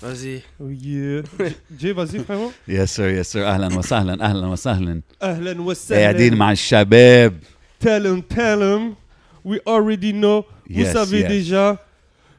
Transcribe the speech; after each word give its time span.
Vas-y. 0.00 0.42
Oh 0.58 0.68
yeah. 0.68 1.22
Jay, 1.78 1.92
vas-y, 1.92 2.18
frérot. 2.18 2.52
Yes 2.66 2.90
sir, 2.90 3.10
yes 3.10 3.28
sir. 3.28 3.44
اهلا 3.44 3.78
وسهلا 3.78 4.18
اهلا 4.20 4.46
وسهلا. 4.46 5.02
Ahlan 5.20 5.58
wa 5.60 5.74
sahlan. 5.74 5.98
قاعدين 5.98 6.34
مع 6.36 6.52
الشباب. 6.52 7.34
Tell 7.78 8.04
him, 8.06 8.22
tell 8.22 8.60
him. 8.62 8.96
We 9.44 9.60
already 9.66 10.12
know. 10.12 10.44
Vous 10.68 10.80
Yes, 10.80 10.92
savez 10.92 11.20
yes. 11.20 11.28
déjà. 11.30 11.78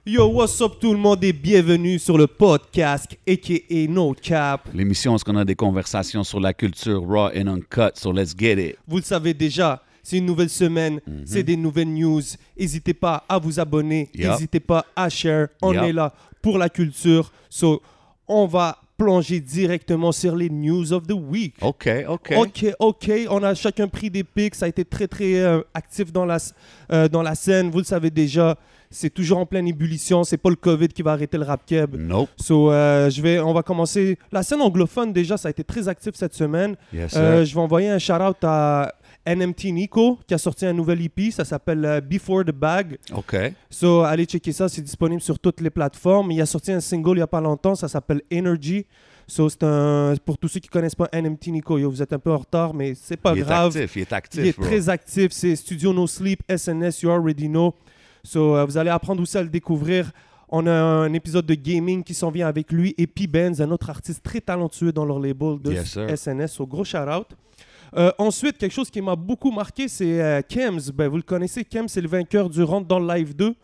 Yo, 0.06 0.28
what's 0.28 0.60
up 0.62 0.80
tout 0.82 0.92
le 0.92 1.00
monde 1.00 1.24
et 1.24 1.32
bienvenue 1.32 1.98
sur 2.00 2.18
le 2.18 2.28
podcast 2.28 3.16
aka 3.26 3.88
No 3.88 4.14
Cap. 4.14 4.68
L'émission 4.74 5.16
où 5.16 5.18
on 5.28 5.36
a 5.38 5.46
des 5.46 5.56
conversations 5.56 6.26
sur 6.26 6.42
la 6.42 6.54
culture 6.54 7.02
raw 7.02 7.30
and 7.34 7.48
uncut. 7.48 7.92
So 7.96 8.12
let's 8.12 8.34
get 8.38 8.58
it. 8.60 8.76
Vous 8.86 8.98
le 8.98 9.04
savez 9.04 9.34
déjà, 9.34 9.82
c'est 10.02 10.18
une 10.18 10.26
nouvelle 10.26 10.50
semaine, 10.50 11.00
c'est 11.26 11.44
des 11.44 11.56
nouvelles 11.56 11.88
news. 11.94 12.22
N'hésitez 12.60 12.94
pas 12.94 13.24
à 13.30 13.38
vous 13.40 13.58
abonner, 13.62 14.10
Yup. 14.14 14.32
n'hésitez 14.32 14.60
pas 14.60 14.86
à 14.94 15.08
share. 15.08 15.48
On 15.62 15.72
Yup. 15.72 15.84
est 15.84 15.94
là 15.94 16.14
pour 16.43 16.59
la 16.59 16.69
culture. 16.69 17.33
So, 17.49 17.83
on 18.27 18.47
va 18.47 18.79
plonger 18.99 19.39
directement 19.39 20.11
sur 20.11 20.35
les 20.35 20.51
news 20.51 20.93
of 20.93 21.07
the 21.07 21.13
week. 21.13 21.55
OK, 21.63 21.89
OK. 22.09 22.35
Ok, 22.37 22.67
ok. 22.81 23.11
On 23.31 23.43
a 23.45 23.55
chacun 23.55 23.87
pris 23.87 24.11
des 24.11 24.25
pics. 24.25 24.57
Ça 24.57 24.67
a 24.67 24.69
été 24.69 24.85
très, 24.85 25.07
très 25.07 25.37
euh, 25.37 25.61
actif 25.73 26.13
dans 26.13 26.27
la, 26.27 26.39
euh, 26.93 27.09
dans 27.09 27.23
la 27.23 27.37
scène. 27.37 27.71
Vous 27.71 27.79
le 27.79 27.85
savez 27.85 28.11
déjà. 28.11 28.57
C'est 28.91 29.11
toujours 29.11 29.39
en 29.39 29.47
pleine 29.47 29.69
ébullition. 29.69 30.25
C'est 30.25 30.39
pas 30.39 30.49
le 30.51 30.57
COVID 30.57 30.89
qui 30.89 31.03
va 31.03 31.13
arrêter 31.13 31.39
le 31.39 31.45
rap 31.45 31.65
keb. 31.65 31.95
Nope. 31.97 32.31
So, 32.37 32.73
euh, 32.73 33.09
je 33.09 33.23
vais, 33.23 33.39
on 33.39 33.53
va 33.53 33.63
commencer. 33.63 34.19
La 34.33 34.43
scène 34.43 34.63
anglophone, 34.63 35.13
déjà, 35.13 35.37
ça 35.37 35.49
a 35.49 35.51
été 35.51 35.63
très 35.63 35.87
actif 35.87 36.15
cette 36.15 36.35
semaine. 36.35 36.75
Yes 36.93 37.15
je 37.15 37.55
vais 37.55 37.61
envoyer 37.61 37.91
un 37.91 37.99
shout-out 37.99 38.39
à 38.43 38.95
NMT 39.35 39.65
Nico 39.73 40.19
qui 40.27 40.35
a 40.35 40.39
sorti 40.39 40.65
un 40.67 40.73
nouvel 40.73 41.03
EP. 41.03 41.31
Ça 41.31 41.45
s'appelle 41.45 41.85
euh, 41.85 42.01
Before 42.01 42.45
the 42.45 42.53
Bag. 42.53 42.99
OK. 43.15 43.37
So, 43.71 44.03
allez 44.03 44.25
checker 44.25 44.53
ça. 44.53 44.69
C'est 44.69 44.83
disponible 44.83 45.21
sur 45.21 45.39
toutes 45.39 45.61
les 45.61 45.71
plateformes. 45.71 46.31
Il 46.33 46.41
a 46.41 46.47
sorti 46.47 46.73
un 46.73 46.81
single 46.81 47.13
il 47.13 47.17
n'y 47.17 47.23
a 47.23 47.27
pas 47.27 47.41
longtemps. 47.41 47.75
Ça 47.75 47.89
s'appelle 47.89 48.23
Energy. 48.33 48.87
So, 49.27 49.49
c'est 49.51 49.63
un. 49.63 50.15
Pour 50.25 50.39
tous 50.39 50.49
ceux 50.49 50.61
qui 50.61 50.69
connaissent 50.69 50.95
pas 50.95 51.09
NMT 51.13 51.49
Nico, 51.49 51.77
yo, 51.79 51.91
vous 51.91 52.01
êtes 52.03 52.13
un 52.15 52.19
peu 52.19 52.33
en 52.33 52.39
retard, 52.39 52.73
mais 52.73 52.95
c'est 52.95 53.19
pas 53.19 53.35
il 53.37 53.43
grave. 53.45 53.77
est 53.77 53.83
actif, 53.83 53.97
il 53.97 54.01
est 54.01 54.13
actif, 54.13 54.41
Il 54.41 54.47
est 54.47 54.57
bro. 54.59 54.65
très 54.67 54.89
actif. 54.89 55.29
C'est 55.33 55.55
Studio 55.57 55.93
No 55.93 56.07
Sleep, 56.07 56.41
SNS, 56.49 57.03
you 57.03 57.11
already 57.11 57.47
know. 57.49 57.75
So, 58.25 58.57
euh, 58.57 58.65
vous 58.65 58.79
allez 58.79 58.91
apprendre 58.91 59.21
aussi 59.21 59.37
à 59.37 59.43
le 59.43 59.49
découvrir. 59.51 60.11
On 60.49 60.67
a 60.67 60.73
un 60.73 61.13
épisode 61.13 61.45
de 61.45 61.53
gaming 61.55 62.03
qui 62.03 62.15
s'en 62.15 62.31
vient 62.31 62.47
avec 62.49 62.73
lui 62.73 62.95
et 62.97 63.07
P. 63.07 63.27
Benz, 63.27 63.61
un 63.61 63.71
autre 63.71 63.91
artiste 63.91 64.23
très 64.23 64.41
talentueux 64.41 64.93
dans 64.93 65.05
leur 65.05 65.21
label 65.21 65.59
de 65.63 65.73
Yes. 65.73 65.99
SNS. 66.17 66.53
So, 66.53 66.67
gros 66.67 66.85
shout 66.85 66.97
out. 66.97 67.27
Euh, 67.97 68.11
ensuite, 68.19 68.59
quelque 68.59 68.73
chose 68.73 68.91
qui 68.91 69.01
m'a 69.01 69.17
beaucoup 69.17 69.51
marqué, 69.51 69.89
c'est 69.89 70.21
euh, 70.21 70.43
Kems. 70.47 70.91
Ben, 70.95 71.09
vous 71.09 71.17
le 71.17 71.23
connaissez, 71.23 71.65
Kems, 71.65 71.89
c'est 71.89 72.01
le 72.01 72.09
vainqueur 72.09 72.51
du 72.51 72.63
Rentre 72.63 72.87
dans 72.87 72.99
le 72.99 73.15
Live 73.15 73.35
2. 73.35 73.55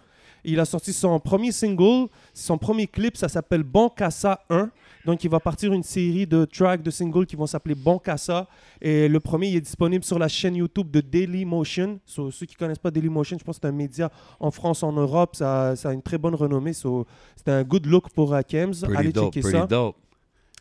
Il 0.46 0.60
a 0.60 0.66
sorti 0.66 0.92
son 0.92 1.18
premier 1.20 1.52
single, 1.52 2.08
son 2.34 2.58
premier 2.58 2.86
clip, 2.86 3.16
ça 3.16 3.28
s'appelle 3.28 3.62
Bon 3.62 3.88
Cassa 3.88 4.40
1. 4.50 4.70
Donc, 5.06 5.24
il 5.24 5.30
va 5.30 5.40
partir 5.40 5.72
une 5.72 5.82
série 5.82 6.26
de 6.26 6.44
tracks, 6.44 6.82
de 6.82 6.90
singles 6.90 7.26
qui 7.26 7.36
vont 7.36 7.46
s'appeler 7.46 7.74
Bon 7.74 7.98
Cassa. 7.98 8.46
Et 8.80 9.08
le 9.08 9.20
premier, 9.20 9.48
il 9.48 9.56
est 9.56 9.60
disponible 9.62 10.04
sur 10.04 10.18
la 10.18 10.28
chaîne 10.28 10.56
YouTube 10.56 10.90
de 10.90 11.00
Dailymotion. 11.00 11.98
So, 12.04 12.30
ceux 12.30 12.46
qui 12.46 12.54
connaissent 12.56 12.78
pas 12.78 12.90
Dailymotion, 12.90 13.38
je 13.38 13.44
pense 13.44 13.56
que 13.56 13.62
c'est 13.62 13.68
un 13.68 13.72
média 13.72 14.10
en 14.40 14.50
France, 14.50 14.82
en 14.82 14.92
Europe. 14.92 15.36
Ça, 15.36 15.76
ça 15.76 15.90
a 15.90 15.92
une 15.92 16.02
très 16.02 16.18
bonne 16.18 16.34
renommée. 16.34 16.72
So, 16.74 17.06
c'est 17.36 17.50
un 17.50 17.62
good 17.62 17.86
look 17.86 18.10
pour 18.10 18.34
euh, 18.34 18.40
Kems. 18.46 18.72
Pretty 18.82 18.96
Allez 18.96 19.12
dope, 19.12 19.32
checker 19.32 19.50
ça. 19.50 19.66
dope. 19.66 19.96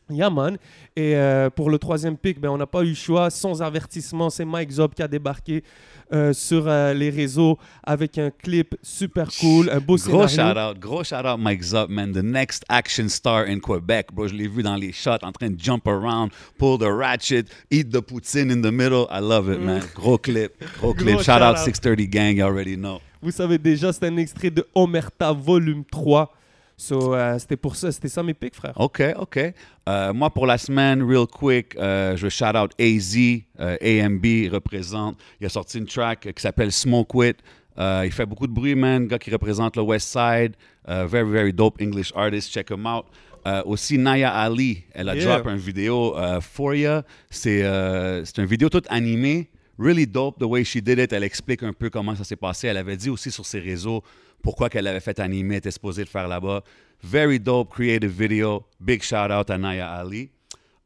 Yeah, 0.09 0.29
man. 0.29 0.57
Et 0.95 1.15
euh, 1.15 1.49
pour 1.49 1.69
le 1.69 1.79
troisième 1.79 2.17
pick, 2.17 2.39
ben, 2.39 2.49
on 2.49 2.57
n'a 2.57 2.67
pas 2.67 2.81
eu 2.83 2.89
le 2.89 2.93
choix. 2.95 3.29
Sans 3.29 3.61
avertissement, 3.61 4.29
c'est 4.29 4.45
Mike 4.45 4.71
Zob 4.71 4.93
qui 4.93 5.01
a 5.01 5.07
débarqué 5.07 5.63
euh, 6.11 6.33
sur 6.33 6.67
euh, 6.67 6.93
les 6.93 7.09
réseaux 7.09 7.57
avec 7.83 8.17
un 8.17 8.29
clip 8.29 8.75
super 8.81 9.29
cool, 9.39 9.69
un 9.69 9.79
beau 9.79 9.95
Gros 9.95 10.27
scénario. 10.27 10.53
shout-out, 10.53 10.79
gros 10.79 11.03
shout-out 11.03 11.39
Mike 11.39 11.63
Zup, 11.63 11.89
man. 11.89 12.11
The 12.11 12.23
next 12.23 12.63
action 12.69 13.07
star 13.07 13.45
in 13.47 13.59
Quebec, 13.59 14.07
bro. 14.13 14.27
Je 14.27 14.35
l'ai 14.35 14.47
vu 14.47 14.61
dans 14.61 14.75
les 14.75 14.91
shots, 14.91 15.23
en 15.23 15.31
train 15.31 15.49
de 15.49 15.59
jump 15.59 15.87
around, 15.87 16.31
pull 16.59 16.77
the 16.77 16.83
ratchet, 16.89 17.45
eat 17.71 17.89
the 17.89 18.01
poutine 18.01 18.51
in 18.51 18.61
the 18.61 18.71
middle. 18.71 19.07
I 19.09 19.19
love 19.21 19.49
it, 19.49 19.59
man. 19.59 19.81
Gros 19.95 20.17
clip, 20.17 20.51
gros 20.79 20.93
clip. 20.93 21.13
Gros 21.15 21.23
Shout-out 21.23 21.57
shout-out. 21.57 21.65
630 21.65 22.07
Gang, 22.09 22.37
you 22.37 22.43
already 22.45 22.75
know. 22.75 22.99
Vous 23.21 23.31
savez 23.31 23.57
déjà, 23.57 23.93
c'est 23.93 24.05
un 24.05 24.17
extrait 24.17 24.51
de 24.51 24.67
Omerta 24.75 25.31
volume 25.31 25.85
3. 25.85 26.29
So, 26.75 27.13
euh, 27.13 27.37
c'était 27.39 27.55
pour 27.57 27.75
ça, 27.75 27.91
c'était 27.91 28.09
ça 28.09 28.23
mes 28.23 28.33
picks, 28.33 28.55
frère. 28.55 28.73
OK, 28.79 29.01
OK. 29.19 29.39
Euh, 29.87 30.13
moi, 30.13 30.29
pour 30.29 30.45
la 30.47 30.57
semaine, 30.57 31.03
real 31.03 31.27
quick, 31.27 31.75
euh, 31.77 32.15
je 32.17 32.23
veux 32.23 32.29
shout 32.29 32.55
out 32.57 32.71
AZ, 32.79 33.15
euh, 33.59 33.77
AMB 33.81 34.25
il 34.25 34.49
représente. 34.49 35.17
Il 35.39 35.45
a 35.45 35.49
sorti 35.49 35.77
une 35.77 35.85
track 35.85 36.33
qui 36.33 36.41
s'appelle 36.41 36.71
Smoke 36.71 37.15
With. 37.15 37.37
Euh, 37.77 38.01
il 38.05 38.11
fait 38.11 38.25
beaucoup 38.25 38.47
de 38.47 38.51
bruit, 38.53 38.75
man. 38.75 39.07
Gars 39.07 39.19
qui 39.19 39.31
représente 39.31 39.75
le 39.77 39.83
West 39.83 40.09
Side. 40.09 40.53
Euh, 40.89 41.05
very, 41.07 41.29
very 41.29 41.53
dope 41.53 41.81
English 41.81 42.11
artist. 42.15 42.51
Check 42.51 42.69
him 42.69 42.85
out. 42.85 43.05
Euh, 43.45 43.61
aussi, 43.65 43.97
Naya 43.97 44.31
Ali, 44.31 44.83
elle 44.93 45.09
a 45.09 45.15
Yeah. 45.15 45.37
drop 45.39 45.47
une 45.51 45.57
vidéo 45.57 46.15
euh, 46.17 46.39
for 46.41 46.73
ya. 46.75 47.03
C'est 47.29 47.63
euh, 47.63 48.23
c'est 48.25 48.37
une 48.37 48.45
vidéo 48.45 48.69
toute 48.69 48.85
animée. 48.89 49.49
Really 49.79 50.05
dope 50.07 50.37
the 50.39 50.43
way 50.43 50.63
she 50.63 50.77
did 50.77 50.99
it. 50.99 51.11
Elle 51.13 51.23
explique 51.23 51.63
un 51.63 51.73
peu 51.73 51.89
comment 51.89 52.15
ça 52.15 52.23
s'est 52.23 52.35
passé. 52.35 52.67
Elle 52.67 52.77
avait 52.77 52.95
dit 52.95 53.09
aussi 53.09 53.31
sur 53.31 53.45
ses 53.45 53.59
réseaux 53.59 54.03
pourquoi 54.43 54.69
qu'elle 54.69 54.85
avait 54.85 54.99
fait 54.99 55.19
animer, 55.19 55.55
était 55.55 55.71
supposée 55.71 56.03
le 56.03 56.07
faire 56.09 56.27
là-bas. 56.27 56.61
Very 57.01 57.39
dope 57.39 57.71
creative 57.71 58.11
video. 58.11 58.63
Big 58.79 59.01
shout 59.01 59.31
out 59.31 59.49
à 59.49 59.57
Naya 59.57 59.89
Ali. 59.91 60.29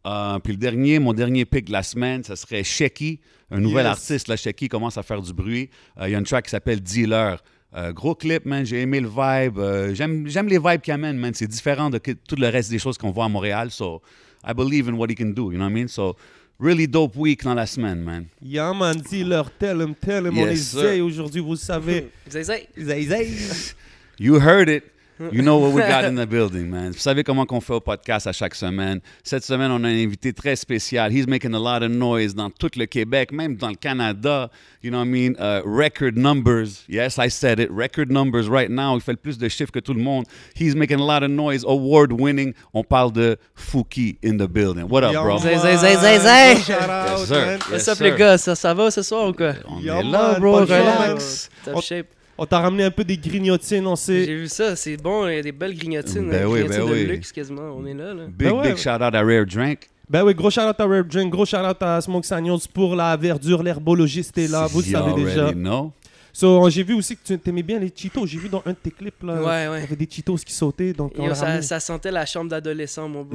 Euh, 0.06 0.40
puis 0.40 0.54
le 0.54 0.58
dernier, 0.60 1.00
mon 1.00 1.12
dernier 1.12 1.44
pick 1.44 1.66
de 1.66 1.74
la 1.74 1.84
semaine, 1.84 2.24
ce 2.24 2.36
serait 2.36 2.64
Sheki, 2.64 3.20
un 3.52 3.60
nouvel 3.60 3.86
Yes. 3.86 3.92
artiste. 3.92 4.28
Là, 4.30 4.38
Sheki 4.38 4.70
commence 4.70 4.98
à 4.98 5.04
faire 5.04 5.22
du 5.22 5.34
bruit. 5.34 5.70
Euh, 6.00 6.08
Il 6.08 6.12
y 6.12 6.16
a 6.16 6.18
une 6.20 6.24
track 6.24 6.46
qui 6.46 6.52
s'appelle 6.52 6.80
Dealer. 6.82 7.44
Euh, 7.76 7.92
gros 7.92 8.16
clip, 8.16 8.46
man. 8.46 8.66
J'ai 8.66 8.82
aimé 8.82 9.02
le 9.02 9.10
vibe. 9.10 9.60
J'aime 9.94 10.28
j'aime 10.28 10.48
les 10.48 10.58
vibes 10.60 10.80
qu'il 10.82 10.94
amène, 10.94 11.18
man. 11.18 11.34
C'est 11.34 11.48
différent 11.48 11.90
de 11.90 11.98
tout 11.98 12.36
le 12.38 12.48
reste 12.48 12.70
des 12.72 12.80
choses 12.80 12.98
qu'on 12.98 13.12
voit 13.12 13.26
à 13.26 13.30
Montréal. 13.30 13.70
So, 13.72 14.02
I 14.48 14.54
believe 14.54 14.88
in 14.88 14.94
what 14.94 15.08
he 15.10 15.16
can 15.16 15.32
do. 15.32 15.52
You 15.52 15.58
know 15.58 15.66
what 15.66 15.72
I 15.72 15.74
mean? 15.74 15.88
So, 15.90 16.16
really 16.60 16.88
dope 16.88 17.16
week 17.16 17.44
dans 17.44 17.54
la 17.56 17.66
semaine, 17.66 18.02
man. 18.04 18.26
Yeah, 18.42 18.74
man, 18.74 18.96
dis-leur, 19.00 19.50
tell 19.60 19.82
him, 19.82 19.94
tell 19.96 20.26
him. 20.26 20.38
on 20.38 20.48
Yes, 20.48 20.74
est 20.76 20.80
sir. 20.98 21.02
aujourd'hui, 21.06 21.42
vous 21.42 21.56
savez. 21.56 22.10
Zay, 22.30 22.44
zay. 22.44 22.68
zay, 22.80 23.04
zay. 23.06 23.28
You 24.20 24.40
heard 24.40 24.68
it. 24.68 24.84
You 25.20 25.42
know 25.42 25.58
what 25.58 25.72
we 25.74 25.82
got 25.82 26.06
in 26.06 26.16
the 26.16 26.28
building, 26.28 26.70
man. 26.70 26.92
Vous 26.92 27.00
savez 27.00 27.24
comment 27.24 27.46
qu'on 27.46 27.60
fait 27.60 27.74
au 27.74 27.80
podcast 27.80 28.28
à 28.28 28.32
chaque 28.34 28.54
semaine. 28.54 29.00
Cette 29.24 29.44
semaine, 29.44 29.72
on 29.72 29.84
a 29.84 29.88
un 29.88 30.04
invité 30.04 30.32
très 30.32 30.56
spécial. 30.56 31.12
He's 31.12 31.26
making 31.28 31.54
a 31.56 31.60
lot 31.60 31.84
of 31.84 31.90
noise 31.90 32.36
dans 32.36 32.50
tout 32.52 32.70
le 32.78 32.86
Québec, 32.86 33.32
même 33.32 33.56
dans 33.56 33.70
le 33.70 33.76
Canada. 33.76 34.50
You 34.84 34.92
know 34.92 35.00
what 35.00 35.06
I 35.06 35.10
mean? 35.10 35.36
Uh, 35.40 35.62
record 35.66 36.16
numbers. 36.18 36.84
Yes, 36.88 37.18
I 37.18 37.30
said 37.30 37.60
it. 37.60 37.70
Record 37.72 38.12
numbers 38.12 38.48
right 38.48 38.70
now. 38.70 38.96
Il 38.96 39.02
fait 39.02 39.14
le 39.14 39.18
plus 39.18 39.38
de 39.40 39.48
chiffres 39.50 39.72
que 39.72 39.80
tout 39.80 39.94
le 39.96 40.02
monde. 40.04 40.26
He's 40.56 40.76
making 40.76 41.00
a 41.00 41.06
lot 41.06 41.24
of 41.24 41.32
noise. 41.32 41.64
Award 41.68 42.12
winning. 42.12 42.54
On 42.74 42.84
parle 42.84 43.12
de 43.12 43.38
Fouki 43.56 44.18
in 44.24 44.38
the 44.38 44.48
building. 44.48 44.88
What 44.88 45.04
up, 45.04 45.14
bro? 45.14 45.40
Zay, 45.40 45.58
zay, 45.58 45.78
zay, 45.78 45.96
zay, 45.98 46.20
zay. 46.20 46.54
Gros 46.54 46.64
shout 46.64 46.90
out, 46.90 47.18
Yes, 47.20 47.28
sir. 47.28 47.36
man. 47.46 47.60
Yes, 47.60 47.70
What's 47.72 47.88
up, 47.88 48.00
les 48.02 48.12
gars? 48.16 48.38
Ça, 48.38 48.56
ça 48.56 48.74
va 48.74 48.92
ce 48.92 49.02
soir 49.02 49.30
ou 49.30 49.34
quoi? 49.34 49.54
On 49.68 49.80
Yeah, 49.80 50.00
est 50.00 50.04
là, 50.04 50.32
man, 50.34 50.42
bro. 50.42 50.58
Relax. 50.60 51.50
Top 51.66 51.76
On- 51.78 51.82
shape. 51.82 52.08
On 52.38 52.46
t'a 52.46 52.60
ramené 52.60 52.84
un 52.84 52.92
peu 52.92 53.04
des 53.04 53.18
grignotines, 53.18 53.88
on 53.88 53.96
sait. 53.96 54.26
J'ai 54.26 54.36
vu 54.36 54.48
ça, 54.48 54.76
c'est 54.76 54.98
bon, 54.98 55.28
il 55.28 55.36
y 55.36 55.40
a 55.40 55.42
des 55.42 55.52
belles 55.52 55.76
grignotines. 55.76 56.30
Ben 56.30 56.44
hein, 56.44 56.46
oui, 56.48 56.60
grignotines 56.60 56.86
ben 56.86 56.90
de 56.90 56.94
oui. 56.94 57.06
luxe 57.06 57.32
quasiment, 57.32 57.76
on 57.76 57.86
est 57.86 57.94
là. 57.94 58.14
là. 58.14 58.26
Big, 58.28 58.48
Ben 58.50 58.52
ouais. 58.54 58.68
big 58.70 58.78
shout 58.78 58.90
out 58.90 59.02
à 59.16 59.22
Rare 59.24 59.46
Drink. 59.46 59.90
Ben 60.10 60.24
oui, 60.24 60.34
gros 60.34 60.50
shout-out 60.50 60.80
à 60.80 60.86
Rare 60.86 61.04
Drink, 61.04 61.30
gros 61.32 61.46
shout-out 61.46 61.82
à 61.82 62.00
Smoke 62.00 62.26
Sagnons 62.26 62.60
pour 62.74 62.96
la 62.96 63.18
verdure, 63.18 63.62
l'herbologiste 63.62 64.38
est 64.38 64.48
là, 64.48 64.66
vous 64.68 64.80
le 64.80 64.86
savez 64.86 65.14
déjà. 65.22 65.52
know. 65.52 65.92
So, 66.40 66.70
j'ai 66.70 66.84
vu 66.84 66.94
aussi 66.94 67.18
que 67.18 67.34
tu 67.34 67.50
aimais 67.50 67.64
bien 67.64 67.80
les 67.80 67.92
Cheetos, 67.96 68.28
j'ai 68.28 68.38
vu 68.38 68.48
dans 68.48 68.62
un 68.64 68.70
de 68.70 68.76
tes 68.76 68.92
clips 68.92 69.24
là, 69.24 69.42
Ouais, 69.42 69.68
ouais. 69.70 69.80
il 69.80 69.82
y 69.82 69.84
avait 69.86 69.96
des 69.96 70.08
Cheetos 70.08 70.36
qui 70.46 70.54
sautaient, 70.54 70.94
donc 70.94 71.14
Yo, 71.18 71.34
ça, 71.34 71.80
sentait 71.80 72.12
la 72.12 72.28
chambre 72.28 72.52
d'adolescent, 72.52 73.10
mon. 73.10 73.28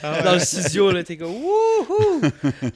Ah 0.00 0.22
Dans 0.24 0.34
le 0.34 0.38
studio, 0.38 0.92
là, 0.92 1.02
t'es 1.02 1.16
comme 1.16 1.32
wouhou! 1.32 2.20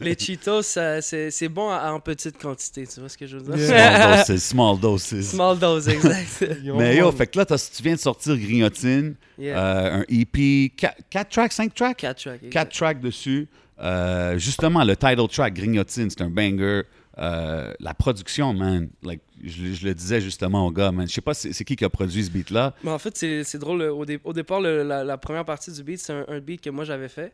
Les 0.00 0.18
Cheetos, 0.18 0.62
ça- 0.62 1.00
c'est 1.00 1.30
c'est 1.30 1.48
bon 1.48 1.70
en 1.70 2.00
petite 2.00 2.36
quantité, 2.36 2.84
tu 2.92 2.98
vois 2.98 3.08
ce 3.08 3.16
que 3.16 3.28
je 3.28 3.36
veux 3.36 3.54
dire? 3.56 3.68
Yeah. 3.68 4.24
Small 4.24 4.26
doses, 4.28 4.42
small 4.42 4.80
doses. 4.80 5.28
Small 5.28 5.58
dose, 5.60 5.88
exact. 5.88 6.44
Mais 6.76 6.96
yo, 6.96 7.12
fait 7.12 7.28
que 7.28 7.38
là, 7.38 7.44
t'as- 7.46 7.70
tu 7.76 7.80
viens 7.80 7.94
de 7.94 8.00
sortir 8.00 8.36
Grignotine, 8.36 9.14
Yeah. 9.38 9.56
euh, 9.56 10.00
un 10.00 10.04
EP, 10.08 10.72
4 10.76 11.28
tracks, 11.30 11.52
5 11.52 11.72
tracks? 11.72 11.96
Quatre 11.98 12.20
tracks. 12.20 12.34
exact. 12.42 12.52
4 12.52 12.72
tracks 12.72 13.00
dessus. 13.00 13.46
Euh, 13.80 14.36
justement, 14.36 14.82
le 14.82 14.96
title 14.96 15.28
track, 15.28 15.54
Grignotine, 15.54 16.10
c'est 16.10 16.22
un 16.22 16.28
banger. 16.28 16.82
Euh, 17.18 17.72
la 17.80 17.94
production, 17.94 18.52
man, 18.54 18.88
like, 19.02 19.20
je, 19.42 19.72
je 19.74 19.84
le 19.86 19.94
disais 19.94 20.20
justement 20.20 20.66
au 20.66 20.70
gars, 20.70 20.92
man. 20.92 21.06
Je 21.08 21.12
sais 21.12 21.20
pas 21.20 21.34
c'est 21.34 21.64
qui 21.64 21.74
qui 21.76 21.84
a 21.84 21.88
produit 21.90 22.24
ce 22.24 22.30
beat-là. 22.30 22.74
Mais 22.84 22.90
en 22.90 22.98
fait, 22.98 23.16
c'est 23.16 23.58
drôle. 23.58 23.82
Au, 23.82 24.04
dé- 24.04 24.20
au 24.24 24.32
départ, 24.32 24.60
le- 24.60 24.82
la, 24.82 25.02
la 25.04 25.18
première 25.18 25.44
partie 25.44 25.72
du 25.72 25.82
beat, 25.82 25.98
c'est 26.00 26.12
un, 26.12 26.24
un 26.28 26.38
beat 26.40 26.60
que 26.60 26.70
moi 26.70 26.84
j'avais 26.84 27.08
fait. 27.08 27.32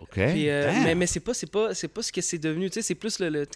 OK? 0.00 0.10
Puis, 0.14 0.48
euh, 0.48 0.70
mais 0.84 0.94
mais 0.94 1.06
c'est 1.06 1.20
pas, 1.20 1.32
pas, 1.50 1.68
pas 1.94 2.02
ce 2.02 2.12
que 2.12 2.20
c'est 2.20 2.38
devenu. 2.38 2.70
Tu 2.70 2.74
sais, 2.74 2.82
c'est 2.82 2.94
plus 2.94 3.18
le. 3.18 3.28
le... 3.30 3.46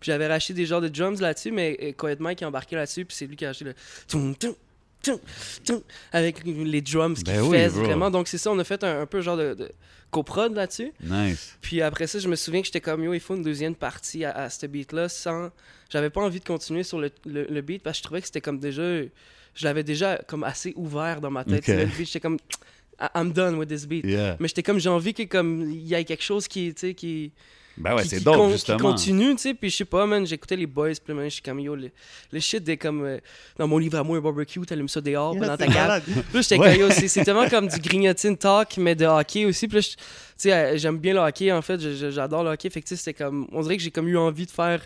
Puis 0.00 0.06
j'avais 0.10 0.26
racheté 0.26 0.54
des 0.54 0.66
genres 0.66 0.80
de 0.80 0.88
drums 0.88 1.20
là-dessus, 1.20 1.50
mais 1.52 1.94
Quiet 1.96 2.16
Mike 2.20 2.42
est 2.42 2.46
embarqué 2.46 2.76
là-dessus, 2.76 3.04
puis 3.04 3.16
c'est 3.16 3.26
lui 3.26 3.36
qui 3.36 3.44
a 3.44 3.50
acheté 3.50 3.64
le. 3.64 3.74
Avec 6.12 6.44
les 6.44 6.80
drums 6.80 7.18
qui 7.18 7.24
Ben 7.24 7.42
oui, 7.42 7.66
vraiment. 7.66 8.10
Donc 8.10 8.28
c'est 8.28 8.38
ça, 8.38 8.50
on 8.50 8.58
a 8.58 8.64
fait 8.64 8.82
un, 8.84 9.02
un 9.02 9.06
peu 9.06 9.20
genre 9.20 9.36
de, 9.36 9.54
de 9.54 9.70
coprod 10.10 10.54
là-dessus. 10.54 10.92
Nice. 11.02 11.56
Puis 11.60 11.82
après 11.82 12.06
ça, 12.06 12.18
je 12.18 12.28
me 12.28 12.36
souviens 12.36 12.60
que 12.60 12.66
j'étais 12.66 12.80
comme 12.80 13.02
yo, 13.04 13.14
il 13.14 13.20
faut 13.20 13.34
une 13.36 13.42
deuxième 13.42 13.74
partie 13.74 14.24
à, 14.24 14.32
à 14.32 14.50
ce 14.50 14.66
beat-là 14.66 15.08
sans. 15.08 15.50
J'avais 15.90 16.10
pas 16.10 16.20
envie 16.20 16.40
de 16.40 16.44
continuer 16.44 16.82
sur 16.82 16.98
le, 16.98 17.10
le, 17.24 17.44
le 17.44 17.60
beat 17.60 17.82
parce 17.82 17.98
que 17.98 18.02
je 18.02 18.04
trouvais 18.04 18.20
que 18.20 18.26
c'était 18.26 18.40
comme 18.40 18.58
déjà. 18.58 18.82
Je 18.82 19.64
l'avais 19.64 19.84
déjà 19.84 20.18
comme 20.26 20.44
assez 20.44 20.72
ouvert 20.76 21.20
dans 21.20 21.30
ma 21.30 21.44
tête. 21.44 21.58
Ok. 21.58 21.64
tu 21.64 21.72
sais, 21.72 21.76
Le 21.78 21.86
beat, 21.86 22.06
j'étais 22.06 22.20
comme. 22.20 22.38
I'm 23.14 23.32
done 23.32 23.56
with 23.56 23.68
this 23.68 23.86
beat. 23.86 24.04
Yeah. 24.06 24.36
Mais 24.40 24.48
j'étais 24.48 24.62
comme, 24.62 24.78
j'ai 24.78 24.88
envie 24.88 25.12
que 25.12 25.22
comme 25.24 25.70
il 25.70 25.86
y 25.86 25.92
ait 25.94 26.04
quelque 26.04 26.22
chose 26.22 26.48
qui, 26.48 26.72
tu 26.72 26.80
sais, 26.80 26.94
qui, 26.94 27.30
Ben 27.78 27.94
ouais, 27.94 28.02
qui, 28.04 28.08
c'est 28.08 28.20
dope, 28.20 28.36
con- 28.36 28.46
qui 28.46 28.52
justement. 28.52 28.78
continue, 28.78 29.32
tu 29.36 29.42
sais. 29.42 29.54
Puis 29.54 29.70
je 29.70 29.76
sais 29.76 29.84
pas, 29.84 30.06
man, 30.06 30.26
j'écoutais 30.26 30.56
les 30.56 30.66
boys, 30.66 30.90
puis 31.04 31.12
man, 31.14 31.24
je 31.26 31.34
suis 31.34 31.42
comme, 31.42 31.60
yo, 31.60 31.74
le, 31.76 31.90
le 32.32 32.40
shit 32.40 32.64
des 32.64 32.76
comme, 32.76 33.04
euh, 33.04 33.18
dans 33.58 33.68
mon 33.68 33.76
livre 33.78 33.98
à 33.98 34.02
moi, 34.02 34.16
un 34.16 34.20
barbecue, 34.20 34.60
t'allumes 34.64 34.88
ça 34.88 35.00
dehors, 35.00 35.32
puis 35.32 35.46
dans 35.46 35.56
ta 35.56 35.66
cave. 35.66 36.02
Puis 36.04 36.14
là, 36.32 36.40
j'étais 36.40 36.58
Ouais. 36.58 36.72
comme, 36.72 36.80
yo, 36.80 36.90
c'est 36.90 37.08
c'est 37.08 37.24
tellement 37.24 37.48
comme 37.48 37.68
du 37.68 37.78
grignotine 37.80 38.36
talk, 38.36 38.76
mais 38.78 38.94
de 38.94 39.04
hockey 39.04 39.44
aussi. 39.44 39.68
Puis 39.68 39.80
tu 39.82 39.94
sais, 40.36 40.52
euh, 40.52 40.76
j'aime 40.78 40.98
bien 40.98 41.12
le 41.14 41.20
hockey, 41.20 41.52
en 41.52 41.60
fait, 41.62 41.78
j'adore 42.10 42.44
le 42.44 42.50
hockey. 42.50 42.70
Fait 42.70 42.80
que, 42.80 42.86
tu 42.88 42.96
sais, 42.96 43.02
c'était 43.02 43.22
comme, 43.24 43.46
on 43.52 43.60
dirait 43.62 43.76
que 43.76 43.82
j'ai 43.82 43.90
comme 43.90 44.08
eu 44.08 44.16
envie 44.16 44.46
de 44.46 44.50
faire 44.50 44.80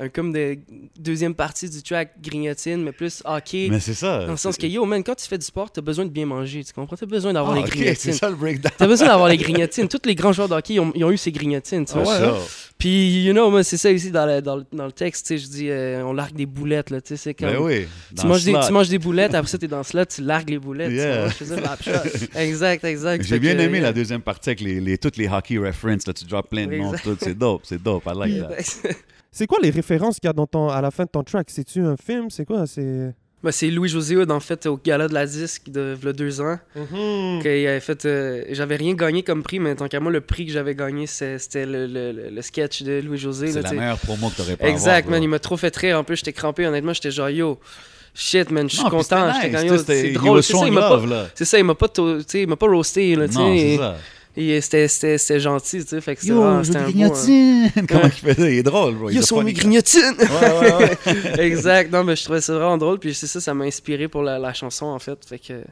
un 0.00 0.08
comme 0.08 0.32
de 0.32 0.56
deuxième 0.98 1.34
partie 1.34 1.68
du 1.68 1.82
track 1.82 2.12
grignotine, 2.22 2.82
mais 2.82 2.92
plus 2.92 3.22
hockey. 3.26 3.68
Mais 3.70 3.80
c'est 3.80 3.92
ça. 3.94 4.24
dans 4.24 4.30
le 4.32 4.36
sens 4.38 4.56
que, 4.56 4.66
yo, 4.66 4.84
man, 4.86 5.04
quand 5.04 5.14
tu 5.14 5.28
fais 5.28 5.36
du 5.36 5.44
sport, 5.44 5.70
t'as 5.70 5.82
besoin 5.82 6.06
de 6.06 6.10
bien 6.10 6.24
manger, 6.24 6.64
tu 6.64 6.72
comprends? 6.72 6.96
T'as 6.96 7.04
besoin 7.04 7.34
d'avoir 7.34 7.52
Ah, 7.52 7.56
les 7.56 7.62
ok, 7.64 7.68
grignotines. 7.70 7.96
c'est 7.96 8.12
ça 8.12 8.30
le 8.30 8.36
breakdown. 8.36 8.72
T'as 8.78 8.86
besoin 8.86 9.08
d'avoir 9.08 9.28
les 9.28 9.36
grignotines. 9.36 9.88
Tous 9.88 10.00
les 10.06 10.14
grands 10.14 10.32
joueurs 10.32 10.48
de 10.48 10.54
hockey, 10.54 10.74
ils 10.74 10.80
ont, 10.80 10.90
ils 10.94 11.04
ont 11.04 11.10
eu 11.10 11.18
ces 11.18 11.30
grignotines, 11.32 11.84
tu 11.84 11.92
For 11.92 12.02
vois. 12.02 12.16
sure. 12.18 12.38
Puis, 12.78 13.24
you 13.24 13.32
know, 13.34 13.50
moi, 13.50 13.62
c'est 13.62 13.76
ça 13.76 13.90
ici 13.90 14.10
dans 14.10 14.24
le, 14.24 14.40
dans 14.40 14.56
le, 14.56 14.64
dans 14.72 14.86
le 14.86 14.92
texte, 14.92 15.26
tu 15.26 15.38
sais, 15.38 15.44
je 15.44 15.50
dis, 15.50 15.68
euh, 15.68 16.02
on 16.02 16.14
largue 16.14 16.34
des 16.34 16.46
boulettes, 16.46 16.88
là, 16.88 17.02
tu 17.02 17.08
sais, 17.08 17.16
c'est 17.18 17.34
comme... 17.34 17.50
Ben 17.50 17.58
oui. 17.60 17.86
Tu 18.18 18.26
manges, 18.26 18.44
des, 18.44 18.54
tu 18.66 18.72
manges 18.72 18.88
des 18.88 18.98
boulettes, 18.98 19.34
après 19.34 19.50
ça, 19.50 19.58
t'es 19.58 19.68
dans 19.68 19.82
slot, 19.82 20.06
tu 20.06 20.22
largues 20.22 20.48
les 20.48 20.58
boulettes. 20.58 20.90
Yeah. 20.90 21.14
Tu 21.14 21.18
vois, 21.20 21.28
je 21.28 21.34
faisais. 21.34 22.30
Exact, 22.36 22.84
exact. 22.84 23.24
J'ai 23.26 23.38
bien 23.38 23.54
que, 23.54 23.60
aimé 23.60 23.78
euh, 23.80 23.82
la 23.82 23.92
deuxième 23.92 24.22
partie 24.22 24.48
avec 24.48 24.60
les, 24.60 24.80
les, 24.80 24.96
toutes 24.96 25.18
les 25.18 25.28
hockey 25.28 25.58
references. 25.58 26.06
Là, 26.06 26.14
tu 26.14 26.24
drops 26.24 26.48
plein 26.48 26.66
de 26.66 26.74
noms. 26.76 26.92
C'est 27.20 27.36
dope, 27.36 27.62
c'est 27.64 27.82
dope. 27.82 28.04
I 28.06 28.12
like 28.16 28.38
that. 28.82 28.88
C'est 29.32 29.46
quoi 29.46 29.58
les 29.62 29.70
références 29.70 30.16
qu'il 30.18 30.26
y 30.28 30.30
a 30.30 30.32
dans 30.32 30.46
ton, 30.46 30.68
à 30.68 30.80
la 30.80 30.90
fin 30.90 31.04
de 31.04 31.08
ton 31.10 31.22
track? 31.22 31.48
C'est-tu 31.50 31.80
un 31.80 31.96
film? 31.96 32.30
C'est 32.30 32.44
quoi? 32.44 32.66
C'est. 32.66 33.14
Ben, 33.42 33.52
c'est 33.52 33.70
Louis-José 33.70 34.16
Hood, 34.16 34.30
en 34.30 34.40
fait, 34.40 34.66
au 34.66 34.76
gala 34.76 35.08
de 35.08 35.14
la 35.14 35.24
disque 35.24 35.70
de 35.70 35.96
deux 36.12 36.42
ans. 36.42 36.58
Mhm. 36.76 37.40
qu'il 37.40 37.50
avait 37.66 37.80
fait. 37.80 38.04
euh, 38.04 38.44
j'avais 38.50 38.76
rien 38.76 38.92
gagné 38.94 39.22
comme 39.22 39.42
prix, 39.42 39.58
mais 39.60 39.74
tant 39.76 39.88
qu'à 39.88 39.98
moi, 39.98 40.12
le 40.12 40.20
prix 40.20 40.44
que 40.46 40.52
j'avais 40.52 40.74
gagné, 40.74 41.06
c'est- 41.06 41.38
c'était 41.38 41.64
le, 41.64 41.86
le- 41.86 42.30
le- 42.30 42.42
sketch 42.42 42.82
de 42.82 43.00
Louis-José. 43.00 43.52
C'est 43.52 43.62
là, 43.62 43.70
la 43.72 43.80
meilleure 43.80 43.98
promo 43.98 44.28
que 44.28 44.36
t'aurais 44.36 44.56
pas 44.56 44.68
Exact, 44.68 44.98
avoir, 45.06 45.10
man, 45.12 45.22
il 45.22 45.28
m'a 45.28 45.38
trop 45.38 45.56
fait 45.56 45.74
rire. 45.74 45.98
En 45.98 46.04
plus, 46.04 46.16
j'étais 46.16 46.34
crampé, 46.34 46.66
honnêtement, 46.66 46.92
j'étais 46.92 47.10
genre 47.10 47.30
yo. 47.30 47.58
Shit, 48.12 48.50
man, 48.50 48.68
je 48.68 48.74
suis 48.76 48.84
content. 48.90 49.32
J'étais 49.40 49.62
nice, 49.64 49.82
c'est 49.86 50.10
drôle. 50.12 50.42
C'est 50.42 50.52
ça, 50.52 50.66
il 50.66 50.72
m'a 50.72 50.80
pas. 50.88 51.06
là. 51.06 51.26
C'est 51.34 51.44
ça, 51.46 51.58
il 51.58 51.64
m'a 51.64 51.76
pas, 51.76 52.66
roasté, 52.66 53.14
là, 53.16 53.26
tu 53.28 53.34
sais. 53.34 53.78
Et- 54.48 54.60
c'était- 54.60 54.88
c'était 54.88 55.18
c'était 55.18 55.40
gentil, 55.40 55.80
tu 55.82 55.88
sais. 55.88 56.00
Fait 56.00 56.14
que 56.14 56.22
c'était 56.22 56.32
Yo, 56.32 56.42
veux 56.42 56.64
c'était 56.64 56.78
beau, 56.78 56.84
hein. 56.84 56.88
grignotines. 56.90 57.70
Comment 57.88 58.04
il 58.04 58.10
faisait? 58.34 58.52
Il 58.54 58.58
est 58.58 58.62
drôle, 58.62 58.94
bro. 58.94 59.10
Yo, 59.10 59.20
là. 59.20 59.52
grignotines! 59.52 60.14
Ouais, 60.18 60.60
ouais, 60.60 60.74
ouais. 61.06 61.40
exact, 61.46 61.92
non, 61.92 62.04
mais 62.04 62.16
je 62.16 62.24
trouvais 62.24 62.40
ça 62.40 62.54
vraiment 62.54 62.78
drôle. 62.78 62.98
Puis 62.98 63.12
c'est 63.14 63.26
ça, 63.26 63.40
ça 63.40 63.52
m'a 63.54 63.64
inspiré 63.64 64.08
pour 64.08 64.22
la, 64.22 64.38
la 64.38 64.52
chanson, 64.52 64.86
en 64.86 64.98
fait. 64.98 65.18
Fait 65.26 65.38
que. 65.38 65.62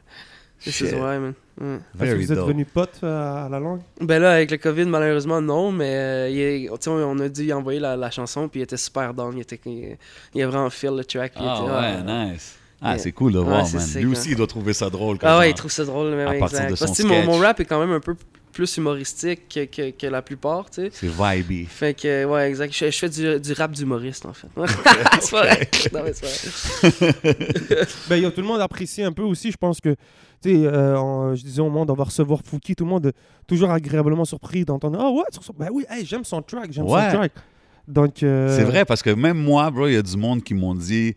C'est 0.61 0.93
ouais, 0.93 1.19
man. 1.19 1.33
Ouais. 1.61 1.77
Parce 1.97 2.09
que 2.11 2.15
Very 2.15 2.25
vous 2.25 2.31
êtes 2.33 2.37
dope. 2.37 2.47
devenus 2.47 2.67
potes 2.73 2.99
euh, 3.03 3.45
à 3.45 3.47
la 3.49 3.59
langue? 3.61 3.79
Ben 4.01 4.21
là, 4.21 4.33
avec 4.33 4.51
le 4.51 4.57
COVID, 4.57 4.85
malheureusement, 4.85 5.39
non, 5.41 5.71
mais 5.71 5.89
euh, 5.95 6.29
il 6.29 6.39
est- 6.39 6.67
tu 6.67 6.75
sais, 6.81 6.89
on 6.89 7.17
a 7.19 7.29
dû 7.29 7.51
envoyer 7.53 7.79
la, 7.79 7.95
la 7.95 8.11
chanson, 8.11 8.49
puis 8.49 8.59
il 8.59 8.63
était 8.63 8.75
super 8.75 9.13
down. 9.13 9.33
Il, 9.37 9.41
était, 9.41 9.59
il, 9.65 9.95
il 10.35 10.41
a 10.43 10.47
vraiment 10.47 10.69
feel 10.69 10.91
le 10.97 11.05
track. 11.05 11.31
Ah 11.37 11.61
était, 11.63 11.71
ouais, 12.05 12.31
nice. 12.33 12.55
Ah, 12.81 12.97
c'est 12.97 13.11
cool 13.13 13.31
de 13.33 13.39
Ouais, 13.39 13.45
voir, 13.45 13.63
man. 13.73 13.87
Lui 13.95 14.03
hein. 14.05 14.11
aussi, 14.11 14.29
il 14.31 14.35
doit 14.35 14.47
trouver 14.47 14.73
ça 14.73 14.89
drôle. 14.89 15.17
quand 15.17 15.27
Ah 15.27 15.35
ouais, 15.37 15.45
même. 15.45 15.51
il 15.51 15.53
trouve 15.53 15.71
ça 15.71 15.85
drôle, 15.85 16.11
mais 16.15 16.23
À 16.23 16.29
ouais, 16.31 16.39
partir 16.39 16.59
exact. 16.59 16.71
de 16.73 16.79
Parce 16.79 16.91
son 16.91 17.03
que 17.03 17.07
tu 17.09 17.15
sais, 17.15 17.25
mon, 17.25 17.33
mon 17.33 17.39
rap 17.39 17.59
est 17.61 17.65
quand 17.65 17.79
même 17.79 17.91
un 17.91 17.99
peu 18.01 18.15
plus 18.59 18.75
humoristique 18.75 19.47
que, 19.47 19.63
que, 19.63 19.91
que 19.91 20.07
la 20.07 20.21
plupart, 20.21 20.69
tu 20.69 20.81
sais. 20.81 20.89
C'est 20.91 21.07
vibey. 21.07 21.63
Fait 21.65 21.93
que, 21.93 22.25
ouais, 22.25 22.49
exact. 22.49 22.73
Je, 22.75 22.91
je 22.91 22.97
fais 22.97 23.07
du, 23.07 23.39
du 23.39 23.53
rap 23.53 23.71
d'humoriste, 23.71 24.25
en 24.25 24.33
fait. 24.33 24.47
c'est 25.21 25.31
pas 25.31 25.43
vrai. 25.43 25.69
Non, 25.93 26.01
mais 26.03 26.11
c'est 26.13 26.81
pas 26.81 26.89
vrai. 26.89 27.85
Ben, 28.09 28.17
yo, 28.21 28.29
tout 28.31 28.41
le 28.41 28.47
monde 28.47 28.59
apprécie 28.59 29.01
un 29.01 29.13
peu 29.13 29.21
aussi. 29.23 29.49
Je 29.51 29.55
pense 29.55 29.79
que, 29.79 29.95
tu 30.41 30.49
sais, 30.49 30.65
euh, 30.65 30.97
en- 30.99 31.35
je 31.35 31.41
disais 31.43 31.61
au 31.61 31.69
monde, 31.69 31.89
on 31.89 31.93
va 31.93 32.03
recevoir 32.03 32.41
Fouki. 32.43 32.75
Tout 32.75 32.83
le 32.83 32.89
monde 32.89 33.05
est 33.05 33.13
toujours 33.47 33.71
agréablement 33.71 34.25
surpris 34.25 34.65
d'entendre 34.65 34.99
Ah 35.01 35.09
ouais, 35.09 35.23
sur 35.31 35.41
son- 35.43 35.53
ben 35.57 35.69
oui, 35.71 35.85
hey, 35.89 36.05
j'aime 36.05 36.25
son 36.25 36.41
track, 36.41 36.71
j'aime 36.73 36.85
Ouais. 36.85 37.11
son 37.11 37.17
track. 37.17 37.31
Donc. 37.87 38.23
euh, 38.23 38.53
C'est 38.57 38.65
vrai, 38.65 38.83
parce 38.83 39.01
que 39.01 39.11
même 39.11 39.37
moi, 39.37 39.71
bro, 39.71 39.87
il 39.87 39.93
y 39.93 39.97
a 39.97 40.01
du 40.01 40.17
monde 40.17 40.43
qui 40.43 40.53
m'ont 40.53 40.75
dit, 40.75 41.15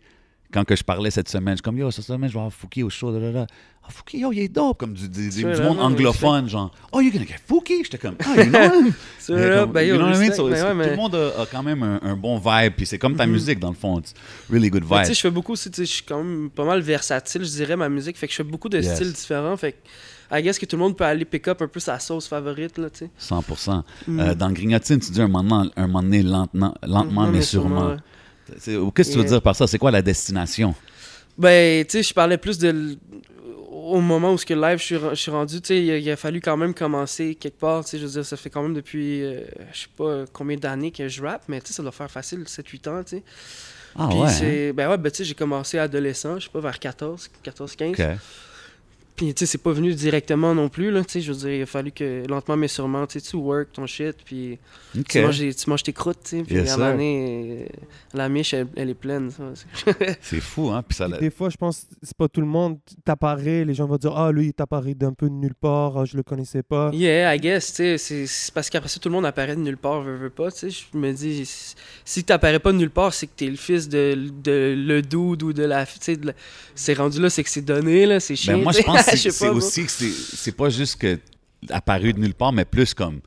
quand 0.53 0.63
que 0.65 0.75
je 0.75 0.83
parlais 0.83 1.09
cette 1.11 1.29
semaine, 1.29 1.53
je 1.53 1.57
suis 1.57 1.61
comme, 1.63 1.77
yo, 1.77 1.89
cette 1.91 2.05
semaine, 2.05 2.29
je 2.29 2.33
vais 2.33 2.39
avoir 2.39 2.53
Fouki 2.53 2.83
au 2.83 2.89
show, 2.89 3.11
da, 3.11 3.19
da, 3.19 3.31
da. 3.31 3.47
Ah, 3.85 3.87
Fouki, 3.89 4.19
yo, 4.19 4.31
il 4.31 4.39
est 4.39 4.47
dope, 4.47 4.77
comme 4.77 4.93
du, 4.93 5.09
monde 5.61 5.79
anglophone, 5.79 6.47
genre, 6.47 6.71
oh, 6.93 7.01
you're 7.01 7.11
gonna 7.11 7.25
get 7.25 7.35
Fouki? 7.45 7.83
J'étais 7.83 7.97
comme, 7.97 8.15
ah, 8.25 8.41
you 8.41 8.49
know 8.49 8.59
him? 8.61 8.93
Ben, 9.73 9.91
ouais, 9.99 10.29
Tout 10.35 10.47
le 10.47 10.95
monde 10.95 11.15
a, 11.15 11.41
a 11.41 11.45
quand 11.45 11.63
même 11.63 11.81
un, 11.83 11.99
un 12.01 12.15
bon 12.15 12.37
vibe, 12.37 12.73
puis 12.77 12.85
c'est 12.85 12.97
comme 12.99 13.15
ta 13.15 13.25
Mhm. 13.25 13.31
musique, 13.33 13.59
dans 13.59 13.69
le 13.69 13.75
fond. 13.75 13.99
It's 13.99 14.13
really 14.49 14.69
good 14.69 14.83
tu 14.83 14.93
vibe. 14.93 15.05
sais, 15.05 15.13
je 15.13 15.19
fais 15.21 15.31
beaucoup 15.31 15.53
aussi, 15.53 15.69
tu 15.71 15.77
sais, 15.77 15.85
je 15.85 15.93
suis 15.95 16.03
quand 16.03 16.23
même 16.23 16.49
pas 16.49 16.63
mal 16.65 16.81
versatile, 16.81 17.43
je 17.43 17.49
dirais, 17.51 17.75
ma 17.75 17.89
musique. 17.89 18.17
Fait 18.17 18.27
que 18.27 18.31
je 18.33 18.37
fais 18.37 18.43
beaucoup 18.43 18.69
de 18.69 18.79
Yes. 18.79 18.95
styles 18.95 19.11
différents. 19.13 19.57
Fait 19.57 19.73
que, 19.73 19.77
I 20.37 20.41
guess 20.41 20.57
que 20.59 20.65
tout 20.65 20.75
le 20.77 20.81
monde 20.83 20.95
peut 20.97 21.03
aller 21.05 21.25
pick 21.25 21.47
up 21.47 21.61
un 21.61 21.67
peu 21.67 21.79
sa 21.79 21.99
sauce 21.99 22.27
favorite, 22.27 22.77
là, 22.77 22.89
tu 22.89 22.99
sais. 22.99 23.09
100%. 23.19 23.83
Mm. 24.07 24.19
Euh, 24.19 24.35
dans 24.35 24.51
grignotine, 24.51 24.99
tu 24.99 25.11
dis 25.11 25.21
un 25.21 25.27
moment, 25.27 25.65
un 25.75 25.87
moment 25.87 26.01
donné 26.03 26.23
lentement, 26.23 26.73
lentement 26.83 27.25
Non, 27.25 27.31
mais 27.31 27.41
sûrement. 27.41 27.89
ouais. 27.89 27.95
Qu'est-ce 28.47 29.09
que 29.09 29.13
tu 29.13 29.17
veux 29.19 29.23
dire 29.25 29.41
par 29.41 29.55
ça? 29.55 29.67
C'est 29.67 29.77
quoi 29.77 29.91
la 29.91 30.01
destination? 30.01 30.73
Ben, 31.37 31.83
tu 31.85 31.91
sais, 31.97 32.03
je 32.03 32.13
parlais 32.13 32.37
plus 32.37 32.57
de. 32.57 32.69
l- 32.69 32.97
Au 33.71 33.99
moment 34.01 34.33
où 34.33 34.37
ce 34.37 34.45
que 34.45 34.53
live 34.53 34.77
je 34.77 34.83
suis, 34.83 34.95
je 35.11 35.15
suis 35.15 35.31
rendu, 35.31 35.59
tu 35.59 35.67
sais, 35.69 35.83
il, 35.83 35.91
a- 35.91 35.97
il 35.97 36.09
a 36.11 36.15
fallu 36.15 36.39
quand 36.41 36.55
même 36.55 36.73
commencer 36.73 37.35
quelque 37.35 37.59
part, 37.59 37.83
tu 37.83 37.91
sais, 37.91 37.97
je 37.99 38.05
veux 38.05 38.11
dire, 38.11 38.25
ça 38.25 38.37
fait 38.37 38.49
quand 38.49 38.61
même 38.63 38.73
depuis, 38.75 39.23
euh, 39.23 39.41
je 39.73 39.79
sais 39.81 39.87
pas 39.97 40.25
combien 40.31 40.57
d'années 40.57 40.91
que 40.91 41.07
je 41.07 41.21
rappe, 41.23 41.43
mais 41.47 41.59
tu 41.59 41.67
sais, 41.67 41.73
ça 41.73 41.83
doit 41.83 41.91
faire 41.91 42.09
facile 42.09 42.43
7-8 42.47 42.87
ans, 42.87 43.03
tu 43.03 43.17
sais. 43.17 43.23
Ah 43.95 44.07
Puis 44.09 44.19
ouais. 44.19 44.69
hein? 44.69 44.73
ben 44.75 44.89
ouais, 44.89 44.97
ben 44.97 45.11
tu 45.11 45.17
sais, 45.17 45.23
j'ai 45.25 45.33
commencé 45.33 45.77
adolescent, 45.79 46.39
je 46.39 46.45
sais 46.45 46.49
pas, 46.51 46.59
vers 46.61 46.79
14, 46.79 47.29
14, 47.43 47.75
15. 47.75 47.95
Puis, 49.15 49.33
tu 49.33 49.41
sais, 49.41 49.45
c'est 49.45 49.57
pas 49.61 49.71
venu 49.71 49.93
directement 49.93 50.55
non 50.55 50.69
plus, 50.69 50.89
là, 50.89 51.03
tu 51.03 51.11
sais, 51.13 51.21
je 51.21 51.31
veux 51.31 51.37
dire, 51.37 51.49
il 51.51 51.61
a 51.61 51.65
fallu 51.67 51.91
que, 51.91 52.23
lentement 52.27 52.57
mais 52.57 52.67
sûrement, 52.67 53.05
tu 53.05 53.19
sais, 53.19 53.29
tu 53.29 53.35
work 53.35 53.71
ton 53.71 53.85
shit, 53.85 54.15
puis 54.25 54.57
tu, 55.07 55.21
manges, 55.21 55.55
tu 55.55 55.69
manges 55.69 55.83
tes 55.83 55.93
croûtes, 55.93 56.17
tu 56.23 56.37
sais, 56.39 56.43
puis 56.43 56.55
Yes, 56.55 56.73
à 56.73 56.77
donné, 56.77 57.67
euh, 57.69 58.17
la 58.17 58.27
miche, 58.27 58.53
elle, 58.55 58.67
elle 58.75 58.89
est 58.89 58.93
pleine, 58.95 59.29
ça. 59.29 59.43
c'est- 59.53 60.17
C'est 60.21 60.39
fou, 60.41 60.69
hein? 60.71 60.83
Puis 60.87 60.95
ça, 60.95 61.07
Des 61.07 61.29
fois, 61.29 61.49
je 61.49 61.57
pense 61.57 61.85
c'est 62.01 62.17
pas 62.17 62.27
tout 62.27 62.41
le 62.41 62.47
monde 62.47 62.77
t'apparaît. 63.05 63.65
Les 63.65 63.73
gens 63.75 63.85
vont 63.85 63.97
dire 63.97 64.15
Ah, 64.17 64.31
lui, 64.31 64.47
il 64.47 64.53
t'apparaît 64.53 64.93
d'un 64.95 65.13
peu 65.13 65.27
de 65.29 65.33
nulle 65.35 65.53
part. 65.53 65.97
ah, 65.97 66.05
je 66.05 66.17
le 66.17 66.23
connaissais 66.23 66.63
pas. 66.63 66.89
Yeah, 66.93 67.35
I 67.35 67.39
guess, 67.39 67.67
tu 67.73 67.97
sais, 67.97 67.97
c'est- 68.25 68.51
parce 68.53 68.69
qu'après 68.69 68.89
ça, 68.89 68.99
tout 68.99 69.09
le 69.09 69.13
monde 69.15 69.25
apparaît 69.27 69.55
de 69.55 69.61
nulle 69.61 69.77
part, 69.77 70.01
veut, 70.01 70.15
veut 70.15 70.29
pas, 70.31 70.51
tu 70.51 70.57
sais, 70.59 70.69
je 70.71 70.97
me 70.97 71.11
dis, 71.13 71.43
si- 72.03 72.23
t'apparais 72.23 72.59
pas 72.59 72.71
de 72.71 72.77
nulle 72.77 72.89
part, 72.89 73.13
c'est 73.13 73.27
que 73.27 73.33
t'es 73.35 73.45
le 73.47 73.57
fils 73.57 73.87
de, 73.89 74.17
de 74.43 74.73
le 74.75 75.01
dude 75.03 75.43
ou 75.43 75.53
de 75.53 75.63
la, 75.63 75.85
tu 75.85 75.93
sais, 76.01 76.17
la- 76.23 76.33
c'est 76.75 76.95
rendu 76.95 77.21
là, 77.21 77.29
c'est 77.29 77.43
que 77.43 77.49
c'est 77.49 77.61
donné, 77.61 78.05
là, 78.07 78.19
c'est 78.19 78.35
chiant. 78.35 78.57
Ben, 78.57 78.63
moi, 78.63 78.71
je 78.71 78.77
tu 78.79 78.83
sais. 78.83 78.87
pense 78.87 78.97
que 79.02 79.02
c'est 79.15 79.49
aussi 79.49 79.85
que 79.85 79.91
c'est 79.91 80.55
pas 80.55 80.69
juste 80.69 80.99
que 80.99 81.19
apparu 81.69 82.13
de 82.13 82.19
nulle 82.19 82.33
part, 82.33 82.53
mais 82.53 82.65
plus 82.65 82.93
comme. 82.93 83.21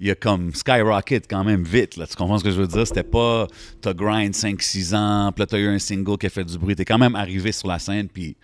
Il 0.00 0.08
y 0.08 0.10
a 0.10 0.16
comme 0.16 0.52
skyrocket 0.52 1.26
quand 1.30 1.44
même 1.44 1.62
vite. 1.62 1.96
Là. 1.96 2.06
Tu 2.06 2.16
comprends 2.16 2.38
ce 2.38 2.44
que 2.44 2.50
je 2.50 2.60
veux 2.60 2.66
dire? 2.66 2.86
C'était 2.86 3.04
pas 3.04 3.46
t'as 3.80 3.94
grind 3.94 4.34
5-6 4.34 4.94
ans, 4.94 5.32
puis 5.32 5.42
là 5.42 5.46
t'as 5.46 5.58
eu 5.58 5.68
un 5.68 5.78
single 5.78 6.18
qui 6.18 6.26
a 6.26 6.30
fait 6.30 6.44
du 6.44 6.58
bruit. 6.58 6.74
T'es 6.74 6.84
quand 6.84 6.98
même 6.98 7.14
arrivé 7.14 7.52
sur 7.52 7.68
la 7.68 7.78
scène, 7.78 8.08
puis. 8.08 8.36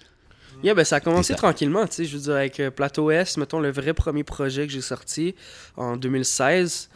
Yeah, 0.63 0.75
ben 0.75 0.85
ça 0.85 0.97
a 0.97 1.01
commencé 1.01 1.35
tranquillement, 1.35 1.87
tu 1.87 1.95
sais, 1.95 2.05
je 2.05 2.17
veux 2.17 2.23
dire, 2.23 2.35
avec 2.35 2.61
euh, 2.61 2.71
Plateau 2.71 3.11
S, 3.11 3.39
mettons, 3.39 3.61
le 3.61 3.71
vrai 3.71 3.95
premier 3.95 4.25
projet 4.25 4.67
que 4.67 4.73
j'ai 4.73 4.83
sorti 4.83 5.35
en 5.75 5.97
2016. 5.97 6.91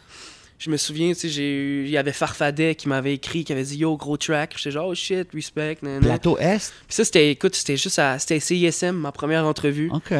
Je 0.57 0.69
me 0.69 0.77
souviens, 0.77 1.11
tu 1.13 1.29
sais, 1.29 1.43
il 1.83 1.89
y 1.89 1.97
avait 1.97 2.13
Farfadet 2.13 2.75
qui 2.75 2.87
m'avait 2.87 3.13
écrit, 3.13 3.43
qui 3.43 3.51
avait 3.51 3.63
dit 3.63 3.77
Yo, 3.77 3.97
gros 3.97 4.15
track. 4.17 4.53
J'étais 4.57 4.71
genre, 4.71 4.87
oh 4.87 4.95
shit, 4.95 5.27
respect. 5.33 5.77
nan, 5.81 5.93
nan. 5.95 6.01
Plateau 6.03 6.37
Est? 6.37 6.73
Puis 6.87 6.95
ça, 6.95 7.03
c'était, 7.03 7.31
écoute, 7.31 7.55
c'était 7.55 7.75
juste 7.77 7.99
à, 7.99 8.17
c'était 8.19 8.39
CISM, 8.39 8.91
ma 8.95 9.11
première 9.11 9.45
entrevue. 9.45 9.89
OK. 9.93 10.13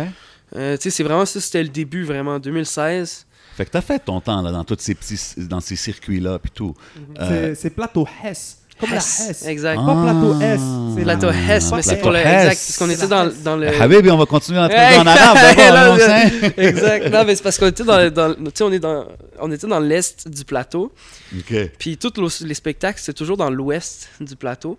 Euh, 0.55 0.75
tu 0.77 0.83
sais, 0.83 0.89
c'est 0.89 1.03
vraiment 1.03 1.25
ça, 1.25 1.39
c'était 1.41 1.63
le 1.63 1.69
début, 1.69 2.03
vraiment, 2.03 2.35
en 2.35 2.39
2016. 2.39 3.25
Fait 3.55 3.65
que 3.65 3.71
t'as 3.71 3.81
fait 3.81 3.99
ton 3.99 4.19
temps 4.19 4.41
là, 4.41 4.51
dans 4.51 4.65
tous 4.65 4.75
ces 4.79 4.93
petits 4.95 5.17
dans 5.37 5.61
ces 5.61 5.77
circuits-là, 5.77 6.39
puis 6.39 6.51
tout. 6.53 6.75
Euh, 7.19 7.53
C'est- 7.53 7.55
C'est 7.61 7.69
plateau 7.69 8.05
Hess. 8.23 8.57
Comme 8.79 8.93
Hess, 8.93 9.19
la 9.25 9.31
Hess. 9.31 9.45
Exact. 9.47 9.75
Pas 9.77 10.03
plateau 10.03 10.39
S, 10.41 10.59
Ah. 10.61 10.89
c'est 10.95 11.03
Plateau 11.03 11.29
Hess, 11.29 11.71
mais 11.73 11.81
c'est 11.81 11.95
pour 12.01 12.11
le. 12.11 12.17
Exact, 12.19 12.45
parce 12.47 12.77
qu'on 12.77 12.89
était 12.89 13.07
dans, 13.07 13.31
dans 13.43 13.55
le. 13.55 13.81
Habibi, 13.81 14.09
on 14.11 14.17
va 14.17 14.25
continuer 14.25 14.59
à 14.59 14.65
Hey! 14.65 14.95
traduire 14.95 15.01
en 15.01 15.07
arabe 15.07 15.99
c'est- 15.99 16.53
exact. 16.61 17.09
Non, 17.09 17.23
mais 17.25 17.35
c'est 17.35 17.43
parce 17.43 17.57
qu'on 17.57 17.67
était 17.67 17.83
dans, 17.85 18.11
dans 18.11 18.27
le- 18.29 18.35
tu 18.35 18.51
sais, 18.53 18.63
on 18.63 18.71
est 18.73 18.79
dans, 18.79 19.05
on 19.39 19.51
était 19.51 19.67
dans 19.67 19.79
l'est 19.79 20.27
du 20.27 20.43
plateau. 20.43 20.91
OK. 21.37 21.55
Puis 21.79 21.97
tous 21.97 22.41
les 22.43 22.53
spectacles, 22.53 22.99
c'était 22.99 23.13
toujours 23.13 23.37
dans 23.37 23.49
l'ouest 23.49 24.09
du 24.19 24.35
plateau. 24.35 24.77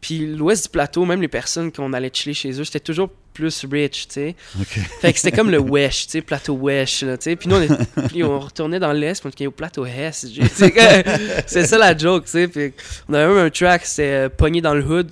Puis 0.00 0.26
l'ouest 0.36 0.64
du 0.64 0.68
plateau, 0.70 1.04
même 1.04 1.20
les 1.20 1.28
personnes 1.28 1.72
qu'on 1.72 1.92
allait 1.92 2.10
chiller 2.12 2.34
chez 2.34 2.60
eux, 2.60 2.64
c'était 2.64 2.78
toujours 2.80 3.08
plus 3.34 3.66
rich, 3.70 4.06
tu 4.08 4.14
sais. 4.14 4.36
OK. 4.58 4.80
Fait 5.02 5.12
que 5.12 5.18
c'était 5.18 5.36
comme 5.36 5.50
le 5.50 5.58
wesh, 5.70 6.06
tu 6.06 6.12
sais, 6.12 6.22
plateau 6.22 6.54
wesh, 6.54 7.02
là, 7.02 7.18
tu 7.18 7.24
sais. 7.24 7.36
Puis 7.36 7.48
nous, 7.50 7.56
on, 7.56 7.60
est- 7.62 8.08
puis 8.08 8.24
on 8.24 8.40
retournait 8.40 8.78
dans 8.80 8.92
l'est, 8.92 9.20
puis 9.20 9.26
on 9.28 9.30
était 9.30 9.46
au 9.46 9.50
plateau 9.50 9.84
Hess. 9.84 10.26
tu 10.34 10.46
sais. 10.48 11.04
C'est 11.46 11.66
ça 11.66 11.76
la 11.76 11.94
joke, 11.96 12.24
tu 12.24 12.30
sais. 12.30 12.48
Puis 12.48 12.72
on 13.08 13.14
avait 13.14 13.26
même 13.26 13.44
un 13.46 13.50
track, 13.50 13.84
c'était 13.84 14.02
euh, 14.10 14.28
Pogné 14.30 14.60
dans 14.62 14.74
le 14.74 14.84
hood. 14.84 15.10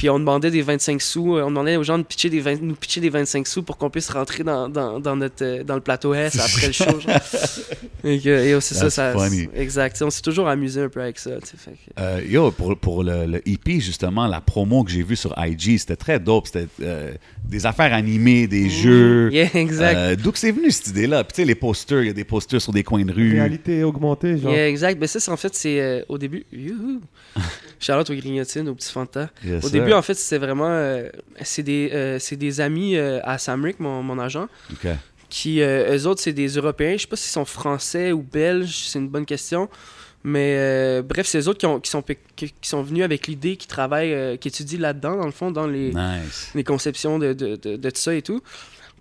Puis 0.00 0.08
on 0.08 0.18
demandait 0.18 0.50
des 0.50 0.62
25 0.62 1.02
sous, 1.02 1.36
euh, 1.36 1.42
on 1.42 1.50
demandait 1.50 1.76
aux 1.76 1.82
gens 1.82 1.98
de 1.98 2.04
pitcher 2.04 2.30
des 2.30 2.40
20 2.40 2.62
nous 2.62 2.74
pitcher 2.74 3.02
des 3.02 3.10
25 3.10 3.46
sous 3.46 3.62
pour 3.62 3.76
qu'on 3.76 3.90
puisse 3.90 4.08
rentrer 4.08 4.42
dans, 4.42 4.66
dans, 4.66 4.98
dans 4.98 5.14
notre, 5.14 5.44
euh, 5.44 5.62
dans 5.62 5.74
le 5.74 5.82
plateau 5.82 6.14
S 6.14 6.38
après 6.40 6.68
le 6.68 6.72
show. 6.72 6.98
genre. 7.00 7.20
Et 8.02 8.18
que- 8.18 8.30
et 8.30 8.58
c'est 8.62 8.74
ça, 8.76 8.88
ça. 8.88 9.12
Exact. 9.54 10.00
On 10.00 10.08
s'est 10.08 10.22
toujours 10.22 10.48
amusé 10.48 10.80
un 10.80 10.88
peu 10.88 11.02
avec 11.02 11.18
ça. 11.18 11.32
fait 11.44 11.72
que- 11.72 12.00
Euh, 12.00 12.22
yo, 12.26 12.50
pour, 12.50 12.74
pour 12.78 13.04
le, 13.04 13.26
le 13.26 13.46
EP, 13.46 13.78
justement, 13.80 14.26
la 14.26 14.40
promo 14.40 14.84
que 14.84 14.90
j'ai 14.90 15.02
vue 15.02 15.16
sur 15.16 15.34
IG, 15.36 15.76
c'était 15.78 15.96
très 15.96 16.18
dope. 16.18 16.46
C'était 16.46 16.66
euh, 16.80 17.12
des 17.44 17.66
affaires 17.66 17.92
animées, 17.92 18.46
des 18.46 18.70
jeux. 18.70 19.30
Yeah, 19.30 19.50
exact. 19.54 19.96
Euh, 19.98 20.16
D'où 20.16 20.32
que 20.32 20.38
c'est 20.38 20.50
venu 20.50 20.70
cette 20.70 20.86
idée-là? 20.88 21.24
Puis 21.24 21.34
tu 21.34 21.42
sais, 21.42 21.46
les 21.46 21.54
posters, 21.54 22.00
il 22.04 22.06
y 22.06 22.10
a 22.10 22.14
des 22.14 22.24
posters 22.24 22.62
sur 22.62 22.72
des 22.72 22.82
coins 22.84 23.04
de 23.04 23.12
rue. 23.12 23.32
Réalité 23.32 23.84
augmentée, 23.84 24.38
genre. 24.38 24.50
Yeah, 24.50 24.66
exact. 24.70 24.98
Ben 24.98 25.06
ça, 25.06 25.20
c'est 25.20 25.30
en 25.30 25.36
fait, 25.36 25.54
c'est 25.54 25.78
euh, 25.78 26.00
au 26.08 26.16
début. 26.16 26.46
Youhou! 26.50 27.02
Charlotte 27.78 28.08
aux 28.08 28.14
grignotines, 28.14 28.66
aux 28.68 28.74
petits 28.74 28.92
Fanta. 28.92 29.28
Yes, 29.44 29.62
Au 29.64 29.68
sir. 29.68 29.78
En 29.94 30.02
fait, 30.02 30.14
c'était 30.14 30.38
vraiment. 30.44 30.68
euh, 30.68 31.08
c'est 31.42 31.62
des, 31.62 31.90
euh, 31.92 32.18
c'est 32.18 32.36
des 32.36 32.60
amis 32.60 32.96
euh, 32.96 33.20
à 33.24 33.38
Samrick, 33.38 33.80
mon, 33.80 34.02
mon 34.02 34.18
agent, 34.18 34.48
qui, 35.28 35.60
eux 35.60 36.06
autres, 36.06 36.20
c'est 36.20 36.32
des 36.32 36.48
Européens. 36.48 36.94
Je 36.96 37.02
sais 37.02 37.06
pas 37.06 37.16
s'ils 37.16 37.30
sont 37.32 37.44
français 37.44 38.12
ou 38.12 38.22
belges, 38.22 38.86
c'est 38.88 38.98
une 38.98 39.08
bonne 39.08 39.26
question. 39.26 39.68
Mais 40.22 41.00
bref, 41.02 41.26
c'est 41.26 41.38
eux 41.38 41.48
autres 41.48 41.58
qui, 41.58 41.66
ont- 41.66 41.80
qui 41.80 41.90
sont, 41.90 42.02
qui, 42.36 42.52
sont 42.62 42.82
venus 42.82 43.04
avec 43.04 43.26
l'idée, 43.26 43.56
qui 43.56 43.66
travaillent, 43.66 44.36
qui 44.38 44.48
étudient 44.48 44.78
là-dedans, 44.80 45.16
dans 45.16 45.24
le 45.26 45.32
fond, 45.32 45.50
dans 45.50 45.66
les, 45.66 45.92
Nice. 45.94 46.50
les 46.54 46.62
conceptions 46.64 47.18
de, 47.18 47.32
de, 47.32 47.56
de, 47.56 47.76
de 47.76 47.90
tout 47.90 48.00
ça 48.00 48.14
et 48.14 48.20
tout. 48.22 48.42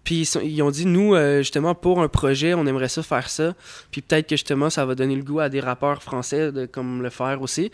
Puis 0.04 0.22
ils, 0.22 0.26
sont- 0.26 0.40
ils 0.42 0.62
ont 0.62 0.72
dit, 0.72 0.86
nous, 0.86 1.14
euh, 1.14 1.40
justement, 1.40 1.76
pour 1.76 2.02
un 2.02 2.08
projet, 2.08 2.54
on 2.54 2.66
aimerait 2.66 2.88
ça 2.90 3.04
faire 3.04 3.30
ça. 3.30 3.54
Puis 3.92 4.02
peut-être 4.02 4.28
que 4.28 4.36
justement, 4.36 4.70
ça 4.70 4.86
va 4.86 4.96
donner 4.96 5.16
le 5.16 5.24
goût 5.24 5.40
à 5.40 5.50
des 5.50 5.60
rappeurs 5.60 6.02
français 6.02 6.52
de 6.52 6.66
comme 6.66 7.04
le 7.04 7.10
faire 7.10 7.42
aussi. 7.42 7.70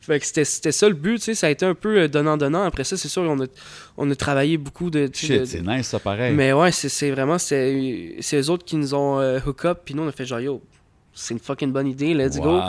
Fait 0.00 0.18
que 0.20 0.26
c'était 0.26 0.44
c'était 0.44 0.72
ça 0.72 0.88
le 0.88 0.94
but, 0.94 1.16
tu 1.18 1.24
sais. 1.24 1.34
Ça 1.34 1.48
a 1.48 1.50
été 1.50 1.66
un 1.66 1.74
peu 1.74 1.98
euh, 1.98 2.08
donnant-donnant. 2.08 2.62
Après 2.62 2.84
ça, 2.84 2.96
c'est 2.96 3.08
sûr, 3.08 3.22
on 3.22 3.40
a, 3.42 3.46
on 3.96 4.10
a 4.10 4.14
travaillé 4.14 4.56
beaucoup 4.56 4.88
de. 4.90 5.08
Shit, 5.12 5.46
c'est 5.46 5.62
nice 5.66 5.88
ça 5.88 5.98
pareil. 5.98 6.32
Mais 6.34 6.52
ouais, 6.52 6.70
c'est 6.72 6.88
c'est 6.88 7.10
vraiment. 7.10 7.38
C'est 7.38 8.16
c'est 8.20 8.40
eux 8.40 8.50
autres 8.50 8.64
qui 8.64 8.76
nous 8.76 8.94
ont 8.94 9.18
euh, 9.20 9.38
hook 9.44 9.64
up. 9.64 9.80
Puis 9.84 9.94
nous, 9.94 10.02
on 10.04 10.08
a 10.08 10.12
fait 10.12 10.24
genre, 10.24 10.40
yo, 10.40 10.62
c'est 11.12 11.34
une 11.34 11.40
fucking 11.40 11.72
bonne 11.72 11.88
idée, 11.88 12.14
let's 12.14 12.38
go. 12.38 12.56
Wow. 12.56 12.62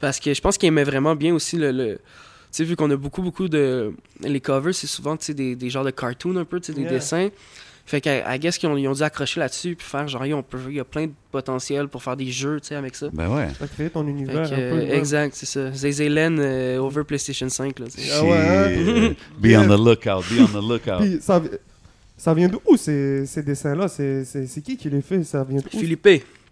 Parce 0.00 0.18
que 0.20 0.32
je 0.34 0.40
pense 0.40 0.56
qu'ils 0.58 0.68
aimaient 0.68 0.84
vraiment 0.84 1.14
bien 1.14 1.34
aussi 1.34 1.56
le. 1.56 1.70
le- 1.70 1.94
tu 1.96 2.56
sais, 2.56 2.64
vu 2.64 2.74
qu'on 2.76 2.90
a 2.90 2.96
beaucoup, 2.96 3.22
beaucoup 3.22 3.48
de. 3.48 3.92
Les 4.22 4.40
covers, 4.40 4.74
c'est 4.74 4.86
souvent 4.88 5.16
tu 5.16 5.26
sais, 5.26 5.34
des, 5.34 5.54
des 5.54 5.70
genres 5.70 5.84
de 5.84 5.90
cartoons 5.90 6.36
un 6.36 6.44
peu, 6.44 6.58
tu 6.60 6.66
sais, 6.66 6.72
des 6.72 6.82
Yeah. 6.82 6.90
dessins. 6.92 7.28
Fait 7.90 8.00
que, 8.00 8.08
I 8.08 8.38
guess 8.38 8.56
qu'ils 8.56 8.68
ont, 8.68 8.76
ils 8.76 8.86
ont 8.86 8.92
dû 8.92 9.02
accrocher 9.02 9.40
là-dessus, 9.40 9.74
puis 9.74 9.84
faire 9.84 10.06
genre, 10.06 10.24
yo, 10.24 10.36
on 10.36 10.42
peut, 10.44 10.60
il 10.68 10.76
y 10.76 10.80
a 10.80 10.84
plein 10.84 11.06
de 11.08 11.12
potentiel 11.32 11.88
pour 11.88 12.04
faire 12.04 12.16
des 12.16 12.30
jeux, 12.30 12.60
tu 12.60 12.68
sais, 12.68 12.76
avec 12.76 12.94
ça. 12.94 13.08
Ben 13.12 13.28
ouais. 13.28 13.48
Ça 13.58 13.66
crée 13.66 13.90
ton 13.90 14.04
Fait 14.04 14.10
univers 14.10 14.48
que, 14.48 14.54
un 14.54 14.56
peu. 14.56 14.62
euh, 14.62 14.86
ouais. 14.86 14.96
exact, 14.96 15.34
c'est 15.34 15.46
ça. 15.46 15.72
Zayzaylen 15.72 16.38
euh, 16.38 16.78
over 16.78 17.02
PlayStation 17.02 17.48
5, 17.48 17.80
là. 17.80 17.86
Ah 18.14 18.22
ouais, 18.24 18.30
hein? 18.32 19.14
Be 19.40 19.46
on 19.56 19.64
the 19.66 19.76
lookout, 19.84 20.22
be 20.30 20.40
on 20.40 20.46
the 20.46 20.62
lookout. 20.62 21.00
Puis 21.00 21.18
ça, 21.20 21.42
ça 22.16 22.32
vient 22.32 22.48
d'où 22.48 22.60
ces, 22.76 23.26
ces 23.26 23.42
dessins-là? 23.42 23.88
C'est 23.88 24.24
c'est- 24.24 24.46
c'est 24.46 24.60
qui 24.62 24.76
qui 24.76 24.88
les 24.88 25.02
fait? 25.02 25.24
Ça 25.24 25.42
vient 25.42 25.58
d'où? 25.60 25.76
Philippe, 25.76 26.08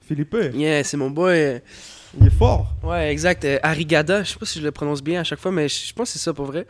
Philippe. 0.09 0.37
yeah, 0.55 0.83
c'est 0.83 0.97
mon 0.97 1.11
boy. 1.11 1.61
Il 2.21 2.27
est 2.27 2.31
fort. 2.31 2.75
Ouais, 2.83 3.13
exact. 3.13 3.45
Euh, 3.45 3.59
Arigada, 3.63 4.25
je 4.25 4.33
sais 4.33 4.39
pas 4.39 4.47
si 4.47 4.59
je 4.59 4.65
le 4.65 4.73
prononce 4.73 5.03
bien 5.03 5.21
à 5.21 5.25
chaque 5.25 5.39
fois, 5.39 5.53
mais 5.53 5.69
je 5.69 5.87
je 5.89 5.93
pense 5.93 6.09
que 6.11 6.19
c'est 6.19 6.25
ça 6.25 6.33
pour 6.33 6.47
vrai. 6.47 6.67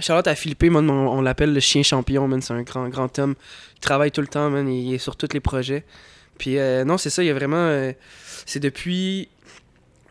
Charlotte 0.00 0.26
à 0.26 0.34
Philippe, 0.34 0.64
man, 0.64 0.88
on, 0.90 1.08
on 1.18 1.20
l'appelle 1.22 1.52
le 1.52 1.60
chien 1.60 1.82
champion, 1.82 2.26
man. 2.28 2.40
C'est 2.42 2.52
un 2.54 2.62
grand, 2.62 2.88
grand 2.88 3.18
homme. 3.18 3.34
Il 3.76 3.80
travaille 3.80 4.10
tout 4.10 4.20
le 4.20 4.26
temps, 4.26 4.50
man. 4.50 4.68
Il 4.68 4.94
est 4.94 4.98
sur 4.98 5.16
tous 5.16 5.28
les 5.32 5.40
projets. 5.40 5.84
Puis 6.38 6.58
euh, 6.58 6.84
non, 6.84 6.98
c'est 6.98 7.10
ça, 7.10 7.22
il 7.22 7.26
y 7.26 7.30
a 7.30 7.34
vraiment. 7.34 7.56
euh, 7.56 7.92
c'est 8.46 8.60
depuis. 8.60 9.28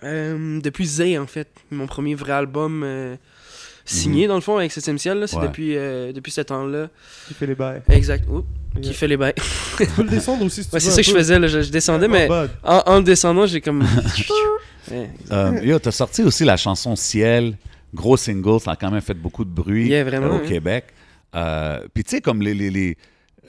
euh, 0.03 0.59
depuis 0.61 0.85
Zay, 0.85 1.17
en 1.17 1.27
fait. 1.27 1.47
Mon 1.71 1.87
premier 1.87 2.15
vrai 2.15 2.33
album 2.33 2.83
euh, 2.85 3.15
signé, 3.85 4.27
dans 4.27 4.35
le 4.35 4.41
fond, 4.41 4.57
avec 4.57 4.71
7 4.71 4.97
ciel. 4.99 5.23
C'est 5.27 5.37
Ouais. 5.37 5.47
depuis, 5.47 5.75
euh, 5.75 6.11
depuis 6.13 6.31
ce 6.31 6.41
temps-là. 6.41 6.89
Qui 7.27 7.33
fait 7.33 7.47
les 7.47 7.55
bails. 7.55 7.81
Exact. 7.89 8.25
Qui 8.25 8.33
Yeah. 8.81 8.93
fait 8.93 9.07
les 9.07 9.17
bails. 9.17 9.33
Tu 9.77 9.85
peux 9.87 10.03
le 10.03 10.09
descendre 10.09 10.45
aussi 10.45 10.63
si 10.63 10.69
tu 10.69 10.75
Ouais, 10.75 10.79
veux. 10.79 10.85
c'est 10.85 10.91
ça 10.91 11.01
que 11.01 11.07
je 11.07 11.11
faisais, 11.11 11.39
là. 11.39 11.47
Je, 11.47 11.61
je 11.61 11.71
descendais, 11.71 12.07
mais 12.07 12.29
en, 12.63 12.83
en 12.85 13.01
descendant, 13.01 13.47
j'ai 13.47 13.61
comme. 13.61 13.83
Ouais, 14.91 15.09
Euh, 15.31 15.59
yo, 15.63 15.77
t'as 15.79 15.91
sorti 15.91 16.23
aussi 16.23 16.45
la 16.45 16.57
chanson 16.57 16.95
Ciel, 16.95 17.55
gros 17.93 18.17
single, 18.17 18.59
ça 18.59 18.71
a 18.71 18.75
quand 18.75 18.91
même 18.91 19.01
fait 19.01 19.13
beaucoup 19.13 19.45
de 19.45 19.49
bruit 19.49 19.87
Yeah, 19.87 20.03
vraiment, 20.03 20.27
euh, 20.27 20.39
au 20.39 20.43
hein. 20.43 20.47
Québec. 20.47 20.85
Euh, 21.35 21.81
Puis 21.93 22.03
tu 22.03 22.11
sais, 22.11 22.21
comme 22.21 22.41
les, 22.41 22.53
les, 22.53 22.69
les- 22.69 22.97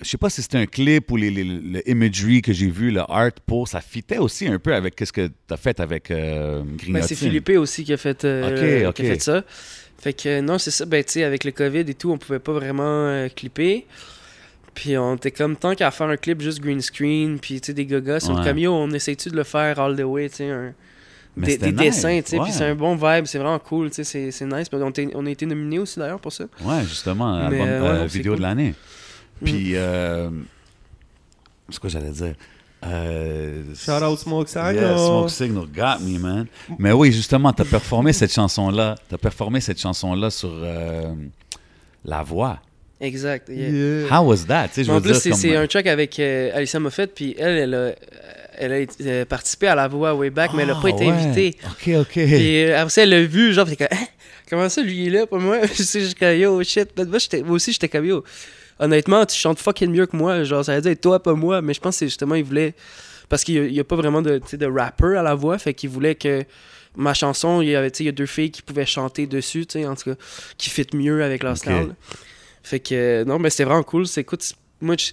je 0.03 0.09
sais 0.09 0.17
pas 0.19 0.31
si 0.31 0.41
c'était 0.43 0.59
un 0.59 0.67
clip 0.67 1.11
ou 1.11 1.17
les, 1.17 1.31
les- 1.31 1.45
le 1.45 1.89
imagery 1.89 2.41
que 2.43 2.53
j'ai 2.53 2.71
vu, 2.71 2.91
le 2.91 3.01
art 3.01 3.33
pour, 3.47 3.69
ça 3.69 3.81
fitait 3.81 4.19
aussi 4.19 4.47
un 4.49 4.59
peu 4.59 4.75
avec 4.75 4.99
ce 5.05 5.13
que 5.13 5.29
t'as 5.47 5.57
fait 5.59 5.79
avec 5.81 6.11
euh, 6.11 6.63
Ben, 6.89 7.03
c'est 7.03 7.15
Philippe 7.15 7.51
aussi 7.51 7.85
qui 7.85 7.93
a 7.93 7.97
fait, 7.99 8.25
euh, 8.25 8.91
qui 8.93 9.03
a 9.03 9.05
fait 9.05 9.21
ça. 9.23 9.45
Fait 9.99 10.15
que 10.15 10.41
non, 10.41 10.57
c'est 10.57 10.71
ça. 10.71 10.87
Ben, 10.87 11.05
tu 11.05 11.13
sais, 11.13 11.25
avec 11.25 11.45
le 11.45 11.51
COVID 11.51 11.81
et 11.81 11.95
tout, 11.95 12.11
on 12.11 12.17
pouvait 12.17 12.39
pas 12.39 12.53
vraiment 12.53 13.27
clipper. 13.37 13.87
Puis 14.73 14.97
on 14.97 15.17
était 15.17 15.33
comme 15.33 15.57
tant 15.57 15.75
qu'à 15.75 15.91
faire 15.91 16.07
un 16.09 16.17
clip 16.17 16.41
juste 16.41 16.61
green 16.61 16.81
screen, 16.81 17.39
puis 17.39 17.61
tu 17.61 17.67
sais, 17.67 17.75
des 17.75 17.85
gagas, 17.85 18.27
on 18.31 18.35
Ouais. 18.35 18.41
était 18.41 18.51
comme 18.51 18.59
yo, 18.59 18.73
on 18.73 18.91
essaye-tu 18.93 19.29
de 19.29 19.37
le 19.37 19.43
faire 19.45 19.79
all 19.81 19.97
the 19.97 20.03
way, 20.05 20.29
tu 20.31 20.37
sais, 20.37 20.49
un- 20.51 20.73
des, 21.37 21.57
des 21.59 21.73
nice, 21.73 21.77
dessins, 21.81 22.21
tu 22.23 22.31
sais, 22.31 22.39
ouais. 22.39 22.45
puis 22.45 22.53
c'est 22.53 22.65
un 22.65 22.75
bon 22.75 22.95
vibe, 22.97 23.25
c'est 23.27 23.39
vraiment 23.39 23.59
cool, 23.59 23.89
tu 23.91 23.97
sais, 23.97 24.05
c'est- 24.05 24.31
c'est 24.31 24.47
nice. 24.47 24.67
On, 24.73 24.93
on 25.15 25.27
a 25.27 25.31
été 25.31 25.47
nominé 25.47 25.79
aussi 25.79 25.99
d'ailleurs 25.99 26.21
pour 26.21 26.33
ça. 26.33 26.45
Ouais, 26.65 26.83
justement, 26.83 27.37
Mais, 27.49 27.61
album, 27.61 27.69
euh, 27.69 27.83
ouais, 27.83 27.99
euh, 28.01 28.07
vidéo 28.07 28.33
cool. 28.33 28.39
de 28.39 28.43
l'année. 28.43 28.75
Mm. 29.41 29.45
Puis, 29.45 29.73
euh, 29.77 30.29
c'est 31.71 31.79
quoi 31.79 31.89
j'allais 31.91 32.11
dire? 32.11 32.35
Euh, 32.85 33.63
Shout 33.75 34.03
out 34.03 34.19
Smoke 34.19 34.49
Signal. 34.49 34.75
Yeah, 34.75 34.97
Smoke 34.97 35.29
Signal 35.31 35.67
got 35.67 36.03
me, 36.03 36.19
man. 36.19 36.47
Mais 36.79 36.93
oui, 36.93 37.13
justement, 37.13 37.53
t'as 37.53 37.65
performé 37.65 38.13
cette 38.13 38.33
chanson-là. 38.33 38.95
T'as 39.09 39.19
performé 39.19 39.61
cette 39.61 39.79
chanson-là 39.81 40.31
sur 40.31 40.51
euh, 40.53 41.13
La 42.05 42.23
Voix. 42.23 42.59
Exact. 43.01 43.49
yeah. 43.51 43.69
Yeah. 43.69 44.07
How 44.21 44.25
was 44.27 44.45
that? 44.47 44.69
Tu 44.69 44.75
sais, 44.75 44.85
je 44.85 44.91
Mais 44.91 44.97
en 44.97 45.01
veux 45.01 45.11
plus, 45.11 45.21
c'est 45.21 45.31
comme- 45.31 45.39
c'est 45.39 45.57
un 45.57 45.67
track 45.67 45.87
avec 45.87 46.19
euh, 46.19 46.51
Alicia 46.55 46.81
Moffett, 46.81 47.15
puis 47.15 47.35
elle, 47.39 47.57
elle 47.59 47.75
a, 47.75 47.93
elle 48.61 48.73
a 48.73 48.79
été- 48.79 48.95
euh, 49.07 49.25
participé 49.25 49.67
à 49.67 49.75
la 49.75 49.89
voix 49.89 50.15
way 50.15 50.31
back, 50.31 50.53
mais 50.55 50.63
elle 50.63 50.71
a 50.71 50.77
Ah, 50.79 50.83
pas 50.83 50.89
été 50.91 51.07
ouais. 51.07 51.13
invitée. 51.13 51.57
OK, 51.67 51.91
OK. 52.01 52.13
Puis 52.13 52.65
euh, 52.65 52.77
après 52.79 52.91
ça, 52.91 53.03
elle 53.03 53.11
l'a 53.11 53.23
vu, 53.25 53.53
genre, 53.53 53.67
t'es 53.69 53.77
comme, 53.77 53.89
Hein? 53.91 54.05
comment 54.49 54.69
ça, 54.69 54.83
lui, 54.83 55.05
il 55.05 55.09
est 55.15 55.19
là, 55.21 55.27
pas 55.27 55.39
moi? 55.39 55.59
Je 55.75 55.83
sais, 55.83 56.01
j'étais 56.01 56.15
comme, 56.27 56.37
yo, 56.39 56.63
shit. 56.63 56.89
Moi, 56.97 57.19
j'étais- 57.19 57.43
moi 57.43 57.53
aussi, 57.57 57.73
j'étais 57.73 57.89
comme, 57.89 58.05
yo, 58.05 58.23
honnêtement, 58.79 59.25
tu 59.27 59.37
chantes 59.37 59.59
fucking 59.59 59.91
mieux 59.91 60.07
que 60.07 60.17
moi. 60.17 60.43
Genre, 60.45 60.65
ça 60.65 60.75
veut 60.77 60.81
dire 60.83 60.97
toi, 61.01 61.23
pas 61.23 61.35
moi. 61.35 61.61
Mais 61.63 61.75
je 61.75 61.81
pense 61.81 61.97
que 61.97 61.99
c'est 62.01 62.07
justement, 62.09 62.35
il 62.35 62.45
voulait. 62.45 62.75
Parce 63.29 63.45
qu'il 63.45 63.63
n'y 63.73 63.79
a, 63.81 63.85
pas 63.85 63.97
vraiment 63.97 64.23
de, 64.23 64.41
de 64.53 64.67
rapper 64.67 65.17
à 65.17 65.23
la 65.23 65.35
voix, 65.35 65.57
fait 65.59 65.73
qu'il 65.75 65.89
voulait 65.91 66.17
que 66.17 66.43
ma 66.97 67.15
chanson, 67.15 67.61
il 67.63 67.69
y 67.69 67.77
avait, 67.77 67.89
il 67.89 68.07
y 68.07 68.09
a 68.09 68.13
deux 68.13 68.27
filles 68.27 68.51
qui 68.51 68.61
pouvaient 68.63 68.87
chanter 68.87 69.29
dessus, 69.29 69.65
tu 69.67 69.79
sais, 69.81 69.87
en 69.87 69.95
tout 69.95 70.11
cas, 70.11 70.17
qui 70.59 70.69
fit 70.69 70.87
mieux 70.95 71.23
avec 71.23 71.45
leur 71.45 71.53
Ok. 71.53 71.59
style. 71.59 71.95
Fait 72.65 72.81
que, 72.81 73.23
non, 73.25 73.39
mais 73.39 73.51
c'était 73.51 73.65
vraiment 73.65 73.85
cool. 73.85 74.07
C'est, 74.09 74.23
écoute, 74.23 74.53
moi, 74.81 74.97
je- 74.99 75.13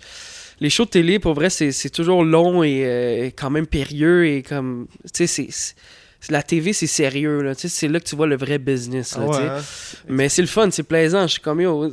les 0.59 0.69
shows 0.69 0.85
de 0.85 0.89
télé, 0.89 1.19
pour 1.19 1.33
vrai, 1.33 1.49
c'est, 1.49 1.71
c'est 1.71 1.89
toujours 1.89 2.23
long 2.23 2.63
et 2.63 2.83
euh, 2.85 3.25
quand 3.35 3.49
même 3.49 3.67
périlleux 3.67 4.27
et 4.27 4.43
comme, 4.43 4.87
tu 5.13 5.27
sais, 5.27 5.47
c'est, 5.51 5.75
la 6.31 6.41
TV, 6.43 6.73
c'est 6.73 6.87
sérieux, 6.87 7.41
là. 7.43 7.53
Tu 7.55 7.61
sais, 7.61 7.67
c'est 7.69 7.87
là 7.87 7.99
que 7.99 8.05
tu 8.05 8.15
vois 8.15 8.27
le 8.27 8.35
vrai 8.37 8.57
business, 8.57 9.13
Ah 9.17 9.19
là, 9.21 9.25
ouais, 9.27 9.37
hein. 9.49 9.61
Mais 10.09 10.29
c'est 10.29 10.41
le 10.41 10.47
fun, 10.47 10.69
c'est 10.71 10.83
plaisant. 10.83 11.21
Je 11.27 11.33
suis 11.33 11.41
comme, 11.41 11.61
yo, 11.61 11.91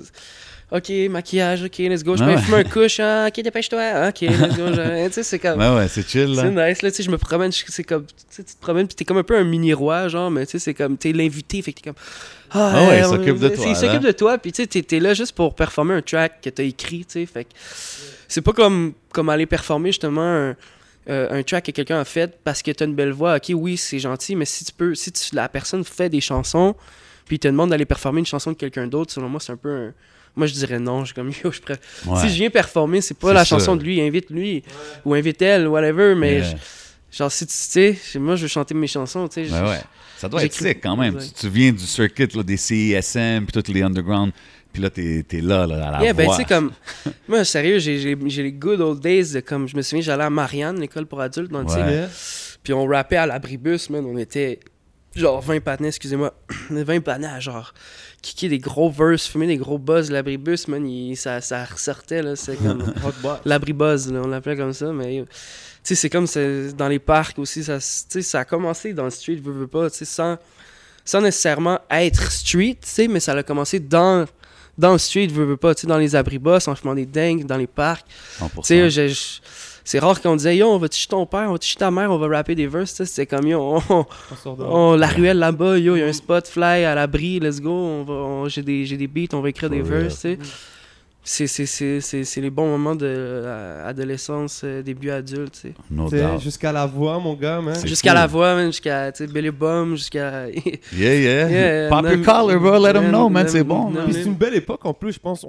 ok, 0.72 0.90
maquillage, 1.10 1.62
ok, 1.64 1.76
let's 1.78 2.02
go. 2.02 2.16
Je 2.16 2.22
Ah 2.22 2.26
me 2.26 2.34
ouais. 2.34 2.40
fume 2.42 2.54
un 2.54 2.64
couche, 2.64 2.98
ah, 3.00 3.26
ok, 3.28 3.42
dépêche-toi, 3.44 4.08
ok, 4.08 4.20
let's 4.22 4.56
go. 4.56 4.70
Tu 4.70 5.12
sais, 5.12 5.22
c'est 5.22 5.38
comme. 5.38 5.60
Ouais, 5.60 5.76
ouais, 5.76 5.88
c'est 5.88 6.08
chill, 6.08 6.34
C'est 6.34 6.50
nice, 6.50 6.80
là, 6.82 6.90
tu 6.90 6.96
sais, 6.96 7.02
je 7.02 7.10
me 7.10 7.18
promène, 7.18 7.52
c'est 7.52 7.84
comme, 7.84 8.06
tu 8.34 8.42
te 8.42 8.50
promènes, 8.60 8.86
puis 8.86 8.96
t'es 8.96 9.04
comme 9.04 9.18
un 9.18 9.22
peu 9.22 9.36
un 9.36 9.44
mini-roi, 9.44 10.08
genre, 10.08 10.30
mais 10.30 10.46
tu 10.46 10.52
sais, 10.52 10.58
c'est 10.58 10.74
comme, 10.74 10.96
t'es 10.96 11.12
l'invité, 11.12 11.60
fait 11.60 11.72
que 11.74 11.80
t'es 11.82 11.90
comme, 11.90 12.00
Ah 12.50 12.86
ouais, 12.88 13.00
il 13.00 13.04
on- 13.04 13.10
s'occupe 13.10 13.38
de 13.38 13.50
toi, 13.50 13.66
Il 13.68 13.76
s'occupe 13.76 14.02
de 14.02 14.12
toi, 14.12 14.38
puis 14.38 14.52
tu 14.52 14.62
sais, 14.62 14.66
t'es, 14.66 14.82
t'es 14.82 15.00
là 15.00 15.12
juste 15.12 15.32
pour 15.32 15.54
performer 15.54 15.94
un 15.94 16.02
track 16.02 16.40
que 16.42 16.48
t'as 16.50 16.64
écrit, 16.64 17.00
tu 17.04 17.20
sais, 17.20 17.26
fait 17.26 17.44
que 17.44 17.50
c'est 18.28 18.42
pas 18.42 18.52
comme, 18.52 18.92
comme 19.12 19.28
aller 19.28 19.46
performer 19.46 19.90
justement 19.90 20.22
un, 20.22 20.56
euh, 21.10 21.38
un 21.38 21.42
track 21.42 21.66
que 21.66 21.70
quelqu'un 21.72 22.00
a 22.00 22.04
fait 22.04 22.38
parce 22.44 22.62
que 22.62 22.70
t'as 22.70 22.84
une 22.86 22.94
belle 22.94 23.12
voix, 23.12 23.36
ok, 23.36 23.52
oui, 23.54 23.76
c'est 23.76 23.98
gentil, 23.98 24.36
mais 24.36 24.44
si 24.46 24.64
tu 24.64 24.72
peux, 24.72 24.94
si 24.94 25.12
tu- 25.12 25.34
la 25.34 25.48
personne 25.48 25.84
fait 25.84 26.08
des 26.08 26.20
chansons, 26.20 26.74
puis 27.26 27.36
il 27.36 27.38
te 27.38 27.48
demande 27.48 27.70
d'aller 27.70 27.84
performer 27.84 28.20
une 28.20 28.26
chanson 28.26 28.52
de 28.52 28.56
quelqu'un 28.56 28.86
d'autre, 28.86 29.12
selon 29.12 29.28
moi, 29.28 29.40
c'est 29.40 29.52
un 29.52 29.56
peu 29.56 29.70
un- 29.72 29.92
Moi, 30.36 30.48
je 30.48 30.54
dirais 30.54 30.80
non. 30.80 31.02
Je 31.02 31.06
suis 31.06 31.14
comme, 31.14 31.30
yo, 31.44 31.52
je 31.52 31.60
préfère- 31.60 31.78
Ouais. 32.06 32.20
Si 32.22 32.28
je 32.28 32.34
viens 32.34 32.50
performer, 32.50 33.00
c'est 33.00 33.16
pas 33.16 33.32
la 33.32 33.44
chanson 33.44 33.76
de 33.76 33.84
lui, 33.84 34.00
invite 34.00 34.30
lui, 34.30 34.64
ou 35.04 35.14
invite 35.14 35.40
elle, 35.42 35.68
whatever, 35.68 36.16
mais 36.16 36.38
Yeah. 36.40 36.56
je- 37.12 37.16
genre, 37.18 37.30
si 37.30 37.46
tu 37.46 37.52
sais, 37.54 37.96
moi, 38.16 38.34
je 38.34 38.42
veux 38.42 38.48
chanter 38.48 38.74
mes 38.74 38.88
chansons, 38.88 39.28
tu 39.28 39.34
sais. 39.34 39.44
je- 39.44 39.54
Ouais, 39.54 39.60
ouais. 39.62 39.80
Ça 40.16 40.28
doit 40.28 40.42
être 40.42 40.52
sick 40.52 40.80
quand 40.82 40.96
même. 40.96 41.18
Tu, 41.18 41.30
tu 41.32 41.48
viens 41.48 41.70
du 41.70 41.86
circuit 41.86 42.26
là, 42.34 42.42
des 42.42 42.56
CISM, 42.56 43.46
puis 43.46 43.62
tous 43.62 43.72
les 43.72 43.82
underground, 43.82 44.32
puis 44.74 44.82
là, 44.82 44.90
t'es 44.90 45.24
es 45.32 45.40
là, 45.40 45.66
là, 45.66 45.88
à 45.88 45.90
la 45.92 46.02
Yeah, 46.04 46.12
ben, 46.12 46.26
voix. 46.26 46.36
tu 46.36 46.42
sais, 46.42 46.48
comme. 46.48 46.72
Moi, 47.28 47.44
sérieux, 47.44 47.78
j'ai- 47.78 48.14
les 48.16 48.52
good 48.52 48.80
old 48.82 49.00
days. 49.00 49.32
De, 49.32 49.40
comme, 49.40 49.66
je 49.68 49.76
me 49.76 49.80
souviens, 49.82 50.02
j'allais 50.02 50.24
à 50.24 50.30
Marianne, 50.30 50.78
l'école 50.80 51.06
pour 51.06 51.20
adultes, 51.22 51.50
dans 51.50 51.60
le 51.60 51.66
Ouais. 51.66 52.06
Puis 52.62 52.72
on 52.74 52.84
rappait 52.86 53.16
à 53.16 53.26
l'abribus, 53.26 53.88
man. 53.88 54.04
On 54.04 54.18
était 54.18 54.60
genre 55.14 55.40
20 55.40 55.60
patinets, 55.60 55.88
excusez-moi. 55.88 56.34
20 56.70 57.00
patinets 57.00 57.28
à 57.28 57.40
genre 57.40 57.72
kicker 58.20 58.48
des 58.48 58.58
gros 58.58 58.90
verses, 58.90 59.26
fumer 59.26 59.46
des 59.46 59.56
gros 59.56 59.78
buzz. 59.78 60.10
L'abribus, 60.10 60.66
man, 60.68 60.86
il- 60.86 61.16
ça, 61.16 61.40
ça 61.40 61.64
ressortait, 61.64 62.20
là. 62.22 62.36
C'est 62.36 62.56
comme. 62.56 62.82
L'abribuzz, 63.44 64.12
là, 64.12 64.20
on 64.24 64.28
l'appelait 64.28 64.56
comme 64.56 64.72
ça, 64.72 64.92
mais. 64.92 65.24
Tu 65.84 65.88
sais, 65.88 65.94
c'est 65.96 66.10
comme 66.10 66.26
dans 66.78 66.88
les 66.88 66.98
parcs 66.98 67.38
aussi. 67.38 67.62
Ça, 67.62 67.76
s- 67.76 68.06
tu 68.10 68.22
sais, 68.22 68.28
ça 68.28 68.40
a 68.40 68.44
commencé 68.44 68.92
dans 68.94 69.04
le 69.04 69.10
street, 69.10 69.36
veux, 69.42 69.52
veux 69.52 69.66
pas, 69.66 69.90
tu 69.90 69.98
sais, 69.98 70.04
sans, 70.06 70.38
sans 71.04 71.20
nécessairement 71.20 71.78
être 71.90 72.32
street, 72.32 72.78
tu 72.80 72.88
sais, 72.88 73.06
mais 73.08 73.20
ça 73.20 73.32
a 73.32 73.42
commencé 73.42 73.78
dans, 73.80 74.24
dans 74.78 74.92
le 74.92 74.98
street, 74.98 75.28
veux, 75.28 75.44
veux 75.44 75.56
pas, 75.56 75.74
tu 75.74 75.82
sais, 75.82 75.86
dans 75.86 75.98
les 75.98 76.14
abribos, 76.16 76.68
en 76.68 76.74
fumant 76.74 76.94
des 76.94 77.06
dingues, 77.06 77.44
dans 77.46 77.56
les 77.56 77.66
parcs. 77.66 78.06
100%. 78.40 78.66
Tu 78.66 78.90
sais, 78.90 79.12
c'est 79.86 79.98
rare 79.98 80.20
qu'on 80.22 80.34
disait, 80.36 80.56
yo, 80.56 80.66
on 80.68 80.78
va 80.78 80.88
toucher 80.88 81.08
ton 81.08 81.26
père, 81.26 81.46
on 81.48 81.52
va 81.52 81.58
toucher 81.58 81.76
ta 81.76 81.90
mère, 81.90 82.10
on 82.10 82.16
va 82.16 82.26
rapper 82.38 82.54
des 82.54 82.66
verses, 82.66 82.92
tu 82.92 82.96
sais, 82.98 83.04
c'était 83.04 83.36
comme, 83.36 83.46
yo, 83.46 83.60
on, 83.60 83.76
On 83.98 84.06
sort 84.42 84.56
dehors. 84.56 84.74
on- 84.74 84.96
la 84.96 85.08
ruelle 85.08 85.38
là-bas, 85.38 85.76
yo, 85.78 85.94
il 85.96 86.00
y 86.00 86.02
a 86.02 86.06
un 86.06 86.12
spot, 86.12 86.48
fly 86.48 86.84
à 86.84 86.94
l'abri, 86.94 87.38
let's 87.38 87.60
go, 87.60 87.70
on 87.70 88.04
va, 88.04 88.12
on- 88.14 88.48
j'ai 88.48 88.62
des, 88.62 88.86
j'ai 88.86 88.96
des 88.96 89.06
beats, 89.06 89.34
on 89.34 89.40
va 89.40 89.50
écrire 89.50 89.68
For 89.68 89.76
des 89.76 89.82
real. 89.82 90.02
verses, 90.04 90.20
tu 90.20 90.20
sais. 90.20 90.38
C'est, 91.26 91.46
c'est, 91.46 91.64
c'est, 91.64 92.02
c'est, 92.02 92.22
c'est 92.24 92.40
les 92.42 92.50
bons 92.50 92.68
moments 92.68 92.94
de 92.94 93.06
euh, 93.06 93.88
adolescence, 93.88 94.60
euh, 94.62 94.82
début 94.82 95.08
adulte, 95.08 95.54
tu 95.54 95.68
sais. 95.68 95.74
No 95.90 96.06
T'sais, 96.06 96.20
doubt. 96.20 96.38
Jusqu'à 96.38 96.70
la 96.70 96.84
voix, 96.84 97.18
mon 97.18 97.32
gars, 97.32 97.62
man. 97.62 97.74
Jusqu'à 97.86 98.10
cool. 98.10 98.20
la 98.20 98.26
voix, 98.26 98.54
man, 98.54 98.66
jusqu'à, 98.66 99.10
tu 99.10 99.24
sais, 99.24 99.32
Billy 99.32 99.50
Bum, 99.50 99.96
jusqu'à... 99.96 100.48
Yeah, 100.92 101.14
yeah. 101.14 101.48
Yeah, 101.48 101.88
Pop 101.88 102.04
your 102.04 102.22
collar, 102.22 102.60
bro. 102.60 102.78
Let 102.78 102.92
them 102.92 103.08
know, 103.08 103.30
man. 103.30 103.48
C'est 103.48 103.64
bon. 103.64 103.90
Puis 104.04 104.12
c'est 104.12 104.24
une 104.24 104.34
belle 104.34 104.54
époque 104.54 104.84
en 104.84 104.92
plus, 104.92 105.12
je 105.12 105.18
pense, 105.18 105.46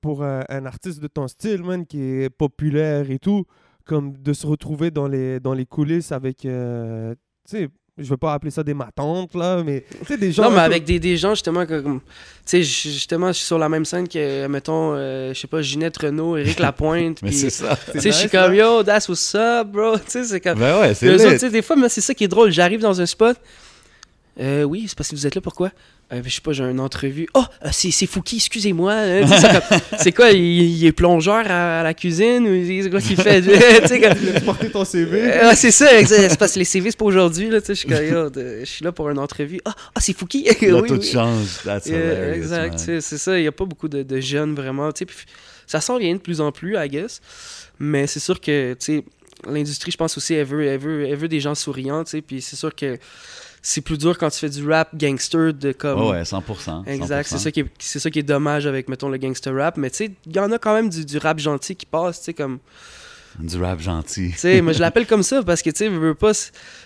pour 0.00 0.22
euh, 0.22 0.40
un 0.48 0.64
artiste 0.64 1.00
de 1.00 1.06
ton 1.06 1.28
style, 1.28 1.62
man, 1.62 1.84
qui 1.84 2.00
est 2.00 2.30
populaire 2.30 3.10
et 3.10 3.18
tout, 3.18 3.44
comme 3.84 4.16
de 4.16 4.32
se 4.32 4.46
retrouver 4.46 4.90
dans 4.90 5.06
les, 5.06 5.38
dans 5.38 5.52
les 5.52 5.66
coulisses 5.66 6.12
avec, 6.12 6.46
euh, 6.46 7.14
tu 7.46 7.58
sais, 7.58 7.68
je 8.02 8.08
veux 8.08 8.16
pas 8.16 8.32
appeler 8.34 8.50
ça 8.50 8.62
des 8.62 8.74
matantes, 8.74 9.34
là, 9.34 9.62
mais 9.64 9.84
tu 10.00 10.06
sais, 10.06 10.16
des 10.16 10.32
gens... 10.32 10.44
Non, 10.44 10.50
mais 10.50 10.56
peu- 10.56 10.62
avec 10.62 10.84
des, 10.84 10.98
des 10.98 11.16
gens, 11.16 11.30
justement, 11.30 11.66
comme... 11.66 12.00
Tu 12.46 12.62
sais, 12.62 12.62
justement, 12.62 13.28
je 13.28 13.34
suis 13.34 13.46
sur 13.46 13.58
la 13.58 13.68
même 13.68 13.84
scène 13.84 14.08
que, 14.08 14.46
mettons, 14.46 14.94
euh, 14.94 15.32
je 15.34 15.38
sais 15.38 15.46
pas, 15.46 15.62
Ginette 15.62 15.96
Renault, 15.98 16.36
Éric 16.36 16.58
Lapointe, 16.60 17.22
Mais 17.22 17.28
puis... 17.28 17.38
c'est 17.38 17.50
ça. 17.50 17.78
Tu 17.92 18.00
sais, 18.00 18.10
je 18.10 18.16
suis 18.16 18.28
comme, 18.30 18.54
yo, 18.54 18.82
that's 18.82 19.08
what's 19.08 19.34
up, 19.34 19.68
bro. 19.68 19.96
Tu 19.98 20.04
sais, 20.08 20.24
c'est 20.24 20.40
comme... 20.40 20.58
Ben 20.58 20.80
ouais, 20.80 20.94
c'est 20.94 21.50
des 21.50 21.62
fois, 21.62 21.76
mais 21.76 21.88
c'est 21.88 22.00
ça 22.00 22.14
qui 22.14 22.24
est 22.24 22.28
drôle. 22.28 22.50
J'arrive 22.50 22.80
dans 22.80 23.00
un 23.00 23.06
spot. 23.06 23.36
Euh, 24.40 24.62
oui, 24.62 24.86
c'est 24.88 24.96
parce 24.96 25.10
que 25.10 25.16
vous 25.16 25.26
êtes 25.26 25.34
là, 25.34 25.40
pourquoi? 25.42 25.70
Euh, 26.12 26.22
je 26.24 26.30
sais 26.34 26.40
pas, 26.40 26.52
j'ai 26.52 26.64
une 26.64 26.80
entrevue. 26.80 27.28
Oh, 27.34 27.44
euh, 27.64 27.68
c'est 27.72 27.90
c'est 27.90 28.06
Fouki, 28.06 28.36
excusez-moi. 28.36 28.92
hein. 28.92 29.26
C'est 29.98 30.12
quoi, 30.12 30.30
il, 30.30 30.40
il 30.42 30.86
est 30.86 30.92
plongeur 30.92 31.44
à, 31.48 31.80
à 31.80 31.82
la 31.84 31.94
cuisine 31.94 32.46
ou 32.48 32.54
il- 32.54 32.82
c'est 32.82 32.90
quoi 32.90 33.00
qu'il 33.00 33.16
fait? 33.20 33.42
Tu 33.82 33.86
sais, 33.88 34.00
comme- 34.00 34.14
Tu 34.34 34.40
porter 34.40 34.70
ton 34.70 34.84
CV. 34.84 35.20
Euh, 35.22 35.48
ouais, 35.50 35.54
c'est 35.56 35.70
ça, 35.70 35.86
c'est 36.06 36.38
parce 36.38 36.54
que 36.54 36.58
les 36.58 36.64
CV, 36.64 36.90
c'est 36.90 36.96
pas 36.98 37.04
aujourd'hui. 37.04 37.50
là, 37.50 37.60
tu 37.60 37.66
sais, 37.66 37.74
Je 37.74 37.80
suis 37.80 37.88
je 38.60 38.64
suis 38.64 38.84
là 38.84 38.92
pour 38.92 39.08
une 39.10 39.18
entrevue. 39.18 39.60
Ah, 39.64 39.74
ah, 39.94 40.00
c'est 40.00 40.16
Fouki. 40.16 40.44
Là, 40.62 40.80
Oui, 40.80 40.88
tout 40.88 40.94
oui. 40.94 41.02
change. 41.12 41.60
That's 41.64 41.86
hilarious, 41.86 42.34
exact, 42.34 42.78
c'est 42.78 43.00
ça. 43.18 43.38
Il 43.38 43.42
n'y 43.42 43.48
a 43.48 43.52
pas 43.52 43.66
beaucoup 43.66 43.88
de, 43.88 44.02
de 44.02 44.20
jeunes 44.20 44.54
vraiment. 44.54 44.90
Ça 45.66 45.80
s'en 45.80 45.98
vient 45.98 46.14
de 46.14 46.20
plus 46.20 46.40
en 46.40 46.50
plus, 46.50 46.76
I 46.76 46.88
guess. 46.88 47.20
Mais 47.78 48.06
c'est 48.06 48.20
sûr 48.20 48.40
que 48.40 48.72
tu 48.72 48.84
sais, 48.84 49.04
l'industrie, 49.48 49.92
je 49.92 49.96
pense 49.96 50.16
aussi, 50.16 50.34
elle 50.34 50.46
veut, 50.46 50.64
elle, 50.66 50.80
veut, 50.80 51.06
elle 51.06 51.16
veut 51.16 51.28
des 51.28 51.40
gens 51.40 51.54
souriants. 51.54 52.02
tu 52.04 52.10
sais, 52.12 52.20
Puis 52.22 52.40
c'est 52.42 52.56
sûr 52.56 52.74
que 52.74 52.98
c'est 53.62 53.80
plus 53.82 53.98
dur 53.98 54.16
quand 54.18 54.30
tu 54.30 54.38
fais 54.38 54.48
du 54.48 54.66
rap 54.68 54.96
gangster 54.96 55.52
de 55.52 55.72
comme. 55.72 56.00
Ouais, 56.02 56.10
ouais, 56.10 56.22
100%. 56.22 56.86
Exact, 56.86 57.26
c'est 57.28 57.36
100%. 57.36 57.38
ça, 57.38 57.50
qui 57.50 57.60
est, 57.60 57.66
c'est 57.78 57.98
ça 57.98 58.10
qui 58.10 58.18
est 58.18 58.22
dommage 58.22 58.66
avec, 58.66 58.88
mettons, 58.88 59.08
le 59.08 59.18
gangster 59.18 59.54
rap. 59.54 59.76
Mais 59.76 59.90
tu 59.90 59.96
sais, 59.96 60.10
il 60.26 60.34
y 60.34 60.38
en 60.38 60.50
a 60.52 60.58
quand 60.58 60.74
même 60.74 60.88
du, 60.88 61.04
du 61.04 61.18
rap 61.18 61.38
gentil 61.38 61.76
qui 61.76 61.86
passe, 61.86 62.18
tu 62.20 62.24
sais, 62.26 62.34
comme... 62.34 62.58
Du 63.38 63.62
rap 63.62 63.78
gentil. 63.80 64.30
Tu 64.32 64.38
sais, 64.38 64.60
moi, 64.60 64.72
je 64.72 64.80
l'appelle 64.80 65.06
comme 65.06 65.22
ça 65.22 65.40
parce 65.44 65.62
que, 65.62 65.70
tu 65.70 65.76
sais, 65.78 65.88
veux, 65.88 65.98
veux 66.08 66.14
pas, 66.14 66.32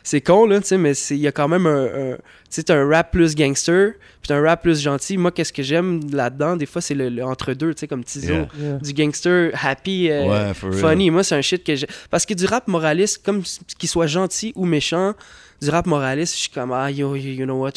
c'est- 0.02 0.20
con, 0.20 0.46
là, 0.46 0.60
tu 0.60 0.66
sais, 0.66 0.76
mais 0.76 0.92
c'est- 0.92 1.16
il 1.16 1.20
y 1.22 1.26
a 1.26 1.32
quand 1.32 1.48
même 1.48 1.66
un. 1.66 1.84
un- 1.86 2.16
tu 2.16 2.20
sais, 2.50 2.62
t'as 2.64 2.76
un 2.76 2.86
rap 2.88 3.10
plus 3.10 3.34
gangster, 3.34 3.92
puis 4.20 4.28
t'as 4.28 4.36
un 4.36 4.42
rap 4.42 4.62
plus 4.62 4.78
gentil. 4.80 5.16
Moi, 5.16 5.32
qu'est-ce 5.32 5.54
que 5.54 5.62
j'aime 5.62 6.00
là-dedans, 6.12 6.56
des 6.56 6.66
fois, 6.66 6.82
c'est 6.82 6.94
le, 6.94 7.08
le 7.08 7.24
entre-deux, 7.24 7.72
tu 7.74 7.80
sais, 7.80 7.88
comme 7.88 8.04
Tizo. 8.04 8.32
Yeah. 8.32 8.48
Yeah. 8.60 8.72
Du 8.76 8.92
gangster 8.92 9.52
happy, 9.60 10.10
euh, 10.10 10.26
Ouais, 10.26 10.54
for 10.54 10.70
real. 10.70 10.80
funny. 10.80 11.10
Moi, 11.10 11.24
c'est 11.24 11.34
un 11.34 11.40
shit 11.40 11.64
que 11.64 11.74
j'ai. 11.74 11.86
Parce 12.10 12.26
que 12.26 12.34
du 12.34 12.44
rap 12.44 12.68
moraliste, 12.68 13.24
comme 13.24 13.42
qu'il 13.78 13.88
soit 13.88 14.06
gentil 14.06 14.52
ou 14.54 14.66
méchant, 14.66 15.14
du 15.62 15.70
rap 15.70 15.86
moraliste, 15.86 16.34
je 16.34 16.40
suis 16.40 16.50
comme, 16.50 16.72
ah, 16.72 16.90
yo, 16.90 17.14
you 17.16 17.32
you 17.32 17.44
know 17.44 17.60
what, 17.60 17.72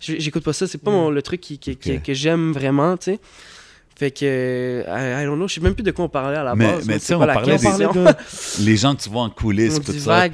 j'écoute 0.00 0.42
pas 0.44 0.52
ça. 0.52 0.66
C'est 0.66 0.78
pas 0.78 0.90
mon, 0.90 1.10
le 1.10 1.22
truc 1.22 1.40
qui, 1.40 1.58
qui- 1.58 1.76
qui- 1.76 2.00
que 2.00 2.14
j'aime 2.14 2.52
vraiment, 2.52 2.96
tu 2.96 3.12
sais. 3.12 3.20
Fait 3.94 4.10
que, 4.10 4.20
euh, 4.24 4.82
I, 4.88 5.22
I 5.22 5.26
don't 5.26 5.36
know, 5.36 5.46
je 5.46 5.54
sais 5.54 5.60
même 5.60 5.74
plus 5.74 5.82
de 5.84 5.90
quoi 5.92 6.06
on 6.06 6.08
parlait 6.08 6.38
à 6.38 6.42
la 6.42 6.56
Mais- 6.56 6.72
base. 6.72 6.86
mais 6.88 6.98
tu 6.98 7.04
sais, 7.04 7.14
on 7.14 7.20
la 7.20 7.34
parlait 7.34 7.58
des- 7.58 7.64
de... 7.66 8.04
Les 8.64 8.76
gens 8.76 8.96
que 8.96 9.02
tu 9.02 9.10
vois 9.10 9.22
en 9.22 9.30
coulisses, 9.30 9.80
tout 9.80 9.92
ça. 9.92 10.26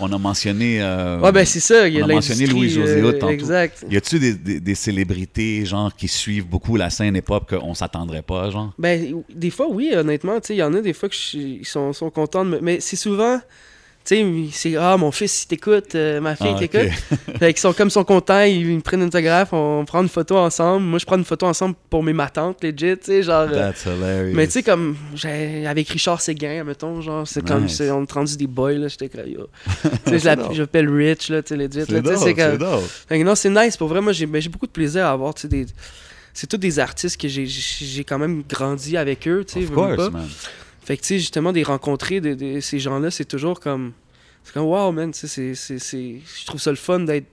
on 0.00 0.12
a 0.12 0.18
mentionné. 0.18 0.82
euh, 0.82 1.20
Ouais, 1.20 1.30
ben 1.32 1.46
c'est 1.46 1.60
ça, 1.60 1.86
il 1.88 1.94
y 1.94 2.00
a 2.02 2.04
on 2.04 2.08
a 2.10 2.14
mentionné 2.14 2.40
l'industrie, 2.46 2.60
Louis-José 2.60 3.00
euh, 3.00 3.04
Hood 3.08 3.18
tantôt. 3.20 3.32
Exact. 3.32 3.84
Y 3.88 3.96
a-tu 3.96 4.18
des, 4.18 4.34
des, 4.34 4.60
des 4.60 4.74
célébrités, 4.74 5.64
genre, 5.64 5.94
qui 5.94 6.08
suivent 6.08 6.46
beaucoup 6.48 6.76
la 6.76 6.90
scène 6.90 7.14
hip-hop 7.16 7.48
qu'on 7.48 7.72
s'attendrait 7.72 8.22
pas, 8.22 8.50
genre? 8.50 8.72
Ben, 8.78 9.22
des 9.32 9.50
fois, 9.50 9.68
oui, 9.70 9.92
honnêtement, 9.94 10.38
tu 10.40 10.48
sais, 10.48 10.54
il 10.56 10.58
y 10.58 10.62
en 10.62 10.74
a 10.74 10.80
des 10.80 10.92
fois 10.92 11.08
ils 11.34 11.64
sont, 11.64 11.92
sont 11.94 12.10
contents 12.10 12.44
de 12.44 12.50
me... 12.50 12.60
Mais 12.60 12.80
c'est 12.80 12.96
souvent, 12.96 13.40
tu 14.04 14.16
sais, 14.16 14.24
c'est 14.52 14.76
«Ah, 14.78 14.96
mon 14.98 15.10
fils, 15.10 15.44
il 15.44 15.46
t'écoute, 15.46 15.94
euh, 15.94 16.20
ma 16.20 16.36
fille 16.36 16.52
Ah, 16.54 16.58
t'écoute. 16.58 16.90
Fait 17.38 17.54
qu'ils 17.54 17.60
sont 17.60 17.72
comme 17.72 17.88
ils 17.88 17.90
sont 17.90 18.04
contents, 18.04 18.42
ils, 18.42 18.66
me 18.76 18.80
prennent 18.82 19.00
une 19.00 19.06
autographe, 19.06 19.52
on 19.54 19.84
prend 19.86 20.02
une 20.02 20.08
photo 20.10 20.36
ensemble. 20.36 20.84
Moi, 20.84 20.98
je 20.98 21.06
prends 21.06 21.16
une 21.16 21.24
photo 21.24 21.46
ensemble 21.46 21.74
pour 21.88 22.02
mes 22.02 22.12
matantes, 22.12 22.62
legit, 22.62 22.98
tu 22.98 22.98
sais, 23.02 23.22
genre... 23.22 23.48
euh, 23.50 23.70
That's 23.72 23.86
hilarious. 23.86 24.34
mais 24.34 24.46
tu 24.46 24.52
sais, 24.52 24.62
comme, 24.62 24.94
avec 25.66 25.88
Richard 25.88 26.20
Séguin, 26.20 26.64
mettons, 26.64 27.00
genre, 27.00 27.26
c'est 27.26 27.42
comme, 27.46 27.64
on 27.66 28.02
est 28.04 28.12
rendu 28.12 28.36
des 28.36 28.46
boys, 28.46 28.72
là, 28.74 28.88
j'étais 28.88 29.08
comme, 29.08 29.26
yo. 29.26 29.48
tu 30.06 30.18
sais, 30.18 30.18
je 30.52 30.60
l'appelle- 30.60 30.90
Rich, 30.90 31.30
là, 31.30 31.42
tu 31.42 31.48
sais, 31.48 31.56
legit, 31.56 31.80
c'est 32.18 32.34
comme... 32.34 32.58
Fait 33.08 33.18
que 33.18 33.24
non, 33.24 33.34
c'est 33.34 33.50
nice. 33.50 33.76
Pour 33.78 33.88
vrai, 33.88 34.00
moi, 34.02 34.12
j'ai 34.12 34.26
ben, 34.26 34.40
j'ai 34.42 34.50
beaucoup 34.50 34.66
de 34.66 34.72
plaisir 34.72 35.06
à 35.06 35.12
avoir, 35.12 35.32
tu 35.34 35.42
sais, 35.42 35.48
des... 35.48 35.66
C'est 36.36 36.48
tous 36.48 36.56
des 36.56 36.78
artistes 36.80 37.18
que 37.20 37.28
j'ai- 37.28 38.04
quand 38.04 38.18
même 38.18 38.42
grandi 38.48 38.96
avec 38.96 39.26
eux, 39.28 39.44
tu 39.46 39.60
sais, 39.60 39.72
pas. 39.72 40.10
man. 40.10 40.28
Fait 40.84 40.96
que, 40.96 41.02
tu 41.02 41.08
sais, 41.08 41.18
justement, 41.18 41.52
des 41.52 41.62
rencontrer 41.62 42.20
de, 42.20 42.34
de 42.34 42.60
ces 42.60 42.78
gens-là, 42.78 43.10
c'est 43.10 43.24
toujours 43.24 43.58
comme... 43.60 43.92
C'est 44.46 44.52
comme, 44.52 44.64
wow, 44.66 44.92
man, 44.92 45.10
tu 45.10 45.20
sais, 45.20 45.26
c'est- 45.26 45.54
c'est- 45.54 45.78
c'est... 45.78 46.16
Je 46.40 46.44
trouve 46.44 46.60
ça 46.60 46.68
le 46.70 46.76
fun 46.76 47.00
d'être... 47.00 47.26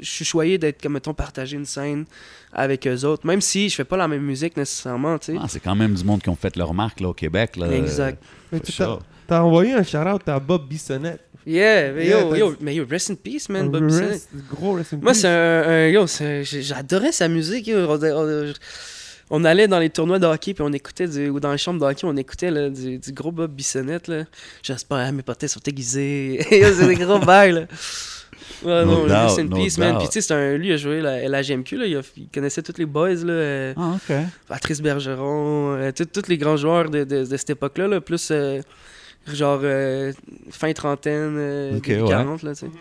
Je 0.00 0.04
suis 0.08 0.24
choyé 0.24 0.58
d'être, 0.58 0.80
comme, 0.80 0.92
mettons, 0.92 1.12
partager 1.12 1.56
une 1.56 1.64
scène 1.64 2.04
avec 2.52 2.86
eux 2.86 3.04
autres. 3.04 3.26
Même 3.26 3.40
si 3.40 3.68
je 3.68 3.74
fais 3.74 3.84
pas 3.84 3.96
la 3.96 4.06
même 4.06 4.22
musique, 4.22 4.56
nécessairement, 4.56 5.18
tu 5.18 5.32
sais. 5.32 5.38
Ah, 5.42 5.46
c'est 5.48 5.58
quand 5.58 5.74
même 5.74 5.94
du 5.94 6.04
monde 6.04 6.22
qui 6.22 6.28
ont 6.28 6.36
fait 6.36 6.54
leur 6.56 6.72
marque 6.72 7.00
là, 7.00 7.08
au 7.08 7.14
Québec. 7.14 7.56
Là. 7.56 7.72
Exact. 7.72 8.22
Mais 8.52 8.60
tu 8.60 8.70
t'as- 8.72 9.42
envoyé 9.42 9.72
un 9.72 9.82
shout-out 9.82 10.28
à 10.28 10.38
Bob 10.38 10.68
Bissonnette. 10.68 11.20
Yeah, 11.44 11.90
mais 11.92 12.06
Yeah, 12.06 12.36
yo, 12.36 12.54
mais 12.60 12.74
yo, 12.76 12.86
rest 12.88 13.10
in 13.10 13.16
peace, 13.16 13.48
man, 13.48 13.68
Bob 13.68 13.82
Rest- 13.82 13.96
Bissonnette. 13.98 14.28
Gros 14.48 14.74
rest 14.74 14.92
in 14.92 14.98
Moi, 14.98 15.10
peace. 15.12 15.22
c'est 15.22 15.28
un, 15.28 15.62
un- 15.66 15.88
Yo, 15.88 16.06
j'adorais 16.44 17.10
sa 17.10 17.26
musique. 17.26 17.66
yo. 17.66 17.78
On, 17.90 17.98
on- 18.00 18.50
on 18.50 18.52
allait 19.44 19.68
dans 19.68 19.78
les 19.78 19.90
tournois 19.90 20.18
de 20.18 20.26
hockey, 20.26 20.52
puis 20.54 20.62
on 20.66 20.72
écoutait, 20.72 21.08
du, 21.08 21.28
ou 21.30 21.40
dans 21.40 21.52
les 21.52 21.58
chambres 21.58 21.80
de 21.80 21.84
hockey, 21.86 22.04
on 22.04 22.16
écoutait 22.16 22.50
là, 22.50 22.68
du, 22.68 22.98
du 22.98 23.12
gros 23.12 23.32
Bob 23.32 23.50
Bissonnette. 23.52 24.08
là. 24.08 24.24
J'espère 24.62 25.12
mes 25.12 25.22
potes 25.22 25.46
sont 25.46 25.60
aiguisés. 25.66 26.44
C'est 26.50 26.86
des 26.86 26.94
gros 26.96 27.18
bails, 27.24 27.52
là. 27.52 27.60
Ouais, 28.64 28.84
No 28.84 29.06
non, 29.06 29.06
doubt, 29.06 29.38
in 29.40 29.44
no 29.44 29.56
peace, 29.56 29.78
man. 29.78 29.96
Puis, 29.98 30.06
tu 30.08 30.14
sais, 30.14 30.20
c'est 30.20 30.34
un, 30.34 30.56
lui, 30.56 30.68
il 30.68 30.72
a 30.72 30.76
joué 30.76 31.00
la, 31.00 31.26
la 31.28 31.42
GMQ, 31.42 31.76
là. 31.78 31.86
Il, 31.86 31.96
a- 31.96 32.00
il 32.16 32.28
connaissait 32.28 32.62
tous 32.62 32.76
les 32.78 32.86
boys, 32.86 33.14
là. 33.14 33.32
euh, 33.32 33.74
Ah, 33.76 33.94
OK. 33.96 34.14
Patrice 34.48 34.80
Bergeron, 34.82 35.74
euh, 35.76 35.90
tous 35.92 36.28
les 36.28 36.38
grands 36.38 36.56
joueurs 36.56 36.90
de, 36.90 37.04
de- 37.04 37.24
de 37.24 37.36
cette 37.36 37.50
époque-là, 37.50 37.88
là, 37.88 38.00
plus 38.00 38.28
euh, 38.30 38.60
genre 39.26 39.60
fin 40.50 40.72
trentaine, 40.72 41.74
Ok, 41.76 41.86
début 41.86 42.02
ouais. 42.02 42.08
40, 42.08 42.42
là, 42.42 42.54
tu 42.54 42.60
sais. 42.60 42.72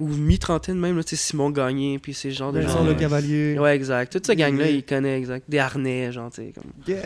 Ou 0.00 0.08
mi-trentaine 0.08 0.78
même, 0.78 0.96
là, 0.96 1.04
tu 1.04 1.14
sais, 1.14 1.22
Simon 1.22 1.50
Gagné, 1.50 1.98
puis 1.98 2.14
ces 2.14 2.30
genres 2.30 2.52
de 2.54 2.60
Vincent 2.60 2.78
gens. 2.78 2.84
Le 2.84 2.92
Ouais. 2.92 2.96
Cavalier. 2.96 3.58
Ouais, 3.58 3.76
exact. 3.76 4.10
Toute 4.12 4.24
cette 4.26 4.38
gang-là, 4.38 4.66
il 4.68 4.82
connaît, 4.82 5.18
exact. 5.18 5.44
Des 5.46 5.58
harnais, 5.58 6.10
genre, 6.10 6.30
tu 6.30 6.40
sais, 6.42 6.52
comme... 6.54 6.64
Yeah. 6.88 6.96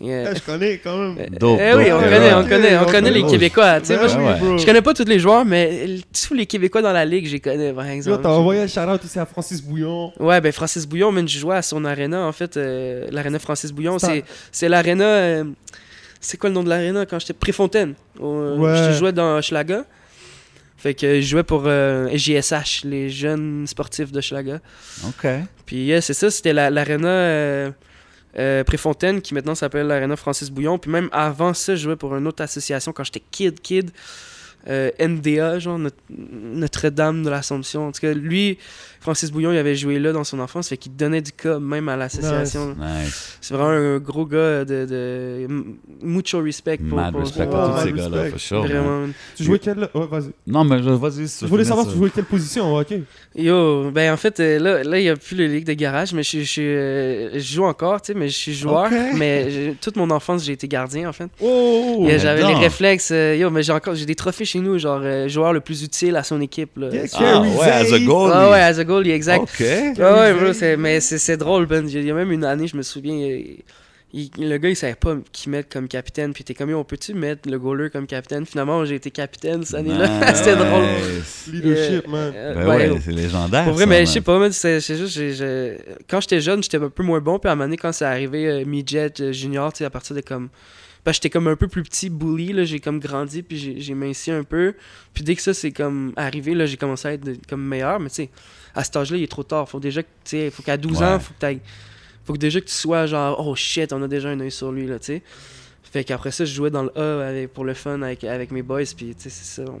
Yeah. 0.00 0.34
Je 0.34 0.40
connais 0.40 0.78
quand 0.78 0.96
même. 0.96 1.18
Euh, 1.18 1.26
Dope, 1.38 1.58
eh 1.60 1.74
oui, 1.74 1.92
on 1.92 1.98
connaît, 2.00 2.32
on 2.34 2.44
connaît, 2.44 2.78
on 2.78 2.82
on 2.82 2.86
connaît 2.86 3.10
les 3.10 3.24
Québécois, 3.24 3.80
tu 3.80 3.86
sais. 3.86 3.96
Ben 3.96 4.06
moi, 4.06 4.32
ouais, 4.34 4.38
je- 4.40 4.44
ouais. 4.46 4.58
je 4.58 4.66
connais 4.66 4.82
pas 4.82 4.94
tous 4.94 5.04
les 5.04 5.18
joueurs, 5.18 5.44
mais 5.44 5.96
tous 6.28 6.32
les 6.34 6.46
Québécois 6.46 6.80
dans 6.80 6.92
la 6.92 7.04
ligue, 7.04 7.26
je 7.26 7.32
les 7.32 7.40
connais, 7.40 7.72
par 7.72 7.86
exemple. 7.86 8.22
t'as 8.22 8.28
envoyé 8.30 8.60
un 8.62 8.66
shout-out 8.68 9.04
aussi 9.04 9.18
à 9.18 9.26
Francis 9.26 9.60
Bouillon. 9.60 10.12
Ouais, 10.20 10.40
ben 10.40 10.52
Francis 10.52 10.86
Bouillon, 10.86 11.10
man, 11.10 11.26
je 11.28 11.38
jouais 11.38 11.56
à 11.56 11.62
son 11.62 11.84
arena, 11.84 12.20
en 12.24 12.32
fait, 12.32 12.56
euh, 12.56 13.08
l'arena 13.10 13.40
Francis 13.40 13.72
Bouillon, 13.72 13.96
C'est 14.52 14.68
l'arena... 14.68 15.04
euh, 15.04 15.44
c'est 16.20 16.38
quoi 16.38 16.48
le 16.50 16.54
nom 16.54 16.62
de 16.62 16.68
l'arena 16.68 17.04
quand 17.04 17.18
j'étais... 17.18 17.32
Préfontaine? 17.34 17.94
Ouais. 18.20 18.76
Je 18.92 18.92
jouais 18.96 19.12
dans 19.12 19.42
Schlaga. 19.42 19.84
Fait 20.84 20.92
que 20.92 21.18
je 21.22 21.26
jouais 21.26 21.42
pour 21.44 21.62
euh, 21.64 22.10
JSH, 22.14 22.84
les 22.84 23.08
jeunes 23.08 23.66
sportifs 23.66 24.12
de 24.12 24.20
Schlaga. 24.20 24.60
OK. 25.06 25.26
Puis 25.64 25.76
yeah, 25.86 26.02
c'est 26.02 26.12
ça, 26.12 26.30
c'était 26.30 26.52
la- 26.52 26.68
l'arena 26.68 27.08
euh, 27.08 27.70
euh, 28.38 28.62
Préfontaine 28.64 29.22
qui 29.22 29.32
maintenant 29.32 29.54
s'appelle 29.54 29.86
l'arena 29.86 30.14
Francis 30.14 30.50
Bouillon. 30.50 30.78
Puis 30.78 30.90
même 30.90 31.08
avant 31.10 31.54
ça, 31.54 31.74
je 31.74 31.84
jouais 31.84 31.96
pour 31.96 32.14
une 32.14 32.26
autre 32.26 32.42
association 32.42 32.92
quand 32.92 33.02
j'étais 33.04 33.22
kid, 33.30 33.60
kid. 33.62 33.92
Euh, 34.68 34.90
NDA, 34.98 35.58
genre 35.58 35.78
Notre- 35.78 35.96
Notre-Dame 36.10 37.22
de 37.22 37.30
l'Assomption. 37.30 37.88
En 37.88 37.92
tout 37.92 38.00
cas, 38.00 38.12
lui, 38.14 38.58
Francis 39.00 39.30
Bouillon, 39.30 39.52
il 39.52 39.58
avait 39.58 39.74
joué 39.74 39.98
là 39.98 40.12
dans 40.12 40.24
son 40.24 40.38
enfance, 40.40 40.68
fait 40.68 40.76
qu'il 40.76 40.96
donnait 40.96 41.20
du 41.20 41.32
cas 41.32 41.58
même 41.58 41.88
à 41.88 41.96
l'association. 41.96 42.74
Nice. 42.78 43.36
C'est 43.40 43.54
vraiment 43.54 43.70
un 43.70 43.98
gros 43.98 44.24
gars 44.26 44.64
de, 44.64 44.86
de 44.86 45.46
mucho 46.02 46.40
respect 46.40 46.78
pour, 46.78 46.96
Mad 46.98 47.12
pour- 47.12 47.20
respect 47.20 47.46
pour- 47.46 47.74
tous 47.76 47.82
ces 47.82 47.92
gars-là, 47.92 48.24
sure. 48.38 48.62
Vraiment. 48.66 49.06
Tu 49.36 49.44
jouais 49.44 49.58
quelle. 49.58 49.88
Ouais, 49.94 50.06
vas-y. 50.10 50.30
Non, 50.46 50.64
mais 50.64 50.80
vas-y. 50.80 51.26
Je 51.40 51.46
voulais 51.46 51.64
savoir 51.64 51.84
ça. 51.86 51.92
tu 51.92 51.98
jouais 51.98 52.10
quelle 52.10 52.24
position. 52.24 52.74
Ok. 52.74 52.94
Yo, 53.36 53.90
ben 53.90 54.12
en 54.12 54.16
fait, 54.16 54.38
euh, 54.40 54.58
là, 54.58 54.82
là 54.84 54.98
il 54.98 55.02
n'y 55.02 55.08
a 55.10 55.16
plus 55.16 55.36
le 55.36 55.46
ligue 55.46 55.66
de 55.66 55.72
garage, 55.74 56.12
mais 56.14 56.22
je, 56.22 56.38
je, 56.38 56.44
je, 56.44 57.30
je 57.38 57.54
joue 57.54 57.64
encore, 57.64 58.00
tu 58.00 58.12
sais, 58.12 58.18
mais 58.18 58.28
je 58.28 58.36
suis 58.36 58.54
joueur. 58.54 58.88
Mais 59.16 59.74
toute 59.80 59.96
mon 59.96 60.10
enfance, 60.10 60.44
j'ai 60.44 60.52
été 60.52 60.68
gardien, 60.68 61.08
en 61.08 61.12
fait. 61.12 61.28
Oh! 61.40 61.98
Et 62.02 62.04
mais 62.12 62.18
J'avais 62.18 62.46
les 62.46 62.54
réflexes. 62.54 63.10
euh, 63.12 63.36
yo, 63.36 63.50
mais 63.50 63.62
j'ai 63.62 63.72
encore 63.72 63.94
j'ai 63.94 64.06
des 64.06 64.14
trophées 64.14 64.44
chez 64.54 64.60
nous, 64.60 64.78
genre 64.78 65.00
euh, 65.02 65.28
joueur 65.28 65.52
le 65.52 65.60
plus 65.60 65.82
utile 65.82 66.16
à 66.16 66.22
son 66.22 66.40
équipe. 66.40 66.76
Là. 66.76 66.88
Yeah, 66.92 67.04
Ah, 67.14 67.40
ouais, 67.42 67.68
as 67.68 67.92
a 67.92 67.98
goalie. 67.98 68.32
Ah 68.34 68.50
ouais, 68.50 68.60
as 68.60 68.78
a 68.78 68.84
goalie, 68.84 69.10
exact. 69.10 69.42
OK. 69.42 69.60
Ouais, 69.60 69.94
ouais, 69.98 70.32
bro, 70.34 70.76
mais 70.78 71.00
c'est 71.00 71.18
c'est 71.18 71.36
drôle, 71.36 71.66
Ben. 71.66 71.88
Il 71.88 72.04
y 72.04 72.10
a 72.10 72.14
même 72.14 72.30
une 72.32 72.44
année, 72.44 72.66
je 72.68 72.76
me 72.76 72.82
souviens, 72.82 73.14
il- 73.14 73.62
il- 74.12 74.30
le 74.48 74.56
gars, 74.58 74.68
il 74.68 74.76
savait 74.76 74.94
pas 74.94 75.16
qui 75.32 75.50
mettre 75.50 75.68
comme 75.68 75.88
capitaine. 75.88 76.32
Puis 76.32 76.44
t'es 76.44 76.54
comme, 76.54 76.70
Yo, 76.70 76.78
on 76.78 76.84
peut-tu 76.84 77.14
mettre 77.14 77.48
le 77.50 77.58
goaler 77.58 77.90
comme 77.90 78.06
capitaine? 78.06 78.46
Finalement, 78.46 78.84
j'ai 78.84 78.94
été 78.94 79.10
capitaine 79.10 79.64
cette 79.64 79.74
année-là. 79.80 80.32
C'était 80.34 80.54
drôle. 80.56 80.84
Leadership, 81.52 82.04
Euh, 82.06 82.10
man. 82.10 82.32
euh, 82.36 82.54
Ben 82.54 82.68
ouais, 82.68 82.90
ouais, 82.90 82.98
c'est 83.04 83.10
légendaire. 83.12 83.64
Pour 83.64 83.72
vrai, 83.74 83.82
ça, 83.84 83.90
mais 83.90 84.06
je 84.06 84.10
sais 84.12 84.20
pas, 84.20 84.38
man, 84.38 84.52
c'est 84.52 84.80
juste, 84.80 85.18
quand 86.08 86.20
j'étais 86.20 86.40
jeune, 86.40 86.62
j'étais 86.62 86.76
un 86.76 86.88
peu 86.90 87.02
moins 87.02 87.20
bon. 87.20 87.38
Puis 87.40 87.48
à 87.48 87.52
un 87.52 87.54
moment 87.56 87.66
donné, 87.66 87.76
quand 87.76 87.92
c'est 87.92 88.04
arrivé 88.04 88.46
euh, 88.46 88.64
midget, 88.64 89.12
euh, 89.20 89.32
junior, 89.32 89.72
tu 89.72 89.78
sais, 89.78 89.84
à 89.84 89.90
partir 89.90 90.14
de 90.14 90.20
comme. 90.20 90.48
Ben, 91.04 91.12
j'étais 91.12 91.28
comme 91.30 91.48
un 91.48 91.56
peu 91.56 91.68
plus 91.68 91.82
petit, 91.82 92.08
bully, 92.08 92.52
là, 92.54 92.64
j'ai 92.64 92.80
comme 92.80 92.98
grandi, 92.98 93.42
puis 93.42 93.58
j'ai- 93.58 93.78
j'ai 93.80 93.94
minci 93.94 94.30
un 94.30 94.42
peu. 94.42 94.74
Puis 95.12 95.22
dès 95.22 95.34
que 95.36 95.42
ça, 95.42 95.52
c'est 95.52 95.70
comme 95.70 96.12
arrivé, 96.16 96.54
là, 96.54 96.64
j'ai 96.64 96.78
commencé 96.78 97.08
à 97.08 97.12
être 97.12 97.24
de- 97.24 97.36
comme 97.48 97.62
meilleur. 97.62 98.00
Mais 98.00 98.08
tu 98.08 98.14
sais, 98.16 98.30
à 98.74 98.82
cet 98.84 98.96
âge-là, 98.96 99.18
il 99.18 99.22
est 99.22 99.30
trop 99.30 99.42
tard. 99.42 99.68
Faut 99.68 99.80
déjà 99.80 100.02
que, 100.02 100.08
tu 100.24 100.30
sais, 100.30 100.50
faut 100.50 100.62
qu'à 100.62 100.76
12 100.78 101.00
Ouais. 101.00 101.06
ans, 101.06 101.18
faut 101.20 101.34
que 101.38 101.56
Faut 102.26 102.32
que 102.32 102.38
déjà 102.38 102.58
que 102.58 102.64
tu 102.64 102.72
sois 102.72 103.04
genre, 103.04 103.46
oh 103.46 103.54
shit, 103.54 103.92
on 103.92 104.02
a 104.02 104.08
déjà 104.08 104.30
un 104.30 104.40
œil 104.40 104.50
sur 104.50 104.72
lui, 104.72 104.86
là, 104.86 104.98
tu 104.98 105.06
sais. 105.06 105.22
Fait 105.82 106.04
qu'après 106.04 106.30
ça, 106.32 106.46
je 106.46 106.54
jouais 106.54 106.70
dans 106.70 106.84
le 106.84 106.98
A 106.98 107.28
avec- 107.28 107.52
pour 107.52 107.64
le 107.66 107.74
fun 107.74 108.00
avec, 108.00 108.24
avec 108.24 108.50
mes 108.50 108.62
boys, 108.62 108.80
puis 108.96 109.14
tu 109.14 109.24
sais, 109.24 109.28
c'est 109.30 109.62
ça. 109.62 109.64
on- 109.70 109.80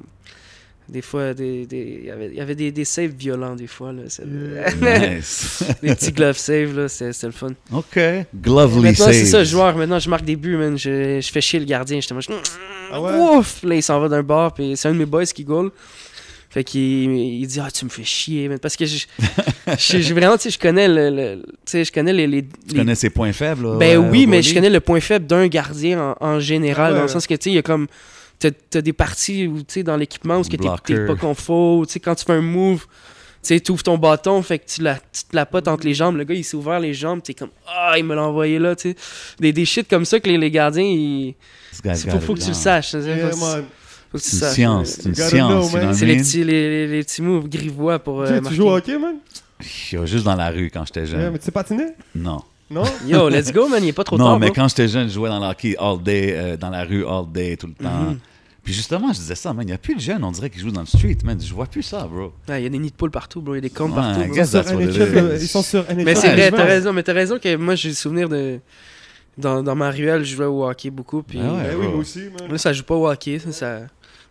Des 0.86 1.00
fois, 1.00 1.32
des, 1.32 1.64
des- 1.64 1.98
il 2.02 2.06
y 2.06 2.10
avait, 2.10 2.26
il 2.28 2.34
y 2.34 2.40
avait 2.42 2.54
des, 2.54 2.70
des 2.70 2.84
saves 2.84 3.12
violents, 3.18 3.56
des 3.56 3.66
fois, 3.66 3.90
là. 3.92 4.02
Nice. 5.16 5.64
des 5.82 5.94
petits 5.94 6.12
glove 6.12 6.36
saves, 6.36 6.88
c'est 6.88 7.22
le 7.22 7.30
fun. 7.32 7.52
OK. 7.72 7.98
Glovely 8.34 8.80
Maintenant, 8.82 9.06
c'est 9.06 9.24
ça, 9.24 9.44
joueur. 9.44 9.74
Maintenant, 9.76 9.98
je 9.98 10.10
marque 10.10 10.24
des 10.26 10.36
buts, 10.36 10.56
man. 10.56 10.76
Je, 10.76 11.20
je 11.22 11.32
fais 11.32 11.40
chier 11.40 11.58
le 11.58 11.64
gardien. 11.64 12.00
Je- 12.00 12.08
Ah 12.92 13.00
ouais? 13.00 13.12
Ouf! 13.38 13.62
Là, 13.64 13.74
il 13.76 13.82
s'en 13.82 13.98
va 13.98 14.08
d'un 14.08 14.22
bord, 14.22 14.52
puis 14.52 14.74
c'est 14.76 14.88
un 14.88 14.92
de 14.92 14.98
mes 14.98 15.06
boys 15.06 15.24
qui 15.24 15.44
goal. 15.44 15.70
Fait 16.50 16.62
qu'il 16.62 17.10
il 17.10 17.46
dit, 17.46 17.58
ah, 17.60 17.68
tu 17.70 17.84
me 17.86 17.90
fais 17.90 18.04
chier, 18.04 18.48
man. 18.48 18.58
Parce 18.60 18.76
que 18.76 18.84
je, 18.86 19.06
je, 19.78 19.98
je- 20.00 20.14
vraiment, 20.14 20.36
tu 20.36 20.44
sais, 20.44 20.50
je 20.50 20.58
connais 20.58 20.86
le, 20.86 21.08
le- 21.10 21.42
tu 21.42 21.50
sais, 21.64 21.84
je 21.84 21.90
connais 21.92 22.12
les, 22.12 22.26
les- 22.28 22.42
Tu 22.44 22.50
les- 22.68 22.76
connais 22.76 22.94
ses 22.94 23.10
points 23.10 23.32
faibles, 23.32 23.64
là? 23.66 23.76
ben 23.78 23.98
ouais, 23.98 24.08
oui, 24.10 24.26
mais 24.28 24.40
je 24.42 24.54
connais 24.54 24.70
le 24.70 24.80
point 24.80 25.00
faible 25.00 25.26
d'un 25.26 25.46
gardien 25.48 26.14
en, 26.20 26.26
en 26.26 26.38
général, 26.40 26.88
Ah 26.88 26.92
ouais. 26.92 26.96
dans 26.98 27.02
le 27.04 27.08
sens 27.08 27.26
que, 27.26 27.34
tu 27.34 27.44
sais, 27.44 27.50
il 27.50 27.54
y 27.54 27.58
a 27.58 27.62
comme. 27.62 27.86
T'as 28.38 28.50
as 28.74 28.82
des 28.82 28.92
parties 28.92 29.46
où, 29.46 29.58
tu 29.58 29.64
sais, 29.68 29.82
dans 29.82 29.96
l'équipement 29.96 30.38
où 30.38 30.44
ce 30.44 30.50
que 30.50 30.56
t'es- 30.56 30.68
pas 31.06 31.14
confort, 31.16 31.86
tu 31.86 31.92
sais, 31.94 32.00
quand 32.00 32.14
tu 32.14 32.24
fais 32.24 32.32
un 32.32 32.40
move, 32.42 32.86
tu 33.42 33.60
ouvres 33.70 33.82
ton 33.82 33.96
bâton, 33.98 34.42
fait 34.42 34.58
que 34.58 34.66
tu, 34.66 34.82
la, 34.82 34.94
tu 34.96 35.24
te 35.30 35.36
la 35.36 35.46
potes 35.46 35.68
entre 35.68 35.84
les 35.86 35.94
jambes. 35.94 36.16
Le 36.16 36.24
gars, 36.24 36.34
il 36.34 36.44
s'est 36.44 36.56
ouvert 36.56 36.80
les 36.80 36.94
jambes, 36.94 37.22
t'es 37.22 37.34
comme, 37.34 37.50
ah, 37.68 37.94
il 37.98 38.04
me 38.04 38.14
l'a 38.14 38.22
envoyé 38.24 38.58
là, 38.58 38.74
tu 38.76 38.90
sais. 38.90 38.96
Des, 39.38 39.52
des 39.52 39.64
shit 39.64 39.88
comme 39.88 40.04
ça 40.04 40.18
que 40.20 40.28
les, 40.28 40.38
les 40.38 40.50
gardiens, 40.50 40.82
ils. 40.82 41.34
Guy's 41.82 42.04
Faut, 42.06 42.20
faut 42.20 42.34
que 42.34 42.40
tu 42.40 42.48
le 42.48 42.54
saches. 42.54 42.92
Yeah, 42.94 43.30
faut, 43.30 44.18
que 44.18 44.22
tu 44.22 44.28
C'est 44.30 44.46
une 44.46 44.52
science, 44.52 44.88
c'est 44.88 45.08
une 45.08 45.14
science. 45.14 45.70
C'est 45.98 46.06
les 46.06 46.16
petits, 46.16 46.44
les, 46.44 46.86
les- 46.86 46.86
les 46.86 47.02
petits 47.04 47.22
moves 47.22 47.48
grivois 47.48 47.98
pour. 47.98 48.20
euh, 48.22 48.40
Tu 48.48 48.54
joues 48.54 48.66
au 48.68 48.76
hockey, 48.76 48.98
man? 48.98 49.16
Juste 49.60 50.24
dans 50.24 50.36
la 50.36 50.50
rue 50.50 50.70
quand 50.72 50.84
j'étais 50.86 51.00
Yeah, 51.00 51.06
jeune. 51.22 51.32
mais 51.32 51.38
tu 51.38 51.44
sais 51.46 51.50
patiner? 51.52 51.86
Non. 52.14 52.42
Non? 52.70 52.84
Yo, 53.06 53.28
let's 53.28 53.52
go, 53.52 53.68
man, 53.68 53.82
il 53.82 53.88
est 53.88 53.92
pas 53.92 54.04
trop 54.04 54.16
non, 54.18 54.24
tard. 54.24 54.38
mais 54.38 54.46
bro. 54.46 54.54
quand 54.56 54.68
j'étais 54.68 54.88
jeune, 54.88 55.08
je 55.08 55.14
jouais 55.14 55.28
dans 55.28 55.38
le 55.40 55.46
hockey 55.46 55.76
all 55.78 56.02
day, 56.02 56.32
euh, 56.36 56.56
dans 56.56 56.70
la 56.70 56.84
rue 56.84 57.06
all 57.06 57.24
day, 57.30 57.56
tout 57.56 57.66
le 57.66 57.74
temps. 57.74 57.90
Mhm. 58.10 58.18
Puis 58.62 58.72
justement, 58.72 59.08
je 59.12 59.18
disais 59.18 59.34
ça, 59.34 59.52
man, 59.52 59.62
il 59.64 59.66
n'y 59.66 59.74
a 59.74 59.78
plus 59.78 59.94
de 59.94 60.00
jeunes, 60.00 60.24
on 60.24 60.32
dirait, 60.32 60.48
qui 60.48 60.58
jouent 60.58 60.70
dans 60.70 60.80
le 60.80 60.86
street, 60.86 61.18
man. 61.22 61.38
Je 61.38 61.52
vois 61.52 61.66
plus 61.66 61.82
ça, 61.82 62.08
bro. 62.10 62.32
Ah, 62.48 62.58
Il 62.58 62.62
y 62.62 62.66
a 62.66 62.70
des 62.70 62.78
nids 62.78 62.90
de 62.90 62.96
poules 62.96 63.10
partout, 63.10 63.42
bro. 63.42 63.54
Il 63.54 63.58
y 63.58 63.58
a 63.58 63.60
des 63.60 63.68
comptes 63.70 63.90
Ouais, 63.90 63.96
partout. 63.96 64.20
Bro. 64.32 64.44
Sur 64.44 64.62
that's 64.62 64.72
what 64.72 64.80
it 64.82 64.88
NHL, 64.96 65.16
euh. 65.18 65.38
Ils 65.38 65.48
sont 65.48 65.62
sur 65.62 65.82
NHL. 65.84 66.04
Mais 66.04 66.14
c'est 66.14 66.32
vrai, 66.32 66.50
t'as 66.50 66.64
raison. 66.64 66.92
Mais 66.94 67.02
t'as 67.02 67.12
raison 67.12 67.38
que 67.38 67.56
moi, 67.56 67.74
j'ai 67.74 67.90
le 67.90 67.94
souvenir 67.94 68.28
de. 68.28 68.60
Dans, 69.36 69.62
dans 69.62 69.74
ma 69.74 69.90
ruelle, 69.90 70.24
je 70.24 70.34
jouais 70.36 70.46
au 70.46 70.64
hockey 70.66 70.88
beaucoup. 70.90 71.22
Puis 71.22 71.40
Ah 71.42 71.52
ouais. 71.52 71.62
Ben 71.64 71.76
oui, 71.78 71.86
moi 71.88 71.96
aussi, 71.96 72.20
man. 72.20 72.50
là, 72.50 72.56
ça 72.56 72.72
joue 72.72 72.84
pas 72.84 72.94
au 72.94 73.06
hockey. 73.08 73.38
Ça, 73.40 73.52
ça... 73.52 73.80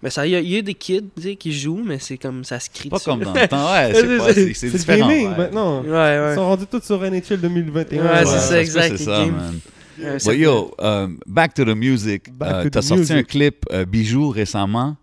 Mais 0.04 0.10
ça, 0.10 0.28
il 0.28 0.34
y, 0.38 0.50
y 0.52 0.58
a 0.58 0.62
des 0.62 0.74
kids 0.74 1.02
tu 1.16 1.22
sais, 1.24 1.36
qui 1.38 1.52
jouent, 1.54 1.82
mais 1.84 1.98
c'est 1.98 2.18
comme 2.18 2.44
ça 2.44 2.60
se 2.60 2.70
crie. 2.70 2.90
Pas 2.90 2.98
dessus. 2.98 3.10
comme 3.10 3.22
dans 3.22 3.34
le 3.34 3.48
temps, 3.48 3.72
ouais, 3.72 3.94
c'est 3.94 4.20
c'est 4.20 4.54
c'est 4.54 4.70
C'est 4.70 4.78
différent. 4.78 5.08
gaming 5.08 5.30
ouais. 5.30 5.38
maintenant. 5.38 5.82
Ouais, 5.82 5.88
Ils 5.88 6.20
ouais. 6.30 6.36
sont 6.36 6.46
rendus 6.46 6.66
tous 6.70 6.84
sur 6.84 7.00
NHL 7.02 7.40
2021. 7.40 8.04
Ouais, 8.04 8.10
Ouais, 8.12 8.26
c'est 8.26 8.38
ça, 8.40 8.62
exact, 8.62 8.98
C'est 8.98 9.04
ça, 9.06 9.24
games. 9.26 9.32
man. 9.36 9.60
Ouais, 10.00 10.12
But 10.14 10.20
c'est- 10.20 10.38
yo, 10.38 10.76
um, 10.80 11.20
back 11.26 11.54
to 11.54 11.64
the 11.64 11.76
music. 11.76 12.28
Euh, 12.42 12.70
T'as 12.70 12.82
the 12.82 12.84
sorti 12.84 13.00
music. 13.02 13.16
un 13.18 13.24
clip 13.24 13.66
euh, 13.72 13.86
Bijou 13.86 14.30
récemment. 14.30 14.98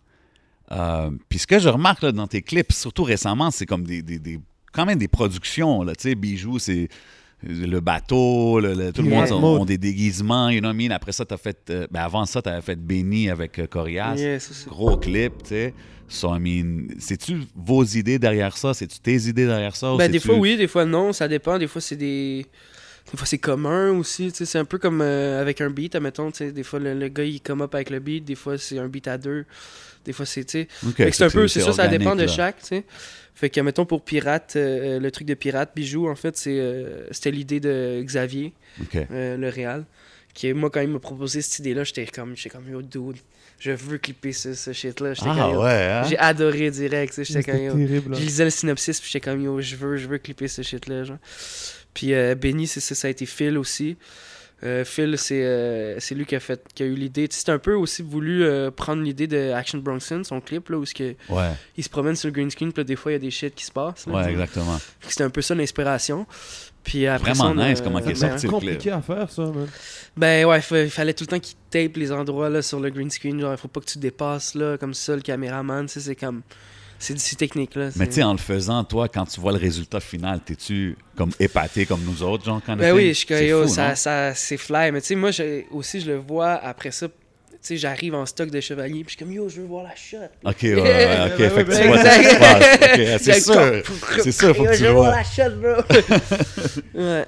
Euh, 0.73 1.11
Puis 1.29 1.39
ce 1.41 1.47
que 1.47 1.59
je 1.59 1.69
remarque 1.69 2.03
là, 2.03 2.13
dans 2.13 2.27
tes 2.27 2.43
clips, 2.43 2.71
surtout 2.73 3.03
récemment, 3.05 3.51
c'est 3.51 3.67
comme 3.67 3.85
des, 3.85 4.03
des, 4.03 4.19
des- 4.19 4.39
quand 4.73 4.85
même 4.87 4.99
des 4.99 5.09
productions. 5.09 5.83
Là, 5.83 5.95
tu 5.97 6.09
sais, 6.11 6.15
Bijou, 6.15 6.59
c'est 6.59 6.89
le 7.43 7.81
bateau, 7.81 8.61
le- 8.61 8.75
le- 8.75 8.93
tout 8.93 9.03
le 9.03 9.11
monde 9.11 9.31
ont 9.33 9.65
des 9.65 9.79
déguisements, 9.79 10.51
you 10.51 10.61
know 10.61 10.69
what 10.69 10.75
I 10.75 10.89
mean? 10.89 10.95
Après 10.95 11.13
ça, 11.13 11.25
t'as 11.25 11.37
fait... 11.37 11.59
euh, 11.71 11.87
ben 11.91 12.01
avant 12.01 12.27
ça, 12.27 12.43
t'avais 12.43 12.61
fait 12.63 12.77
Benny 12.77 13.31
avec 13.31 13.59
euh, 13.59 13.67
Corias. 13.67 14.17
Yeah, 14.17 14.39
Gros 14.69 14.97
clip, 14.97 15.43
tu 15.43 15.49
sais. 15.51 15.75
So, 16.09 16.35
I 16.35 16.41
mean, 16.41 16.89
c'est-tu 16.99 17.43
vos 17.55 17.85
idées 17.85 18.19
derrière 18.19 18.57
ça? 18.57 18.75
C'est-tu 18.75 18.99
tes 18.99 19.15
idées 19.29 19.47
derrière 19.47 19.77
ça? 19.77 19.95
Ben, 19.97 20.11
des 20.11 20.19
fois, 20.19 20.35
oui, 20.35 20.57
des 20.57 20.67
fois, 20.67 20.85
non. 20.85 21.13
Ça 21.13 21.29
dépend. 21.29 21.57
Des 21.57 21.69
fois, 21.69 21.81
c'est 21.81 21.95
des. 21.97 22.45
Des 23.13 23.17
fois, 23.17 23.27
c'est 23.27 23.39
commun 23.39 23.91
aussi. 23.93 24.31
C'est 24.35 24.59
un 24.59 24.65
peu 24.65 24.79
comme 24.79 25.01
euh, 25.03 25.41
avec 25.41 25.61
un 25.61 25.71
beat, 25.71 25.95
admettons. 25.95 26.31
Des 26.41 26.63
fois, 26.65 26.81
le, 26.81 26.95
le 26.95 27.09
gars, 27.09 27.25
il 27.25 27.41
come 27.41 27.63
up 27.63 27.75
avec 27.77 27.91
le 27.91 28.01
beat. 28.01 28.25
Des 28.25 28.35
fois, 28.35 28.59
c'est 28.59 28.79
un 28.79 28.89
beat 28.89 29.07
à 29.07 29.19
deux. 29.19 29.45
Des 30.05 30.13
fois, 30.13 30.27
c'est. 30.27 30.45
tu 30.45 30.63
sais, 30.63 30.69
Ok, 30.85 30.97
Fait 30.97 31.11
que 31.11 31.17
c'est 31.17 31.25
un 31.25 31.31
peu, 31.31 31.47
c'est 31.47 31.61
ça, 31.61 31.73
ça 31.73 31.87
dépend 31.89 32.17
de 32.17 32.27
chaque, 32.27 32.59
tu 32.61 32.67
sais. 32.67 32.85
Fait 33.41 33.49
que, 33.49 33.59
mettons, 33.63 33.87
pour 33.87 34.05
Pirate, 34.05 34.53
euh, 34.57 35.01
le 35.01 35.11
truc 35.11 35.27
de 35.27 35.33
Pirate 35.33 35.71
Bijou, 35.75 36.07
en 36.11 36.15
fait, 36.15 36.37
c'est, 36.37 36.59
euh, 36.59 37.07
c'était 37.11 37.31
l'idée 37.31 37.59
de 37.59 38.03
Xavier, 38.05 38.53
euh, 38.95 39.39
le 39.39 39.49
réal. 39.49 39.87
Qui, 40.35 40.53
moi, 40.53 40.69
quand 40.69 40.83
il 40.83 40.89
m'a 40.89 40.99
proposé 40.99 41.41
cette 41.41 41.61
idée-là, 41.61 41.85
j'étais 41.85 42.05
comme, 42.05 42.37
j'étais 42.37 42.51
comme, 42.51 42.69
yo, 42.69 42.83
dude, 42.83 43.17
je 43.59 43.71
veux 43.73 43.97
clipper 43.97 44.35
ce, 44.35 44.53
ce 44.53 44.75
shit-là. 44.75 45.15
J'étais 45.15 45.31
Ah 45.31 45.49
comme, 45.53 45.63
ouais, 45.65 45.71
hein? 45.71 46.03
J'ai 46.05 46.19
adoré 46.19 46.71
direct, 46.71 47.19
j'étais 47.25 47.43
comme, 47.43 47.63
yo. 47.63 47.73
terrible. 47.73 48.15
Je 48.15 48.21
lisais 48.21 48.45
le 48.45 48.51
synopsis, 48.51 49.01
puis 49.01 49.09
j'étais 49.11 49.25
comme, 49.31 49.41
yo, 49.43 49.59
je 49.63 49.75
veux, 49.75 49.97
je 49.97 50.07
veux 50.07 50.19
clipper 50.19 50.47
ce 50.47 50.61
shit-là, 50.61 51.05
genre. 51.05 51.17
Puis 51.95 52.13
euh, 52.13 52.35
Benny, 52.35 52.67
c'est 52.67 52.81
ça, 52.81 52.95
ça 52.95 53.09
a 53.09 53.11
été 53.11 53.25
Phil 53.25 53.57
aussi. 53.57 53.97
Euh, 54.63 54.85
Phil, 54.85 55.17
c'est 55.17 55.43
euh, 55.43 55.99
c'est 56.01 56.15
lui 56.15 56.27
qui 56.27 56.37
a, 56.37 56.41
fait, 56.41 56.63
qui 56.75 56.83
a 56.83 56.87
eu 56.87 56.95
l'idée. 56.95 57.27
C'est 57.31 57.49
un 57.49 57.59
peu 57.59 57.75
aussi 57.75 58.03
voulu 58.03 58.45
euh, 58.45 58.71
prendre 58.71 59.03
l'idée 59.03 59.27
de 59.27 59.53
Action 59.53 59.79
Bronson, 59.79 60.23
son 60.23 60.41
clip, 60.43 60.69
là, 60.69 60.77
où 60.77 60.85
ce 60.85 60.93
que, 60.95 61.15
Ouais, 61.31 61.49
il 61.79 61.83
se 61.85 61.89
promène 61.89 62.15
sur 62.15 62.29
le 62.29 62.33
green 62.35 62.51
screen, 62.51 62.71
puis 62.73 62.85
des 62.85 62.97
fois, 62.97 63.13
il 63.13 63.15
y 63.15 63.17
a 63.17 63.21
des 63.21 63.31
shit 63.31 63.55
qui 63.55 63.65
se 63.65 63.73
passent. 63.73 64.07
là. 64.07 64.13
ouais, 64.15 64.31
exactement. 64.31 64.79
C'était 65.09 65.25
un 65.25 65.31
peu 65.31 65.41
ça 65.43 65.55
l'inspiration. 65.55 66.27
Puis 66.85 67.07
après 67.07 67.33
Vraiment 67.33 67.45
ça, 67.45 67.51
on 67.55 67.59
a- 67.59 67.69
nice 67.71 67.81
comment 67.81 67.99
il 68.01 68.11
est 68.11 68.15
C'est 68.15 68.29
sorti 68.29 68.47
le 68.47 68.53
clip. 68.53 68.61
compliqué 68.61 68.91
à 68.91 69.03
faire, 69.03 69.31
ça, 69.31 69.43
man. 69.43 69.67
Ben 70.17 70.47
ouais, 70.47 70.61
fa- 70.61 70.83
il 70.83 70.91
fallait 70.91 71.13
tout 71.15 71.25
le 71.25 71.29
temps 71.29 71.39
qu'il 71.41 71.57
tape 71.71 71.97
les 71.97 72.11
endroits 72.13 72.49
là, 72.51 72.63
sur 72.63 72.81
le 72.81 72.89
green 72.91 73.11
screen. 73.11 73.39
Genre, 73.41 73.53
il 73.53 73.59
faut 73.59 73.69
pas 73.69 73.81
que 73.81 73.87
tu 73.87 73.99
dépasses 73.99 74.55
là, 74.55 74.77
comme 74.79 74.95
ça, 74.95 75.15
le 75.15 75.23
caméraman. 75.23 75.87
C'est 75.89 76.15
comme. 76.17 76.43
C'est 77.03 77.19
c'est 77.19 77.37
technique 77.37 77.75
là. 77.77 77.89
Mais 77.97 78.07
tu 78.07 78.13
sais, 78.15 78.23
en 78.23 78.33
le 78.33 78.39
faisant, 78.39 78.85
toi, 78.85 79.09
quand 79.09 79.25
tu 79.25 79.41
vois 79.41 79.53
le 79.53 79.59
résultat 79.59 80.01
final, 80.01 80.39
t'es-tu 80.45 80.97
comme 81.17 81.31
épaté 81.41 81.87
comme 81.87 82.03
nous 82.05 82.23
autres, 82.23 82.45
genre, 82.45 82.61
quand 82.65 82.77
Ben 82.77 82.93
oui, 82.95 83.09
je 83.09 83.13
suis 83.15 83.51
fou, 83.51 83.67
ça, 83.67 83.97
ça, 83.97 84.35
c'est 84.35 84.59
fly. 84.59 84.93
Mais 84.93 85.01
tu 85.01 85.07
sais, 85.09 85.15
moi 85.15 85.31
aussi, 85.73 86.01
je 86.03 86.11
le 86.11 86.19
vois 86.19 86.53
après 86.53 86.91
ça. 86.91 87.09
Tu 87.09 87.15
sais, 87.63 87.77
j'arrive 87.79 88.15
en 88.15 88.25
stock 88.27 88.51
de 88.51 88.61
chevalier, 88.61 89.03
puis 89.05 89.05
je 89.05 89.09
suis 89.11 89.19
comme, 89.19 89.33
yo, 89.33 89.49
je 89.49 89.61
veux 89.61 89.67
voir 89.67 89.85
la 89.85 89.95
shot. 89.97 90.17
Ok, 90.45 90.57
ouais, 90.63 90.75
ouais, 90.83 91.31
ok, 91.33 91.39
Ouais, 91.39 91.51
fait 91.51 91.65
que 91.65 91.81
tu 91.81 91.87
vois 91.89 91.99
ce 92.05 92.19
qui 92.19 92.25
se 92.25 92.39
passe. 92.39 92.75
Ok, 92.77 93.21
c'est 93.21 93.41
sûr. 93.41 93.83
C'est 94.23 94.33
sûr, 94.33 94.57
faut 94.57 94.65
que 94.65 94.71
tu 94.73 94.79
je 94.79 94.85
veux 94.87 94.93
voir 94.93 95.11
vois. 95.11 95.17
la 95.17 95.25
shot, 95.25 95.57
bro. 95.57 97.03
ouais. 97.03 97.27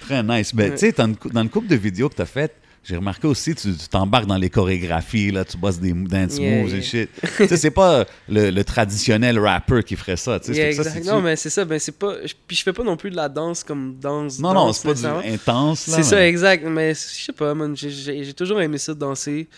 Très 0.00 0.22
nice. 0.22 0.54
Ben, 0.54 0.70
Ouais. 0.70 0.76
tu 0.76 0.78
sais, 0.78 0.92
dans, 0.92 1.42
une 1.42 1.48
couple 1.50 1.66
de 1.68 1.76
vidéos 1.76 2.08
que 2.08 2.14
t'as 2.14 2.24
faites, 2.26 2.54
j'ai 2.88 2.96
remarqué 2.96 3.26
aussi, 3.26 3.54
tu 3.54 3.74
t'embarques 3.90 4.26
dans 4.26 4.36
les 4.36 4.48
chorégraphies, 4.48 5.30
là, 5.32 5.44
tu 5.44 5.56
bosses 5.56 5.80
des 5.80 5.92
dance 5.92 6.38
Yeah, 6.38 6.60
moves 6.62 6.70
yeah. 6.70 6.78
et 6.78 6.82
shit. 6.82 7.10
tu 7.36 7.48
sais, 7.48 7.56
c'est 7.56 7.70
pas 7.70 8.04
le, 8.28 8.50
le 8.50 8.64
traditionnel 8.64 9.38
rapper 9.38 9.82
qui 9.82 9.96
ferait 9.96 10.16
ça, 10.16 10.38
tu 10.38 10.54
sais. 10.54 10.72
Yeah, 10.72 10.84
ça, 10.84 11.00
Non, 11.00 11.20
mais 11.20 11.34
c'est 11.36 11.50
ça, 11.50 11.64
ben 11.64 11.78
c'est 11.78 11.98
pas. 11.98 12.14
je- 12.24 12.34
Puis 12.46 12.56
je 12.56 12.62
fais 12.62 12.72
pas 12.72 12.84
non 12.84 12.96
plus 12.96 13.10
de 13.10 13.16
la 13.16 13.28
danse 13.28 13.64
comme 13.64 13.96
danse. 14.00 14.38
non, 14.38 14.50
non, 14.54 14.66
danse, 14.66 14.78
c'est 14.80 14.88
pas 14.88 14.94
du 15.22 15.28
intense, 15.34 15.86
là. 15.88 15.96
C'est 15.96 16.02
ça, 16.04 16.26
exact. 16.26 16.64
Mais 16.66 16.94
je 16.94 17.24
sais 17.24 17.32
pas, 17.32 17.52
man. 17.54 17.76
J'ai- 17.76 18.32
toujours 18.34 18.60
aimé 18.60 18.78
ça, 18.78 18.94
danser, 18.94 19.48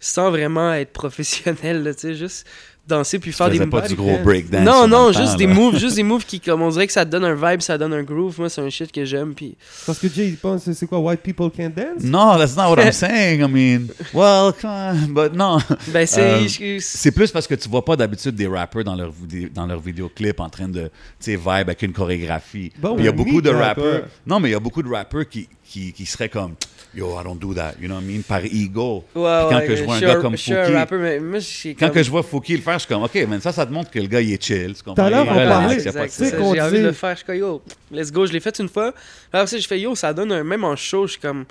sans 0.00 0.30
vraiment 0.30 0.72
être 0.72 0.92
professionnel, 0.92 1.82
là, 1.82 1.92
tu 1.94 2.00
sais, 2.00 2.14
juste 2.14 2.46
danser 2.86 3.18
puis 3.18 3.30
Tu 3.30 3.36
faire 3.36 3.48
des 3.48 3.58
faisais 3.58 3.70
pas 3.70 3.82
du 3.82 3.94
gros 3.94 4.18
breakdance. 4.18 4.64
Non, 4.64 4.86
non, 4.88 5.12
juste 5.12 5.32
temps, 5.32 5.36
des 5.36 5.46
là. 5.46 5.54
moves, 5.54 5.78
juste 5.78 5.96
des 5.96 6.02
moves 6.02 6.24
qui, 6.26 6.40
comme 6.40 6.62
on 6.62 6.68
dirait 6.70 6.86
que 6.86 6.92
ça 6.92 7.04
donne 7.04 7.24
un 7.24 7.34
vibe, 7.34 7.60
ça 7.60 7.78
donne 7.78 7.92
un 7.94 8.02
groove. 8.02 8.34
Moi, 8.38 8.48
c'est 8.48 8.60
un 8.60 8.68
shit 8.70 8.90
que 8.90 9.04
j'aime. 9.04 9.34
Puis 9.34 9.56
Parce 9.86 9.98
que 9.98 10.08
Jay, 10.08 10.28
il 10.28 10.36
pense, 10.36 10.70
c'est 10.70 10.86
quoi, 10.86 10.98
white 10.98 11.20
people 11.22 11.50
can't 11.50 11.70
dance? 11.74 12.02
No, 12.02 12.36
that's 12.38 12.56
not 12.56 12.70
what 12.74 12.82
I'm 12.82 12.92
saying. 12.92 13.40
I 13.40 13.48
mean, 13.48 13.86
well, 14.12 14.52
come 14.60 14.70
on, 14.70 15.08
but 15.12 15.32
no. 15.34 15.58
ben 15.88 16.06
c'est, 16.06 16.20
Euh, 16.22 16.48
je- 16.48 16.78
C'est 16.80 17.12
plus 17.12 17.30
parce 17.30 17.46
que 17.46 17.54
tu 17.54 17.68
vois 17.68 17.84
pas 17.84 17.96
d'habitude 17.96 18.34
des 18.34 18.46
rappers 18.46 18.84
dans 18.84 18.94
leur, 18.96 19.12
dans 19.54 19.66
leur 19.66 19.80
vidéoclip 19.80 20.40
en 20.40 20.48
train 20.50 20.68
de, 20.68 20.82
tu 20.84 20.90
sais, 21.20 21.36
vibe 21.36 21.46
avec 21.48 21.82
une 21.82 21.92
chorégraphie. 21.92 22.72
Bon, 22.80 22.94
Puis 22.96 23.04
il 23.04 23.06
y 23.06 23.08
a 23.08 23.12
beaucoup 23.12 23.40
de 23.40 23.50
rappers. 23.50 24.02
Non, 24.26 24.40
mais 24.40 24.48
il 24.48 24.52
y 24.52 24.56
a 24.56 24.60
beaucoup 24.60 24.82
de 24.82 24.88
rappers 24.90 25.28
qui, 25.28 25.48
qui, 25.64 25.92
qui 25.92 26.04
seraient 26.06 26.28
comme, 26.28 26.54
yo, 26.94 27.18
I 27.18 27.24
don't 27.24 27.38
do 27.38 27.54
that, 27.54 27.74
you 27.80 27.86
know 27.88 27.96
what 27.96 28.02
I 28.02 28.06
mean, 28.06 28.22
par 28.22 28.44
ego. 28.44 29.04
ouais, 29.14 29.22
Puis 29.22 29.22
quand 29.22 29.56
ouais, 29.56 29.66
que 29.66 29.76
je 29.76 29.84
vois 29.84 29.96
un 29.96 30.00
gars 30.00 30.14
comme 30.16 30.34
Fouki- 30.34 31.76
Quand 31.78 31.90
que 31.90 32.02
je 32.02 32.10
vois 32.10 32.22
Fouki 32.22 32.56
le 32.56 32.62
faire, 32.62 32.74
je 32.74 32.78
suis 32.80 32.88
comme, 32.88 33.02
ok, 33.04 33.26
mais 33.28 33.40
ça, 33.40 33.52
ça 33.52 33.64
te 33.66 33.72
montre 33.72 33.90
que 33.90 33.98
le 33.98 34.06
gars, 34.06 34.20
il 34.20 34.32
est 34.32 34.42
chill. 34.42 34.74
Tu 34.74 34.82
comprends? 34.82 34.94
Tout 34.94 35.00
à 35.02 35.10
l'heure, 35.10 35.22
on 35.22 35.34
parlait- 35.34 35.76
pas. 35.76 36.06
J'ai 36.54 36.60
envie 36.60 36.78
de 36.78 36.84
le 36.86 36.92
faire. 36.92 37.10
Je 37.12 37.16
suis 37.18 37.24
comme, 37.26 37.36
yo, 37.36 37.62
let's 37.90 38.12
go. 38.12 38.26
Je 38.26 38.32
l'ai 38.32 38.40
fait 38.40 38.58
une 38.58 38.68
fois. 38.68 38.92
Après 39.32 39.46
ça, 39.46 39.58
je 39.58 39.66
fais, 39.66 39.80
yo, 39.80 39.94
ça 39.94 40.12
donne 40.12 40.32
un. 40.32 40.44
Même 40.44 40.64
en 40.64 40.76
show, 40.76 41.06
je 41.06 41.12
suis 41.12 41.20
comme. 41.20 41.44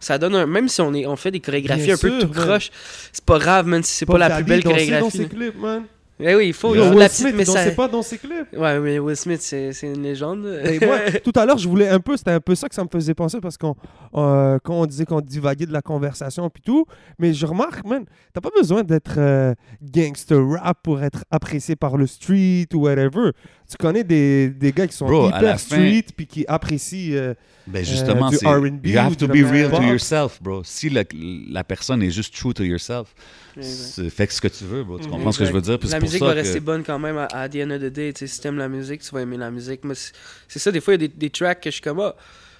Ça 0.00 0.18
donne 0.18 0.34
un. 0.34 0.46
Même 0.46 0.68
si 0.68 0.80
on, 0.82 0.92
est, 0.92 1.06
on 1.06 1.16
fait 1.16 1.30
des 1.30 1.40
chorégraphies 1.40 1.84
Bien 1.84 1.94
un 1.94 1.98
peu 1.98 2.10
sûr, 2.20 2.28
tout 2.28 2.40
croche, 2.40 2.70
c'est 3.12 3.24
pas 3.24 3.38
grave, 3.38 3.66
man, 3.66 3.82
si 3.82 3.94
c'est 3.94 4.06
pas 4.06 4.18
la 4.18 4.28
Puff 4.28 4.36
plus 4.38 4.44
belle 4.44 4.62
dansait 4.62 4.74
dans 4.74 4.86
chorégraphie. 5.00 5.16
ses 5.16 5.26
clips, 5.28 5.58
man. 5.60 5.82
Eh 6.20 6.34
oui, 6.36 6.46
il 6.48 6.52
faut, 6.52 6.74
il 6.74 6.78
Yo, 6.78 6.84
faut 6.84 6.90
Will 6.90 6.98
la 7.00 7.08
petite 7.08 7.22
Smith, 7.22 7.34
message. 7.34 7.54
dansait 7.64 7.74
pas 7.74 7.88
dans 7.88 8.02
ses 8.02 8.18
clips. 8.18 8.52
Ouais, 8.56 8.78
mais 8.78 8.98
Will 9.00 9.16
Smith, 9.16 9.42
c'est 9.42 9.72
c'est 9.72 9.88
une 9.88 10.02
légende. 10.02 10.46
Et 10.64 10.78
moi, 10.84 10.98
tout 11.24 11.32
à 11.34 11.44
l'heure, 11.44 11.58
je 11.58 11.68
voulais 11.68 11.88
un 11.88 11.98
peu, 11.98 12.16
c'était 12.16 12.30
un 12.30 12.40
peu 12.40 12.54
ça 12.54 12.68
que 12.68 12.74
ça 12.74 12.84
me 12.84 12.88
faisait 12.88 13.14
penser 13.14 13.40
parce 13.40 13.56
qu'on, 13.58 13.74
euh, 14.14 14.58
quand 14.62 14.74
on 14.74 14.86
disait 14.86 15.06
qu'on 15.06 15.20
divaguait 15.20 15.66
de 15.66 15.72
la 15.72 15.82
conversation 15.82 16.48
puis 16.50 16.62
tout, 16.62 16.86
mais 17.18 17.32
je 17.34 17.44
remarque, 17.46 17.84
man, 17.84 18.04
t'as 18.32 18.40
pas 18.40 18.50
besoin 18.56 18.84
d'être 18.84 19.14
euh, 19.18 19.54
gangster 19.82 20.38
rap 20.48 20.78
pour 20.84 21.02
être 21.02 21.24
apprécié 21.32 21.74
par 21.74 21.96
le 21.96 22.06
street 22.06 22.66
ou 22.74 22.82
whatever. 22.82 23.32
Tu 23.76 23.82
connais 23.82 24.04
des, 24.04 24.48
des 24.50 24.72
gars 24.72 24.86
qui 24.86 24.94
sont 24.96 25.06
Bro, 25.06 25.26
à 25.26 25.30
la 25.32 25.38
hyper 25.38 25.60
street 25.60 26.04
puis 26.16 26.26
qui 26.26 26.44
apprécient. 26.46 27.14
euh, 27.16 27.34
Ben 27.66 27.84
justement, 27.84 28.28
du 28.30 28.36
c'est 28.36 28.46
R&B 28.46 28.86
you 28.86 28.98
have 28.98 29.16
to 29.16 29.26
be 29.26 29.42
real 29.42 29.70
to 29.70 29.82
yourself, 29.82 30.40
bro. 30.42 30.62
Si 30.64 30.90
la, 30.90 31.02
la 31.50 31.64
personne 31.64 32.02
est 32.02 32.10
juste 32.10 32.34
true 32.34 32.52
to 32.54 32.62
yourself, 32.62 33.08
Exact. 33.56 33.92
c'est- 33.94 34.10
fais 34.10 34.26
ce 34.30 34.40
que 34.40 34.48
tu 34.48 34.64
veux, 34.64 34.84
bro. 34.84 34.98
Tu 34.98 35.06
Mhm. 35.06 35.10
comprends 35.12 35.32
ce 35.32 35.38
que 35.40 35.44
je 35.46 35.52
veux 35.52 35.60
dire? 35.62 35.78
Puis 35.78 35.88
La 35.88 35.98
pour 35.98 36.06
musique 36.06 36.18
ça 36.20 36.26
va 36.26 36.32
que- 36.34 36.38
rester 36.38 36.60
bonne 36.60 36.84
quand 36.84 36.98
même 36.98 37.16
à, 37.18 37.24
à 37.26 37.48
the 37.48 37.56
end 37.56 37.70
of 37.70 37.80
the 37.80 37.86
day. 37.86 38.12
Tu 38.12 38.20
sais, 38.20 38.26
si 38.34 38.40
t'aimes 38.40 38.58
la 38.58 38.68
musique, 38.68 39.00
tu 39.02 39.10
vas 39.14 39.22
aimer 39.22 39.38
la 39.38 39.50
musique. 39.50 39.80
Mais 39.84 39.94
c'est 39.94 40.12
c'est 40.46 40.58
ça, 40.58 40.70
des 40.70 40.80
fois, 40.80 40.94
il 40.94 41.00
y 41.02 41.04
a 41.04 41.08
des, 41.08 41.14
des 41.16 41.30
tracks 41.30 41.60
que 41.60 41.70
je 41.70 41.74
suis 41.74 41.82
comme, 41.82 42.00
ah, 42.00 42.14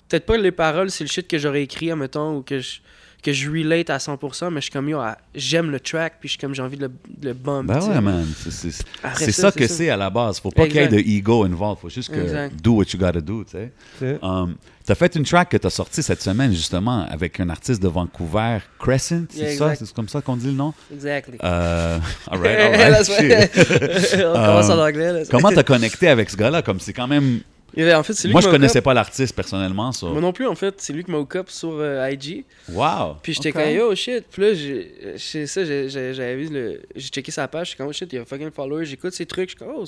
peut-être 0.09 0.27
pas 0.27 0.37
les 0.39 0.53
paroles, 0.53 0.91
c'est 0.91 1.05
le 1.05 1.11
shit 1.11 1.29
que 1.29 1.39
j'aurais 1.39 1.63
écrit, 1.63 1.91
admettons, 1.91 2.39
ou 2.39 2.43
que 2.43 2.59
je, 2.61 2.79
que 3.25 3.33
je 3.33 3.51
relate 3.51 3.89
à 3.91 3.97
100%, 3.97 4.51
mais 4.51 4.57
je 4.61 4.65
suis 4.65 4.71
comme, 4.71 4.89
yo, 4.89 5.01
j'aime 5.35 5.71
le 5.71 5.81
track, 5.81 6.15
puis 6.21 6.29
je 6.29 6.33
suis 6.33 6.39
comme, 6.39 6.55
j'ai 6.55 6.63
envie 6.63 6.77
de 6.77 6.83
le, 6.83 6.89
de 7.19 7.29
le 7.29 7.33
bump. 7.35 7.67
Ben 7.67 7.81
ouais, 7.81 8.01
man. 8.01 8.27
C'est- 8.37 8.51
C'est 8.71 8.85
Après 9.03 9.25
c'est 9.25 9.33
ça, 9.33 9.51
ça, 9.51 9.53
que 9.53 9.67
c'est 9.67 9.89
à 9.91 9.97
la 9.97 10.11
base. 10.11 10.39
Faut 10.41 10.51
pas 10.51 10.67
qu'il 10.67 10.77
y 10.77 10.79
ait 10.79 10.89
de 10.89 10.99
ego 10.99 11.45
involved. 11.45 11.81
Faut 11.81 11.89
juste 11.89 12.13
que 12.13 12.21
Exact. 12.21 12.55
do 12.63 12.73
what 12.75 12.85
you 12.93 12.99
gotta 13.01 13.21
do, 13.21 13.43
tu 13.45 13.57
sais. 13.99 14.19
Um, 14.23 14.57
t'as 14.85 14.95
fait 14.95 15.17
une 15.17 15.25
track 15.25 15.49
que 15.49 15.57
t'as 15.57 15.71
sortie 15.71 16.03
cette 16.03 16.21
semaine, 16.23 16.53
justement, 16.53 17.07
avec 17.09 17.41
un 17.41 17.49
artiste 17.49 17.83
de 17.83 17.89
Vancouver, 17.89 18.59
Crescent, 18.79 19.25
c'est 19.31 19.39
Yeah, 19.41 19.57
ça? 19.57 19.75
C'est 19.75 19.93
comme 19.95 20.09
ça 20.09 20.21
qu'on 20.21 20.37
dit 20.37 20.47
le 20.49 20.53
nom? 20.53 20.75
Exactly. 20.93 21.39
Euh, 21.43 21.99
all 22.31 22.39
right, 22.41 22.59
all 22.59 22.93
right. 22.93 23.51
On 24.15 24.33
commence 24.35 24.71
en 24.71 24.79
Euh, 24.79 24.87
anglais. 24.89 25.13
Là. 25.13 25.21
Comment 25.31 25.51
t'as 25.51 25.63
connecté 25.75 26.09
avec 26.09 26.29
ce 26.29 26.37
gars-là? 26.37 26.61
Comme 26.63 26.79
c'est 26.79 26.93
quand 26.93 27.09
même... 27.09 27.41
Il 27.77 27.81
y 27.81 27.83
avait- 27.83 27.95
En 27.95 28.03
fait, 28.03 28.13
c'est 28.13 28.29
lui 28.29 28.33
Moi, 28.33 28.41
qui 28.41 28.47
je 28.47 28.51
connaissais 28.53 28.81
pas 28.81 28.95
l'artiste 28.95 29.35
personnellement, 29.35 29.91
so... 29.93 30.11
Moi 30.13 30.21
non 30.21 30.33
plus, 30.33 30.47
en 30.47 30.55
fait. 30.55 30.75
C'est 30.79 30.93
lui 30.93 31.03
qui 31.05 31.11
m'a 31.11 31.19
hook 31.19 31.35
up 31.37 31.51
sur 31.51 31.71
euh, 31.73 32.09
IG. 32.11 32.45
Wow! 32.71 33.17
Puis 33.23 33.35
j'étais 33.35 33.51
Ok. 33.51 33.55
comme 33.65 33.71
yo 33.73 33.95
shit. 33.95 34.25
Puis 34.31 34.43
là, 34.43 34.55
j'ai- 34.55 35.47
ça, 35.47 35.65
j'ai- 35.65 35.89
j'ai- 35.89 36.15
j'avais 36.15 36.37
vu 36.37 36.49
le. 36.53 36.81
J'ai 36.95 37.09
checké 37.09 37.31
sa 37.33 37.49
page, 37.49 37.69
j'étais 37.71 37.79
comme 37.79 37.89
oh 37.89 37.93
shit, 37.93 38.13
il 38.13 38.17
y 38.17 38.19
a 38.19 38.25
fucking 38.25 38.51
followers, 38.53 38.85
j'écoute 38.85 39.13
ses 39.13 39.27
trucs, 39.27 39.51
je 39.51 39.57
suis 39.57 39.59
comme 39.59 39.75
oh 39.77 39.85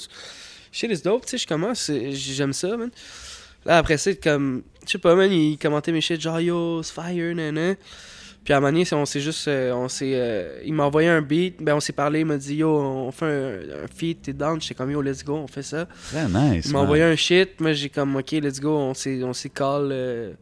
shit 0.72 0.90
is 0.90 1.03
dope, 1.03 1.25
tu 1.25 1.31
sais, 1.31 1.38
je 1.38 1.46
commence, 1.46 1.90
j'aime 2.11 2.53
ça, 2.53 2.77
man. 2.77 2.90
Là 3.64 3.79
après 3.79 3.96
ça, 3.99 4.12
comme. 4.14 4.62
Je 4.85 4.92
sais 4.92 4.99
pas, 4.99 5.14
man, 5.14 5.31
il 5.33 5.57
commentait 5.59 5.92
mes 5.92 6.01
shit, 6.01 6.20
genre 6.20 6.40
yo, 6.40 6.83
c'est 6.83 6.92
fire, 6.94 7.35
nan. 7.35 7.77
Puis 8.46 8.54
à 8.54 8.59
un 8.59 8.61
moment 8.61 8.72
donné, 8.72 8.87
on 8.92 9.04
s'est 9.04 9.20
juste. 9.20 9.46
euh, 9.48 9.72
on 9.72 9.88
s'est, 9.88 10.12
euh, 10.14 10.61
il 10.64 10.72
m'a 10.72 10.85
envoyé 10.85 11.09
un 11.09 11.20
beat, 11.20 11.61
ben 11.61 11.74
on 11.74 11.80
s'est 11.80 11.92
parlé, 11.92 12.20
il 12.20 12.26
m'a 12.26 12.37
dit 12.38 12.54
yo, 12.54 12.70
on 12.78 13.11
fait 13.11 13.26
un, 13.26 13.85
un 13.85 13.87
feat, 13.94 14.22
t'es 14.22 14.32
down, 14.32 14.59
j'étais 14.61 14.74
comme 14.74 14.90
yo, 14.90 15.02
let's 15.02 15.22
go, 15.24 15.35
on 15.35 15.48
fait 15.48 15.62
ça. 15.64 15.87
Très 16.11 16.26
nice, 16.28 16.66
Il 16.66 16.72
m'a 16.72 16.78
envoyé 16.78 17.02
un 17.02 17.16
shit, 17.16 17.61
moi 17.61 17.72
j'ai 17.74 17.88
comme 17.90 18.14
ok, 18.16 18.30
let's 18.32 18.61
go, 18.61 18.70
on 18.70 18.94
s'est, 18.94 19.22
on 19.24 19.32
s'est 19.32 19.48
call 19.50 19.88
euh, 19.90 20.32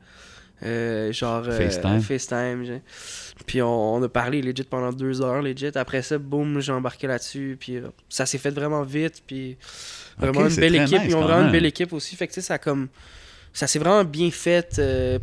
euh, 0.64 1.12
genre 1.12 1.44
FaceTime. 1.46 2.00
FaceTime. 2.00 2.80
Puis 3.46 3.60
on, 3.62 3.94
on 3.96 4.02
a 4.02 4.08
parlé 4.08 4.40
legit 4.40 4.62
pendant 4.62 4.92
deux 4.92 5.20
heures, 5.20 5.42
legit. 5.42 5.70
Après 5.74 6.00
ça, 6.02 6.16
boum, 6.18 6.60
j'ai 6.60 6.72
embarqué 6.72 7.06
là-dessus. 7.06 7.56
Puis 7.58 7.80
ça 8.08 8.24
s'est 8.26 8.38
fait 8.38 8.50
vraiment 8.50 8.82
vite. 8.82 9.22
Puis 9.26 9.56
vraiment 10.18 10.46
une 10.46 10.54
belle 10.56 10.76
équipe. 10.76 11.00
nice 11.00 11.08
Ils 11.10 11.14
ont 11.16 11.22
vraiment 11.22 11.46
une 11.46 11.52
belle 11.52 11.66
équipe 11.66 11.92
aussi. 11.92 12.16
Fait 12.16 12.26
que 12.28 12.40
ça 12.40 12.58
comme. 12.58 12.88
Ça 13.52 13.66
s'est 13.66 13.78
vraiment 13.78 14.04
bien 14.04 14.30
fait. 14.30 14.76
euh, 14.78 15.18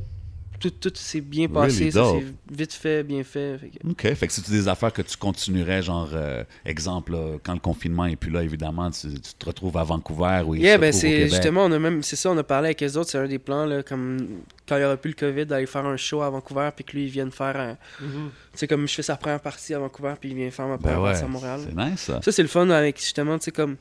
tout 0.61 0.69
tout 0.69 0.91
s'est 0.95 1.19
bien 1.21 1.47
passé. 1.49 1.79
Really 1.79 1.91
ça 1.91 2.05
s'est 2.11 2.25
vite 2.51 2.73
fait, 2.73 3.03
bien 3.03 3.23
fait. 3.23 3.57
Fait 3.57 3.67
que- 3.69 3.87
OK. 3.89 4.13
Fait 4.15 4.27
que 4.27 4.31
c'est 4.33 4.49
des 4.49 4.67
affaires 4.67 4.93
que 4.93 5.01
tu 5.01 5.17
continuerais, 5.17 5.81
genre, 5.81 6.09
euh, 6.13 6.43
exemple, 6.65 7.11
là, 7.13 7.37
quand 7.43 7.53
le 7.53 7.59
confinement 7.59 8.05
est 8.05 8.15
plus 8.15 8.31
là, 8.31 8.43
évidemment, 8.43 8.89
tu, 8.91 9.07
tu 9.13 9.33
te 9.37 9.45
retrouves 9.45 9.75
à 9.77 9.83
Vancouver 9.83 10.43
ou 10.45 10.55
Yeah, 10.55 10.77
ben 10.77 10.93
c'est 10.93 11.27
justement, 11.27 11.65
on 11.65 11.71
a 11.71 11.79
même, 11.79 12.03
c'est 12.03 12.15
ça, 12.15 12.29
on 12.31 12.37
a 12.37 12.43
parlé 12.43 12.67
avec 12.67 12.81
les 12.81 12.95
autres, 12.95 13.09
c'est 13.09 13.17
un 13.17 13.27
des 13.27 13.39
plans, 13.39 13.65
là, 13.65 13.83
comme 13.83 14.27
quand 14.67 14.77
il 14.77 14.81
y 14.81 14.85
aura 14.85 14.95
plus 14.97 15.09
le 15.09 15.15
COVID, 15.15 15.45
d'aller 15.47 15.65
faire 15.65 15.85
un 15.85 15.97
show 15.97 16.21
à 16.21 16.29
Vancouver, 16.29 16.69
puis 16.75 16.85
que 16.85 16.91
lui, 16.93 17.05
il 17.05 17.09
vienne 17.09 17.31
faire 17.31 17.57
un. 17.59 17.77
Mhm. 17.99 18.29
Tu 18.53 18.59
sais, 18.59 18.67
comme 18.67 18.87
je 18.87 18.93
fais 18.93 19.01
sa 19.03 19.17
première 19.17 19.39
partie 19.41 19.73
à 19.73 19.79
Vancouver, 19.79 20.13
puis 20.19 20.29
il 20.29 20.35
vient 20.35 20.51
faire 20.51 20.67
ma 20.67 20.77
Ben 20.77 20.83
première 20.83 21.01
ouais, 21.01 21.09
partie 21.11 21.23
à 21.25 21.27
Montréal. 21.27 21.59
c'est 21.67 21.75
nice, 21.75 21.99
ça. 22.01 22.21
Ça, 22.21 22.31
c'est 22.31 22.41
le 22.43 22.47
fun 22.47 22.69
avec, 22.69 22.97
justement, 22.99 23.37
tu 23.39 23.45
sais, 23.45 23.51
comme. 23.51 23.75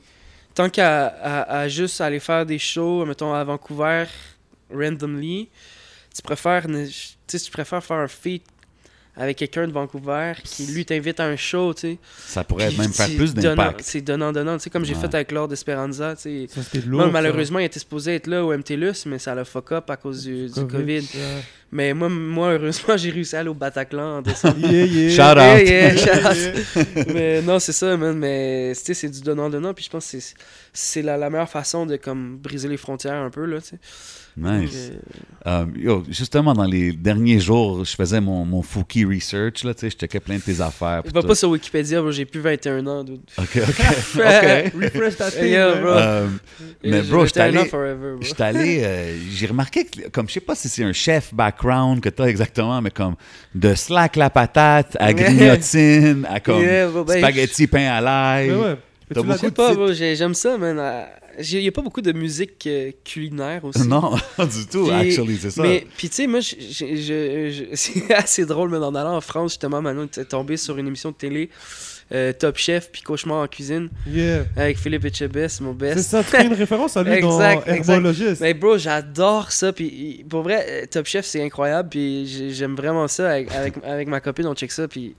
Tant 0.53 0.69
qu'à 0.69 1.07
à, 1.07 1.59
à 1.59 1.67
juste 1.69 2.01
aller 2.01 2.19
faire 2.19 2.45
des 2.45 2.59
shows, 2.59 3.05
mettons, 3.05 3.33
à 3.33 3.41
Vancouver, 3.45 4.03
randomly, 4.69 5.49
tu 6.15 6.21
préfères, 6.21 6.65
tu 6.67 7.51
préfères 7.51 7.83
faire 7.83 7.97
un 7.97 8.07
feat 8.07 8.43
avec 9.15 9.37
quelqu'un 9.37 9.67
de 9.67 9.73
Vancouver 9.73 10.33
qui, 10.43 10.67
lui, 10.67 10.85
t'invite 10.85 11.19
à 11.19 11.25
un 11.25 11.35
show, 11.35 11.73
tu 11.73 11.81
sais. 11.81 11.97
Ça 12.17 12.45
pourrait 12.45 12.69
Puis 12.69 12.77
même 12.77 12.93
faire 12.93 13.07
plus 13.07 13.33
donnant- 13.33 13.55
d'impact. 13.55 13.81
C'est 13.83 13.99
donnant-donnant, 14.01 14.57
tu 14.57 14.63
sais, 14.63 14.69
comme 14.69 14.85
j'ai 14.85 14.93
Ouais. 14.95 15.01
fait 15.01 15.13
avec 15.13 15.31
Lord 15.33 15.51
Esperanza, 15.51 16.15
tu 16.15 16.21
sais. 16.21 16.47
Ça, 16.49 16.61
ça. 16.63 16.79
malheureusement, 17.11 17.59
il 17.59 17.65
était 17.65 17.79
supposé 17.79 18.15
être 18.15 18.27
là 18.27 18.43
au 18.45 18.53
MTLUS, 18.53 19.05
mais 19.07 19.19
ça 19.19 19.35
l'a 19.35 19.43
fuck 19.43 19.73
up 19.73 19.89
à 19.89 19.97
cause 19.97 20.23
du, 20.23 20.47
du 20.49 20.65
COVID. 20.65 21.05
Mais 21.71 21.93
moi, 21.93 22.09
moi, 22.09 22.53
heureusement, 22.53 22.97
j'ai 22.97 23.09
réussi 23.11 23.35
à 23.35 23.39
aller 23.39 23.49
au 23.49 23.53
Bataclan 23.53 24.17
en 24.17 24.21
décembre. 24.21 24.57
Yeah, 24.59 24.85
yeah. 24.85 25.09
Shout 25.09 25.39
out. 25.39 25.67
yeah, 25.67 25.93
Yeah, 25.93 25.95
shout 25.97 26.05
yeah. 26.05 26.51
out. 26.81 27.07
mais 27.13 27.41
non, 27.41 27.59
c'est 27.59 27.71
ça, 27.71 27.95
man. 27.97 28.17
Mais 28.17 28.73
tu 28.75 28.81
sais, 28.83 28.93
c'est 28.93 29.09
du 29.09 29.21
donnant-donnant. 29.21 29.73
Puis 29.73 29.85
je 29.85 29.89
pense 29.89 30.11
que 30.11 30.19
c'est- 30.19 30.35
c'est 30.73 31.01
la, 31.01 31.17
la 31.17 31.29
meilleure 31.29 31.49
façon 31.49 31.85
de 31.85 31.95
comme 31.97 32.37
briser 32.37 32.67
les 32.69 32.77
frontières 32.77 33.15
un 33.21 33.29
peu, 33.29 33.45
là, 33.45 33.61
tu 33.61 33.69
sais. 33.69 33.79
Nice. 34.37 34.91
Euh, 34.93 34.97
Euh, 35.45 35.65
yo, 35.75 36.03
justement, 36.07 36.53
dans 36.53 36.63
les 36.63 36.93
derniers 36.93 37.39
jours, 37.41 37.83
je 37.83 37.93
faisais 37.95 38.21
mon, 38.21 38.45
mon 38.45 38.61
Fouki 38.61 39.03
research, 39.03 39.63
là, 39.65 39.73
je 39.81 39.89
checkais 39.89 40.21
plein 40.21 40.35
de 40.37 40.41
tes 40.41 40.61
affaires. 40.61 41.01
Je 41.05 41.11
vais 41.11 41.27
pas 41.27 41.35
sur 41.35 41.49
Wikipédia, 41.49 41.99
bro, 42.01 42.11
j'ai 42.11 42.23
plus 42.25 42.39
21 42.39 42.87
ans. 42.87 43.03
dude. 43.03 43.19
OK, 43.37 43.57
OK, 43.57 43.59
OK. 44.15 44.73
Refresh 44.81 45.17
ta 45.17 45.31
thing, 45.31 45.45
Yeah, 45.47 45.73
man. 45.73 45.81
bro. 45.81 45.91
Euh, 45.91 46.27
mais 46.83 47.03
J'ai 47.03 47.09
bro, 47.11 47.23
21 47.25 47.57
ans 47.57 47.65
allé... 48.39 49.15
j'ai 49.33 49.47
remarqué 49.47 49.83
que, 49.85 50.07
comme 50.09 50.29
je 50.29 50.33
sais 50.35 50.39
pas 50.39 50.55
si 50.55 50.69
c'est 50.69 50.83
un 50.85 50.93
chef 50.93 51.33
background 51.61 52.01
que 52.01 52.09
t'as 52.09 52.25
exactement, 52.25 52.81
mais 52.81 52.91
comme 52.91 53.15
de 53.55 53.73
slack 53.75 54.15
la 54.15 54.29
patate 54.29 54.97
à 54.99 55.13
grignotine, 55.13 56.25
à 56.29 56.39
comme 56.39 56.61
Yeah, 56.61 56.87
ben, 56.89 57.17
spaghetti 57.19 57.67
pain 57.67 57.87
à 57.91 58.01
l'ail. 58.01 58.49
Mais 58.49 58.55
ouais. 58.55 58.75
Mais 59.09 59.15
T'as 59.15 59.21
tu 59.21 59.27
beaucoup 59.27 59.51
pas, 59.51 59.75
de 59.75 59.93
j'ai- 59.93 60.15
j'aime 60.15 60.33
ça, 60.33 60.57
man. 60.57 60.77
Euh, 60.79 61.03
Il 61.39 61.59
y 61.61 61.67
a 61.67 61.71
pas 61.71 61.81
beaucoup 61.81 62.01
de 62.01 62.11
musique 62.13 62.65
euh, 62.67 62.91
culinaire 63.05 63.63
aussi. 63.65 63.87
Non, 63.87 64.11
du 64.39 64.65
tout, 64.71 64.85
Puis- 64.87 64.93
actually, 64.93 65.37
c'est 65.37 65.51
ça. 65.51 65.61
Mais, 65.61 65.85
puis 65.97 66.09
tu 66.09 66.15
sais, 66.15 66.27
moi, 66.27 66.39
je- 66.41 66.55
je- 66.59 66.95
je- 66.95 67.51
je- 67.51 67.63
c'est 67.75 68.13
assez 68.13 68.45
drôle, 68.45 68.69
mais 68.69 68.77
en 68.77 68.93
allant 68.95 69.15
en 69.15 69.21
France, 69.21 69.51
justement, 69.53 69.81
Manon 69.81 70.05
était 70.05 70.25
tombé 70.25 70.55
sur 70.57 70.77
une 70.77 70.87
émission 70.87 71.11
de 71.11 71.15
télé, 71.15 71.49
euh, 72.13 72.33
Top 72.33 72.57
Chef, 72.57 72.91
puis 72.91 73.01
Cauchemar 73.01 73.37
en 73.37 73.47
cuisine, 73.47 73.89
Yeah. 74.07 74.43
avec 74.55 74.77
Philippe 74.77 75.05
Etchebest, 75.05 75.61
mon 75.61 75.71
C'est 75.71 75.77
best. 75.95 76.09
ça, 76.09 76.23
tu 76.23 76.29
fais 76.31 76.45
une 76.45 76.53
référence 76.65 76.97
à 76.97 77.03
lui 77.03 77.13
Exact, 77.13 77.65
dans. 77.67 77.73
Herbologiste. 77.73 78.41
Mais 78.41 78.53
bro, 78.53 78.77
j'adore 78.77 79.51
ça, 79.51 79.71
puis 79.71 80.25
pour 80.29 80.41
vrai, 80.43 80.65
euh, 80.67 80.85
Top 80.89 81.05
Chef, 81.05 81.25
c'est 81.25 81.41
incroyable, 81.43 81.89
puis 81.89 82.25
j'ai- 82.27 82.49
j'aime 82.51 82.75
vraiment 82.75 83.07
ça. 83.07 83.29
Avec, 83.31 83.51
avec, 83.53 83.73
avec 83.83 84.07
ma 84.07 84.19
copine, 84.19 84.47
on 84.47 84.55
check 84.55 84.71
ça, 84.71 84.87
puis 84.87 85.15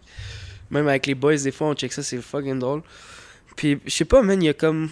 même 0.71 0.87
avec 0.89 1.07
les 1.07 1.15
boys, 1.15 1.37
des 1.37 1.51
fois, 1.53 1.69
on 1.69 1.75
check 1.75 1.93
ça, 1.93 2.03
c'est 2.03 2.19
fucking 2.21 2.59
drôle. 2.59 2.83
Puis, 3.57 3.79
je 3.87 3.91
sais 3.91 4.05
pas, 4.07 4.23
man, 4.23 4.43
il 4.43 4.47
y 4.47 4.49
a 4.49 4.55
comme... 4.55 4.91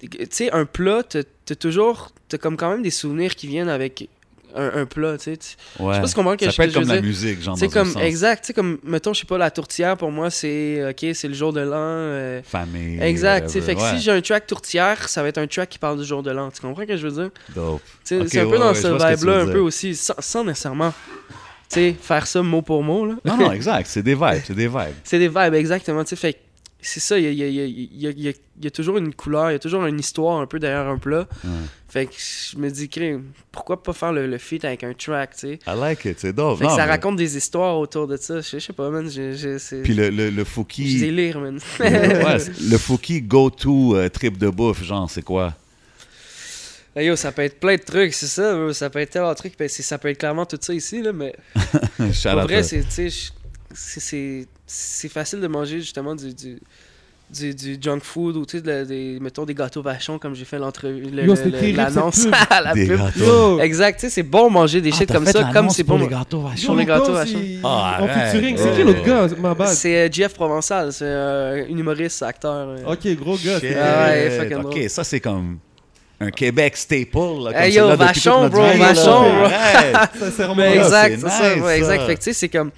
Tu 0.00 0.26
sais, 0.30 0.50
un 0.52 0.64
plat, 0.66 1.02
t'as 1.02 1.54
toujours... 1.54 2.10
T'as 2.28 2.38
comme 2.38 2.56
quand 2.56 2.70
même 2.70 2.82
des 2.82 2.90
souvenirs 2.90 3.34
qui 3.36 3.46
viennent 3.46 3.68
avec 3.68 4.08
un, 4.54 4.80
un 4.82 4.86
plat, 4.86 5.16
tu 5.18 5.24
sais. 5.24 5.36
Tu- 5.36 5.82
ouais. 5.82 5.94
sais 5.94 6.00
pas 6.00 6.06
si 6.06 6.14
comprends 6.14 6.36
que 6.36 6.44
ça 6.44 6.50
je- 6.50 6.56
peut 6.56 6.62
être 6.62 6.68
que 6.68 6.74
je 6.74 6.78
comme 6.80 6.88
la 6.88 6.94
dire. 6.94 7.02
musique, 7.04 7.42
genre 7.42 7.58
C'est 7.58 7.68
comme, 7.68 7.94
exact, 8.00 8.42
tu 8.42 8.46
sais, 8.48 8.52
comme, 8.54 8.78
mettons, 8.84 9.12
je 9.12 9.20
sais 9.20 9.26
pas, 9.26 9.38
la 9.38 9.50
tourtière, 9.50 9.96
pour 9.96 10.10
moi, 10.10 10.30
c'est, 10.30 10.88
ok, 10.90 11.14
c'est 11.14 11.28
le 11.28 11.34
jour 11.34 11.52
de 11.52 11.60
l'an. 11.60 11.76
euh, 11.78 12.40
Famille. 12.44 13.00
exact, 13.02 13.50
tu 13.50 13.60
fait 13.60 13.74
que 13.74 13.80
si 13.80 14.00
j'ai 14.00 14.10
un 14.12 14.20
track 14.20 14.46
tourtière, 14.46 15.08
ça 15.08 15.22
va 15.22 15.28
être 15.28 15.38
un 15.38 15.46
track 15.46 15.68
qui 15.68 15.78
parle 15.78 15.98
du 15.98 16.04
jour 16.04 16.22
de 16.22 16.30
l'an. 16.30 16.50
Tu 16.50 16.60
comprends 16.60 16.82
ce 16.82 16.86
que 16.86 16.96
je 16.96 17.06
veux 17.08 17.22
dire? 17.22 17.30
dope. 17.54 17.82
C'est 18.04 18.16
un 18.40 18.46
peu 18.50 18.58
dans 18.58 18.74
ce 18.74 18.82
je 18.82 18.92
vibe-là, 19.16 19.44
veux 19.44 19.50
un 19.50 19.52
peu 19.52 19.58
aussi, 19.60 19.94
sans, 19.94 20.14
sans 20.18 20.44
nécessairement, 20.44 20.92
tu 21.70 21.74
sais, 21.80 21.96
faire 22.00 22.26
ça 22.26 22.42
mot 22.42 22.62
pour 22.62 22.82
mot, 22.82 23.06
là. 23.06 23.14
Non, 23.24 23.36
non, 23.36 23.52
exact, 23.52 23.86
c'est 23.88 24.02
des 24.02 24.14
vibes, 24.14 24.42
c'est 24.46 24.54
des 24.54 24.68
vibes. 24.68 24.94
C'est 25.02 25.18
des 25.18 25.28
vibes, 25.28 25.54
exactement, 25.54 26.04
tu 26.04 26.10
sais, 26.10 26.16
fait 26.16 26.32
que 26.34 26.38
c'est 26.86 27.00
ça, 27.00 27.18
il 27.18 27.24
y 27.32 27.42
a, 27.42 27.46
y, 27.48 28.06
y, 28.28 28.34
y, 28.62 28.70
toujours 28.70 28.98
une 28.98 29.14
couleur, 29.14 29.50
il 29.50 29.54
y 29.54 29.56
a 29.56 29.58
toujours 29.58 29.84
une 29.86 29.98
histoire 29.98 30.38
un 30.40 30.46
peu 30.46 30.58
derrière 30.58 30.86
un 30.88 30.98
plat. 30.98 31.26
Fait 31.88 32.06
que 32.06 32.12
je 32.16 32.56
me 32.58 32.68
dis, 32.70 32.90
pourquoi 33.52 33.82
pas 33.82 33.92
faire 33.92 34.12
le, 34.12 34.26
le 34.26 34.38
feat 34.38 34.64
avec 34.64 34.82
un 34.84 34.92
track, 34.94 35.30
tu 35.34 35.38
sais? 35.40 35.58
I 35.66 35.78
like 35.78 36.04
it, 36.04 36.18
c'est 36.18 36.32
dope. 36.32 36.58
Fait 36.58 36.64
que 36.64 36.70
ça 36.70 36.78
mais- 36.84 36.90
raconte 36.92 37.16
des 37.16 37.36
histoires 37.36 37.78
autour 37.78 38.06
de 38.08 38.16
ça. 38.16 38.36
Je 38.36 38.40
sais- 38.42 38.60
je 38.60 38.66
sais 38.66 38.72
pas, 38.72 38.90
man. 38.90 39.08
je- 39.08 39.32
je- 39.32 39.82
Puis 39.82 39.94
le, 39.94 40.10
le, 40.10 40.30
le 40.30 40.38
Je 40.38 40.44
Fouki... 40.44 40.98
délire, 41.00 41.38
man. 41.40 41.58
ouais, 41.80 42.38
le 42.68 42.78
Fouki 42.78 43.22
go-to 43.22 43.96
euh, 43.96 44.08
trip 44.08 44.38
de 44.38 44.48
bouffe, 44.50 44.82
genre, 44.82 45.08
c'est 45.08 45.22
quoi? 45.22 45.54
Hey, 46.96 47.06
yo, 47.08 47.16
ça 47.16 47.32
peut 47.32 47.42
être 47.42 47.58
plein 47.58 47.76
de 47.76 47.82
trucs, 47.82 48.14
c'est 48.14 48.26
ça. 48.26 48.72
Ça 48.72 48.88
peut 48.90 49.00
être 49.00 49.10
tellement 49.10 49.30
de 49.30 49.36
trucs. 49.36 49.58
ben, 49.58 49.68
c'est- 49.68 49.82
ça 49.82 49.98
peut 49.98 50.08
être 50.08 50.18
clairement 50.18 50.46
tout 50.46 50.58
ça 50.60 50.72
ici, 50.74 51.00
là, 51.02 51.12
mais 51.12 51.34
out 52.36 52.42
vrai, 52.44 52.62
je- 52.62 53.20
c'est, 54.00 54.48
c'est, 54.66 55.02
c'est 55.02 55.08
facile 55.08 55.40
de 55.40 55.46
manger 55.46 55.80
justement 55.80 56.14
du, 56.14 56.32
du, 56.34 56.58
du, 57.30 57.54
du 57.54 57.78
junk 57.80 58.00
food 58.02 58.36
ou 58.36 58.44
tu 58.46 58.58
sais, 58.58 58.62
de- 58.62 58.84
des, 58.84 59.18
mettons 59.20 59.44
des 59.44 59.54
gâteaux 59.54 59.82
vachons 59.82 60.18
comme 60.18 60.34
j'ai 60.34 60.44
fait 60.44 60.58
l'entrevue, 60.58 61.10
l'annonce 61.10 62.26
à 62.50 62.60
la 62.62 62.74
Des 62.74 62.86
pub. 62.86 62.98
gâteaux. 62.98 63.58
Yo! 63.58 63.60
Exact, 63.60 63.98
tu 63.98 64.06
sais, 64.06 64.10
c'est 64.10 64.22
bon 64.22 64.50
manger 64.50 64.80
des 64.80 64.90
Ah, 64.92 64.96
shit 64.96 65.12
comme 65.12 65.26
ça, 65.26 65.50
comme 65.52 65.70
c'est 65.70 65.84
pour 65.84 65.98
bon. 65.98 66.04
les 66.04 66.10
gâteaux 66.10 66.40
vachons. 66.42 66.66
Pour 66.66 66.76
les 66.76 66.84
gâteaux 66.84 67.12
vachons. 67.12 67.38
c'est- 67.42 67.58
Ah, 67.64 68.00
featuring, 68.30 68.56
c'est 68.56 68.70
Oh. 68.72 68.76
qui 68.76 68.82
l'autre 68.84 69.04
gars? 69.04 69.28
Ma 69.40 69.54
bad? 69.54 69.68
C'est 69.68 69.96
euh, 69.96 70.08
Jeff 70.12 70.34
Provençal, 70.34 70.92
c'est 70.92 71.04
euh, 71.06 71.64
un 71.64 71.68
humoriste, 71.78 72.22
acteur. 72.22 72.68
euh. 72.68 72.92
Ok, 72.92 73.06
gros 73.16 73.36
gars. 73.36 73.58
C'est- 73.60 73.76
Ah 73.76 74.08
ouais, 74.08 74.30
fucking 74.38 74.56
ok, 74.56 74.62
drôle. 74.74 74.88
ça 74.90 75.02
c'est 75.04 75.20
comme 75.20 75.58
un 76.20 76.30
Québec 76.30 76.76
staple. 76.76 77.08
Là, 77.16 77.52
comme 77.52 77.54
Hey, 77.56 77.72
c'est 77.72 77.78
yo, 77.78 77.96
Vachon, 77.96 78.48
bro. 78.48 78.62
Vachon, 78.62 79.32
bro. 79.34 79.48
Sincèrement. 80.20 80.54
Mais 80.54 80.76
là, 80.76 80.82
exact, 80.84 81.14
c'est 81.20 81.28
c'est 81.28 81.60
ça, 81.60 81.76
exact. 81.76 82.00
ça. 82.00 82.06
Fait 82.06 82.14
que 82.14 82.18
tu 82.20 82.24
sais, 82.24 82.32
c'est 82.34 82.48
comme. 82.48 82.70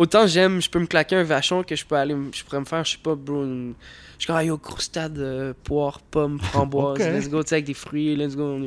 Autant 0.00 0.26
j'aime, 0.26 0.62
je 0.62 0.70
peux 0.70 0.78
me 0.78 0.86
claquer 0.86 1.16
un 1.16 1.24
vachon 1.24 1.62
que 1.62 1.76
je 1.76 1.84
peux 1.84 1.94
aller. 1.94 2.16
Je 2.32 2.42
pourrais 2.42 2.60
me 2.60 2.64
faire, 2.64 2.82
je 2.86 2.92
sais 2.92 2.98
pas, 3.02 3.14
bro. 3.14 3.44
une- 3.44 3.74
Je 4.16 4.24
suis 4.24 4.26
comme, 4.28 4.36
ah, 4.36 4.44
yo, 4.44 4.56
croustade, 4.58 5.18
euh, 5.18 5.52
poire, 5.64 6.00
pomme, 6.10 6.38
framboise, 6.40 7.00
Ok. 7.00 7.06
let's 7.06 7.28
go, 7.30 7.42
tu 7.42 7.48
sais, 7.48 7.54
avec 7.56 7.64
des 7.66 7.74
fruits, 7.74 8.16
let's 8.16 8.34
go. 8.36 8.58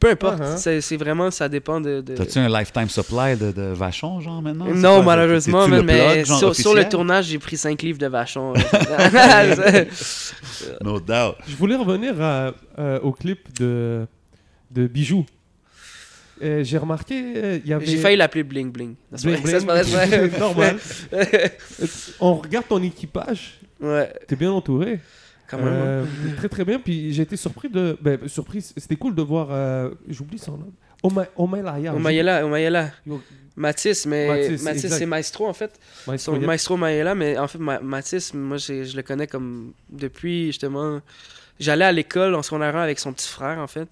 Peu 0.00 0.10
importe, 0.10 0.38
Uh-huh. 0.40 0.56
c'est 0.58 0.80
c'est 0.82 0.96
vraiment, 0.96 1.30
ça 1.30 1.48
dépend 1.48 1.80
de. 1.80 2.00
de- 2.02 2.14
T'as-tu 2.14 2.38
un 2.38 2.48
lifetime 2.48 2.88
supply 2.88 3.36
de, 3.36 3.50
de 3.52 3.62
Vachon, 3.72 4.20
genre, 4.20 4.40
maintenant? 4.42 4.66
Non, 4.74 4.96
quoi, 4.96 5.16
malheureusement, 5.16 5.66
man, 5.68 5.82
mais 5.84 6.24
sur, 6.24 6.54
sur 6.54 6.74
le 6.74 6.86
tournage, 6.88 7.26
j'ai 7.26 7.38
pris 7.38 7.56
5 7.58 7.80
livres 7.82 7.98
de 7.98 8.06
vachon. 8.06 8.54
euh. 8.54 9.84
No 10.84 11.00
doubt. 11.00 11.36
Je 11.46 11.56
voulais 11.56 11.76
revenir 11.76 12.20
à- 12.20 12.52
euh, 12.78 12.98
au 13.00 13.12
clip 13.12 13.40
de, 13.58 14.06
de 14.70 14.86
Bijoux. 14.86 15.24
Euh, 16.42 16.62
J'ai 16.64 16.78
remarqué, 16.78 17.14
euh, 17.36 17.58
il 17.64 17.70
y 17.70 17.72
avait... 17.72 17.86
j'ai 17.86 17.96
failli 17.98 18.16
l'appeler 18.16 18.42
Bling 18.44 18.70
Bling. 18.70 18.94
Bling 19.22 19.42
Bling. 19.42 20.38
Normal. 20.38 20.76
On 22.20 22.34
regarde 22.34 22.66
ton 22.68 22.82
équipage, 22.82 23.60
ouais, 23.80 24.12
t'es 24.26 24.36
bien 24.36 24.50
entouré. 24.52 25.00
quand 25.48 25.58
même. 25.58 25.66
Euh, 25.68 26.04
très 26.36 26.48
très 26.48 26.64
bien, 26.64 26.78
puis 26.78 27.12
j'ai 27.12 27.22
été 27.22 27.36
surpris 27.36 27.68
de... 27.68 27.96
Ben, 28.00 28.18
surpris, 28.28 28.62
c'était 28.62 28.96
cool 28.96 29.14
de 29.14 29.22
voir... 29.22 29.48
J'oublie 30.08 30.38
son 30.38 30.58
nom. 30.58 30.72
Oma- 31.02 31.28
Omaylaya. 31.36 31.94
Omayela, 31.94 32.44
Omayela. 32.44 32.90
Yo. 33.06 33.20
Matisse, 33.54 34.06
mais 34.06 34.46
exact. 34.46 34.78
c'est 34.78 35.06
Maestro 35.06 35.48
en 35.48 35.52
fait. 35.52 35.78
Maestro, 36.06 36.34
Son. 36.36 36.40
Maestro 36.40 36.76
Mayela, 36.76 37.14
mais 37.16 37.36
en 37.38 37.48
fait, 37.48 37.58
Ma- 37.58 37.80
Mathis, 37.80 38.32
moi, 38.34 38.56
je 38.56 38.96
le 38.96 39.02
connais 39.02 39.26
comme 39.26 39.72
depuis 39.90 40.46
justement. 40.46 41.00
J'allais 41.58 41.84
à 41.84 41.90
l'école 41.92 42.36
en 42.36 42.42
secondaire 42.42 42.76
1 42.76 42.82
avec 42.82 43.00
son 43.00 43.12
petit 43.12 43.28
frère, 43.28 43.58
en 43.58 43.66
fait. 43.66 43.88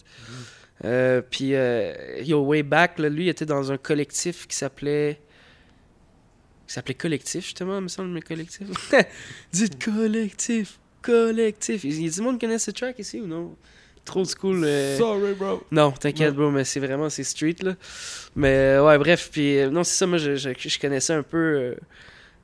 Euh, 0.85 1.23
puis, 1.23 1.55
euh, 1.55 1.95
yo, 2.23 2.41
way 2.45 2.63
back, 2.63 2.99
là, 2.99 3.09
lui, 3.09 3.25
il 3.25 3.29
était 3.29 3.47
dans 3.47 3.73
un 3.73 3.79
collectif 3.79 4.47
qui 4.47 4.57
s'appelait. 4.57 5.19
qui 6.67 6.75
s'appelait 6.75 6.95
Collectif, 6.95 7.45
justement, 7.45 7.79
il 7.79 7.83
me 7.85 7.89
semble, 7.89 8.15
le 8.15 8.21
collectif. 8.21 8.67
Dites 9.53 9.83
collectif, 9.83 10.79
collectif. 11.03 11.85
Il 11.85 12.03
y 12.03 12.09
a 12.09 12.11
du 12.11 12.21
monde 12.21 12.39
qui 12.39 12.47
connaît 12.47 12.59
ce 12.59 12.71
track 12.73 12.99
ici 12.99 13.21
ou 13.21 13.27
non? 13.27 13.57
Trop 14.05 14.25
school. 14.25 14.63
euh, 14.65 14.97
Sorry, 14.99 15.35
bro. 15.35 15.63
non, 15.73 15.91
t'inquiète, 15.93 16.35
bro, 16.35 16.51
mais 16.51 16.65
c'est 16.65 16.79
vraiment, 16.81 17.09
c'est 17.11 17.25
street, 17.25 17.57
là. 17.63 17.75
Mais 18.37 18.49
euh, 18.77 18.85
ouais, 18.87 18.99
bref, 18.99 19.31
puis 19.33 19.59
non, 19.71 19.83
c'est 19.83 19.97
ça, 19.97 20.07
moi, 20.07 20.19
je, 20.19 20.37
je, 20.37 20.51
je 20.57 20.79
connaissais 20.79 21.13
un 21.15 21.23
peu 21.25 21.75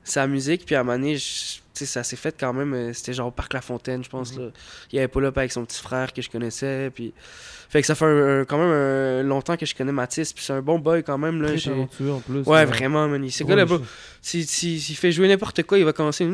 sa 0.03 0.27
musique, 0.27 0.65
puis 0.65 0.75
à 0.75 0.81
un 0.81 0.83
moment 0.83 0.97
donné, 0.97 1.15
je- 1.17 1.59
ça 1.85 2.03
s'est 2.03 2.15
fait 2.17 2.35
quand 2.37 2.51
même, 2.53 2.93
c'était 2.93 3.13
genre 3.13 3.27
au 3.27 3.31
Parc 3.31 3.53
La 3.53 3.61
Fontaine, 3.61 4.03
je 4.03 4.09
pense, 4.09 4.35
là. 4.37 4.49
Il 4.91 4.99
avait 4.99 5.07
pas 5.07 5.21
là 5.21 5.31
avec 5.35 5.51
son 5.51 5.63
petit 5.65 5.81
frère 5.81 6.11
que 6.13 6.21
je 6.21 6.29
connaissais, 6.29 6.89
puis... 6.93 7.13
Fait 7.73 7.81
que 7.81 7.87
ça 7.87 7.95
fait 7.95 8.05
un- 8.05 8.41
un- 8.41 8.45
quand 8.45 8.59
même 8.59 8.69
un- 8.71 9.23
longtemps 9.23 9.57
que 9.57 9.65
je 9.65 9.73
connais 9.73 9.91
Mathis, 9.91 10.31
puis 10.31 10.43
c'est 10.45 10.53
un 10.53 10.61
bon 10.61 10.77
boy 10.77 11.01
quand 11.01 11.17
même, 11.17 11.41
là. 11.41 11.49
En 11.49 12.19
plus. 12.19 12.41
Ouais, 12.45 12.65
vraiment, 12.65 13.07
man. 13.07 13.27
Ce 13.27 13.43
s'il 14.21 14.95
fait 14.95 15.11
jouer 15.11 15.27
n'importe 15.27 15.63
quoi, 15.63 15.79
il 15.79 15.83
va 15.83 15.91
commencer... 15.91 16.23
T'es 16.23 16.29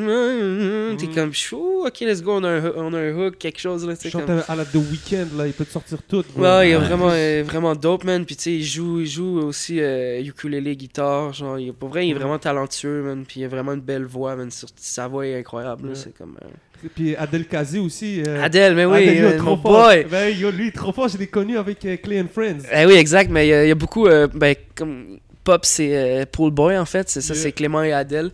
Mhm. 1.08 1.16
comme, 1.16 1.34
chou, 1.34 1.86
ok, 1.88 2.00
let's 2.02 2.22
go, 2.22 2.34
on 2.34 2.44
a 2.44 2.50
un, 2.50 2.72
on 2.76 2.94
a 2.94 3.00
un 3.00 3.14
hook, 3.16 3.38
quelque 3.38 3.60
chose, 3.60 3.88
là, 3.88 3.96
Chante 3.96 4.26
comme... 4.26 4.44
à 4.48 4.56
la 4.56 4.66
The 4.66 4.76
Weeknd, 4.76 5.28
là, 5.38 5.48
il 5.48 5.54
peut 5.54 5.64
te 5.66 5.72
sortir 5.72 6.00
tout. 6.04 6.24
bro. 6.36 6.44
Ouais, 6.44 6.70
il 6.70 6.72
est 6.72 6.76
Ouais. 6.76 6.84
vraiment, 6.84 7.10
euh, 7.10 7.44
vraiment 7.46 7.74
dope, 7.74 8.04
man. 8.04 8.26
Puis, 8.26 8.36
tu 8.36 8.44
sais, 8.44 8.52
il 8.54 8.64
joue, 8.66 9.00
il 9.00 9.08
joue 9.08 9.40
aussi 9.40 9.80
euh, 9.80 10.22
ukulélé, 10.22 10.76
guitare. 10.76 11.32
Genre, 11.34 11.58
il, 11.58 11.72
pour 11.74 11.88
vrai, 11.88 12.06
il 12.06 12.12
est 12.12 12.16
vraiment 12.16 12.38
talentueux, 12.38 13.02
man. 13.02 13.24
Puis, 13.26 13.40
il 13.40 13.46
a 13.46 13.48
vraiment 13.48 13.74
une 13.74 13.80
belle 13.82 14.04
voix, 14.06 14.36
man. 14.36 14.52
Sur- 14.52 14.68
sa 14.76 15.08
voix 15.08 15.26
est 15.26 15.40
incroyable, 15.40 15.84
là. 15.84 15.90
Ouais. 15.94 15.96
C'est 15.96 16.16
comme. 16.18 16.38
euh, 16.44 16.48
Puis 16.96 17.16
Adel 17.16 17.46
Kazi 17.46 17.80
aussi. 17.80 18.22
euh, 18.26 18.42
Adèle, 18.44 18.76
mais 18.76 18.86
oui, 18.86 18.98
Adel, 19.04 19.18
yo, 19.18 19.28
euh, 19.28 19.38
trop 19.38 19.56
mon 19.56 19.62
fort. 19.62 19.86
boy. 19.88 20.06
Ben, 20.10 20.38
yo, 20.38 20.52
lui, 20.52 20.72
trop 20.72 20.92
fort, 20.94 21.08
je 21.10 21.18
l'ai 21.18 21.28
connu 21.28 21.58
avec 21.58 21.84
euh, 21.86 21.98
Clay 21.98 22.22
and 22.22 22.28
Friends. 22.34 22.60
Eh 22.74 22.86
oui, 22.86 22.94
exact, 22.94 23.30
mais 23.30 23.48
il 23.48 23.50
y, 23.50 23.54
a- 23.54 23.66
il 23.66 23.70
y 23.70 23.72
a 23.72 23.76
beaucoup. 23.76 24.08
euh, 24.08 24.28
ben, 24.34 24.56
comme 24.76 25.18
Pop, 25.44 25.66
c'est 25.66 25.96
euh, 25.96 26.26
Paul 26.32 26.52
Boy, 26.52 26.78
en 26.78 26.86
fait. 26.86 27.10
C'est 27.10 27.22
ça, 27.22 27.34
Yeah. 27.34 27.44
c'est 27.44 27.52
Clément 27.54 27.82
et 27.84 27.92
Adèle. 27.94 28.32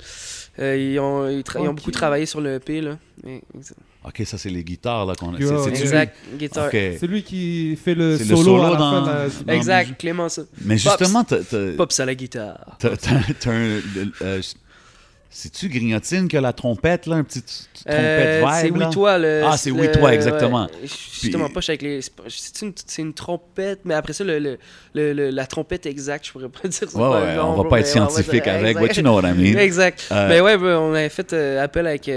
Euh, 0.60 0.76
ils, 0.78 1.00
ont, 1.00 1.28
ils, 1.30 1.44
ont 1.68 1.74
beaucoup 1.74 1.92
travaillé 1.92 2.26
sur 2.26 2.40
le 2.42 2.56
EP, 2.56 2.82
là. 2.82 2.98
Et-. 3.28 3.42
Ok, 4.08 4.22
ça 4.26 4.38
c'est 4.38 4.50
les 4.52 4.64
guitares 4.64 5.06
là 5.08 5.16
qu'on 5.16 5.34
a. 5.34 5.38
C'est-? 5.40 5.82
Exact, 5.82 6.16
guitare. 6.38 6.68
Ok. 6.68 6.78
C'est 7.00 7.08
lui 7.08 7.24
qui 7.24 7.76
fait 7.76 7.96
le 7.96 8.18
C'est 8.18 8.26
le 8.26 8.36
solo, 8.36 8.44
solo 8.44 8.62
à 8.64 8.70
la 8.70 8.76
dans- 8.76 8.92
fin. 8.92 9.02
de 9.02 9.08
la- 9.08 9.30
dans- 9.48 9.54
Exact, 9.54 9.98
Clément, 9.98 10.30
ça. 10.30 10.44
Mais 10.64 10.78
justement, 10.78 11.24
t'as- 11.24 11.40
t'as- 11.44 11.72
Pop, 11.76 11.92
ça 11.92 12.06
la 12.06 12.14
guitare. 12.14 12.78
t'as 12.80 12.96
t'as- 12.96 13.22
t'as 13.40 13.52
un. 13.52 13.80
Euh, 15.26 15.30
C'est-tu 15.30 15.70
Grignotine 15.70 16.28
qui 16.28 16.38
a 16.38 16.42
la 16.42 16.54
trompette, 16.54 17.08
là, 17.08 17.16
un 17.18 17.24
petit 17.24 17.42
trompette 17.42 17.90
Euh, 17.90 18.40
vibe? 18.46 18.74
c'est? 18.76 18.80
Oui 18.86 18.90
Toi 18.92 19.18
le 19.18 19.42
Ah, 19.46 19.58
c'est 19.58 19.72
Oui 19.72 19.92
Toi, 19.92 20.14
exactement. 20.14 20.66
ouais. 20.66 20.88
Justement 21.22 21.50
pas 21.50 21.60
avec 21.68 21.82
les 21.82 22.00
c'est 22.02 23.00
une, 23.02 23.14
trompette 23.14 23.80
mais 23.86 23.94
après 23.96 24.14
ça 24.14 24.24
le, 24.24 24.38
le, 24.40 24.58
le- 24.94 25.14
le- 25.14 25.30
la 25.32 25.46
trompette 25.48 25.86
exacte 25.86 26.28
je 26.28 26.32
pourrais 26.32 26.50
pas 26.50 26.60
dire 26.68 26.72
c'est 26.90 26.96
Ouais, 26.96 27.02
ouais, 27.02 27.38
on 27.40 27.50
va 27.50 27.56
bro, 27.56 27.64
pas 27.66 27.80
être 27.80 27.88
scientifique 27.88 28.48
avec, 28.48 28.78
exact. 28.78 28.88
but 28.88 28.98
you 28.98 29.02
know 29.04 29.16
what 29.16 29.28
I 29.28 29.34
mean. 29.34 29.58
exact 29.60 30.08
Euh, 30.12 30.30
mais 30.30 30.42
ouais 30.42 30.56
on 30.56 30.94
avait 30.94 31.10
fait 31.10 31.34
euh, 31.34 31.64
appel 31.64 31.88
avec 31.88 32.08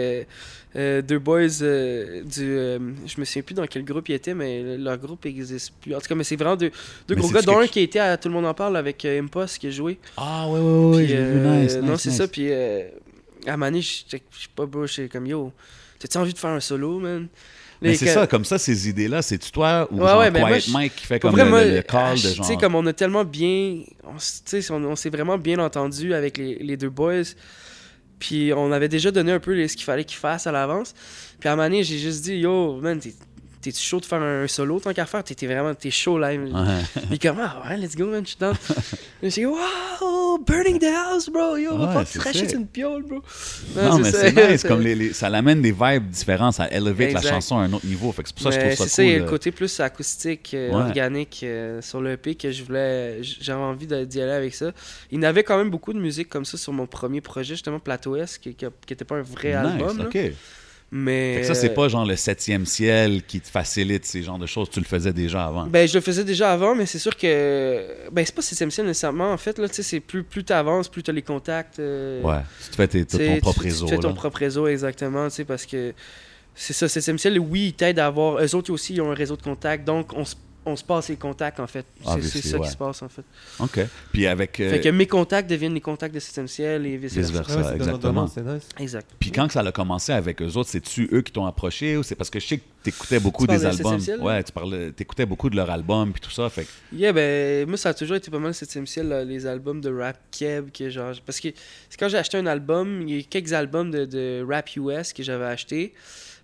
euh, 0.77 1.01
deux 1.03 1.19
boys 1.19 1.63
euh, 1.63 2.23
du 2.25 2.43
euh, 2.45 2.79
je 3.07 3.19
me 3.21 3.25
souviens 3.25 3.43
plus 3.43 3.55
dans 3.55 3.67
quel 3.67 3.85
groupe 3.85 4.09
ils 4.09 4.15
étaient 4.15 4.35
mais 4.35 4.77
leur 4.77 4.99
groupe 4.99 5.25
existe 5.27 5.73
plus 5.81 5.95
en 5.95 6.01
tout 6.01 6.09
cas 6.09 6.15
mais 6.15 6.25
c'est 6.25 6.37
vraiment 6.37 6.57
deux, 6.57 6.71
deux 7.09 7.15
Mais 7.15 7.21
gros 7.21 7.31
gars 7.31 7.43
dont 7.43 7.59
un 7.59 7.67
qui 7.67 7.81
était 7.81 7.99
à 8.01 8.17
Tout 8.17 8.29
le 8.29 8.35
monde 8.35 8.47
en 8.47 8.55
parle 8.55 8.77
avec 8.77 9.05
Impost 9.05 9.59
qui 9.59 9.69
a 9.69 9.71
joué 9.71 9.99
Ah, 10.17 10.47
ouais, 10.49 10.61
ouais, 10.61 10.97
ouais, 10.97 11.07
puis, 11.07 11.15
nice, 11.15 11.75
non 11.77 11.93
nice, 11.93 12.01
c'est 12.03 12.11
nice. 12.11 12.19
ça 12.19 12.29
puis 12.29 12.53
à 13.47 13.57
Mané 13.57 13.81
je 13.81 14.03
je 14.11 14.17
sais 14.17 14.23
pas 14.55 14.67
bro 14.67 14.87
j'étais 14.87 15.09
comme 15.09 15.27
yo 15.27 15.53
t'as-tu 15.99 16.19
envie 16.19 16.35
de 16.35 16.39
faire 16.39 16.51
un 16.51 16.61
solo 16.61 16.99
man? 16.99 17.29
Mais 17.81 17.95
c'est 17.95 18.07
ça, 18.07 18.27
comme 18.27 18.45
ça, 18.45 18.59
ces 18.59 18.89
idées-là, 18.89 19.23
c'est-tu 19.23 19.53
toi 19.53 19.87
ou 19.93 20.01
Ouais, 20.01 20.09
genre 20.09 20.19
ouais, 20.19 20.31
moi, 20.33 20.59
je- 20.59 20.71
Mike 20.73 20.97
qui 20.97 21.07
fait 21.07 21.21
comme 21.21 21.31
vrai, 21.31 21.45
le, 21.45 21.51
moi, 21.51 21.65
le- 21.65 21.83
call 21.83 21.97
ah, 21.97 22.15
de 22.15 22.19
Tu 22.19 22.29
genre... 22.35 22.45
sais, 22.47 22.57
comme 22.57 22.75
on 22.75 22.85
a 22.87 22.93
tellement 22.93 23.25
bien. 23.25 23.83
On, 24.03 24.17
tu 24.17 24.65
on, 24.73 24.85
on 24.85 24.97
s'est 24.97 25.11
vraiment 25.11 25.39
bien 25.39 25.61
entendu 25.61 26.13
avec 26.13 26.39
les, 26.39 26.57
les 26.57 26.77
deux 26.77 26.91
boys. 26.91 27.23
Puis 28.19 28.53
on 28.55 28.73
avait 28.73 28.89
déjà 28.89 29.11
donné 29.11 29.33
un 29.33 29.41
peu 29.41 29.67
ce 29.67 29.77
qu'il 29.77 29.85
fallait 29.85 30.05
qu'ils 30.05 30.19
fassent 30.19 30.47
à 30.47 30.53
l'avance. 30.53 30.95
Puis 31.41 31.49
à 31.49 31.53
un 31.53 31.57
moment 31.57 31.69
donné, 31.69 31.85
j'ai 31.85 31.99
juste 31.99 32.25
dit 32.25 32.37
Yo, 32.37 32.77
man, 32.81 33.01
t'es-tu 33.61 33.81
chaud 33.83 34.01
de 34.01 34.05
faire 34.07 34.23
un 34.23 34.47
solo 34.47 34.81
tant 34.81 34.93
qu'à 34.93 35.07
faire? 35.07 35.23
T'es 35.25 35.35
t'es 35.35 35.47
vraiment 35.47 35.75
t'es 35.75 35.91
chaud 35.91 36.19
là. 36.19 36.29
Ouais. 36.33 36.39
Il 37.11 37.15
est 37.15 37.23
comme 37.23 37.39
Ah 37.41 37.63
ouais, 37.69 37.77
let's 37.77 37.97
go, 37.97 38.07
man, 38.07 38.25
je 38.25 38.31
suis. 38.31 38.39
J'ai 39.23 39.29
dit 39.31 39.47
Wow, 39.47 40.39
burning 40.47 40.79
the 40.79 40.85
house, 40.85 41.29
bro. 41.29 41.57
Yo, 41.57 41.73
on 41.73 41.79
va 41.79 41.99
Ouais, 41.99 42.05
c'est 42.07 42.19
cracher 42.19 42.53
une 42.55 42.67
piole, 42.67 43.03
bro. 43.03 43.23
Non, 43.77 43.99
mais 43.99 44.11
c'est 44.13 44.33
nice, 44.51 44.63
comme 44.63 44.81
les, 44.81 44.95
les- 44.95 45.13
ça 45.13 45.29
l'amène 45.29 45.61
des 45.63 45.73
vibes 45.73 46.09
différentes, 46.09 46.55
ça 46.55 46.69
élève 46.71 46.99
la 47.13 47.21
chanson 47.23 47.59
à 47.59 47.63
un 47.63 47.73
autre 47.73 47.87
niveau. 47.87 48.13
Fait 48.13 48.23
que 48.23 48.29
c'est 48.29 48.37
pour 48.37 48.53
ça 48.53 48.59
que 48.59 48.71
je 48.71 48.75
trouve 48.77 48.87
c'est 48.89 48.93
ça 48.95 49.03
cool. 49.03 49.13
le 49.13 49.23
euh. 49.23 49.29
côté 49.29 49.51
plus 49.51 49.81
acoustique, 49.81 50.51
euh, 50.55 50.69
Ouais. 50.71 50.75
organique 50.77 51.41
euh, 51.43 51.81
sur 51.83 52.01
le 52.01 52.13
EP 52.13 52.35
que 52.37 52.51
je 52.53 52.63
voulais. 52.63 53.19
J'avais 53.23 53.61
envie 53.61 53.87
d'y 53.87 54.21
aller 54.23 54.33
avec 54.33 54.55
ça. 54.55 54.71
Il 55.11 55.17
y 55.17 55.21
en 55.21 55.25
avait 55.25 55.43
quand 55.43 55.57
même 55.59 55.71
beaucoup 55.71 55.93
de 55.93 55.99
musique 55.99 56.29
comme 56.29 56.45
ça 56.45 56.57
sur 56.57 56.73
mon 56.73 56.87
premier 56.87 57.21
projet, 57.21 57.55
justement, 57.55 57.81
Plateau 57.81 58.17
S, 58.17 58.39
qui 58.39 58.51
n'était 58.51 59.05
pas 59.05 59.17
un 59.17 59.23
vrai 59.23 59.49
Nice, 59.49 59.83
album. 59.83 59.99
là. 59.99 60.05
Ok. 60.91 60.99
Fait 60.99 61.05
Mais. 61.05 61.37
que 61.41 61.47
ça, 61.47 61.55
c'est 61.55 61.75
pas 61.75 61.89
genre 61.89 62.07
le 62.07 62.17
septième 62.17 62.65
ciel 62.67 63.23
qui 63.23 63.41
te 63.41 63.49
facilite 63.49 64.05
ces 64.07 64.23
genres 64.23 64.39
de 64.39 64.47
choses. 64.47 64.71
Tu 64.71 64.81
le 64.81 64.87
faisais 64.87 65.13
déjà 65.13 65.45
avant. 65.47 65.67
Ben, 65.67 65.87
je 65.87 65.95
le 65.95 66.01
faisais 66.01 66.25
déjà 66.25 66.53
avant, 66.53 66.75
mais 66.75 66.87
c'est 66.87 66.99
sûr 66.99 67.17
que. 67.17 67.85
Ben, 68.11 68.25
c'est 68.25 68.35
pas 68.35 68.43
système 68.43 68.71
ciel 68.71 68.87
nécessairement, 68.87 69.33
en 69.33 69.37
fait. 69.37 69.59
Là, 69.59 69.69
tu 69.69 69.75
sais, 69.75 69.83
c'est 69.83 70.01
plus, 70.01 70.23
plus 70.25 70.45
t'avances, 70.45 70.89
plus 70.89 71.03
t'as 71.03 71.13
les 71.13 71.23
contacts. 71.23 71.79
euh, 71.79 72.23
ouais, 72.23 72.41
tu 72.65 72.71
te 72.71 72.77
fais 72.77 72.89
tes- 72.89 73.05
ton 73.05 73.39
propre 73.41 73.61
tu- 73.61 73.67
réseau. 73.69 73.87
Tu 73.87 73.95
fais 73.95 74.01
ton 74.01 74.09
là. 74.09 74.15
propre 74.15 74.39
réseau, 74.39 74.67
exactement, 74.67 75.29
tu 75.29 75.35
sais, 75.37 75.45
parce 75.45 75.67
que 75.67 75.93
c'est 76.55 76.73
ça, 76.73 76.89
Système 76.89 77.19
Ciel, 77.19 77.39
oui, 77.39 77.67
ils 77.69 77.73
t'aident 77.75 77.99
à 78.01 78.07
avoir. 78.07 78.43
Eux 78.43 78.55
autres 78.55 78.73
aussi, 78.73 78.95
ils 78.95 79.01
ont 79.01 79.11
un 79.11 79.15
réseau 79.15 79.37
de 79.37 79.43
contacts, 79.43 79.85
donc 79.87 80.13
on 80.15 80.25
se, 80.25 80.35
on 80.69 80.77
se 80.77 80.85
passe 80.85 81.09
les 81.09 81.17
contacts, 81.17 81.59
en 81.61 81.67
fait. 81.67 81.85
C'est- 82.03 82.09
Obviously, 82.11 82.43
C'est 82.43 82.49
ça 82.51 82.59
ouais. 82.59 82.67
qui 82.67 82.73
se 82.73 82.77
passe, 82.77 83.03
en 83.03 83.09
fait. 83.09 83.23
OK. 83.59 83.81
Puis 84.13 84.27
avec... 84.27 84.61
euh, 84.61 84.71
Fait 84.71 84.81
que 84.81 84.89
mes 84.91 85.07
contacts 85.07 85.49
deviennent 85.51 85.75
les 85.75 85.81
contacts 85.81 86.15
de 86.15 86.21
Système 86.21 86.47
Ciel 86.49 86.87
et 86.87 86.97
vice 86.97 87.15
versa. 87.15 87.31
Vice-versa. 87.31 87.57
Ouais, 87.57 87.63
Ça, 87.63 87.69
c'est 87.71 87.77
exactement. 87.77 88.25
nice. 88.25 88.69
Exact. 88.79 89.11
Puis 89.19 89.33
quand 89.33 89.51
ça 89.51 89.61
a 89.61 89.73
commencé 89.73 90.13
avec 90.13 90.41
eux 90.43 90.53
autres, 90.57 90.69
c'est-tu 90.71 91.09
eux 91.13 91.23
qui 91.23 91.33
t'ont 91.33 91.47
approché 91.47 91.97
ou 91.97 92.03
c'est 92.03 92.15
parce 92.15 92.31
que 92.31 92.39
je 92.41 92.47
sais 92.47 92.59
que 92.59 92.63
t'écoutais 92.83 93.19
beaucoup 93.21 93.47
Tu 93.47 93.55
des 93.55 93.61
de 93.63 93.67
albums? 93.67 94.01
Ciel? 94.01 94.21
Ouais, 94.21 94.43
tu 94.45 94.53
parlais, 94.53 94.93
t'écoutais 94.93 95.27
beaucoup 95.27 95.51
de 95.51 95.57
leurs 95.57 95.71
albums 95.71 96.13
puis 96.13 96.21
tout 96.21 96.31
ça. 96.31 96.49
Fait 96.49 96.65
que 96.65 96.69
Yeah, 96.97 97.13
ben, 97.13 97.67
moi, 97.69 97.77
ça 97.77 97.91
a 97.91 97.95
toujours 97.95 98.17
été 98.17 98.31
pas 98.31 98.39
mal 98.39 98.55
Septième 98.55 98.87
Ciel, 98.87 99.09
là, 99.09 99.25
les 99.25 99.47
albums 99.47 99.81
de 99.81 99.91
rap 99.93 100.19
keb, 100.31 100.71
que 100.71 100.89
genre. 100.91 101.15
Parce 101.27 101.41
que 101.41 101.49
c'est 101.91 101.99
quand 101.99 102.09
j'ai 102.09 102.19
acheté 102.19 102.37
un 102.39 102.47
album, 102.47 103.03
il 103.09 103.17
y 103.17 103.21
a 103.21 103.23
quelques 103.23 103.53
albums 103.53 103.91
de, 103.91 104.05
de 104.05 104.47
rap 104.49 104.69
US 104.77 105.13
que 105.13 105.23
j'avais 105.23 105.45
acheté, 105.47 105.95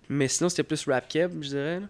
mais 0.09 0.27
sinon, 0.27 0.49
c'était 0.49 0.63
plus 0.63 0.85
rap 0.87 1.07
keb, 1.07 1.31
je 1.41 1.49
dirais. 1.49 1.79
là. 1.79 1.87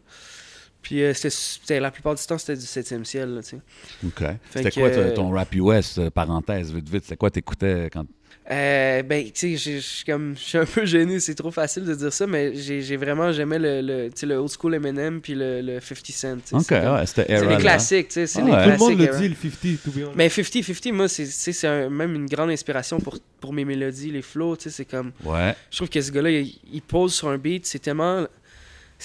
Puis 0.85 1.01
euh, 1.01 1.13
c'était- 1.15 1.79
la 1.79 1.89
plupart 1.89 2.13
du 2.13 2.23
temps, 2.23 2.37
c'était 2.37 2.55
du 2.55 2.65
Septième 2.65 3.03
Ciel, 3.05 3.29
là, 3.33 3.41
tu 3.41 3.49
sais. 3.49 3.57
OK. 4.05 4.23
C'était 4.53 4.69
quoi 4.69 4.91
ton- 4.91 4.99
euh, 4.99 5.13
ton 5.15 5.29
rap 5.31 5.51
US, 5.55 5.97
euh, 5.97 6.11
parenthèse, 6.11 6.71
vite, 6.71 6.87
vite? 6.87 7.03
C'était 7.05 7.17
quoi 7.17 7.31
t'écoutais 7.31 7.89
quand... 7.91 8.05
Euh, 8.51 9.01
ben, 9.01 9.23
tu 9.31 9.57
sais, 9.57 9.57
je 9.57 9.79
suis 9.79 10.05
comme, 10.05 10.35
je 10.37 10.41
suis 10.43 10.57
un 10.59 10.65
peu 10.71 10.85
gêné, 10.85 11.19
c'est 11.19 11.33
trop 11.33 11.49
facile 11.49 11.83
de 11.85 11.95
dire 11.95 12.13
ça, 12.13 12.27
mais 12.27 12.53
j'ai 12.53 12.95
vraiment, 12.97 13.31
j'aimais 13.31 13.57
le, 13.57 13.81
le, 13.81 14.09
le 14.27 14.35
old 14.35 14.51
school 14.51 14.75
Eminem 14.75 15.19
puis 15.21 15.33
le, 15.33 15.61
le 15.61 15.79
50 15.79 16.11
Cent. 16.45 16.57
Ok, 16.59 16.69
ouais, 16.69 17.05
c'était 17.07 17.25
C'est 17.27 17.41
les 17.41 17.47
là. 17.47 17.55
classiques, 17.57 18.09
tu 18.09 18.13
sais, 18.13 18.27
c'est 18.27 18.41
Ah 18.41 18.45
les 18.45 18.51
ouais. 18.51 18.63
Tout 18.65 18.69
le 18.69 18.77
monde 18.77 18.99
le 18.99 19.17
dit, 19.17 19.27
le 19.29 19.35
50, 19.35 19.83
to 19.83 19.89
be 19.91 19.95
honest. 20.03 20.15
Mais 20.15 20.27
50-50, 20.27 20.91
moi, 20.93 21.07
c'est- 21.07 21.25
c'est 21.25 21.53
c'est 21.53 21.67
un- 21.67 21.89
même 21.89 22.13
une 22.13 22.27
grande 22.27 22.51
inspiration 22.51 22.99
pour, 22.99 23.17
pour 23.41 23.51
mes 23.51 23.65
mélodies, 23.65 24.11
les 24.11 24.21
flows, 24.21 24.55
tu 24.57 24.65
sais, 24.65 24.69
c'est 24.69 24.85
comme... 24.85 25.11
Ouais. 25.23 25.55
Je 25.71 25.77
trouve 25.77 25.89
que 25.89 25.99
ce 25.99 26.11
gars-là, 26.11 26.29
il, 26.29 26.53
il 26.71 26.83
pose 26.83 27.15
sur 27.15 27.29
un 27.29 27.39
beat, 27.39 27.65
c'est 27.65 27.79
tellement... 27.79 28.27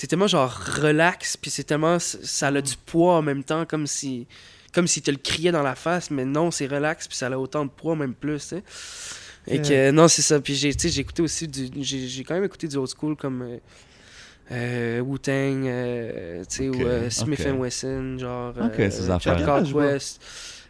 C'est 0.01 0.07
tellement 0.07 0.29
genre 0.29 0.51
relax, 0.51 1.37
puis 1.37 1.51
c'est 1.51 1.65
tellement... 1.65 1.99
Ça 1.99 2.47
a 2.47 2.61
du 2.63 2.75
poids 2.87 3.17
en 3.17 3.23
même 3.23 3.45
temps, 3.45 3.67
comme 3.67 3.87
si... 3.87 4.27
Comme 4.73 4.87
s'il 4.87 5.03
te 5.03 5.11
le 5.11 5.19
criait 5.19 5.53
dans 5.53 5.63
la 5.63 5.75
face, 5.75 6.11
mais 6.11 6.25
non, 6.25 6.51
c'est 6.51 6.67
relax, 6.69 7.07
puis 7.07 7.19
ça 7.19 7.27
a 7.27 7.37
autant 7.37 7.67
de 7.67 7.71
poids, 7.71 7.95
même 7.97 8.15
plus, 8.15 8.39
tu 8.39 8.47
sais. 8.47 8.63
Et 9.47 9.57
Yeah. 9.57 9.63
que, 9.63 9.91
non, 9.91 10.09
c'est 10.09 10.23
ça. 10.23 10.41
Puis 10.41 10.55
j'ai, 10.55 10.73
tu 10.73 10.81
sais, 10.81 10.89
j'ai 10.89 11.03
écouté 11.03 11.21
aussi 11.21 11.47
du... 11.47 11.69
J'ai 11.83 12.09
j'ai 12.09 12.25
quand 12.25 12.33
même 12.33 12.45
écouté 12.45 12.67
du 12.67 12.79
old 12.79 12.89
school, 12.89 13.15
comme... 13.15 13.43
euh, 13.43 13.59
euh, 14.53 15.01
Wu-Tang, 15.01 15.67
euh, 15.67 16.45
tu 16.49 16.57
sais, 16.57 16.69
ou 16.71 16.81
euh, 16.81 17.11
Smith 17.11 17.47
ok. 17.47 17.61
Wesson, 17.61 18.17
genre... 18.19 18.55
Ok, 18.59 18.81
euh, 18.81 18.91
ces. 18.91 19.03
Quest. 19.75 20.23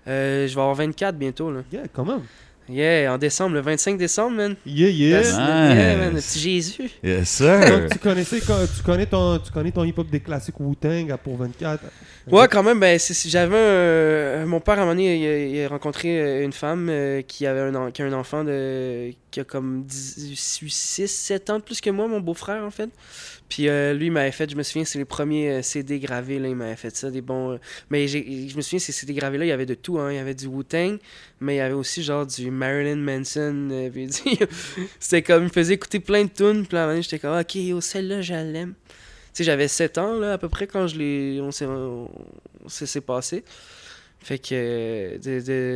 Euh, 0.08 0.48
je 0.48 0.54
vais 0.56 0.60
avoir 0.60 0.74
24 0.74 1.16
bientôt, 1.16 1.52
là. 1.52 1.60
Yeah, 1.72 1.84
quand 1.92 2.04
même. 2.04 2.22
Yeah, 2.70 3.12
en 3.12 3.18
décembre, 3.18 3.54
le 3.54 3.60
25 3.60 3.98
décembre, 3.98 4.36
man. 4.36 4.56
Yeah, 4.64 4.88
yeah. 4.90 5.20
Nice. 5.20 5.30
yeah, 5.32 5.96
man, 5.96 6.14
le 6.14 6.20
petit 6.20 6.38
Jésus. 6.38 6.90
Yes, 7.02 7.28
sir. 7.28 7.60
Donc, 7.60 7.90
tu, 7.90 7.98
connaissais, 7.98 8.40
tu, 8.40 8.82
connais 8.84 9.06
ton, 9.06 9.38
tu 9.38 9.50
connais 9.50 9.72
ton 9.72 9.84
hip-hop 9.84 10.08
des 10.08 10.20
classiques 10.20 10.60
Wu-Tang 10.60 11.10
à 11.10 11.18
pour 11.18 11.36
24. 11.36 11.82
Ouais, 12.26 12.46
quand 12.48 12.62
même, 12.62 12.78
ben, 12.78 12.98
j'avais 13.26 13.56
un... 14.42 14.46
Mon 14.46 14.60
père, 14.60 14.74
à 14.74 14.82
un 14.82 14.84
moment 14.84 14.92
donné, 14.92 15.16
il 15.16 15.26
a, 15.26 15.38
il 15.60 15.64
a 15.64 15.68
rencontré 15.68 16.20
euh, 16.20 16.44
une 16.44 16.52
femme 16.52 16.88
euh, 16.90 17.22
qui 17.22 17.46
avait 17.46 17.60
un, 17.60 17.90
qui 17.90 18.02
a 18.02 18.06
un 18.06 18.12
enfant 18.12 18.44
de... 18.44 19.10
qui 19.30 19.40
a 19.40 19.44
comme 19.44 19.84
6, 19.88 21.06
7 21.08 21.50
ans 21.50 21.58
de 21.58 21.64
plus 21.64 21.80
que 21.80 21.90
moi, 21.90 22.06
mon 22.08 22.20
beau-frère, 22.20 22.62
en 22.62 22.70
fait. 22.70 22.90
Puis 23.48 23.68
euh, 23.68 23.94
lui, 23.94 24.06
il 24.06 24.12
m'avait 24.12 24.30
fait, 24.32 24.48
je 24.50 24.56
me 24.56 24.62
souviens, 24.62 24.84
c'est 24.84 24.98
les 24.98 25.04
premiers 25.04 25.50
euh, 25.50 25.62
CD 25.62 25.98
gravés, 25.98 26.38
là, 26.38 26.48
il 26.48 26.54
m'avait 26.56 26.76
fait 26.76 26.94
ça, 26.94 27.10
des 27.10 27.20
bons... 27.22 27.52
euh, 27.52 27.58
Mais 27.90 28.06
je 28.06 28.56
me 28.56 28.60
souviens, 28.60 28.78
ces 28.78 28.92
CD 28.92 29.12
gravés-là, 29.14 29.44
il 29.46 29.48
y 29.48 29.52
avait 29.52 29.66
de 29.66 29.74
tout, 29.74 29.98
hein. 29.98 30.12
Il 30.12 30.16
y 30.16 30.18
avait 30.20 30.34
du 30.34 30.46
Wu-Tang, 30.46 30.98
mais 31.40 31.54
il 31.54 31.58
y 31.58 31.60
avait 31.60 31.74
aussi, 31.74 32.02
genre, 32.02 32.26
du 32.26 32.50
Marilyn 32.50 32.96
Manson. 32.96 33.68
euh, 33.72 33.90
puis 33.90 34.08
C'était 35.00 35.22
comme, 35.22 35.42
il 35.42 35.46
me 35.46 35.50
faisait 35.50 35.74
écouter 35.74 36.00
plein 36.00 36.24
de 36.24 36.30
tunes, 36.30 36.66
puis 36.66 36.74
là, 36.76 36.82
à 36.82 36.84
un 36.84 36.86
moment 36.86 36.92
donné, 36.92 37.02
j'étais 37.02 37.18
comme, 37.18 37.36
OK, 37.38 37.56
oh, 37.74 37.80
celle-là, 37.80 38.20
je 38.22 38.34
l'aime. 38.34 38.74
Tu 39.32 39.38
sais, 39.38 39.44
j'avais 39.44 39.68
7 39.68 39.98
ans, 39.98 40.14
là, 40.18 40.32
à 40.34 40.38
peu 40.38 40.48
près, 40.48 40.66
quand 40.66 40.86
je 40.86 40.96
l'ai... 40.98 41.40
On 41.40 41.50
s'est... 41.50 43.00
passé. 43.00 43.44
Fait 44.22 44.38
que 44.38 45.18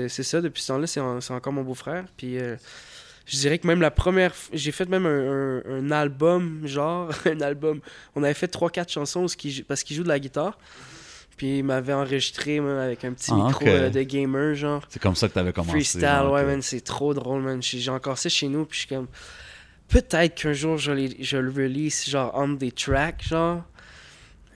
c'est 0.09 0.23
ça, 0.23 0.41
depuis 0.41 0.61
ce 0.63 0.69
temps-là, 0.69 0.87
c'est 0.87 1.01
en- 1.01 1.21
c'est 1.21 1.33
encore 1.33 1.53
mon 1.53 1.63
beau-frère. 1.63 2.05
Puis 2.19 2.39
euh, 2.39 2.57
je 3.27 3.37
dirais 3.39 3.59
que 3.59 3.67
même 3.67 3.81
la 3.81 3.91
première. 3.91 4.35
J'ai 4.53 4.71
fait 4.71 4.87
même 4.87 5.07
un, 5.07 5.61
un- 5.61 5.63
un 5.79 5.91
album, 5.91 6.61
genre, 6.67 7.11
un 7.25 7.41
album. 7.41 7.81
On 8.15 8.23
avait 8.23 8.35
fait 8.35 8.53
3-4 8.53 8.93
chansons 8.93 9.27
parce 9.67 9.83
qu'il 9.83 9.97
joue 9.97 10.03
de 10.03 10.09
la 10.09 10.19
guitare. 10.19 10.59
Puis 11.39 11.59
il 11.59 11.65
m'avait 11.65 11.95
enregistré 11.95 12.61
même 12.61 12.77
avec 12.79 13.03
un 13.05 13.13
petit 13.15 13.31
Ah, 13.33 13.47
micro 13.47 13.67
euh, 13.67 13.89
de 13.89 14.03
gamer, 14.03 14.55
genre. 14.55 14.83
C'est 14.91 15.01
comme 15.03 15.17
ça 15.17 15.27
que 15.29 15.33
t'avais 15.35 15.53
commencé. 15.55 15.73
Freestyle, 15.73 16.29
ouais, 16.31 16.45
man, 16.45 16.61
c'est 16.61 16.83
trop 16.83 17.15
drôle, 17.15 17.41
man. 17.43 17.63
J'ai 17.63 17.79
j'ai 17.79 17.91
encore 17.91 18.19
ça 18.19 18.29
chez 18.29 18.47
nous, 18.49 18.67
puis 18.67 18.77
je 18.77 18.87
suis 18.87 18.95
comme. 18.95 19.09
Peut-être 19.95 20.35
qu'un 20.35 20.53
jour 20.53 20.77
je, 20.77 20.93
les- 20.93 21.17
je 21.21 21.37
le 21.37 21.51
release, 21.51 22.09
genre, 22.09 22.33
on 22.35 22.49
des 22.49 22.73
tracks, 22.73 23.23
genre. 23.29 23.63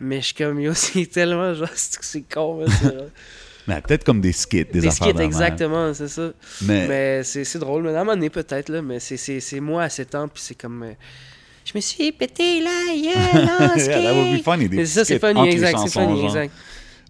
Mais 0.00 0.20
je 0.20 0.26
suis 0.26 0.34
comme, 0.34 0.60
yo, 0.60 0.72
c'est 0.74 1.06
tellement, 1.06 1.54
genre, 1.54 1.68
c'est 1.74 2.22
con, 2.28 2.64
vrai. 2.64 2.66
Mais 3.68 3.80
peut-être 3.82 4.02
comme 4.04 4.20
des 4.20 4.32
skits, 4.32 4.64
des, 4.64 4.80
Des 4.80 4.86
affaires 4.86 5.08
skits, 5.14 5.22
exactement, 5.22 5.92
c'est 5.94 6.08
ça. 6.08 6.30
Mais, 6.62 6.88
Mais 6.88 7.22
c'est 7.22 7.58
drôle, 7.58 7.82
mais 7.82 7.90
à 7.90 7.96
un 8.00 8.04
moment 8.04 8.14
donné, 8.14 8.30
peut-être, 8.30 8.70
là, 8.70 8.80
mais 8.80 8.98
c'est- 8.98 9.60
moi 9.60 9.82
à 9.82 9.88
7 9.90 10.14
ans, 10.14 10.26
puis 10.26 10.42
c'est 10.42 10.54
comme. 10.54 10.82
euh, 10.84 10.92
je 11.66 11.72
me 11.74 11.80
suis 11.82 12.10
pété 12.12 12.60
là, 12.62 12.94
yeah, 12.94 13.12
Yeah, 13.76 14.02
that 14.02 14.14
would 14.14 14.38
be 14.40 14.42
funny. 14.42 14.68
des 14.70 14.76
Mais 14.78 14.86
ça, 14.86 15.04
c'est 15.04 15.18
funny, 15.18 15.38
entre 15.38 15.46
les 15.50 15.52
exact, 15.52 15.78
c'est 15.80 15.84
chansons, 15.84 16.00
funny, 16.08 16.16
genre. 16.16 16.26
exact. 16.36 16.54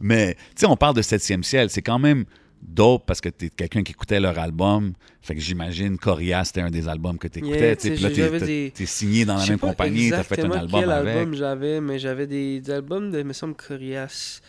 Mais, 0.01 0.35
tu 0.35 0.41
sais, 0.57 0.67
on 0.67 0.77
parle 0.77 0.97
de 0.97 1.03
7e 1.03 1.45
ciel, 1.45 1.71
c'est 1.71 1.83
quand 1.83 1.99
même 2.01 2.25
dope 2.63 3.07
parce 3.07 3.21
que 3.21 3.29
t'es 3.29 3.49
quelqu'un 3.51 3.83
qui 3.83 3.93
écoutait 3.93 4.21
leur 4.21 4.39
album. 4.39 4.93
Fait 5.23 5.35
que 5.35 5.41
j'imagine 5.41 5.99
Coria, 5.99 6.45
c'était 6.45 6.61
un 6.61 6.71
des 6.71 6.89
albums 6.89 7.19
que 7.19 7.29
t'écoutais. 7.29 7.59
Yeah, 7.59 7.77
tu 7.77 7.83
sais, 7.83 7.89
tu 7.91 7.95
puis 7.95 8.03
là, 8.23 8.39
t'es- 8.39 8.73
des- 8.77 8.87
signé 8.87 9.25
dans 9.25 9.37
la 9.37 9.47
même 9.47 9.59
compagnie, 9.59 10.11
t'as 10.11 10.23
fait 10.23 10.41
un 10.45 10.51
album 10.51 10.81
quel 10.81 10.91
avec. 10.91 11.17
album 11.17 11.35
j'avais, 11.35 11.81
mais 11.81 11.99
j'avais 11.99 12.27
des, 12.27 12.61
des 12.61 12.71
albums 12.73 13.11
de, 13.11 13.23
me 13.23 13.33
semble, 13.33 13.55
Corias. 13.55 14.41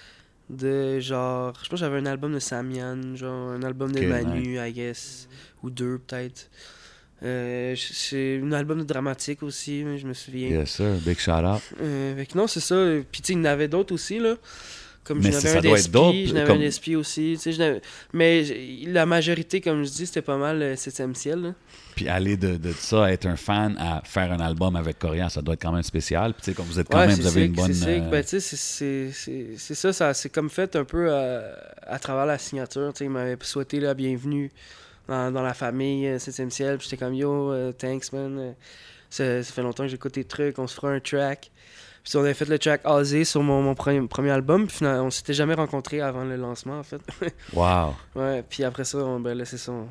De 0.50 1.00
genre. 1.00 1.54
Je 1.64 1.70
pense 1.70 1.80
que 1.80 1.86
j'avais 1.86 2.00
un 2.00 2.08
album 2.08 2.34
de 2.34 2.40
Samian, 2.40 3.16
genre 3.16 3.52
un 3.52 3.62
album 3.62 3.92
de 3.92 4.00
Ok, 4.00 4.06
Manu, 4.08 4.58
I 4.60 4.72
guess. 4.74 5.28
Ou 5.62 5.70
deux, 5.70 6.00
peut-être. 6.00 6.50
Euh, 7.22 7.76
c'est 7.78 8.42
un 8.44 8.52
album 8.54 8.80
de 8.80 8.84
dramatique 8.84 9.44
aussi, 9.44 9.82
je 9.98 10.08
me 10.08 10.14
souviens. 10.14 10.50
Yes, 10.50 10.72
sir. 10.72 10.94
Big 11.06 11.20
shout 11.20 11.32
out. 11.32 11.62
Euh, 11.82 12.24
non, 12.34 12.48
c'est 12.48 12.62
ça. 12.62 12.76
Puis 13.12 13.22
tu 13.22 13.34
il 13.34 13.38
y 13.38 13.42
en 13.42 13.46
avait 13.46 13.68
d'autres 13.68 13.94
aussi, 13.94 14.18
là. 14.20 14.36
Comme 15.04 15.20
Mais 15.24 15.32
j'en 15.32 15.38
avais 15.40 15.48
ça 15.50 15.58
un 15.58 15.92
dope, 15.92 16.16
j'en 16.26 16.36
avais 16.36 16.46
comme- 16.46 16.62
un 16.62 16.68
d'SP 16.68 16.96
aussi. 16.96 17.38
tu 17.42 17.52
sais, 17.54 17.82
Mais 18.14 18.44
la 18.86 19.06
majorité, 19.08 19.60
comme 19.60 19.84
je 19.84 19.90
dis, 19.90 20.06
c'était 20.06 20.22
pas 20.22 20.38
mal 20.38 20.60
le 20.60 20.76
7ème 20.76 21.16
ciel. 21.16 21.42
là. 21.42 21.54
Puis 21.96 22.08
aller 22.08 22.38
de, 22.38 22.58
de 22.58 22.72
ça, 22.74 23.06
à 23.06 23.12
être 23.12 23.26
un 23.26 23.36
fan, 23.36 23.76
à 23.80 24.02
faire 24.06 24.32
un 24.32 24.40
album 24.40 24.76
avec 24.76 25.00
Coria, 25.00 25.28
ça 25.30 25.42
doit 25.42 25.56
être 25.56 25.62
quand 25.62 25.72
même 25.72 25.84
spécial. 25.84 26.34
Puis 26.34 26.42
tu 26.44 26.52
sais, 26.52 26.54
comme 26.56 26.66
vous 26.68 26.80
êtes 26.80 26.88
quand 26.90 27.00
Ouais, 27.00 27.08
même, 27.08 27.20
vous 27.20 27.28
avez 27.28 27.46
une 27.46 27.56
sick, 27.56 27.56
bonne. 27.56 27.74
c'est 27.74 28.00
euh, 28.00 28.10
Ben, 28.10 28.24
tu 28.24 28.40
sais, 28.40 29.12
c'est- 29.12 29.76
ça, 29.76 29.94
ça 29.94 30.14
c'est 30.14 30.30
comme 30.30 30.50
fait 30.50 30.76
un 30.76 30.84
peu 30.86 31.12
à, 31.12 31.44
à 31.88 31.98
travers 32.00 32.26
la 32.26 32.38
signature. 32.38 32.92
Tu 32.94 33.00
sais, 33.00 33.06
il 33.06 33.10
m'avait 33.12 33.38
souhaité 33.42 33.80
la 33.80 33.94
bienvenue 33.96 34.52
dans, 35.08 35.32
dans 35.32 35.42
la 35.42 35.54
famille 35.56 36.08
euh, 36.08 36.20
7ème 36.20 36.52
ciel. 36.52 36.78
Puis 36.78 36.88
j'étais 36.90 37.04
comme, 37.04 37.16
yo, 37.16 37.52
euh, 37.52 37.72
thanks, 37.72 38.14
man. 38.14 38.38
Euh, 38.38 38.52
Ça, 39.10 39.42
ça 39.42 39.54
fait 39.54 39.64
longtemps 39.64 39.84
que 39.86 39.90
j'écoute 39.90 40.12
tes 40.12 40.24
trucs, 40.24 40.60
on 40.60 40.68
se 40.68 40.76
fera 40.76 40.92
un 40.92 41.00
track. 41.00 41.50
Puis 42.10 42.18
on 42.18 42.22
avait 42.22 42.34
fait 42.34 42.50
le 42.50 42.58
track 42.58 42.82
Azé 42.86 43.24
sur 43.24 43.44
mon, 43.44 43.62
mon 43.62 43.76
premier, 43.76 44.08
premier 44.08 44.32
album. 44.32 44.66
Puis 44.66 44.78
finalement, 44.78 45.04
on 45.04 45.10
s'était 45.12 45.34
jamais 45.34 45.54
rencontrés 45.54 46.02
avant 46.02 46.24
le 46.24 46.38
lancement, 46.38 46.80
en 46.80 46.84
fait. 46.84 47.02
Wow. 47.54 47.94
ouais, 48.16 48.44
puis 48.50 48.64
après 48.64 48.84
ça, 48.84 48.98
on, 48.98 49.20
ben 49.20 49.38
là, 49.38 49.46
c'est 49.46 49.58
ça. 49.60 49.72
On, 49.72 49.88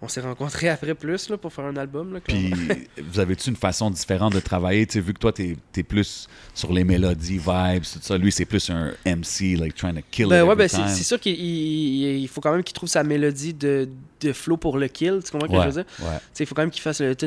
on 0.00 0.08
s'est 0.08 0.20
rencontrés 0.20 0.68
après 0.68 0.94
plus 0.94 1.28
là, 1.28 1.36
pour 1.36 1.52
faire 1.52 1.64
un 1.64 1.76
album. 1.76 2.14
Là, 2.14 2.20
Puis, 2.20 2.52
vous 3.10 3.18
avez-tu 3.20 3.50
une 3.50 3.56
façon 3.56 3.90
différente 3.90 4.32
de 4.34 4.40
travailler? 4.40 4.86
Tu 4.86 4.94
sais, 4.94 5.00
vu 5.00 5.12
que 5.14 5.18
toi, 5.18 5.32
t'es 5.32 5.56
es 5.76 5.82
plus 5.82 6.28
sur 6.54 6.72
les 6.72 6.84
mélodies, 6.84 7.38
vibes, 7.38 7.82
tout 7.82 7.98
ça. 8.00 8.16
Lui, 8.18 8.30
c'est 8.32 8.44
plus 8.44 8.70
un 8.70 8.92
MC, 9.06 9.56
like, 9.58 9.74
trying 9.74 9.94
to 9.94 10.00
kill 10.10 10.28
Ben 10.28 10.42
it 10.44 10.48
ouais, 10.48 10.56
ben 10.56 10.68
c'est 10.68 11.02
sûr 11.02 11.18
qu'il 11.20 11.34
il- 11.34 12.18
il 12.20 12.28
faut 12.28 12.40
quand 12.40 12.52
même 12.52 12.62
qu'il 12.62 12.74
trouve 12.74 12.88
sa 12.88 13.02
mélodie 13.04 13.54
de, 13.54 13.88
de 14.20 14.32
flow 14.32 14.56
pour 14.56 14.78
le 14.78 14.88
kill. 14.88 15.20
Tu 15.24 15.30
comprends 15.32 15.46
ce 15.46 15.52
que 15.52 15.56
Ouais, 15.58 15.62
je 15.70 15.76
veux 15.76 15.82
dire? 15.82 15.92
Ouais. 16.00 16.18
il 16.40 16.46
faut 16.46 16.54
quand 16.54 16.62
même 16.62 16.70
qu'il 16.70 16.82
fasse 16.82 17.00
le. 17.00 17.14
Tu 17.16 17.26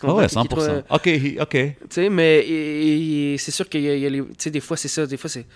comprends? 0.00 0.18
ouais, 0.18 0.26
Puis 0.26 0.36
qu'il 0.36 0.48
trouve, 0.48 0.68
100%. 0.68 0.82
OK, 0.90 1.10
OK. 1.40 1.50
Tu 1.50 1.74
sais, 1.90 2.08
mais 2.08 3.36
c'est 3.38 3.50
sûr 3.52 3.68
qu'il 3.68 3.82
y 3.82 3.88
a, 3.90 3.94
il 3.94 4.00
y 4.02 4.06
a 4.06 4.10
les. 4.10 4.20
Tu 4.22 4.28
sais, 4.38 4.50
des 4.50 4.60
fois, 4.60 4.76
c'est 4.76 4.88
ça. 4.88 5.06
Des 5.06 5.16
fois, 5.16 5.30
c'est. 5.30 5.46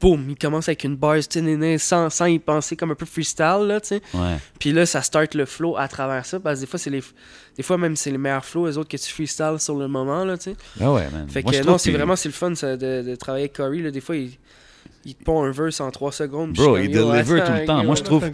Boum, 0.00 0.26
il 0.30 0.36
commence 0.36 0.68
avec 0.68 0.84
une 0.84 0.98
sais, 1.30 1.78
sans, 1.78 2.10
sans 2.10 2.26
y 2.26 2.38
penser 2.38 2.76
comme 2.76 2.92
un 2.92 2.94
peu 2.94 3.06
freestyle, 3.06 3.64
là, 3.66 3.80
tu 3.80 3.88
sais. 3.88 4.02
Ouais. 4.14 4.36
Puis 4.58 4.72
là, 4.72 4.86
ça 4.86 5.02
start 5.02 5.34
le 5.34 5.44
flow 5.44 5.76
à 5.76 5.88
travers 5.88 6.24
ça, 6.24 6.38
parce 6.40 6.56
que 6.56 6.60
des 6.60 6.66
fois, 6.66 6.78
c'est 6.78 6.90
les. 6.90 7.02
Des 7.56 7.62
fois, 7.62 7.76
même, 7.78 7.96
c'est 7.96 8.10
les 8.10 8.18
meilleurs 8.18 8.44
flows, 8.44 8.66
les 8.66 8.78
autres, 8.78 8.88
que 8.88 8.96
tu 8.96 9.12
freestyle 9.12 9.56
sur 9.58 9.76
le 9.76 9.88
moment, 9.88 10.24
là, 10.24 10.38
tu 10.38 10.50
sais. 10.50 10.56
Ah 10.80 10.92
ouais, 10.92 11.08
man. 11.10 11.28
Fait 11.28 11.42
Moi, 11.42 11.52
que 11.52 11.58
je 11.58 11.62
non, 11.64 11.78
c'est 11.78 11.90
vraiment 11.90 12.16
c'est 12.16 12.28
le 12.28 12.34
fun 12.34 12.54
ça, 12.54 12.76
de, 12.76 13.02
de 13.02 13.14
travailler 13.16 13.44
avec 13.44 13.54
Corey. 13.54 13.78
Là. 13.78 13.90
Des 13.90 14.00
fois, 14.00 14.16
il, 14.16 14.30
il 15.04 15.14
te 15.14 15.24
pond 15.24 15.42
un 15.42 15.50
verse 15.50 15.80
en 15.80 15.90
3 15.90 16.12
secondes. 16.12 16.52
Bro, 16.52 16.78
il 16.78 16.90
deliver 16.90 17.40
tout 17.40 17.52
le 17.52 17.64
temps. 17.64 17.84
Moi, 17.84 17.94
je 17.94 18.02
trouve-. 18.02 18.30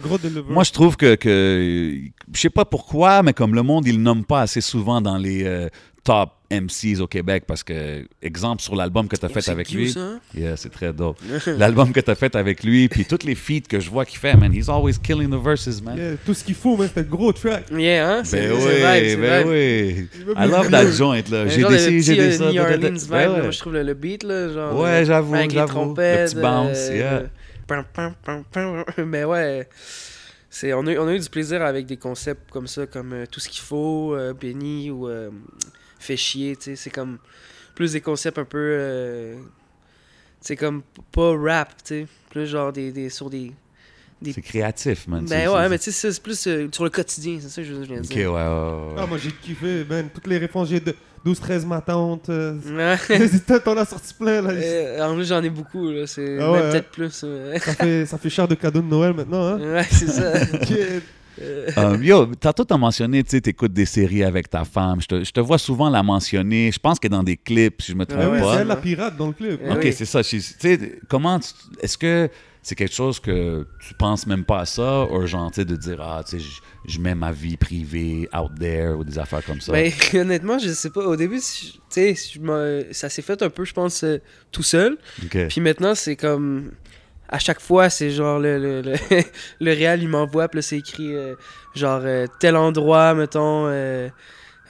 Moi, 0.47 0.63
je 0.63 0.71
trouve 0.71 0.97
que, 0.97 1.15
que 1.15 1.97
je 2.33 2.39
sais 2.39 2.49
pas 2.49 2.65
pourquoi, 2.65 3.23
mais 3.23 3.33
comme 3.33 3.55
le 3.55 3.63
monde, 3.63 3.87
il 3.87 3.95
le 3.95 4.01
nomme 4.01 4.25
pas 4.25 4.41
assez 4.41 4.61
souvent 4.61 5.01
dans 5.01 5.17
les 5.17 5.43
euh, 5.45 5.69
top 6.05 6.29
MCs 6.51 7.01
au 7.01 7.07
Québec, 7.07 7.43
parce 7.47 7.63
que, 7.63 8.07
exemple, 8.21 8.61
sur 8.61 8.75
l'album 8.75 9.07
que 9.07 9.15
tu 9.15 9.25
as 9.25 9.29
fait 9.29 9.49
avec 9.49 9.71
lui, 9.71 9.91
ça, 9.91 9.99
hein? 9.99 10.19
yeah, 10.35 10.55
c'est 10.55 10.69
très 10.69 10.93
dope. 10.93 11.17
L'album 11.47 11.91
que 11.91 11.99
tu 11.99 12.11
as 12.11 12.15
fait 12.15 12.35
avec 12.35 12.63
lui, 12.63 12.87
puis 12.87 13.05
toutes 13.05 13.23
les 13.23 13.33
feats 13.33 13.67
que 13.67 13.79
je 13.79 13.89
vois 13.89 14.05
qu'il 14.05 14.19
fait, 14.19 14.35
man, 14.37 14.53
he's 14.53 14.69
always 14.69 14.99
killing 15.01 15.31
the 15.31 15.43
verses, 15.43 15.81
man. 15.81 15.97
Yeah, 15.97 16.11
tout 16.23 16.35
ce 16.35 16.43
qu'il 16.43 16.53
faut, 16.53 16.77
mais 16.77 16.87
c'est 16.93 16.99
un 16.99 17.03
gros 17.03 17.33
track. 17.33 17.65
Yeah, 17.71 18.07
hein? 18.07 18.21
C'est 18.23 18.47
Ben 18.47 18.53
oui, 18.53 19.07
vibe, 19.07 19.19
ben 19.19 19.39
vibe. 19.39 20.07
oui. 20.27 20.33
I 20.37 20.47
love 20.47 20.69
that 20.69 20.91
joint, 20.91 21.23
là. 21.31 21.47
J'ai 21.47 21.63
des 21.63 21.79
j'ai 21.79 21.97
petit, 21.97 22.15
des 22.15 22.19
euh, 22.19 22.37
ça. 22.37 22.51
New. 22.51 22.61
Orleans 22.61 22.93
vibe, 22.93 23.11
là, 23.11 23.41
moi, 23.41 23.51
je 23.51 23.59
trouve 23.59 23.73
le, 23.73 23.83
le 23.83 23.93
beat, 23.95 24.23
là, 24.23 24.53
genre... 24.53 24.79
Ouais, 24.79 24.89
euh, 25.01 25.05
j'avoue, 25.05 25.35
j'avoue. 25.49 25.67
trompettes. 25.67 26.19
Le 26.19 26.25
petit 26.35 26.41
bounce, 26.41 26.77
euh, 26.91 26.95
yeah. 26.95 27.13
euh, 27.13 27.27
pam, 27.65 27.83
pam, 27.91 28.13
pam, 28.23 28.43
pam. 28.51 28.83
Mais 29.05 29.23
ouais, 29.23 29.67
c'est, 30.57 30.71
on, 30.73 30.87
a, 30.87 30.95
on 30.95 31.07
a 31.07 31.13
eu 31.13 31.19
du 31.19 31.29
plaisir 31.29 31.61
avec 31.63 31.85
des 31.85 31.97
concepts 31.97 32.49
comme 32.49 32.67
ça, 32.67 32.85
comme 32.85 33.11
euh, 33.11 33.25
Tout 33.29 33.41
ce 33.41 33.49
qu'il 33.49 33.61
faut, 33.61 34.15
euh, 34.15 34.33
Benny 34.33 34.89
ou 34.89 35.09
euh, 35.09 35.29
Fait 36.05 36.17
chier, 36.17 36.55
tu 36.55 36.63
sais, 36.63 36.75
c'est 36.75 36.89
comme 36.89 37.17
plus 37.75 37.91
des 37.93 38.01
concepts 38.01 38.37
un 38.37 38.45
peu... 38.45 38.57
euh, 38.59 39.35
c'est 40.41 40.55
comme 40.55 40.81
pas 41.11 41.35
rap, 41.37 41.69
tu 41.83 42.01
sais, 42.01 42.07
plus 42.29 42.45
genre 42.47 42.71
des, 42.71 42.91
des, 42.91 43.09
sur 43.09 43.29
des... 43.29 43.51
des 44.21 44.33
C'est 44.33 44.41
créatif, 44.41 45.07
man. 45.07 45.25
ben 45.25 45.49
ouais, 45.49 45.67
mais 45.69 45.79
tu 45.79 45.91
sais, 45.91 46.11
c'est 46.11 46.21
plus 46.21 46.45
euh, 46.47 46.67
sur 46.71 46.83
le 46.83 46.89
quotidien, 46.89 47.39
c'est 47.41 47.49
ça 47.49 47.61
que 47.61 47.67
je 47.67 47.73
viens 47.73 48.01
de 48.01 48.05
Ok, 48.05 48.11
ouais, 48.11 48.15
dire. 48.15 48.31
ouais, 48.31 48.41
ouais. 48.43 48.95
Ah, 48.99 49.05
moi 49.07 49.17
j'ai 49.17 49.31
kiffé, 49.31 49.83
man. 49.89 50.09
Toutes 50.13 50.27
les 50.27 50.37
références, 50.37 50.69
j'ai 50.69 50.79
de 50.79 50.95
12-13 51.25 51.65
ma 51.65 51.81
tante. 51.81 52.29
euh. 52.29 52.53
T'en 53.65 53.75
as 53.77 53.85
sorti 53.85 54.13
plein, 54.13 54.41
là. 54.43 54.51
Euh, 54.51 55.01
en 55.09 55.15
plus, 55.15 55.27
j'en 55.27 55.41
ai 55.43 55.49
beaucoup, 55.49 55.89
là. 55.89 56.05
C'est 56.05 56.37
Ah 56.39 56.51
ouais, 56.51 56.57
même 56.59 56.67
hein? 56.67 56.71
peut-être 56.71 56.91
plus. 56.91 57.09
Ça 57.59 57.73
fait, 57.73 58.05
ça 58.05 58.17
fait 58.19 58.29
cher 58.29 58.47
de 58.47 58.53
cadeaux 58.53 58.81
de 58.81 58.87
Noël 58.87 59.13
maintenant, 59.15 59.43
hein. 59.55 59.59
Ouais, 59.59 59.85
c'est 59.89 60.07
ça. 60.07 60.33
Um, 61.77 62.01
yo, 62.03 62.25
tantôt, 62.35 62.63
t'as 62.63 62.77
mentionné, 62.77 63.23
tu 63.23 63.31
sais, 63.31 63.41
t'écoutes 63.41 63.73
des 63.73 63.85
séries 63.85 64.23
avec 64.23 64.49
ta 64.49 64.63
femme. 64.63 65.01
Je 65.01 65.07
te, 65.07 65.23
je 65.23 65.31
te 65.31 65.39
vois 65.39 65.57
souvent 65.57 65.89
la 65.89 66.01
mentionner. 66.03 66.71
Je 66.71 66.79
pense 66.79 66.97
est 67.03 67.09
dans 67.09 67.23
des 67.23 67.37
clips, 67.37 67.81
si 67.81 67.91
je 67.91 67.97
me 67.97 68.05
trompe 68.05 68.21
Ah 68.23 68.29
ouais, 68.29 68.39
pas. 68.41 68.53
c'est 68.55 68.61
elle 68.61 68.67
la 68.67 68.75
pirate 68.77 69.17
dans 69.17 69.27
le 69.27 69.33
club. 69.33 69.59
Eh 69.63 69.71
Ok, 69.71 69.79
oui. 69.83 69.93
c'est 69.93 70.05
ça. 70.05 70.21
Je- 70.21 70.29
Tu 70.37 70.41
sais, 70.41 70.99
comment. 71.09 71.39
tu- 71.39 71.49
Est-ce 71.81 71.97
que 71.97 72.29
c'est 72.61 72.75
quelque 72.75 72.95
chose 72.95 73.19
que 73.19 73.67
tu 73.79 73.93
penses 73.93 74.25
même 74.25 74.43
pas 74.43 74.61
à 74.61 74.65
ça, 74.65 75.05
ou 75.11 75.25
genre, 75.27 75.51
tu 75.51 75.55
sais, 75.61 75.65
de 75.65 75.75
dire, 75.75 76.01
ah, 76.01 76.23
tu 76.27 76.39
sais, 76.39 76.45
je- 76.87 76.99
mets 76.99 77.13
ma 77.15 77.31
vie 77.31 77.57
privée 77.57 78.27
out 78.35 78.51
there, 78.59 78.97
ou 78.97 79.03
des 79.03 79.19
affaires 79.19 79.43
comme 79.45 79.59
ça? 79.61 79.71
Ben, 79.73 79.91
honnêtement, 80.15 80.57
je 80.57 80.69
sais 80.69 80.89
pas. 80.89 81.05
Au 81.05 81.15
début, 81.15 81.39
tu 81.39 81.73
sais, 81.89 82.15
ça 82.91 83.09
s'est 83.09 83.21
fait 83.21 83.41
un 83.41 83.49
peu, 83.49 83.65
je 83.65 83.73
pense, 83.73 84.03
euh, 84.03 84.17
tout 84.51 84.63
seul. 84.63 84.97
Ok. 85.23 85.47
Puis 85.49 85.61
maintenant, 85.61 85.95
c'est 85.95 86.15
comme. 86.15 86.71
À 87.29 87.39
chaque 87.39 87.59
fois, 87.59 87.89
c'est 87.89 88.11
genre 88.11 88.39
le, 88.39 88.59
le, 88.59 88.81
le, 89.59 89.71
réal, 89.71 90.01
il 90.01 90.09
m'envoie, 90.09 90.47
puis 90.47 90.59
là, 90.59 90.61
c'est 90.61 90.77
écrit 90.77 91.15
euh, 91.15 91.35
genre 91.73 92.01
euh, 92.03 92.27
tel 92.39 92.55
endroit, 92.55 93.13
mettons, 93.13 93.67
euh, 93.67 94.09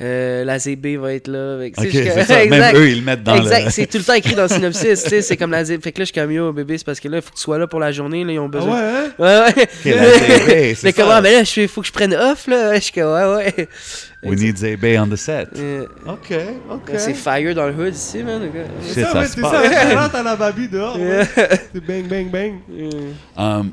euh, 0.01 0.43
la 0.43 0.59
ZB 0.59 0.97
va 0.97 1.13
être 1.13 1.27
là. 1.29 1.57
Fait 1.59 1.71
que, 1.71 1.81
tu 1.81 1.87
Ok, 1.87 1.93
sais, 1.93 2.03
je- 2.03 2.11
c'est 2.11 2.23
ça. 2.25 2.35
Même 2.39 2.53
exact. 2.53 2.75
eux, 2.77 2.89
ils 2.89 2.97
le 2.99 3.01
mettent 3.05 3.23
dans 3.23 3.35
exact, 3.35 3.65
le. 3.65 3.71
c'est 3.71 3.85
tout 3.87 3.97
le 3.97 4.03
temps 4.03 4.13
écrit 4.13 4.35
dans 4.35 4.43
le 4.43 4.47
synopsis, 4.49 5.03
tu 5.03 5.09
sais, 5.09 5.21
c'est 5.21 5.37
comme 5.37 5.51
la 5.51 5.63
ZB. 5.63 5.81
Fait 5.81 5.91
que 5.93 5.99
là, 5.99 6.05
je 6.05 6.11
suis 6.11 6.21
comme 6.21 6.31
yo, 6.31 6.51
bébé, 6.51 6.77
c'est 6.77 6.83
parce 6.85 6.99
que 6.99 7.07
là, 7.07 7.17
il 7.17 7.21
faut 7.21 7.29
que 7.31 7.35
tu 7.35 7.41
sois 7.41 7.57
là 7.57 7.67
pour 7.67 7.79
la 7.79 7.91
journée, 7.93 8.23
là, 8.25 8.33
ils 8.33 8.39
ont 8.39 8.45
Ah 8.45 8.57
besoin. 8.57 8.73
ouais, 8.73 8.87
hein? 8.87 9.11
ouais, 9.19 9.39
ouais. 9.55 9.63
Ok, 9.63 9.85
la 9.85 10.13
ZB, 10.13 10.75
c'est 10.75 10.83
Mais 10.83 10.91
ça. 10.91 11.01
comment, 11.01 11.21
mais 11.21 11.31
là, 11.41 11.53
il 11.57 11.67
faut 11.69 11.81
que 11.81 11.87
je 11.87 11.93
prenne 11.93 12.13
off, 12.13 12.47
là. 12.47 12.75
Je 12.75 12.79
suis 12.81 12.91
comme, 12.93 13.13
ouais, 13.13 13.35
ouais. 13.55 13.67
We 14.23 14.39
need 14.39 14.57
ZB 14.57 14.97
on 14.99 15.07
the 15.07 15.15
set. 15.15 15.49
Euh, 15.57 15.85
Ok, 16.07 16.33
ok. 16.71 16.91
C'est 16.97 17.13
fire 17.13 17.53
dans 17.53 17.67
le 17.67 17.73
hood 17.73 17.93
ici, 17.95 18.23
man. 18.23 18.41
C'est 18.81 19.03
ça, 19.03 19.23
ça 19.25 19.27
ça. 19.27 20.01
Rentre 20.01 20.15
à 20.15 20.23
la 20.23 20.35
babi 20.35 20.67
dehors. 20.67 20.97
ouais. 20.99 21.21
C'est 21.73 21.85
bang, 21.85 22.03
bang, 22.07 22.31
bang. 22.31 22.53
Um, 23.37 23.71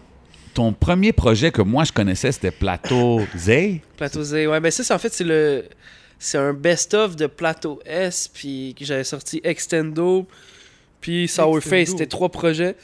ton 0.55 0.73
premier 0.75 1.13
projet 1.13 1.51
que 1.51 1.63
moi 1.63 1.85
je 1.85 1.93
connaissais, 1.93 2.31
c'était 2.33 2.51
Plateau 2.51 3.23
Z. 3.37 3.79
Plateau 3.97 4.23
Z. 4.23 4.35
Ouais, 4.47 4.61
ben 4.61 4.71
ça, 4.71 4.85
c'est 4.85 4.93
en 4.93 4.99
fait, 4.99 5.13
c'est 5.13 5.25
le. 5.25 5.65
C'est 6.25 6.39
un 6.39 6.53
best-of 6.55 7.17
de 7.17 7.27
Plateau 7.27 7.81
S, 7.85 8.29
puis 8.33 8.77
que 8.79 8.85
j'avais 8.85 9.03
sorti 9.03 9.41
Extendo, 9.43 10.27
puis 11.01 11.27
Sourface. 11.27 11.91
C'était 11.91 12.07
trois 12.07 12.29
projets. 12.29 12.77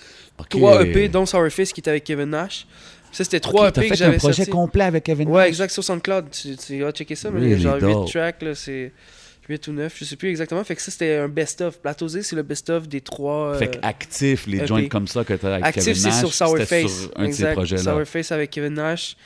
Trois 0.49 0.84
EP, 0.84 1.09
dont 1.09 1.24
Sourface 1.24 1.72
qui 1.72 1.80
était 1.80 1.91
avec 1.91 2.03
Kevin 2.05 2.30
Nash. 2.30 2.66
Ça, 3.12 3.22
c'était 3.24 3.39
trois 3.41 3.68
EP 3.68 3.74
que 3.82 3.86
fait 3.86 3.93
un 3.93 3.95
j'avais 3.97 4.16
projet 4.18 4.34
sorti. 4.45 4.51
complet 4.51 4.84
avec 4.84 5.05
Kevin 5.05 5.28
Ouais, 5.28 5.43
Nash? 5.43 5.49
exact, 5.51 5.70
sur 5.70 5.84
SoundCloud. 5.84 6.30
Tu, 6.30 6.57
tu 6.57 6.80
vas 6.82 6.91
checker 6.91 7.14
ça, 7.14 7.30
mais 7.30 7.41
Really 7.41 7.61
genre 7.62 7.78
dope. 7.78 8.07
8 8.09 8.12
tracks, 8.12 8.43
là, 8.43 8.55
c'est 8.57 8.93
8 9.49 9.68
ou 9.68 9.72
9, 9.72 9.97
je 9.97 10.05
sais 10.05 10.16
plus 10.16 10.28
exactement. 10.30 10.62
Fait 10.64 10.74
que 10.76 10.82
ça, 10.82 10.91
c'était 10.91 11.16
un 11.18 11.28
best-of. 11.28 11.78
Plateau 11.78 12.09
Z, 12.09 12.22
c'est 12.22 12.36
le 12.36 12.43
best-of 12.43 12.89
des 12.89 13.01
trois. 13.01 13.57
Fait 13.57 13.66
euh, 13.76 13.80
qu'actif, 13.80 14.47
les 14.49 14.59
EP. 14.59 14.66
joints 14.66 14.89
comme 14.89 15.07
ça 15.07 15.22
que 15.24 15.34
t'as 15.34 15.55
avec 15.55 15.64
Actif, 15.66 15.84
Kevin 15.84 16.03
c'est 16.03 16.09
Nash, 16.09 16.18
sur 16.18 16.34
c'était 16.34 16.82
Sourface. 16.82 17.01
sur 17.03 17.11
un 17.16 17.20
de 17.22 17.32
ces 17.32 17.43
exact. 17.43 17.53
projets-là. 17.55 17.82
Sourface 17.82 18.32
avec 18.32 18.51
Kevin 18.51 18.74
Nash. 18.74 19.16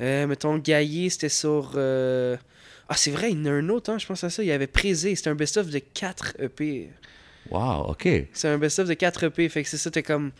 Euh, 0.00 0.26
mettons, 0.26 0.56
Gaillé, 0.56 1.10
c'était 1.10 1.28
sur. 1.28 1.72
euh, 1.76 2.36
Ah, 2.88 2.94
c'est 2.96 3.10
vrai, 3.10 3.30
il 3.32 3.38
y 3.38 3.42
en 3.42 3.46
a 3.46 3.50
un 3.50 3.68
autre, 3.68 3.90
hein, 3.92 3.98
je 3.98 4.06
pense 4.06 4.24
à 4.24 4.30
ça. 4.30 4.42
Il 4.42 4.50
avait 4.50 4.66
Présé. 4.66 5.14
C'était 5.14 5.30
un 5.30 5.34
best-of 5.34 5.68
de 5.68 5.78
4 5.78 6.36
EP. 6.40 6.88
Wow, 7.50 7.90
ok. 7.90 8.08
C'est 8.32 8.48
un 8.48 8.58
best-of 8.58 8.88
de 8.88 8.94
4 8.94 9.24
EP. 9.24 9.48
Fait 9.48 9.62
que 9.62 9.68
c'est 9.68 9.76
ça, 9.76 9.84
c'était 9.84 10.02
comme. 10.02 10.30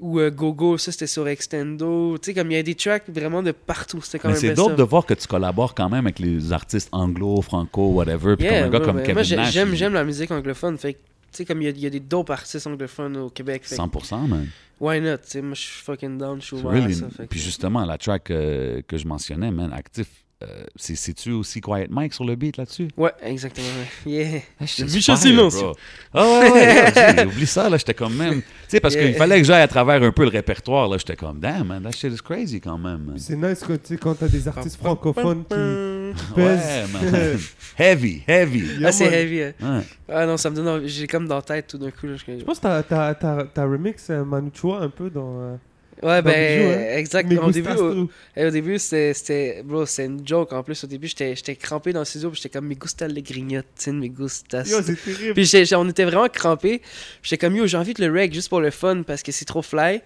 Ou 0.00 0.20
euh, 0.20 0.30
Gogo, 0.30 0.78
ça 0.78 0.90
c'était 0.90 1.06
sur 1.06 1.28
Extendo. 1.28 2.16
Tu 2.18 2.26
sais, 2.26 2.34
comme 2.34 2.50
il 2.50 2.54
y 2.54 2.56
a 2.56 2.62
des 2.62 2.74
tracks 2.74 3.04
vraiment 3.08 3.42
de 3.42 3.52
partout. 3.52 4.00
C'était 4.00 4.18
comme 4.18 4.30
Mais 4.32 4.38
c'est 4.38 4.54
dope 4.54 4.74
de 4.76 4.82
voir 4.82 5.04
que 5.04 5.12
tu 5.12 5.26
collabores 5.26 5.74
quand 5.74 5.90
même 5.90 6.06
avec 6.06 6.18
les 6.18 6.50
artistes 6.52 6.88
anglo, 6.92 7.42
franco, 7.42 7.88
whatever. 7.92 8.36
Puis 8.36 8.46
Yeah, 8.46 8.62
comme 8.62 8.68
un 8.68 8.70
gars 8.70 8.80
comme 8.86 9.02
Kevin 9.02 9.14
moi, 9.14 9.36
Nash. 9.44 9.52
j'aime, 9.52 9.68
il- 9.72 9.76
j'aime 9.76 9.92
la 9.92 10.04
musique 10.04 10.30
anglophone. 10.30 10.78
Fait 10.78 10.94
que, 10.94 10.98
tu 10.98 11.04
sais, 11.32 11.44
comme 11.44 11.60
il 11.60 11.66
y, 11.66 11.68
a, 11.68 11.70
il 11.72 11.80
y 11.80 11.86
a 11.86 11.90
des 11.90 12.00
dope 12.00 12.30
artistes 12.30 12.66
anglophones 12.66 13.18
au 13.18 13.28
Québec. 13.28 13.64
Fait 13.64 13.76
que 13.76 13.82
100%, 13.82 14.26
man. 14.28 14.48
why 14.80 14.98
not? 14.98 15.18
Tu 15.18 15.22
sais, 15.26 15.42
moi, 15.42 15.54
je 15.54 15.60
suis 15.60 15.82
fucking 15.82 16.16
down. 16.16 16.40
Je 16.40 16.46
suis 16.46 16.66
à 16.66 16.70
really- 16.70 16.94
ça. 16.94 17.06
Que- 17.18 17.24
Puis 17.24 17.38
justement, 17.40 17.84
la 17.84 17.98
track 17.98 18.30
euh, 18.30 18.80
que 18.88 18.96
je 18.96 19.06
mentionnais, 19.06 19.50
man, 19.50 19.74
actif, 19.74 20.06
euh, 20.42 20.64
c'est- 20.76 20.94
c'est-tu 20.96 21.32
aussi 21.32 21.60
Quiet 21.60 21.88
Mike 21.90 22.12
sur 22.14 22.24
le 22.24 22.34
beat 22.34 22.56
là-dessus? 22.56 22.88
Ouais, 22.96 23.12
exactement. 23.22 23.66
Yeah. 24.06 24.40
Ah, 24.60 24.64
Michel 24.64 25.36
bro. 25.36 25.72
Ah 26.14 26.24
ouais, 26.40 26.50
ouais, 26.52 27.24
oublie 27.26 27.46
ça, 27.46 27.68
là, 27.70 27.76
j'étais 27.76 27.94
comme 27.94 28.14
même... 28.16 28.40
Tu 28.42 28.46
sais, 28.68 28.80
parce 28.80 28.94
Yeah. 28.94 29.06
qu'il 29.06 29.14
fallait 29.16 29.38
que 29.38 29.44
j'aille 29.46 29.62
à 29.62 29.68
travers 29.68 30.02
un 30.02 30.10
peu 30.12 30.22
le 30.22 30.28
répertoire, 30.30 30.88
là, 30.88 30.98
j'étais 30.98 31.16
comme, 31.16 31.38
damn, 31.40 31.66
man, 31.66 31.82
that 31.82 31.92
shit 31.92 32.12
is 32.12 32.18
crazy 32.18 32.60
quand 32.60 32.78
même. 32.78 33.14
C'est 33.16 33.36
nice 33.36 33.62
quand, 33.66 33.78
quand 34.00 34.14
t'as 34.14 34.28
des 34.28 34.46
artistes 34.48 34.76
francophones 34.78 35.44
qui. 35.44 35.54
Ouais, 35.54 36.12
pèsent. 36.56 36.92
man. 36.92 37.38
heavy, 37.78 38.22
heavy. 38.26 38.58
Yeah, 38.78 38.88
Ah, 38.88 38.92
c'est 38.92 39.06
heavy. 39.06 39.42
hein. 39.42 39.52
Ouais. 39.60 39.82
Ah 40.08 40.26
non, 40.26 40.36
ça 40.36 40.50
me 40.50 40.56
donne. 40.56 40.68
envie- 40.68 40.88
J'ai 40.88 41.06
comme 41.06 41.26
dans 41.26 41.36
la 41.36 41.42
tête 41.42 41.66
tout 41.68 41.78
d'un 41.78 41.90
coup. 41.90 42.06
Là, 42.06 42.16
je... 42.16 42.38
Je 42.38 42.44
pense 42.44 42.58
que 42.58 42.62
t'as- 42.64 42.82
t'as- 42.82 43.14
t'as 43.14 43.44
t'as 43.44 43.64
remix 43.64 44.10
Manu 44.10 44.50
Chua 44.52 44.80
un 44.82 44.90
peu 44.90 45.08
dans. 45.08 45.40
euh, 45.40 45.56
Ouais, 46.02 46.20
ben, 46.22 46.32
Bijou, 46.60 46.70
hein. 46.72 46.96
exact. 46.98 47.32
Au 47.32 47.50
début, 47.50 47.68
Gustas 47.68 47.82
au, 47.82 48.10
eh, 48.36 48.46
au 48.46 48.50
début 48.50 48.78
c'était, 48.78 49.14
c'était, 49.14 49.62
bro, 49.64 49.86
c'était 49.86 50.06
une 50.06 50.26
joke 50.26 50.52
en 50.52 50.62
plus. 50.62 50.82
Au 50.82 50.86
début, 50.86 51.06
j'étais, 51.08 51.36
j'étais 51.36 51.54
crampé 51.56 51.92
dans 51.92 52.00
le 52.00 52.04
studio, 52.04 52.30
puis 52.30 52.40
j'étais 52.42 52.58
comme, 52.58 52.66
me 52.66 52.74
gusta 52.74 53.06
les 53.06 53.22
grignotes, 53.22 53.66
tu 53.76 53.84
sais, 53.84 53.92
me 53.92 54.06
gustas. 54.08 54.64
Yo, 54.68 54.82
c'est 54.82 54.96
terrible. 55.02 55.34
Puis 55.34 55.44
j'étais- 55.44 55.74
on 55.76 55.88
était 55.88 56.04
vraiment 56.04 56.28
crampés. 56.28 56.78
Puis 56.78 57.30
J'étais 57.30 57.38
comme, 57.46 57.56
yo, 57.56 57.66
j'ai 57.66 57.76
envie 57.76 57.94
de 57.94 58.04
le 58.04 58.12
reg 58.12 58.32
juste 58.34 58.48
pour 58.48 58.60
le 58.60 58.70
fun 58.70 59.02
parce 59.02 59.22
que 59.22 59.30
c'est 59.32 59.44
trop 59.44 59.62
fly. 59.62 60.02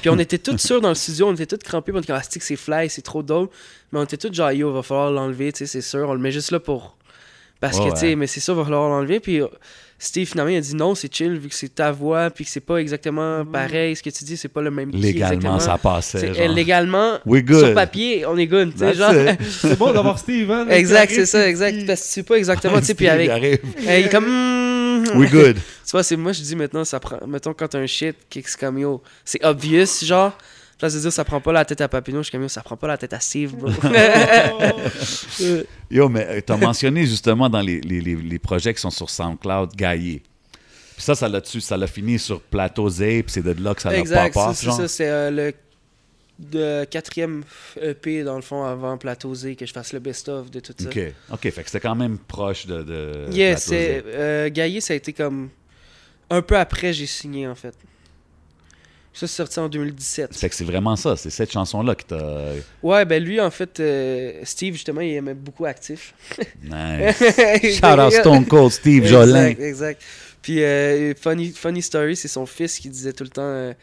Puis 0.00 0.08
on 0.08 0.18
était 0.18 0.38
tous 0.38 0.56
sûrs 0.58 0.80
dans 0.80 0.88
le 0.88 0.94
studio, 0.94 1.28
on 1.28 1.34
était 1.34 1.46
tous 1.46 1.58
crampés, 1.64 1.92
puis 1.92 1.98
on 1.98 2.00
était 2.00 2.06
comme, 2.12 2.20
ah, 2.22 2.26
c'est 2.28 2.38
que 2.38 2.44
c'est 2.44 2.56
fly, 2.56 2.88
c'est 2.88 3.02
trop 3.02 3.22
dope. 3.22 3.52
Mais 3.92 3.98
on 3.98 4.04
était 4.04 4.16
tous 4.16 4.32
genre, 4.32 4.52
yo, 4.52 4.72
va 4.72 4.82
falloir 4.82 5.10
l'enlever, 5.10 5.52
tu 5.52 5.58
sais, 5.58 5.66
c'est 5.66 5.80
sûr. 5.82 6.08
On 6.08 6.14
le 6.14 6.20
met 6.20 6.32
juste 6.32 6.50
là 6.50 6.60
pour. 6.60 6.96
Parce 7.60 7.78
que, 7.78 7.90
tu 7.92 7.96
sais, 8.00 8.16
mais 8.16 8.26
c'est 8.26 8.40
sûr, 8.40 8.54
va 8.56 8.64
falloir 8.64 8.88
l'enlever. 8.88 9.20
Puis 9.20 9.40
euh, 9.40 9.46
Steve, 10.04 10.26
finalement, 10.26 10.50
il 10.50 10.56
a 10.56 10.60
dit 10.60 10.74
non, 10.74 10.96
c'est 10.96 11.14
chill, 11.14 11.38
vu 11.38 11.48
que 11.48 11.54
c'est 11.54 11.72
ta 11.76 11.92
voix, 11.92 12.28
puis 12.28 12.44
que 12.44 12.50
c'est 12.50 12.58
pas 12.58 12.78
exactement 12.78 13.44
pareil. 13.44 13.94
Ce 13.94 14.02
que 14.02 14.10
tu 14.10 14.24
dis, 14.24 14.36
c'est 14.36 14.48
pas 14.48 14.60
le 14.60 14.72
même 14.72 14.90
Légalement, 14.90 15.32
exactement. 15.32 15.60
ça 15.60 15.78
passait. 15.78 16.18
C'est- 16.18 16.34
genre. 16.34 16.48
légalement, 16.48 17.18
sur 17.24 17.72
papier, 17.72 18.26
on 18.26 18.36
est 18.36 18.48
good. 18.48 18.72
C'est 18.76 19.78
bon 19.78 19.92
d'avoir 19.92 20.18
Steve, 20.18 20.50
hein. 20.50 20.66
exact, 20.70 21.12
c'est 21.12 21.26
ça, 21.26 21.48
exact. 21.48 21.86
Parce 21.86 22.00
que 22.00 22.06
tu 22.06 22.12
sais 22.12 22.22
pas 22.24 22.34
exactement, 22.36 22.80
tu 22.80 22.86
sais, 22.86 22.94
puis 22.96 23.06
avec. 23.06 23.26
il 23.26 23.30
arrive. 23.30 23.58
Il 23.80 23.88
est 23.88 24.08
comme. 24.08 25.04
We 25.14 25.30
good. 25.30 25.56
Tu 25.84 25.90
vois, 25.92 26.02
c'est 26.02 26.16
moi, 26.16 26.32
je 26.32 26.40
dis 26.42 26.56
maintenant, 26.56 26.84
ça 26.84 26.98
prend. 26.98 27.18
Mettons, 27.26 27.52
quand 27.54 27.68
t'as 27.68 27.78
un 27.78 27.86
shit, 27.86 28.16
qui 28.30 28.40
est 28.40 28.56
comme 28.56 28.78
yo, 28.78 29.02
c'est 29.24 29.44
obvious, 29.44 29.86
genre. 30.04 30.36
Place 30.82 30.94
de 30.94 30.98
dire, 30.98 31.12
ça 31.12 31.24
prend 31.24 31.40
pas 31.40 31.52
la 31.52 31.64
tête 31.64 31.80
à 31.80 31.86
Papineau, 31.86 32.18
je 32.18 32.22
suis 32.24 32.32
comme 32.36 32.48
ça 32.48 32.60
prend 32.60 32.76
pas 32.76 32.88
la 32.88 32.98
tête 32.98 33.12
à 33.12 33.20
Steve, 33.20 33.54
bro. 33.54 33.70
Yo, 35.92 36.08
mais 36.08 36.26
euh, 36.28 36.40
t'as 36.44 36.56
mentionné 36.56 37.06
justement 37.06 37.48
dans 37.48 37.60
les, 37.60 37.80
les, 37.82 38.00
les, 38.00 38.16
les 38.16 38.38
projets 38.40 38.74
qui 38.74 38.80
sont 38.80 38.90
sur 38.90 39.08
SoundCloud, 39.08 39.76
Gaillé. 39.76 40.24
Puis 40.96 41.04
ça, 41.04 41.14
ça 41.14 41.28
l'a 41.28 41.40
tu- 41.40 41.60
ça 41.60 41.76
l'a 41.76 41.86
fini 41.86 42.18
sur 42.18 42.40
Plateau 42.40 42.88
Z, 42.88 42.98
puis 42.98 43.24
c'est 43.28 43.42
de 43.42 43.62
là 43.62 43.76
que 43.76 43.82
ça 43.82 43.92
l'a 43.92 44.02
pas 44.02 44.32
ça, 44.32 44.48
off, 44.48 44.56
c'est 44.56 44.70
ça, 44.72 44.88
c'est 44.88 45.08
euh, 45.08 45.30
le 45.30 45.54
de 46.40 46.84
quatrième 46.86 47.44
EP, 47.80 48.24
dans 48.24 48.34
le 48.34 48.42
fond, 48.42 48.64
avant 48.64 48.98
Plateau 48.98 49.32
Z, 49.32 49.54
que 49.54 49.64
je 49.64 49.72
fasse 49.72 49.92
le 49.92 50.00
best-of 50.00 50.50
de 50.50 50.58
tout 50.58 50.74
ça. 50.76 50.88
OK, 50.88 50.98
OK, 51.30 51.40
fait 51.42 51.52
que 51.62 51.70
c'était 51.70 51.78
quand 51.78 51.94
même 51.94 52.18
proche 52.18 52.66
de, 52.66 52.82
de 52.82 53.26
Yeah, 53.30 53.52
Plateau 53.54 53.66
c'est. 53.68 54.00
Z. 54.00 54.04
Euh, 54.08 54.50
Gaillé, 54.50 54.80
ça 54.80 54.94
a 54.94 54.96
été 54.96 55.12
comme. 55.12 55.48
Un 56.28 56.42
peu 56.42 56.58
après, 56.58 56.92
j'ai 56.92 57.06
signé, 57.06 57.46
en 57.46 57.54
fait. 57.54 57.76
Ça, 59.14 59.26
c'est 59.26 59.36
sorti 59.36 59.58
en 59.60 59.68
2017. 59.68 60.34
Fait 60.34 60.48
que 60.48 60.54
c'est 60.54 60.64
vraiment 60.64 60.96
ça, 60.96 61.16
c'est 61.16 61.28
cette 61.28 61.52
chanson-là 61.52 61.94
qui 61.94 62.06
t'a... 62.06 62.52
Ouais, 62.82 63.04
ben 63.04 63.22
lui, 63.22 63.40
en 63.40 63.50
fait, 63.50 63.78
euh, 63.78 64.40
Steve, 64.44 64.72
justement, 64.72 65.02
il 65.02 65.12
aimait 65.12 65.34
beaucoup 65.34 65.66
Actif. 65.66 66.14
Nice. 66.62 67.18
Shout 67.78 68.00
out 68.00 68.12
Stone 68.12 68.46
Cold 68.46 68.72
Steve 68.72 69.06
Jolin. 69.06 69.48
Exact, 69.48 69.62
exact. 69.62 70.02
Puis, 70.40 70.62
euh, 70.62 71.14
funny, 71.14 71.50
funny 71.50 71.82
Story, 71.82 72.16
c'est 72.16 72.28
son 72.28 72.46
fils 72.46 72.78
qui 72.78 72.88
disait 72.88 73.12
tout 73.12 73.24
le 73.24 73.30
temps 73.30 73.42
euh, 73.42 73.74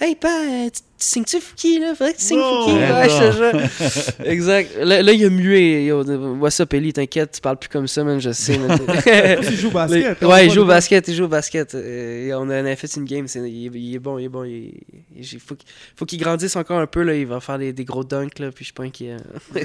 Hey, 0.00 0.14
pa, 0.14 0.28
euh, 0.28 0.64
tu, 0.66 0.80
tu 0.80 0.82
signes-tu 0.98 1.40
Fouki, 1.40 1.80
là? 1.80 1.92
Faudrait 1.94 2.12
que 2.12 2.18
tu 2.18 2.24
signes. 2.24 2.38
Fouki. 2.38 2.72
Ouais, 2.72 3.08
je 3.08 3.32
jure. 3.32 4.24
Exact. 4.24 4.70
Là, 4.80 5.02
là, 5.02 5.12
il 5.12 5.24
a 5.24 5.28
mué. 5.28 5.86
Yo, 5.86 6.04
what's 6.38 6.60
up, 6.60 6.72
Ellie, 6.72 6.92
t'inquiète, 6.92 7.32
tu 7.32 7.40
parles 7.40 7.56
plus 7.56 7.68
comme 7.68 7.88
ça, 7.88 8.04
man, 8.04 8.20
je 8.20 8.30
sais. 8.30 8.58
man. 8.58 8.78
Il 9.42 9.56
joue 9.56 9.68
au 9.68 9.70
basket. 9.72 10.22
ouais, 10.22 10.46
il 10.46 10.52
joue 10.52 10.62
au 10.62 10.66
basket, 10.66 11.08
il 11.08 11.14
joue 11.14 11.24
au 11.24 11.28
basket. 11.28 11.74
Euh, 11.74 12.32
on 12.38 12.48
a 12.48 12.76
fait 12.76 12.94
une 12.96 13.04
game, 13.06 13.26
c'est- 13.26 13.40
il, 13.50 13.66
est- 13.66 13.70
il 13.78 13.94
est 13.96 13.98
bon, 13.98 14.18
il 14.18 14.26
est 14.26 14.28
bon. 14.28 14.44
Il, 14.44 14.72
il- 15.16 15.26
faut, 15.40 15.56
qu'il- 15.56 15.68
faut 15.96 16.04
qu'il 16.04 16.20
grandisse 16.20 16.54
encore 16.54 16.78
un 16.78 16.86
peu, 16.86 17.02
là, 17.02 17.14
il 17.14 17.26
va 17.26 17.40
faire 17.40 17.58
des, 17.58 17.72
des 17.72 17.84
gros 17.84 18.04
dunks, 18.04 18.38
là, 18.38 18.52
puis 18.52 18.64
je 18.64 18.66
suis 18.66 18.72
pas 18.74 18.84
inquiet. 18.84 19.16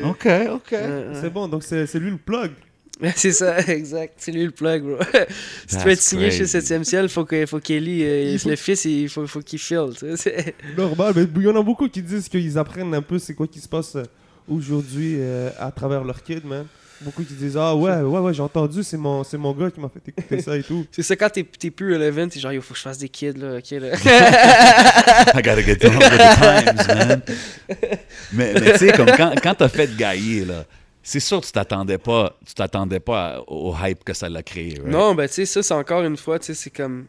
OK, 0.04 0.28
OK. 0.52 0.74
Euh, 0.74 1.14
C'est 1.22 1.32
bon, 1.32 1.48
donc 1.48 1.62
c'est 1.64 1.94
lui 1.96 2.10
le 2.10 2.18
plug. 2.18 2.52
C'est 3.16 3.32
ça, 3.34 3.60
exact. 3.60 4.14
C'est 4.18 4.32
lui 4.32 4.46
le 4.46 4.52
plug, 4.52 4.84
bro. 4.84 4.98
si 5.68 5.78
tu 5.78 5.84
veux 5.84 5.92
être 5.92 6.02
signé 6.02 6.32
chez 6.32 6.46
crazy. 6.46 6.58
7ème 6.58 6.84
ciel, 6.84 7.10
faut 7.10 7.26
que 7.26 7.46
faut 7.46 7.60
qu'Ellie, 7.60 8.04
euh, 8.04 8.32
Il 8.34 8.40
faut- 8.40 8.50
le 8.50 8.56
fils, 8.56 8.86
il 8.86 9.10
faut, 9.10 9.26
faut 9.28 9.42
qu'il 9.42 9.60
file. 9.60 9.90
tu 9.98 10.16
sais, 10.16 10.18
c'est- 10.18 10.56
Normal, 10.78 11.14
mais 11.16 11.24
il 11.36 11.42
y 11.44 11.48
en 11.50 11.56
a 11.60 11.64
beaucoup 11.64 11.88
qui 11.90 12.02
disent 12.02 12.30
qu'ils 12.30 12.58
apprennent 12.58 12.94
un 12.94 13.02
peu 13.02 13.20
c'est 13.20 13.34
quoi 13.34 13.48
qui 13.48 13.60
se 13.60 13.68
passe 13.68 13.96
euh, 13.96 14.04
aujourd'hui 14.48 15.16
euh, 15.20 15.50
à 15.60 15.72
travers 15.72 16.04
leur 16.04 16.22
kid, 16.24 16.46
man. 16.46 16.66
Beaucoup 17.02 17.24
qui 17.24 17.34
disent 17.34 17.58
Ah 17.58 17.76
ouais, 17.76 17.98
ouais, 18.02 18.20
ouais, 18.20 18.34
j'ai 18.34 18.42
entendu, 18.44 18.82
c'est 18.82 18.96
mon, 18.96 19.26
c'est 19.26 19.38
mon 19.38 19.52
gars 19.52 19.70
qui 19.70 19.82
m'a 19.82 19.90
fait 19.90 20.08
écouter 20.08 20.42
ça 20.42 20.56
et 20.56 20.64
tout. 20.64 20.86
C'est 20.90 21.04
ça, 21.04 21.18
quand 21.18 21.30
t'es 21.30 21.44
t'es 21.44 21.70
plus 21.70 21.94
relevant, 21.96 22.30
t'es 22.30 22.40
genre, 22.40 22.54
il 22.54 22.62
faut 22.62 22.74
que 22.74 22.78
je 22.78 22.84
fasse 22.84 22.98
des 23.00 23.10
kids, 23.10 23.34
là, 23.34 23.58
ok, 23.58 23.72
là. 23.72 23.90
I 25.36 25.42
gotta 25.42 25.62
get 25.62 25.76
down 25.78 25.98
with 25.98 26.10
the 26.10 26.18
times, 26.40 26.88
man. 26.88 27.22
Mais, 28.32 28.54
mais 28.54 28.72
tu 28.74 28.78
sais, 28.78 28.92
comme 28.94 29.12
quand, 29.18 29.34
quand 29.42 29.56
t'as 29.56 29.68
fait 29.70 29.90
Gaillé, 29.98 30.46
là, 30.46 30.66
c'est 31.04 31.20
sûr 31.20 31.42
que 31.42 31.46
tu 31.46 31.52
t'attendais 31.52 31.98
pas, 31.98 32.38
tu 32.46 32.54
t'attendais 32.54 33.00
pas 33.00 33.36
à- 33.36 33.40
au 33.48 33.76
hype 33.84 34.04
que 34.04 34.14
ça 34.14 34.30
l'a 34.30 34.42
créé, 34.42 34.76
right? 34.80 34.86
non, 34.88 35.14
ben, 35.14 35.28
tu 35.28 35.34
sais, 35.36 35.46
ça, 35.46 35.62
c'est 35.62 35.74
encore 35.74 36.02
une 36.04 36.18
fois, 36.18 36.40
tu 36.40 36.48
sais, 36.48 36.54
c'est 36.54 36.70
comme. 36.72 37.06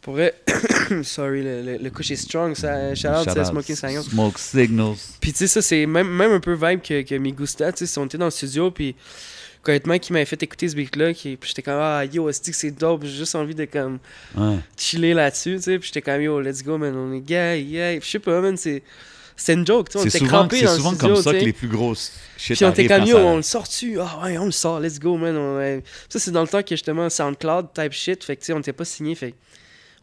Pour 0.00 0.14
vrai, 0.14 0.34
sorry, 1.04 1.44
le, 1.44 1.62
le, 1.62 1.76
le 1.78 1.90
couche 1.90 2.10
est 2.10 2.16
strong, 2.16 2.56
ça. 2.56 2.92
Shout 2.96 3.06
out, 3.08 3.28
c'est. 3.32 3.44
Smoking 3.44 3.76
Signal. 3.76 4.02
Smoke 4.02 4.36
Signals. 4.38 4.96
Puis 5.20 5.32
tu 5.32 5.38
sais, 5.38 5.46
ça, 5.46 5.62
c'est 5.62 5.86
même, 5.86 6.08
même 6.08 6.32
un 6.32 6.40
peu 6.40 6.54
vibe 6.54 6.82
que, 6.82 7.02
que 7.02 7.14
Migusta, 7.14 7.72
tu 7.72 7.78
sais, 7.78 7.86
si 7.86 7.98
on 8.00 8.06
était 8.06 8.18
dans 8.18 8.24
le 8.24 8.30
studio, 8.32 8.72
puis 8.72 8.96
honnêtement, 9.64 9.96
qui 10.00 10.12
m'avait 10.12 10.24
fait 10.24 10.42
écouter 10.42 10.68
ce 10.68 10.74
beat-là, 10.74 11.14
qui- 11.14 11.36
puis 11.36 11.48
j'étais 11.50 11.62
comme, 11.62 11.78
ah, 11.78 12.04
yo, 12.04 12.28
est-ce 12.28 12.40
que 12.40 12.52
c'est 12.56 12.72
dope, 12.72 13.04
j'ai 13.04 13.16
juste 13.18 13.36
envie 13.36 13.54
de, 13.54 13.64
comme, 13.64 14.00
Ouais. 14.36 14.56
chiller 14.76 15.14
là-dessus, 15.14 15.54
tu 15.58 15.62
sais, 15.62 15.78
puis 15.78 15.86
j'étais 15.86 16.02
comme, 16.02 16.20
yo, 16.20 16.40
let's 16.40 16.64
go, 16.64 16.76
man, 16.78 16.96
on 16.96 17.12
est 17.12 17.20
gay, 17.20 17.62
yeah, 17.62 17.92
Puis 17.92 18.06
je 18.06 18.10
sais 18.10 18.18
pas, 18.18 18.40
man, 18.40 18.56
c'est... 18.56 18.82
C'est 19.36 19.54
une 19.54 19.66
joke, 19.66 19.88
C'est 19.90 20.06
était 20.08 20.18
souvent, 20.18 20.30
crampés 20.30 20.58
c'est 20.58 20.64
dans 20.66 20.72
le 20.72 20.76
souvent 20.78 20.90
studio, 20.94 21.14
comme 21.14 21.22
ça 21.22 21.32
que 21.32 21.44
les 21.44 21.52
plus 21.52 21.68
grosses 21.68 22.12
shit 22.36 22.56
Puis 22.56 22.64
on 22.64 22.70
était 22.70 22.86
comme 22.86 23.04
yo, 23.04 23.16
on 23.18 23.36
le 23.36 23.42
sort-tu? 23.42 23.98
Ah 24.00 24.20
ouais, 24.24 24.38
on 24.38 24.44
le 24.46 24.50
sort, 24.52 24.78
let's 24.80 24.98
go, 25.00 25.16
man. 25.16 25.36
On- 25.36 25.56
ouais. 25.56 25.82
Ça, 26.08 26.18
c'est 26.18 26.30
dans 26.30 26.42
le 26.42 26.48
temps 26.48 26.62
que 26.62 26.70
justement 26.70 27.08
SoundCloud 27.08 27.68
type 27.74 27.92
shit, 27.92 28.22
fait 28.24 28.36
que 28.36 28.40
tu 28.42 28.46
sais, 28.46 28.52
on 28.52 28.58
n'était 28.58 28.72
pas 28.72 28.84
signé. 28.84 29.14
Fait 29.14 29.34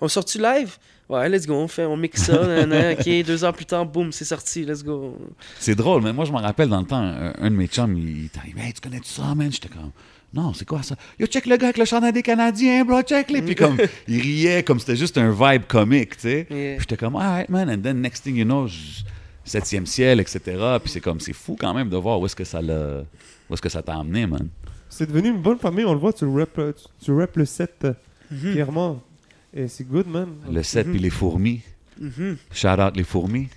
on 0.01 0.07
sort-tu 0.07 0.39
live? 0.39 0.77
Ouais, 1.09 1.27
let's 1.27 1.47
go, 1.47 1.55
on 1.55 1.67
fait, 1.67 1.86
on 1.86 1.97
mixe 1.97 2.21
ça, 2.23 2.34
nanana, 2.45 2.91
ok, 2.91 3.03
deux 3.25 3.43
heures 3.43 3.53
plus 3.53 3.65
tard, 3.65 3.84
boum, 3.86 4.11
c'est 4.11 4.25
sorti, 4.25 4.63
let's 4.63 4.84
go. 4.84 5.17
C'est 5.59 5.73
drôle, 5.73 6.03
mais 6.03 6.13
moi, 6.13 6.23
je 6.25 6.32
me 6.32 6.38
rappelle 6.38 6.69
dans 6.69 6.80
le 6.82 6.86
temps, 6.86 6.97
un, 7.01 7.34
un 7.39 7.49
de 7.49 7.55
mes 7.55 7.65
chums, 7.65 7.97
il 7.97 8.30
t'arrive, 8.30 8.55
hey, 8.59 8.73
tu 8.73 8.80
connais 8.82 9.01
ça, 9.03 9.34
man? 9.36 9.51
J'étais 9.51 9.69
comme, 9.69 9.89
non, 10.32 10.53
c'est 10.53 10.65
quoi 10.67 10.84
ça? 10.84 10.95
Yo, 11.19 11.25
check 11.25 11.47
le 11.47 11.57
gars 11.57 11.65
avec 11.69 11.80
le 11.80 11.86
chandail 11.86 12.13
des 12.13 12.21
Canadiens, 12.21 12.86
bro, 12.86 13.01
check 13.01 13.32
les. 13.32 13.41
Puis 13.41 13.55
comme, 13.55 13.77
il 14.07 14.21
riait 14.21 14.61
comme 14.61 14.80
c'était 14.80 14.95
juste 14.95 15.17
un 15.17 15.32
vibe 15.32 15.63
comique, 15.67 16.15
tu 16.17 16.21
sais. 16.21 16.47
Yeah. 16.51 16.73
Puis 16.73 16.82
j'étais 16.82 16.97
comme, 16.97 17.15
alright, 17.15 17.49
man. 17.49 17.71
And 17.71 17.82
then, 17.82 18.01
next 18.01 18.21
thing 18.23 18.36
you 18.36 18.45
know, 18.45 18.67
je- 18.67 19.01
septième 19.49 19.85
ciel, 19.85 20.19
etc. 20.19 20.39
Puis 20.81 20.91
c'est 20.91 21.01
comme, 21.01 21.19
c'est 21.19 21.33
fou 21.33 21.57
quand 21.59 21.73
même 21.73 21.89
de 21.89 21.97
voir 21.97 22.19
où 22.19 22.25
est-ce 22.25 22.35
que 22.35 22.43
ça 22.43 22.61
l'a. 22.61 23.03
Où 23.49 23.53
est-ce 23.53 23.61
que 23.61 23.69
ça 23.69 23.81
t'a 23.81 23.97
amené, 23.97 24.25
man? 24.27 24.47
C'est 24.89 25.07
devenu 25.07 25.29
une 25.29 25.41
bonne 25.41 25.59
famille, 25.59 25.85
on 25.85 25.93
le 25.93 25.99
voit, 25.99 26.13
tu 26.13 26.25
rap, 26.25 26.57
euh, 26.57 26.71
tu, 26.73 27.05
tu 27.05 27.11
rap 27.11 27.35
le 27.35 27.45
set 27.45 27.73
euh, 27.83 27.93
Mhm. 28.31 28.53
clairement. 28.53 29.01
Et 29.53 29.67
c'est 29.67 29.83
good, 29.83 30.07
man. 30.07 30.29
Le 30.51 30.61
7 30.61 30.87
puis 30.89 30.99
les 30.99 31.09
fourmis. 31.09 31.61
Mhm. 31.99 32.37
Shout 32.51 32.67
out 32.79 32.95
les 32.95 33.03
fourmis. 33.03 33.47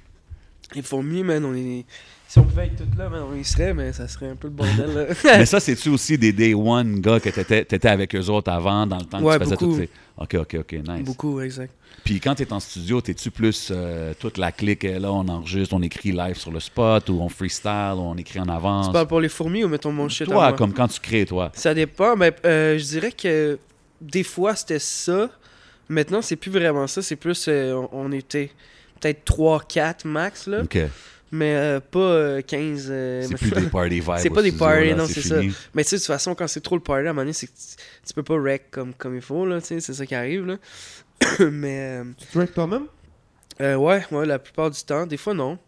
Les 0.75 0.81
fourmis, 0.83 1.23
man, 1.23 1.45
on 1.45 1.55
est. 1.55 1.85
Si 2.33 2.39
on 2.39 2.45
pouvait 2.45 2.65
être 2.65 2.77
toutes 2.77 2.97
là, 2.97 3.11
man, 3.11 3.25
on 3.31 3.37
y 3.37 3.45
serait, 3.45 3.75
mais 3.75 3.93
ça 3.93 4.09
serait 4.09 4.31
un 4.31 4.37
peu 4.37 4.49
le 4.49 4.55
bordel, 4.55 4.95
là. 4.95 5.15
Mais 5.39 5.45
ça, 5.45 5.61
c'est-tu 5.61 5.91
aussi 5.91 6.17
des 6.17 6.33
day 6.33 6.55
one 6.55 6.99
gars 6.99 7.21
que 7.21 7.29
t'étais 7.29 7.61
étais 7.61 7.87
avec 7.89 8.15
eux 8.15 8.31
autres 8.31 8.51
avant, 8.51 8.87
dans 8.87 8.97
le 8.97 9.05
temps 9.05 9.19
que 9.19 9.25
Ouais, 9.25 9.39
tu 9.39 9.45
faisais 9.45 9.57
beaucoup. 9.57 9.79
Ok, 10.17 10.35
ok, 10.37 10.57
ok, 10.61 10.73
nice. 10.73 11.05
Beaucoup, 11.05 11.43
exact. 11.43 11.75
Puis 12.03 12.21
quand 12.21 12.35
tu 12.35 12.45
es 12.45 12.51
en 12.55 12.59
studio, 12.59 13.03
t'es-tu 13.03 13.31
plus 13.31 13.69
euh, 13.71 14.15
toute 14.19 14.39
la 14.39 14.51
clique 14.51 14.85
là, 14.85 15.13
on 15.13 15.29
enregistre, 15.29 15.75
on 15.75 15.83
écrit 15.83 16.13
live 16.13 16.39
sur 16.39 16.51
le 16.51 16.61
spot, 16.61 17.11
ou 17.11 17.21
on 17.21 17.29
freestyle, 17.29 17.97
ou 17.97 18.01
on 18.01 18.17
écrit 18.17 18.41
en 18.41 18.49
avance? 18.49 18.87
Tu 18.87 18.93
parles 18.95 19.09
pour 19.09 19.21
les 19.21 19.29
fourmis 19.29 19.65
ou 19.65 19.69
mettons 19.69 19.93
mon 19.93 20.09
shit 20.09 20.23
à 20.23 20.31
Toi, 20.31 20.49
moi? 20.49 20.57
comme 20.57 20.73
quand 20.73 20.89
tu 20.89 21.01
crées, 21.01 21.27
toi. 21.27 21.53
Ça 21.53 21.75
dépend, 21.75 22.17
mais 22.17 22.33
euh, 22.47 22.79
je 22.79 22.85
dirais 22.85 23.13
que 23.13 23.59
des 24.01 24.25
fois 24.25 24.57
c'était 24.57 24.79
ça. 24.79 25.29
Maintenant, 25.91 26.23
c'est 26.23 26.37
plus 26.37 26.51
vraiment 26.51 26.87
ça, 26.87 27.03
c'est 27.03 27.17
plus. 27.17 27.45
euh, 27.49 27.75
on, 27.93 28.07
on 28.07 28.13
était 28.13 28.51
peut-être 29.01 29.31
3-4 29.31 30.09
max, 30.09 30.47
là. 30.47 30.63
OK. 30.63 30.79
Mais 31.35 31.55
euh, 31.57 31.81
pas 31.81 31.99
euh, 31.99 32.43
15. 32.43 32.89
euh, 32.91 33.23
C'est 33.27 33.37
plus 33.39 33.51
des 33.51 33.69
party 33.71 34.01
vibes. 34.01 34.13
C'est 34.19 34.29
pas 34.31 34.43
des 34.43 34.53
parties, 34.53 34.95
non, 34.95 35.07
c'est 35.07 35.21
fini. 35.23 35.53
Mais 35.75 35.83
tu 35.83 35.89
sais, 35.89 35.97
de 35.97 36.01
toute 36.01 36.07
façon, 36.07 36.35
quand 36.35 36.47
c'est 36.47 36.61
trop 36.61 36.77
le 36.77 36.83
party, 36.83 37.07
à 37.07 37.11
un 37.11 37.13
moment 37.15 37.23
donné, 37.23 37.33
c'est 37.33 37.47
que 37.47 37.53
tu, 37.53 37.77
tu 38.07 38.13
peux 38.15 38.23
pas 38.23 38.37
wreck 38.37 38.71
comme, 38.71 38.93
comme 38.93 39.17
il 39.17 39.23
faut, 39.23 39.47
là, 39.47 39.61
tu 39.63 39.69
sais, 39.69 39.81
c'est 39.81 39.95
ça 39.95 40.05
qui 40.05 40.15
arrive, 40.15 40.45
là. 40.47 40.57
mais, 41.51 42.01
euh, 42.03 42.05
Tu 42.19 42.27
track 42.27 42.53
toi-même? 42.53 42.85
euh, 43.63 43.77
ouais, 43.77 44.05
ouais, 44.11 44.27
la 44.27 44.39
plupart 44.39 44.71
du 44.71 44.83
temps, 44.83 45.07
des 45.07 45.17
fois, 45.17 45.33
non. 45.35 45.59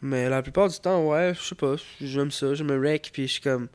Mais 0.00 0.28
la 0.30 0.40
plupart 0.42 0.68
du 0.68 0.78
temps, 0.78 1.06
ouais, 1.06 1.32
je 1.38 1.42
sais 1.48 1.54
pas, 1.54 1.74
j'aime 2.00 2.30
ça, 2.30 2.54
je 2.54 2.64
me 2.64 2.76
wreck, 2.78 3.10
puis 3.12 3.26
je 3.26 3.32
suis 3.32 3.42
comme, 3.42 3.68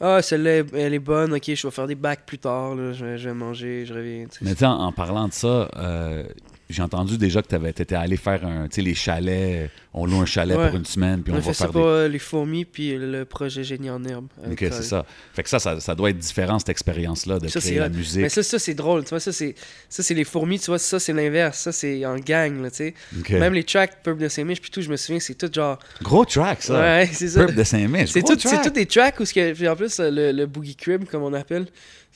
ah, 0.00 0.22
celle-là, 0.22 0.62
elle 0.74 0.94
est 0.94 0.98
bonne, 0.98 1.32
ok, 1.34 1.42
je 1.54 1.66
vais 1.66 1.70
faire 1.70 1.86
des 1.86 1.94
bacs 1.94 2.24
plus 2.26 2.38
tard, 2.38 2.74
là, 2.74 2.92
je 2.94 3.04
vais, 3.04 3.18
je 3.18 3.28
vais 3.28 3.34
manger, 3.34 3.84
je 3.86 3.92
reviens, 3.94 4.24
tu 4.26 4.38
sais. 4.38 4.44
Mais 4.44 4.52
tu 4.52 4.58
sais, 4.60 4.66
en, 4.66 4.78
en 4.78 4.92
parlant 4.92 5.28
de 5.28 5.32
ça, 5.34 5.68
euh, 5.76 6.24
j'ai 6.70 6.82
entendu 6.82 7.18
déjà 7.18 7.42
que 7.42 7.48
tu 7.48 7.82
étais 7.82 7.94
allé 7.94 8.16
faire 8.16 8.44
un, 8.46 8.64
tu 8.68 8.76
sais, 8.76 8.82
les 8.82 8.94
chalets. 8.94 9.70
On 9.96 10.06
loue 10.06 10.20
un 10.20 10.26
chalet 10.26 10.56
Ouais. 10.56 10.68
pour 10.70 10.76
une 10.78 10.84
semaine, 10.84 11.22
puis 11.22 11.32
on 11.32 11.36
va 11.36 11.42
fait 11.42 11.54
ça 11.54 11.66
faire 11.66 11.72
pour 11.72 11.82
des. 11.82 11.88
euh, 11.88 12.08
les 12.08 12.18
fourmis, 12.18 12.64
puis 12.64 12.96
le 12.98 13.24
projet 13.24 13.62
Génie 13.62 13.90
en 13.90 14.02
herbe. 14.04 14.26
avec 14.44 14.60
Ok, 14.60 14.68
c'est 14.72 14.82
ça. 14.82 15.06
Fait 15.34 15.44
que 15.44 15.48
ça, 15.48 15.60
ça, 15.60 15.78
ça 15.78 15.94
doit 15.94 16.10
être 16.10 16.18
différent, 16.18 16.58
cette 16.58 16.70
expérience-là, 16.70 17.38
de 17.38 17.46
Ça, 17.46 17.60
créer 17.60 17.78
la 17.78 17.88
musique. 17.88 18.22
Mais 18.22 18.28
ça, 18.28 18.42
ça 18.42 18.58
c'est 18.58 18.74
drôle, 18.74 19.04
tu 19.04 19.10
vois, 19.10 19.20
ça, 19.20 19.30
c'est 19.30 19.54
ça, 19.88 20.02
c'est 20.02 20.14
les 20.14 20.24
fourmis, 20.24 20.58
tu 20.58 20.66
vois, 20.66 20.80
ça, 20.80 20.98
c'est 20.98 21.12
l'inverse, 21.12 21.58
ça, 21.60 21.70
c'est 21.70 22.04
en 22.06 22.16
gang, 22.16 22.60
là, 22.60 22.70
tu 22.72 22.76
sais. 22.78 22.94
Même 23.30 23.54
les 23.54 23.62
tracks 23.62 24.02
Purple 24.02 24.22
de 24.22 24.28
Saint-Mich, 24.28 24.60
puis 24.60 24.70
tout, 24.72 24.82
je 24.82 24.90
me 24.90 24.96
souviens, 24.96 25.20
c'est 25.20 25.34
tout 25.34 25.50
genre. 25.52 25.78
Gros 26.02 26.24
track, 26.24 26.62
ça. 26.62 26.80
Ouais, 26.80 27.08
c'est 27.12 27.28
ça. 27.28 27.40
Purple 27.44 27.54
de 27.54 27.64
Saint-Mich. 27.64 28.10
C'est 28.10 28.22
tout, 28.22 28.34
track. 28.34 28.62
tout 28.64 28.70
des 28.70 28.86
tracks 28.86 29.20
où, 29.20 29.24
ce 29.24 29.32
que, 29.32 29.68
en 29.68 29.76
plus, 29.76 30.00
euh, 30.00 30.10
le, 30.10 30.32
le 30.32 30.46
Boogie 30.46 30.74
Crib, 30.74 31.04
comme 31.04 31.22
on 31.22 31.34
appelle, 31.34 31.66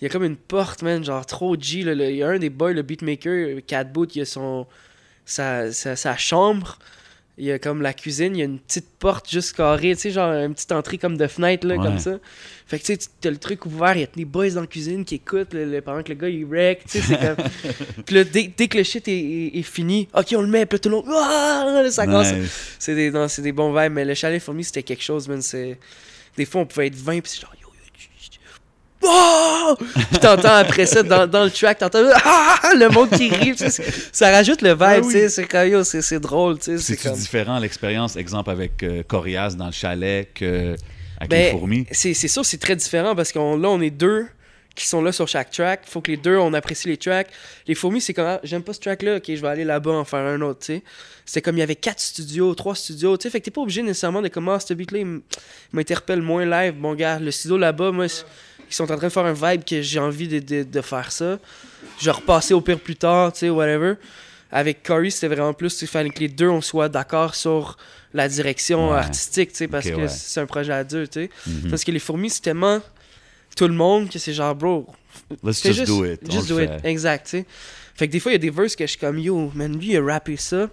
il 0.00 0.04
y 0.04 0.06
a 0.06 0.10
comme 0.10 0.24
une 0.24 0.36
porte, 0.36 0.82
man, 0.82 1.04
genre 1.04 1.24
trop 1.26 1.56
G. 1.58 1.82
là, 1.82 1.94
le- 1.94 2.10
Il 2.10 2.16
y 2.16 2.22
a 2.22 2.28
un 2.28 2.38
des 2.38 2.50
boys, 2.50 2.72
le 2.72 2.82
beatmaker, 2.82 3.58
Cat 3.66 3.84
Boot, 3.84 4.14
il 4.16 4.22
a 4.22 4.24
son, 4.24 4.66
sa, 5.24 5.72
sa, 5.72 5.96
sa 5.96 6.16
chambre. 6.16 6.78
Il 7.40 7.44
y 7.44 7.52
a 7.52 7.58
comme 7.60 7.82
la 7.82 7.92
cuisine, 7.92 8.34
il 8.34 8.38
y 8.40 8.42
a 8.42 8.46
une 8.46 8.58
petite 8.58 8.88
porte 8.98 9.30
juste 9.30 9.56
carrée, 9.56 9.94
tu 9.94 10.00
sais, 10.02 10.10
genre 10.10 10.32
une 10.32 10.54
petite 10.54 10.72
entrée 10.72 10.98
comme 10.98 11.16
de 11.16 11.28
fenêtre, 11.28 11.68
là, 11.68 11.76
Ouais. 11.76 11.84
comme 11.84 12.00
ça. 12.00 12.18
Fait 12.66 12.80
que 12.80 12.84
tu 12.84 12.94
sais, 12.94 13.08
t'as 13.20 13.30
le 13.30 13.36
truc 13.36 13.64
ouvert, 13.64 13.94
il 13.96 14.00
y 14.00 14.02
a 14.04 14.08
des 14.12 14.24
boys 14.24 14.50
dans 14.50 14.62
la 14.62 14.66
cuisine 14.66 15.04
qui 15.04 15.14
écoutent 15.16 15.54
le- 15.54 15.64
le- 15.64 15.80
pendant 15.80 16.02
que 16.02 16.08
le 16.08 16.16
gars 16.16 16.28
il 16.28 16.44
wreck, 16.46 16.82
tu 16.84 16.98
sais, 17.00 17.00
c'est 17.00 17.16
comme. 17.16 17.36
Puis 18.06 18.14
là, 18.16 18.24
dès, 18.24 18.52
dès 18.56 18.66
que 18.66 18.76
le 18.78 18.82
shit 18.82 19.06
est, 19.06 19.12
est- 19.16 19.56
est 19.56 19.62
fini, 19.62 20.08
ok, 20.14 20.34
on 20.36 20.40
le 20.42 20.48
met, 20.48 20.66
puis 20.66 20.74
là, 20.76 20.78
tout 20.80 20.88
le 20.88 20.96
monde, 20.96 21.04
Ah! 21.08 21.80
Là, 21.84 21.90
ça. 21.92 22.06
Nice. 22.06 22.74
C'est 22.80 22.96
des, 22.96 23.12
non, 23.12 23.26
des 23.38 23.52
bons 23.52 23.72
vibes, 23.72 23.92
mais 23.92 24.04
le 24.04 24.14
chalet 24.14 24.42
fourmi, 24.42 24.64
c'était 24.64 24.82
quelque 24.82 25.04
chose, 25.04 25.28
man. 25.28 25.40
C'est... 25.40 25.78
Des 26.36 26.44
fois, 26.44 26.62
on 26.62 26.66
pouvait 26.66 26.88
être 26.88 26.96
20, 26.96 27.20
puis 27.20 27.30
c'est 27.32 27.40
genre, 27.40 27.54
yo, 27.62 27.68
yo, 27.68 27.74
tch, 27.96 28.08
tch, 28.20 28.30
tch. 28.30 28.38
Oh! 29.10 29.74
Puis 30.10 30.18
t'entends 30.20 30.54
après 30.56 30.86
ça, 30.86 31.02
dans, 31.02 31.26
dans 31.26 31.44
le 31.44 31.50
track, 31.50 31.78
t'entends 31.78 32.04
ah! 32.24 32.58
le 32.76 32.88
monde 32.88 33.10
qui 33.10 33.28
rit, 33.30 33.52
tu 33.52 33.58
sais, 33.58 33.70
c'est- 33.70 34.10
ça 34.12 34.30
rajoute 34.30 34.62
le 34.62 34.70
vibe, 34.70 34.80
Ah 34.82 34.98
oui. 35.00 35.06
tu 35.14 35.18
sais, 35.20 35.28
c'est 35.28 35.44
comme, 35.46 35.84
c'est, 35.84 36.02
c'est 36.02 36.20
drôle, 36.20 36.58
tu 36.58 36.64
sais, 36.64 36.78
c'est 36.78 36.94
C'est-tu 36.96 37.08
comme... 37.08 37.16
différent 37.18 37.58
l'expérience, 37.58 38.16
exemple 38.16 38.50
avec 38.50 38.82
euh, 38.82 39.02
Corias 39.02 39.54
dans 39.56 39.66
le 39.66 39.72
chalet 39.72 40.28
que 40.34 40.74
avec 41.18 41.30
Ben, 41.30 41.44
les 41.46 41.50
fourmis? 41.50 41.86
C'est, 41.90 42.14
c'est 42.14 42.28
sûr, 42.28 42.44
c'est 42.44 42.58
très 42.58 42.76
différent, 42.76 43.14
parce 43.14 43.32
qu'on 43.32 43.56
là, 43.56 43.68
on 43.68 43.80
est 43.80 43.90
deux 43.90 44.26
qui 44.74 44.86
sont 44.86 45.02
là 45.02 45.10
sur 45.10 45.26
chaque 45.26 45.50
track, 45.50 45.80
faut 45.86 46.00
que 46.00 46.10
les 46.12 46.16
deux, 46.16 46.36
on 46.36 46.54
apprécie 46.54 46.86
les 46.86 46.96
tracks. 46.96 47.26
Les 47.66 47.74
fourmis, 47.74 48.00
c'est 48.00 48.14
comme, 48.14 48.26
ah, 48.26 48.40
j'aime 48.44 48.62
pas 48.62 48.72
ce 48.72 48.78
track-là, 48.78 49.16
ok, 49.16 49.24
je 49.26 49.40
vais 49.40 49.48
aller 49.48 49.64
là-bas 49.64 49.90
en 49.90 50.04
faire 50.04 50.20
un 50.20 50.40
autre, 50.40 50.60
tu 50.60 50.66
sais. 50.74 50.82
C'était 51.26 51.42
comme, 51.42 51.56
il 51.56 51.60
y 51.60 51.64
avait 51.64 51.74
quatre 51.74 51.98
studios, 52.00 52.54
trois 52.54 52.76
studios, 52.76 53.16
tu 53.16 53.24
sais, 53.24 53.30
fait 53.30 53.40
que 53.40 53.46
t'es 53.46 53.50
pas 53.50 53.60
obligé 53.62 53.82
nécessairement 53.82 54.22
de 54.22 54.28
comment 54.28 54.56
ce 54.60 54.72
beat-là, 54.74 54.98
il 55.00 55.20
m'interpelle 55.72 56.22
moins 56.22 56.46
live. 56.46 56.74
Bon, 56.74 56.94
gars, 56.94 57.18
le 57.18 57.32
studio 57.32 57.58
là-bas, 57.58 57.90
moi, 57.90 58.06
ils 58.70 58.74
sont 58.74 58.84
en 58.84 58.96
train 58.96 59.06
de 59.08 59.12
faire 59.12 59.24
un 59.24 59.32
vibe 59.32 59.64
que 59.64 59.80
j'ai 59.82 59.98
envie 59.98 60.28
de, 60.28 60.38
de, 60.38 60.62
de 60.62 60.80
faire 60.80 61.10
ça. 61.12 61.38
Je 62.00 62.10
repasser 62.10 62.54
au 62.54 62.60
pire 62.60 62.78
plus 62.78 62.96
tard, 62.96 63.32
tu 63.32 63.40
sais, 63.40 63.50
whatever. 63.50 63.94
Avec 64.50 64.82
Corey, 64.82 65.10
c'était 65.10 65.28
vraiment 65.34 65.52
plus, 65.52 65.80
il 65.82 65.88
fallait 65.88 66.10
que 66.10 66.20
les 66.20 66.28
deux, 66.28 66.48
on 66.48 66.60
soit 66.60 66.88
d'accord 66.88 67.34
sur 67.34 67.76
la 68.14 68.28
direction 68.28 68.90
Ouais. 68.90 68.96
artistique, 68.98 69.50
tu 69.50 69.56
sais, 69.58 69.68
parce 69.68 69.86
que 69.88 69.94
ouais. 69.94 70.08
c'est 70.08 70.40
un 70.40 70.46
projet 70.46 70.72
à 70.72 70.84
deux, 70.84 71.06
tu 71.06 71.24
sais. 71.24 71.30
Mhm. 71.46 71.70
Parce 71.70 71.84
que 71.84 71.90
les 71.90 71.98
fourmis, 71.98 72.30
c'est 72.30 72.40
tellement 72.40 72.80
tout 73.56 73.68
le 73.68 73.74
monde 73.74 74.08
que 74.08 74.18
c'est 74.18 74.32
genre, 74.32 74.54
bro, 74.54 74.86
Let's 75.42 75.62
just, 75.62 75.86
do 75.86 76.04
it. 76.04 76.20
Just 76.30 76.48
do 76.48 76.60
it. 76.60 76.70
Exact, 76.84 77.24
tu 77.26 77.30
sais. 77.38 77.46
Fait 77.94 78.06
que 78.06 78.12
des 78.12 78.20
fois, 78.20 78.30
il 78.30 78.34
y 78.34 78.36
a 78.36 78.38
des 78.38 78.50
verses 78.50 78.76
que 78.76 78.84
je 78.86 78.90
suis 78.90 78.98
comme, 79.00 79.18
yo, 79.18 79.50
man, 79.54 79.76
lui, 79.76 79.88
il 79.90 79.96
a 79.98 80.04
rappé 80.04 80.36
ça. 80.36 80.70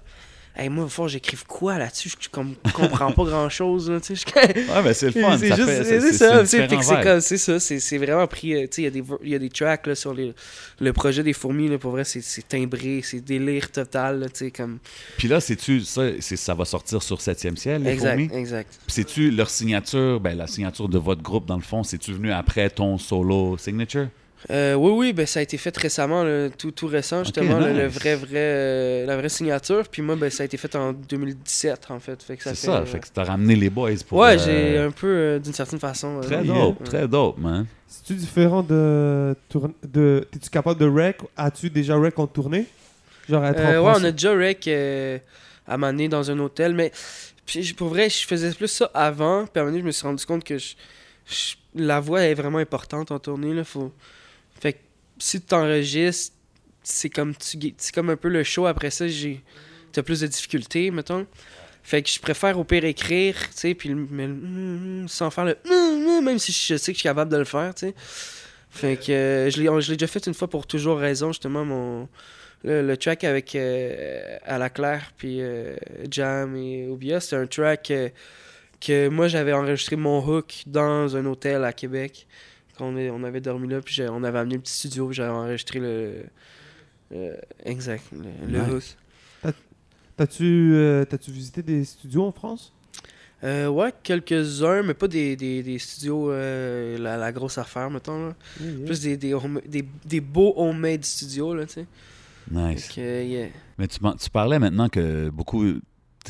Hey, 0.57 0.69
moi, 0.69 0.85
que 0.87 1.07
j'écrive 1.09 1.45
quoi 1.45 1.77
là-dessus? 1.77 2.11
Je 2.17 2.29
comme, 2.29 2.55
comprends 2.73 3.11
pas 3.11 3.23
grand-chose, 3.25 3.89
là, 3.89 3.99
je- 4.07 4.13
Ouais, 4.35 4.81
mais 4.83 4.93
c'est 4.93 5.07
le 5.07 5.11
fun. 5.11 5.37
c'est 5.37 5.49
ça 5.49 5.55
juste, 5.57 5.67
fait- 5.69 5.83
c'est 5.83 5.99
c'est- 5.99 6.13
ça, 6.13 6.45
c'est 6.45 6.57
c'est 6.81 6.95
vibe. 6.95 7.03
comme- 7.03 7.19
c'est 7.21 7.37
ça, 7.37 7.59
c'est 7.59 7.79
c'est 7.79 7.97
vraiment 7.97 8.25
pris, 8.25 8.53
euh, 8.55 8.65
il 8.77 8.83
y 8.85 8.87
a 8.87 8.89
des 8.89 9.03
y 9.23 9.35
a 9.35 9.39
des 9.39 9.49
tracks, 9.49 9.85
là, 9.87 9.95
sur 9.95 10.13
les, 10.13 10.33
le 10.79 10.93
projet 10.93 11.23
des 11.23 11.33
fourmis, 11.33 11.67
là, 11.67 11.77
pour 11.77 11.91
vrai, 11.91 12.05
c'est 12.05 12.21
c'est 12.21 12.47
timbré, 12.47 13.01
c'est 13.03 13.19
délire 13.19 13.69
total, 13.69 14.19
là, 14.21 14.27
comme... 14.51 14.79
Puis 15.17 15.27
là, 15.27 15.41
c'est-tu, 15.41 15.81
ça, 15.81 16.03
c'est- 16.21 16.37
ça 16.37 16.53
va 16.53 16.63
sortir 16.63 17.03
sur 17.03 17.19
7e 17.19 17.57
ciel, 17.57 17.83
les 17.83 17.89
Exact, 17.91 18.11
fourmis? 18.17 18.29
exact. 18.33 18.69
Puis 18.85 18.93
c'est-tu 18.93 19.31
leur 19.31 19.49
signature, 19.49 20.19
ben 20.21 20.37
la 20.37 20.47
signature 20.47 20.87
de 20.87 20.97
votre 20.97 21.21
groupe, 21.21 21.45
dans 21.47 21.57
le 21.57 21.61
fond, 21.63 21.83
c'est-tu 21.83 22.13
venu 22.13 22.31
après 22.31 22.69
ton 22.69 22.97
solo 22.97 23.57
signature? 23.57 24.07
Euh, 24.51 24.75
oui, 24.75 24.91
oui, 24.91 25.13
ben, 25.13 25.25
ça 25.25 25.39
a 25.39 25.43
été 25.43 25.57
fait 25.57 25.75
récemment, 25.75 26.23
là, 26.23 26.49
tout, 26.51 26.69
tout 26.71 26.85
récent, 26.87 27.23
justement, 27.23 27.57
le, 27.59 27.87
vrai, 27.87 28.15
vrai, 28.15 28.29
euh, 28.35 29.05
la 29.07 29.17
vraie 29.17 29.29
signature. 29.29 29.87
Puis 29.89 30.01
moi, 30.03 30.15
ben, 30.15 30.29
ça 30.29 30.43
a 30.43 30.45
été 30.45 30.55
fait 30.57 30.75
en 30.75 30.93
2017, 30.93 31.87
en 31.89 31.99
fait. 31.99 32.21
fait 32.21 32.37
que 32.37 32.43
ça 32.43 32.53
C'est 32.53 32.67
ça, 32.67 32.77
euh, 32.77 32.85
fait 32.85 32.99
que 32.99 33.07
t'as 33.13 33.23
ramené 33.23 33.55
les 33.55 33.69
boys 33.71 33.89
pour... 34.07 34.19
ouais, 34.19 34.35
euh, 34.39 34.45
j'ai 34.45 34.77
un 34.77 34.91
peu, 34.91 35.07
euh, 35.07 35.39
d'une 35.39 35.53
certaine 35.53 35.79
façon. 35.79 36.19
Très 36.21 36.43
dope, 36.43 36.79
Ouais. 36.81 36.85
très 36.85 37.07
dope, 37.07 37.37
man. 37.39 37.65
C'est-tu 37.87 38.13
différent 38.15 38.61
de. 38.61 39.35
tourn- 39.49 39.73
de 39.83 40.27
T'es-tu 40.31 40.49
capable 40.49 40.79
de 40.79 40.87
rec 40.87 41.17
As-tu 41.37 41.69
déjà 41.69 41.95
rec 41.97 42.17
en 42.19 42.27
tournée? 42.27 42.65
Genre 43.29 43.43
être 43.45 43.59
Euh, 43.59 43.63
en 43.79 43.83
ouais, 43.85 43.89
France 43.91 43.97
on 44.01 44.03
a 44.05 44.11
déjà 44.11 44.33
rec 44.35 44.67
euh, 44.67 45.17
à 45.67 45.77
m'amener 45.77 46.07
dans 46.07 46.29
un 46.29 46.37
hôtel, 46.39 46.73
mais 46.75 46.91
puis, 47.47 47.63
je- 47.63 47.73
pour 47.73 47.87
vrai, 47.89 48.09
je 48.09 48.25
faisais 48.27 48.51
plus 48.51 48.67
ça 48.67 48.91
avant. 48.93 49.45
Puis 49.45 49.51
à 49.55 49.61
un 49.61 49.63
moment 49.65 49.71
donné, 49.71 49.81
je 49.81 49.87
me 49.87 49.91
suis 49.91 50.05
rendu 50.05 50.23
compte 50.25 50.43
que 50.43 50.57
je- 50.57 50.75
je- 51.27 51.55
la 51.75 51.99
voix 51.99 52.21
est 52.21 52.33
vraiment 52.35 52.57
importante 52.59 53.11
en 53.11 53.17
tournée. 53.19 53.53
Là, 53.53 53.63
faut... 53.63 53.91
Fait 54.59 54.73
que 54.73 54.79
si 55.19 55.39
tu 55.41 55.47
t'enregistres, 55.47 56.35
c'est 56.83 57.09
comme, 57.09 57.35
tu, 57.35 57.57
comme 57.93 58.09
un 58.09 58.17
peu 58.17 58.29
le 58.29 58.43
show. 58.43 58.65
Après 58.65 58.91
ça, 58.91 59.07
j'ai 59.07 59.43
t'as 59.91 60.03
plus 60.03 60.21
de 60.21 60.27
difficultés, 60.27 60.91
mettons. 60.91 61.25
Fait 61.83 62.01
que 62.01 62.09
je 62.09 62.19
préfère 62.19 62.57
au 62.59 62.63
pire 62.63 62.83
écrire, 62.83 63.35
tu 63.37 63.57
sais, 63.57 63.75
puis 63.75 63.89
le- 63.89 63.95
mm, 63.95 65.03
mm, 65.03 65.07
sans 65.07 65.29
faire 65.29 65.45
le 65.45 65.57
mm, 65.65 66.19
mm, 66.19 66.23
même 66.23 66.39
si 66.39 66.51
je 66.51 66.77
sais 66.77 66.91
que 66.91 66.97
je 66.97 66.99
suis 66.99 67.03
capable 67.03 67.31
de 67.31 67.37
le 67.37 67.45
faire, 67.45 67.73
tu 67.75 67.87
sais. 67.87 67.95
Fait 68.69 68.97
que 68.97 69.11
euh, 69.11 69.49
je 69.49 69.61
l'ai 69.61 69.95
déjà 69.95 70.07
fait 70.07 70.25
une 70.27 70.33
fois 70.33 70.49
pour 70.49 70.67
toujours 70.67 70.97
raison, 70.97 71.31
justement, 71.31 71.63
mon, 71.63 72.09
le, 72.65 72.95
track 72.95 73.23
avec 73.23 73.55
euh, 73.55 74.37
À 74.43 74.57
la 74.57 74.69
Claire, 74.69 75.11
puis 75.17 75.41
euh, 75.41 75.75
Jam 76.09 76.55
et 76.55 76.87
Obia, 76.87 77.19
c'est 77.19 77.35
un 77.35 77.47
track 77.47 77.91
euh, 77.91 78.09
que 78.81 79.07
moi 79.07 79.27
j'avais 79.27 79.53
enregistré 79.53 79.95
mon 79.95 80.25
hook 80.25 80.63
dans 80.65 81.15
un 81.15 81.25
hôtel 81.25 81.63
à 81.63 81.73
Québec. 81.73 82.27
Quand 82.77 82.85
on, 82.87 82.97
est- 82.97 83.09
on 83.09 83.23
avait 83.23 83.41
dormi 83.41 83.67
là, 83.67 83.81
puis 83.81 84.01
on 84.09 84.23
avait 84.23 84.39
amené 84.39 84.55
le 84.55 84.61
petit 84.61 84.73
studio, 84.73 85.07
puis 85.07 85.15
j'avais 85.15 85.29
enregistré 85.29 85.79
le. 85.79 86.23
euh, 87.13 87.35
exact, 87.63 88.03
le, 88.11 88.51
le 88.51 88.59
Nice. 88.75 88.97
hook. 89.43 89.53
T'as-tu 90.17 90.71
euh, 90.73 91.03
t'as-tu 91.03 91.31
visité 91.31 91.61
des 91.61 91.83
studios 91.83 92.23
en 92.23 92.31
France? 92.31 92.71
Euh, 93.43 93.67
ouais, 93.67 93.93
quelques-uns, 94.01 94.81
mais 94.81 94.93
pas 94.93 95.09
des, 95.09 95.35
des, 95.35 95.61
des 95.61 95.77
studios, 95.77 96.31
euh, 96.31 96.97
la, 96.97 97.17
la 97.17 97.31
grosse 97.33 97.57
affaire, 97.57 97.89
mettons. 97.91 98.27
Là. 98.29 98.35
Plus 98.85 99.01
des, 99.01 99.17
des, 99.17 99.33
home- 99.33 99.61
des, 99.67 99.85
des 100.05 100.21
beaux 100.21 100.53
homemade 100.55 101.03
studios, 101.03 101.53
là, 101.53 101.65
tu 101.65 101.73
sais. 101.73 101.85
Nice. 102.49 102.95
Yeah. 102.95 103.49
Mais 103.77 103.87
tu 103.87 103.99
parlais 104.31 104.57
maintenant 104.57 104.87
que 104.87 105.29
beaucoup, 105.29 105.65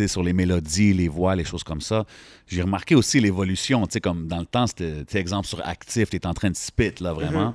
sur 0.07 0.23
les 0.23 0.33
mélodies, 0.33 0.93
les 0.93 1.07
voix, 1.07 1.35
les 1.35 1.43
choses 1.43 1.63
comme 1.63 1.81
ça. 1.81 2.05
J'ai 2.47 2.61
remarqué 2.61 2.95
aussi 2.95 3.19
l'évolution, 3.19 3.85
tu 3.87 3.93
sais, 3.93 4.01
comme 4.01 4.27
dans 4.27 4.39
le 4.39 4.45
temps, 4.45 4.67
c'était, 4.67 5.19
exemple 5.19 5.47
sur 5.47 5.65
Actif, 5.65 6.09
tu 6.09 6.17
es 6.17 6.27
en 6.27 6.33
train 6.33 6.49
de 6.49 6.55
spit, 6.55 6.93
là, 6.99 7.13
vraiment. 7.13 7.47
Mhm. 7.47 7.53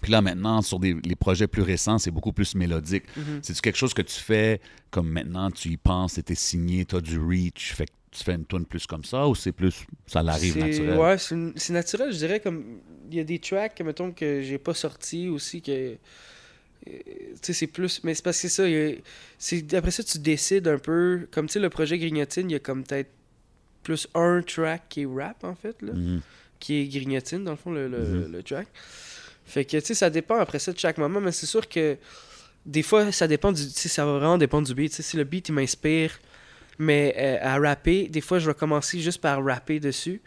Puis 0.00 0.10
là, 0.10 0.20
maintenant, 0.20 0.62
sur 0.62 0.80
des, 0.80 0.96
les 1.04 1.14
projets 1.14 1.46
plus 1.46 1.62
récents, 1.62 1.98
c'est 1.98 2.10
beaucoup 2.10 2.32
plus 2.32 2.54
mélodique. 2.56 3.04
Mhm. 3.16 3.38
C'est-tu 3.42 3.60
quelque 3.60 3.78
chose 3.78 3.94
que 3.94 4.02
tu 4.02 4.18
fais 4.18 4.60
comme 4.90 5.08
maintenant, 5.08 5.50
tu 5.50 5.68
y 5.68 5.76
penses, 5.76 6.14
c'était 6.14 6.34
signé, 6.34 6.84
tu 6.84 6.96
as 6.96 7.00
du 7.00 7.18
reach, 7.18 7.72
fait 7.74 7.86
que 7.86 7.92
tu 8.10 8.22
fais 8.22 8.34
une 8.34 8.44
tune 8.44 8.66
plus 8.66 8.86
comme 8.86 9.04
ça, 9.04 9.26
ou 9.26 9.34
c'est 9.34 9.52
plus, 9.52 9.86
ça 10.06 10.22
l'arrive 10.22 10.58
naturel? 10.58 10.98
Ouais, 10.98 11.16
c'est 11.18 11.72
naturel, 11.72 12.12
je 12.12 12.18
dirais. 12.18 12.40
comme 12.40 12.80
Il 13.10 13.16
y 13.16 13.20
a 13.20 13.24
des 13.24 13.38
tracks, 13.38 13.80
mettons, 13.80 14.12
que 14.12 14.42
j'ai 14.42 14.58
pas 14.58 14.74
sortis 14.74 15.28
aussi, 15.28 15.62
que. 15.62 15.96
Euh, 16.88 16.92
Tu 17.34 17.38
sais, 17.42 17.52
c'est 17.52 17.66
plus. 17.66 18.00
Mais 18.04 18.14
c'est 18.14 18.22
parce 18.24 18.40
que 18.40 18.48
c'est 18.48 18.62
ça. 18.62 18.64
a- 18.64 19.00
c'est- 19.38 19.74
Après 19.74 19.90
ça, 19.90 20.02
tu 20.02 20.18
décides 20.18 20.68
un 20.68 20.78
peu. 20.78 21.26
Comme 21.30 21.46
tu 21.46 21.54
sais, 21.54 21.60
le 21.60 21.70
projet 21.70 21.98
Grignotine, 21.98 22.50
il 22.50 22.52
y 22.52 22.56
a 22.56 22.60
comme 22.60 22.84
peut-être 22.84 23.10
plus 23.82 24.06
un 24.14 24.42
track 24.42 24.82
qui 24.88 25.02
est 25.02 25.06
rap, 25.06 25.42
en 25.44 25.54
fait, 25.54 25.80
là. 25.82 25.92
Mhm. 25.92 26.20
qui 26.60 26.80
est 26.80 26.86
Grignotine, 26.86 27.42
dans 27.42 27.50
le 27.52 27.56
fond, 27.56 27.72
le, 27.72 27.88
le, 27.88 27.98
Mhm. 27.98 28.32
le 28.32 28.42
track. 28.44 28.68
Fait 29.44 29.64
que, 29.64 29.76
tu 29.78 29.86
sais, 29.86 29.94
ça 29.94 30.08
dépend 30.10 30.38
après 30.38 30.60
ça 30.60 30.72
de 30.72 30.78
chaque 30.78 30.96
moment, 30.98 31.20
mais 31.20 31.32
c'est 31.32 31.46
sûr 31.46 31.68
que 31.68 31.96
des 32.64 32.82
fois, 32.84 33.10
ça 33.10 33.26
dépend 33.26 33.50
du. 33.50 33.66
Tu 33.66 33.72
sais, 33.72 33.88
ça 33.88 34.06
va 34.06 34.12
vraiment 34.18 34.38
dépendre 34.38 34.68
du 34.68 34.74
beat. 34.74 34.90
Tu 34.90 34.96
sais, 34.98 35.02
si 35.02 35.16
le 35.16 35.24
beat, 35.24 35.48
il 35.48 35.52
m'inspire, 35.52 36.20
mais 36.78 37.14
euh, 37.18 37.38
à 37.42 37.58
rapper, 37.58 38.06
des 38.08 38.20
fois, 38.20 38.38
je 38.38 38.46
vais 38.48 38.54
commencer 38.54 39.00
juste 39.00 39.20
par 39.20 39.44
rapper 39.44 39.80
dessus. 39.80 40.22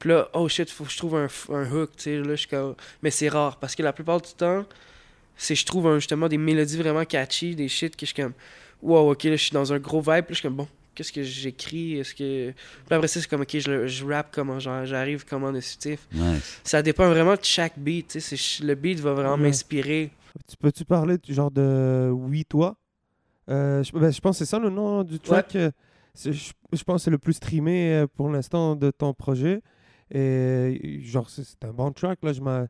Puis 0.00 0.08
là, 0.08 0.28
oh 0.32 0.48
shit, 0.48 0.70
faut 0.70 0.84
que 0.84 0.90
je 0.90 0.96
trouve 0.96 1.16
un, 1.16 1.28
un 1.50 1.70
hook, 1.70 1.90
tu 1.96 2.04
sais, 2.04 2.18
là, 2.18 2.34
je 2.34 2.46
Mais 3.02 3.10
c'est 3.10 3.28
rare, 3.28 3.58
parce 3.58 3.74
que 3.74 3.82
la 3.82 3.92
plupart 3.92 4.20
du 4.22 4.32
temps, 4.32 4.64
c'est 5.36 5.54
je 5.54 5.64
trouve 5.66 5.94
justement 5.98 6.28
des 6.28 6.38
mélodies 6.38 6.76
vraiment 6.78 7.04
catchy, 7.04 7.54
des 7.54 7.68
shit 7.68 7.96
que 7.96 8.06
je 8.06 8.12
suis 8.12 8.22
comme, 8.22 8.32
wow, 8.82 9.12
ok, 9.12 9.24
là, 9.24 9.30
je 9.32 9.42
suis 9.42 9.52
dans 9.52 9.72
un 9.72 9.78
gros 9.78 10.00
vibe, 10.00 10.06
puis 10.06 10.16
là, 10.16 10.24
je 10.30 10.34
suis 10.34 10.42
comme, 10.42 10.56
bon, 10.56 10.68
qu'est-ce 10.94 11.12
que 11.12 11.22
j'écris, 11.22 11.98
est-ce 11.98 12.14
que... 12.14 12.50
Puis 12.52 12.94
après 12.94 13.08
ça, 13.08 13.20
c'est 13.20 13.28
comme, 13.28 13.40
ok, 13.42 13.58
je, 13.58 13.86
je 13.86 14.04
rappe 14.04 14.28
comment, 14.32 14.58
genre, 14.60 14.84
j'arrive 14.84 15.24
comment 15.28 15.50
dessus, 15.52 15.76
tu 15.78 15.90
sais. 15.94 15.98
Nice. 16.12 16.60
Ça 16.62 16.82
dépend 16.82 17.08
vraiment 17.08 17.34
de 17.34 17.42
chaque 17.44 17.78
beat, 17.78 18.08
tu 18.08 18.20
sais, 18.20 18.36
c'est- 18.36 18.62
le 18.64 18.74
beat 18.74 19.00
va 19.00 19.12
vraiment 19.12 19.34
Ouais. 19.34 19.40
m'inspirer. 19.48 20.10
Tu 20.48 20.56
peux-tu 20.56 20.84
parler 20.84 21.16
du 21.18 21.32
genre 21.34 21.50
de 21.50 22.10
Oui, 22.12 22.44
toi? 22.44 22.76
Euh, 23.50 23.82
je, 23.82 23.92
ben, 23.92 24.10
je 24.12 24.20
pense 24.20 24.38
que 24.38 24.44
c'est 24.44 24.50
ça 24.50 24.58
le 24.58 24.70
nom 24.70 25.02
du 25.04 25.18
track. 25.20 25.56
Je, 26.16 26.30
je 26.32 26.82
pense 26.84 27.00
que 27.00 27.04
c'est 27.04 27.10
le 27.10 27.18
plus 27.18 27.34
streamé 27.34 27.92
euh, 27.94 28.06
pour 28.06 28.28
l'instant 28.30 28.74
de 28.76 28.90
ton 28.90 29.12
projet. 29.14 29.60
Et 30.12 31.00
genre, 31.04 31.28
c'est 31.28 31.44
c'est 31.44 31.64
un 31.64 31.72
bon 31.72 31.90
track. 31.92 32.18
Là, 32.22 32.32
je 32.32 32.40
m'en- 32.40 32.66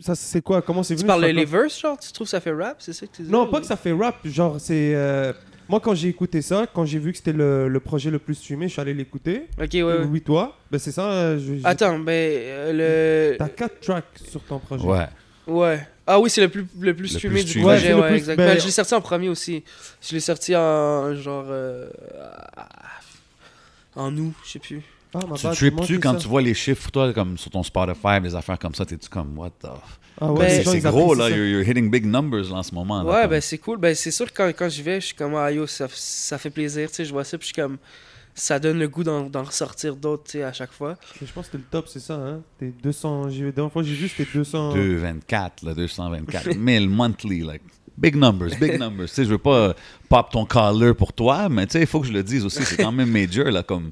ça, 0.00 0.14
c'est 0.14 0.42
quoi? 0.42 0.62
Comment 0.62 0.82
c'est 0.82 0.94
Tu 0.94 1.00
venu 1.00 1.06
parles 1.08 1.22
ce 1.24 1.28
les 1.30 1.44
verses, 1.44 1.80
genre, 1.80 1.98
tu 1.98 2.10
trouves 2.12 2.26
que 2.26 2.30
ça 2.30 2.40
fait 2.40 2.52
rap, 2.52 2.76
c'est 2.80 2.92
ça 2.92 3.06
que 3.06 3.12
tu 3.16 3.22
dis? 3.22 3.30
Non, 3.30 3.46
pas 3.46 3.60
que 3.60 3.66
ça 3.66 3.76
fait 3.76 3.92
rap. 3.92 4.16
Genre, 4.24 4.60
c'est. 4.60 4.94
euh, 4.94 5.32
Moi, 5.68 5.78
quand 5.80 5.94
j'ai 5.94 6.08
écouté 6.08 6.42
ça, 6.42 6.66
quand 6.72 6.84
j'ai 6.84 6.98
vu 6.98 7.12
que 7.12 7.18
c'était 7.18 7.32
le, 7.32 7.68
le 7.68 7.80
projet 7.80 8.10
le 8.10 8.18
plus 8.18 8.34
streamé, 8.34 8.66
je 8.66 8.72
suis 8.72 8.80
allé 8.80 8.92
l'écouter. 8.94 9.44
Ok, 9.60 9.68
ouais, 9.74 9.82
ouais. 9.82 10.04
Oui, 10.10 10.20
toi? 10.20 10.56
Ben, 10.70 10.78
c'est 10.78 10.90
ça. 10.92 11.04
euh, 11.12 11.38
je- 11.38 11.54
j'ai- 11.56 11.60
Attends, 11.64 11.98
ben, 12.00 12.12
euh, 12.12 13.36
T'as 13.38 13.48
quatre 13.48 13.78
tracks 13.80 14.04
sur 14.28 14.42
ton 14.42 14.58
projet. 14.58 14.84
Ouais. 14.84 15.06
le... 15.46 15.52
Ouais. 15.52 15.86
Ah 16.06 16.18
oui, 16.18 16.28
c'est 16.28 16.40
le 16.40 16.48
plus, 16.48 16.66
le 16.80 16.94
plus 16.94 17.12
Le 17.12 17.18
streamé 17.18 17.34
plus 17.36 17.44
du 17.44 17.50
streamé. 17.50 17.66
Ouais, 17.66 17.72
projet, 17.74 17.86
c'est 17.88 17.94
le 17.94 18.00
ouais, 18.00 18.08
plus- 18.08 18.16
exact. 18.16 18.36
ben- 18.36 18.46
Ben, 18.54 18.60
je 18.60 18.64
l'ai 18.64 18.70
sorti 18.72 18.94
en 18.94 19.00
premier 19.00 19.28
aussi. 19.28 19.62
Je 20.02 20.12
l'ai 20.14 20.20
sorti 20.20 20.56
en, 20.56 21.14
genre, 21.14 21.46
euh, 21.48 21.88
en 23.94 24.16
août, 24.16 24.34
je 24.44 24.50
sais 24.50 24.58
plus. 24.58 24.82
Ah, 25.14 25.18
ma 25.28 25.36
Tu 25.36 25.46
tripes-tu 25.48 25.98
quand 25.98 26.12
ça. 26.12 26.18
tu 26.18 26.28
vois 26.28 26.40
les 26.42 26.54
chiffres, 26.54 26.90
toi, 26.90 27.12
comme 27.12 27.36
sur 27.36 27.50
ton 27.50 27.62
Spotify, 27.62 28.20
des 28.22 28.34
affaires 28.34 28.58
comme 28.58 28.74
ça, 28.74 28.84
t'es-tu 28.86 29.08
comme, 29.08 29.36
what 29.38 29.50
the... 29.60 29.66
Ah 30.20 30.30
ouais, 30.32 30.58
les 30.58 30.64
c'est 30.64 30.80
gros, 30.80 31.14
là, 31.14 31.30
you're, 31.30 31.46
you're 31.46 31.66
hitting 31.68 31.90
big 31.90 32.04
numbers 32.04 32.50
là, 32.50 32.58
en 32.58 32.62
ce 32.62 32.74
moment. 32.74 33.02
là, 33.02 33.08
Ouais, 33.10 33.20
comme- 33.22 33.30
ben 33.30 33.40
c'est 33.40 33.58
cool. 33.58 33.78
Ben 33.78 33.94
c'est 33.94 34.10
sûr 34.10 34.26
que 34.30 34.36
quand, 34.36 34.48
quand 34.56 34.68
j'y 34.68 34.82
vais, 34.82 35.00
je 35.00 35.06
suis 35.06 35.14
comme, 35.14 35.34
ah 35.34 35.50
yo, 35.50 35.66
ça, 35.66 35.86
ça 35.90 36.36
fait 36.38 36.50
plaisir, 36.50 36.88
tu 36.90 36.96
sais, 36.96 37.04
je 37.06 37.12
vois 37.12 37.24
ça, 37.24 37.38
puis 37.38 37.48
je 37.48 37.54
suis 37.54 37.62
comme, 37.62 37.78
ça 38.34 38.58
donne 38.58 38.78
le 38.78 38.86
goût 38.88 39.02
d'en 39.02 39.42
ressortir 39.42 39.96
d'autres, 39.96 40.24
tu 40.24 40.30
sais, 40.32 40.42
à 40.44 40.52
chaque 40.52 40.72
fois. 40.72 40.96
Mais 41.20 41.26
Je 41.26 41.32
pense 41.32 41.46
que 41.46 41.52
c'était 41.52 41.58
le 41.64 41.70
top, 41.70 41.88
c'est 41.88 42.00
ça. 42.00 42.14
Hein? 42.14 42.40
T'es 42.58 42.72
200. 42.82 43.30
j'ai- 43.30 43.44
La 43.46 43.52
dernière 43.52 43.72
fois 43.72 43.82
j'ai 43.82 43.94
vu, 43.94 44.08
c'était 44.08 44.30
200. 44.32 44.74
224, 44.74 45.62
là, 45.64 45.74
224 45.74 46.52
000 46.52 46.84
monthly, 46.88 47.40
like, 47.40 47.62
big 48.00 48.16
numbers, 48.16 48.50
big 48.58 48.78
numbers. 48.80 49.08
tu 49.08 49.14
sais, 49.14 49.24
je 49.24 49.30
veux 49.30 49.38
pas 49.38 49.54
euh, 49.56 49.72
pop 50.08 50.30
ton 50.32 50.44
collar 50.46 50.94
pour 50.96 51.12
toi, 51.12 51.48
mais 51.48 51.66
tu 51.66 51.72
sais, 51.72 51.80
il 51.82 51.86
faut 51.86 52.00
que 52.00 52.06
je 52.06 52.12
le 52.12 52.22
dise 52.22 52.44
aussi, 52.44 52.64
c'est 52.64 52.76
quand 52.78 52.92
même 52.92 53.10
major, 53.10 53.44
là, 53.50 53.62
comme... 53.62 53.90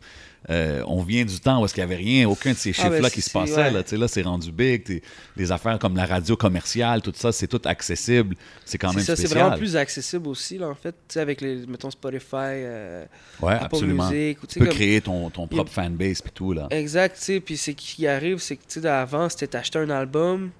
euh, 0.50 0.82
on 0.86 1.02
vient 1.02 1.24
du 1.26 1.38
temps 1.40 1.60
où 1.60 1.64
est-ce 1.64 1.74
qu'il 1.74 1.84
n'y 1.84 1.92
avait 1.92 2.02
rien, 2.02 2.26
aucun 2.28 2.52
de 2.52 2.56
ces 2.56 2.70
Ah, 2.70 2.72
chiffres-là 2.72 3.00
ben, 3.02 3.10
qui 3.10 3.20
se 3.20 3.28
passaient. 3.30 3.56
ouais. 3.56 3.70
Là, 3.70 3.82
là 3.92 4.08
c'est 4.08 4.22
rendu 4.22 4.50
big. 4.50 5.02
Les 5.36 5.52
affaires 5.52 5.78
comme 5.78 5.94
la 5.96 6.06
radio 6.06 6.36
commerciale, 6.36 7.02
tout 7.02 7.12
ça, 7.14 7.32
c'est 7.32 7.48
tout 7.48 7.60
accessible. 7.66 8.34
C'est 8.64 8.78
quand 8.78 8.94
même 8.94 9.04
ça, 9.04 9.14
c'est 9.16 9.26
vraiment 9.28 9.56
plus 9.58 9.76
accessible 9.76 10.28
aussi, 10.28 10.56
là, 10.56 10.68
en 10.68 10.74
fait, 10.74 10.94
avec 11.16 11.40
les, 11.42 11.66
mettons, 11.66 11.90
Spotify, 11.90 12.36
euh, 12.36 13.04
ouais, 13.42 13.54
Apple 13.54 13.64
absolument. 13.66 14.08
Music, 14.10 14.42
ou 14.42 14.46
tu 14.46 14.58
peux 14.60 14.66
comme- 14.66 14.74
créer 14.74 15.00
ton, 15.02 15.28
ton 15.28 15.46
propre 15.46 15.70
fanbase 15.70 16.22
puis 16.22 16.32
tout. 16.32 16.52
là. 16.54 16.66
Exact, 16.70 17.30
puis 17.44 17.56
c'est 17.56 17.74
qui 17.74 18.06
arrive, 18.06 18.38
c'est 18.38 18.56
que, 18.56 18.86
avant, 18.86 19.28
c'était 19.28 19.48
t'acheter 19.48 19.80
un 19.80 19.90
album, 19.90 20.50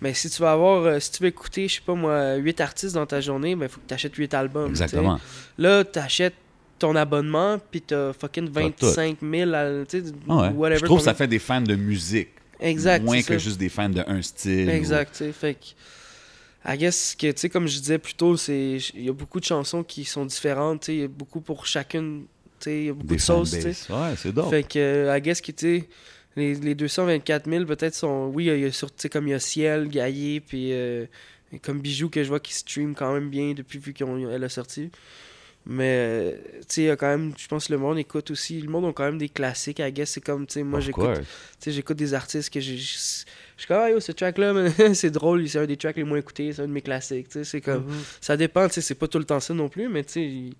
mais 0.00 0.14
si 0.14 0.30
tu 0.30 0.40
vas 0.42 0.52
avoir, 0.52 0.84
euh, 0.84 1.00
si 1.00 1.12
tu 1.12 1.22
veux 1.22 1.28
écouter, 1.28 1.68
je 1.68 1.76
sais 1.76 1.80
pas 1.84 1.94
moi, 1.94 2.36
8 2.36 2.60
artistes 2.60 2.94
dans 2.94 3.06
ta 3.06 3.20
journée, 3.20 3.54
ben, 3.56 3.66
il 3.66 3.68
faut 3.68 3.80
que 3.80 3.86
t'achètes 3.86 4.14
8 4.14 4.32
albums, 4.34 4.64
tu. 4.66 4.70
Exactement. 4.70 5.20
Là, 5.58 5.84
t'achètes 5.84 6.34
ton 6.78 6.96
abonnement, 6.96 7.58
puis 7.70 7.82
t'as 7.82 8.12
fucking 8.14 8.50
T'as 8.50 8.70
tout. 8.70 8.86
25 8.86 9.18
000, 9.20 9.52
à- 9.54 9.84
tu 9.86 10.00
sais, 10.00 10.12
Ah 10.28 10.36
ouais. 10.36 10.48
whatever. 10.50 10.80
Je 10.80 10.84
trouve 10.86 10.98
que 10.98 11.04
ça 11.04 11.14
fait 11.14 11.26
des 11.28 11.38
fans 11.38 11.60
de 11.60 11.74
musique. 11.76 12.28
Exact, 12.58 13.02
Moins 13.04 13.20
que 13.20 13.26
ça. 13.34 13.38
juste 13.38 13.58
des 13.58 13.68
fans 13.68 13.88
d'un 13.88 14.20
style. 14.22 14.68
ou- 14.68 14.72
Exact, 14.72 15.12
tu 15.12 15.18
sais, 15.18 15.32
fait 15.32 15.54
que... 15.54 15.66
I 16.72 16.76
guess 16.76 17.14
que, 17.18 17.30
tu 17.32 17.38
sais, 17.40 17.48
comme 17.48 17.66
je 17.66 17.78
disais 17.78 17.96
plus 17.98 18.12
tôt, 18.14 18.36
c'est... 18.36 18.76
Il 18.94 19.04
y 19.04 19.08
a 19.08 19.12
beaucoup 19.14 19.40
de 19.40 19.44
chansons 19.46 19.82
qui 19.82 20.04
sont 20.04 20.26
différentes, 20.26 20.80
tu 20.82 20.86
sais, 20.86 20.94
il 20.94 21.00
y 21.00 21.04
a 21.04 21.08
beaucoup 21.08 21.40
pour 21.40 21.64
chacune, 21.66 22.24
tu 22.58 22.64
sais, 22.64 22.78
il 22.80 22.84
y 22.86 22.88
a 22.90 22.92
beaucoup 22.92 23.06
Des 23.06 23.16
de 23.16 23.20
sauces, 23.20 23.50
tu 23.52 23.60
sais. 23.62 23.92
Ouais, 23.92 24.14
c'est 24.18 24.30
dope. 24.32 24.50
Fait 24.50 24.62
que, 24.62 25.14
I 25.16 25.20
guess 25.22 25.40
que, 25.40 25.52
tu 25.52 25.78
sais, 25.80 25.88
les, 26.36 26.54
les 26.54 26.74
224 26.74 27.48
000, 27.48 27.64
peut-être, 27.64 27.94
sont... 27.94 28.30
Oui, 28.32 28.46
il 28.46 28.60
y 28.60 28.64
a 28.64 28.72
sur, 28.72 28.88
comme 29.10 29.28
il 29.28 29.30
y 29.30 29.34
a 29.34 29.40
Ciel, 29.40 29.88
Gaillé, 29.88 30.40
puis 30.40 30.72
euh, 30.72 31.06
comme 31.62 31.80
Bijou, 31.80 32.08
que 32.08 32.22
je 32.22 32.28
vois 32.28 32.40
qui 32.40 32.54
stream 32.54 32.94
quand 32.94 33.12
même 33.12 33.30
bien 33.30 33.52
depuis 33.52 33.78
vu 33.78 33.92
qu'elle 33.92 34.44
a 34.44 34.48
sorti. 34.48 34.90
Mais, 35.66 35.96
euh, 35.98 36.32
tu 36.60 36.66
sais, 36.68 36.82
il 36.82 36.86
y 36.86 36.90
a 36.90 36.96
quand 36.96 37.08
même... 37.08 37.32
Je 37.36 37.46
pense 37.46 37.66
que 37.66 37.72
le 37.72 37.78
monde 37.78 37.98
écoute 37.98 38.30
aussi... 38.30 38.60
Le 38.60 38.70
monde 38.70 38.86
a 38.86 38.92
quand 38.92 39.04
même 39.04 39.18
des 39.18 39.28
classiques, 39.28 39.80
I 39.80 39.92
guess. 39.92 40.10
C'est 40.10 40.20
comme, 40.20 40.46
tu 40.46 40.54
sais, 40.54 40.62
moi, 40.62 40.80
j'écoute... 40.80 41.20
j'écoute 41.64 41.96
des 41.96 42.14
artistes 42.14 42.52
que 42.52 42.60
j'ai... 42.60 42.78
Je 42.78 42.86
suis 43.64 43.68
comme, 43.68 43.78
ah 43.78 43.90
yo, 43.90 44.00
ce 44.00 44.12
track-là, 44.12 44.70
c'est 44.94 45.10
drôle, 45.10 45.46
c'est 45.48 45.58
un 45.58 45.66
des 45.66 45.76
tracks 45.76 45.96
les 45.96 46.04
moins 46.04 46.18
écoutés, 46.18 46.52
c'est 46.52 46.62
un 46.62 46.66
de 46.66 46.72
mes 46.72 46.80
classiques, 46.80 47.28
tu 47.28 47.40
sais, 47.40 47.44
c'est 47.44 47.60
comme... 47.60 47.84
Mhm. 47.84 48.02
Ça 48.20 48.36
dépend, 48.38 48.66
tu 48.68 48.74
sais, 48.74 48.80
c'est 48.80 48.94
pas 48.94 49.06
tout 49.06 49.18
le 49.18 49.24
temps 49.24 49.38
ça 49.38 49.52
non 49.52 49.68
plus, 49.68 49.88
mais 49.88 50.02
tu 50.02 50.12
sais, 50.12 50.56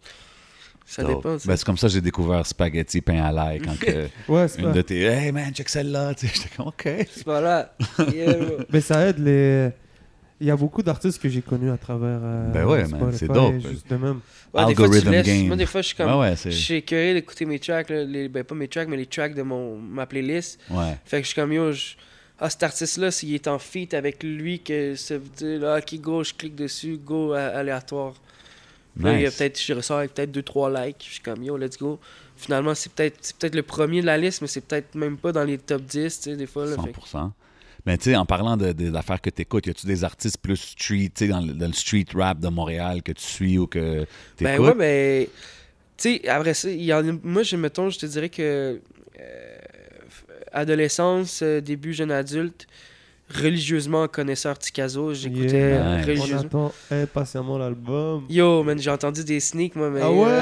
ça 0.91 1.03
Dope. 1.03 1.17
dépend, 1.23 1.35
tu 1.37 1.43
sais. 1.43 1.49
Ben, 1.49 1.57
c'est 1.57 1.65
comme 1.65 1.77
ça 1.79 1.87
que 1.87 1.93
j'ai 1.93 2.01
découvert 2.01 2.45
Spaghetti 2.47 3.01
Pain 3.01 3.23
à 3.23 3.31
l'ail 3.33 3.61
quand 3.61 3.79
que 3.79 4.07
Ouais, 4.29 4.49
c'est 4.49 4.59
une 4.61 4.67
pas. 4.69 4.73
de 4.73 4.83
tes 4.83 5.03
Hey 5.03 5.31
man, 5.33 5.53
check 5.55 5.69
celle-là. 5.69 6.13
J'étais 6.21 6.49
comme 6.57 6.69
OK. 6.69 6.89
Voilà. 7.25 7.75
Yeah, 8.13 8.33
bro. 8.39 8.57
Mais 8.73 8.81
ça 8.81 9.07
aide 9.07 9.19
les. 9.19 9.71
Il 10.43 10.47
y 10.47 10.51
a 10.51 10.57
beaucoup 10.57 10.83
d'artistes 10.83 11.21
que 11.21 11.29
j'ai 11.29 11.43
connus 11.43 11.71
à 11.71 11.77
travers. 11.77 12.19
euh, 12.23 12.51
Ben 12.51 12.65
ouais, 12.65 12.87
man, 12.89 13.13
c'est 13.13 13.29
dope. 13.29 13.61
Juste 13.61 13.91
de 13.91 13.97
même. 13.97 14.21
Ouais, 14.55 14.65
des 14.67 14.75
fois, 14.75 14.89
tu 14.89 14.97
Algorithm 14.97 15.23
game. 15.23 15.47
Moi, 15.49 15.57
des 15.57 15.67
fois, 15.67 15.83
je 15.83 15.87
suis 15.89 15.97
comme... 15.97 16.11
Ouais, 16.13 16.19
ouais, 16.19 16.31
Je 16.31 16.35
c'est. 16.37 16.51
suis 16.51 16.83
curieux 16.83 17.13
d'écouter 17.13 17.45
mes 17.45 17.59
tracks, 17.59 17.91
là, 17.91 18.03
les, 18.05 18.29
ben 18.29 18.43
pas 18.43 18.55
mes 18.55 18.67
tracks, 18.67 18.89
mais 18.89 18.97
les 18.97 19.05
tracks 19.07 19.35
de 19.35 19.43
mon, 19.43 19.77
ma 19.77 20.07
playlist. 20.07 20.59
Ouais. 20.71 20.97
Fait 21.05 21.19
que 21.19 21.25
je 21.25 21.33
suis 21.33 21.35
comme, 21.35 21.53
yo, 21.53 21.73
je- 21.73 21.93
ah, 22.41 22.49
cet 22.49 22.63
artiste-là, 22.63 23.11
s'il 23.11 23.35
est 23.35 23.47
en 23.49 23.59
feat 23.59 23.93
avec 23.93 24.23
lui, 24.23 24.61
que 24.61 24.95
ça 24.97 25.19
veut 25.19 25.25
dire, 25.37 25.61
là, 25.61 25.79
ok, 25.79 26.01
go, 26.01 26.25
je 26.25 26.33
clique 26.33 26.57
dessus, 26.57 26.97
go, 26.97 27.33
aléatoire. 27.33 28.15
Puis 29.01 29.11
Là, 29.13 29.17
il 29.19 29.23
y 29.23 29.25
a 29.25 29.29
Nice. 29.29 29.37
peut-être, 29.39 29.61
je 29.61 29.73
ressors 29.75 29.99
avec 29.99 30.15
peut-être 30.15 30.31
2-3 30.33 30.87
likes. 30.87 31.05
Je 31.07 31.13
suis 31.15 31.21
comme, 31.21 31.43
yo, 31.43 31.57
let's 31.57 31.79
go. 31.79 31.99
Finalement, 32.37 32.75
c'est 32.75 32.93
peut-être 32.93 33.19
c'est 33.21 33.37
peut-être 33.37 33.55
le 33.55 33.63
premier 33.63 34.01
de 34.01 34.07
la 34.07 34.17
liste, 34.17 34.41
mais 34.43 34.47
c'est 34.49 34.61
peut-être 34.63 34.95
même 34.95 35.17
pas 35.19 35.33
dans 35.33 35.45
les 35.45 35.59
top 35.59 35.83
10, 35.83 36.21
tu 36.21 36.31
sais, 36.31 36.37
des 36.37 36.47
fois. 36.47 36.65
Là, 36.67 36.77
fait 36.83 36.93
que- 36.93 37.01
100%. 37.01 37.33
Mais 37.87 37.97
tu 37.99 38.05
sais, 38.11 38.17
en 38.17 38.27
parlant 38.27 38.57
de, 38.57 38.73
des 38.73 38.95
affaires 38.95 39.21
que 39.21 39.31
tu 39.31 39.43
écoutes, 39.43 39.67
y 39.67 39.71
a-tu 39.71 39.87
des 39.87 40.05
artistes 40.05 40.39
plus 40.39 40.57
street, 40.57 41.11
tu 41.15 41.25
sais, 41.25 41.29
dans, 41.29 41.41
le- 41.41 41.53
dans 41.55 41.67
le 41.67 41.73
street 41.73 42.05
rap 42.15 42.39
de 42.41 42.49
Montréal 42.49 43.03
que 43.03 43.13
tu 43.13 43.23
suis 43.25 43.59
ou 43.59 43.67
que 43.67 44.07
tu 44.37 44.45
Ben 44.45 44.59
ouais, 44.61 44.75
ben. 44.75 45.27
Tu 45.97 46.17
sais, 46.17 46.29
après 46.29 46.55
ça, 46.55 46.71
y 46.71 46.93
en 46.95 47.03
moi, 47.23 47.43
je, 47.43 47.57
mettons, 47.57 47.89
je 47.91 47.99
te 47.99 48.07
dirais 48.07 48.29
que. 48.31 48.81
euh, 49.21 49.57
adolescence, 50.53 51.41
euh, 51.43 51.61
début 51.61 51.93
jeune 51.93 52.11
adulte, 52.11 52.67
religieusement 53.35 54.09
connaisseur 54.09 54.59
Ticazo. 54.59 55.15
J'écoutais 55.15 55.51
Yeah. 55.61 55.81
Ouais. 55.81 55.97
On 55.99 56.07
religieusement. 56.07 56.47
attend 56.47 56.73
impatiemment 56.91 57.59
l'album. 57.59 58.25
Yo, 58.29 58.63
man, 58.63 58.79
j'ai 58.79 58.91
entendu 58.91 59.25
des 59.25 59.41
sneaks, 59.41 59.77
moi, 59.77 59.91
mais... 59.91 60.01
Ah 60.03 60.11
ouais? 60.11 60.29
euh, 60.29 60.41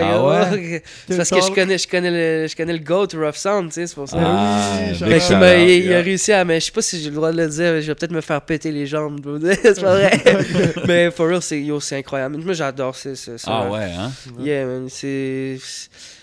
Ah 0.51 0.57
yo, 0.57 0.79
C'est 1.09 1.17
parce 1.17 1.31
que 1.31 1.41
je 1.41 1.51
connais, 1.53 1.79
je 1.79 1.87
connais 1.89 2.11
le, 2.11 2.47
je 2.49 2.57
connais 2.57 2.73
le 2.73 2.79
GOAT 2.79 3.09
Rough 3.15 3.35
Sound, 3.35 3.69
tu 3.69 3.75
sais, 3.75 3.87
c'est 3.87 3.95
pour 3.95 4.09
ça. 4.09 4.17
Ah, 4.21 4.79
oui, 4.81 4.87
big 4.89 4.95
shout 4.95 5.05
Fait 5.05 5.05
out. 5.05 5.11
qu'il 5.13 5.21
shout 5.23 5.33
m'a- 5.35 5.55
out, 5.55 5.69
il, 5.69 5.85
il 5.85 5.93
a 5.93 6.01
réussi 6.01 6.33
à. 6.33 6.45
Mais 6.45 6.61
je 6.61 6.67
sais 6.67 6.73
pas 6.73 6.83
si 6.83 7.01
j'ai 7.01 7.11
le 7.11 7.17
droit 7.17 7.33
de 7.33 7.37
le 7.37 7.49
dire, 7.49 7.73
mais 7.73 7.83
je 7.83 7.87
vais 7.89 7.95
peut-être 7.95 8.13
me 8.13 8.21
faire 8.21 8.41
péter 8.43 8.71
les 8.73 8.87
jambes. 8.87 9.21
c'est 9.63 9.81
pas 9.81 9.95
vrai. 9.97 10.23
mais 10.87 11.11
for 11.11 11.29
real, 11.29 11.43
c'est 11.43 11.61
yo, 11.61 11.81
c'est 11.81 11.97
incroyable. 11.97 12.37
Moi, 12.39 12.55
j'adore 12.55 12.95
ça. 12.97 13.11
Ah 13.47 13.71
ouais, 13.71 13.91
hein? 13.99 14.11
Yeah, 14.41 14.65
man. 14.67 14.87
C'est. 14.89 15.59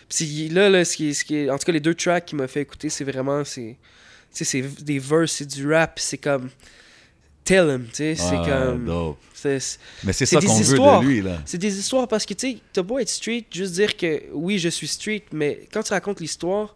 c'est- 0.09 0.26
Là, 0.51 0.70
là, 0.70 0.86
ce 0.86 0.95
qui, 0.95 1.13
ce 1.13 1.26
qui 1.26 1.36
est- 1.38 1.49
En 1.49 1.57
tout 1.57 1.66
cas, 1.66 1.72
les 1.72 1.80
deux 1.80 1.93
tracks 1.95 2.26
qui 2.26 2.36
m'a 2.36 2.47
fait 2.47 2.61
écouter, 2.61 2.89
c'est 2.89 3.03
vraiment. 3.03 3.43
C'est 3.43 3.76
c'est 4.43 4.61
des 4.83 4.99
verses, 4.99 5.33
c'est 5.33 5.45
du 5.45 5.71
rap. 5.71 5.97
C'est 5.99 6.17
comme. 6.17 6.49
Tell 7.43 7.69
him, 7.69 7.86
tu 7.88 7.95
sais. 7.95 8.15
C'est 8.15 8.49
comme. 8.49 8.86
dope. 8.86 9.17
Mais 10.03 10.13
c'est 10.13 10.25
ça 10.25 10.41
qu'on 10.41 10.57
veut 10.57 10.77
de 10.77 11.05
lui, 11.05 11.21
là. 11.21 11.39
c'est 11.45 11.59
des 11.59 11.77
histoires 11.77 12.07
parce 12.07 12.25
que, 12.25 12.33
tu 12.33 12.53
sais, 12.53 12.57
t'as 12.73 12.81
beau 12.81 12.97
être 12.97 13.09
street, 13.09 13.45
juste 13.53 13.73
dire 13.73 13.95
que 13.95 14.23
oui, 14.33 14.57
je 14.57 14.69
suis 14.69 14.88
street, 14.88 15.23
mais 15.31 15.67
quand 15.71 15.83
tu 15.83 15.93
racontes 15.93 16.19
l'histoire, 16.19 16.75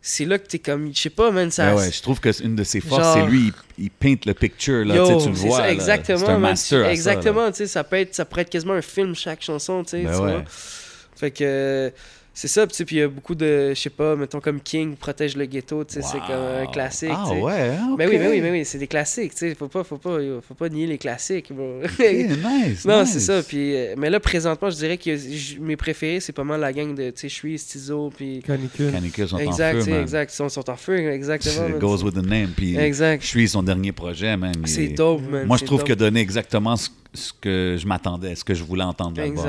c'est 0.00 0.24
là 0.24 0.38
que 0.38 0.46
t'es 0.46 0.58
comme. 0.58 0.94
Je 0.94 0.98
sais 1.02 1.10
pas, 1.10 1.30
man. 1.30 1.50
Ça, 1.50 1.74
Ouais, 1.74 1.82
ouais, 1.82 1.92
je 1.92 2.00
trouve 2.00 2.18
que 2.18 2.32
c'est 2.32 2.44
une 2.44 2.56
de 2.56 2.64
ses 2.64 2.80
forces, 2.80 3.02
Genre- 3.02 3.14
c'est 3.14 3.26
lui, 3.30 3.52
il, 3.76 3.84
il 3.84 3.90
peint 3.90 4.14
le 4.24 4.32
picture, 4.32 4.84
là, 4.86 4.94
Yo, 4.96 5.20
tu 5.20 5.28
le 5.28 5.34
vois. 5.34 5.58
ça, 5.58 5.70
exactement. 5.70 6.18
C'est 6.18 6.24
un 6.26 6.32
man. 6.38 6.40
master 6.40 6.86
exactement, 6.86 7.50
tu 7.50 7.56
sais, 7.58 7.66
ça 7.66 7.84
peut 7.84 7.96
être, 7.96 8.14
ça 8.14 8.24
pourrait 8.24 8.42
être 8.42 8.50
quasiment 8.50 8.74
un 8.74 8.80
film 8.82 9.14
chaque 9.14 9.42
chanson, 9.42 9.84
tu 9.84 9.90
sais. 9.90 10.02
Ben 10.04 10.18
ouais. 10.20 10.44
Fait 11.16 11.30
que 11.32 11.92
c'est 12.40 12.46
ça, 12.46 12.66
puis 12.68 12.84
il 12.90 12.96
y 12.98 13.02
a 13.02 13.08
beaucoup 13.08 13.34
de, 13.34 13.70
je 13.70 13.74
sais 13.80 13.90
pas, 13.90 14.14
mettons 14.14 14.38
comme 14.40 14.60
King 14.60 14.94
protège 14.94 15.36
le 15.36 15.44
ghetto, 15.46 15.82
tu 15.82 15.94
sais, 15.94 16.02
c'est 16.02 16.18
comme 16.20 16.36
un 16.62 16.66
classique. 16.66 17.10
Ah 17.12 17.32
ouais, 17.32 17.70
hein, 17.76 17.96
Ben 17.98 18.08
oui, 18.08 18.14
ok. 18.14 18.20
ben 18.22 18.30
oui, 18.30 18.40
ben 18.40 18.52
oui, 18.52 18.64
c'est 18.64 18.78
des 18.78 18.86
classiques, 18.86 19.32
tu 19.32 19.38
sais, 19.48 19.54
faut 19.56 19.66
pas, 19.66 19.82
faut 19.82 19.96
pas, 19.96 20.18
faut 20.46 20.54
pas 20.54 20.68
nier 20.68 20.86
les 20.86 20.98
classiques, 20.98 21.52
bro. 21.52 21.80
Ok, 21.84 21.98
nice, 21.98 22.84
non, 22.84 23.00
nice. 23.00 23.10
c'est 23.12 23.18
ça, 23.20 23.42
puis 23.42 23.74
euh, 23.74 23.94
mais 23.98 24.08
là 24.08 24.20
présentement, 24.20 24.70
je 24.70 24.76
dirais 24.76 24.98
que 24.98 25.10
mes 25.60 25.76
préférés, 25.76 26.20
c'est 26.20 26.32
pas 26.32 26.44
mal 26.44 26.60
la 26.60 26.72
gang 26.72 26.94
de, 26.94 27.10
tu 27.10 27.22
sais, 27.22 27.28
Shui, 27.28 27.58
Stizo, 27.58 28.12
puis 28.16 28.40
Canicule. 28.46 28.92
Canicule 28.92 29.26
sont 29.28 29.38
exact, 29.38 29.78
en 29.78 29.84
feu, 29.84 29.90
man. 29.90 30.00
exact, 30.02 30.32
ils 30.32 30.36
sont, 30.36 30.48
sont 30.48 30.70
en 30.70 30.76
feu, 30.76 31.10
exactement. 31.10 31.68
It 31.68 31.78
goes 31.80 32.04
with 32.04 32.14
the 32.14 32.24
name. 32.24 32.50
Puis 32.56 32.76
Exact. 32.76 33.20
je 33.22 33.26
suis 33.26 33.48
son 33.48 33.64
dernier 33.64 33.90
projet, 33.90 34.36
man. 34.36 34.52
il 34.60 34.68
C'est 34.68 34.84
est- 34.84 34.96
dope, 34.96 35.22
man. 35.28 35.44
Moi, 35.46 35.56
je 35.56 35.64
trouve 35.64 35.80
dope. 35.80 35.88
que 35.88 35.94
donner 35.94 36.20
exactement 36.20 36.76
ce, 36.76 36.88
ce 37.14 37.32
que 37.40 37.76
je 37.80 37.86
m'attendais, 37.86 38.34
ce 38.34 38.44
que 38.44 38.54
je 38.54 38.62
voulais 38.62 38.84
entendre 38.84 39.12
de 39.12 39.22
l'album. 39.22 39.46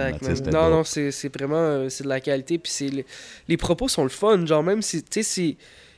Non, 0.51 0.69
non, 0.69 0.83
c'est 0.83 1.37
vraiment 1.37 1.55
euh, 1.57 1.89
c'est 1.89 2.03
de 2.03 2.09
la 2.09 2.19
qualité. 2.21 2.57
Puis 2.57 2.71
c'est 2.71 2.89
le- 2.89 3.03
les 3.47 3.57
propos 3.57 3.87
sont 3.87 4.03
le 4.03 4.09
fun. 4.09 4.45
Genre, 4.45 4.63
même 4.63 4.81
si, 4.81 5.01
tu 5.03 5.07
sais, 5.11 5.23
si. 5.23 5.57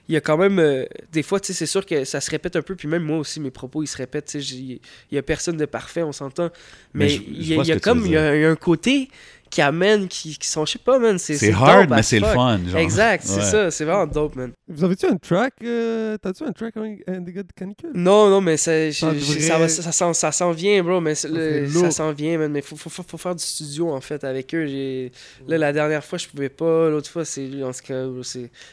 Il 0.09 0.13
y 0.15 0.17
a 0.17 0.21
quand 0.21 0.35
même. 0.37 0.59
euh, 0.59 0.85
des 1.13 1.23
fois, 1.23 1.39
tu 1.39 1.47
sais, 1.47 1.53
c'est 1.53 1.67
sûr 1.67 1.85
que 1.85 2.03
ça 2.03 2.19
se 2.19 2.29
répète 2.31 2.55
un 2.57 2.61
peu. 2.63 2.75
Puis 2.75 2.87
même 2.87 3.03
moi 3.03 3.19
aussi, 3.19 3.39
mes 3.39 3.51
propos, 3.51 3.81
ils 3.83 3.87
se 3.87 3.95
répètent. 3.95 4.25
Tu 4.25 4.31
sais, 4.31 4.41
j'ai- 4.41 4.81
il 5.11 5.15
y 5.15 5.17
a 5.17 5.21
personne 5.21 5.55
de 5.55 5.65
parfait, 5.65 6.01
on 6.03 6.11
s'entend. 6.11 6.49
Mais 6.93 7.05
Mais 7.05 7.09
je- 7.09 7.21
il 7.21 7.47
y 7.47 7.53
a, 7.53 7.55
y 7.67 7.71
a 7.71 7.75
comme. 7.79 7.99
y, 8.07 8.09
il 8.09 8.41
y 8.41 8.45
a 8.45 8.49
un 8.49 8.55
côté 8.55 9.09
qui 9.51 9.61
amène, 9.61 10.07
qui, 10.07 10.35
qui 10.37 10.47
sont. 10.47 10.65
Je 10.65 10.71
sais 10.71 10.79
pas, 10.79 10.97
man. 10.97 11.19
C'est 11.19 11.51
hard, 11.53 11.89
mais 11.91 12.01
c'est 12.01 12.19
le 12.19 12.25
fun. 12.25 12.59
Genre. 12.65 12.79
Exact, 12.79 13.23
c'est 13.23 13.35
Ouais. 13.35 13.41
ça. 13.43 13.69
C'est 13.71 13.85
vraiment 13.85 14.07
dope, 14.07 14.35
man. 14.35 14.51
Vous 14.67 14.83
avez-tu 14.83 15.05
un 15.05 15.17
track 15.17 15.53
euh, 15.63 16.17
T'as-tu 16.17 16.43
un 16.45 16.51
track 16.53 16.75
avec 16.77 17.03
des 17.23 17.33
gars 17.33 17.43
de 17.43 17.51
Canicule? 17.55 17.91
Non, 17.93 18.29
non, 18.29 18.41
mais 18.41 18.57
ça, 18.57 18.89
je- 18.89 18.97
Ça 18.97 19.13
je- 19.13 19.39
ça, 19.39 19.57
va- 19.59 19.67
ça, 19.67 19.81
ça 19.83 19.91
s'en- 19.91 20.13
ça 20.13 20.31
s'en 20.31 20.51
vient, 20.51 20.81
bro. 20.83 21.01
Mais 21.01 21.13
le- 21.29 21.67
ça 21.67 21.91
s'en 21.91 22.11
vient, 22.13 22.37
man. 22.37 22.51
Mais 22.51 22.61
faut, 22.61 22.75
faut, 22.77 22.89
faut, 22.89 23.03
faut 23.07 23.17
faire 23.17 23.35
du 23.35 23.43
studio, 23.43 23.91
en 23.91 24.01
fait, 24.01 24.23
avec 24.23 24.55
eux. 24.55 25.09
Là, 25.47 25.57
la 25.57 25.73
dernière 25.73 26.03
fois, 26.03 26.17
je 26.17 26.27
pouvais 26.27 26.49
pas. 26.49 26.89
L'autre 26.89 27.09
fois, 27.09 27.25
c'est 27.25 27.45
lui, 27.45 27.63
en 27.63 27.71
tout 27.71 27.79
cas. 27.85 28.05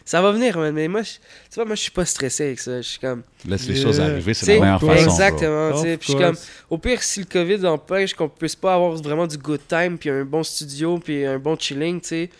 Ça 0.05 0.23
va 0.23 0.33
venir, 0.33 0.57
man. 0.57 0.73
Mais 0.75 0.89
moi, 0.89 1.03
je... 1.03 1.15
tu 1.15 1.55
vois, 1.57 1.65
moi, 1.65 1.75
je 1.75 1.83
suis 1.83 1.91
pas 1.91 2.05
stressé 2.05 2.45
avec 2.45 2.61
ça. 2.61 2.77
Je 2.81 2.87
suis 2.89 2.99
comme. 3.01 3.23
Laisse 3.47 3.67
les 3.69 3.75
Yeah. 3.75 3.83
choses 3.85 4.01
arriver, 4.01 4.35
c'est 4.35 4.55
la 4.55 4.61
meilleure 4.61 4.81
façon. 4.81 5.05
Exactement, 5.05 5.73
tu 5.73 5.79
sais. 5.83 5.97
Puis 5.97 6.07
je 6.13 6.13
suis 6.13 6.23
comme. 6.23 6.37
Au 6.71 6.79
pire, 6.79 7.03
si 7.03 7.21
le 7.21 7.27
COVID 7.27 7.67
empêche 7.67 8.15
qu'on 8.15 8.29
puisse 8.29 8.57
pas 8.57 8.75
avoir 8.75 8.93
vraiment 8.97 9.27
du 9.27 9.37
good 9.39 9.61
time, 9.69 9.97
puis 9.99 10.11
un 10.11 10.25
bon 10.25 10.43
studio, 10.43 10.68
puis 10.99 11.25
un 11.27 11.39
bon 11.39 11.57
chilling, 11.59 12.01
tu 12.01 12.09
sais. 12.09 12.31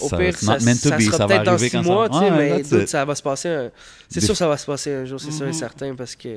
Au 0.00 0.08
Ça- 0.08 0.16
pire, 0.18 0.36
ça, 0.36 0.58
not 0.58 0.64
meant 0.64 0.72
to 0.74 0.88
ça 0.90 0.96
be, 0.96 1.00
sera 1.00 1.16
ça 1.16 1.26
va 1.26 1.34
peut-être 1.34 1.44
dans 1.46 1.58
six 1.58 1.76
mois, 1.78 2.08
tu 2.08 2.18
sais, 2.18 2.24
Ouais, 2.24 2.30
mais 2.30 2.62
dude, 2.62 2.86
ça 2.86 3.04
va 3.04 3.14
se 3.14 3.22
passer. 3.22 3.48
un- 3.48 3.70
C'est 4.08 4.20
Des- 4.20 4.26
sûr 4.26 4.34
que 4.34 4.38
ça 4.38 4.46
va 4.48 4.56
se 4.56 4.66
passer 4.66 4.92
un 4.92 5.04
jour, 5.04 5.18
c'est 5.20 5.32
sûr 5.32 5.46
et 5.46 5.48
Mhm. 5.48 5.52
certain, 5.54 5.94
parce 5.96 6.14
que. 6.14 6.28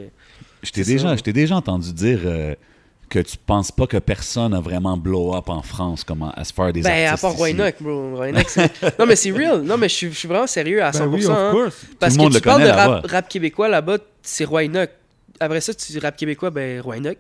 Je 0.64 0.72
t'ai 0.72 0.84
déjà, 0.84 1.16
déjà 1.16 1.56
entendu 1.58 1.92
dire 1.94 2.20
euh, 2.26 2.56
que 3.10 3.20
tu 3.20 3.38
penses 3.38 3.72
pas 3.72 3.86
que 3.86 3.98
personne 3.98 4.54
a 4.56 4.60
vraiment 4.62 4.98
blow 4.98 5.36
up 5.36 5.50
en 5.50 5.62
France 5.62 6.04
comme 6.04 6.24
as 6.36 6.52
far 6.52 6.72
des 6.74 6.82
Ben, 6.82 7.14
à 7.14 7.18
part. 7.18 7.34
Roynock, 7.34 7.76
bro. 7.80 8.16
Roynock, 8.16 8.50
c'est- 8.50 8.72
non, 9.00 9.06
mais 9.06 9.16
c'est 9.16 9.32
real. 9.32 9.62
Non, 9.62 9.78
mais 9.78 9.90
je 9.90 9.94
suis, 9.94 10.12
je 10.12 10.18
suis 10.18 10.28
vraiment 10.28 10.48
sérieux 10.48 10.82
à 10.82 10.92
100%. 10.92 11.06
Ben 11.12 11.14
oui, 11.14 11.26
of 11.26 11.32
hein. 11.38 11.70
Parce 12.00 12.16
Tout 12.16 12.24
que 12.24 12.28
tu 12.30 12.34
le 12.36 12.40
parles 12.42 12.64
de 12.64 13.08
rap 13.08 13.28
québécois 13.30 13.68
là-bas, 13.68 13.98
c'est 14.24 14.46
Roynock. 14.46 14.90
Après 15.40 15.62
ça, 15.62 15.74
tu 15.76 15.92
dis 15.92 16.00
rap 16.00 16.16
québécois, 16.16 16.50
ben 16.50 16.80
Roynock. 16.82 17.18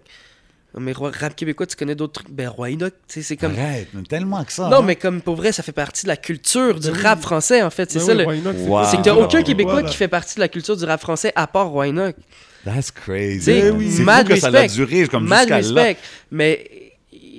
Mais 0.80 0.93
rap 0.95 1.36
québécois, 1.36 1.67
tu 1.67 1.76
connais 1.76 1.93
d'autres 1.95 2.24
trucs, 2.24 2.32
ben 2.32 2.47
Roynock. 2.49 2.93
Tu 3.07 3.15
sais, 3.15 3.21
c'est 3.21 3.38
comme. 3.38 3.51
Arrête, 3.53 3.89
mais 3.93 4.01
tellement 4.03 4.43
que 4.43 4.51
ça. 4.51 4.69
Non, 4.69 4.78
hein. 4.78 4.82
mais 4.84 4.95
comme 4.95 5.21
pour 5.21 5.36
vrai, 5.36 5.51
ça 5.51 5.61
fait 5.61 5.71
partie 5.71 6.03
de 6.03 6.07
la 6.07 6.17
culture 6.17 6.80
du 6.80 6.88
Ben 6.89 6.95
oui. 6.97 7.03
rap 7.03 7.21
français, 7.21 7.61
en 7.61 7.69
fait. 7.69 7.91
C'est 7.91 7.99
Ben 7.99 8.05
ça 8.05 8.26
oui, 8.26 8.41
le. 8.43 8.53
C'est 8.53 8.67
Wow. 8.67 8.80
aucun 8.82 9.28
voilà. 9.28 9.43
Québécois 9.43 9.84
qui 9.84 9.95
fait 9.95 10.07
partie 10.07 10.36
de 10.36 10.39
la 10.39 10.47
culture 10.47 10.76
du 10.76 10.84
rap 10.86 10.99
français 10.99 11.32
à 11.36 11.45
part 11.45 11.69
Roynock. 11.69 12.15
That's 12.65 12.91
crazy. 12.91 13.69
Oui. 13.71 13.91
C'est 13.91 14.03
mad 14.03 14.26
fou 14.28 14.34
que 14.34 14.39
ça 14.39 14.47
a 14.47 14.51
respect. 14.51 14.86
duré 14.86 15.07
comme 15.07 15.28
Mad 15.28 15.41
jusqu'à 15.49 15.61
là. 15.61 15.84
respect. 15.84 15.97
Mais 16.32 16.82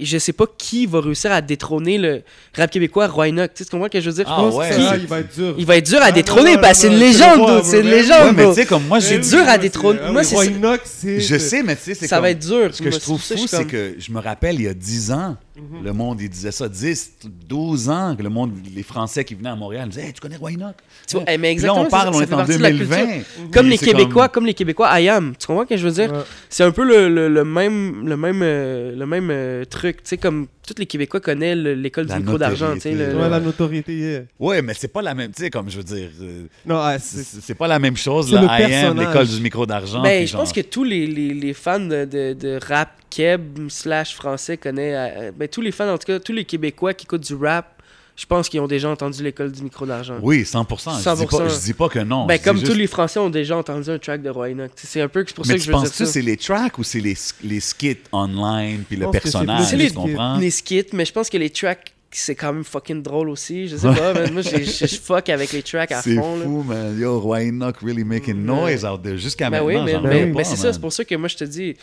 je 0.00 0.18
sais 0.18 0.32
pas 0.32 0.44
qui 0.58 0.86
va 0.86 1.00
réussir 1.00 1.30
à 1.32 1.40
détrôner 1.40 1.98
le 1.98 2.22
rap 2.56 2.70
québécois 2.70 3.06
Roynock. 3.06 3.52
Tu 3.54 3.64
sais, 3.64 3.70
comprends 3.70 3.86
ce 3.86 3.90
que 3.92 4.00
je 4.00 4.10
veux 4.10 4.14
dire? 4.16 4.24
Je 4.26 4.32
Ah 4.32 4.36
pense 4.36 4.54
ouais, 4.54 4.72
c'est- 4.72 4.98
il 5.00 5.06
va 5.06 5.20
être 5.20 5.34
dur. 5.34 5.54
Il 5.58 5.66
va 5.66 5.76
être 5.76 5.86
dur 5.86 5.98
à 6.02 6.06
Ah, 6.06 6.12
détrôner 6.12 6.56
parce 6.58 6.78
que 6.82 6.88
c'est 6.88 6.92
une 6.92 6.98
légende, 6.98 7.62
je 7.64 7.68
c'est 7.68 7.80
une. 7.80 7.86
Ouais, 7.86 7.90
légende, 8.02 8.36
mais 8.36 8.48
tu 8.48 8.54
sais, 8.54 8.66
comme 8.66 8.86
moi, 8.86 9.00
C'est 9.00 9.22
j'ai 9.22 9.30
dur 9.36 9.48
à 9.48 9.58
détrôner. 9.58 9.98
Ah 10.02 10.06
oui, 10.08 10.12
Moi, 10.12 10.24
c'est-. 10.24 11.20
Je 11.20 11.38
sais, 11.38 11.62
mais 11.62 11.76
tu 11.76 11.82
sais, 11.82 11.94
c'est 11.94 12.06
Ça 12.06 12.16
comme... 12.16 12.22
va 12.24 12.30
être 12.30 12.38
dur. 12.46 12.70
Ce 12.74 12.78
que 12.82 12.90
je 12.90 12.96
Moi, 12.96 13.00
trouve 13.00 13.20
fou, 13.20 13.34
je 13.36 13.46
c'est 13.46 13.56
comme- 13.58 13.66
que 13.66 13.94
je 13.98 14.12
me 14.12 14.20
rappelle, 14.20 14.56
il 14.56 14.62
y 14.62 14.68
a 14.68 14.74
10 14.74 15.12
ans, 15.12 15.36
Mhm. 15.56 15.84
le 15.84 15.92
monde, 15.92 16.20
il 16.20 16.28
disait 16.28 16.50
ça, 16.50 16.68
10, 16.68 17.12
12 17.48 17.88
ans, 17.88 18.16
que 18.16 18.22
le 18.22 18.28
monde, 18.28 18.52
les 18.74 18.82
Français 18.82 19.24
qui 19.24 19.34
venaient 19.34 19.50
à 19.50 19.56
Montréal, 19.56 19.88
disaient 19.88 20.06
hey, 20.06 20.12
tu 20.12 20.20
connais 20.20 20.36
Roynock? 20.36 20.74
Tu 21.06 21.16
vois, 21.16 21.24
eh, 21.28 21.38
mais 21.38 21.54
Puis 21.54 21.62
là, 21.64 21.72
exactement, 21.72 21.82
on 21.82 21.88
parle, 21.90 22.12
ça- 22.12 22.18
on 22.18 22.22
est 22.22 22.32
en 22.32 22.36
partie 22.38 22.56
de 22.58 22.62
la 22.62 22.70
2020. 22.70 22.96
culture. 23.06 23.24
Comme 23.52 23.66
puis 23.66 23.70
les 23.70 23.78
Québécois, 23.78 24.28
comme 24.28 24.46
les 24.46 24.54
Québécois 24.54 25.00
I 25.00 25.08
am. 25.08 25.34
Tu 25.38 25.46
comprends 25.46 25.62
ce 25.64 25.68
que 25.68 25.76
je 25.76 25.86
veux 25.86 25.92
dire? 25.94 26.12
Ouais. 26.12 26.20
C'est 26.48 26.64
un 26.64 26.70
peu 26.72 26.84
le, 26.84 27.08
le, 27.08 27.28
le 27.28 27.44
même, 27.44 28.06
le 28.08 28.16
même, 28.16 28.40
euh, 28.42 28.96
le 28.96 29.06
même 29.06 29.28
euh, 29.30 29.64
truc. 29.64 29.98
Tu 29.98 30.08
sais, 30.10 30.16
comme 30.18 30.48
tous 30.66 30.74
les 30.78 30.86
Québécois 30.86 31.20
connaissent 31.20 31.56
le- 31.58 31.74
l'école 31.74 32.06
du 32.06 32.14
micro 32.16 32.38
d'argent. 32.38 32.74
tu 32.74 32.80
sais, 32.80 32.92
le- 32.92 33.14
Ouais, 33.16 33.28
la 33.28 33.38
notoriété, 33.40 33.94
yeah. 33.96 34.20
Ouais, 34.40 34.60
mais 34.62 34.74
c'est 34.74 34.88
pas 34.88 35.02
la 35.02 35.14
même, 35.14 35.30
tu 35.30 35.42
sais, 35.42 35.50
comme 35.50 35.70
je 35.70 35.76
veux 35.76 35.84
dire, 35.84 36.08
euh, 36.20 36.46
Non, 36.66 36.76
ah, 36.78 36.96
c'est 36.98 37.54
pas 37.54 37.68
la 37.68 37.78
même 37.78 37.96
chose, 37.96 38.32
le 38.32 38.38
I 38.38 38.74
am, 38.74 38.98
l'école 38.98 39.28
du 39.28 39.40
micro 39.40 39.66
d'argent. 39.66 40.02
Ben, 40.02 40.26
je 40.26 40.36
pense 40.36 40.52
que 40.52 40.62
tous 40.62 40.84
les, 40.84 41.06
les, 41.06 41.32
les 41.34 41.52
fans 41.52 41.78
de, 41.80 42.04
de, 42.06 42.32
de 42.32 42.58
rap 42.66 42.88
keb 43.14 43.68
slash 43.68 44.14
français 44.14 44.56
connaissent. 44.56 44.94
euh, 45.16 45.32
ben, 45.36 45.48
tous 45.48 45.60
les 45.60 45.72
fans, 45.72 45.88
en 45.92 45.98
tout 45.98 46.06
cas, 46.06 46.18
tous 46.18 46.32
les 46.32 46.44
Québécois 46.44 46.94
qui 46.94 47.04
écoutent 47.06 47.26
du 47.26 47.34
rap, 47.34 47.82
je 48.16 48.26
pense 48.26 48.48
qu'ils 48.48 48.60
ont 48.60 48.68
déjà 48.68 48.88
entendu 48.88 49.22
l'école 49.24 49.50
du 49.50 49.62
micro 49.62 49.84
d'argent. 49.86 50.14
Oui, 50.22 50.42
100%. 50.42 50.92
Je 50.92 50.98
dis 50.98 51.24
100%. 51.24 51.38
pas, 51.38 51.48
je 51.48 51.58
dis 51.60 51.72
pas 51.74 51.88
que 51.88 51.98
non. 51.98 52.26
Ben, 52.26 52.38
comme 52.38 52.58
juste- 52.58 52.70
tous 52.70 52.78
les 52.78 52.86
Français 52.86 53.18
ont 53.18 53.30
déjà 53.30 53.56
entendu 53.56 53.90
un 53.90 53.98
track 53.98 54.22
de. 54.22 54.30
Tu 54.32 54.36
sais, 54.76 54.86
C'est 54.86 55.00
un 55.00 55.08
peu 55.08 55.24
c'est 55.26 55.34
pour 55.34 55.44
ça 55.46 55.52
Mais 55.52 55.58
que 55.58 55.64
tu 55.64 55.66
je 55.66 55.72
veux 55.72 55.78
dire 55.78 55.82
penses-tu 55.88 56.06
ça. 56.06 56.12
c'est 56.12 56.22
les 56.22 56.36
tracks 56.36 56.78
ou 56.78 56.84
c'est 56.84 57.00
les, 57.00 57.16
les 57.42 57.60
skits 57.60 57.98
online 58.12 58.84
puis 58.88 58.96
le 58.96 59.06
c'est 59.06 59.10
personnage, 59.10 59.64
C'est 59.66 59.76
plus 59.76 59.82
les- 59.84 59.90
tu 59.90 59.94
comprends? 59.96 60.38
les 60.38 60.50
skits, 60.50 60.86
mais 60.92 61.04
je 61.04 61.12
pense 61.12 61.28
que 61.28 61.36
les 61.38 61.50
tracks, 61.50 61.92
c'est 62.12 62.36
quand 62.36 62.52
même 62.52 62.62
fucking 62.62 63.02
drôle 63.02 63.28
aussi. 63.30 63.66
Je 63.66 63.76
sais 63.76 63.92
pas, 63.92 64.14
man. 64.14 64.32
moi, 64.32 64.42
je 64.42 64.86
fuck 65.02 65.28
avec 65.30 65.52
les 65.52 65.62
tracks 65.64 65.90
à 65.90 66.00
C'est 66.00 66.14
fond. 66.14 66.36
là. 66.36 66.44
fou, 66.44 66.62
man. 66.62 66.96
Yo, 66.96 67.18
Roynock 67.18 67.78
really 67.82 68.04
making 68.04 68.44
noise 68.44 68.84
out 68.84 69.02
there. 69.02 69.18
Jusqu'à 69.18 69.50
Ben 69.50 69.64
maintenant, 69.64 69.84
oui, 69.84 69.92
mais, 69.92 70.00
mais- 70.08 70.26
mais 70.26 70.32
pas, 70.32 70.44
c'est 70.44 70.54
ça, 70.56 70.72
c'est 70.72 70.80
pour 70.80 70.92
ça 70.92 71.04
que 71.04 71.14
moi 71.16 71.26
je 71.26 71.36
te 71.36 71.44
dis, 71.44 71.74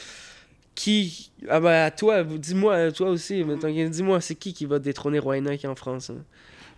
qui. 0.82 1.32
Ah 1.50 1.60
ben 1.60 1.86
à 1.86 1.92
toi, 1.92 2.24
dis-moi, 2.24 2.92
toi 2.92 3.10
aussi, 3.10 3.44
dis-moi, 3.90 4.22
c'est 4.22 4.36
qui 4.36 4.54
qui 4.54 4.66
va 4.66 4.80
détrôner 4.80 5.20
Roynock 5.20 5.64
en 5.66 5.76
France 5.76 6.10
hein? 6.10 6.24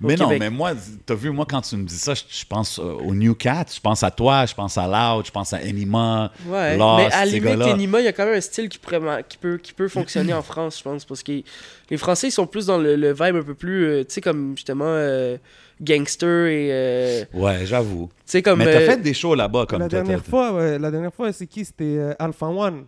Mais 0.01 0.15
non, 0.15 0.27
mais 0.37 0.49
moi, 0.49 0.73
t'as 1.05 1.13
vu, 1.15 1.29
moi, 1.29 1.45
quand 1.49 1.61
tu 1.61 1.77
me 1.77 1.85
dis 1.85 1.95
ça, 1.95 2.13
je, 2.13 2.23
je 2.27 2.45
pense 2.45 2.77
euh, 2.77 2.83
au 2.83 3.13
New 3.15 3.35
Cat, 3.35 3.65
je 3.73 3.79
pense 3.79 4.03
à 4.03 4.11
toi, 4.11 4.45
je 4.45 4.53
pense 4.53 4.77
à 4.77 4.85
Loud, 4.85 5.25
je 5.25 5.31
pense 5.31 5.53
à 5.53 5.57
Anima, 5.57 6.29
Ouais, 6.45 6.77
Lost, 6.77 6.97
mais 6.97 7.13
à 7.13 7.25
ces 7.25 7.39
limite. 7.39 7.61
Enima, 7.61 8.01
il 8.01 8.05
y 8.05 8.07
a 8.07 8.11
quand 8.11 8.25
même 8.25 8.35
un 8.35 8.41
style 8.41 8.67
qui, 8.67 8.79
pourrait 8.79 8.99
ma- 8.99 9.23
qui, 9.23 9.37
peut, 9.37 9.57
qui 9.57 9.71
peut 9.71 9.87
fonctionner 9.87 10.33
en 10.33 10.41
France, 10.41 10.79
je 10.79 10.83
pense, 10.83 11.05
parce 11.05 11.23
que 11.23 11.31
les 11.89 11.97
Français, 11.97 12.27
ils 12.27 12.31
sont 12.31 12.47
plus 12.47 12.65
dans 12.65 12.77
le, 12.79 12.97
le 12.97 13.13
vibe 13.13 13.37
un 13.37 13.43
peu 13.43 13.53
plus, 13.53 13.85
euh, 13.85 14.03
tu 14.03 14.15
sais, 14.15 14.21
comme 14.21 14.57
justement 14.57 14.85
euh, 14.87 15.37
gangster 15.79 16.47
et. 16.47 16.67
euh, 16.71 17.23
Ouais, 17.33 17.65
j'avoue. 17.65 18.07
tu 18.07 18.21
sais, 18.25 18.41
comme. 18.41 18.59
Mais 18.59 18.65
t'as 18.65 18.79
euh, 18.79 18.85
fait 18.85 19.01
des 19.01 19.13
shows 19.13 19.35
là-bas, 19.35 19.67
comme 19.67 19.79
La 19.79 19.87
toi, 19.87 20.01
dernière 20.01 20.25
fois, 20.25 20.51
ouais, 20.53 20.79
la 20.79 20.91
dernière 20.91 21.13
fois, 21.13 21.31
c'est 21.31 21.47
qui? 21.47 21.63
C'était 21.63 21.97
euh, 21.97 22.13
Alpha 22.19 22.47
One. 22.47 22.85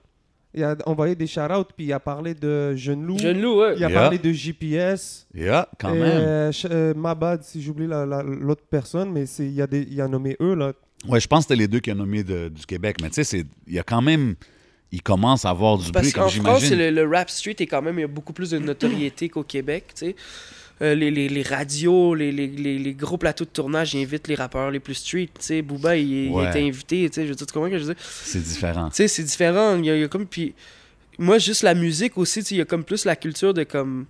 Il 0.56 0.64
a 0.64 0.76
envoyé 0.86 1.16
des 1.16 1.28
shout-outs, 1.28 1.66
puis 1.76 1.88
il 1.88 1.94
a 1.94 2.00
parlé 2.00 2.34
de 2.34 2.76
Jeune 2.76 3.04
Loup. 3.06 3.18
Jeune 3.20 3.42
loup, 3.42 3.60
ouais. 3.60 3.74
Il 3.78 3.84
a 3.84 3.90
Yeah. 3.90 4.00
parlé 4.00 4.18
de 4.18 4.32
GPS. 4.32 5.28
Yeah, 5.36 5.68
quand 5.80 5.94
et, 5.94 6.00
même. 6.00 6.12
euh, 6.18 6.52
euh, 6.72 6.94
Mabad, 6.94 7.44
si 7.44 7.62
j'oublie 7.62 7.88
la- 7.88 8.06
la- 8.06 8.24
l'autre 8.24 8.64
personne, 8.70 9.12
mais 9.12 9.26
c'est- 9.26 9.46
il 9.46 9.54
y, 9.54 9.62
a 9.62 9.68
des- 9.68 9.82
il 9.84 9.94
y 9.96 10.02
a 10.02 10.08
nommé 10.08 10.38
eux, 10.42 10.56
là. 10.56 10.72
Ouais, 11.08 11.20
je 11.20 11.28
pense 11.28 11.40
que 11.46 11.50
c'était 11.50 11.60
les 11.62 11.68
deux 11.68 11.80
qui 11.80 11.92
ont 11.92 11.96
nommé 11.96 12.24
de- 12.24 12.48
du 12.50 12.66
Québec, 12.66 12.98
mais 13.02 13.10
tu 13.10 13.16
sais, 13.16 13.24
c'est- 13.26 13.46
il 13.68 13.74
y 13.74 13.80
a 13.80 13.84
quand 13.84 14.02
même. 14.02 14.36
Il 14.92 15.02
commence 15.02 15.44
à 15.44 15.50
avoir 15.50 15.78
du 15.78 15.92
Parce 15.92 16.04
bruit, 16.06 16.14
comme 16.14 16.24
qu'en 16.24 16.30
France, 16.30 16.62
j'imagine. 16.64 16.78
le, 16.96 17.04
le 17.04 17.10
rap 17.18 17.30
street 17.30 17.56
est 17.60 17.68
quand 17.68 17.82
même, 17.82 17.98
il 17.98 18.02
y 18.02 18.06
a 18.06 18.08
beaucoup 18.08 18.32
plus 18.34 18.52
de 18.52 18.60
notoriété 18.60 19.28
qu'au 19.28 19.44
Québec, 19.44 19.88
tu 19.94 20.06
sais. 20.06 20.16
Euh, 20.82 20.94
les, 20.94 21.10
les, 21.10 21.30
les 21.30 21.42
radios, 21.42 22.16
les, 22.16 22.32
les, 22.32 22.94
gros 22.94 23.18
plateaux 23.18 23.46
de 23.46 23.50
tournage, 23.50 23.94
ils 23.94 24.02
invitent 24.04 24.28
les 24.28 24.36
rappeurs 24.36 24.72
les 24.72 24.80
plus 24.82 24.96
street. 24.96 25.30
Tu 25.40 25.46
sais, 25.46 25.62
Booba, 25.62 25.96
il, 25.96 26.26
il 26.26 26.30
Ouais. 26.32 26.50
était 26.50 26.62
invité. 26.62 27.10
Tu 27.10 27.16
sais, 27.16 27.24
je 27.24 27.30
veux 27.30 27.36
dire, 27.36 27.46
tu 27.48 27.54
comprends 27.54 27.70
que 27.70 27.78
je 27.78 27.84
veux 27.86 27.94
dire? 27.94 28.04
C'est 28.04 28.44
différent. 28.44 28.90
Tu 28.90 28.96
sais, 28.98 29.08
c'est 29.08 29.24
différent. 29.24 29.78
Il 29.78 29.86
y, 29.86 29.90
a, 29.90 29.96
il 29.96 30.02
y 30.02 30.04
a 30.04 30.08
comme. 30.10 30.26
Puis, 30.28 30.54
moi, 31.18 31.38
juste 31.38 31.64
la 31.64 31.74
musique 31.76 32.18
aussi, 32.18 32.42
tu 32.42 32.48
sais, 32.50 32.56
il 32.56 32.58
y 32.58 32.62
a 32.62 32.66
comme 32.66 32.84
plus 32.84 33.06
la 33.06 33.16
culture 33.16 33.54
de 33.54 33.64
comme. 33.64 34.06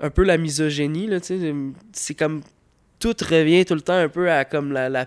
Un 0.00 0.10
peu 0.10 0.24
la 0.24 0.36
misogynie, 0.36 1.06
là, 1.06 1.20
tu 1.20 1.38
sais. 1.38 1.54
C'est 1.92 2.14
comme. 2.14 2.42
Tout 2.98 3.14
revient 3.28 3.64
tout 3.64 3.74
le 3.74 3.80
temps 3.82 3.94
un 3.96 4.08
peu 4.08 4.30
à 4.30 4.44
comme 4.44 4.72
la, 4.72 4.88
la, 4.88 5.06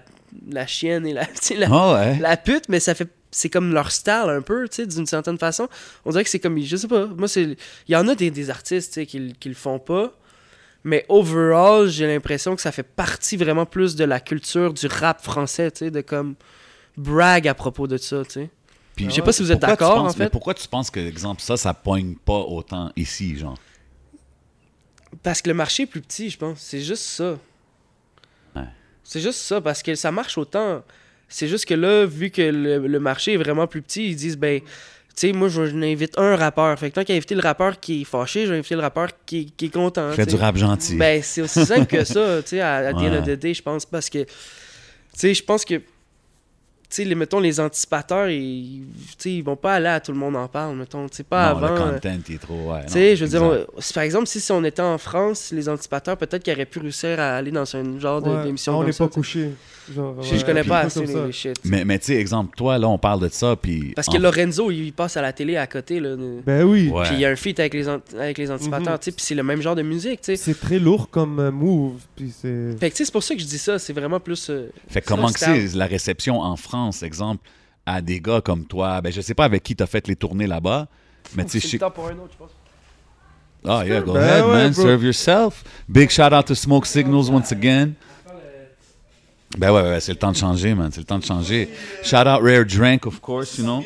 la 0.50 0.66
chienne 0.68 1.06
et 1.06 1.14
la. 1.14 1.28
la, 1.58 1.94
ouais. 1.94 2.20
la 2.20 2.38
pute, 2.38 2.70
mais 2.70 2.80
ça 2.80 2.96
fait. 2.96 3.10
C'est 3.30 3.50
comme 3.50 3.74
leur 3.74 3.92
style 3.92 4.14
un 4.30 4.42
peu, 4.42 4.70
tu 4.70 4.78
sais, 4.78 4.88
d'une 4.88 5.06
certaine 5.06 5.38
façon. 5.38 5.68
On 6.06 6.12
dirait 6.12 6.24
que 6.24 6.30
c'est 6.30 6.40
comme. 6.40 6.58
Je 6.62 6.78
sais 6.78 6.88
pas. 6.88 7.08
Moi, 7.08 7.28
c'est. 7.28 7.44
Il 7.44 7.92
y 7.92 7.96
en 7.98 8.08
a 8.08 8.16
des, 8.16 8.32
des 8.32 8.50
artistes, 8.50 8.94
tu 8.94 9.02
sais, 9.02 9.06
qui, 9.06 9.34
qui 9.38 9.50
le 9.50 9.56
font 9.56 9.80
pas. 9.80 10.14
Mais 10.88 11.06
overall, 11.10 11.90
j'ai 11.90 12.08
l'impression 12.08 12.56
que 12.56 12.62
ça 12.62 12.72
fait 12.72 12.82
partie 12.82 13.36
vraiment 13.36 13.66
plus 13.66 13.98
de 13.98 14.06
la 14.06 14.22
culture 14.22 14.74
du 14.74 14.88
rap 14.88 15.22
français, 15.22 15.70
tu 15.70 15.80
sais, 15.80 15.92
de 15.92 16.00
comme. 16.00 16.36
Brag 16.96 17.46
à 17.46 17.54
propos 17.54 17.88
de 17.88 17.98
ça, 17.98 18.24
tu 18.24 18.32
sais. 18.32 18.50
Puis, 18.96 19.06
Je 19.10 19.16
sais 19.16 19.22
pas 19.22 19.34
si 19.34 19.44
vous 19.44 19.52
êtes 19.52 19.60
d'accord, 19.60 19.98
en 19.98 20.08
mais 20.08 20.14
fait. 20.14 20.30
pourquoi 20.30 20.54
tu 20.54 20.66
penses 20.70 20.90
que, 20.90 21.02
exemple, 21.02 21.42
ça, 21.42 21.58
ça 21.58 21.74
poigne 21.74 22.16
pas 22.16 22.40
autant 22.40 22.90
ici, 22.96 23.38
genre? 23.38 23.58
Parce 25.24 25.42
que 25.42 25.50
le 25.50 25.56
marché 25.56 25.84
est 25.84 25.88
plus 25.88 26.00
petit, 26.02 26.30
je 26.30 26.38
pense. 26.38 26.60
C'est 26.62 26.80
juste 26.82 27.04
ça. 27.04 27.38
Ouais. 28.56 28.64
C'est 29.04 29.20
juste 29.20 29.40
ça, 29.42 29.60
parce 29.60 29.84
que 29.84 29.94
ça 29.94 30.14
marche 30.14 30.38
autant. 30.38 30.84
C'est 31.28 31.50
juste 31.50 31.66
que 31.66 31.74
là, 31.74 32.06
vu 32.06 32.30
que 32.30 32.42
le, 32.42 32.88
le 32.88 33.00
marché 33.02 33.34
est 33.34 33.38
vraiment 33.38 33.68
plus 33.68 33.82
petit, 33.82 34.08
ils 34.12 34.16
disent, 34.16 34.38
ben, 34.38 34.62
sais, 35.22 35.34
moi, 35.34 35.48
je, 35.50 35.62
n'invite 35.64 36.18
un 36.18 36.36
rappeur. 36.36 36.78
Fait 36.78 36.90
que 36.90 36.96
tant 36.96 37.04
qu'à 37.04 37.14
inviter 37.14 37.36
le 37.36 37.42
rappeur 37.42 37.80
qui 37.80 38.02
est 38.02 38.06
fâché, 38.06 38.46
je 38.46 38.52
vais 38.52 38.60
inviter 38.60 38.76
le 38.76 38.82
rappeur 38.82 39.10
qui, 39.26 39.52
qui 39.52 39.66
est 39.66 39.74
content. 39.74 40.12
Fais 40.12 40.26
du 40.26 40.36
rap 40.36 40.56
gentil. 40.58 40.96
Ben, 40.96 41.22
c'est 41.24 41.42
aussi 41.42 41.66
simple 41.66 41.86
que 41.88 42.04
ça, 42.06 42.42
tu 42.44 42.50
sais, 42.50 42.62
à, 42.62 42.76
à 42.76 42.94
the 42.94 42.98
end 42.98 43.02
Ouais. 43.12 43.18
of 43.18 43.26
the 43.26 43.32
day, 43.32 43.54
je 43.54 43.62
pense, 43.62 43.86
parce 43.86 44.10
que, 44.10 44.20
tu 44.24 44.30
sais, 45.14 45.34
je 45.34 45.44
pense 45.44 45.66
que, 45.66 45.82
sais, 46.90 47.04
les, 47.06 47.16
mettons, 47.16 47.40
les 47.40 47.60
anticipateurs, 47.60 48.30
ils, 48.30 48.84
ils 49.26 49.44
vont 49.44 49.56
pas 49.56 49.74
aller 49.76 49.88
à 49.88 50.00
tout 50.00 50.12
le 50.12 50.18
monde 50.18 50.36
en 50.36 50.48
parle, 50.48 50.76
mettons, 50.78 51.08
tu 51.10 51.18
sais, 51.18 51.24
pas 51.24 51.52
non, 51.54 51.58
avant. 51.64 51.76
le 51.76 51.82
euh, 51.82 51.94
content, 51.94 52.18
est 52.34 52.42
trop... 52.42 52.72
Ouais, 52.72 52.86
tu 52.88 52.94
sais, 52.94 53.10
non, 53.10 53.16
je 53.16 53.26
veux 53.26 53.30
dire, 53.32 53.44
exact. 53.54 53.70
on- 53.78 53.82
si- 53.82 53.94
par 53.94 54.04
exemple, 54.04 54.28
si, 54.28 54.40
si 54.40 54.52
on 54.52 54.64
était 54.64 54.82
en 54.82 54.98
France, 54.98 55.52
les 55.52 55.68
anticipateurs, 55.70 56.18
peut-être 56.18 56.44
qu'ils 56.44 56.54
auraient 56.54 56.66
pu 56.66 56.80
réussir 56.80 57.20
à 57.20 57.36
aller 57.38 57.52
dans 57.52 57.76
un 57.76 58.00
genre 58.00 58.26
Ouais. 58.26 58.44
d'émission 58.44 58.78
on 58.80 58.84
n'est 58.84 58.92
pas 58.94 59.08
couché. 59.08 59.52
Genre, 59.94 60.22
Je, 60.22 60.32
ouais, 60.34 60.38
je 60.40 60.46
connais 60.46 60.64
pas 60.66 60.80
assez 60.80 61.06
les, 61.06 61.32
shit. 61.32 61.56
Mais, 61.64 61.86
mais 61.86 61.98
tu 61.98 62.08
sais, 62.08 62.16
exemple, 62.16 62.54
toi, 62.58 62.78
là, 62.78 62.90
on 62.90 62.98
parle 62.98 63.22
de 63.22 63.30
ça, 63.30 63.56
puis... 63.56 63.94
Parce 63.96 64.08
que 64.10 64.18
en- 64.18 64.22
Lorenzo, 64.22 64.70
il 64.70 64.92
passe 64.92 65.16
à 65.16 65.22
la 65.22 65.32
télé 65.32 65.56
à 65.56 65.66
côté, 65.66 66.00
là. 66.02 66.16
de- 66.16 66.42
Ben 66.46 66.64
oui. 66.64 66.92
Puis 67.06 67.14
il 67.14 67.20
y 67.22 67.26
a 67.26 67.30
un 67.30 67.36
feat 67.38 67.58
avec 67.60 67.74
les, 67.74 67.88
avec 67.88 68.38
les 68.38 68.52
anticipateurs, 68.52 69.00
tu 69.00 69.06
sais, 69.06 69.12
puis 69.12 69.24
c'est 69.24 69.36
le 69.36 69.44
même 69.44 69.62
genre 69.62 69.76
de 69.76 69.84
musique, 69.84 70.20
tu 70.22 70.26
sais. 70.26 70.36
C'est 70.36 70.60
très 70.60 70.80
lourd 70.80 71.10
comme 71.10 71.40
euh, 71.40 71.52
move. 71.52 72.02
Puis 72.18 72.34
c'est. 72.38 72.72
Fait 72.80 72.90
que 72.90 72.96
tu 72.96 72.98
sais, 73.00 73.06
c'est 73.06 73.12
pour 73.14 73.24
ça 73.24 73.34
que 73.36 73.40
je 73.42 73.46
dis 73.46 73.58
ça, 73.58 73.80
c'est 73.80 73.94
vraiment 73.94 74.20
plus... 74.20 74.50
euh, 74.50 74.70
Fait 74.90 75.02
comment 75.02 75.32
que 75.32 75.40
c'est 75.40 75.74
la 75.76 75.86
réception 75.86 76.42
en 76.42 76.56
France, 76.58 76.77
exemple, 77.04 77.48
à 77.86 78.02
des 78.02 78.20
gars 78.20 78.42
comme 78.42 78.66
toi? 78.66 79.02
Ben, 79.02 79.12
je 79.12 79.22
sais 79.22 79.34
pas 79.34 79.46
avec 79.46 79.64
qui 79.64 79.76
t'as 79.76 79.88
fait 79.88 80.08
les 80.08 80.16
tournées 80.16 80.48
là-bas, 80.48 80.88
mais 81.36 81.46
tu 81.46 81.52
sais, 81.52 81.60
je 81.60 81.64
c'est 81.64 81.70
sais... 81.72 81.76
le 81.78 81.80
temps 81.82 81.92
pour 81.92 82.08
un 82.08 82.14
autre, 82.14 82.32
je 82.34 82.38
pense. 82.38 82.52
Ah, 83.66 83.86
yeah, 83.86 84.02
go 84.02 84.14
Ben 84.14 84.24
ahead, 84.24 84.46
ouais, 84.46 84.52
man. 84.54 84.72
bro. 84.72 84.82
Serve 84.84 85.04
yourself. 85.04 85.64
Big 85.90 86.10
shout 86.10 86.32
out 86.32 86.46
to 86.46 86.56
Smoke 86.56 86.86
Signals 86.86 87.30
once 87.30 87.52
again. 87.52 87.94
Ben 89.58 89.72
ouais, 89.72 89.82
ouais, 89.82 89.90
ouais, 89.90 90.00
c'est 90.00 90.12
le 90.12 90.20
temps 90.20 90.32
de 90.32 90.38
changer, 90.38 90.74
man. 90.76 90.90
C'est 90.92 91.00
le 91.00 91.06
temps 91.06 91.20
de 91.20 91.26
changer. 91.26 91.70
Shout 92.04 92.16
out 92.28 92.42
Rare 92.42 92.66
Drink, 92.66 93.06
of 93.06 93.20
course, 93.20 93.58
you 93.58 93.64
know. 93.64 93.84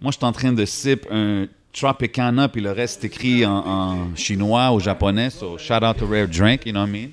Moi, 0.00 0.10
je 0.12 0.16
suis 0.16 0.24
en 0.24 0.32
train 0.32 0.52
de 0.52 0.64
sip 0.64 1.06
un 1.10 1.46
Tropicana, 1.72 2.48
puis 2.48 2.60
le 2.60 2.72
reste 2.72 3.04
est 3.04 3.06
écrit 3.06 3.46
en, 3.46 3.52
en 3.66 4.16
chinois 4.16 4.72
ou 4.72 4.80
japonais. 4.80 5.30
So, 5.30 5.56
shout 5.58 5.82
out 5.84 5.96
to 5.98 6.06
Rare 6.06 6.26
Drink, 6.26 6.66
you 6.66 6.72
know 6.72 6.80
what 6.80 6.88
I 6.88 6.90
mean? 6.90 7.10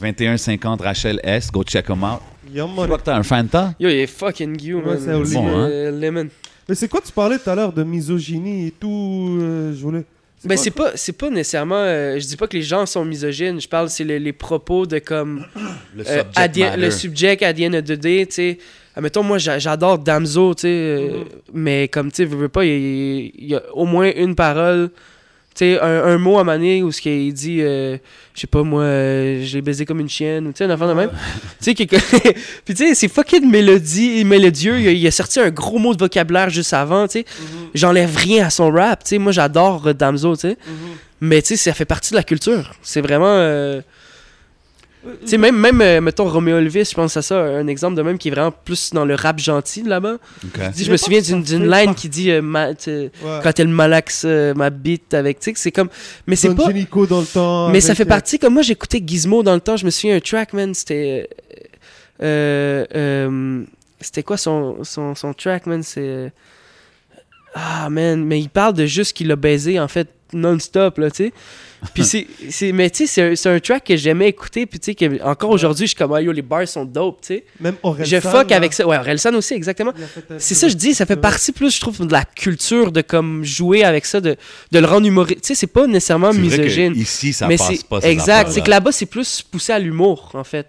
2150 0.00 0.80
Rachel 0.80 1.20
S. 1.22 1.50
Go 1.50 1.62
check 1.64 1.86
them 1.86 2.02
out. 2.04 2.20
Vois 2.52 2.98
que 2.98 3.02
t'as 3.04 3.16
un 3.16 3.22
Fanta? 3.22 3.74
Yo, 3.80 3.88
il 3.88 3.96
est 3.96 4.06
fucking 4.06 4.60
you, 4.62 4.78
Ouais, 4.78 4.96
man. 4.98 5.24
c'est. 5.24 5.34
Bon, 5.34 5.48
hein? 5.48 5.68
Euh, 5.70 5.90
Lemon. 6.00 6.28
Mais 6.68 6.74
c'est 6.74 6.88
quoi 6.88 7.00
tu 7.04 7.12
parlais 7.12 7.38
tout 7.38 7.48
à 7.50 7.54
l'heure 7.54 7.72
de 7.72 7.82
misogynie 7.82 8.68
et 8.68 8.70
tout 8.72 9.38
euh, 9.40 9.72
Je 9.74 9.80
voulais. 9.82 10.04
Ben, 10.44 10.54
quoi, 10.54 10.56
c'est 10.62 10.70
pas, 10.70 10.90
c'est 10.94 11.12
pas 11.12 11.30
nécessairement... 11.30 11.74
euh, 11.78 12.18
je 12.20 12.26
dis 12.26 12.36
pas 12.36 12.46
que 12.46 12.56
les 12.56 12.62
gens 12.62 12.86
sont 12.86 13.04
misogynes, 13.04 13.60
je 13.60 13.66
parle, 13.68 13.88
c'est 13.88 14.04
le- 14.04 14.18
les 14.18 14.32
propos 14.32 14.86
de 14.86 14.98
comme... 15.00 15.44
Le 15.96 16.02
Euh, 16.06 16.18
subject 16.22 16.36
at 16.38 16.48
the- 16.48 16.58
matter. 16.58 16.80
le 16.80 16.90
subject 16.90 17.42
à 17.42 17.52
the 17.54 17.60
end 17.62 17.74
of 17.74 17.84
the 17.84 17.92
day, 17.92 18.26
tu 18.26 18.34
sais. 18.34 18.58
Admettons, 18.94 19.22
moi, 19.24 19.38
j'a- 19.38 19.58
j'adore 19.58 19.98
Damso, 19.98 20.54
tu 20.54 20.62
sais. 20.62 20.68
euh, 20.68 21.24
mais 21.52 21.88
comme, 21.88 22.10
tu 22.10 22.16
sais, 22.16 22.24
veux, 22.26 22.36
veux 22.36 22.48
pas, 22.48 22.64
il 22.64 22.70
y, 22.70 22.74
a- 22.74 23.30
il 23.38 23.46
y 23.48 23.54
a 23.56 23.62
au 23.74 23.86
moins 23.86 24.10
une 24.14 24.34
parole, 24.36 24.90
sais, 25.58 25.80
un, 25.80 26.04
un 26.04 26.18
mot 26.18 26.38
à 26.38 26.44
maner 26.44 26.82
où 26.82 26.92
ce 26.92 27.00
qu'il 27.00 27.32
dit, 27.32 27.60
euh, 27.62 27.96
je 28.34 28.40
sais 28.42 28.46
pas, 28.46 28.62
moi, 28.62 28.82
euh, 28.82 29.44
je 29.44 29.54
l'ai 29.54 29.62
baisé 29.62 29.84
comme 29.84 30.00
une 30.00 30.08
chienne, 30.08 30.46
ou 30.46 30.52
tu 30.52 30.58
sais, 30.58 30.64
un 30.64 30.70
enfant 30.70 30.88
de 30.88 30.92
même. 30.92 31.10
tu 31.62 31.74
sais, 31.74 31.86
Puis, 32.64 32.74
tu 32.74 32.76
sais, 32.76 32.94
c'est 32.94 33.08
fucking 33.08 33.48
mélodie, 33.50 34.24
mélodieux. 34.24 34.78
Il 34.80 34.88
a, 34.88 34.92
il 34.92 35.06
a 35.06 35.10
sorti 35.10 35.40
un 35.40 35.50
gros 35.50 35.78
mot 35.78 35.94
de 35.94 35.98
vocabulaire 35.98 36.50
juste 36.50 36.72
avant, 36.72 37.06
tu 37.08 37.20
sais. 37.20 37.24
J'enlève 37.74 38.14
rien 38.16 38.46
à 38.46 38.50
son 38.50 38.70
rap, 38.70 39.04
tu 39.04 39.10
sais. 39.10 39.18
Moi, 39.18 39.32
j'adore 39.32 39.94
Damso, 39.94 40.34
tu 40.36 40.42
sais. 40.42 40.58
Mais, 41.20 41.40
tu 41.42 41.48
sais, 41.48 41.56
ça 41.56 41.72
fait 41.74 41.84
partie 41.86 42.10
de 42.12 42.16
la 42.16 42.22
culture. 42.22 42.72
C'est 42.82 43.00
vraiment. 43.00 43.26
euh, 43.26 43.80
tu 45.22 45.28
sais, 45.28 45.38
même, 45.38 45.56
même 45.58 45.80
euh, 45.80 46.00
mettons, 46.00 46.28
Romeo 46.28 46.56
Elvis, 46.58 46.88
je 46.90 46.94
pense 46.94 47.16
à 47.16 47.22
ça, 47.22 47.38
un 47.40 47.66
exemple 47.66 47.96
de 47.96 48.02
même 48.02 48.18
qui 48.18 48.28
est 48.28 48.30
vraiment 48.30 48.52
plus 48.52 48.90
dans 48.92 49.04
le 49.04 49.14
rap 49.14 49.38
gentil 49.38 49.82
là-bas. 49.82 50.18
Ok. 50.44 50.60
Je, 50.76 50.90
me 50.90 50.96
souviens 50.96 51.20
d'une 51.20 51.68
line 51.70 51.94
qui 51.94 52.08
dit 52.08 52.30
euh, 52.30 52.42
ma- 52.42 52.68
Ouais. 52.68 53.10
quand 53.42 53.58
elle 53.58 53.68
malaxe 53.68 54.22
euh, 54.26 54.54
ma 54.54 54.70
bite 54.70 55.14
avec, 55.14 55.40
tu 55.40 55.50
sais, 55.50 55.52
c'est 55.56 55.72
comme. 55.72 55.88
Mais 56.26 56.36
c'est 56.36 56.54
pas. 56.54 56.66
Genico 56.66 57.06
dans 57.06 57.20
le 57.20 57.26
temps. 57.26 57.68
Mais 57.70 57.80
ça 57.80 57.94
fait 57.94 58.02
euh, 58.04 58.06
partie, 58.06 58.38
comme 58.38 58.54
moi 58.54 58.62
j'écoutais 58.62 59.02
Gizmo 59.04 59.42
dans 59.42 59.54
le 59.54 59.60
temps, 59.60 59.76
je 59.76 59.84
me 59.84 59.90
souviens 59.90 60.16
un 60.16 60.20
track, 60.20 60.52
man, 60.52 60.74
c'était. 60.74 61.28
euh, 62.22 62.84
euh, 62.94 63.62
c'était 64.00 64.22
quoi 64.22 64.36
son, 64.36 64.84
son, 64.84 65.14
son 65.14 65.32
track, 65.32 65.66
man? 65.66 65.82
C'est. 65.82 66.32
Ah, 67.58 67.88
man, 67.88 68.22
mais 68.22 68.38
il 68.38 68.50
parle 68.50 68.74
de 68.74 68.84
juste 68.84 69.14
qu'il 69.14 69.28
l'a 69.28 69.36
baisé, 69.36 69.80
en 69.80 69.88
fait, 69.88 70.08
non-stop, 70.34 70.98
là, 70.98 71.10
tu 71.10 71.24
sais. 71.26 71.32
Puis 71.94 72.04
c'est, 72.10 72.26
c'est- 72.50 72.72
mais 72.72 72.90
tu 72.90 72.98
sais, 72.98 73.06
c'est 73.06 73.22
un, 73.22 73.34
c'est 73.36 73.48
un 73.48 73.58
track 73.60 73.84
que 73.84 73.96
j'aimais 73.96 74.28
écouter, 74.28 74.66
puis 74.66 74.78
tu 74.78 74.86
sais, 74.86 74.94
que 74.94 75.22
encore 75.22 75.50
aujourd'hui, 75.50 75.86
je 75.86 75.90
suis 75.90 75.96
comme, 75.96 76.12
ah, 76.12 76.20
yo, 76.20 76.32
les 76.32 76.42
bars 76.42 76.68
sont 76.68 76.84
dope, 76.84 77.20
tu 77.22 77.28
sais. 77.28 77.44
Même 77.60 77.76
Orelsan. 77.82 78.16
Je 78.16 78.20
fuck 78.20 78.50
là, 78.50 78.56
avec 78.56 78.74
ça. 78.74 78.86
Ouais, 78.86 78.98
Orelsan 78.98 79.34
aussi, 79.34 79.54
exactement. 79.54 79.92
a 79.92 80.38
C'est 80.38 80.54
ça, 80.54 80.68
je 80.68 80.74
dis, 80.74 80.92
ça 80.92 81.06
fait 81.06 81.16
partie 81.16 81.52
plus, 81.52 81.74
je 81.74 81.80
trouve, 81.80 82.06
de 82.06 82.12
la 82.12 82.24
culture 82.24 82.92
de 82.92 83.00
comme 83.00 83.42
jouer 83.42 83.84
avec 83.84 84.04
ça, 84.04 84.20
de, 84.20 84.36
de 84.72 84.78
le 84.78 84.86
rendre 84.86 85.06
humoristique. 85.06 85.42
Tu 85.42 85.48
sais, 85.48 85.54
c'est 85.54 85.66
pas 85.66 85.86
nécessairement 85.86 86.32
C'est 86.32 86.38
vrai 86.40 86.56
que 86.58 86.62
misogyne. 86.62 86.92
Ici, 86.94 87.32
ça 87.32 87.46
mais 87.46 87.56
passe 87.56 87.68
c'est 87.68 87.86
pas. 87.86 88.00
exact, 88.00 88.50
c'est 88.50 88.60
que 88.62 88.70
là-bas 88.70 88.92
c'est 88.92 89.06
plus 89.06 89.42
poussé 89.42 89.72
à 89.72 89.78
l'humour 89.78 90.30
en 90.34 90.44
fait. 90.44 90.66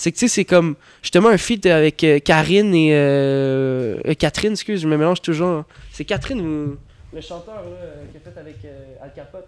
C'est 0.00 0.12
que 0.12 0.16
tu 0.16 0.28
sais 0.28 0.34
c'est 0.34 0.44
comme 0.44 0.76
justement 1.02 1.28
un 1.28 1.36
feat 1.38 1.66
avec 1.66 2.04
euh, 2.04 2.20
Karine 2.20 2.72
et 2.74 2.90
euh, 2.92 3.96
euh, 4.06 4.14
Catherine, 4.14 4.52
excuse, 4.52 4.80
je 4.80 4.86
me 4.88 4.96
mélange 4.96 5.20
toujours. 5.20 5.64
C'est 5.92 6.04
Catherine 6.04 6.40
ou 6.40 6.76
le 7.12 7.20
chanteur 7.20 7.54
là, 7.56 7.86
qui 8.12 8.16
a 8.18 8.20
fait 8.32 8.38
avec 8.40 8.56
euh, 8.64 9.02
Al 9.02 9.12
Capote. 9.14 9.46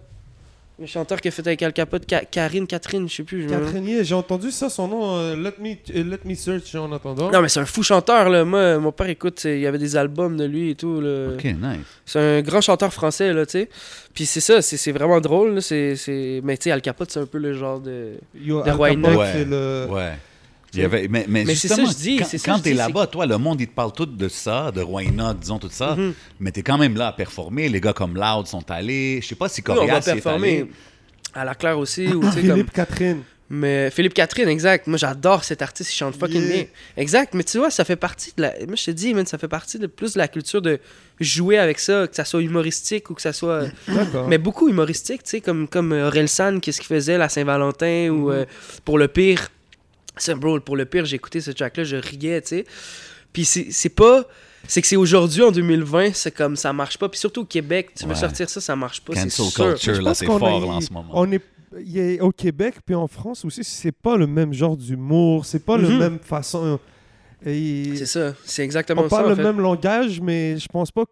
Le 0.80 0.86
chanteur 0.86 1.20
qui 1.20 1.28
a 1.28 1.30
fait 1.30 1.46
avec 1.46 1.62
Al 1.62 1.74
Capote, 1.74 2.06
Ka- 2.06 2.24
Karine, 2.24 2.66
Catherine, 2.66 3.06
je 3.06 3.16
sais 3.16 3.22
plus. 3.22 3.42
je 3.42 3.48
me- 3.48 3.60
Catherine, 3.60 4.02
j'ai 4.02 4.14
entendu 4.14 4.50
ça, 4.50 4.70
son 4.70 4.88
nom. 4.88 5.16
euh, 5.18 5.36
let, 5.36 5.52
me, 5.60 5.74
let 5.94 6.18
me 6.24 6.34
search 6.34 6.74
en 6.74 6.90
attendant. 6.90 7.30
Non 7.30 7.42
mais 7.42 7.48
c'est 7.50 7.60
un 7.60 7.66
fou 7.66 7.82
chanteur 7.82 8.30
là. 8.30 8.44
Moi, 8.46 8.78
mon 8.78 8.90
père 8.90 9.10
écoute, 9.10 9.42
il 9.44 9.58
y 9.60 9.66
avait 9.66 9.76
des 9.78 9.94
albums 9.94 10.36
de 10.38 10.46
lui 10.46 10.70
et 10.70 10.74
tout. 10.74 11.00
Là. 11.02 11.34
Ok, 11.34 11.44
nice. 11.44 11.80
C'est 12.06 12.18
un 12.18 12.40
grand 12.40 12.62
chanteur 12.62 12.92
français 12.94 13.32
là, 13.34 13.44
tu 13.44 13.52
sais. 13.52 13.68
Puis 14.14 14.24
c'est 14.26 14.40
ça, 14.40 14.62
c'est 14.62 14.78
c'est 14.78 14.92
vraiment 14.92 15.20
drôle. 15.20 15.56
là, 15.56 15.60
c'est 15.60 15.94
c'est- 15.96 16.40
Mais 16.42 16.56
tu 16.56 16.64
sais, 16.64 16.70
Al 16.70 16.80
Capote 16.80 17.10
c'est 17.10 17.20
un 17.20 17.26
peu 17.26 17.38
le 17.38 17.52
genre 17.52 17.78
de. 17.78 18.14
Yo, 18.34 18.62
de 18.62 18.70
Al 18.70 18.76
Roy 18.76 18.88
Capote, 18.94 19.10
Inox. 19.12 19.28
c'est 19.34 19.44
le. 19.44 19.86
Ouais. 19.90 20.12
Il 20.74 20.80
y 20.80 20.84
avait, 20.84 21.08
mais 21.08 21.24
mais, 21.28 21.44
Mais 21.44 21.54
c'est 21.54 21.68
justement, 21.68 21.86
ça, 21.88 21.92
je 21.92 21.98
dis, 21.98 22.16
quand, 22.18 22.24
c'est 22.26 22.38
ça, 22.38 22.52
quand 22.52 22.58
je 22.58 22.62
t'es 22.62 22.70
dis, 22.70 22.76
là-bas, 22.76 23.06
toi, 23.08 23.26
le 23.26 23.38
monde, 23.38 23.60
il 23.60 23.66
te 23.66 23.74
parle 23.74 23.92
tout 23.92 24.06
de 24.06 24.28
ça, 24.28 24.70
de 24.70 24.80
Roy 24.80 25.02
Enoch, 25.08 25.38
disons 25.40 25.58
tout 25.58 25.68
ça, 25.70 25.96
Mhm. 25.96 26.14
mais 26.38 26.52
t'es 26.52 26.62
quand 26.62 26.78
même 26.78 26.96
là 26.96 27.08
à 27.08 27.12
performer. 27.12 27.68
Les 27.68 27.80
gars 27.80 27.92
comme 27.92 28.14
Loud 28.16 28.46
sont 28.46 28.70
allés. 28.70 29.20
Je 29.22 29.26
sais 29.28 29.34
pas 29.34 29.48
si 29.48 29.60
Oui, 29.60 29.64
on 29.70 29.74
va 29.74 29.80
Corias 29.80 29.96
y 30.06 30.10
est 30.10 30.12
performer 30.14 30.48
allé. 30.60 30.70
à 31.34 31.44
la 31.44 31.54
Claire 31.56 31.78
aussi. 31.78 32.06
ou, 32.06 32.20
tu 32.20 32.26
sais, 32.32 32.40
comme... 32.42 32.50
Philippe 32.52 32.72
Catherine. 32.72 33.22
Mais 33.52 33.90
Philippe 33.90 34.14
Catherine, 34.14 34.48
exact. 34.48 34.86
Moi, 34.86 34.96
j'adore 34.96 35.42
cet 35.42 35.60
artiste, 35.60 35.92
il 35.92 35.96
chante 35.96 36.14
fucking 36.14 36.40
Yeah. 36.40 36.52
bien. 36.54 36.64
Exact, 36.96 37.34
mais 37.34 37.42
tu 37.42 37.58
vois, 37.58 37.70
ça 37.70 37.84
fait 37.84 37.96
partie 37.96 38.32
de 38.36 38.42
la. 38.42 38.52
Moi, 38.68 38.76
je 38.76 38.84
te 38.84 38.90
dis, 38.92 39.12
man, 39.12 39.26
ça 39.26 39.38
fait 39.38 39.48
partie 39.48 39.76
de 39.80 39.88
plus 39.88 40.12
de 40.12 40.18
la 40.18 40.28
culture 40.28 40.62
de 40.62 40.78
jouer 41.18 41.58
avec 41.58 41.80
ça, 41.80 42.06
que 42.06 42.14
ça 42.14 42.24
soit 42.24 42.42
humoristique 42.42 43.10
ou 43.10 43.14
que 43.14 43.22
ça 43.22 43.32
soit. 43.32 43.64
D'accord. 43.88 44.28
mais 44.28 44.38
beaucoup 44.38 44.68
humoristique, 44.68 45.24
tu 45.24 45.30
sais, 45.30 45.40
comme, 45.40 45.66
comme 45.66 45.92
euh, 45.92 46.06
Orelsan, 46.06 46.60
qu'est-ce 46.60 46.78
qu'il 46.78 46.86
faisait, 46.86 47.18
la 47.18 47.28
Saint-Valentin, 47.28 48.10
ou 48.10 48.30
euh, 48.30 48.44
pour 48.84 48.98
le 48.98 49.08
pire. 49.08 49.48
C'est 50.22 50.34
bro, 50.34 50.58
pour 50.60 50.76
le 50.76 50.84
pire, 50.84 51.04
j'ai 51.04 51.16
écouté 51.16 51.40
ce 51.40 51.50
track-là, 51.50 51.84
je 51.84 51.96
riais, 51.96 52.40
tu 52.42 52.48
sais. 52.48 52.64
Puis 53.32 53.44
c'est 53.44 53.68
c'est 53.70 53.88
pas. 53.90 54.24
C'est 54.68 54.82
que 54.82 54.86
c'est 54.88 54.96
aujourd'hui, 54.96 55.42
en 55.42 55.50
2020, 55.50 56.10
c'est 56.14 56.30
comme 56.32 56.54
ça 56.54 56.72
marche 56.72 56.98
pas. 56.98 57.08
Puis 57.08 57.18
surtout 57.18 57.40
au 57.42 57.44
Québec, 57.46 57.90
tu 57.96 58.06
veux 58.06 58.14
sortir 58.14 58.48
ça, 58.50 58.60
ça 58.60 58.76
marche 58.76 59.00
pas. 59.00 59.14
C'est 59.14 59.24
Cancel 59.24 59.46
sûr. 59.46 59.64
culture, 59.72 59.94
Je 59.94 60.00
là, 60.02 60.10
pense 60.10 60.18
c'est 60.18 60.26
qu'on 60.26 60.38
fort 60.38 60.62
a- 60.62 60.66
là, 60.66 60.72
en 60.72 60.80
ce 60.82 60.92
moment. 60.92 61.08
On 61.14 61.32
est, 61.32 62.20
au 62.20 62.30
Québec 62.30 62.74
puis 62.84 62.94
en 62.94 63.06
France 63.06 63.44
aussi, 63.44 63.64
c'est 63.64 63.92
pas 63.92 64.16
le 64.18 64.26
même 64.26 64.52
genre 64.52 64.76
d'humour, 64.76 65.46
c'est 65.46 65.64
pas 65.64 65.78
Mhm. 65.78 65.82
la 65.84 65.98
même 66.10 66.18
façon. 66.18 66.78
Et 67.46 67.96
C'est 67.96 68.06
ça, 68.06 68.34
c'est 68.44 68.62
exactement 68.62 69.02
on 69.02 69.08
ça. 69.08 69.16
parle 69.16 69.26
en 69.26 69.28
le 69.30 69.34
fait. 69.36 69.42
même 69.42 69.60
langage, 69.60 70.20
mais 70.20 70.58
je 70.58 70.66
pense 70.68 70.90
pas 70.90 71.04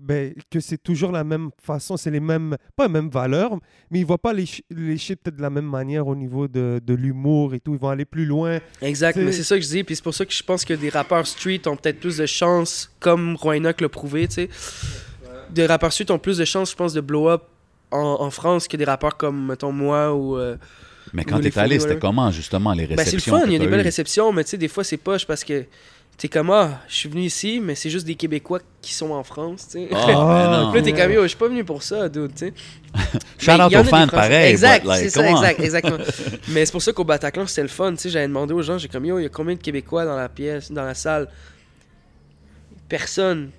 ben, 0.00 0.34
que 0.50 0.58
c'est 0.58 0.82
toujours 0.82 1.12
la 1.12 1.22
même 1.22 1.50
façon. 1.62 1.96
C'est 1.96 2.10
les 2.10 2.20
mêmes, 2.20 2.56
pas 2.74 2.86
les 2.86 2.92
mêmes 2.92 3.08
valeurs, 3.08 3.56
mais 3.90 4.00
ils 4.00 4.06
voient 4.06 4.18
pas 4.18 4.32
les, 4.32 4.46
les 4.70 4.96
peut-être 4.96 5.36
de 5.36 5.42
la 5.42 5.50
même 5.50 5.68
manière 5.68 6.06
au 6.08 6.16
niveau 6.16 6.48
de, 6.48 6.80
de 6.84 6.94
l'humour 6.94 7.54
et 7.54 7.60
tout. 7.60 7.74
Ils 7.74 7.78
vont 7.80 7.88
aller 7.88 8.04
plus 8.04 8.26
loin. 8.26 8.58
Exact, 8.82 9.16
mais 9.16 9.30
c'est 9.32 9.44
ça 9.44 9.56
que 9.56 9.62
je 9.62 9.68
dis, 9.68 9.84
puis 9.84 9.94
c'est 9.94 10.02
pour 10.04 10.14
ça 10.14 10.24
que 10.26 10.32
je 10.32 10.42
pense 10.42 10.64
que 10.64 10.74
des 10.74 10.88
rappeurs 10.88 11.26
street 11.26 11.62
ont 11.66 11.76
peut-être 11.76 12.00
plus 12.00 12.16
de 12.18 12.26
chance, 12.26 12.90
comme 12.98 13.36
Roynock 13.36 13.80
l'a 13.80 13.88
prouvé, 13.88 14.26
tu 14.26 14.34
sais. 14.34 14.48
Des 15.50 15.66
rappeurs 15.66 15.92
street 15.92 16.10
ont 16.10 16.18
plus 16.18 16.38
de 16.38 16.44
chance, 16.44 16.72
je 16.72 16.76
pense, 16.76 16.92
de 16.92 17.00
blow 17.00 17.28
up 17.28 17.44
en, 17.92 18.16
en 18.20 18.30
France 18.30 18.66
que 18.66 18.76
des 18.76 18.84
rappeurs 18.84 19.16
comme, 19.16 19.46
mettons, 19.46 19.70
moi 19.72 20.12
ou. 20.14 20.36
euh, 20.36 20.56
Mais 21.12 21.24
quand 21.24 21.40
t'es 21.40 21.56
allé, 21.58 21.78
c'était 21.78 21.98
comment, 21.98 22.30
justement, 22.30 22.72
les 22.72 22.86
Ben, 22.86 22.96
réceptions? 22.98 23.20
c'est 23.20 23.30
le 23.30 23.38
fun, 23.40 23.46
il 23.46 23.52
y 23.52 23.56
a 23.56 23.58
des 23.58 23.66
belles 23.66 23.80
réceptions, 23.80 24.32
mais 24.32 24.44
tu 24.44 24.50
sais, 24.50 24.58
des 24.58 24.68
fois, 24.68 24.84
c'est 24.84 24.96
poche 24.96 25.26
parce 25.26 25.44
que 25.44 25.64
t'es 26.16 26.28
comme, 26.28 26.50
ah, 26.50 26.80
je 26.88 26.94
suis 26.94 27.08
venu 27.08 27.22
ici, 27.22 27.60
mais 27.62 27.74
c'est 27.74 27.90
juste 27.90 28.06
des 28.06 28.14
Québécois 28.14 28.60
qui 28.80 28.94
sont 28.94 29.10
en 29.10 29.22
France, 29.22 29.68
tu 29.68 29.78
sais. 29.78 29.86
Puis 29.88 29.96
là, 29.96 30.72
t'es 30.82 30.92
comme, 30.92 31.12
yo, 31.12 31.22
je 31.22 31.28
suis 31.28 31.36
pas 31.36 31.48
venu 31.48 31.64
pour 31.64 31.82
ça, 31.82 32.08
dude, 32.08 32.34
tu 32.34 32.46
sais. 32.46 32.54
Shout 33.38 33.60
out 33.60 33.74
aux 33.74 33.84
fans, 33.84 34.08
pareil. 34.08 34.50
Exact, 34.50 34.84
like, 34.84 35.02
c'est 35.02 35.10
ça, 35.10 35.20
on. 35.22 35.36
exact, 35.36 35.60
exactement. 35.60 35.98
Mais 36.48 36.64
c'est 36.64 36.72
pour 36.72 36.82
ça 36.82 36.92
qu'au 36.92 37.04
Bataclan, 37.04 37.46
c'était 37.46 37.62
le 37.62 37.68
fun, 37.68 37.92
tu 37.92 37.98
sais. 37.98 38.10
J'avais 38.10 38.28
demandé 38.28 38.54
aux 38.54 38.62
gens, 38.62 38.78
j'ai 38.78 38.88
comme, 38.88 39.04
yo, 39.04 39.18
il 39.18 39.24
y 39.24 39.26
a 39.26 39.28
combien 39.28 39.54
de 39.54 39.60
Québécois 39.60 40.04
dans 40.04 40.16
la 40.16 40.28
pièce, 40.28 40.72
dans 40.72 40.84
la 40.84 40.94
salle? 40.94 41.28
Personne. 42.88 43.50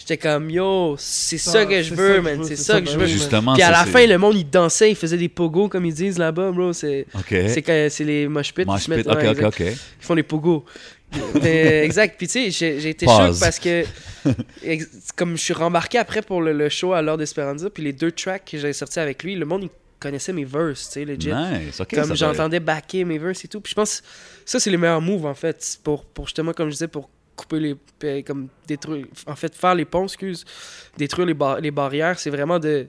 J'étais 0.00 0.16
comme, 0.16 0.48
yo, 0.48 0.96
c'est 0.98 1.36
ça 1.36 1.66
que 1.66 1.82
je 1.82 1.94
veux, 1.94 2.22
man, 2.22 2.42
c'est 2.42 2.56
ça 2.56 2.80
que 2.80 2.86
je 2.86 2.92
veux. 2.92 3.00
man. 3.00 3.06
Justement, 3.06 3.52
Puis 3.52 3.62
à 3.62 3.70
la 3.70 3.84
fin, 3.84 4.06
le 4.06 4.16
monde, 4.16 4.34
il 4.34 4.48
dansait, 4.48 4.90
il 4.90 4.96
faisait 4.96 5.18
des 5.18 5.28
pogos, 5.28 5.68
comme 5.68 5.84
ils 5.84 5.92
disent 5.92 6.16
là-bas, 6.16 6.52
bro. 6.52 6.72
C'est 6.72 7.06
les 8.00 8.26
mosh 8.26 8.54
pits 8.54 8.62
qui 8.62 8.70
Mosh 8.70 8.84
se 8.84 8.90
mettent 8.90 9.06
pit, 9.06 9.12
OK, 9.12 9.18
ouais, 9.18 9.28
OK, 9.28 9.36
exact. 9.36 9.60
OK. 9.60 9.60
Ils 9.60 10.04
font 10.04 10.14
des 10.14 10.22
pogos. 10.22 10.64
Mais, 11.42 11.84
exact. 11.84 12.14
Puis 12.16 12.28
tu 12.28 12.50
sais, 12.50 12.78
j'ai 12.80 12.88
été 12.88 13.04
choqué 13.04 13.38
parce 13.38 13.58
que, 13.58 13.84
comme 15.16 15.36
je 15.36 15.42
suis 15.42 15.52
rembarqué 15.54 15.98
après 15.98 16.22
pour 16.22 16.40
le, 16.40 16.54
le 16.54 16.70
show 16.70 16.94
à 16.94 17.02
l'heure 17.02 17.18
d'Esperanza, 17.18 17.68
puis 17.68 17.82
les 17.82 17.92
deux 17.92 18.10
tracks 18.10 18.48
que 18.50 18.56
j'avais 18.56 18.72
sortis 18.72 19.00
avec 19.00 19.22
lui, 19.22 19.36
le 19.36 19.44
monde, 19.44 19.64
il 19.64 19.70
connaissait 19.98 20.32
mes 20.32 20.46
verses, 20.46 20.86
tu 20.86 20.92
sais, 20.94 21.04
legit. 21.04 21.30
Nice, 21.30 21.78
OK. 21.78 21.94
comme 21.94 22.16
j'entendais 22.16 22.60
backer 22.60 23.04
mes 23.04 23.18
verses 23.18 23.44
et 23.44 23.48
tout. 23.48 23.60
Puis 23.60 23.72
je 23.72 23.74
pense 23.74 24.02
ça, 24.46 24.58
c'est 24.58 24.70
les 24.70 24.78
meilleurs 24.78 25.02
moves, 25.02 25.26
en 25.26 25.34
fait, 25.34 25.78
pour, 25.84 26.06
pour 26.06 26.24
justement, 26.24 26.54
comme 26.54 26.68
je 26.68 26.74
disais, 26.74 26.88
pour 26.88 27.10
couper 27.40 27.60
les. 27.60 27.76
euh, 28.04 28.22
comme 28.22 28.48
détruire. 28.66 29.06
En 29.26 29.36
fait, 29.36 29.54
faire 29.54 29.74
les 29.74 29.84
ponts, 29.84 30.04
excuse. 30.04 30.44
Détruire 30.96 31.26
les, 31.26 31.34
bar- 31.34 31.60
les 31.60 31.70
barrières, 31.70 32.18
c'est 32.18 32.30
vraiment 32.30 32.58
de 32.58 32.86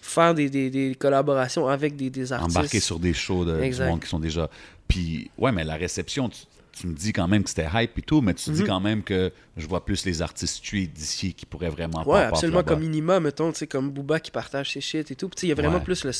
faire 0.00 0.34
des, 0.34 0.48
des, 0.50 0.70
des 0.70 0.94
collaborations 0.94 1.66
avec 1.68 1.96
des, 1.96 2.10
des 2.10 2.32
artistes. 2.32 2.56
Embarquer 2.56 2.80
sur 2.80 2.98
des 2.98 3.12
shows 3.14 3.44
de, 3.44 3.56
du 3.56 3.62
Exact. 3.62 3.88
monde 3.88 4.00
qui 4.00 4.08
sont 4.08 4.18
déjà. 4.20 4.48
Puis, 4.88 5.30
ouais, 5.38 5.50
mais 5.52 5.64
la 5.64 5.74
réception, 5.74 6.28
tu, 6.28 6.42
tu 6.78 6.86
me 6.86 6.94
dis 6.94 7.12
quand 7.12 7.26
même 7.26 7.42
que 7.42 7.48
c'était 7.48 7.66
hype 7.74 7.98
et 7.98 8.02
tout, 8.02 8.20
mais 8.20 8.34
tu 8.34 8.50
dis 8.50 8.60
Mhm. 8.60 8.66
quand 8.68 8.80
même 8.80 9.02
que 9.02 9.32
je 9.56 9.66
vois 9.66 9.84
plus 9.84 10.04
les 10.04 10.20
artistes 10.22 10.56
street 10.62 10.90
d'ici 10.94 11.32
qui 11.34 11.44
pourraient 11.46 11.70
vraiment 11.70 12.06
Ouais, 12.06 12.20
absolument, 12.20 12.62
comme 12.62 12.80
Minima, 12.80 13.18
mettons, 13.18 13.50
tu 13.50 13.58
sais, 13.60 13.66
comme 13.66 13.90
Booba 13.90 14.20
qui 14.20 14.30
partage 14.30 14.72
ses 14.72 14.80
shit 14.82 15.10
et 15.10 15.16
tout. 15.16 15.28
Puis, 15.28 15.46
il 15.46 15.48
y 15.48 15.52
a 15.52 15.54
vraiment 15.54 15.78
Ouais. 15.78 15.84
plus 15.84 16.04
le, 16.04 16.12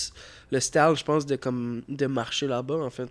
le 0.50 0.60
style, 0.60 0.92
je 0.96 1.04
pense, 1.04 1.26
de, 1.26 1.36
comme, 1.36 1.82
de 1.88 2.06
marcher 2.06 2.46
là-bas, 2.46 2.76
en 2.76 2.90
fait. 2.90 3.08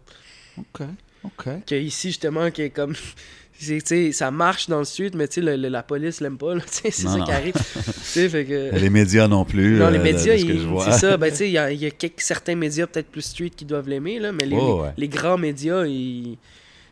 OK, 0.58 0.82
OK. 1.24 1.46
Que 1.68 1.76
ici, 1.76 2.10
justement, 2.10 2.50
qui 2.52 2.64
est 2.64 2.70
comme. 2.72 2.96
C'est- 3.60 3.82
Tu 3.82 3.88
sais, 3.88 4.12
ça 4.12 4.32
marche 4.32 4.68
dans 4.70 4.80
le 4.80 4.86
street, 4.86 5.12
mais 5.16 5.28
le- 5.38 5.56
le- 5.56 5.70
la 5.70 5.84
police 5.84 6.22
l'aime 6.22 6.38
pas, 6.38 6.54
c'est 6.68 6.92
ça 6.92 7.18
non. 7.18 7.24
qui 7.26 7.32
arrive. 7.32 7.54
tu 7.76 7.92
sais, 8.04 8.30
fait 8.30 8.46
que. 8.46 8.76
Les 8.76 8.90
médias 8.90 9.28
non 9.28 9.46
plus. 9.46 9.78
Non, 9.78 9.90
les 9.90 10.00
euh, 10.00 10.04
médias, 10.04 10.34
de 10.34 10.40
ce 10.40 10.46
que 10.46 10.52
ils- 10.52 10.62
je 10.62 10.68
vois. 10.68 10.86
c'est 10.92 11.00
ça. 11.00 11.18
Ben, 11.18 11.30
tu 11.32 11.38
sais, 11.38 11.48
il 11.50 11.54
y 11.54 11.58
a, 11.58 11.72
y 11.72 11.86
a 11.86 11.92
quelques, 11.92 12.22
certains 12.22 12.56
médias 12.56 12.88
peut-être 12.88 13.10
plus 13.10 13.22
street 13.22 13.52
qui 13.56 13.66
doivent 13.66 13.88
l'aimer, 13.90 14.20
là, 14.20 14.32
mais 14.32 14.46
les, 14.46 14.56
Oh, 14.60 14.78
les- 14.78 14.82
ouais. 14.84 14.94
les 14.98 15.08
grands 15.08 15.38
médias, 15.38 15.86
ils- 15.86 16.38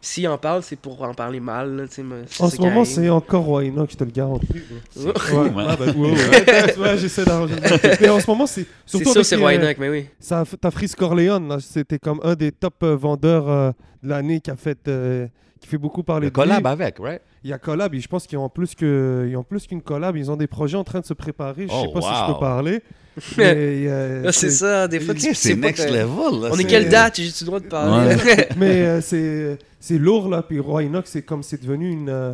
s'ils 0.06 0.28
en 0.28 0.38
parlent, 0.38 0.64
c'est 0.64 0.76
pour 0.78 1.02
en 1.02 1.14
parler 1.14 1.40
mal, 1.40 1.78
là, 1.78 1.84
c'est 1.90 2.04
En 2.44 2.50
ce 2.50 2.56
qui 2.58 2.62
moment, 2.62 2.84
c'est 2.84 3.10
encore 3.10 3.48
Waynock, 3.50 3.90
je 3.92 3.96
te 3.96 4.04
le. 4.04 4.42
Ouais. 4.98 5.06
Ouais, 5.32 5.50
ouais. 5.50 6.78
Ouais, 6.78 6.98
j'essaie 6.98 7.24
d'arranger. 7.24 7.56
Mais 8.02 8.10
en 8.10 8.20
ce 8.20 8.30
moment, 8.30 8.46
c'est 8.46 8.66
C'est 8.86 8.98
surtout 8.98 9.12
sûr, 9.12 9.18
avec 9.20 9.26
c'est 9.28 9.36
les, 9.38 9.42
Roynock, 9.44 9.78
mais 9.80 9.90
oui. 9.90 10.06
Ça, 10.20 10.44
t'as 10.60 10.72
Freeze 10.72 10.96
Corleone, 10.96 11.58
c'était 11.62 12.00
comme 12.00 12.20
un 12.24 12.36
des 12.36 12.52
top 12.52 12.76
euh, 12.84 12.96
vendeurs 12.98 13.50
euh, 13.50 13.72
de 14.04 14.10
l'année 14.10 14.42
qui 14.42 14.52
a 14.52 14.56
fait, 14.58 14.78
euh, 14.90 15.26
qui 15.64 15.70
fait 15.70 15.78
beaucoup 15.78 16.04
parler 16.04 16.28
Le 16.28 16.32
de 16.32 16.36
lui. 16.36 16.42
collab 16.50 16.68
avec, 16.68 17.00
right? 17.00 17.22
Il 17.44 17.50
y 17.50 17.54
a 17.54 17.58
collab, 17.58 17.94
et 17.96 18.00
je 18.00 18.08
pense 18.08 18.28
qu'ils 18.28 18.38
ont 18.38 18.50
plus 18.50 18.76
que, 18.76 19.26
ils 19.30 19.36
ont 19.38 19.44
plus 19.44 19.66
qu'une 19.66 19.82
collab, 19.82 20.16
ils 20.18 20.30
ont 20.30 20.36
des 20.36 20.48
projets 20.48 20.78
en 20.78 20.84
train 20.84 21.00
de 21.00 21.06
se 21.06 21.14
préparer. 21.14 21.68
Je 21.68 21.74
Oh, 21.74 21.86
sais 21.86 21.94
pas 21.94 22.02
si 22.02 22.08
je 22.22 22.34
peux 22.34 22.40
parler. 22.40 22.82
mais, 23.38 23.54
euh, 23.88 24.32
c'est 24.32 24.50
ça, 24.50 24.88
des 24.88 25.00
fois, 25.00 25.16
sais 25.16 25.34
c'est 25.34 25.56
next 25.56 25.86
que- 25.88 25.92
level. 25.94 26.42
Là, 26.42 26.50
On 26.52 26.58
est 26.58 26.64
quelle 26.66 26.90
date? 26.90 27.16
J'ai-tu 27.18 27.44
le 27.44 27.46
droit 27.48 27.60
de 27.60 27.68
parler? 27.68 28.16
mais 28.58 28.82
euh, 28.86 29.02
c'est, 29.02 29.58
c'est 29.80 29.98
lourd 29.98 30.30
là. 30.30 30.42
Puis 30.42 30.60
Roy 30.60 30.84
Enoch, 30.84 31.06
c'est 31.08 31.22
comme 31.22 31.44
c'est 31.44 31.62
devenu 31.62 31.90
une, 31.92 32.10
euh, 32.10 32.34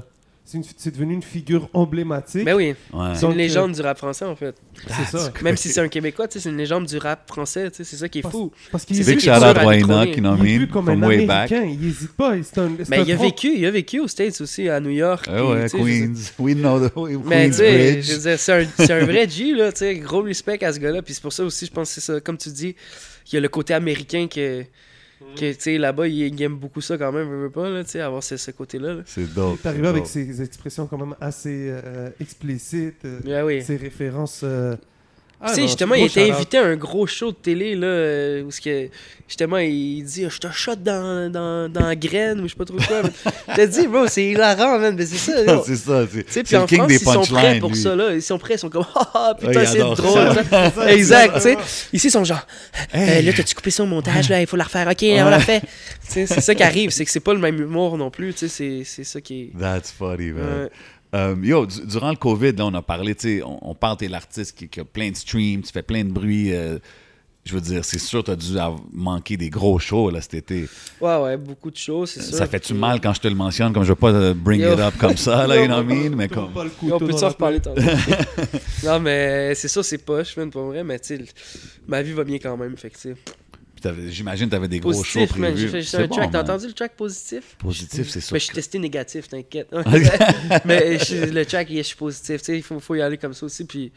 c'est, 0.77 0.91
devenu 0.91 1.13
une 1.13 1.21
figure 1.21 1.69
emblématique. 1.73 2.43
Ben 2.45 2.55
oui, 2.55 2.73
Ouais. 2.93 3.11
c'est 3.13 3.25
une 3.25 3.35
légende 3.37 3.73
du 3.73 3.81
rap 3.81 3.97
français, 3.97 4.25
en 4.25 4.35
fait. 4.35 4.55
c'est 4.87 5.17
ça. 5.17 5.31
Même 5.43 5.57
si 5.57 5.69
c'est 5.69 5.81
un 5.81 5.87
Québécois, 5.87 6.27
c'est 6.29 6.43
une 6.45 6.57
légende 6.57 6.85
du 6.87 6.97
rap 6.97 7.27
français, 7.27 7.69
tu 7.69 7.77
sais, 7.77 7.83
c'est 7.83 7.97
ça 7.97 8.09
qui 8.09 8.19
est 8.19 8.21
Parce- 8.23 8.31
fou. 8.33 8.51
Parce 8.71 8.85
qu'il 8.85 8.97
est, 8.97 9.07
est 9.07 9.13
out 9.15 9.19
dur 9.21 9.33
à 9.33 9.53
Roy 9.53 9.75
détrôner. 9.75 9.95
Enoch, 10.01 10.15
you 10.15 10.21
know 10.21 10.29
what 10.31 10.37
I 10.37 10.49
il 10.49 10.55
est 10.55 10.57
vu 10.57 10.67
comme 10.67 10.89
un 10.89 11.01
way 11.07 11.25
back. 11.25 11.51
américain. 11.51 11.77
Il 11.81 11.87
hésite 11.89 12.13
pas. 12.13 12.33
Un, 12.33 12.41
Mais 12.89 12.97
un 12.99 13.03
il 13.03 13.11
a 13.11 13.15
vécu, 13.15 13.51
il 13.55 13.65
a 13.65 13.71
vécu 13.71 13.99
aux 13.99 14.07
States 14.07 14.39
aussi, 14.41 14.67
à 14.69 14.79
New 14.79 14.89
York. 14.89 15.25
Ah 15.29 15.45
ouais, 15.45 15.67
Queens. 15.69 16.13
We 16.39 16.55
know 16.55 16.79
the 16.87 16.91
Mais 17.25 17.49
tu 17.49 17.55
sais, 17.57 17.63
Queensbridge. 17.63 18.05
je 18.05 18.13
veux 18.13 18.19
dire, 18.21 18.39
c'est 18.39 18.91
un, 18.93 19.05
vrai 19.05 19.29
G, 19.29 19.53
là, 19.53 19.71
tu 19.71 19.79
sais, 19.79 19.95
gros 19.95 20.21
respect 20.23 20.63
à 20.63 20.73
ce 20.73 20.79
gars-là. 20.79 21.01
Puis 21.01 21.13
c'est 21.13 21.21
pour 21.21 21.33
ça 21.33 21.43
aussi, 21.43 21.65
je 21.65 21.71
pense 21.71 21.89
que 21.93 22.01
c'est 22.01 22.13
ça, 22.13 22.19
comme 22.19 22.37
tu 22.37 22.49
dis, 22.49 22.75
il 23.31 23.35
y 23.35 23.37
a 23.37 23.41
le 23.41 23.49
côté 23.49 23.73
américain 23.73 24.27
que, 24.27 24.61
que 24.61 24.65
tu 25.35 25.53
sais, 25.59 25.77
là-bas, 25.77 26.07
il, 26.07 26.17
il 26.33 26.41
aime 26.43 26.55
beaucoup 26.55 26.81
ça 26.81 26.97
quand 26.97 27.11
même, 27.11 27.27
veut 27.29 27.49
pas, 27.49 27.69
là, 27.69 27.83
tu 27.83 27.91
sais, 27.91 28.01
avoir 28.01 28.23
ce, 28.23 28.37
ce 28.37 28.51
côté-là. 28.51 28.93
là. 28.95 29.01
C'est 29.05 29.33
dope. 29.33 29.59
C'est 29.61 29.85
avec 29.85 30.05
ses 30.07 30.41
expressions 30.41 30.87
quand 30.87 30.97
même 30.97 31.15
assez 31.21 31.67
euh, 31.69 32.09
explicites, 32.21 33.05
euh, 33.05 33.19
Ah 33.39 33.45
oui. 33.45 33.61
références. 33.61 34.41
euh, 34.43 34.75
ah 35.41 35.49
tu 35.49 35.55
sais, 35.55 35.61
justement, 35.63 35.95
il 35.95 36.05
était 36.05 36.29
invité 36.31 36.57
à 36.57 36.65
un 36.65 36.75
gros 36.75 37.07
show 37.07 37.31
de 37.31 37.37
télé, 37.37 37.75
là, 37.75 37.87
euh, 37.87 38.43
où 38.43 38.51
ce 38.51 38.59
que, 38.59 38.89
justement, 39.27 39.57
il 39.57 40.03
dit 40.03 40.25
«Je 40.29 40.37
te 40.39 40.47
shot 40.51 40.75
dans, 40.75 41.31
dans, 41.31 41.69
dans 41.71 41.85
la 41.87 41.95
graine» 41.95 42.39
ou 42.41 42.43
je 42.43 42.49
sais 42.49 42.57
pas 42.57 42.65
trop 42.65 42.77
quoi. 42.77 43.01
Je 43.49 43.53
te 43.55 43.65
dis, 43.67 43.87
bro, 43.87 44.07
c'est 44.07 44.25
hilarant, 44.25 44.77
man, 44.79 44.95
mais 44.97 45.05
c'est 45.05 45.17
ça. 45.31 45.63
c'est 45.65 45.75
ça. 45.77 46.05
C'est 46.11 46.23
Tu 46.25 46.31
sais, 46.33 46.43
puis 46.43 46.49
c'est 46.49 46.55
le 46.57 46.61
en 46.63 46.65
king 46.65 46.77
France, 46.79 46.87
des 46.89 46.95
ils 46.95 46.99
sont 46.99 47.21
prêts 47.33 47.59
pour 47.59 47.69
lui. 47.69 47.77
ça, 47.81 47.95
là. 47.95 48.13
Ils 48.13 48.21
sont 48.21 48.37
prêts, 48.37 48.55
ils 48.55 48.59
sont 48.59 48.69
comme 48.69 48.85
«Ah, 48.95 49.11
ah, 49.13 49.35
putain, 49.39 49.59
Ouais, 49.59 49.65
c'est 49.65 49.77
drôle. 49.77 49.95
ça. 50.75 50.89
exact, 50.91 51.35
tu 51.35 51.41
sais. 51.41 51.57
Ici, 51.93 52.07
ils 52.07 52.11
sont 52.11 52.23
genre 52.25 52.45
Hey. 52.93 53.19
Euh, 53.19 53.21
Là, 53.29 53.33
t'as-tu 53.37 53.55
coupé 53.55 53.71
ça 53.71 53.83
au 53.83 53.85
montage, 53.85 54.29
là? 54.29 54.41
Il 54.41 54.47
faut 54.47 54.57
la 54.57 54.63
refaire. 54.65 54.87
Ok, 54.89 55.03
on 55.03 55.29
la 55.29 55.39
fait. 55.39 55.61
Tu 55.61 55.67
sais, 56.07 56.25
c'est 56.25 56.41
ça 56.41 56.53
qui 56.55 56.63
arrive, 56.63 56.89
c'est 56.89 57.05
que 57.05 57.11
c'est 57.11 57.19
pas 57.19 57.33
le 57.33 57.39
même 57.39 57.59
humour 57.61 57.97
non 57.97 58.09
plus. 58.09 58.33
Tu 58.33 58.47
sais, 58.47 58.47
c'est- 58.49 58.83
c'est 58.83 59.03
ça 59.03 59.21
qui 59.21 59.41
est. 59.55 59.59
That's 59.59 59.91
funny, 59.91 60.31
man. 60.31 60.69
Euh, 61.15 61.35
yo, 61.41 61.65
du- 61.65 61.85
durant 61.87 62.11
le 62.11 62.15
COVID, 62.17 62.51
là, 62.53 62.65
on 62.67 62.73
a 62.75 62.81
parlé, 62.81 63.15
tu 63.15 63.37
sais, 63.39 63.43
on, 63.43 63.71
on 63.71 63.73
parle, 63.75 63.97
t'es 63.97 64.07
l'artiste 64.07 64.55
qui, 64.57 64.67
qui 64.69 64.79
a 64.79 64.85
plein 64.85 65.09
de 65.09 65.15
streams, 65.15 65.61
tu 65.63 65.71
fais 65.71 65.81
plein 65.83 66.03
de 66.03 66.11
bruit. 66.11 66.53
euh, 66.53 66.77
je 67.45 67.53
veux 67.55 67.61
dire, 67.61 67.83
c'est 67.83 67.97
sûr, 67.97 68.23
t'as 68.23 68.35
dû 68.35 68.53
manquer 68.93 69.35
des 69.35 69.49
gros 69.49 69.79
shows, 69.79 70.11
là, 70.11 70.21
cet 70.21 70.35
été. 70.35 70.67
Ouais, 71.01 71.17
ouais, 71.17 71.37
beaucoup 71.37 71.71
de 71.71 71.77
choses, 71.77 72.11
c'est 72.11 72.21
sûr. 72.21 72.35
Ça 72.35 72.45
fait-tu 72.45 72.73
Puis- 72.73 72.79
mal 72.79 73.01
quand 73.01 73.13
je 73.13 73.21
te 73.21 73.27
le 73.27 73.33
mentionne, 73.33 73.73
comme 73.73 73.83
je 73.83 73.89
veux 73.89 73.95
pas 73.95 74.11
euh, 74.11 74.33
bring 74.35 74.61
Yo. 74.61 74.73
it 74.73 74.79
up 74.79 74.93
comme 74.99 75.17
ça, 75.17 75.47
là, 75.47 75.57
you 75.59 75.65
know 75.65 75.77
what 75.77 75.83
I 75.83 75.85
mean? 76.09 76.15
Mais 76.15 76.27
comme... 76.27 76.51
pas 76.51 76.65
le 76.65 76.71
On 76.93 76.99
peut 76.99 77.11
s'en 77.13 77.29
reparler 77.29 77.59
tantôt. 77.59 77.81
non, 78.83 78.99
mais 78.99 79.55
c'est 79.55 79.67
ça, 79.69 79.81
c'est 79.81 79.97
poche, 79.99 80.37
man, 80.37 80.51
pas 80.51 80.61
vrai, 80.61 80.83
mais 80.83 80.99
tu 80.99 81.07
sais, 81.07 81.17
le- 81.17 81.25
ma 81.87 82.03
vie 82.03 82.11
va 82.13 82.23
bien 82.23 82.37
quand 82.37 82.55
même. 82.55 82.77
Fait 82.77 82.89
que, 82.91 82.95
tu 82.95 83.01
sais, 83.01 83.15
Puis 83.15 83.33
t'avais- 83.33 83.48
J'imagine 84.09 84.47
que 84.47 84.51
t'avais 84.51 84.67
des 84.67 84.79
gros 84.79 84.93
shows 84.93 85.19
positif, 85.21 85.37
prévus. 85.37 85.69
Juste 85.69 85.95
un 85.95 86.07
bon, 86.07 86.15
track. 86.15 86.31
T'as 86.31 86.41
entendu 86.41 86.67
le 86.67 86.73
track 86.73 86.95
positif? 86.95 87.55
Positif, 87.57 88.09
c'est 88.09 88.21
sûr. 88.21 88.33
Mais 88.33 88.39
je 88.39 88.45
suis 88.45 88.53
testé 88.55 88.79
négatif, 88.79 89.27
t'inquiète. 89.29 89.69
mais 90.65 90.97
le 90.97 91.43
track, 91.43 91.67
je 91.71 91.81
suis 91.81 91.95
positif. 91.95 92.41
Tu 92.41 92.55
il 92.55 92.63
faut, 92.63 92.79
faut 92.79 92.95
y 92.95 93.01
aller 93.01 93.17
comme 93.17 93.33
ça 93.33 93.45
aussi. 93.45 93.65
Puis 93.65 93.91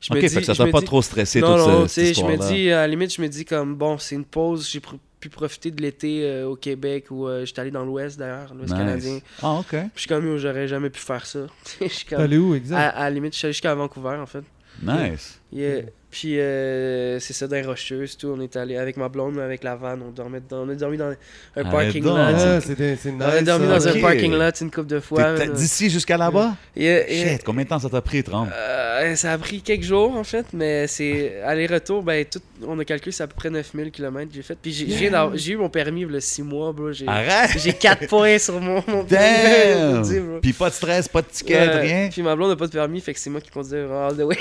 je 0.00 0.12
me 0.12 0.20
dis. 0.20 0.28
fait 0.28 0.40
que 0.40 0.46
ça 0.46 0.52
je 0.52 0.62
t'a 0.62 0.70
pas 0.70 0.80
dis- 0.80 0.86
trop 0.86 1.00
stressé 1.02 1.40
non, 1.40 1.56
toute 1.56 1.66
non, 1.66 1.82
tu 1.84 1.88
cette 1.90 2.16
je 2.16 2.24
me 2.24 2.36
dis, 2.36 2.70
à 2.70 2.76
la 2.78 2.88
limite, 2.88 3.14
je 3.14 3.22
me 3.22 3.28
dis 3.28 3.44
comme, 3.44 3.76
bon, 3.76 3.98
c'est 3.98 4.16
une 4.16 4.24
pause, 4.24 4.68
j'ai 4.68 4.80
pr- 4.80 4.98
pu 5.20 5.28
profiter 5.28 5.70
de 5.70 5.80
l'été 5.80 6.24
euh, 6.24 6.48
au 6.48 6.56
Québec 6.56 7.06
où 7.10 7.28
euh, 7.28 7.44
j'étais 7.46 7.60
allé 7.60 7.70
dans 7.70 7.84
l'Ouest 7.84 8.18
d'ailleurs, 8.18 8.52
l'Ouest 8.52 8.70
Nice. 8.72 8.78
canadien. 8.78 9.18
Ah, 9.40 9.52
ok. 9.60 9.68
Puis 9.68 9.78
je 9.94 10.00
suis 10.00 10.08
comme, 10.08 10.36
j'aurais 10.38 10.66
jamais 10.66 10.90
pu 10.90 10.98
faire 10.98 11.24
ça. 11.24 11.46
T'es 11.78 12.16
allé 12.16 12.36
où, 12.38 12.54
exact? 12.56 12.76
à 12.96 13.04
la 13.04 13.10
limite, 13.10 13.32
je 13.34 13.38
suis 13.38 13.46
allé 13.46 13.52
jusqu'à 13.52 13.74
Vancouver 13.76 14.16
en 14.20 14.26
fait. 14.26 14.42
Nice. 14.82 15.38
Yeah. 15.52 15.82
Puis 16.12 16.38
euh, 16.38 17.18
c'est 17.20 17.32
ça, 17.32 17.48
dans 17.48 17.56
les 17.56 17.62
Rocheuses, 17.62 18.18
tout. 18.18 18.34
On 18.36 18.40
est 18.42 18.54
allé 18.56 18.76
avec 18.76 18.98
ma 18.98 19.08
blonde, 19.08 19.38
avec 19.38 19.64
la 19.64 19.76
vanne, 19.76 20.02
on 20.06 20.10
dormait 20.10 20.42
dans, 20.46 20.58
on 20.58 20.68
a 20.68 20.74
dormi 20.74 20.98
dans 20.98 21.14
un 21.56 21.64
parking 21.64 22.04
donc. 22.04 22.18
lot. 22.18 22.22
Ah, 22.22 22.32
nice. 22.58 22.68
on 23.06 23.20
a 23.22 23.40
dormi 23.40 23.66
ça. 23.66 23.78
dans 23.78 23.88
un 23.88 24.00
parking 24.00 24.32
lot 24.32 24.60
une 24.60 24.70
couple 24.70 24.88
de 24.88 25.00
fois. 25.00 25.38
D'ici 25.46 25.88
jusqu'à 25.88 26.18
là-bas? 26.18 26.54
Yeah, 26.76 27.10
yeah. 27.10 27.32
Shit, 27.32 27.44
combien 27.44 27.64
de 27.64 27.70
temps 27.70 27.78
ça 27.78 27.88
t'a 27.88 28.02
pris, 28.02 28.22
30? 28.22 28.50
Euh, 28.52 28.91
Ça 29.16 29.32
a 29.32 29.38
pris 29.38 29.60
quelques 29.60 29.82
jours, 29.82 30.14
en 30.16 30.24
fait, 30.24 30.46
mais 30.52 30.86
c'est 30.86 31.40
aller-retour, 31.42 32.02
ben, 32.02 32.24
tout, 32.24 32.40
on 32.66 32.78
a 32.78 32.84
calculé, 32.84 33.12
c'est 33.12 33.22
à 33.22 33.26
peu 33.26 33.34
près 33.34 33.50
9000 33.50 33.90
km 33.90 34.28
que 34.28 34.34
j'ai 34.34 34.42
fait. 34.42 34.56
Puis 34.60 34.72
j'ai 34.72 34.88
j'ai 34.88 35.10
d'avoir- 35.10 35.36
j'ai 35.36 35.52
eu 35.52 35.56
mon 35.56 35.68
permis 35.68 36.02
il 36.02 36.12
y 36.12 36.16
a 36.16 36.20
6 36.20 36.42
mois, 36.42 36.72
bro. 36.72 36.92
J'ai 36.92 37.06
Arrête! 37.08 37.50
j'ai 37.58 37.72
4 37.72 38.06
points 38.06 38.38
sur 38.38 38.60
mon, 38.60 38.82
mon 38.86 39.04
permis. 39.04 39.08
Damn! 39.08 40.02
Dis, 40.02 40.20
bro. 40.20 40.38
Puis 40.40 40.52
pas 40.52 40.68
de 40.70 40.74
stress, 40.74 41.08
pas 41.08 41.22
de 41.22 41.26
ticket, 41.28 41.54
Ouais. 41.58 41.80
rien? 41.80 42.08
Puis 42.12 42.22
ma 42.22 42.34
blonde 42.36 42.50
n'a 42.50 42.56
pas 42.56 42.66
de 42.66 42.72
permis, 42.72 43.00
fait 43.00 43.12
que 43.14 43.18
c'est 43.20 43.30
moi 43.30 43.40
qui 43.40 43.50
conduisais 43.50 43.82
all 43.82 44.16
the 44.16 44.20
way. 44.22 44.36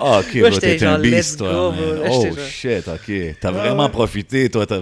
Ah, 0.00 0.20
ok, 0.20 0.34
Moi, 0.36 0.50
j'étais 0.50 0.76
t'es 0.76 0.84
un 0.86 0.90
genre, 0.94 0.98
let's 0.98 1.10
beast, 1.10 1.38
toi. 1.38 1.52
go, 1.52 1.72
bro. 1.72 1.92
Là, 1.94 2.00
Oh, 2.10 2.26
genre- 2.26 2.38
shit, 2.46 2.88
ok. 2.88 3.36
T'as 3.40 3.52
Ouais, 3.52 3.58
vraiment 3.58 3.84
ouais. 3.84 3.90
profité, 3.90 4.48
toi. 4.50 4.66
t'as- 4.66 4.80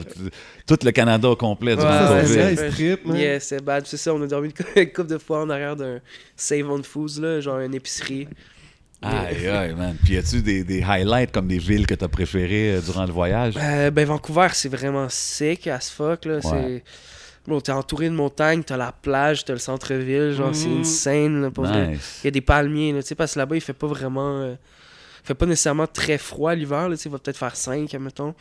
Tout 0.67 0.79
le 0.85 0.91
Canada 0.93 1.29
au 1.29 1.35
complet 1.37 1.75
Ouais, 1.75 1.83
le 1.83 2.71
trip, 2.71 3.05
man. 3.07 3.17
Yeah, 3.17 3.41
c'est 3.41 3.63
bad. 3.65 3.85
C'est 3.87 3.97
ça, 3.97 4.15
on 4.15 4.23
a 4.23 4.27
dormi 4.27 4.53
une 4.77 4.87
couple 4.93 5.09
de 5.09 5.19
fois 5.19 5.41
en 5.43 5.51
arrière 5.51 5.75
d'un 5.75 6.01
Save 6.37 6.71
on 6.71 6.83
Foods, 6.83 7.21
là, 7.21 7.41
genre 7.41 7.59
une 7.61 7.75
épicerie. 7.75 8.29
Aïe, 9.03 9.49
aïe, 9.49 9.75
man. 9.75 9.97
Puis 10.05 10.15
y 10.15 10.17
a-tu 10.19 10.43
des, 10.43 10.63
des 10.65 10.83
highlights 10.83 11.33
comme 11.33 11.47
des 11.49 11.59
villes 11.59 11.87
que 11.87 11.95
t'as 11.95 12.09
préférées 12.09 12.77
euh, 12.77 12.81
durant 12.81 13.07
le 13.07 13.13
voyage? 13.13 13.55
Euh, 13.57 13.91
ben, 13.91 14.05
Vancouver, 14.07 14.49
c'est 14.53 14.69
vraiment 14.69 15.07
sick 15.09 15.67
as 15.67 15.91
fuck, 15.91 16.25
là. 16.27 16.41
C'est. 16.43 16.83
Bon, 17.47 17.59
t'es 17.61 17.73
entouré 17.73 18.11
de 18.11 18.15
montagnes, 18.15 18.63
t'as 18.63 18.77
la 18.77 18.93
plage, 18.93 19.45
t'as 19.47 19.55
le 19.55 19.59
centre-ville, 19.59 20.33
genre, 20.33 20.55
c'est 20.55 20.69
Mhm. 20.69 20.81
insane, 20.81 21.43
là, 21.43 21.51
pour 21.51 21.65
vrai. 21.65 21.89
Nice. 21.89 22.21
Il 22.23 22.27
y 22.27 22.29
a 22.29 22.31
des 22.33 22.43
palmiers, 22.43 22.93
là, 22.93 23.03
tu 23.03 23.09
sais, 23.09 23.15
parce 23.15 23.33
que 23.35 23.39
là-bas, 23.39 23.57
il 23.57 23.63
fait 23.63 23.73
pas 23.73 23.87
vraiment. 23.87 24.41
euh, 24.43 24.55
fait 25.25 25.35
pas 25.35 25.47
nécessairement 25.47 25.87
très 25.87 26.19
froid 26.19 26.55
l'hiver, 26.55 26.89
là, 26.89 26.97
tu 26.97 27.03
sais, 27.03 27.09
il 27.09 27.13
va 27.13 27.19
peut-être 27.19 27.37
faire 27.39 27.57
5, 27.57 27.93
admettons. 27.95 28.35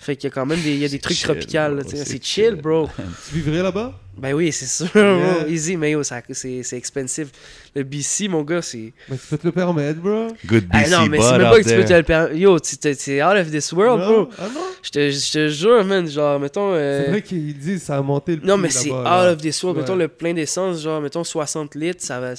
Fait 0.00 0.14
qu'il 0.14 0.28
y 0.28 0.32
a 0.32 0.34
quand 0.34 0.46
même 0.46 0.60
des, 0.60 0.70
il 0.74 0.78
y 0.78 0.84
a 0.84 0.88
des 0.88 0.92
C'est 0.92 0.98
trucs 1.00 1.16
chill, 1.16 1.24
tropicaux, 1.26 1.82
c'est 1.88 1.96
C'est 1.96 2.22
chill, 2.24 2.44
chill. 2.52 2.54
bro. 2.54 2.88
Tu 3.28 3.34
vivrais 3.40 3.62
là-bas? 3.64 3.98
Ben 4.16 4.32
oui, 4.32 4.52
c'est 4.52 4.66
sûr, 4.66 4.88
Yeah. 4.94 5.34
bro. 5.40 5.48
Easy, 5.48 5.76
mais 5.76 5.90
yo, 5.92 6.02
ça- 6.04 6.22
c'est 6.30 6.62
c'est 6.62 6.76
expensive. 6.76 7.30
Le 7.74 7.82
BC, 7.82 8.28
mon 8.28 8.42
gars, 8.42 8.62
c'est. 8.62 8.92
Mais 9.08 9.16
tu 9.16 9.26
peux 9.28 9.38
te 9.38 9.46
le 9.46 9.52
permettre, 9.52 9.98
bro. 10.00 10.28
Good 10.46 10.66
Ah 10.70 10.82
BC 10.84 10.90
non, 10.90 11.06
mais 11.06 11.20
c'est 11.20 11.32
même 11.32 11.40
out 11.42 11.50
pas 11.50 11.58
que 11.62 11.68
tu 11.68 11.74
peux 11.74 11.84
te 11.84 11.92
le 11.92 12.02
permettre. 12.04 12.34
Yo, 12.36 12.60
tu- 12.60 12.76
t'es 12.76 12.94
t'es 12.94 13.22
out 13.24 13.36
of 13.36 13.50
this 13.50 13.72
world, 13.72 14.00
Non? 14.00 14.06
bro. 14.24 14.30
Ah 14.38 14.48
non? 14.54 14.60
Je 14.84 14.90
te, 14.90 15.10
je 15.10 15.32
te 15.32 15.48
jure, 15.48 15.84
man, 15.84 16.08
genre, 16.08 16.38
mettons. 16.38 16.72
euh, 16.74 17.02
C'est 17.04 17.10
vrai 17.10 17.22
qu'ils 17.22 17.58
disent 17.58 17.80
que 17.80 17.86
ça 17.86 17.96
a 17.96 18.02
monté 18.02 18.36
le 18.36 18.42
Non, 18.42 18.54
prix 18.54 18.62
mais 18.62 18.70
c'est 18.70 18.90
out 18.92 19.02
là. 19.04 19.32
of 19.32 19.38
this 19.40 19.60
world. 19.64 19.78
Ouais. 19.78 19.82
Mettons 19.82 19.96
le 19.96 20.06
plein 20.08 20.32
d'essence, 20.34 20.80
genre, 20.80 21.00
mettons 21.00 21.24
60 21.24 21.74
litres, 21.74 22.04
ça, 22.04 22.20
va, 22.20 22.34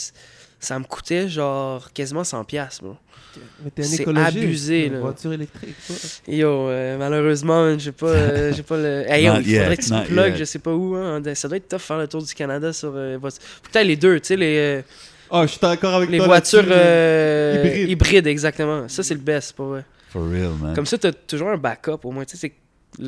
ça 0.62 0.80
me 0.80 0.86
coûtait 0.86 1.28
genre 1.28 1.92
quasiment 1.94 2.24
100$, 2.24 2.46
piastres, 2.46 2.84
bro. 2.84 2.96
Mais 3.64 3.70
t'es 3.72 3.82
un 3.84 3.86
c'est 3.86 4.02
écologiste. 4.02 4.38
abusé, 4.38 4.86
Une 4.88 4.94
là. 4.94 5.00
voiture 5.00 5.34
électrique. 5.34 5.76
Yo, 6.28 6.48
euh, 6.70 6.98
malheureusement, 6.98 7.78
j'ai 7.78 7.92
pas, 7.92 8.08
euh, 8.08 8.54
j'ai 8.54 8.64
pas 8.64 8.78
le. 8.78 9.04
Hey, 9.08 9.26
yo, 9.26 9.34
il 9.36 9.44
faudrait 9.44 9.70
yet, 9.70 9.78
que 9.78 9.84
tu 9.86 9.94
me 9.94 10.06
plugues, 10.06 10.36
je 10.38 10.44
sais 10.46 10.60
pas 10.60 10.74
où. 10.74 10.96
Hein. 10.96 11.22
Ça 11.36 11.48
doit 11.48 11.58
être 11.58 11.68
tough 11.68 11.80
faire 11.80 11.98
le 12.00 12.08
tour 12.08 12.24
du 12.24 12.34
Canada 12.34 12.74
sur 12.74 12.92
euh, 12.96 13.18
t'ailles 13.72 13.88
les 13.88 13.96
deux, 13.96 14.20
tu 14.20 14.28
sais, 14.28 14.36
les, 14.36 14.58
euh, 14.58 14.82
Ah, 15.32 15.44
je 15.46 15.52
suis 15.52 15.60
d'accord 15.62 15.94
avec 15.96 16.10
les 16.10 16.18
toi. 16.18 16.28
voitures 16.28 16.66
euh, 16.70 17.64
hybrides. 17.66 17.90
hybrides, 17.90 18.28
exactement. 18.28 18.88
Ça, 18.88 19.04
c'est 19.04 19.14
le 19.14 19.20
best, 19.20 19.54
pour 19.54 19.68
vrai. 19.68 19.84
For 20.10 20.24
real, 20.24 20.52
man. 20.60 20.74
Comme 20.74 20.86
ça, 20.88 20.98
t'as 20.98 21.12
toujours 21.12 21.50
un 21.50 21.58
backup 21.58 22.00
au 22.04 22.12
moins. 22.12 22.26
Tu 22.26 22.36
sais, 22.36 22.52
c'est 22.98 23.06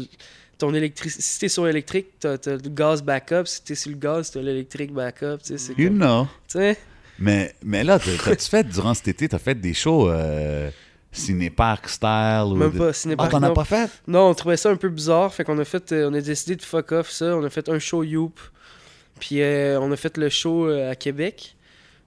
ton 0.58 0.74
électricité. 0.76 1.24
Si 1.24 1.40
t'es 1.40 1.48
sur 1.50 1.66
l'électrique, 1.66 2.08
t'as 2.20 2.38
t'as 2.38 2.52
le 2.52 2.70
gaz 2.70 3.02
backup. 3.02 3.46
Si 3.46 3.64
t'es 3.64 3.74
sur 3.74 3.90
le 3.90 3.98
gaz, 3.98 4.30
t'as 4.30 4.42
l'électrique 4.42 4.94
backup. 4.94 5.38
Tu 5.44 5.48
sais, 5.48 5.58
c'est 5.58 5.74
You 5.82 5.88
comme- 5.90 5.98
know. 5.98 6.28
Tu 6.48 6.60
sais? 6.60 6.78
Mais, 7.22 7.54
mais 7.64 7.84
là, 7.84 8.00
t'as- 8.00 8.18
t'as-tu 8.24 8.50
fait, 8.50 8.64
durant 8.68 8.94
cet 8.94 9.08
été, 9.08 9.30
t'as 9.30 9.38
fait 9.40 9.56
des 9.56 9.74
shows 9.74 10.10
euh, 10.10 10.70
ciné-park 11.12 11.88
style? 11.88 12.44
Ou 12.48 12.56
Même 12.56 12.72
de- 12.72 12.78
pas. 12.80 12.88
Ah, 12.90 12.94
Cinépark, 12.94 13.32
t'en 13.32 13.44
as 13.44 13.52
pas 13.52 13.64
fait? 13.64 13.90
Non, 14.08 14.30
on 14.30 14.34
trouvait 14.34 14.58
ça 14.58 14.70
un 14.72 14.76
peu 14.76 14.90
bizarre. 14.90 15.34
Fait 15.34 15.44
qu'on 15.44 15.60
a 15.60 15.66
fait. 15.66 15.92
euh, 15.92 16.10
on 16.10 16.14
a 16.14 16.22
décidé 16.22 16.56
de 16.56 16.64
fuck 16.64 16.92
off 16.94 17.12
ça. 17.12 17.38
On 17.38 17.44
a 17.44 17.50
fait 17.50 17.70
un 17.70 17.80
show 17.80 18.04
Youp. 18.04 18.40
Puis 19.20 19.42
euh, 19.42 19.80
on 19.80 19.92
a 19.92 19.96
fait 19.96 20.18
le 20.18 20.30
show 20.30 20.68
euh, 20.68 20.92
à 20.92 20.96
Québec. 20.96 21.56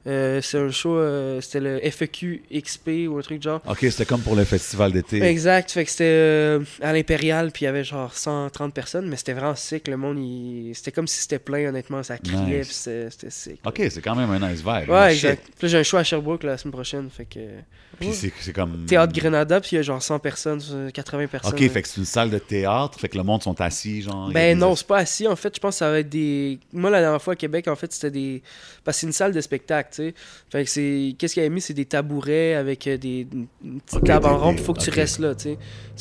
Euh, 0.07 0.41
c'est 0.43 0.59
un 0.59 0.71
show. 0.71 0.97
euh, 0.99 1.41
c'était 1.41 1.61
le 1.61 1.81
FEQ 1.91 2.43
XP 2.53 3.09
ou 3.09 3.17
un 3.19 3.23
truc 3.23 3.43
genre. 3.43 3.61
Ok, 3.67 3.79
c'était 3.81 4.05
comme 4.05 4.21
pour 4.21 4.37
le 4.37 4.45
festival 4.45 4.93
d'été. 4.93 5.23
Exact, 5.23 5.71
fait 5.71 5.85
que 5.85 5.91
c'était 5.91 6.05
euh, 6.05 6.61
à 6.83 6.93
l'Impérial, 6.93 7.51
puis 7.53 7.63
il 7.63 7.65
y 7.67 7.69
avait 7.69 7.85
genre 7.85 8.13
130 8.15 8.75
personnes, 8.75 9.09
mais 9.09 9.17
c'était 9.17 9.33
vraiment 9.33 9.55
sick, 9.55 9.89
le 9.89 9.97
monde, 9.97 10.19
il... 10.19 10.73
c'était 10.75 10.93
comme 10.93 11.07
si 11.09 11.23
c'était 11.23 11.39
plein, 11.39 11.69
honnêtement, 11.69 12.03
ça 12.03 12.19
criait, 12.19 12.59
Nice. 12.59 12.67
puis 12.85 13.01
c'était 13.11 13.31
sick. 13.31 13.61
Ok, 13.65 13.81
c'est 13.91 14.03
quand 14.03 14.15
même 14.15 14.31
un 14.31 14.51
nice 14.51 14.61
vibe. 14.61 14.91
Ouais, 14.91 15.15
Shit. 15.15 15.25
exact. 15.25 15.49
Puis 15.59 15.69
j'ai 15.69 15.79
un 15.79 15.83
show 15.83 15.97
à 15.97 16.05
Sherbrooke 16.05 16.43
la 16.43 16.59
semaine 16.59 16.73
prochaine, 16.73 17.09
fait 17.11 17.25
que... 17.25 17.41
Puis 18.01 18.13
c'est 18.13 18.33
c'est 18.41 18.53
comme. 18.53 18.87
Théâtre 18.87 19.13
Grenada, 19.13 19.61
puis 19.61 19.71
il 19.73 19.77
y 19.77 19.79
a 19.79 19.83
genre 19.83 20.03
100 20.03 20.19
personnes, 20.19 20.61
euh, 20.73 20.91
80 20.91 21.29
personnes. 21.29 21.53
Ok, 21.55 21.61
là. 21.61 21.69
fait 21.69 21.83
que 21.83 21.87
c'est 21.89 21.99
une 22.01 22.05
salle 22.05 22.29
de 22.29 22.39
théâtre, 22.39 22.99
fait 22.99 23.09
que 23.09 23.17
le 23.17 23.23
monde 23.23 23.41
sont 23.45 23.59
assis, 23.61 24.03
genre. 24.03 24.33
Ben 24.33 24.55
des- 24.57 24.61
non, 24.61 24.75
c'est 24.75 24.85
pas 24.87 24.97
assis, 24.99 25.29
en 25.29 25.37
fait, 25.37 25.55
je 25.55 25.61
pense 25.61 25.77
que 25.77 25.79
ça 25.79 25.91
va 25.93 26.01
être 26.01 26.09
des... 26.09 26.59
Moi, 26.73 26.91
la 26.91 27.01
dernière 27.01 27.23
fois 27.23 27.35
à 27.35 27.37
Québec, 27.37 27.69
en 27.69 27.77
fait, 27.77 27.93
c'était 27.93 28.11
des... 28.11 28.43
Parce 28.83 28.97
que 28.97 29.01
c'est 29.03 29.07
une 29.07 29.13
salle 29.13 29.33
de 29.33 29.41
spectacle, 29.41 29.91
Fait 30.51 30.65
que 30.65 30.71
c'est... 30.71 31.15
Qu'est-ce 31.19 31.35
qu'il 31.35 31.43
y 31.43 31.47
avait 31.47 31.55
mis? 31.55 31.61
C'est 31.61 31.75
des 31.75 31.85
tabourets 31.85 32.55
avec 32.55 32.87
euh, 32.87 32.97
des... 32.97 33.27
une 33.65 33.81
petite 33.81 33.99
Ok, 34.01 34.05
table 34.05 34.27
en 34.27 34.39
rond, 34.39 34.55
puis 34.55 34.65
faut 34.65 34.75
que 34.75 34.81
tu 34.83 34.91
restes 34.91 35.19
là, 35.19 35.35
tu 35.35 35.57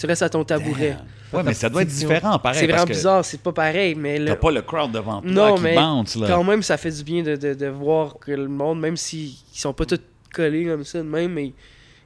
restes 0.06 0.22
à 0.24 0.30
ton 0.30 0.44
tabouret. 0.44 0.98
Ouais, 1.32 1.42
mais 1.44 1.54
ça 1.54 1.70
doit 1.70 1.82
être 1.82 1.88
différent, 1.90 2.38
pareil. 2.40 2.60
C'est 2.60 2.68
vraiment 2.68 2.86
bizarre, 2.86 3.26
c'est 3.26 3.42
pas 3.42 3.52
pareil, 3.54 3.96
mais 3.96 4.20
le- 4.20 4.26
T'as 4.26 4.36
pas 4.36 4.52
le 4.52 4.62
crowd 4.62 4.92
devant 4.92 5.22
toi 5.22 5.32
Non, 5.32 5.56
qui 5.56 5.64
mais 5.64 5.76
bounce, 5.76 6.16
là. 6.16 6.28
quand 6.28 6.44
même, 6.44 6.62
ça 6.62 6.78
fait 6.78 6.92
du 6.92 7.04
bien 7.04 7.24
de, 7.24 7.36
de, 7.36 7.54
de 7.56 7.68
voir 7.68 8.20
que 8.20 8.32
le 8.32 8.48
monde, 8.48 8.80
même 8.80 8.98
s'ils 8.98 9.30
ils 9.30 9.60
sont 9.60 9.74
pas 9.74 9.86
tous 9.86 10.00
collés 10.32 10.66
comme 10.66 10.84
ça, 10.84 11.00
de 11.00 11.04
même, 11.04 11.32
mais 11.34 11.46
ils 11.48 11.54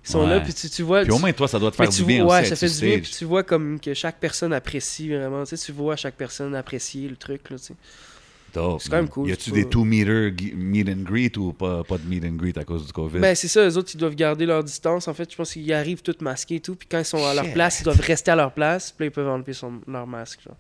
sont 0.04 0.22
Ouais. 0.22 0.30
là, 0.30 0.40
puis 0.40 0.54
tu, 0.54 0.70
tu 0.70 0.82
vois. 0.84 1.02
Puis 1.04 1.12
au 1.12 1.18
moins, 1.20 1.34
toi, 1.34 1.48
ça 1.50 1.60
doit 1.60 1.72
te 1.72 1.76
faire 1.76 1.90
du 1.90 2.04
bien 2.06 2.26
ouais, 2.26 2.46
ça 2.46 2.56
fait 2.56 2.70
sur 2.70 2.80
du 2.80 2.86
bien, 2.86 2.96
stage. 3.00 3.10
puis 3.10 3.16
tu 3.20 3.26
vois 3.26 3.44
comme 3.44 3.80
que 3.82 3.94
chaque 3.94 4.18
personne 4.18 4.54
apprécie 4.54 5.10
vraiment, 5.10 5.44
tu 5.44 5.72
vois 5.74 5.98
chaque 5.98 6.16
personne 6.16 6.56
apprécier 6.56 7.10
le 7.10 7.18
truc, 7.18 7.50
là, 7.50 7.58
tu 7.58 7.66
sais. 7.66 7.74
Dope, 8.58 8.82
c'est 8.82 8.90
quand 8.90 8.96
même 8.98 9.06
man. 9.06 9.12
cool, 9.12 9.30
Y 9.30 9.34
a-tu 9.34 9.52
des 9.52 9.64
pas- 9.64 9.70
2 9.70 9.84
meter 9.84 10.32
gu- 10.32 10.54
meet 10.56 10.90
and 10.90 11.04
greet 11.04 11.38
ou 11.38 11.54
pas, 11.54 11.84
pas 11.84 11.98
de 11.98 12.04
meet 12.08 12.24
and 12.26 12.36
greet 12.36 12.58
à 12.58 12.64
cause 12.64 12.86
du 12.86 12.92
COVID? 12.94 13.20
Ben, 13.20 13.36
c'est 13.36 13.48
ça, 13.48 13.68
eux 13.68 13.78
autres, 13.78 13.92
ils 13.94 13.98
doivent 13.98 14.16
garder 14.16 14.46
leur 14.46 14.64
distance, 14.64 15.08
en 15.08 15.14
fait, 15.14 15.32
je 15.32 15.36
pense 15.36 15.54
qu'ils 15.54 15.72
arrivent 15.74 16.02
tous 16.02 16.16
masqués 16.22 16.56
et 16.56 16.60
tout, 16.60 16.76
puis 16.76 16.88
quand 16.90 17.00
ils 17.00 17.06
sont 17.06 17.24
à 17.26 17.34
leur 17.34 17.46
Shit. 17.46 17.54
place, 17.54 17.80
ils 17.80 17.84
doivent 17.84 18.02
rester 18.02 18.32
à 18.32 18.36
leur 18.36 18.52
place, 18.52 18.92
puis 18.92 19.06
là, 19.06 19.08
ils 19.10 19.14
peuvent 19.14 19.28
enlever 19.30 19.54
son, 19.54 19.74
leur 19.88 20.08
masque, 20.08 20.40
genre. 20.46 20.58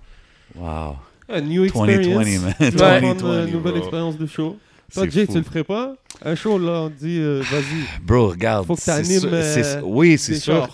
wow. 0.56 0.96
Ah, 1.30 1.42
new 1.42 1.66
2020, 1.68 1.88
experience. 1.88 2.42
man. 2.42 2.54
Tu 2.58 2.64
vas 2.78 3.00
2020, 3.02 3.16
prendre 3.16 3.34
une 3.48 3.52
nouvelle 3.52 3.72
bro. 3.74 3.82
expérience 3.82 4.18
de 4.18 4.26
show. 4.28 4.58
Toi, 4.94 5.04
C'est 5.04 5.12
Jay, 5.12 5.26
fou. 5.26 5.32
tu 5.34 5.38
le 5.40 5.44
ferais 5.44 5.64
pas? 5.66 5.96
Un 6.24 6.36
show, 6.36 6.58
là, 6.58 6.84
on 6.84 6.90
dit, 6.90 7.18
euh, 7.20 7.42
vas-y. 7.52 8.02
Bro, 8.02 8.30
regarde. 8.30 8.66
Faut 8.66 8.76
que 8.78 8.82
t'animes, 8.86 9.20
sûr- 9.20 9.30
euh, 9.34 9.82
Oui, 9.84 10.18
c'est 10.18 10.36
sûr. 10.36 10.54
le- 10.64 10.70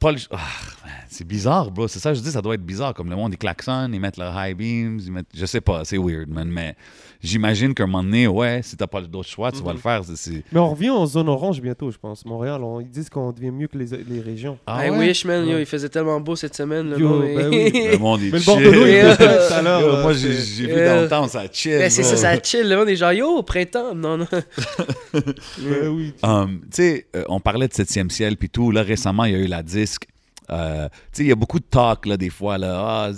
Ah, 0.00 0.06
man, 0.06 0.16
c'est 1.08 1.26
bizarre, 1.26 1.70
bro. 1.70 1.88
C'est 1.88 1.98
ça, 1.98 2.14
je 2.14 2.20
dis, 2.20 2.30
ça 2.30 2.40
doit 2.42 2.54
être 2.54 2.64
bizarre. 2.64 2.94
Comme 2.94 3.10
le 3.10 3.16
monde, 3.16 3.32
ils 3.34 3.38
klaxonnent, 3.38 3.92
ils 3.94 4.00
mettent 4.00 4.16
leurs 4.16 4.34
high 4.36 4.56
beams, 4.56 4.98
ils 5.04 5.12
mettent... 5.12 5.26
Je 5.34 5.46
sais 5.46 5.60
pas, 5.60 5.84
c'est 5.84 5.98
weird, 5.98 6.28
man. 6.28 6.48
Mais 6.48 6.74
j'imagine 7.22 7.74
qu'à 7.74 7.84
un 7.84 7.86
moment 7.86 8.02
donné, 8.04 8.26
ouais, 8.26 8.60
si 8.62 8.76
t'as 8.76 8.86
pas 8.86 9.00
d'autre 9.02 9.28
choix, 9.28 9.50
tu 9.52 9.58
vas 9.62 9.70
Mhm. 9.70 9.76
le 9.76 9.80
faire. 9.80 10.04
c'est- 10.04 10.16
c'est- 10.16 10.44
Mais 10.52 10.60
on 10.60 10.70
revient 10.70 10.90
en 10.90 11.06
zone 11.06 11.28
orange 11.28 11.60
bientôt, 11.60 11.90
je 11.90 11.98
pense. 11.98 12.24
Montréal, 12.24 12.62
on- 12.62 12.80
ils 12.80 12.88
disent 12.90 13.08
qu'on 13.10 13.32
devient 13.32 13.50
mieux 13.50 13.66
que 13.68 13.76
les, 13.78 13.86
les 14.08 14.20
régions. 14.20 14.58
Ah 14.66 14.86
I 14.86 14.90
ouais? 14.90 14.98
wish, 15.08 15.24
man, 15.24 15.46
yo, 15.46 15.58
il 15.58 15.66
faisait 15.66 15.88
tellement 15.88 16.20
beau 16.20 16.36
cette 16.36 16.54
semaine, 16.56 16.90
le 16.90 16.98
Yo, 16.98 17.08
monde, 17.08 17.22
ben 17.22 17.48
mais- 17.50 17.72
oui. 17.72 17.88
Le 17.92 17.98
monde 17.98 18.20
est 18.20 18.24
Mais 18.24 18.30
le 18.30 18.38
chill. 18.38 18.46
Bordeaux, 18.46 18.86
il 18.86 18.88
Yeah. 18.92 19.14
était 19.14 19.24
tout 19.26 19.52
à 19.54 19.62
l'heure. 19.62 19.80
Yo, 19.80 19.92
là, 19.92 20.02
moi, 20.02 20.12
j'ai 20.12 20.28
vu 20.28 20.68
Yeah. 20.68 21.00
downtown, 21.02 21.28
ça 21.28 21.42
chill. 21.52 21.72
Ben, 21.78 21.90
c'est 21.90 22.02
ça, 22.02 22.16
ça 22.16 22.38
chill, 22.42 22.68
le 22.68 22.76
monde 22.76 22.88
est 22.88 22.96
genre, 22.96 23.12
yo, 23.12 23.42
printemps, 23.42 23.94
non, 23.94 24.16
non. 24.18 24.26
Ben 25.12 25.88
oui. 25.88 26.12
Um, 26.22 26.60
tu 26.62 26.66
sais, 26.72 27.06
euh, 27.16 27.24
on 27.28 27.40
parlait 27.40 27.68
de 27.68 27.72
7e 27.74 28.10
ciel 28.10 28.36
puis 28.36 28.48
tout. 28.48 28.70
Là, 28.70 28.82
récemment, 28.82 29.24
il 29.24 29.32
y 29.32 29.34
a 29.34 29.38
eu 29.38 29.46
la 29.46 29.62
disque. 29.62 30.06
Euh, 30.50 30.88
il 31.18 31.26
y 31.26 31.32
a 31.32 31.34
beaucoup 31.34 31.58
de 31.58 31.64
talk, 31.64 32.08
des 32.08 32.30
fois. 32.30 32.58
Là, 32.58 33.08
ah, 33.08 33.10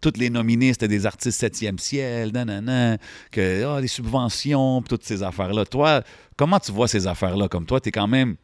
toutes 0.00 0.16
les 0.16 0.30
nominés, 0.30 0.72
c'était 0.72 0.88
des 0.88 1.06
artistes 1.06 1.42
7e 1.42 1.78
ciel, 1.78 2.32
nanana, 2.32 2.98
que, 3.30 3.64
ah, 3.64 3.80
les 3.80 3.88
subventions, 3.88 4.82
toutes 4.82 5.04
ces 5.04 5.22
affaires-là. 5.22 5.64
Toi, 5.64 6.02
comment 6.36 6.60
tu 6.60 6.72
vois 6.72 6.88
ces 6.88 7.06
affaires-là? 7.06 7.48
Comme 7.48 7.66
toi, 7.66 7.80
tu 7.80 7.88
es 7.88 7.92
quand 7.92 8.08
même 8.08 8.36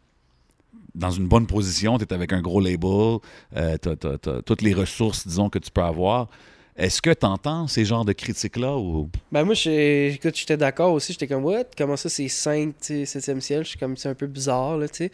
dans 0.95 1.11
une 1.11 1.27
bonne 1.27 1.47
position, 1.47 1.99
tu 1.99 2.05
es 2.05 2.13
avec 2.13 2.33
un 2.33 2.41
gros 2.41 2.61
label, 2.61 3.19
euh, 3.57 3.77
tu 3.83 3.89
as, 3.89 4.43
toutes 4.43 4.63
les 4.63 4.75
ressources, 4.75 5.27
disons, 5.27 5.49
que 5.49 5.59
tu 5.59 5.71
peux 5.71 5.83
avoir. 5.83 6.29
Est-ce 6.77 7.01
que 7.01 7.11
tu 7.11 7.25
entends 7.25 7.69
ces 7.69 7.85
genres 7.85 8.05
de 8.05 8.13
critiques-là 8.13 8.77
ou... 8.77 9.09
Ben 9.31 9.45
moi, 9.45 9.55
écoute, 9.55 10.37
j'étais 10.37 10.57
d'accord 10.57 10.93
aussi. 10.93 11.13
J'étais 11.13 11.29
comme, 11.29 11.45
what? 11.45 11.67
Comment 11.79 11.97
ça, 11.97 12.09
c'est 12.09 12.27
5, 12.27 12.75
7e 12.81 13.41
ciel? 13.41 13.65
Comme, 13.79 13.97
c'est 13.97 14.09
un 14.09 14.15
peu 14.15 14.27
bizarre, 14.27 14.77
là, 14.79 14.89
tu. 14.89 15.09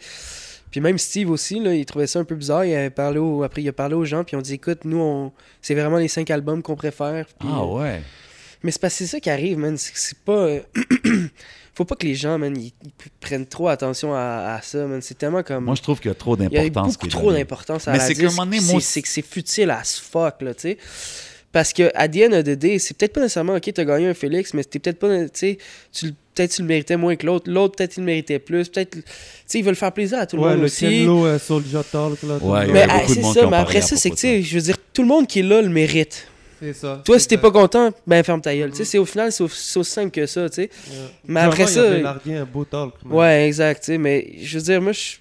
Puis 0.71 0.79
même 0.81 0.97
Steve 0.97 1.29
aussi, 1.29 1.59
là, 1.59 1.73
il 1.75 1.85
trouvait 1.85 2.07
ça 2.07 2.19
un 2.19 2.23
peu 2.23 2.35
bizarre. 2.35 2.63
Il 2.65 2.73
avait 2.73 2.89
parlé 2.89 3.19
au- 3.19 3.43
après, 3.43 3.61
il 3.61 3.67
a 3.69 3.73
parlé 3.73 3.93
aux 3.95 4.05
gens, 4.05 4.23
puis 4.23 4.35
on 4.37 4.41
dit, 4.41 4.53
écoute, 4.53 4.85
nous, 4.85 4.99
on... 4.99 5.31
c'est 5.61 5.75
vraiment 5.75 5.97
les 5.97 6.07
5 6.07 6.29
albums 6.31 6.61
qu'on 6.63 6.75
préfère. 6.75 7.25
Puis, 7.39 7.49
Ah 7.51 7.59
euh, 7.61 7.65
ouais? 7.65 8.01
Mais 8.63 8.71
c'est 8.71 8.79
parce 8.79 8.93
que 8.93 8.99
c'est 8.99 9.07
ça 9.07 9.19
qui 9.19 9.29
arrive, 9.29 9.57
man. 9.57 9.75
C'est 9.77 10.17
pas... 10.19 10.31
euh, 10.47 10.59
Faut 11.73 11.85
pas 11.85 11.95
que 11.95 12.05
les 12.05 12.15
gens, 12.15 12.37
man, 12.37 12.53
ils, 12.55 12.65
ils 12.83 12.91
prennent 13.21 13.45
trop 13.45 13.69
attention 13.69 14.13
à, 14.13 14.55
à 14.57 14.61
ça, 14.61 14.85
man. 14.85 15.01
C'est 15.01 15.17
tellement 15.17 15.41
comme... 15.41 15.63
Moi, 15.63 15.75
je 15.75 15.81
trouve 15.81 15.99
qu'il 15.99 16.09
y 16.09 16.11
a 16.11 16.15
trop 16.15 16.35
Il 16.37 16.43
y 16.43 16.57
a 16.57 16.63
d'importance. 16.63 16.93
beaucoup 16.95 17.07
trop 17.07 17.31
d'importance 17.31 17.87
à 17.87 17.93
Mais 17.93 17.97
la 17.97 18.03
c'est 18.05 19.01
que 19.01 19.07
c'est 19.07 19.25
futile 19.25 19.71
as 19.71 19.99
fuck, 19.99 20.41
là, 20.41 20.53
tu 20.53 20.61
sais. 20.61 20.77
Parce 21.51 21.73
que, 21.73 21.91
à 21.95 22.07
the 22.07 22.17
end 22.29 22.31
of 22.33 22.43
the 22.45 22.51
day, 22.57 22.79
c'est 22.79 22.95
peut-être 22.95 23.13
pas 23.13 23.21
nécessairement, 23.21 23.55
ok, 23.55 23.73
t'as 23.73 23.83
gagné 23.83 24.07
un 24.07 24.13
Félix, 24.13 24.53
mais 24.53 24.63
c'était 24.63 24.79
peut-être 24.79 24.99
pas, 24.99 25.23
tu 25.25 25.29
sais, 25.33 25.57
le- 26.03 26.11
peut-être 26.33 26.51
tu 26.55 26.61
le 26.61 26.67
méritais 26.69 26.95
moins 26.95 27.15
que 27.17 27.25
l'autre, 27.25 27.51
l'autre 27.51 27.75
peut-être 27.75 27.97
il 27.97 28.01
le 28.01 28.05
méritait 28.05 28.39
plus, 28.39 28.69
peut-être, 28.69 28.91
tu 28.91 29.01
sais, 29.45 29.59
ils 29.59 29.65
veulent 29.65 29.75
faire 29.75 29.91
plaisir 29.91 30.19
à 30.19 30.25
tout 30.25 30.37
le 30.37 30.43
Ouais, 30.43 30.49
monde 30.51 30.59
le 30.59 30.65
aussi. 30.65 30.85
Kenlo 30.87 31.25
euh, 31.25 31.37
Soulja 31.37 31.83
Talk, 31.83 32.23
là. 32.23 32.37
tout 32.39 32.45
Ouais, 32.45 32.67
le 32.67 32.71
Mais 32.73 32.81
a 32.83 32.87
monde. 32.87 32.97
ah, 33.01 33.03
c'est 33.07 33.21
ça, 33.21 33.47
mais 33.49 33.57
après 33.57 33.81
ça, 33.81 33.97
c'est 33.97 34.09
que, 34.11 34.15
tu 34.15 34.21
sais, 34.21 34.41
je 34.41 34.55
veux 34.55 34.61
dire, 34.61 34.77
tout 34.93 35.01
le 35.01 35.09
monde 35.09 35.27
qui 35.27 35.39
est 35.39 35.43
là 35.43 35.61
le 35.61 35.67
mérite. 35.69 36.27
C'est 36.61 36.73
ça. 36.73 37.01
Toi, 37.03 37.17
si 37.19 37.27
t'es 37.27 37.37
pas 37.37 37.49
content, 37.51 37.89
ben 38.05 38.23
ferme 38.23 38.39
ta 38.39 38.55
gueule. 38.55 38.69
Tu 38.69 38.77
sais, 38.77 38.85
c'est 38.85 38.97
au 38.99 39.05
final, 39.05 39.31
c'est 39.31 39.43
au- 39.43 39.47
c'est 39.49 39.79
aussi 39.79 39.91
simple 39.91 40.11
que 40.11 40.27
ça, 40.27 40.47
tu 40.47 40.55
sais. 40.57 40.61
Ouais. 40.61 40.95
Mais 41.27 41.39
après 41.39 41.65
ça- 41.65 41.81
Il 41.81 41.87
avait 41.87 42.01
largué 42.03 42.35
un 42.37 42.45
beau 42.45 42.63
talk. 42.65 42.93
man. 43.03 43.17
Ouais, 43.17 43.47
exact, 43.47 43.79
tu 43.83 43.85
sais, 43.93 43.97
mais 43.97 44.27
je 44.39 44.57
veux 44.59 44.63
dire, 44.63 44.79
moi, 44.79 44.91
je 44.91 45.13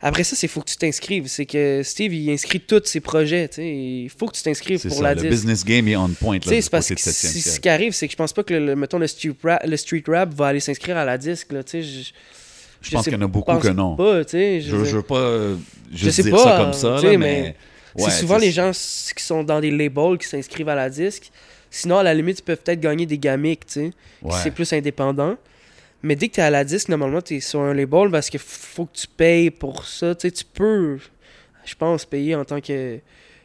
Après 0.00 0.22
ça, 0.22 0.36
c'est 0.36 0.46
faut 0.46 0.60
que 0.60 0.70
tu 0.70 0.76
t'inscrives. 0.76 1.26
C'est 1.26 1.46
que 1.46 1.82
Steve, 1.82 2.14
il 2.14 2.30
inscrit 2.30 2.60
tous 2.60 2.82
ses 2.84 3.00
projets. 3.00 3.50
Il 3.58 4.08
faut 4.16 4.26
que 4.26 4.36
tu 4.36 4.42
t'inscrives 4.42 4.80
pour 4.80 4.96
ça, 4.96 5.02
la 5.02 5.14
le 5.14 5.20
disque. 5.22 5.30
business 5.30 5.64
game 5.64 5.88
est 5.88 5.96
on 5.96 6.08
point. 6.10 6.36
Là, 6.36 6.40
c'est 6.62 6.70
parce 6.70 6.88
que 6.88 6.94
si- 6.98 7.40
ce 7.42 7.58
qui 7.58 7.68
arrive, 7.68 7.92
c'est 7.92 8.06
que 8.06 8.12
je 8.12 8.16
pense 8.16 8.32
pas 8.32 8.44
que 8.44 8.54
le, 8.54 8.76
mettons, 8.76 8.98
le 8.98 9.08
street, 9.08 9.34
rap, 9.42 9.66
le 9.66 9.76
street 9.76 10.04
rap 10.06 10.32
va 10.34 10.48
aller 10.48 10.60
s'inscrire 10.60 10.96
à 10.96 11.04
la 11.04 11.18
disque. 11.18 11.50
Là, 11.52 11.62
sais, 11.66 11.82
je, 11.82 12.10
Je 12.80 12.90
pense 12.92 13.04
qu'il 13.04 13.12
y 13.12 13.16
en 13.16 13.22
a 13.22 13.26
beaucoup 13.26 13.56
que 13.58 13.68
non. 13.68 13.96
Pas, 13.96 14.22
je 14.22 14.60
Je, 14.64 14.76
veux 14.76 14.84
je 14.84 14.98
pas 14.98 15.16
euh, 15.18 15.56
juste 15.92 16.12
sais 16.12 16.22
dire 16.22 16.36
pas, 16.36 16.44
ça 16.44 16.56
comme 16.62 16.72
ça, 16.74 16.88
là, 16.90 17.18
mais 17.18 17.56
mais... 17.96 18.04
c'est 18.04 18.10
souvent 18.12 18.38
les 18.38 18.52
gens 18.52 18.70
qui 18.70 19.24
sont 19.24 19.42
dans 19.42 19.60
des 19.60 19.72
labels 19.72 20.16
qui 20.18 20.28
s'inscrivent 20.28 20.68
à 20.68 20.76
la 20.76 20.88
disque. 20.88 21.30
Sinon, 21.70 21.98
à 21.98 22.02
la 22.04 22.14
limite, 22.14 22.38
ils 22.38 22.42
peuvent 22.42 22.60
peut-être 22.64 22.80
gagner 22.80 23.04
des 23.04 23.18
gamiques, 23.18 23.66
tu 23.66 23.72
sais. 23.72 23.90
ouais. 24.22 24.32
C'est 24.44 24.52
plus 24.52 24.72
indépendant. 24.72 25.36
Mais 26.02 26.14
dès 26.16 26.28
que 26.28 26.34
tu 26.34 26.40
es 26.40 26.44
à 26.44 26.50
la 26.50 26.64
disque, 26.64 26.88
normalement, 26.88 27.20
tu 27.22 27.36
es 27.36 27.40
sur 27.40 27.60
un 27.60 27.74
label 27.74 28.10
parce 28.10 28.30
qu'il 28.30 28.40
faut 28.40 28.86
que 28.86 28.96
tu 28.96 29.06
payes 29.08 29.50
pour 29.50 29.84
ça. 29.84 30.14
Tu 30.14 30.28
sais, 30.28 30.30
tu 30.32 30.44
peux, 30.44 30.98
je 31.64 31.74
pense, 31.74 32.04
payer 32.04 32.36
en 32.36 32.44
tant 32.44 32.60
que, 32.60 32.98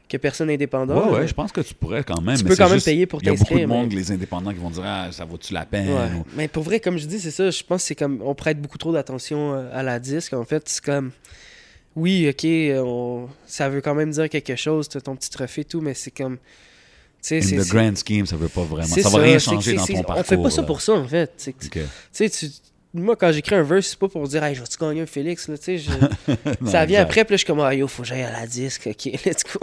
que 0.07 0.17
personne 0.17 0.49
indépendante. 0.51 1.03
Ouais, 1.11 1.19
ouais, 1.21 1.27
je 1.27 1.33
pense 1.33 1.51
que 1.51 1.61
tu 1.61 1.73
pourrais 1.73 2.03
quand 2.03 2.21
même. 2.21 2.37
Tu 2.37 2.43
mais 2.43 2.49
peux 2.51 2.55
quand 2.55 2.69
même 2.69 2.79
payer 2.81 3.07
pour 3.07 3.21
Il 3.23 3.25
y 3.25 3.29
a 3.29 3.31
beaucoup 3.31 3.43
de 3.45 3.49
t'inscrire, 3.49 3.67
mais- 3.67 3.73
monde, 3.75 3.93
les 3.93 4.11
indépendants, 4.11 4.51
qui 4.51 4.59
vont 4.59 4.69
dire 4.69 4.83
Ah, 4.85 5.07
ça 5.11 5.25
vaut-tu 5.25 5.51
la 5.53 5.65
peine 5.65 5.87
Ouais. 5.89 6.09
ou- 6.19 6.25
Mais 6.35 6.47
pour 6.47 6.61
vrai, 6.63 6.79
comme 6.79 6.97
je 6.99 7.07
dis, 7.07 7.19
c'est 7.19 7.31
ça. 7.31 7.49
Je 7.49 7.63
pense 7.63 7.81
que 7.81 7.87
c'est 7.87 7.95
comme. 7.95 8.21
On 8.23 8.35
prête 8.35 8.61
beaucoup 8.61 8.77
trop 8.77 8.93
d'attention 8.93 9.53
euh, 9.55 9.69
à 9.73 9.81
la 9.81 9.99
disque. 9.99 10.33
En 10.33 10.45
fait, 10.45 10.69
c'est 10.69 10.83
comme. 10.83 11.11
Oui, 11.95 12.27
ok, 12.29 12.45
on- 12.85 13.29
ça 13.45 13.69
veut 13.69 13.81
quand 13.81 13.93
même 13.95 14.11
dire 14.11 14.29
quelque 14.29 14.55
chose, 14.55 14.89
ton 14.89 15.15
petit 15.15 15.29
trophée 15.29 15.61
et 15.61 15.65
tout, 15.65 15.81
mais 15.81 15.93
c'est 15.95 16.11
comme. 16.11 16.37
In 17.31 17.39
the 17.39 17.67
grand 17.67 17.95
scheme, 17.95 18.25
ça 18.25 18.35
veut 18.35 18.49
pas 18.49 18.63
vraiment. 18.63 18.87
Ça 18.95 19.09
va 19.09 19.19
rien 19.19 19.39
changer 19.39 19.75
dans 19.75 19.85
ton 19.85 19.99
On 19.99 20.03
parcours. 20.03 20.25
fait 20.25 20.37
pas 20.37 20.49
ça 20.49 20.63
pour 20.63 20.81
ça, 20.81 20.93
en 20.93 21.07
fait. 21.07 21.31
Tu 21.37 21.53
sais, 22.11 22.29
tu- 22.29 22.51
moi, 22.95 23.15
quand 23.15 23.31
j'écris 23.31 23.55
un 23.55 23.63
verse, 23.63 23.87
c'est 23.87 23.97
pas 23.99 24.07
pour 24.07 24.27
dire, 24.27 24.43
hey, 24.43 24.53
je 24.53 24.61
vais-tu 24.61 24.77
gagner 24.77 25.01
un 25.01 25.05
Félix, 25.07 25.47
là, 25.47 25.57
tu 25.57 25.63
sais. 25.63 25.77
je- 25.79 26.65
ça 26.67 26.85
vient 26.85 27.01
après, 27.01 27.25
puis 27.25 27.33
là, 27.33 27.37
je 27.37 27.39
suis 27.39 27.47
comme, 27.47 27.59
ah, 27.61 27.73
yo, 27.73 27.87
faut 27.87 28.03
que 28.03 28.07
j'aille 28.07 28.21
à 28.21 28.31
la 28.31 28.45
disque, 28.45 28.87
ok, 28.87 29.05
let's 29.25 29.43
go. 29.43 29.59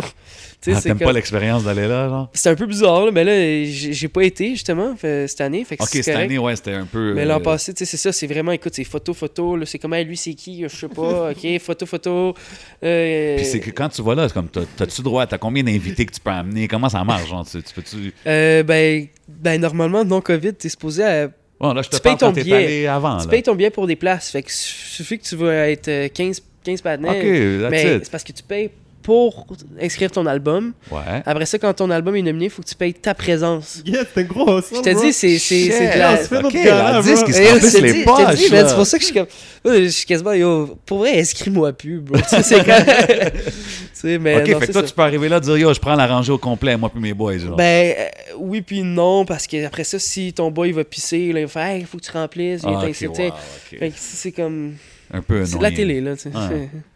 Tu 0.60 0.74
sais, 0.74 0.78
Ah, 0.84 0.88
comme- 0.88 0.98
pas 0.98 1.12
l'expérience 1.12 1.62
d'aller 1.64 1.86
là, 1.86 2.08
genre? 2.08 2.28
C'est 2.34 2.50
un 2.50 2.54
peu 2.56 2.66
bizarre, 2.66 3.06
là, 3.06 3.12
mais 3.12 3.22
là, 3.24 3.64
j'ai 3.70 4.08
pas 4.08 4.24
été, 4.24 4.50
justement, 4.50 4.96
fait- 4.96 5.28
cette 5.28 5.40
année. 5.42 5.64
Fait 5.64 5.76
que 5.76 5.82
Ok, 5.84 5.88
cette 5.92 6.06
correct. 6.06 6.24
année, 6.24 6.38
ouais, 6.38 6.56
c'était 6.56 6.74
un 6.74 6.86
peu. 6.86 7.14
Mais 7.14 7.24
l'an 7.24 7.36
euh, 7.36 7.40
passé, 7.40 7.72
tu 7.72 7.78
sais, 7.78 7.84
c'est 7.84 7.96
ça, 7.96 8.10
c'est 8.12 8.26
vraiment, 8.26 8.52
écoute, 8.52 8.74
c'est 8.74 8.84
photo, 8.84 9.14
photo, 9.14 9.56
là, 9.56 9.64
c'est 9.64 9.78
comme, 9.78 9.94
hey, 9.94 10.04
lui, 10.04 10.16
c'est 10.16 10.34
qui, 10.34 10.62
je 10.68 10.68
sais 10.76 10.88
pas, 10.88 11.30
ok, 11.30 11.58
photo, 11.60 11.86
photo. 11.86 12.34
euh, 12.82 13.36
Puis 13.36 13.44
c'est 13.46 13.60
que 13.60 13.70
quand 13.70 13.88
tu 13.88 14.02
vas 14.02 14.14
là, 14.14 14.28
c'est 14.28 14.34
comme, 14.34 14.48
t'as- 14.48 14.66
t'as-tu 14.76 15.02
droit, 15.02 15.26
t'as 15.26 15.38
combien 15.38 15.62
d'invités 15.62 16.04
que 16.04 16.12
tu 16.12 16.20
peux 16.20 16.30
amener? 16.30 16.66
Comment 16.68 16.88
ça 16.88 17.04
marche, 17.04 17.28
genre 17.28 17.46
Tu, 17.48 17.62
tu 17.62 17.74
peux-tu. 17.74 18.12
euh, 18.26 18.62
ben, 18.62 19.06
ben, 19.28 19.60
normalement, 19.60 20.04
non-COVID, 20.04 20.54
t'es 20.54 20.68
supposé 20.68 21.04
à- 21.04 21.30
Bon, 21.60 21.74
là, 21.74 21.82
je 21.82 21.90
te 21.90 21.96
Tu 21.96 22.02
payes 22.02 22.16
ton 22.16 22.30
billet. 22.30 22.86
avant. 22.86 23.18
Tu 23.18 23.24
là. 23.26 23.30
payes 23.30 23.42
ton 23.42 23.54
billet 23.54 23.70
pour 23.70 23.86
des 23.86 23.96
places, 23.96 24.30
fait 24.30 24.42
que 24.42 24.50
suffit 24.50 25.18
que 25.18 25.24
tu 25.24 25.36
vas 25.36 25.68
être 25.70 25.88
euh, 25.88 26.08
15, 26.08 26.42
15 26.64 26.80
partenaires. 26.80 27.12
Ok, 27.12 27.60
that's 27.62 27.70
mais 27.70 27.96
it. 27.96 28.04
c'est 28.04 28.10
parce 28.10 28.24
que 28.24 28.32
tu 28.32 28.42
payes 28.42 28.70
pour 29.02 29.46
inscrire 29.80 30.10
ton 30.10 30.26
album. 30.26 30.72
Ouais. 30.90 31.22
Après 31.24 31.46
ça, 31.46 31.58
quand 31.58 31.72
ton 31.72 31.90
album 31.90 32.14
est 32.16 32.22
nominé, 32.22 32.44
il 32.46 32.50
faut 32.50 32.62
que 32.62 32.68
tu 32.68 32.74
payes 32.74 32.92
ta 32.94 33.14
présence. 33.14 33.82
Yeah, 33.86 34.00
c'était 34.00 34.24
gros, 34.24 34.60
ça. 34.60 34.76
Je 34.76 34.80
te 34.82 35.00
dis, 35.04 35.12
c'est 35.12 35.38
c'est- 35.38 35.70
c'est 35.70 35.94
de 35.94 35.98
la... 35.98 36.12
on 36.12 36.16
se 36.16 36.22
fait 36.24 36.34
notre 36.42 36.46
Ok, 36.48 36.64
gala, 36.64 36.92
la 36.92 37.02
disque, 37.02 37.24
il 37.28 37.34
se 37.34 37.38
te 37.38 37.82
les 37.82 37.92
dis, 37.92 37.98
je 38.00 38.04
te 38.04 38.04
poches, 38.04 38.38
c'est 38.68 38.74
pour 38.74 38.86
ça 38.86 38.98
que 38.98 39.02
je 39.04 39.06
suis 39.06 39.14
comme. 39.14 39.26
Je 39.64 39.88
suis 39.88 40.06
quasiment, 40.06 40.32
yo, 40.32 40.76
pour 40.86 40.98
vrai, 40.98 41.18
inscris-moi 41.20 41.72
plus, 41.72 42.00
bro. 42.00 42.16
Tu 42.28 42.28
sais, 42.28 42.42
c'est 42.42 42.64
quand. 42.64 42.84
tu 43.34 43.50
sais, 43.94 44.18
mais. 44.18 44.36
Ok, 44.42 44.48
non, 44.48 44.54
fait 44.54 44.60
que 44.60 44.66
c'est 44.66 44.72
toi, 44.72 44.82
ça. 44.82 44.88
tu 44.88 44.94
peux 44.94 45.02
arriver 45.02 45.28
là 45.28 45.38
et 45.38 45.40
dire 45.40 45.56
Yo, 45.56 45.72
je 45.74 45.80
prends 45.80 45.94
l'arrangé 45.94 46.30
au 46.32 46.38
complet, 46.38 46.76
moi 46.76 46.90
puis 46.90 47.00
mes 47.00 47.14
boys. 47.14 47.38
Genre. 47.38 47.56
Ben, 47.56 47.94
euh, 47.98 48.04
oui, 48.38 48.60
puis 48.62 48.82
non, 48.82 49.24
parce 49.24 49.46
que 49.46 49.64
après 49.64 49.84
ça, 49.84 49.98
si 49.98 50.32
ton 50.32 50.50
boy 50.50 50.72
va 50.72 50.84
pisser, 50.84 51.32
là, 51.32 51.40
il 51.40 51.46
va 51.46 51.48
faire, 51.48 51.66
hey, 51.66 51.84
faut 51.84 51.98
que 51.98 52.04
tu 52.04 52.10
remplisses, 52.12 52.62
Ah, 52.64 52.72
ok, 52.72 52.86
t'inciter. 52.86 53.28
wow, 53.28 53.34
ok. 53.72 53.78
Fait 53.78 53.88
que 53.90 53.94
c'est 53.96 54.32
comme. 54.32 54.74
Un 55.12 55.22
peu 55.22 55.44
C'est 55.44 55.58
de 55.58 55.62
la 55.62 55.70
télé, 55.72 56.00
là, 56.00 56.14
tu 56.16 56.22
sais. 56.22 56.30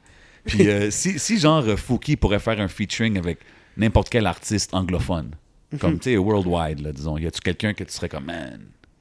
Puis 0.46 0.68
euh, 0.68 0.90
si, 0.90 1.18
si 1.18 1.38
genre 1.38 1.64
euh, 1.66 1.76
Fouki 1.76 2.16
pourrait 2.16 2.38
faire 2.38 2.60
un 2.60 2.68
featuring 2.68 3.16
avec 3.18 3.38
n'importe 3.76 4.08
quel 4.10 4.26
artiste 4.26 4.74
anglophone, 4.74 5.30
Mhm. 5.72 5.78
comme 5.78 5.98
tu 5.98 6.10
sais, 6.10 6.16
worldwide, 6.16 6.80
là, 6.80 6.92
disons, 6.92 7.16
y 7.18 7.26
a-tu 7.26 7.40
quelqu'un 7.40 7.72
que 7.74 7.82
tu 7.82 7.92
serais 7.92 8.08
comme, 8.08 8.26
man, 8.26 8.60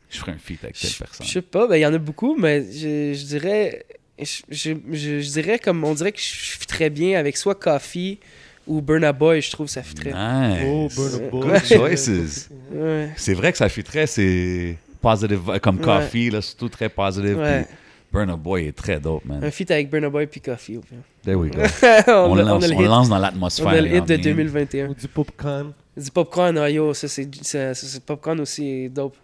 je 0.09 0.17
ferais 0.17 0.31
un 0.31 0.37
feat 0.39 0.63
avec 0.63 0.75
telle 0.79 0.89
Je 0.89 0.97
personne? 0.97 1.27
je 1.27 1.31
sais 1.31 1.41
pas, 1.41 1.67
ben 1.67 1.75
il 1.75 1.81
y 1.81 1.85
en 1.85 1.93
a 1.93 1.97
beaucoup, 1.99 2.35
mais 2.35 2.63
je, 2.71 3.13
je 3.13 3.25
dirais. 3.25 3.85
Je, 4.19 4.41
je, 4.49 4.71
je- 4.91 5.19
je 5.19 5.29
dirais 5.31 5.59
comme. 5.59 5.83
On 5.83 5.93
dirait 5.93 6.11
que 6.11 6.19
je 6.19 6.23
suis 6.23 6.65
très 6.67 6.89
bien 6.89 7.19
avec 7.19 7.35
soit 7.35 7.55
Coffee 7.55 8.19
ou 8.65 8.79
Burna 8.81 9.11
Boy, 9.11 9.41
je 9.41 9.51
trouve 9.51 9.65
que 9.65 9.71
ça 9.73 9.83
fit 9.83 9.95
très. 9.95 10.11
Nice. 10.13 10.63
Oh, 10.67 10.87
Burna 10.95 11.29
Boy. 11.29 11.41
Good 11.41 11.65
choices. 11.65 12.49
Ouais. 12.71 13.09
C'est 13.17 13.33
vrai 13.33 13.51
que 13.51 13.57
ça 13.57 13.69
fitterait, 13.69 14.07
c'est 14.07 14.77
positive, 15.01 15.41
comme 15.61 15.77
Ouais. 15.77 15.83
Coffee, 15.83 16.29
là, 16.29 16.41
surtout 16.41 16.69
très 16.69 16.89
positive. 16.89 17.37
Ouais. 17.37 17.63
puis 17.65 17.75
Burna 18.13 18.35
Boy 18.35 18.67
est 18.67 18.71
très 18.77 18.99
dope, 18.99 19.25
man. 19.25 19.43
Un 19.43 19.49
feat 19.51 19.71
avec 19.71 19.89
Burna 19.89 20.09
Boy 20.09 20.27
puis 20.27 20.39
Coffee. 20.39 20.79
There 21.23 21.35
we 21.35 21.49
go. 21.51 21.61
on, 22.07 22.11
on, 22.11 22.31
on 22.31 22.35
lance, 22.35 22.65
on 22.75 22.81
lance 22.81 23.09
dans 23.09 23.15
On 23.17 23.19
l'atmosphère. 23.19 23.67
a 23.69 23.81
le 23.81 23.87
hit 23.95 24.05
de 24.05 24.13
amis. 24.13 24.23
2021. 24.23 24.89
Ou 24.89 24.93
du 24.93 25.07
popcorn. 25.07 25.73
Du 25.97 26.11
popcorn, 26.11 26.57
ah, 26.59 26.69
yo, 26.69 26.93
ça 26.93 27.07
c'est 27.07 27.27
ça, 27.43 27.73
ça, 27.73 27.87
c'est 27.87 28.03
popcorn 28.05 28.39
aussi 28.39 28.89
dope. 28.89 29.15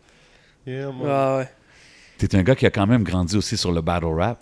Yeah, 0.65 0.87
man. 0.87 0.95
Ah, 1.07 1.37
ouais. 1.39 1.49
T'es 2.17 2.35
un 2.35 2.43
gars 2.43 2.55
qui 2.55 2.65
a 2.65 2.69
quand 2.69 2.85
même 2.85 3.03
grandi 3.03 3.37
aussi 3.37 3.55
sur 3.55 3.71
le 3.71 3.79
battle 3.81 4.07
rap. 4.07 4.39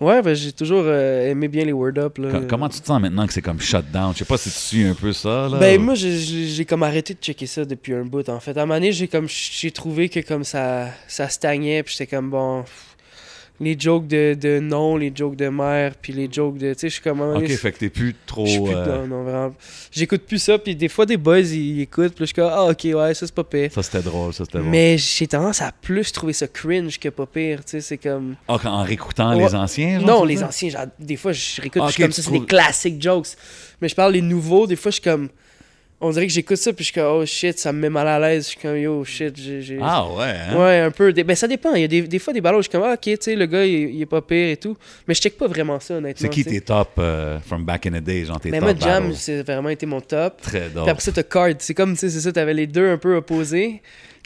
Ouais, 0.00 0.22
ben, 0.22 0.32
j'ai 0.34 0.52
toujours 0.52 0.84
euh, 0.86 1.28
aimé 1.28 1.46
bien 1.48 1.64
les 1.64 1.72
word 1.72 1.98
up. 1.98 2.16
Là. 2.18 2.30
Co- 2.30 2.46
Comment 2.48 2.68
tu 2.68 2.80
te 2.80 2.86
sens 2.86 3.00
maintenant 3.02 3.26
que 3.26 3.32
c'est 3.34 3.42
comme 3.42 3.60
shut 3.60 3.84
down? 3.92 4.12
Je 4.14 4.18
sais 4.20 4.24
pas 4.24 4.38
si 4.38 4.48
tu 4.48 4.56
suis 4.56 4.84
un 4.84 4.94
peu 4.94 5.12
ça. 5.12 5.48
Là, 5.50 5.58
Ben 5.58 5.78
ou- 5.80 5.84
moi 5.84 5.94
j'ai- 5.94 6.16
j'ai 6.18 6.46
j'ai 6.46 6.64
comme 6.64 6.82
arrêté 6.84 7.12
de 7.14 7.18
checker 7.18 7.46
ça 7.46 7.64
depuis 7.64 7.92
un 7.94 8.04
bout 8.04 8.26
en 8.30 8.40
fait. 8.40 8.56
À 8.56 8.62
un 8.62 8.66
moment 8.66 8.74
donné, 8.76 8.92
j'ai 8.92 9.08
comme 9.08 9.26
j'ai 9.28 9.70
trouvé 9.72 10.08
que 10.08 10.20
comme 10.20 10.44
ça 10.44 10.88
ça 11.06 11.28
stagnait 11.28 11.82
puis 11.82 11.94
j'étais 11.98 12.16
comme 12.16 12.30
bon 12.30 12.62
pff, 12.62 12.87
les 13.60 13.76
jokes 13.78 14.06
de, 14.06 14.34
de 14.34 14.60
non, 14.60 14.96
les 14.96 15.12
jokes 15.14 15.34
de 15.36 15.48
mère 15.48 15.94
puis 16.00 16.12
les 16.12 16.28
jokes 16.30 16.58
de 16.58 16.72
tu 16.74 16.80
sais 16.80 16.88
je 16.88 16.94
suis 16.94 17.02
comme 17.02 17.20
Ok, 17.20 17.48
fait 17.48 17.72
que 17.72 17.78
t'es 17.78 17.88
plus 17.90 18.14
trop. 18.26 18.46
je 18.46 18.52
suis 18.52 18.60
plus 18.62 18.72
euh, 18.74 19.06
non 19.06 19.24
vraiment. 19.24 19.54
J'écoute 19.90 20.22
plus 20.26 20.38
ça 20.40 20.58
puis 20.58 20.76
des 20.76 20.88
fois 20.88 21.06
des 21.06 21.16
boys 21.16 21.40
ils, 21.40 21.54
ils 21.78 21.80
écoutent 21.82 22.14
puis 22.14 22.20
je 22.20 22.26
suis 22.26 22.34
comme 22.34 22.50
ah 22.52 22.66
OK 22.66 22.84
ouais, 22.84 23.14
ça 23.14 23.26
c'est 23.26 23.34
pas 23.34 23.44
pire. 23.44 23.72
Ça 23.72 23.82
c'était 23.82 24.02
drôle, 24.02 24.32
ça 24.32 24.44
c'était 24.44 24.58
drôle. 24.58 24.70
Mais 24.70 24.96
j'ai 24.98 25.26
tendance 25.26 25.60
à 25.60 25.72
plus 25.72 26.12
trouver 26.12 26.32
ça 26.32 26.46
cringe 26.46 26.98
que 26.98 27.08
pas 27.08 27.26
pire, 27.26 27.64
tu 27.64 27.70
sais, 27.72 27.80
c'est 27.80 27.98
comme 27.98 28.36
Ah, 28.46 28.58
en 28.64 28.82
réécoutant 28.82 29.36
Ouais. 29.36 29.44
les 29.44 29.54
anciens, 29.54 29.98
genre, 30.00 30.08
Non, 30.08 30.24
les 30.24 30.42
anciens, 30.44 30.68
genre, 30.70 30.86
des 30.98 31.16
fois, 31.16 31.32
je 31.32 31.60
réécoute, 31.60 31.82
je 31.86 31.92
suis 31.92 32.02
comme 32.02 32.12
ça, 32.12 32.22
c'est 32.22 32.30
des 32.30 32.44
classiques 32.46 33.02
jokes. 33.02 33.28
Mais 33.80 33.88
je 33.88 33.94
parle 33.94 34.12
des 34.12 34.22
nouveaux, 34.22 34.66
des 34.66 34.76
fois, 34.76 34.90
je 34.90 34.94
suis 34.94 35.02
comme. 35.02 35.28
On 36.00 36.10
dirait 36.10 36.28
que 36.28 36.32
j'écoute 36.32 36.58
ça, 36.58 36.72
puis 36.72 36.84
je 36.84 36.92
suis 36.92 37.00
comme, 37.00 37.12
oh 37.12 37.26
shit, 37.26 37.58
ça 37.58 37.72
me 37.72 37.80
met 37.80 37.90
mal 37.90 38.06
à 38.06 38.20
l'aise. 38.20 38.44
Je 38.44 38.48
suis 38.50 38.60
comme, 38.60 38.76
yo, 38.76 39.04
shit, 39.04 39.34
j'ai. 39.36 39.78
Ah 39.82 40.06
ouais, 40.08 40.32
hein? 40.48 40.56
Ouais, 40.56 40.78
un 40.78 40.92
peu. 40.92 41.12
Ben, 41.12 41.34
ça 41.34 41.48
dépend. 41.48 41.74
Il 41.74 41.80
y 41.80 41.84
a 41.84 41.88
des, 41.88 42.02
des 42.02 42.18
fois 42.20 42.32
des 42.32 42.40
ballons 42.40 42.58
où 42.58 42.62
je 42.62 42.68
suis 42.68 42.70
comme, 42.70 42.84
ah, 42.88 42.92
ok, 42.92 43.00
tu 43.00 43.16
sais, 43.20 43.34
le 43.34 43.46
gars, 43.46 43.64
il, 43.64 43.96
il 43.96 44.02
est 44.02 44.06
pas 44.06 44.22
pire 44.22 44.50
et 44.50 44.56
tout. 44.56 44.76
Mais 45.08 45.14
je 45.14 45.20
check 45.20 45.36
pas 45.36 45.48
vraiment 45.48 45.80
ça, 45.80 45.94
honnêtement. 45.94 46.20
C'est 46.20 46.28
qui 46.28 46.44
tes 46.44 46.60
top 46.60 46.90
euh, 46.98 47.40
from 47.40 47.64
back 47.64 47.86
in 47.86 47.90
the 47.90 48.04
day, 48.04 48.24
genre 48.24 48.40
tes 48.40 48.50
Mais 48.52 48.60
top 48.60 48.68
moi, 48.68 48.74
Jam, 48.78 49.12
c'est 49.12 49.42
vraiment 49.42 49.70
été 49.70 49.86
mon 49.86 50.00
top. 50.00 50.40
Très 50.40 50.68
drôle. 50.68 50.84
Puis 50.84 50.90
après 50.92 51.02
ça, 51.02 51.10
t'as 51.10 51.24
Card. 51.24 51.54
C'est 51.58 51.74
comme, 51.74 51.94
tu 51.94 51.98
sais, 51.98 52.10
c'est 52.10 52.20
ça, 52.20 52.30
t'avais 52.30 52.54
les 52.54 52.68
deux 52.68 52.88
un 52.90 52.98
peu 52.98 53.16
opposés. 53.16 53.82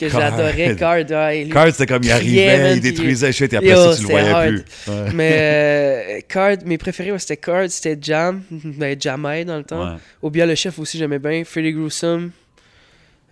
Que 0.07 0.13
j'adorais, 0.13 0.77
Card. 0.77 0.97
ouais, 1.11 1.49
Card, 1.53 1.75
c'est 1.75 1.87
comme 1.87 2.03
il 2.05 2.11
arrivait, 2.13 2.59
man, 2.59 2.77
il 2.77 2.81
détruisait 2.81 3.33
shit, 3.33 3.53
et 3.53 3.57
après 3.57 3.69
Yo, 3.71 3.77
ça, 3.77 3.83
tu 3.83 3.89
le 3.89 3.95
c'était 3.97 4.13
voyais 4.13 4.29
hard. 4.31 4.49
plus. 4.49 4.65
Ouais. 4.93 5.13
Mais 5.15 5.37
euh, 5.41 6.21
Card, 6.29 6.57
mes 6.65 6.79
préférés, 6.79 7.13
ouais, 7.13 7.19
c'était 7.19 7.37
Card, 7.37 7.71
c'était 7.71 7.97
Jam, 8.01 8.43
ben, 8.51 9.01
Jamai 9.01 9.45
dans 9.45 9.59
le 9.59 9.65
temps. 9.65 9.97
Ou 10.23 10.31
bien 10.31 10.47
le 10.47 10.55
chef 10.55 10.79
aussi, 10.79 10.99
j'aimais 10.99 11.19
bien. 11.19 11.43
Freddy 11.45 11.73
Gruesome. 11.73 12.31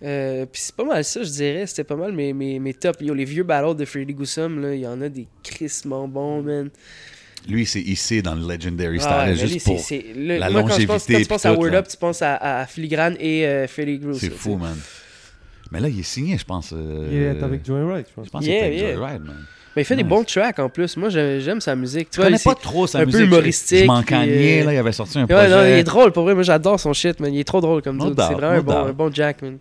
Euh, 0.03 0.47
puis 0.51 0.61
c'est 0.65 0.75
pas 0.75 0.83
mal 0.83 1.03
ça, 1.03 1.21
je 1.21 1.29
dirais. 1.29 1.67
C'était 1.67 1.83
pas 1.83 1.95
mal 1.95 2.11
mes, 2.11 2.33
mes, 2.33 2.57
mes 2.57 2.73
tops. 2.73 2.99
Yo, 3.01 3.13
les 3.13 3.25
vieux 3.25 3.43
battles 3.43 3.75
de 3.75 3.85
Freddy 3.85 4.13
Gruesome, 4.13 4.59
là, 4.61 4.73
il 4.73 4.81
y 4.81 4.87
en 4.87 4.99
a 5.01 5.09
des 5.09 5.27
crissement 5.43 6.07
bons, 6.07 6.41
man. 6.41 6.69
Lui, 7.47 7.65
c'est 7.65 7.81
hissé 7.81 8.21
dans 8.21 8.35
le 8.35 8.47
Legendary 8.47 8.97
Ah, 9.01 9.01
Style, 9.01 9.17
mais 9.27 9.35
juste 9.35 9.53
lui, 9.53 9.59
pour... 9.75 9.85
le- 10.15 10.37
la 10.37 10.49
moi, 10.49 10.61
quand 10.63 10.67
je 10.79 10.85
pense, 10.85 10.87
quand 10.87 10.93
longévité 10.93 11.21
tu 11.23 11.27
penses 11.27 11.45
à 11.45 11.53
Word. 11.53 11.73
Up, 11.73 11.87
tu 11.87 11.97
penses 11.97 12.21
à, 12.21 12.35
à 12.61 12.65
Filigrane 12.67 13.15
et 13.19 13.45
euh, 13.47 13.67
Freddy 13.67 13.97
Gruesome. 13.99 14.19
C'est 14.19 14.31
fou, 14.31 14.57
man. 14.57 14.77
Mais 15.71 15.79
là, 15.79 15.87
il 15.89 15.99
est 15.99 16.03
signé, 16.03 16.37
je 16.37 16.43
pense. 16.45 16.73
euh, 16.73 17.07
Il 17.11 17.17
est 17.17 17.43
avec 17.43 17.65
Joey 17.65 17.83
Wright, 17.83 18.05
je 18.09 18.13
pense. 18.13 18.25
Je 18.25 18.31
pense 18.31 18.45
Yeah, 18.45 18.53
que 18.55 18.59
c'est 18.59 18.67
avec 18.67 18.79
yeah. 18.79 18.95
Joyride, 18.95 19.21
man. 19.23 19.35
Mais 19.75 19.83
il 19.83 19.85
fait 19.85 19.95
des 19.95 20.03
bons 20.03 20.25
tracks 20.25 20.59
en 20.59 20.67
plus. 20.67 20.97
Moi, 20.97 21.07
j'ai- 21.07 21.39
j'aime 21.39 21.61
sa 21.61 21.77
musique. 21.77 22.09
Tu 22.09 22.19
Je 22.19 22.25
connais 22.25 22.37
pas 22.43 22.55
trop 22.55 22.87
sa 22.87 22.99
un 22.99 23.01
peu 23.01 23.05
musique. 23.07 23.21
humoristique, 23.27 23.79
Je 23.79 23.85
m'en 23.85 24.03
cagnais, 24.03 24.61
euh, 24.61 24.65
là, 24.65 24.73
il 24.73 24.77
avait 24.77 24.91
sorti 24.91 25.17
un 25.17 25.21
Ouais, 25.25 25.27
non, 25.33 25.43
il 25.43 25.49
projet. 25.49 25.79
est 25.79 25.83
drôle 25.85 26.11
pour 26.11 26.23
vrai. 26.23 26.33
Moi, 26.33 26.43
j'adore 26.43 26.77
son 26.77 26.91
shit, 26.91 27.17
man. 27.21 27.33
Il 27.33 27.39
est 27.39 27.45
trop 27.45 27.61
drôle 27.61 27.81
comme 27.81 27.95
No 27.95 28.07
C'est 28.17 28.33
vraiment 28.33 28.51
no 28.55 28.59
un, 28.59 28.61
bon, 28.63 28.89
un 28.89 28.91
bon 28.93 29.13
Jack, 29.13 29.41
man. 29.41 29.59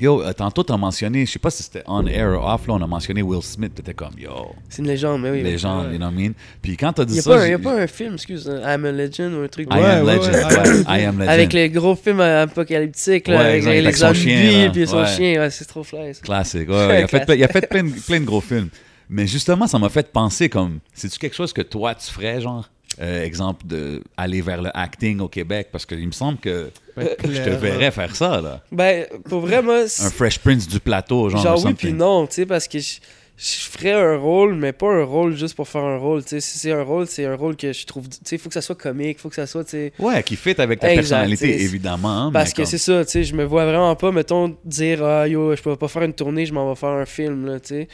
Yo, 0.00 0.22
euh, 0.22 0.32
tantôt, 0.32 0.64
t'as 0.64 0.76
mentionné, 0.76 1.24
je 1.24 1.30
sais 1.30 1.38
pas 1.38 1.50
si 1.50 1.62
c'était 1.62 1.84
on 1.86 2.04
air 2.06 2.30
ou 2.32 2.44
off, 2.44 2.66
là, 2.66 2.74
on 2.74 2.82
a 2.82 2.86
mentionné 2.86 3.22
Will 3.22 3.42
Smith, 3.42 3.74
t'étais 3.74 3.94
comme, 3.94 4.18
yo, 4.18 4.30
C'est 4.68 4.82
une 4.82 4.88
légende, 4.88 5.22
mais 5.22 5.30
oui. 5.30 5.42
légende, 5.42 5.92
you 5.92 5.98
know 5.98 6.06
what 6.06 6.12
I 6.12 6.16
mean? 6.28 6.32
Puis 6.60 6.76
quand 6.76 6.92
t'as 6.92 7.04
dit 7.04 7.18
a, 7.20 7.22
ça, 7.22 7.30
pas 7.36 7.46
y 7.48 7.52
a 7.52 7.58
pas 7.60 7.80
un 7.80 7.86
film, 7.86 8.14
excuse, 8.14 8.44
I'm 8.46 8.84
a 8.84 8.90
Legend 8.90 9.34
ou 9.34 9.44
un 9.44 9.48
truc. 9.48 9.68
I 9.70 9.74
Ouais, 9.76 9.84
am 9.84 10.04
ouais, 10.06 10.16
Legend, 10.16 10.34
ouais, 10.34 10.82
I 11.00 11.04
Am 11.04 11.14
Legend. 11.18 11.28
Avec 11.30 11.52
le 11.52 11.68
gros 11.68 11.94
film 11.94 12.18
apocalyptique, 12.20 13.28
là, 13.28 13.34
Ouais, 13.36 13.40
avec 13.44 13.56
exact, 13.56 13.70
les, 13.70 13.78
avec 13.78 13.92
les 13.94 13.98
zombies 14.00 14.70
puis 14.72 14.86
son 14.88 15.06
chien. 15.06 15.40
Ouais, 15.40 15.50
c'est 15.50 15.64
trop 15.64 15.84
fly, 15.84 16.14
ça. 16.14 16.20
Classique, 16.22 16.68
ouais, 16.68 17.00
il 17.00 17.04
a 17.04 17.06
fait, 17.08 17.20
plein- 17.26 17.34
il 17.36 17.44
a 17.44 17.48
fait 17.48 17.68
plein, 17.68 17.84
de- 17.84 17.90
plein 18.06 18.20
de 18.20 18.24
gros 18.24 18.40
films. 18.40 18.68
Mais 19.08 19.26
justement, 19.26 19.66
ça 19.66 19.78
m'a 19.78 19.90
fait 19.90 20.10
penser 20.10 20.48
comme, 20.48 20.78
c'est-tu 20.92 21.18
quelque 21.18 21.36
chose 21.36 21.52
que 21.52 21.62
toi, 21.62 21.94
tu 21.94 22.10
ferais, 22.10 22.40
genre? 22.40 22.68
Euh, 23.00 23.24
exemple 23.24 23.66
de 23.66 24.02
aller 24.16 24.40
vers 24.40 24.62
le 24.62 24.70
acting 24.76 25.18
au 25.20 25.28
Québec, 25.28 25.68
parce 25.72 25.84
qu'il 25.84 26.06
me 26.06 26.12
semble 26.12 26.38
que 26.38 26.70
Ben, 26.96 27.08
je 27.18 27.26
te 27.26 27.26
clair, 27.26 27.58
verrais 27.58 27.90
faire 27.90 28.14
ça, 28.14 28.40
là. 28.40 28.62
Ben, 28.70 29.06
pour 29.28 29.40
vrai, 29.40 29.62
moi, 29.62 29.80
Un 29.82 30.10
Fresh 30.10 30.38
Prince 30.38 30.68
du 30.68 30.78
plateau, 30.80 31.28
genre. 31.28 31.42
genre 31.42 31.64
oui 31.64 31.74
puis 31.74 31.92
non, 31.92 32.26
tu 32.28 32.34
sais, 32.34 32.46
parce 32.46 32.68
que 32.68 32.78
je, 32.78 32.98
je 33.36 33.68
ferais 33.68 33.94
un 33.94 34.16
rôle, 34.16 34.54
mais 34.54 34.72
pas 34.72 34.86
un 34.92 35.02
rôle 35.02 35.36
juste 35.36 35.56
pour 35.56 35.66
faire 35.66 35.82
un 35.82 35.98
rôle. 35.98 36.22
tu 36.22 36.28
sais. 36.30 36.40
Si 36.40 36.56
c'est 36.56 36.70
un 36.70 36.84
rôle, 36.84 37.08
c'est 37.08 37.24
un 37.26 37.34
rôle 37.34 37.56
que 37.56 37.72
je 37.72 37.84
trouve. 37.84 38.08
Tu 38.08 38.18
sais, 38.24 38.36
il 38.36 38.38
faut 38.38 38.48
que 38.48 38.54
ça 38.54 38.60
soit 38.62 38.76
comique, 38.76 39.18
faut 39.18 39.28
que 39.28 39.34
ça 39.34 39.48
soit. 39.48 39.64
tu 39.64 39.70
sais, 39.70 39.92
Ouais, 39.98 40.22
qui 40.22 40.36
fit 40.36 40.54
avec 40.60 40.78
ta 40.78 40.86
Exact, 40.92 41.00
personnalité, 41.26 41.62
évidemment. 41.64 42.30
Parce 42.30 42.50
mais 42.50 42.52
que 42.52 42.56
comme- 42.58 42.66
c'est 42.66 42.78
ça, 42.78 43.04
tu 43.04 43.10
sais, 43.10 43.24
je 43.24 43.34
me 43.34 43.42
vois 43.42 43.64
vraiment 43.66 43.96
pas, 43.96 44.12
mettons, 44.12 44.56
dire 44.64 45.04
Ah 45.04 45.26
yo, 45.26 45.56
je 45.56 45.62
peux 45.62 45.74
pas 45.74 45.88
faire 45.88 46.02
une 46.02 46.14
tournée, 46.14 46.46
je 46.46 46.52
m'en 46.54 46.68
vais 46.72 46.76
faire 46.78 46.90
un 46.90 47.06
film, 47.06 47.44
là, 47.46 47.58
tu 47.58 47.68
sais. 47.70 47.88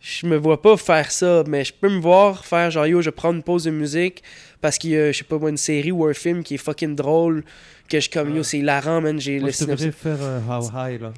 Je 0.00 0.26
me 0.26 0.36
vois 0.36 0.62
pas 0.62 0.76
faire 0.76 1.10
ça, 1.10 1.42
mais 1.48 1.64
je 1.64 1.72
peux 1.72 1.88
me 1.88 2.00
voir 2.00 2.44
faire 2.44 2.70
genre 2.70 2.86
yo, 2.86 3.02
je 3.02 3.10
prends 3.10 3.32
une 3.32 3.42
pause 3.42 3.64
de 3.64 3.70
musique 3.70 4.22
parce 4.60 4.78
qu'il 4.78 4.90
y 4.90 4.96
a, 4.96 5.10
je 5.12 5.18
sais 5.18 5.24
pas 5.24 5.38
moi, 5.38 5.50
une 5.50 5.56
série 5.56 5.90
ou 5.90 6.06
un 6.06 6.14
film 6.14 6.42
qui 6.44 6.54
est 6.54 6.58
fucking 6.58 6.94
drôle, 6.94 7.42
que 7.88 7.98
je 7.98 8.08
comme 8.08 8.34
yo, 8.36 8.42
c'est 8.44 8.58
hilarant, 8.58 9.00
man, 9.00 9.18
j'ai 9.20 9.40
Moi, 9.40 9.48
le 9.48 9.52
je 9.52 9.60
devrais 9.64 9.76
synopsis. 9.76 10.00
faire 10.00 10.18
un 10.22 10.58
How 10.58 10.64
High, 10.66 11.00
là. 11.02 11.12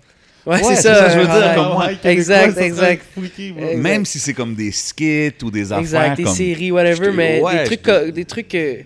Ouais, 0.47 0.55
Ouais, 0.57 0.63
c'est 0.63 0.77
c'est 0.77 0.83
ça, 0.83 0.95
ça, 0.95 1.09
je 1.11 1.19
veux 1.19 1.27
dire, 1.27 1.55
comme 1.55 1.73
moi. 1.75 1.89
Exact, 2.05 2.57
exact. 2.59 3.05
freaky. 3.15 3.49
Exact. 3.59 3.77
Même 3.77 4.07
si 4.07 4.19
c'est 4.19 4.33
comme 4.33 4.55
des 4.55 4.73
skits 4.73 5.35
ou 5.43 5.51
des 5.51 5.71
affaires 5.71 5.81
Exact, 5.83 6.17
des 6.17 6.23
comme... 6.23 6.35
séries, 6.35 6.73
whatever, 6.73 7.13
mais 7.13 7.43
ouais, 7.43 7.59
des 7.59 7.65
trucs, 7.65 7.83
co- 7.83 8.11
des 8.11 8.25
trucs 8.25 8.49
que, 8.49 8.77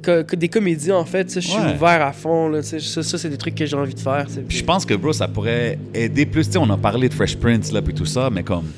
que- 0.00 0.22
que 0.22 0.36
des 0.36 0.48
comédies 0.48 0.92
en 0.92 1.04
fait, 1.04 1.28
ça, 1.28 1.40
je 1.40 1.48
suis 1.48 1.58
Ouais. 1.58 1.74
ouvert 1.74 2.02
à 2.06 2.12
fond, 2.12 2.48
là, 2.48 2.62
ça, 2.62 2.78
ça, 2.78 3.18
c'est 3.18 3.28
des 3.28 3.36
trucs 3.36 3.56
que 3.56 3.66
j'ai 3.66 3.76
envie 3.76 3.94
de 3.94 3.98
faire. 3.98 4.26
Puis 4.26 4.42
puis- 4.46 4.58
je 4.58 4.64
pense 4.64 4.86
que, 4.86 4.94
bro, 4.94 5.12
ça 5.12 5.26
pourrait 5.26 5.76
aider 5.92 6.24
plus. 6.26 6.46
Tu 6.46 6.52
sais, 6.52 6.58
on 6.58 6.70
a 6.70 6.76
parlé 6.76 7.08
de 7.08 7.14
Fresh 7.14 7.36
Prince, 7.36 7.72
là, 7.72 7.82
puis 7.82 7.92
tout 7.94 8.06
ça, 8.06 8.30
mais 8.30 8.44
comme, 8.44 8.70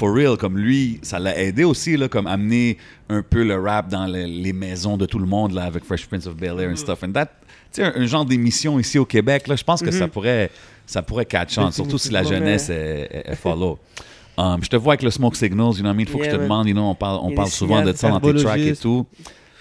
for 0.00 0.14
real, 0.14 0.36
comme 0.38 0.56
lui, 0.56 0.98
ça 1.02 1.18
l'a 1.18 1.36
aidé 1.38 1.62
aussi, 1.64 1.96
là, 1.96 2.08
comme 2.08 2.26
amener 2.26 2.78
un 3.10 3.22
peu 3.22 3.42
le 3.44 3.60
rap 3.60 3.88
dans 3.90 4.06
le- 4.06 4.24
les 4.24 4.52
maisons 4.54 4.96
de 4.96 5.04
tout 5.04 5.18
le 5.18 5.26
monde, 5.26 5.52
là, 5.52 5.64
avec 5.64 5.84
Fresh 5.84 6.06
Prince 6.06 6.26
of 6.26 6.36
Bel-Air 6.36 6.70
and 6.70 6.76
stuff. 6.76 7.02
And 7.04 7.12
that, 7.12 7.26
tu 7.26 7.82
sais, 7.82 7.84
un, 7.84 7.92
un 7.94 8.06
genre 8.06 8.24
d'émission 8.24 8.78
ici 8.78 8.98
au 8.98 9.04
Québec, 9.04 9.46
là, 9.46 9.56
je 9.56 9.62
pense 9.64 9.82
que 9.82 9.90
ça 9.90 10.08
pourrait, 10.08 10.50
ça 10.86 11.02
pourrait 11.02 11.26
catch 11.26 11.58
on, 11.58 11.70
surtout 11.70 11.98
si 11.98 12.10
la 12.10 12.22
jeunesse 12.22 12.70
est, 12.70 13.08
est- 13.12 13.30
est 13.32 13.36
follow. 13.36 13.78
Um, 14.38 14.58
je 14.62 14.68
te 14.70 14.76
vois 14.76 14.94
avec 14.94 15.02
le 15.02 15.10
Smoke 15.10 15.36
Signals, 15.36 15.74
you 15.76 15.82
know 15.82 15.88
what 15.90 15.94
I 15.94 15.96
mean? 15.98 16.06
Faut 16.06 16.16
que 16.18 16.24
je 16.24 16.30
te 16.30 16.36
man. 16.36 16.44
demande, 16.44 16.66
you 16.68 16.72
know, 16.72 16.84
on 16.84 16.94
parle, 16.94 17.20
on 17.22 17.34
parle 17.34 17.50
souvent 17.50 17.82
de 17.82 17.92
ça 17.92 18.08
dans 18.08 18.20
tes 18.20 18.34
tracks 18.42 18.58
et 18.58 18.76
tout. 18.76 19.04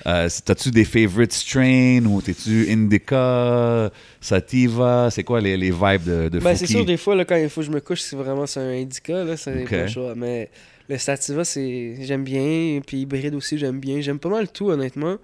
Euh, 0.08 0.30
T'as-tu 0.46 0.72
des 0.72 0.86
favorite 0.86 1.34
strains 1.34 2.04
ou 2.06 2.22
t'es-tu 2.22 2.72
indica, 2.72 3.92
sativa? 4.22 5.10
C'est 5.12 5.24
quoi 5.24 5.42
les, 5.42 5.58
les 5.58 5.72
vibes 5.72 6.04
de, 6.06 6.30
de 6.30 6.40
Ben, 6.40 6.56
c'est 6.56 6.68
sûr, 6.68 6.86
des 6.86 6.98
fois, 6.98 7.16
là, 7.16 7.26
quand 7.26 7.36
il 7.36 7.50
faut 7.50 7.62
que 7.62 7.68
je 7.68 7.72
me 7.72 7.80
couche, 7.82 8.02
c'est 8.02 8.16
vraiment 8.16 8.46
c'est 8.46 8.60
un 8.60 8.70
indica, 8.82 9.24
là, 9.24 9.36
c'est 9.38 9.64
Ok. 9.64 9.70
pas 9.70 9.78
le 9.82 9.88
choix. 9.88 10.16
Mais 10.16 10.50
le 10.88 10.98
sativa, 10.98 11.44
c'est 11.44 11.96
j'aime 12.02 12.24
bien, 12.24 12.80
puis 12.86 13.02
hybride 13.02 13.36
aussi, 13.36 13.58
j'aime 13.58 13.80
bien. 13.80 14.02
J'aime 14.02 14.20
pas 14.20 14.30
mal 14.30 14.50
tout, 14.52 14.70
honnêtement. 14.70 15.18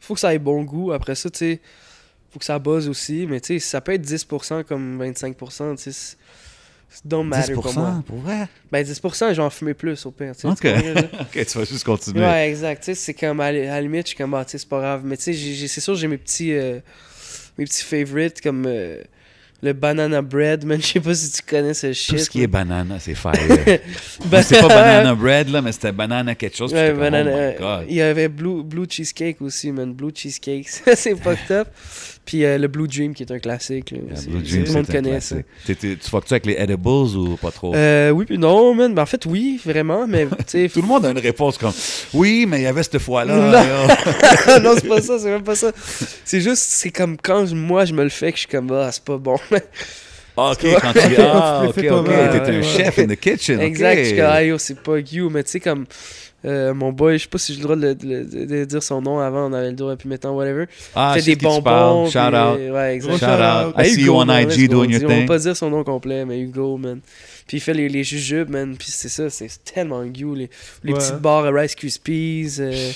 Faut 0.00 0.14
que 0.14 0.20
ça 0.20 0.34
ait 0.34 0.38
bon 0.38 0.62
goût. 0.64 0.92
Après 0.92 1.14
ça, 1.14 1.30
tu 1.30 1.38
sais, 1.38 1.60
faut 2.30 2.38
que 2.38 2.44
ça 2.44 2.58
buzz 2.58 2.88
aussi, 2.88 3.26
mais 3.28 3.40
tu 3.40 3.54
sais, 3.54 3.58
ça 3.58 3.80
peut 3.80 3.92
être 3.92 4.02
10% 4.06 4.64
comme 4.64 5.02
25%, 5.02 5.76
tu 5.82 5.92
sais. 5.92 6.16
Don't 7.04 7.24
matter 7.24 7.54
pour 7.54 7.72
moi. 7.74 8.00
10%? 8.00 8.02
Pour 8.02 8.18
vrai? 8.18 8.48
Ben 8.70 8.84
10%, 8.84 9.30
je 9.30 9.34
vais 9.34 9.42
en 9.42 9.50
fumer 9.50 9.74
plus 9.74 10.04
au 10.06 10.10
pire. 10.10 10.32
Ok. 10.44 10.60
tu 10.60 10.68
ok, 11.20 11.46
tu 11.46 11.58
vas 11.58 11.64
juste 11.64 11.84
continuer. 11.84 12.20
Ouais, 12.24 12.48
exact. 12.48 12.82
Tu 12.82 12.86
sais, 12.86 12.94
c'est 12.94 13.14
comme 13.14 13.40
à, 13.40 13.52
la 13.52 13.72
à 13.72 13.76
la 13.76 13.80
limite, 13.80 14.06
je 14.06 14.08
suis 14.08 14.16
comme, 14.16 14.34
ah, 14.34 14.44
c'est 14.46 14.68
pas 14.68 14.80
grave. 14.80 15.02
Mais 15.04 15.16
tu 15.16 15.34
sais, 15.34 15.68
c'est 15.68 15.80
sûr, 15.80 15.94
j'ai 15.94 16.08
mes 16.08 16.18
petits, 16.18 16.52
euh, 16.52 16.80
mes 17.58 17.64
petits 17.64 17.84
favorites 17.84 18.40
comme 18.40 18.64
euh, 18.66 19.02
le 19.64 19.72
banana 19.72 20.22
bread, 20.22 20.64
man. 20.64 20.78
Je 20.82 20.86
sais 20.86 21.00
pas 21.00 21.14
si 21.14 21.32
tu 21.32 21.42
connais 21.42 21.74
ce 21.74 21.92
shit. 21.92 22.16
Tout 22.16 22.22
ce 22.24 22.30
qui 22.30 22.42
est 22.42 22.46
banana, 22.46 22.98
c'est 23.00 23.14
fire. 23.14 23.32
Ben- 24.26 24.42
c'est 24.42 24.60
pas 24.60 24.68
banana 24.68 25.14
bread, 25.14 25.48
là, 25.48 25.62
mais 25.62 25.72
c'était 25.72 25.92
banana 25.92 26.34
quelque 26.34 26.56
chose. 26.56 26.72
Ouais, 26.72 26.90
comme, 26.90 27.00
banana. 27.00 27.30
oh 27.32 27.52
my 27.52 27.58
God. 27.58 27.86
Il 27.88 27.96
y 27.96 28.02
avait 28.02 28.28
blue, 28.28 28.62
blue 28.62 28.86
cheesecake 28.88 29.40
aussi, 29.40 29.72
man. 29.72 29.92
Blue 29.92 30.12
cheesecake, 30.14 30.68
c'est 30.68 31.16
fucked 31.16 31.50
up. 31.50 31.68
Puis 32.24 32.44
euh, 32.44 32.56
le 32.56 32.68
Blue 32.68 32.88
Dream 32.88 33.12
qui 33.12 33.22
est 33.22 33.30
un 33.32 33.38
classique. 33.38 33.90
Là, 33.90 33.98
Yeah. 33.98 34.20
Blue 34.28 34.42
Tout 34.42 34.48
Dream, 34.50 34.64
le 34.64 34.72
monde 34.72 34.86
connaît 34.86 35.20
ça. 35.20 35.36
Tu 35.66 35.98
fuck-tu 36.00 36.32
avec 36.32 36.46
les 36.46 36.54
edibles 36.54 36.88
ou 36.88 37.36
pas 37.36 37.50
trop? 37.50 37.74
Euh, 37.74 38.10
oui, 38.10 38.24
puis 38.24 38.38
non, 38.38 38.74
man. 38.74 38.94
Ben, 38.94 39.02
en 39.02 39.06
fait, 39.06 39.26
oui, 39.26 39.60
vraiment. 39.64 40.06
Mais 40.06 40.26
Tout 40.72 40.80
le 40.80 40.86
monde 40.86 41.04
a 41.04 41.10
une 41.10 41.18
réponse 41.18 41.58
comme 41.58 41.72
Oui, 42.14 42.46
mais 42.48 42.60
il 42.60 42.62
y 42.62 42.66
avait 42.66 42.82
cette 42.82 42.98
fois-là. 42.98 43.34
Non. 43.36 43.50
là. 43.50 44.58
non, 44.60 44.74
c'est 44.74 44.88
pas 44.88 45.02
ça, 45.02 45.18
c'est 45.18 45.30
même 45.30 45.42
pas 45.42 45.54
ça. 45.54 45.70
C'est 46.24 46.40
juste, 46.40 46.64
c'est 46.68 46.90
comme 46.90 47.16
quand 47.16 47.52
moi 47.52 47.84
je 47.84 47.92
me 47.92 48.02
le 48.02 48.08
fais 48.08 48.30
que 48.30 48.36
je 48.36 48.40
suis 48.40 48.48
comme, 48.48 48.70
ah, 48.72 48.90
c'est 48.90 49.04
pas 49.04 49.18
bon. 49.18 49.36
Ah, 50.36 50.50
ok, 50.50 50.66
quand 50.82 50.92
tu 50.92 50.98
Ah, 51.20 51.62
Tu 51.72 51.88
ok, 51.88 51.96
ok. 52.00 52.06
T'es 52.44 52.50
un 52.50 52.62
chef 52.62 52.98
in 52.98 53.06
the 53.06 53.14
kitchen. 53.14 53.54
ok. 53.56 53.62
Exact, 53.62 53.98
je 54.00 54.04
suis 54.04 54.16
comme, 54.16 54.26
ah, 54.28 54.42
yo, 54.42 54.58
c'est 54.58 54.80
pas 54.80 54.98
you, 54.98 55.30
mais 55.30 55.44
tu 55.44 55.52
sais, 55.52 55.60
comme 55.60 55.84
euh, 56.44 56.74
mon 56.74 56.92
boy, 56.92 57.16
je 57.18 57.22
sais 57.22 57.28
pas 57.28 57.38
si 57.38 57.52
j'ai 57.54 57.58
le 57.58 57.64
droit 57.64 57.76
de, 57.76 57.92
de- 57.94 58.22
de- 58.24 58.44
de 58.44 58.64
dire 58.64 58.82
son 58.82 59.00
nom 59.00 59.18
avant, 59.18 59.48
on 59.48 59.52
avait 59.52 59.70
le 59.70 59.76
droit, 59.76 59.96
puis 59.96 60.08
maintenant, 60.08 60.34
whatever. 60.36 60.66
Ah, 60.94 61.14
fait 61.16 61.22
des 61.22 61.36
bonbons. 61.36 62.06
Shout 62.10 62.18
puis, 62.18 62.36
out. 62.36 62.72
Ouais, 62.74 62.94
exact. 62.94 63.16
Shout 63.18 63.24
out. 63.24 63.74
I 63.78 63.86
see 63.88 64.00
you 64.02 64.06
Hugo, 64.12 64.20
on 64.22 64.24
man, 64.26 64.50
IG 64.50 64.68
doing 64.68 64.90
your 64.90 65.02
On 65.04 65.08
va 65.08 65.14
thing. 65.14 65.26
pas 65.26 65.38
dire 65.38 65.56
son 65.56 65.70
nom 65.70 65.82
complet, 65.84 66.24
mais 66.24 66.40
Hugo, 66.40 66.76
man. 66.76 67.00
Puis 67.46 67.58
il 67.58 67.60
fait 67.60 67.74
les, 67.74 67.88
les 67.88 68.04
jujubes, 68.04 68.50
man. 68.50 68.76
Puis 68.76 68.88
c'est 68.90 69.08
ça, 69.08 69.30
c'est 69.30 69.48
tellement 69.64 70.02
you. 70.04 70.34
Les, 70.34 70.50
les 70.82 70.92
Ouais. 70.92 70.98
petites 70.98 71.16
barres 71.20 71.52
Rice 71.52 71.74
Krispies. 71.74 72.56
euh, 72.60 72.90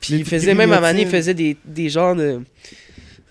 Puis 0.00 0.14
Les 0.14 0.18
il 0.20 0.24
faisait, 0.24 0.54
même 0.54 0.72
à 0.72 0.80
Mané, 0.80 1.02
il 1.02 1.08
faisait 1.08 1.34
des, 1.34 1.56
des 1.64 1.88
genres 1.88 2.14
de. 2.16 2.40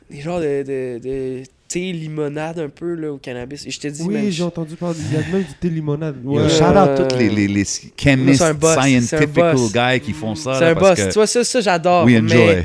Des 0.09 0.21
genres 0.21 0.39
de. 0.39 0.63
de, 0.63 0.99
de 1.03 1.43
thé 1.67 1.91
limonade 1.91 2.59
un 2.59 2.69
peu, 2.69 2.93
là, 2.95 3.11
au 3.11 3.17
cannabis. 3.17 3.65
Et 3.65 3.71
je 3.71 3.79
te 3.79 3.87
dis, 3.87 4.01
Oui, 4.03 4.25
je- 4.25 4.29
j'ai 4.31 4.43
entendu 4.43 4.75
parler. 4.75 4.97
Il 5.11 5.17
y 5.17 5.21
a 5.21 5.25
même 5.27 5.43
du 5.43 5.53
thé 5.59 5.69
limonade. 5.69 6.15
Yo, 6.23 6.31
Ouais. 6.39 6.49
shout 6.49 6.63
out 6.63 6.75
Euh, 6.99 7.07
tous 7.07 7.17
les, 7.17 7.29
les, 7.29 7.47
les 7.47 7.65
chemists, 7.65 8.39
c'est 8.41 8.43
un 8.49 8.53
boss, 8.53 8.73
c'est 8.73 8.79
un 8.79 9.01
scientifical 9.01 9.55
boss. 9.55 9.73
guys 9.73 9.99
qui 9.99 10.13
font 10.13 10.35
ça. 10.35 10.59
c'est 10.59 10.65
un 10.65 10.73
boss. 10.75 10.95
que 10.99 11.07
Tu 11.07 11.13
vois, 11.13 11.27
ça, 11.27 11.43
ça 11.43 11.61
j'adore. 11.61 12.05
We 12.05 12.21
mais- 12.21 12.33
enjoy. 12.33 12.63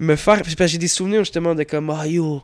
me 0.00 0.16
faire. 0.16 0.42
J'ai 0.66 0.78
des 0.78 0.88
souvenirs 0.88 1.20
justement 1.20 1.54
de 1.54 1.62
comme, 1.62 1.90
ah 1.90 2.06
yo, 2.06 2.42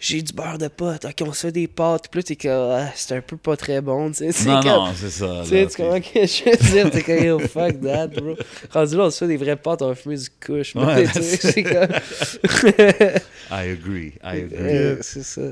j'ai 0.00 0.22
du 0.22 0.32
beurre 0.32 0.56
de 0.58 0.68
pote, 0.68 1.04
ok, 1.04 1.14
on 1.28 1.32
se 1.32 1.46
fait 1.46 1.52
des 1.52 1.68
pâtes. 1.68 2.08
Puis 2.10 2.18
là, 2.20 2.22
t'es 2.22 2.36
comme, 2.36 2.70
ah, 2.72 2.90
c'est 2.94 3.16
un 3.16 3.20
peu 3.20 3.36
pas 3.36 3.54
très 3.56 3.80
bon, 3.82 4.08
tu 4.10 4.16
sais. 4.16 4.32
C'est 4.32 4.48
Non, 4.48 4.60
comme- 4.60 4.70
non, 4.70 4.92
c'est 4.94 5.10
ça. 5.10 5.40
Tu 5.44 5.48
sais, 5.50 5.66
tu 5.66 5.76
comprends 5.76 6.00
que 6.00 6.26
je 6.26 6.44
veux 6.50 6.72
dire? 6.72 6.90
T'es 6.90 7.02
comme, 7.02 7.24
yo, 7.24 7.38
fuck 7.40 7.80
that, 7.82 8.06
bro. 8.08 8.34
Rendu 8.72 8.96
là, 8.96 9.04
on 9.04 9.10
se 9.10 9.18
fait 9.18 9.26
des 9.28 9.36
vraies 9.36 9.56
pâtes, 9.56 9.82
on 9.82 9.88
va 9.88 9.94
fumer 9.94 10.16
du 10.16 10.28
couche. 10.44 10.74
Ouais, 10.74 11.06
tu 11.06 11.22
sais, 11.22 11.36
that's- 11.36 11.52
c'est 11.52 11.62
comme. 11.62 13.20
I 13.50 13.70
agree, 13.70 14.14
I 14.24 14.42
agree. 14.42 14.56
Euh, 14.58 14.96
c'est 15.02 15.22
ça. 15.22 15.42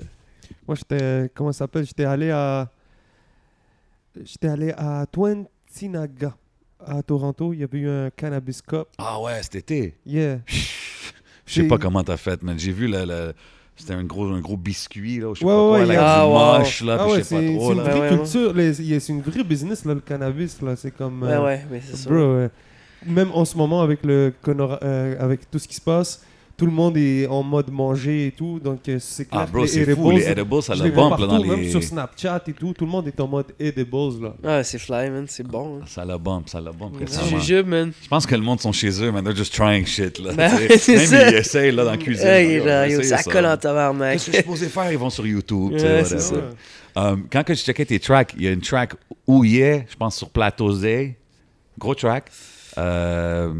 Moi, 0.66 0.76
j'étais. 0.76 1.30
Comment 1.34 1.52
ça 1.52 1.58
s'appelle? 1.60 1.84
J'étais 1.86 2.04
allé 2.04 2.30
à. 2.30 2.70
J'étais 4.24 4.48
allé 4.48 4.72
à 4.76 5.04
Twentinaga, 5.12 6.34
à 6.84 7.02
Toronto. 7.02 7.52
Il 7.52 7.60
y 7.60 7.64
avait 7.64 7.78
eu 7.78 7.88
un 7.88 8.10
Cannabis 8.10 8.62
Cup. 8.62 8.88
Ah 8.98 9.20
ouais, 9.20 9.42
cet 9.42 9.56
été? 9.56 9.94
Yeah. 10.06 10.38
Je 11.46 11.52
sais 11.62 11.68
pas 11.68 11.78
comment 11.78 12.02
t'as 12.02 12.16
fait, 12.16 12.42
mais 12.42 12.58
j'ai 12.58 12.72
vu 12.72 12.88
le, 12.88 13.04
le- 13.04 13.32
c'était 13.78 13.94
un 13.94 14.04
gros, 14.04 14.26
un 14.26 14.40
gros 14.40 14.56
biscuit, 14.56 15.20
là, 15.20 15.28
ou 15.30 15.34
je 15.34 15.40
sais 15.40 15.44
Ouais, 15.46 15.52
pas 15.52 15.70
ouais, 15.70 15.84
quoi, 15.84 15.94
y 15.94 15.96
là, 15.96 16.02
a- 16.16 16.20
Ah, 16.22 16.26
wow. 16.26 16.58
moche, 16.58 16.82
là, 16.82 16.96
Ah 16.98 17.02
puis 17.04 17.12
ouais, 17.12 17.18
je 17.18 17.22
sais 17.22 17.28
c'est 17.28 17.34
pas 17.36 17.40
c'est 17.40 17.56
trop, 17.56 17.72
une 17.72 17.78
là. 17.78 17.84
Ouais, 17.84 17.90
vraie 17.98 18.16
culture. 18.18 19.00
C'est 19.00 19.08
une 19.12 19.20
vraie 19.22 19.44
business, 19.44 19.84
là, 19.84 19.94
le 19.94 20.00
cannabis. 20.00 20.60
là. 20.62 20.76
C'est 20.76 20.90
comme. 20.90 21.22
Ouais, 21.22 21.28
euh, 21.30 21.44
ouais, 21.44 21.64
mais 21.70 21.80
c'est 21.84 21.96
ça. 21.96 22.10
Bro, 22.10 22.48
même 23.06 23.30
en 23.32 23.44
ce 23.44 23.56
moment, 23.56 23.80
avec, 23.82 24.04
le, 24.04 24.32
euh, 24.48 25.16
avec 25.20 25.50
tout 25.50 25.58
ce 25.58 25.68
qui 25.68 25.74
se 25.76 25.80
passe, 25.80 26.22
tout 26.58 26.66
le 26.66 26.72
monde 26.72 26.96
est 26.96 27.26
en 27.28 27.42
mode 27.44 27.70
manger 27.70 28.26
et 28.26 28.30
tout. 28.32 28.58
Donc, 28.58 28.80
euh, 28.88 28.98
c'est 29.00 29.26
clair 29.26 29.42
Ah, 29.42 29.46
que 29.46 29.52
bro, 29.52 29.62
les 29.62 29.68
c'est 29.68 29.94
fou, 29.94 30.10
les 30.10 30.28
edibles, 30.28 30.60
ça 30.62 30.74
les 30.74 30.90
là, 30.90 31.08
partout, 31.08 31.26
dans 31.28 31.40
même 31.44 31.60
les... 31.60 31.70
sur 31.70 31.82
Snapchat 31.82 32.42
et 32.48 32.52
tout. 32.52 32.72
Tout 32.76 32.84
le 32.84 32.90
monde 32.90 33.06
est 33.06 33.20
en 33.20 33.28
mode 33.28 33.46
edibles, 33.60 34.24
là. 34.24 34.34
Ah, 34.42 34.64
c'est 34.64 34.78
fly, 34.78 35.08
man, 35.08 35.24
c'est 35.28 35.46
bon. 35.46 35.78
hein. 35.80 35.84
Ça 35.86 36.04
le 36.04 36.18
bump, 36.18 36.48
ça 36.48 36.60
Petit 36.60 36.98
récemment. 36.98 37.38
jujube, 37.38 37.66
man. 37.68 37.92
Je 38.02 38.08
pense 38.08 38.26
que 38.26 38.34
le 38.34 38.42
monde 38.42 38.60
sont 38.60 38.72
chez 38.72 38.90
eux, 39.02 39.12
man, 39.12 39.22
they're 39.22 39.36
just 39.36 39.54
trying 39.54 39.86
shit, 39.86 40.18
là. 40.18 40.32
Ben 40.36 40.50
Même 40.58 40.78
ça. 40.78 40.92
ils 41.30 41.34
essayent, 41.36 41.70
là, 41.72 41.84
dans 41.84 41.92
la 41.92 41.96
cuisine. 41.96 42.26
Hey, 42.26 42.58
genre, 42.58 42.86
yo, 42.86 43.02
ça 43.04 43.22
colle 43.22 43.46
en 43.46 43.56
tabarnak. 43.56 44.14
Qu'est-ce 44.14 44.26
que 44.26 44.32
je 44.32 44.36
suis 44.38 44.42
supposé 44.42 44.66
faire? 44.66 44.90
Ils 44.90 44.98
vont 44.98 45.10
sur 45.10 45.26
YouTube, 45.26 45.72
Ouais, 45.74 46.02
c'est 46.04 46.18
ça. 46.20 46.34
Um, 46.96 47.24
quand 47.30 47.44
que 47.44 47.54
je 47.54 47.62
checkais 47.62 47.84
tes 47.84 48.00
tracks, 48.00 48.34
il 48.36 48.42
y 48.42 48.48
a 48.48 48.50
une 48.50 48.60
track 48.60 48.94
où 49.28 49.44
il 49.44 49.60
est, 49.60 49.86
je 49.88 49.94
pense 49.96 50.16
sur 50.16 50.28
Plateau 50.28 50.72
Z, 50.72 50.86
gros 51.78 51.94
track. 51.94 52.24
Euh, 52.76 53.52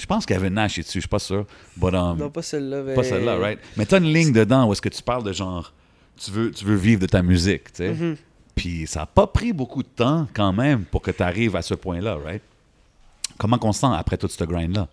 je 0.00 0.06
pense 0.06 0.26
qu'il 0.26 0.34
y 0.34 0.38
avait 0.38 0.50
Nash 0.50 0.76
dessus, 0.78 0.94
je 0.94 1.00
suis 1.00 1.08
pas 1.08 1.18
sûr. 1.18 1.46
But, 1.76 1.94
um, 1.94 2.18
Non, 2.18 2.30
pas 2.30 2.42
celle-là. 2.42 2.82
mais- 2.82 2.94
pas 2.94 3.02
celle-là, 3.04 3.36
right? 3.36 3.58
Mais 3.76 3.86
t'as 3.86 3.98
une 3.98 4.12
ligne 4.12 4.32
dedans 4.32 4.66
où 4.68 4.72
est-ce 4.72 4.82
que 4.82 4.88
tu 4.88 5.02
parles 5.02 5.24
de 5.24 5.32
genre, 5.32 5.72
tu 6.16 6.30
veux, 6.30 6.50
tu 6.50 6.64
veux 6.64 6.76
vivre 6.76 7.00
de 7.00 7.06
ta 7.06 7.22
musique, 7.22 7.64
tu 7.72 7.76
sais. 7.84 7.90
Mhm. 7.92 8.16
Puis 8.54 8.86
ça 8.86 9.02
a 9.02 9.06
pas 9.06 9.26
pris 9.26 9.52
beaucoup 9.52 9.82
de 9.82 9.88
temps 9.88 10.26
quand 10.34 10.52
même 10.52 10.84
pour 10.84 11.02
que 11.02 11.10
tu 11.10 11.22
arrives 11.22 11.56
à 11.56 11.62
ce 11.62 11.74
point-là, 11.74 12.16
right? 12.16 12.42
Comment 13.38 13.58
qu'on 13.58 13.72
se 13.72 13.80
sent 13.80 13.86
après 13.96 14.16
tout 14.18 14.28
ce 14.28 14.44
grind-là? 14.44 14.88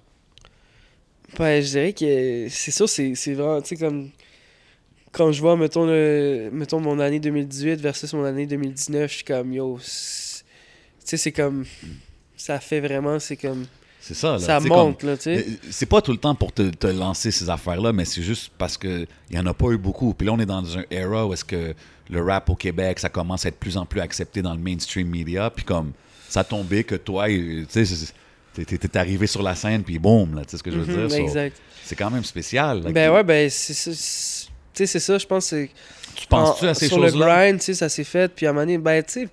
Ben, 1.38 1.62
je 1.62 1.68
dirais 1.70 1.94
que 1.94 2.48
c'est 2.50 2.72
sûr, 2.72 2.88
c'est 2.88 3.14
c'est 3.16 3.34
vraiment, 3.34 3.62
tu 3.62 3.70
sais, 3.70 3.78
comme. 3.78 4.10
Quand 5.12 5.32
je 5.32 5.42
vois, 5.42 5.58
mettons, 5.58 5.86
le, 5.86 6.50
mettons, 6.54 6.80
mon 6.80 7.00
année 7.00 7.20
2018 7.20 7.82
versus 7.82 8.14
mon 8.14 8.24
année 8.24 8.46
2019, 8.46 9.10
je 9.10 9.16
suis 9.18 9.24
comme, 9.26 9.52
yo. 9.52 9.78
Tu 9.82 9.86
sais, 9.86 11.18
c'est 11.18 11.32
comme. 11.32 11.66
Ça 12.38 12.60
fait 12.60 12.80
vraiment, 12.80 13.20
c'est 13.20 13.36
comme. 13.38 13.66
C'est 14.08 14.14
ça, 14.14 14.34
là. 14.34 14.40
Ça 14.40 14.60
monte, 14.62 15.04
là, 15.04 15.18
tu 15.18 15.24
sais. 15.24 15.46
C'est 15.70 15.86
pas 15.86 16.02
tout 16.02 16.14
le 16.14 16.18
temps 16.18 16.34
pour 16.34 16.54
te, 16.54 16.70
te 16.70 16.88
lancer 16.88 17.30
ces 17.30 17.50
affaires-là, 17.50 17.92
mais 17.92 18.06
c'est 18.06 18.22
juste 18.22 18.54
parce 18.58 18.78
que 18.78 19.06
il 19.30 19.36
y 19.36 19.40
en 19.40 19.46
a 19.46 19.54
pas 19.54 19.68
eu 19.72 19.78
beaucoup. 19.78 20.14
Puis 20.14 20.26
là, 20.26 20.32
on 20.34 20.40
est 20.40 20.46
dans 20.46 20.78
un 20.78 20.84
era 20.90 21.26
où 21.28 21.34
est-ce 21.34 21.44
que 21.44 21.74
le 22.10 22.22
rap 22.24 22.50
au 22.50 22.56
Québec, 22.56 23.00
ça 23.00 23.10
commence 23.10 23.44
à 23.46 23.50
être 23.50 23.56
de 23.56 23.60
plus 23.60 23.76
en 23.76 23.86
plus 23.86 24.00
accepté 24.00 24.42
dans 24.42 24.54
le 24.54 24.60
mainstream 24.62 25.10
media. 25.10 25.50
Puis 25.50 25.66
comme 25.66 25.92
ça 26.30 26.46
tombé 26.46 26.86
que 26.86 26.96
toi, 26.96 27.28
tu 27.28 27.66
sais, 27.70 27.86
t'es- 28.66 28.98
arrivé 28.98 29.28
sur 29.28 29.44
la 29.44 29.56
scène, 29.56 29.84
puis 29.84 30.00
boum, 30.00 30.36
là, 30.36 30.46
tu 30.46 30.52
sais 30.52 30.58
ce 30.58 30.64
que 30.64 30.72
je 30.72 30.78
veux 30.80 30.86
Mhm, 31.02 31.08
dire? 31.08 31.18
So, 31.18 31.24
exact. 31.24 31.58
c'est 31.84 31.96
quand 31.98 32.10
même 32.10 32.24
spécial. 32.24 32.84
là, 32.84 32.92
Ben 32.94 33.10
que- 33.10 33.14
ouais, 33.16 33.24
ben, 33.26 33.50
c'est 33.50 33.74
ça. 33.74 33.92
Tu 33.92 33.98
sais, 34.74 34.86
c'est 34.86 35.00
ça, 35.02 35.18
je 35.18 35.26
pense. 35.26 35.54
Tu 36.16 36.28
penses-tu 36.30 36.66
en- 36.66 36.70
à 36.70 36.74
ces 36.74 36.88
Sur 36.88 37.00
le 37.00 37.10
choses-là? 37.10 37.44
grind, 37.46 37.60
tu 37.60 37.66
sais, 37.66 37.74
ça 37.74 37.90
s'est 37.90 38.04
fait. 38.06 38.34
Puis 38.34 38.46
à 38.46 38.52
un 38.52 38.54
moment 38.54 38.62
donné, 38.66 38.78
ben, 38.78 39.04
tu 39.04 39.28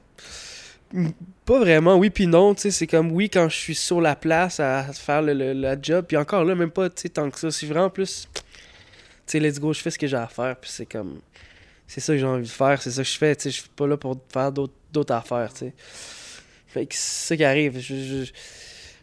sais. 0.93 1.05
Pas 1.45 1.59
vraiment, 1.59 1.97
oui 1.97 2.09
puis 2.09 2.27
non, 2.27 2.55
tu 2.55 2.62
sais, 2.62 2.71
c'est 2.71 2.87
comme 2.87 3.12
oui 3.12 3.29
quand 3.29 3.51
je 3.51 3.57
suis 3.57 3.75
sur 3.75 4.01
la 4.01 4.16
place 4.16 4.61
à 4.61 4.85
faire 4.95 5.21
le, 5.21 5.35
le- 5.53 5.79
job, 5.83 6.07
puis 6.09 6.16
encore 6.16 6.43
là, 6.45 6.55
même 6.55 6.71
pas, 6.71 6.89
tu 6.89 7.03
sais, 7.03 7.09
tant 7.11 7.31
que 7.31 7.39
ça, 7.39 7.51
c'est 7.51 7.66
vraiment 7.66 7.91
plus, 7.91 8.29
tu 8.35 8.41
sais, 9.27 9.41
let's 9.41 9.61
go, 9.61 9.73
je 9.75 9.81
fais 9.81 9.91
ce 9.91 9.99
que 9.99 10.07
j'ai 10.07 10.16
à 10.16 10.27
faire, 10.27 10.57
puis 10.57 10.71
c'est 10.73 10.87
comme, 10.87 11.21
c'est 11.87 12.01
ça 12.01 12.15
que 12.15 12.19
j'ai 12.21 12.27
envie 12.27 12.45
de 12.45 12.49
faire, 12.49 12.81
c'est 12.83 12.93
ça 12.93 13.03
que 13.03 13.09
je 13.09 13.19
fais, 13.19 13.37
tu 13.37 13.43
sais, 13.45 13.51
je 13.51 13.61
suis 13.62 13.71
pas 13.71 13.87
là 13.87 13.97
pour 13.97 14.19
faire 14.33 14.53
d'autres 14.53 14.75
d'autres 14.93 15.15
affaires, 15.15 15.53
tu 15.53 15.61
sais. 15.66 15.75
Fait 16.69 16.87
que 16.87 16.95
c'est 16.95 17.29
ça 17.29 17.37
qui 17.37 17.45
arrive, 17.45 17.79
je, 17.81 17.95
je- 18.25 18.33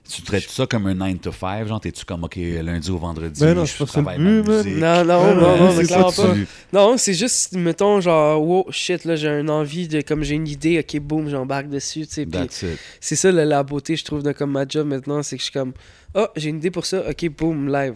Tu 0.10 0.22
traites 0.24 0.50
ça 0.50 0.66
comme 0.66 0.88
un 0.88 0.96
9 0.96 1.22
to 1.22 1.32
5, 1.32 1.68
genre, 1.68 1.80
t'es-tu 1.80 2.04
comme, 2.04 2.24
OK, 2.24 2.36
lundi 2.36 2.90
au 2.92 2.98
vendredi, 2.98 3.40
Ben 3.40 3.54
non, 3.56 3.66
je 3.66 3.74
le 3.80 3.86
travaille 3.86 4.18
but, 4.18 4.24
ma 4.24 4.32
man. 4.42 4.58
musique. 4.58 4.78
non, 4.78 5.06
non, 5.06 5.24
Ouais, 5.24 5.36
non, 5.36 5.58
non, 5.58 5.76
c'est 5.76 5.86
clairement 5.86 6.12
pas. 6.12 6.36
Non, 6.74 6.98
c'est 6.98 7.14
juste, 7.14 7.54
mettons, 7.54 8.02
genre, 8.02 8.42
wow, 8.46 8.66
shit, 8.72 9.06
là, 9.06 9.16
j'ai 9.16 9.30
une 9.30 9.50
envie 9.50 9.88
de, 9.88 10.02
comme 10.02 10.24
j'ai 10.24 10.36
une 10.36 10.48
idée, 10.48 10.80
ok, 10.80 11.00
boum, 11.00 11.30
j'embarque 11.30 11.70
dessus, 11.70 12.08
tu 12.08 12.26
sais, 12.26 12.78
c'est 13.00 13.16
ça 13.16 13.32
la, 13.32 13.46
la 13.46 13.64
beauté, 13.64 13.96
je 13.96 14.04
trouve, 14.04 14.24
de 14.24 14.32
comme 14.34 14.52
ma 14.52 14.68
job 14.68 14.88
maintenant, 14.88 15.24
c'est 15.24 15.38
que 15.38 15.42
je 15.42 15.46
suis 15.46 15.54
comme, 15.54 15.74
ah, 16.14 16.30
j'ai 16.36 16.50
une 16.50 16.58
idée 16.58 16.72
pour 16.72 16.86
ça, 16.86 17.04
ok, 17.10 17.30
boum, 17.30 17.72
live. 17.72 17.96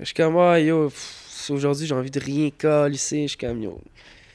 Je 0.00 0.06
suis 0.06 0.14
comme, 0.14 0.36
ah, 0.38 0.58
yo, 0.58 0.90
aujourd'hui, 1.50 1.86
j'ai 1.86 1.94
envie 1.94 2.10
de 2.10 2.20
rien 2.20 2.50
ici, 2.90 3.22
je 3.24 3.28
suis 3.28 3.36
comme, 3.38 3.62
yo, 3.62 3.80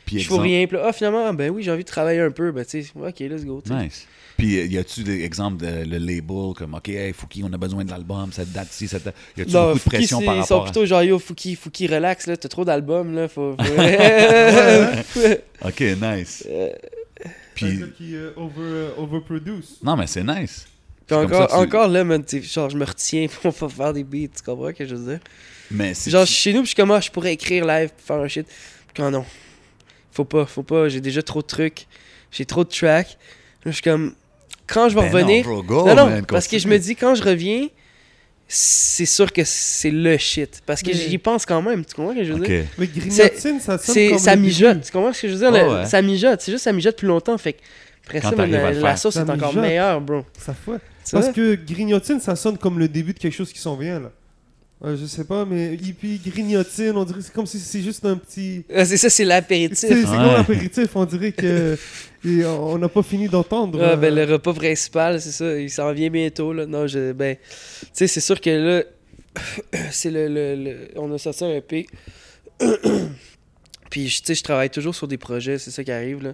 Puis 0.06 0.20
je 0.20 0.30
fais 0.30 0.40
rien, 0.40 0.68
puis 0.68 0.78
là, 0.78 0.86
ah, 0.88 0.94
finalement, 0.94 1.26
ah, 1.28 1.34
ben 1.34 1.50
oui, 1.50 1.64
j'ai 1.64 1.72
envie 1.72 1.84
de 1.84 1.90
travailler 1.90 2.22
un 2.22 2.32
peu, 2.32 2.52
ben, 2.52 2.64
tu 2.64 2.82
sais, 2.84 2.92
ok, 2.96 3.20
let's 3.20 3.44
go. 3.44 3.62
Nice. 3.70 4.08
Puis, 4.40 4.58
euh, 4.58 4.66
y 4.66 4.78
a-tu 4.78 5.04
des 5.04 5.24
exemples 5.24 5.58
de 5.58 5.84
le 5.86 5.98
label 5.98 6.54
comme, 6.56 6.74
OK, 6.74 6.90
hey, 6.90 7.14
Fouki, 7.14 7.44
on 7.44 7.52
a 7.54 7.58
besoin 7.58 7.84
de 7.84 7.92
l'album, 7.92 8.32
cette 8.32 8.52
date-ci, 8.52 8.88
cette 8.88 9.04
date. 9.04 9.16
Y 9.38 9.42
a-tu 9.42 9.52
beaucoup 9.52 9.74
de 9.74 9.80
Fouki, 9.80 9.96
pression 9.98 10.22
par 10.22 10.36
ils 10.38 10.46
sont 10.46 10.56
rapport 10.56 10.62
à 10.62 10.72
plutôt 10.72 10.86
genre, 10.86 11.04
yo, 11.04 11.20
Fouki, 11.20 11.56
Fouki, 11.56 11.88
relax, 11.88 12.26
là, 12.26 12.38
t'as 12.38 12.50
trop 12.50 12.66
d'albums, 12.66 13.14
là, 13.14 13.28
faut... 13.28 13.52
OK, 15.66 15.82
nice. 16.02 16.48
Euh, 17.22 17.28
Puis, 17.54 17.82
qui 17.98 18.16
euh, 18.16 18.32
over, 18.38 18.54
euh, 18.62 18.92
overproduce. 18.98 19.80
non, 19.84 19.98
mais 19.98 20.08
c'est 20.08 20.24
nice. 20.24 20.66
Puis 21.06 21.18
encore, 21.18 21.50
ça, 21.50 21.58
tu- 21.58 21.62
encore 21.62 21.90
là, 21.90 22.06
man, 22.06 22.24
genre, 22.26 22.70
je 22.70 22.78
me 22.78 22.86
retiens 22.86 23.28
pour 23.42 23.54
pas 23.54 23.68
faire 23.68 23.92
des 23.92 24.06
beats, 24.06 24.30
tu 24.38 24.42
comprends 24.42 24.70
ce 24.70 24.74
que 24.74 24.86
je 24.86 24.96
veux 24.96 25.12
dire? 25.12 25.20
Mais 25.70 25.94
c'est. 25.94 26.12
Genre, 26.12 26.26
chez 26.26 26.54
nous, 26.54 26.60
puis 26.62 26.68
je 26.68 26.70
suis 26.70 26.76
comme, 26.78 26.92
ah, 26.92 27.02
je 27.02 27.12
pourrais 27.12 27.34
écrire 27.34 27.66
live, 27.66 27.90
faire 27.98 28.16
un 28.16 28.28
shit. 28.30 28.48
Quand 28.96 29.12
non, 29.12 29.26
faut 30.12 30.24
pas, 30.24 30.46
faut 30.46 30.64
pas, 30.64 30.88
j'ai 30.88 31.02
déjà 31.02 31.22
trop 31.22 31.42
de 31.42 31.48
trucs, 31.48 31.88
j'ai 32.32 32.46
trop 32.46 32.64
de 32.64 32.70
tracks. 32.70 33.18
Là, 33.66 33.72
je 33.72 33.72
suis 33.72 33.82
comme, 33.82 34.16
quand 34.72 34.90
je 34.90 34.96
vais 34.96 35.02
Ben 35.10 35.12
revenir. 35.12 35.46
Non, 35.48 35.54
bro, 35.62 35.64
go, 35.64 35.88
non, 35.88 35.96
non, 35.96 36.06
man, 36.08 36.26
parce 36.26 36.48
que 36.48 36.58
je 36.60 36.68
me 36.68 36.78
dis, 36.78 36.96
quand 36.96 37.16
je 37.16 37.24
reviens, 37.24 37.68
c'est 38.48 39.06
sûr 39.06 39.32
que 39.32 39.42
c'est 39.46 39.92
le 39.92 40.18
shit. 40.18 40.62
Parce 40.66 40.82
que 40.82 40.92
j'y 40.92 41.18
pense 41.18 41.46
quand 41.46 41.62
même, 41.62 41.86
tu 41.86 41.94
comprends 41.96 42.14
ce 42.14 42.20
que 42.20 42.24
je 42.24 42.34
veux 42.34 42.40
OK. 42.42 42.48
dire? 42.48 42.66
Mais 42.78 42.88
Grignotine, 42.88 43.60
ça 43.60 43.78
sonne 43.78 43.94
C'est, 43.94 44.10
comme 44.10 44.18
ça 44.20 44.36
mijote, 44.36 44.82
tu 44.82 44.92
comprends 44.92 45.14
ce 45.14 45.22
que 45.22 45.28
je 45.28 45.34
veux 45.34 45.40
dire? 45.40 45.52
Le- 45.52 45.74
ouais. 45.82 45.86
Ça 45.86 46.02
mijote, 46.02 46.42
c'est 46.42 46.52
juste 46.52 46.64
ça 46.64 46.74
mijote 46.74 46.98
plus 46.98 47.08
longtemps, 47.08 47.38
fait 47.38 47.54
que 47.54 47.60
après 48.06 48.22
Quand 48.22 48.36
ça, 48.36 48.46
la, 48.48 48.72
la 48.72 48.96
sauce 48.98 49.14
Ça 49.14 49.22
est 49.22 49.30
encore 49.30 49.54
meilleure, 49.54 50.02
bro. 50.02 50.24
Ça. 50.38 50.56
Tu 50.66 51.12
Parce 51.12 51.30
que 51.30 51.56
Grignotine, 51.56 52.20
ça 52.20 52.36
sonne 52.36 52.58
comme 52.58 52.80
le 52.80 52.88
début 52.88 53.14
de 53.14 53.20
quelque 53.20 53.36
chose 53.36 53.54
qui 53.54 53.60
s'en 53.60 53.76
vient, 53.76 54.00
là. 54.00 54.12
Je 54.82 55.06
sais 55.08 55.26
pas, 55.26 55.44
mais 55.44 55.74
et 55.74 55.78
puis 55.94 56.22
Grignotine, 56.26 56.94
on 56.96 57.04
dirait 57.04 57.20
que 57.20 57.26
c'est 57.26 57.34
comme 57.34 57.46
si 57.46 57.60
c'est 57.60 57.82
juste 57.82 58.06
un 58.06 58.16
petit... 58.16 58.64
Ah, 58.74 58.86
C'est 58.86 58.96
ça, 58.96 59.10
c'est 59.10 59.26
l'apéritif. 59.26 59.78
c'est 59.90 59.94
Ouais. 59.94 60.04
comme 60.06 60.26
l'apéritif, 60.38 60.96
on 60.96 61.04
dirait 61.04 61.34
que 61.34 61.78
et 62.26 62.46
on 62.46 62.78
n'a 62.78 62.88
pas 62.88 63.04
fini 63.04 63.28
d'entendre. 63.28 63.78
Ah, 63.84 63.90
euh, 63.92 63.96
ben, 63.98 64.16
le 64.16 64.24
repas 64.24 64.54
principal, 64.54 65.20
c'est 65.20 65.32
ça, 65.32 65.60
il 65.60 65.70
s'en 65.70 65.92
vient 65.92 66.10
bientôt. 66.10 66.54
Là. 66.54 66.66
Non, 66.66 66.88
je, 66.88 67.12
ben, 67.12 67.36
tu 67.36 67.88
sais, 67.92 68.08
c'est 68.08 68.22
sûr 68.22 68.40
que 68.40 68.50
là, 68.50 68.84
c'est 69.92 70.12
le, 70.12 70.30
le- 70.30 70.56
le- 70.56 70.88
On 70.96 71.14
a 71.14 71.18
sorti 71.18 71.44
un 71.44 71.56
EP. 71.58 71.86
Puis, 73.90 74.06
tu 74.06 74.22
sais, 74.24 74.36
je 74.36 74.44
travaille 74.44 74.70
toujours 74.70 74.94
sur 74.96 75.08
des 75.08 75.18
projets, 75.18 75.58
c'est 75.58 75.72
ça 75.72 75.84
qui 75.84 75.92
arrive, 75.92 76.22
là. 76.24 76.34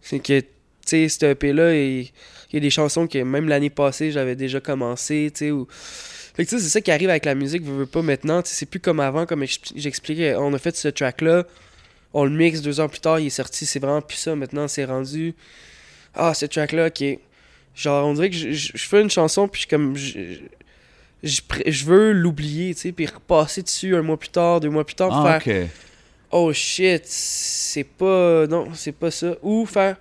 C'est 0.00 0.20
que, 0.20 0.40
tu 0.40 0.46
sais, 0.86 1.08
cet 1.08 1.22
EP-là, 1.24 1.74
il 1.74 2.08
il 2.50 2.54
y 2.54 2.56
a 2.56 2.60
des 2.60 2.70
chansons 2.70 3.06
que 3.06 3.18
même 3.18 3.46
l'année 3.46 3.68
passée, 3.68 4.10
j'avais 4.10 4.34
déjà 4.36 4.58
commencé, 4.58 5.30
tu 5.34 5.38
sais, 5.46 5.50
ou... 5.50 5.66
Fait 6.38 6.44
que, 6.44 6.50
tu 6.50 6.56
sais, 6.56 6.62
c'est 6.62 6.70
ça 6.70 6.80
qui 6.80 6.90
arrive 6.90 7.10
avec 7.10 7.26
la 7.26 7.34
musique, 7.34 7.62
veux, 7.64 7.78
veux 7.80 7.86
pas 7.86 8.00
maintenant, 8.00 8.40
c'est 8.44 8.64
plus 8.64 8.80
comme 8.80 9.00
avant, 9.00 9.26
comme 9.26 9.42
expli- 9.42 9.72
j'expliquais, 9.76 10.34
on 10.36 10.54
a 10.54 10.58
fait 10.58 10.74
ce 10.76 10.88
track-là, 10.88 11.44
on 12.14 12.24
le 12.24 12.30
mixe, 12.30 12.62
deux 12.62 12.80
ans 12.80 12.88
plus 12.88 13.00
tard, 13.00 13.18
il 13.20 13.26
est 13.26 13.30
sorti, 13.30 13.66
c'est 13.66 13.80
vraiment 13.80 14.00
plus 14.00 14.16
ça, 14.16 14.34
maintenant, 14.34 14.66
c'est 14.68 14.84
rendu... 14.86 15.34
Ah, 16.14 16.32
ce 16.34 16.46
track-là, 16.46 16.86
ok. 16.86 17.04
Genre, 17.74 18.06
on 18.06 18.14
dirait 18.14 18.30
que 18.30 18.36
je, 18.36 18.50
je- 18.52 18.72
je 18.74 18.88
fais 18.88 19.00
une 19.02 19.10
chanson, 19.10 19.46
puis 19.46 19.66
comme. 19.68 19.94
Je, 19.96 20.38
je, 21.22 21.84
veux 21.84 22.12
l'oublier, 22.12 22.74
tu 22.74 22.80
sais, 22.80 22.92
puis 22.92 23.06
repasser 23.06 23.62
dessus 23.62 23.94
un 23.94 24.02
mois 24.02 24.16
plus 24.18 24.30
tard, 24.30 24.58
deux 24.60 24.70
mois 24.70 24.84
plus 24.84 24.94
tard, 24.96 25.10
Ah, 25.12 25.38
faire. 25.38 25.68
Oh 26.32 26.52
shit, 26.52 27.02
c'est 27.04 27.84
pas. 27.84 28.46
Non, 28.46 28.68
c'est 28.74 28.92
pas 28.92 29.10
ça. 29.10 29.36
Ou 29.42 29.66
faire 29.66 29.96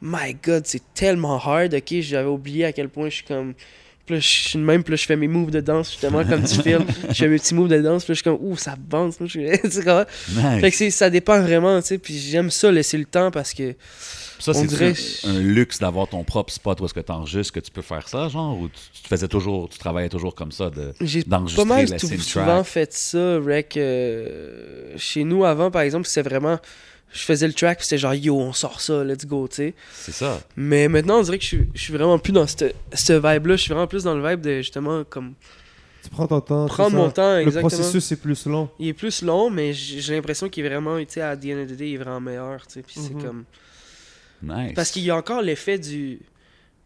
My 0.00 0.34
god, 0.34 0.66
c'est 0.66 0.82
tellement 0.94 1.36
hard, 1.36 1.74
ok, 1.74 1.94
j'avais 2.00 2.28
oublié 2.28 2.64
à 2.64 2.72
quel 2.72 2.88
point 2.88 3.08
je 3.08 3.16
suis 3.16 3.24
comme. 3.24 3.54
Puis 4.04 4.16
là, 4.16 4.20
je 4.20 4.26
suis 4.26 4.58
de 4.58 4.64
même, 4.64 4.82
puis 4.82 4.90
là, 4.92 4.96
je 4.96 5.06
fais 5.06 5.14
mes 5.16 5.28
moves 5.28 5.50
de 5.52 5.60
danse, 5.60 5.90
justement, 5.92 6.24
comme 6.24 6.42
tu 6.42 6.60
filmes. 6.60 6.84
Je 7.08 7.14
fais 7.14 7.28
mes 7.28 7.38
petits 7.38 7.54
moves 7.54 7.68
de 7.68 7.80
danse, 7.80 8.04
puis 8.04 8.10
là, 8.10 8.14
je 8.14 8.18
suis 8.20 8.24
comme, 8.24 8.38
ouh, 8.40 8.56
ça 8.56 8.74
bounce. 8.76 9.20
là, 9.20 9.26
je 9.26 9.38
tu? 9.68 10.60
Fait 10.60 10.70
que 10.70 10.76
c'est- 10.76 10.90
ça 10.90 11.08
dépend 11.08 11.40
vraiment, 11.40 11.80
tu 11.80 11.86
sais, 11.88 11.98
puis 11.98 12.18
j'aime 12.18 12.50
ça, 12.50 12.72
laisser 12.72 12.98
le 12.98 13.04
temps, 13.04 13.30
parce 13.30 13.54
que. 13.54 13.74
Ça, 14.40 14.50
on 14.50 14.54
c'est 14.54 14.66
dirait- 14.66 14.94
un 15.24 15.38
luxe 15.38 15.78
d'avoir 15.78 16.08
ton 16.08 16.24
propre 16.24 16.52
spot 16.52 16.80
où 16.80 16.84
est-ce 16.86 16.94
que 16.94 16.98
t'enregistres, 16.98 17.52
que 17.52 17.60
tu 17.60 17.70
peux 17.70 17.80
faire 17.80 18.08
ça, 18.08 18.28
genre, 18.28 18.58
ou 18.58 18.66
tu, 18.68 19.02
tu 19.02 19.08
faisais 19.08 19.28
toujours, 19.28 19.68
tu 19.68 19.78
travaillais 19.78 20.08
toujours 20.08 20.34
comme 20.34 20.50
ça, 20.50 20.68
de, 20.68 20.92
J'ai 21.00 21.22
d'enregistrer, 21.22 21.62
pas 21.64 21.68
mal 21.76 21.86
laisser 21.86 22.08
tout- 22.08 22.12
le 22.12 22.18
souvent 22.18 22.44
track? 22.46 22.66
fait 22.66 22.92
ça, 22.92 23.38
Rec. 23.38 23.76
euh, 23.76 24.94
chez 24.96 25.22
nous, 25.22 25.44
avant, 25.44 25.70
par 25.70 25.82
exemple, 25.82 26.08
c'était 26.08 26.28
vraiment. 26.28 26.58
Je 27.12 27.20
faisais 27.24 27.46
le 27.46 27.52
track, 27.52 27.78
puis 27.78 27.86
c'était 27.86 27.98
genre, 27.98 28.14
yo, 28.14 28.38
on 28.38 28.52
sort 28.54 28.80
ça, 28.80 29.04
let's 29.04 29.26
go, 29.26 29.46
tu 29.48 29.56
sais. 29.56 29.74
C'est 29.92 30.12
ça. 30.12 30.40
Mais 30.56 30.88
maintenant, 30.88 31.18
on 31.18 31.22
dirait 31.22 31.36
que 31.38 31.44
je 31.44 31.48
suis, 31.48 31.68
je 31.74 31.80
suis 31.80 31.92
vraiment 31.92 32.18
plus 32.18 32.32
dans 32.32 32.46
cette, 32.46 32.74
cette 32.94 33.22
vibe-là. 33.22 33.56
Je 33.56 33.62
suis 33.62 33.68
vraiment 33.72 33.86
plus 33.86 34.04
dans 34.04 34.14
le 34.14 34.26
vibe 34.28 34.40
de, 34.40 34.56
justement, 34.58 35.04
comme. 35.04 35.34
Tu 36.02 36.08
prends 36.10 36.26
ton 36.26 36.40
temps. 36.40 36.68
ça. 36.68 36.88
mon 36.88 37.10
temps, 37.10 37.34
Le 37.36 37.42
exactement. 37.42 37.68
processus 37.68 38.10
est 38.12 38.16
plus 38.16 38.46
long. 38.46 38.68
Il 38.78 38.88
est 38.88 38.92
plus 38.94 39.22
long, 39.22 39.50
mais 39.50 39.72
j'ai 39.72 40.14
l'impression 40.14 40.48
qu'il 40.48 40.64
est 40.64 40.68
vraiment, 40.68 40.98
tu 41.00 41.06
sais, 41.10 41.20
à 41.20 41.36
the 41.36 41.44
end 41.46 41.62
of 41.62 41.68
the 41.68 41.76
day, 41.76 41.90
il 41.90 41.94
est 41.94 41.98
vraiment 41.98 42.20
meilleur, 42.20 42.66
tu 42.66 42.74
sais. 42.74 42.82
Puis 42.82 42.98
Mhm. 43.00 43.06
c'est 43.06 43.26
comme. 43.26 43.44
Nice. 44.42 44.72
Parce 44.74 44.90
qu'il 44.90 45.02
y 45.04 45.10
a 45.10 45.16
encore 45.16 45.42
l'effet 45.42 45.78
du. 45.78 46.18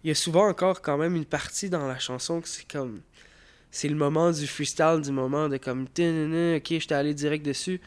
Il 0.05 0.09
y 0.09 0.11
a 0.11 0.15
souvent 0.15 0.47
encore 0.49 0.83
quand 0.83 0.99
même 0.99 1.17
une 1.17 1.25
partie 1.25 1.71
dans 1.71 1.87
la 1.87 1.99
chanson 1.99 2.41
que 2.41 2.49
c'est 2.49 2.71
comme. 2.71 3.01
C'est 3.71 3.89
le 3.89 3.95
moment 3.97 4.31
du 4.33 4.47
freestyle, 4.47 5.01
du 5.03 5.11
moment 5.13 5.49
de 5.49 5.57
comme. 5.57 5.83
Ok, 5.85 6.63
j'étais 6.69 6.95
allé 6.95 7.15
direct 7.15 7.45
dessus. 7.47 7.81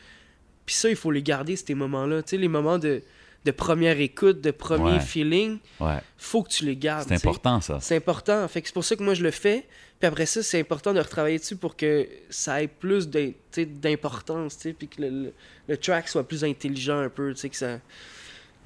Puis 0.69 0.75
ça, 0.75 0.87
il 0.87 0.95
faut 0.95 1.09
les 1.09 1.23
garder, 1.23 1.55
ces 1.55 1.73
moments-là. 1.73 2.21
Tu 2.21 2.29
sais, 2.29 2.37
les 2.37 2.47
moments 2.47 2.77
de, 2.77 3.01
de 3.43 3.49
première 3.51 3.99
écoute, 3.99 4.39
de 4.39 4.51
premier 4.51 4.91
Ouais. 4.91 4.99
feeling, 4.99 5.57
Ouais, 5.79 5.97
faut 6.15 6.43
que 6.43 6.49
tu 6.49 6.63
les 6.63 6.75
gardes. 6.75 7.07
c'est 7.07 7.15
important, 7.15 7.59
ça. 7.59 7.79
C'est 7.81 7.95
important. 7.95 8.47
Fait 8.47 8.61
que 8.61 8.67
c'est 8.67 8.73
pour 8.75 8.85
ça 8.85 8.95
que 8.95 9.01
moi 9.01 9.15
je 9.15 9.23
le 9.23 9.31
fais. 9.31 9.65
Puis 9.99 10.05
après 10.07 10.27
ça, 10.27 10.43
c'est 10.43 10.59
important 10.59 10.93
de 10.93 10.99
retravailler 10.99 11.39
dessus 11.39 11.55
pour 11.55 11.75
que 11.75 12.07
ça 12.29 12.61
ait 12.61 12.67
plus 12.67 13.09
d'importance, 13.57 14.57
tu 14.57 14.61
sais, 14.69 14.73
puis 14.73 14.87
que 14.89 15.01
le, 15.01 15.09
le- 15.09 15.33
le 15.67 15.77
track 15.77 16.07
soit 16.07 16.27
plus 16.27 16.43
intelligent 16.43 16.99
un 16.99 17.09
peu, 17.09 17.33
tu 17.33 17.39
sais, 17.41 17.49
que 17.49 17.55
ça, 17.55 17.79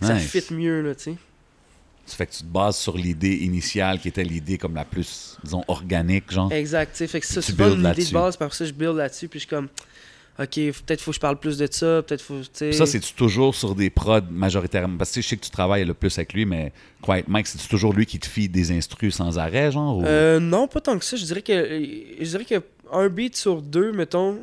que 0.02 0.06
ça 0.06 0.16
Nice. 0.16 0.30
fit 0.30 0.54
mieux, 0.54 0.82
là, 0.82 0.96
tu 0.96 1.04
sais. 1.04 1.16
Ça 2.06 2.18
fait 2.18 2.26
que 2.28 2.34
tu 2.34 2.40
te 2.40 2.48
bases 2.48 2.76
sur 2.78 2.98
l'idée 2.98 3.34
initiale 3.38 3.98
qui 4.00 4.10
était 4.10 4.26
l'idée 4.26 4.58
comme 4.58 4.76
la 4.76 4.84
plus, 4.84 5.38
disons, 5.42 5.64
organique, 5.70 6.30
genre. 6.34 6.52
Exact, 6.52 6.92
tu 6.92 6.98
sais. 6.98 7.08
Fait 7.08 7.22
que 7.22 7.26
ça, 7.28 7.42
c'est 7.42 7.56
pas 7.56 7.70
une 7.70 7.80
idée 7.86 8.04
de 8.06 8.12
base, 8.12 8.36
puis 8.36 8.44
après 8.44 8.58
ça, 8.58 8.66
je 8.66 8.74
build 8.74 8.98
là-dessus, 8.98 9.30
puis 9.30 9.40
je 9.40 9.46
suis 9.46 9.50
comme, 9.50 9.70
ok, 10.40 10.50
peut-être 10.56 11.02
faut 11.02 11.12
que 11.12 11.16
je 11.16 11.20
parle 11.20 11.38
plus 11.40 11.58
de 11.58 11.68
ça, 11.72 12.02
peut-être 12.02 12.22
faut, 12.22 12.42
Ça, 12.54 12.86
c'est-tu 12.86 13.14
toujours 13.14 13.54
sur 13.56 13.76
des 13.76 13.90
prods 13.90 14.22
majoritairement? 14.32 14.98
Parce 14.98 15.12
que 15.12 15.22
je 15.22 15.28
sais 15.28 15.38
que 15.38 15.44
tu 15.46 15.50
travailles 15.52 15.86
le 15.86 15.94
plus 15.94 16.18
avec 16.18 16.34
lui, 16.34 16.46
mais 16.46 16.72
Quiet 17.02 17.24
Mike, 17.28 17.48
c'est-tu 17.48 17.68
toujours 17.68 17.94
lui 17.94 18.06
qui 18.06 18.20
te 18.20 18.28
file 18.28 18.52
des 18.52 18.72
instrus 18.72 19.16
sans 19.16 19.38
arrêt, 19.38 19.72
genre? 19.72 19.98
ou- 20.00 20.06
Euh, 20.06 20.40
non, 20.40 20.68
pas 20.68 20.82
tant 20.82 20.98
que 20.98 21.06
ça. 21.06 21.16
Je 21.18 21.26
dirais 21.26 21.42
que 21.42 21.54
je 22.20 22.26
dirais 22.26 22.46
que 22.46 22.62
un 22.92 23.10
beat 23.10 23.36
sur 23.36 23.62
deux, 23.62 23.92
mettons. 23.92 24.40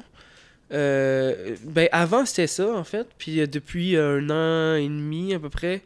euh, 0.72 1.56
ben 1.64 1.88
avant 1.90 2.24
c'était 2.24 2.46
ça 2.46 2.72
en 2.72 2.84
fait, 2.84 3.08
puis 3.18 3.40
euh, 3.40 3.46
depuis 3.46 3.96
un 3.96 4.30
an 4.30 4.76
et 4.76 4.84
demi 4.88 5.34
à 5.34 5.40
peu 5.40 5.48
près, 5.50 5.82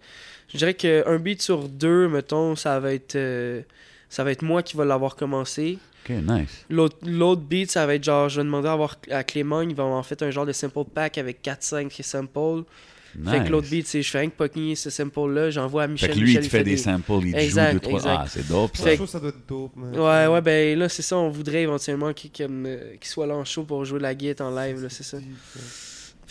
je 0.52 0.58
dirais 0.58 0.74
que 0.74 1.02
un 1.08 1.16
beat 1.18 1.40
sur 1.40 1.68
deux, 1.68 2.08
mettons, 2.08 2.54
ça 2.54 2.78
va 2.80 2.92
être 2.92 3.16
euh, 3.16 3.62
ça 4.10 4.24
va 4.24 4.30
être 4.32 4.42
moi 4.42 4.62
qui 4.62 4.76
va 4.76 4.84
l'avoir 4.84 5.16
commencé. 5.16 5.78
Ok, 6.04 6.10
nice. 6.10 6.64
L'autre 6.70 6.96
l'autre 7.06 7.40
beat, 7.42 7.70
ça 7.70 7.86
va 7.86 7.94
être 7.94 8.04
genre, 8.04 8.28
je 8.28 8.40
vais 8.40 8.44
demander 8.44 8.68
à, 8.68 8.72
avoir, 8.72 8.96
à 9.10 9.24
Clément, 9.24 9.62
il 9.62 9.74
va 9.74 9.84
en 9.84 10.02
fait 10.02 10.22
un 10.22 10.30
genre 10.30 10.44
de 10.46 10.52
sample 10.52 10.84
pack 10.94 11.18
avec 11.18 11.42
4-5 11.42 12.02
samples. 12.02 12.64
Fait 13.24 13.38
Nice. 13.38 13.46
que 13.46 13.52
l'autre 13.52 13.70
beat, 13.70 13.86
c'est 13.86 14.02
je 14.02 14.10
fais 14.10 14.18
rien 14.18 14.28
que 14.28 14.34
pogner 14.34 14.74
ce 14.74 14.90
sample-là, 14.90 15.48
j'envoie 15.50 15.84
à 15.84 15.86
Fait 15.86 15.92
Michel. 15.92 16.10
que 16.10 16.14
lui, 16.16 16.24
Michel, 16.24 16.42
il 16.42 16.46
te 16.46 16.50
fait 16.50 16.64
des 16.64 16.70
des- 16.72 16.76
samples, 16.78 17.12
il 17.26 17.32
te 17.32 17.38
Exact, 17.38 17.66
joue 17.74 17.78
deux, 17.78 17.80
trois... 17.80 18.00
exact. 18.00 18.18
Ah, 18.18 18.26
c'est 18.28 18.48
dope, 18.48 18.76
ça. 18.76 18.82
Fait 18.82 18.90
Je 18.90 18.94
trouve 18.96 19.06
que 19.06 19.12
ça 19.12 19.20
doit 19.20 19.28
être 19.28 19.48
dope, 19.48 19.76
man. 19.76 19.96
Ouais, 19.96 20.26
ouais, 20.34 20.40
ben 20.40 20.76
là, 20.78 20.88
c'est 20.88 21.02
ça, 21.02 21.16
on 21.16 21.30
voudrait 21.30 21.62
éventuellement 21.62 22.12
qu'il 22.12 22.32
qu'il 22.32 22.48
soit 23.02 23.26
là 23.28 23.36
en 23.36 23.44
show 23.44 23.62
pour 23.62 23.84
jouer 23.84 24.00
la 24.00 24.16
guitare 24.16 24.48
en 24.48 24.56
live, 24.60 24.82
là, 24.82 24.88
c'est 24.90 25.04
ça. 25.04 25.18
Puis 25.18 25.28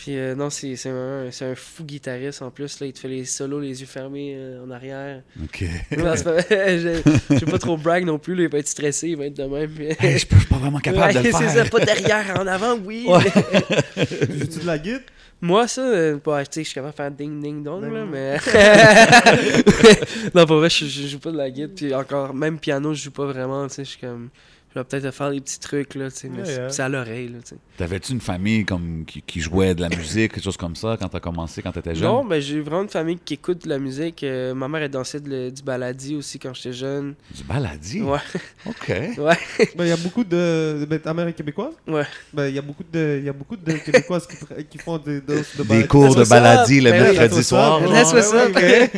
Puis 0.04 0.18
euh, 0.18 0.34
non, 0.34 0.50
c'est 0.50 0.76
c'est 0.76 0.90
un, 0.90 1.28
un 1.28 1.54
fou 1.54 1.82
guitariste 1.82 2.42
en 2.42 2.50
plus. 2.50 2.78
Là. 2.78 2.86
Il 2.88 2.92
te 2.92 2.98
fait 2.98 3.08
les 3.08 3.24
solos, 3.24 3.58
les 3.60 3.80
yeux 3.80 3.86
fermés 3.86 4.34
euh, 4.36 4.62
en 4.62 4.70
arrière. 4.70 5.22
OK. 5.42 5.64
Non, 5.96 6.12
c'est 6.14 6.24
pas- 6.24 6.40
je 6.50 7.38
vais 7.42 7.50
pas 7.50 7.58
trop 7.58 7.78
brag 7.78 8.04
non 8.04 8.18
plus. 8.18 8.34
Là. 8.34 8.42
Il 8.42 8.50
va 8.50 8.58
être 8.58 8.68
stressé, 8.68 9.08
il 9.08 9.16
va 9.16 9.24
être 9.24 9.36
de 9.38 9.44
même. 9.44 9.70
Hey, 9.98 10.18
je, 10.18 10.26
peux- 10.26 10.34
je 10.36 10.40
suis 10.40 10.48
pas 10.48 10.56
vraiment 10.58 10.78
capable 10.80 11.04
Ouais, 11.06 11.22
de 11.22 11.26
le 11.26 11.32
c'est 11.32 11.48
ça, 11.48 11.64
pas 11.64 11.82
derrière, 11.86 12.38
en 12.38 12.46
avant, 12.46 12.76
oui. 12.84 13.06
Ouais. 13.08 13.22
Joues-tu 13.96 14.58
de 14.58 14.66
la 14.66 14.76
guitare? 14.78 15.00
Moi, 15.40 15.66
ça, 15.68 15.80
euh, 15.80 16.18
bah, 16.22 16.44
tu 16.44 16.52
sais, 16.52 16.60
je 16.64 16.68
suis 16.68 16.74
capable 16.74 16.92
de 16.92 16.96
faire 16.96 17.10
ding 17.10 17.40
ding 17.42 17.62
dong, 17.64 17.82
là, 17.90 18.04
mais. 18.04 18.36
non, 20.34 20.44
pour 20.46 20.56
vrai, 20.56 20.68
je, 20.70 20.84
je 20.86 21.06
joue 21.08 21.18
pas 21.18 21.30
de 21.32 21.36
la 21.38 21.50
guitare. 21.50 21.74
Puis 21.74 21.94
encore, 21.94 22.34
même 22.34 22.58
piano, 22.58 22.92
je 22.94 23.04
joue 23.04 23.10
pas 23.10 23.26
vraiment, 23.26 23.66
tu 23.68 23.74
sais. 23.76 23.84
Je 23.84 23.90
suis 23.90 24.00
comme. 24.00 24.28
Je 24.74 24.80
vais 24.80 24.84
peut-être 24.84 25.10
faire 25.12 25.30
des 25.30 25.40
petits 25.40 25.60
trucs, 25.60 25.94
là, 25.94 26.10
tu 26.10 26.16
sais, 26.16 26.28
mais 26.28 26.40
Ouais, 26.40 26.46
c'est- 26.46 26.68
c'est 26.70 26.82
à 26.82 26.88
l'oreille, 26.88 27.28
là, 27.28 27.38
tu 27.42 27.50
sais. 27.50 27.56
T'avais-tu 27.76 28.12
une 28.12 28.20
famille 28.20 28.64
comme 28.64 29.04
qui, 29.06 29.22
qui 29.22 29.40
jouait 29.40 29.72
de 29.74 29.80
la 29.80 29.88
musique, 29.88 30.32
quelque 30.32 30.42
chose 30.42 30.56
comme 30.56 30.74
ça, 30.74 30.96
quand 31.00 31.08
t'as 31.08 31.20
commencé, 31.20 31.62
quand 31.62 31.70
t'étais 31.70 31.94
jeune? 31.94 32.08
Non, 32.08 32.24
ben 32.24 32.40
j'ai 32.40 32.60
vraiment 32.60 32.82
une 32.82 32.88
famille 32.88 33.18
qui 33.24 33.34
écoute 33.34 33.62
de 33.64 33.68
la 33.68 33.78
musique. 33.78 34.22
Euh, 34.24 34.52
ma 34.54 34.66
mère, 34.68 34.82
elle 34.82 34.90
dansait 34.90 35.20
de 35.20 35.50
du 35.50 35.62
baladi 35.62 36.16
aussi 36.16 36.38
quand 36.40 36.52
j'étais 36.54 36.72
jeune. 36.72 37.14
Du 37.34 37.44
baladi? 37.44 38.02
Ouais. 38.02 38.18
OK. 38.66 38.88
Ouais. 39.18 39.38
Ben, 39.76 39.84
il 39.84 39.88
y 39.88 39.92
a 39.92 39.96
beaucoup 39.96 40.24
de. 40.24 40.84
Ben, 40.88 40.98
ta 40.98 41.14
mère 41.14 41.28
est 41.28 41.32
québécoise? 41.34 41.72
Ouais. 41.86 42.02
Ben, 42.32 42.46
il 42.48 42.54
y 42.54 42.58
a 42.58 42.62
beaucoup 42.62 42.82
de, 42.92 43.18
il 43.20 43.24
y 43.26 43.28
a 43.28 43.32
beaucoup 43.32 43.56
de 43.56 43.72
Québécoises 43.72 44.26
qui, 44.70 44.78
font 44.78 44.98
des, 44.98 45.20
de, 45.20 45.36
de 45.36 45.42
Des 45.58 45.64
balades. 45.64 45.86
cours 45.88 46.14
de 46.16 46.24
baladi 46.24 46.80
le 46.80 46.90
Ben 46.90 47.02
mercredi 47.02 47.34
that's 47.36 47.46
soir. 47.48 47.80
That's 47.80 48.12
what's 48.12 48.32
up, 48.32 48.56
Ouais, 48.56 48.90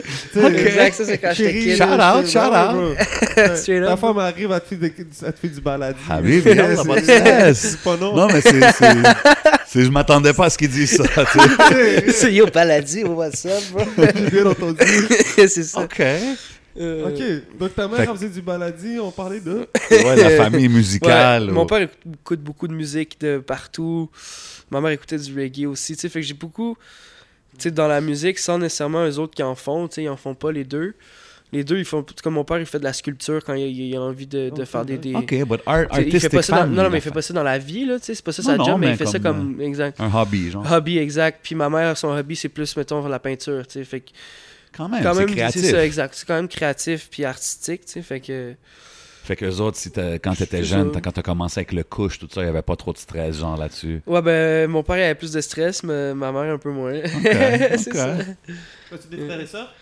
Exact, 0.66 0.94
ça 0.94 1.04
c'est 1.04 1.18
quand 1.18 1.32
j'étais 1.34 1.52
Chérie, 1.52 1.64
kid. 1.64 1.76
Shout 1.76 1.96
là, 1.96 2.18
out, 2.18 2.26
je- 2.26 2.30
shout 2.30 2.38
Ouais, 2.38 2.46
out. 2.46 2.96
bro. 3.46 3.56
Straight 3.56 3.84
Ta 3.84 3.92
up. 3.92 3.98
femme 3.98 4.18
arrive, 4.18 4.50
elle 4.52 4.60
te 4.60 4.66
fait, 4.66 4.76
des- 4.76 4.94
elle 5.22 5.32
te 5.32 5.38
fait 5.38 5.48
du 5.48 5.60
baladi. 5.66 5.98
Habibi, 6.08 6.40
stress. 6.40 7.58
C'est 7.70 7.80
pas 7.80 7.96
non. 7.96 8.14
Non, 8.16 8.26
mais 8.28 8.40
c'est. 8.40 8.60
c'est- 8.72 9.02
c'est- 9.66 9.84
Je 9.84 9.90
m'attendais 9.90 10.32
pas 10.32 10.46
à 10.46 10.50
ce 10.50 10.56
qu'ils 10.58 10.70
disent 10.70 10.96
ça. 10.96 11.04
tu 11.04 11.38
sais. 11.74 12.10
C'est 12.12 12.32
yo 12.32 12.46
baladi, 12.46 13.04
what's 13.04 13.44
up, 13.46 13.62
bro? 13.72 13.84
J'ai 14.14 14.30
bien 14.30 14.46
entendu. 14.46 14.78
c'est 15.36 15.48
ça. 15.64 15.80
OK. 15.82 16.00
Euh, 16.78 17.06
Ok, 17.08 17.58
donc 17.58 17.74
ta 17.74 17.88
mère, 17.88 17.98
Fait- 18.00 18.06
faisait 18.06 18.28
du 18.28 18.42
baladi, 18.42 18.98
on 19.00 19.10
parlait 19.10 19.40
de? 19.40 19.66
Ouais, 19.90 20.14
la 20.16 20.30
famille 20.30 20.68
musicale. 20.68 21.44
Ouais, 21.44 21.50
ou- 21.50 21.54
Mon 21.54 21.64
père 21.66 21.78
écoute- 21.80 21.96
écoute 22.22 22.40
beaucoup 22.40 22.68
de 22.68 22.74
musique 22.74 23.18
de 23.20 23.38
partout. 23.38 24.10
Ma 24.70 24.80
mère 24.82 24.90
écoutait 24.90 25.16
du 25.16 25.34
reggae 25.34 25.66
aussi. 25.66 25.94
Tu 25.94 26.00
sais, 26.02 26.08
fait 26.10 26.20
que 26.20 26.26
j'ai 26.26 26.34
beaucoup. 26.34 26.76
Tu 27.58 27.62
sais, 27.64 27.70
dans 27.70 27.88
la 27.88 28.02
musique, 28.02 28.38
sans 28.38 28.58
nécessairement 28.58 29.06
eux 29.06 29.18
autres 29.18 29.34
qui 29.34 29.42
en 29.42 29.54
font. 29.54 29.88
Tu 29.88 29.94
sais, 29.94 30.02
ils 30.02 30.08
en 30.10 30.18
font 30.18 30.34
pas 30.34 30.52
les 30.52 30.64
deux. 30.64 30.94
Les 31.52 31.62
deux, 31.62 31.78
ils 31.78 31.84
font. 31.84 32.04
Comme 32.22 32.34
mon 32.34 32.44
père, 32.44 32.58
il 32.58 32.66
fait 32.66 32.78
de 32.80 32.84
la 32.84 32.92
sculpture 32.92 33.42
quand 33.44 33.54
il 33.54 33.62
a, 33.64 33.66
il 33.68 33.96
a 33.96 34.00
envie 34.02 34.26
de, 34.26 34.50
faire 34.64 34.84
des. 34.84 34.98
des- 34.98 35.14
OK, 35.14 35.32
but 35.44 35.60
art, 35.64 35.86
Tu 35.92 36.00
il 36.00 36.10
fait 36.10 36.16
artistic 36.16 36.30
pas 36.32 36.42
ça 36.42 36.52
dans, 36.52 36.58
family, 36.62 36.76
non, 36.76 36.82
non, 36.82 36.90
mais 36.90 36.98
il 36.98 37.00
fait 37.00 37.08
fa- 37.10 37.14
pas 37.14 37.22
ça 37.22 37.34
dans 37.34 37.42
la 37.44 37.58
vie, 37.58 37.84
là, 37.86 37.98
tu 38.00 38.06
sais, 38.06 38.14
c'est 38.16 38.24
pas 38.24 38.32
ça 38.32 38.42
Non, 38.42 38.48
sa 38.48 38.56
non, 38.56 38.64
job, 38.64 38.80
mais, 38.80 38.86
mais 38.88 38.92
il 38.92 38.96
fait 38.98 39.06
ça 39.06 39.18
comme, 39.20 39.54
comme, 39.54 39.60
exact. 39.62 40.00
Un 40.00 40.12
hobby, 40.12 40.50
genre. 40.50 40.72
Hobby, 40.72 40.98
exact. 40.98 41.40
Puis 41.42 41.54
ma 41.54 41.70
mère, 41.70 41.96
son 41.96 42.08
hobby, 42.08 42.34
c'est 42.34 42.48
plus, 42.48 42.76
mettons, 42.76 43.06
la 43.06 43.18
peinture, 43.20 43.64
tu 43.66 43.74
sais, 43.74 43.84
fait 43.84 44.00
que, 44.00 44.10
Quand 44.76 44.88
même, 44.88 45.02
quand 45.02 45.14
c'est 45.14 45.20
même, 45.20 45.30
créatif. 45.30 45.62
c'est 45.62 45.70
ça, 45.70 45.84
exact. 45.84 46.14
C'est 46.16 46.26
quand 46.26 46.34
même 46.34 46.48
créatif 46.48 47.08
puis 47.10 47.24
artistique, 47.24 47.86
tu 47.86 47.92
sais, 47.92 48.02
fait 48.02 48.20
que, 48.20 48.54
Fait 49.22 49.34
que 49.36 49.44
les 49.44 49.60
autres, 49.60 49.76
si 49.76 49.90
t'as- 49.90 50.18
quand 50.18 50.34
t'étais 50.34 50.58
C'est 50.58 50.64
jeune, 50.64 50.92
quand 51.00 51.10
t'as 51.12 51.22
commencé 51.22 51.58
avec 51.60 51.72
le 51.72 51.82
couche, 51.84 52.18
tout 52.18 52.28
ça, 52.32 52.42
il 52.42 52.46
y 52.46 52.48
avait 52.48 52.62
pas 52.62 52.76
trop 52.76 52.92
de 52.92 52.98
stress, 52.98 53.36
genre 53.38 53.56
là-dessus? 53.56 54.00
ouais, 54.06 54.22
ben, 54.22 54.68
mon 54.70 54.82
père 54.82 54.98
il 54.98 55.02
avait 55.02 55.14
plus 55.14 55.32
de 55.32 55.40
stress, 55.40 55.82
mais 55.84 56.12
ma 56.14 56.30
mère 56.32 56.54
un 56.54 56.58
peu 56.58 56.70
moins. 56.70 56.96
OK. 56.98 57.02
c'est 57.22 57.88
OK. 57.88 57.94
ça. 57.94 58.14
As-tu 58.92 59.08
des 59.16 59.24
frères 59.26 59.40
et 59.40 59.46
sœurs 59.46 59.72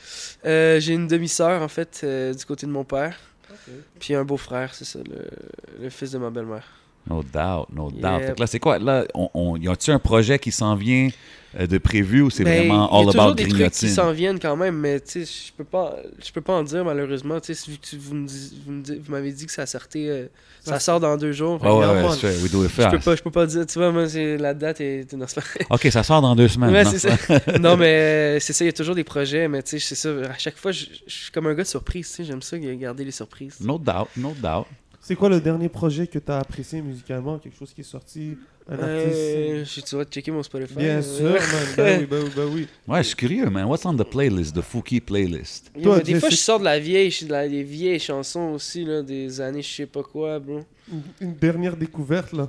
Euh, 0.45 0.81
j'ai 0.81 0.95
une 0.95 1.07
demi-sœur, 1.09 1.63
en 1.63 1.69
fait, 1.69 2.03
euh, 2.05 2.35
du 2.35 2.45
côté 2.45 2.67
de 2.67 2.73
mon 2.73 2.85
père. 2.85 3.19
Puis 3.99 4.15
un 4.15 4.25
beau-frère, 4.25 4.75
c'est 4.75 4.85
ça, 4.85 4.99
le, 4.99 5.83
le 5.83 5.91
fils 5.91 6.11
de 6.11 6.19
ma 6.19 6.31
belle-mère. 6.31 6.67
No 7.09 7.23
doubt, 7.23 7.67
no 7.73 7.91
doubt. 7.91 8.01
Yeah. 8.03 8.21
Fait 8.29 8.35
que 8.35 8.41
là, 8.41 8.47
c'est 8.47 8.59
quoi? 8.61 8.79
Là, 8.79 9.05
on, 9.15 9.29
on, 9.35 9.57
y 9.57 9.69
a-tu 9.69 9.91
un 9.91 9.99
projet 9.99 10.39
qui 10.39 10.51
s'en 10.51 10.75
vient 10.75 11.09
euh, 11.61 11.67
de 11.67 11.77
prévu 11.79 12.23
ou 12.23 12.31
c'est 12.31 12.43
Ben, 12.45 12.57
vraiment 12.67 12.89
il 12.91 12.95
y 12.95 12.97
a 12.97 12.99
all 13.01 13.07
toujours 13.07 13.23
about 13.23 13.35
des 13.35 13.43
trucs 13.43 13.53
qui 13.53 13.59
grignotine? 13.59 13.89
s'en 13.91 14.11
viennent 14.13 14.41
quand 14.41 14.57
même, 14.57 14.77
mais 14.77 14.99
tu 15.01 15.25
sais, 15.27 15.47
je 15.49 15.53
peux 15.53 15.65
pas, 15.65 15.97
je 16.25 16.33
peux 16.33 16.41
pas 16.41 16.55
en 16.55 16.63
dire 16.63 16.83
malheureusement. 16.85 17.39
Tu 17.41 17.55
sais, 17.55 17.71
vu 17.71 17.77
que 17.77 17.87
tu- 17.87 17.99
vous 17.99 18.15
me 18.15 18.27
dis- 18.27 18.59
vous 18.65 18.73
me 18.73 18.83
dis- 18.83 18.97
vous 18.97 19.13
m'avez 19.13 19.31
dit 19.33 19.45
que 19.47 19.53
ça 19.53 19.67
sortait, 19.67 20.09
euh, 20.09 20.27
ça 20.63 20.81
sort 20.81 20.99
dans 20.99 21.17
deux 21.19 21.33
jours. 21.33 21.61
fait 21.61 21.67
Ouais, 21.69 21.73
ouais, 21.75 21.87
Regarde, 21.87 22.07
ouais, 22.11 22.17
straight, 22.17 22.43
we 22.43 22.51
do 22.51 22.65
it 22.65 22.71
Je 22.71 22.77
peux 22.77 22.83
fast. 22.91 23.05
pas, 23.05 23.17
je 23.17 23.23
peux 23.23 23.31
pas 23.31 23.47
dire. 23.47 23.67
Tu 23.67 23.79
vois, 23.79 23.93
moi, 23.93 24.09
c'est 24.09 24.39
la 24.39 24.55
date 24.55 24.81
est. 24.81 25.13
Non, 25.13 25.27
c'est 25.29 25.41
OK, 25.71 25.87
ça 25.91 26.03
sort 26.03 26.23
dans 26.23 26.35
deux 26.35 26.49
semaines. 26.49 26.71
Ouais, 26.73 26.85
non? 26.85 26.91
c'est 26.91 26.99
ça. 27.11 27.59
non, 27.61 27.77
mais 27.77 28.41
c'est 28.41 28.55
ça, 28.55 28.65
il 28.65 28.69
y 28.69 28.71
a 28.71 28.73
toujours 28.73 28.95
des 28.95 29.05
projets, 29.05 29.47
mais 29.47 29.63
tu 29.63 29.79
sais, 29.79 29.79
c'est 29.79 29.95
ça. 29.95 30.09
À 30.33 30.39
chaque 30.39 30.57
fois, 30.57 30.73
je 30.73 30.87
je 31.07 31.15
suis 31.15 31.31
comme 31.31 31.47
un 31.49 31.55
gars 31.55 31.65
de 31.65 31.69
surprise, 31.69 32.09
tu 32.09 32.15
sais, 32.15 32.25
j'aime 32.25 32.41
ça, 32.43 32.59
garder 32.59 33.05
les 33.05 33.11
surprises. 33.13 33.57
No 33.61 33.79
doubt, 33.79 34.09
no 34.17 34.33
doubt. 34.43 34.67
C'est 35.07 35.17
quoi 35.17 35.29
le 35.29 35.39
dernier 35.39 35.69
projet 35.69 36.07
que 36.07 36.19
t'as 36.19 36.39
apprécié 36.39 36.81
musicalement? 36.81 37.39
Quelque 37.39 37.59
chose 37.59 37.75
qui 37.75 37.83
est 37.83 37.85
sorti 37.85 38.39
Un 38.67 38.79
Euh, 38.79 39.61
artiste? 39.61 39.77
je- 39.77 39.81
tu 39.83 39.97
vas 39.97 40.05
checker 40.07 40.31
mon 40.31 40.43
Spotify. 40.43 40.75
Bien 40.77 40.97
euh, 40.99 41.03
sûr, 41.03 41.27
man. 41.35 41.67
Ben 41.77 42.01
oui, 42.01 42.07
ben 42.07 42.23
oui, 42.25 42.31
ben 42.35 42.47
oui. 42.47 42.69
Ouais, 42.89 43.03
je 43.03 43.09
suis 43.09 43.17
curieux, 43.17 43.51
man. 43.51 43.67
What's 43.67 43.85
on 43.85 43.95
the 43.95 44.03
playlist, 44.03 44.57
the 44.57 44.63
Fouki 44.63 45.03
playlist? 45.03 45.71
Yo, 45.77 45.83
Toi, 45.83 46.01
des 46.01 46.19
fois, 46.19 46.31
je 46.31 46.37
sors 46.37 46.59
de 46.59 46.65
la 46.65 46.79
vieille, 46.79 47.11
de 47.23 47.31
la- 47.31 47.47
des 47.47 47.63
vieilles 47.63 47.99
chansons 48.01 48.53
aussi, 48.55 48.83
là, 48.87 49.03
des 49.03 49.43
années 49.43 49.61
je 49.61 49.71
sais 49.75 49.87
pas 49.87 50.03
quoi, 50.03 50.39
bro. 50.39 50.61
Une- 51.21 51.35
dernière 51.35 51.77
découverte, 51.77 52.33
là? 52.33 52.49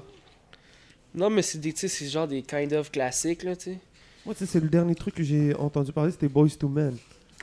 Non, 1.14 1.30
mais 1.30 1.41
c'est 1.41 1.57
des, 1.60 1.73
tu 1.73 1.90
c'est 1.90 2.07
genre 2.07 2.27
des 2.27 2.41
kind 2.41 2.72
of 2.72 2.90
classiques, 2.90 3.44
là, 3.44 3.57
tu 3.57 3.72
sais. 3.72 3.80
Moi, 4.26 4.34
tu 4.34 4.45
sais, 4.45 4.52
c'est 4.53 4.61
le 4.61 4.69
dernier 4.69 4.95
truc 4.95 5.15
que 5.15 5.23
j'ai 5.23 5.53
entendu 5.56 5.91
parler, 5.91 6.11
c'était 6.11 6.30
Boys 6.30 6.49
to 6.57 6.69
Men. 6.69 6.95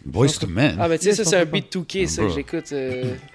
Boys 0.07 0.29
to 0.41 0.47
Men? 0.47 0.77
Ah, 0.81 0.89
mais 0.89 0.99
tu 0.99 1.05
sais, 1.05 1.13
ça, 1.13 1.25
c'est 1.25 1.37
un 1.37 1.45
beat 1.45 1.71
2K, 1.71 2.07
ça, 2.07 2.23
que 2.23 2.31
j'écoute. 2.31 2.73
euh, 2.73 3.15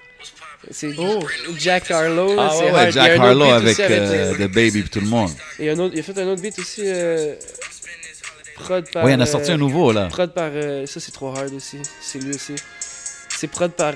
c'est 0.70 0.94
Oh. 0.98 1.18
Jack 1.58 1.90
Harlow. 1.90 2.36
Ah 2.38 2.50
c'est 2.52 2.64
ouais, 2.64 2.72
ouais, 2.72 2.92
Jack 2.92 3.18
Harlow 3.18 3.44
avec 3.50 3.78
aussi 3.78 3.82
euh, 3.82 4.34
The 4.34 4.52
Baby 4.52 4.80
et 4.80 4.82
tout 4.84 5.00
le 5.00 5.06
monde. 5.06 5.30
Et 5.58 5.70
un 5.70 5.78
autre, 5.78 5.94
il 5.94 6.00
a 6.00 6.02
fait 6.02 6.18
un 6.18 6.26
autre 6.28 6.42
beat 6.42 6.58
aussi. 6.58 6.82
Euh, 6.84 7.34
prod 8.56 8.90
par. 8.92 9.04
Ouais, 9.04 9.12
il 9.12 9.16
en 9.16 9.20
a 9.20 9.22
euh, 9.22 9.26
sorti 9.26 9.50
un 9.52 9.56
nouveau, 9.56 9.92
là. 9.92 10.06
Prod 10.08 10.32
par. 10.32 10.50
euh, 10.52 10.86
ça, 10.86 11.00
c'est 11.00 11.12
trop 11.12 11.28
hard 11.34 11.52
aussi. 11.54 11.78
C'est 12.00 12.18
lui 12.18 12.34
aussi. 12.34 12.54
C'est 12.80 13.48
prod 13.48 13.70
par. 13.72 13.94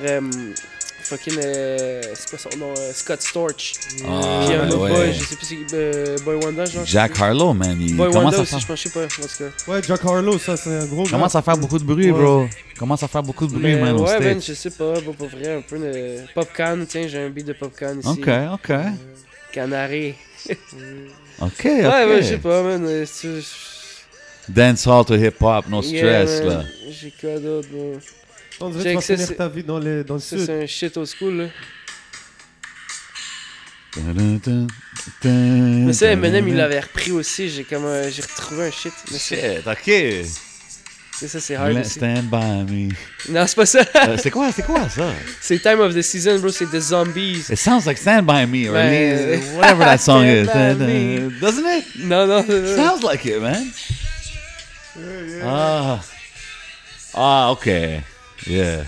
Euh, 1.13 1.17
fucking. 1.17 1.39
euh, 1.45 2.01
c'est 2.15 2.31
quoi 2.31 2.39
son 2.39 2.59
nom 2.59 2.75
euh, 2.79 2.93
Scott 2.95 3.23
Storch. 3.23 3.73
Ah, 4.09 4.45
Puis 4.47 4.55
un 4.55 4.69
autre 4.69 4.79
ouais. 4.81 4.91
boy, 4.91 5.13
je 5.13 5.25
sais 5.25 5.37
plus, 5.37 5.47
c'est 5.47 5.75
euh, 5.77 6.17
Boy 6.25 6.37
Wanda, 6.37 6.65
genre. 6.65 6.85
Jack 6.87 7.21
Harlow, 7.21 7.53
man, 7.53 7.77
il 7.81 7.95
Boy 7.97 8.09
commence 8.11 8.25
Wanda 8.25 8.39
à, 8.39 8.41
aussi, 8.41 8.51
faire, 8.51 8.61
je 8.61 8.67
pense, 8.67 8.79
je 8.79 8.89
sais 8.89 8.91
pas. 8.91 9.05
En 9.05 9.07
tout 9.09 9.45
cas. 9.67 9.73
Ouais, 9.73 9.81
Jack 9.83 10.05
Harlow, 10.05 10.39
ça, 10.39 10.57
c'est 10.57 10.71
un 10.77 10.87
gros 10.87 11.05
commence 11.05 11.35
à 11.35 11.43
faire 11.43 11.57
beaucoup 11.57 11.79
de 11.79 11.85
bruit, 11.85 12.11
Ouais. 12.11 12.21
bro. 12.23 12.47
Commence 12.79 13.03
à 13.03 13.09
faire 13.09 13.23
beaucoup 13.23 13.47
de 13.47 13.53
bruit, 13.53 13.63
Mais 13.63 13.81
man, 13.81 13.97
ouais, 14.01 14.19
man, 14.21 14.41
je 14.43 14.55
sais 14.55 14.71
pas. 14.71 15.01
Bon, 15.01 15.13
pour 15.13 15.29
vrai, 15.29 15.55
un 15.57 15.61
peu 15.61 15.79
de. 15.79 16.19
Popcan, 16.35 16.85
tiens, 16.89 17.07
j'ai 17.07 17.19
un 17.21 17.31
beat 17.31 17.47
de 17.47 17.53
Popcan 17.53 17.99
ici. 18.01 18.09
OK, 18.09 18.29
OK. 18.55 18.77
Canary. 19.53 20.15
OK, 20.49 20.57
OK. 21.41 21.65
Ouais, 21.65 21.83
ouais, 22.07 22.23
je 22.23 22.29
sais 22.29 22.39
pas, 22.39 22.63
man. 22.63 22.85
euh, 22.87 23.05
Dancehall 24.49 25.05
to 25.05 25.15
hip-hop, 25.15 25.69
no 25.69 25.83
Yeah, 25.83 26.27
stress, 26.27 26.41
man. 26.41 26.49
là. 26.49 26.65
J'ai 26.91 27.13
quoi 27.21 27.39
d'autre, 27.39 27.69
bro? 27.71 27.97
On 28.61 28.71
dirait 28.71 28.95
que 28.95 29.01
tu 29.01 29.13
vas 29.15 29.17
finir 29.17 29.37
ta 29.37 29.49
vie 29.49 29.63
dans, 29.65 29.79
les, 29.79 30.05
dans 30.05 30.15
le 30.15 30.21
Ça, 30.21 30.37
sud. 30.37 30.47
c'est 30.47 30.63
un 30.63 30.67
shit 30.67 30.97
au 30.97 31.05
school, 31.07 31.35
là. 31.37 31.47
Mais 33.97 34.39
Mais 35.25 35.93
ça, 35.93 36.07
Eminem, 36.11 36.49
il 36.49 36.57
l'avait 36.57 36.81
repris 36.81 37.13
aussi. 37.13 37.51
J'ai 37.51 37.65
comme 37.65 37.85
euh, 37.85 38.11
j'ai 38.11 38.23
retrouvé 38.23 38.67
un 38.69 38.71
shit. 38.71 38.93
Mais 39.11 39.19
c'est 39.19 39.57
Shit, 39.59 39.67
OK. 39.67 40.27
c'est 41.19 41.29
ça, 41.29 41.41
c'est 41.41 41.55
hard 41.57 41.77
aussi. 41.77 41.91
Stand 41.91 42.31
by 42.31 42.65
me. 42.73 42.89
Non, 43.29 43.47
c'est 43.47 43.55
pas 43.57 43.67
ça. 43.67 43.81
Euh, 43.97 44.17
c'est 44.23 44.31
quoi, 44.31 44.51
c'est 44.51 44.63
quoi 44.65 44.89
ça? 44.89 45.13
c'est 45.43 45.59
Time 45.61 45.81
of 45.81 45.95
the 45.95 46.01
Season, 46.03 46.39
bro. 46.39 46.49
C'est 46.51 46.71
The 46.71 46.81
Zombies. 46.81 47.45
It 47.51 47.59
sounds 47.59 47.85
like 47.85 47.99
Stand 47.99 48.23
by 48.23 48.47
me, 48.47 48.69
or 48.71 48.75
Ouais. 48.75 49.41
whatever 49.57 49.85
that 49.85 49.99
song 49.99 50.25
is. 50.25 50.47
Stand 50.49 50.79
by 50.79 50.85
me. 50.87 51.31
Doesn't 51.41 51.67
it? 51.67 51.85
Non, 51.99 52.27
non. 52.27 52.45
euh, 52.49 52.77
Sounds 52.77 53.03
like 53.03 53.25
it, 53.27 53.41
man. 53.41 53.67
Ah. 55.45 56.01
Ah, 57.15 57.51
okay. 57.51 58.01
Yeah. 58.47 58.85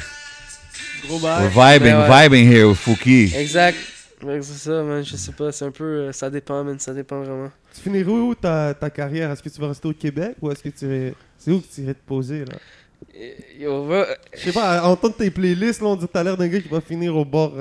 Gros 1.07 1.21
We're 1.21 1.51
bail. 1.51 1.51
vibing, 1.51 1.93
Ben 1.93 2.01
ouais. 2.11 2.29
vibing 2.29 2.49
here 2.53 2.65
with 2.69 2.79
Fouki. 2.79 3.33
Exact. 3.35 3.77
Ouais, 4.23 4.41
c'est 4.43 4.59
ça, 4.71 4.83
man. 4.83 5.05
Je 5.05 5.17
sais 5.17 5.33
pas. 5.33 5.53
C'est 5.53 5.65
un 5.67 5.71
peu. 5.71 5.85
euh, 5.85 6.13
ça 6.13 6.31
dépend, 6.31 6.65
man. 6.65 6.79
Ça 6.79 6.95
dépend 6.95 7.21
vraiment. 7.21 7.51
Tu 7.75 7.81
finirais 7.83 8.11
où 8.11 8.35
ta, 8.35 8.73
ta 8.75 8.89
carrière? 8.91 9.31
Est-ce 9.31 9.43
que 9.43 9.49
tu 9.49 9.61
vas 9.61 9.69
rester 9.69 9.87
au 9.89 9.93
Québec 9.93 10.37
ou 10.41 10.51
est-ce 10.51 10.63
que 10.63 10.69
tu 10.71 10.85
irais... 10.87 11.15
C'est 11.39 11.51
où 11.51 11.61
que 11.61 11.67
tu 11.73 11.83
irais 11.83 11.95
te 11.95 12.07
poser, 12.07 12.45
là? 12.45 12.55
Yo, 13.59 13.85
va. 13.85 14.07
Je 14.35 14.41
sais 14.41 14.53
pas, 14.53 14.79
à 14.81 14.89
entendre 14.89 15.15
tes 15.17 15.31
playlists, 15.31 15.81
là, 15.83 15.89
on 15.89 15.97
dit 15.97 16.07
que 16.07 16.13
t'as 16.13 16.23
l'air 16.23 16.37
d'un 16.37 16.49
gars 16.49 16.61
qui 16.61 16.69
va 16.69 16.81
finir 16.81 17.15
au 17.17 17.25
bord, 17.25 17.53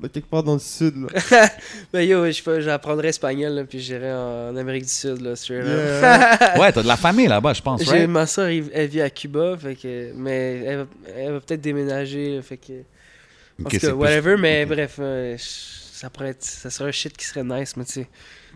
de 0.00 0.08
quelque 0.08 0.28
part 0.28 0.42
dans 0.42 0.54
le 0.54 0.58
sud, 0.60 0.94
là. 0.96 1.48
Ben 1.92 2.02
yo, 2.02 2.24
j'apprendrai 2.60 3.08
espagnol, 3.08 3.52
là, 3.52 3.64
puis 3.64 3.80
j'irai 3.80 4.12
en 4.12 4.56
Amérique 4.56 4.84
du 4.84 4.90
Sud, 4.90 5.20
là. 5.20 5.34
Yeah. 5.48 6.56
Ouais, 6.60 6.72
t'as 6.72 6.82
de 6.82 6.88
la 6.88 6.96
famille 6.96 7.26
là-bas, 7.28 7.52
je 7.52 7.62
pense, 7.62 7.82
J'ai 7.84 7.90
right? 7.90 8.08
ma 8.08 8.26
soeur, 8.26 8.48
elle 8.48 8.88
vit 8.88 9.00
à 9.02 9.10
Cuba, 9.10 9.56
fait 9.60 9.74
que, 9.76 10.12
mais 10.14 10.62
elle, 10.66 10.76
va- 10.78 10.86
elle 11.16 11.32
va 11.32 11.40
peut-être 11.40 11.60
déménager, 11.60 12.36
là, 12.36 12.42
fait 12.42 12.56
que. 12.56 12.72
En 13.64 13.68
tout 13.68 13.78
plus- 13.78 13.88
whatever, 13.90 14.36
mais 14.38 14.64
bref, 14.66 14.96
euh, 15.00 15.36
ça 15.38 16.08
pourrait 16.08 16.30
être, 16.30 16.42
ça 16.42 16.70
serait 16.70 16.88
un 16.88 16.92
shit 16.92 17.14
qui 17.16 17.26
serait 17.26 17.44
nice, 17.44 17.76
mais 17.76 17.84
tu 17.84 17.92
sais. 17.92 18.08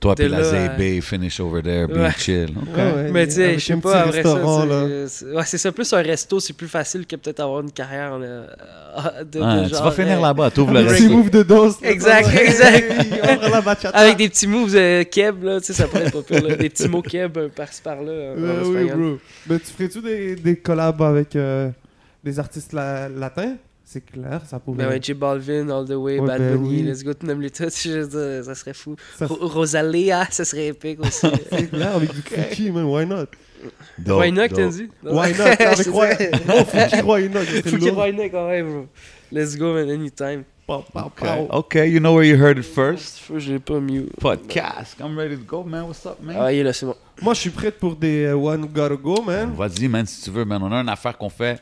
Toi, 0.05 0.15
puis 0.15 0.29
la 0.29 0.39
là, 0.41 0.45
Zay 0.79 1.01
finish 1.01 1.41
over 1.41 1.63
there, 1.63 1.87
be 1.89 1.93
Ouais. 1.97 2.11
chill. 2.19 2.51
Ok? 2.61 2.77
Ouais, 2.77 2.83
ouais, 2.83 3.11
mais 3.11 3.27
tu 3.27 3.33
sais, 3.35 3.55
je 3.59 3.65
sais 3.65 3.73
un 3.73 3.79
pas, 3.79 4.01
après 4.03 4.11
restaurant, 4.21 4.61
ça, 4.61 4.87
c'est- 4.87 5.09
c'est- 5.09 5.33
ouais, 5.35 5.43
c'est 5.47 5.59
ça, 5.59 5.73
plus 5.73 5.93
un 5.95 6.03
resto, 6.03 6.41
c'est 6.41 6.53
plus 6.53 6.69
facile 6.69 7.07
que 7.07 7.17
peut-être 7.17 7.41
avoir 7.41 7.61
une 7.63 7.71
carrière 7.73 8.19
là, 8.19 8.27
de, 8.27 8.43
Ah, 8.97 9.25
de 9.25 9.69
tu 9.69 9.75
vas 9.75 9.91
finir 9.93 10.19
euh, 10.19 10.23
là-bas, 10.23 10.51
t'ouvres 10.51 10.73
le 10.75 10.81
Un 10.81 10.85
petit 10.85 11.05
resto. 11.05 11.17
move 11.17 11.31
de 11.31 11.43
danse. 11.43 11.77
Exact, 11.83 12.29
exact. 12.37 12.93
Avec 13.95 14.17
des 14.19 14.29
petits 14.29 14.47
moves 14.47 14.75
euh, 14.77 15.05
keb, 15.05 15.43
là, 15.43 15.59
tu 15.61 15.67
sais, 15.69 15.73
ça 15.73 15.89
pourrait 15.89 16.05
être 16.07 16.13
pas 16.13 16.23
pire, 16.23 16.47
là. 16.49 16.57
Des 16.57 16.69
petits 16.69 16.89
mots 16.89 17.03
keb 17.03 17.37
euh, 17.39 17.49
par-ci 17.49 17.81
par-là. 17.83 18.11
euh, 18.13 18.63
oui, 18.67 18.91
bro. 18.91 19.19
Mais 19.49 19.59
tu 19.59 19.67
ferais-tu 19.73 20.01
des, 20.03 20.37
des 20.37 20.57
collabs 20.57 21.01
avec 21.03 21.35
euh, 21.37 21.71
des 22.23 22.39
artistes 22.39 22.73
la- 22.73 23.09
latins? 23.09 23.55
C'est 23.95 24.01
clair, 24.05 24.41
ça 24.45 24.59
pourrait. 24.59 24.79
Ben 24.79 24.89
ouais, 24.89 24.99
J 25.01 25.15
Balvin, 25.15 25.69
All 25.69 25.85
the 25.87 25.91
Way, 25.93 26.19
Ouais, 26.19 26.27
Bad 26.27 26.41
ben 26.41 26.57
Bunny, 26.57 26.69
oui. 26.69 26.83
let's 26.83 27.05
go, 27.05 27.15
tu 27.15 27.27
nommes 27.27 27.41
les 27.43 27.51
tous, 27.51 27.71
ça 27.71 28.55
serait 28.57 28.75
fou. 28.75 28.97
Ça- 29.17 29.27
Ro- 29.27 29.47
Rosalia, 29.47 30.27
ça 30.31 30.45
serait 30.45 30.67
épique 30.67 30.99
aussi. 31.07 31.29
C'est 31.49 31.71
clair, 31.71 31.95
avec 31.95 32.13
du 32.13 32.21
Fuki, 32.21 32.73
man, 32.73 32.87
why 32.87 33.07
not? 33.07 33.27
Why 34.05 34.33
not, 34.33 34.49
t'as 34.49 34.67
dit? 34.67 34.89
Why 35.05 35.33
not? 35.39 35.45
Avec 35.61 35.87
Roy. 35.87 36.09
Non, 36.45 36.65
Fuki, 36.65 37.03
why 37.05 37.29
not 37.29 37.45
lourd. 37.81 37.97
Why 37.97 38.13
not, 38.13 38.31
quand 38.31 38.49
même, 38.49 38.69
bro. 38.69 38.87
Let's 39.31 39.57
go, 39.57 39.75
man, 39.75 39.89
anytime. 39.89 40.43
Pow, 40.67 40.83
pow, 40.93 41.07
Ok, 41.07 41.21
pow. 41.21 41.47
ok, 41.51 41.75
you 41.87 42.01
know 42.01 42.15
where 42.17 42.25
you 42.25 42.37
heard 42.37 42.59
it 42.59 42.65
first? 42.65 43.21
L'ai 43.31 43.61
pas 43.61 43.79
mieux. 43.79 44.09
Podcast. 44.21 44.97
I'm 44.99 45.17
ready 45.17 45.37
to 45.37 45.43
go, 45.47 45.63
man. 45.63 45.85
What's 45.85 46.05
up, 46.05 46.19
man? 46.21 46.37
Ah, 46.41 46.53
il 46.53 46.59
est 46.59 46.63
là, 46.65 46.73
c'est 46.73 46.85
bon. 46.87 46.97
Moi, 47.23 47.33
je 47.35 47.41
suis 47.43 47.51
prête 47.51 47.79
pour 47.79 47.95
des 47.95 48.25
euh, 48.25 48.35
One 48.35 48.67
Gotta 48.67 48.97
Go, 48.97 49.23
man. 49.23 49.53
Vas-y, 49.57 49.87
man, 49.87 50.05
si 50.05 50.21
tu 50.23 50.31
veux, 50.31 50.45
man. 50.45 50.61
On 50.63 50.73
a 50.73 50.81
une 50.81 50.89
affaire 50.89 51.17
qu'on 51.17 51.29
fait. 51.29 51.61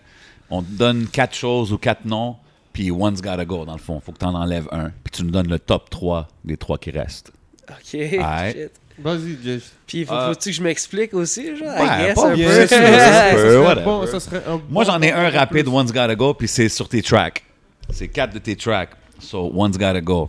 On 0.55 0.63
te 0.63 0.71
donne 0.71 1.07
quatre 1.07 1.35
choses 1.35 1.73
ou 1.73 1.79
quatre 1.79 2.05
noms, 2.05 2.37
puis 2.75 2.91
one's 2.91 3.23
gotta 3.23 3.45
go, 3.45 3.65
dans 3.65 3.73
le 3.73 3.79
fond. 3.81 4.01
Faut 4.01 4.13
que 4.13 4.19
tu 4.19 4.25
en 4.27 4.35
enlèves 4.35 4.69
un, 4.71 4.91
puis 5.03 5.11
tu 5.13 5.25
nous 5.25 5.31
donnes 5.31 5.49
le 5.49 5.59
top 5.59 5.89
3 5.89 6.29
des 6.45 6.57
trois 6.59 6.77
qui 6.79 6.91
restent. 6.91 7.33
Ok, 7.71 7.77
shit. 7.85 8.71
Vas-y, 8.99 9.39
Jess. 9.43 9.73
Puis 9.87 10.05
faut, 10.05 10.13
Ah. 10.15 10.29
faut-tu 10.29 10.51
que 10.51 10.57
je 10.57 10.63
m'explique 10.63 11.15
aussi, 11.15 11.57
genre? 11.57 11.69
Ouais, 11.69 11.87
I 11.87 12.05
guess, 12.07 12.15
pas 12.15 12.31
un 12.31 12.35
bien 12.35 12.49
peu. 12.49 12.67
sûr, 12.67 12.69
ça 12.69 12.77
un 12.83 12.87
serait- 12.87 12.91
peu, 12.91 12.99
ça 12.99 13.33
serait 13.49 13.57
whatever. 13.67 13.85
bon, 13.85 14.07
ça 14.07 14.21
serait 14.21 14.43
un 14.47 14.61
Moi, 14.69 14.85
j'en 14.85 15.01
ai 15.01 15.11
un 15.11 15.31
rapide, 15.31 15.65
plus. 15.65 15.73
One's 15.73 15.91
Gotta 15.93 16.15
Go, 16.15 16.35
puis 16.35 16.47
c'est 16.49 16.69
sur 16.69 16.87
tes 16.89 17.01
tracks. 17.01 17.43
C'est 17.91 18.09
quatre 18.09 18.35
de 18.35 18.39
tes 18.39 18.55
tracks. 18.55 18.91
So, 19.19 19.51
One's 19.55 19.79
Gotta 19.79 20.01
Go. 20.03 20.29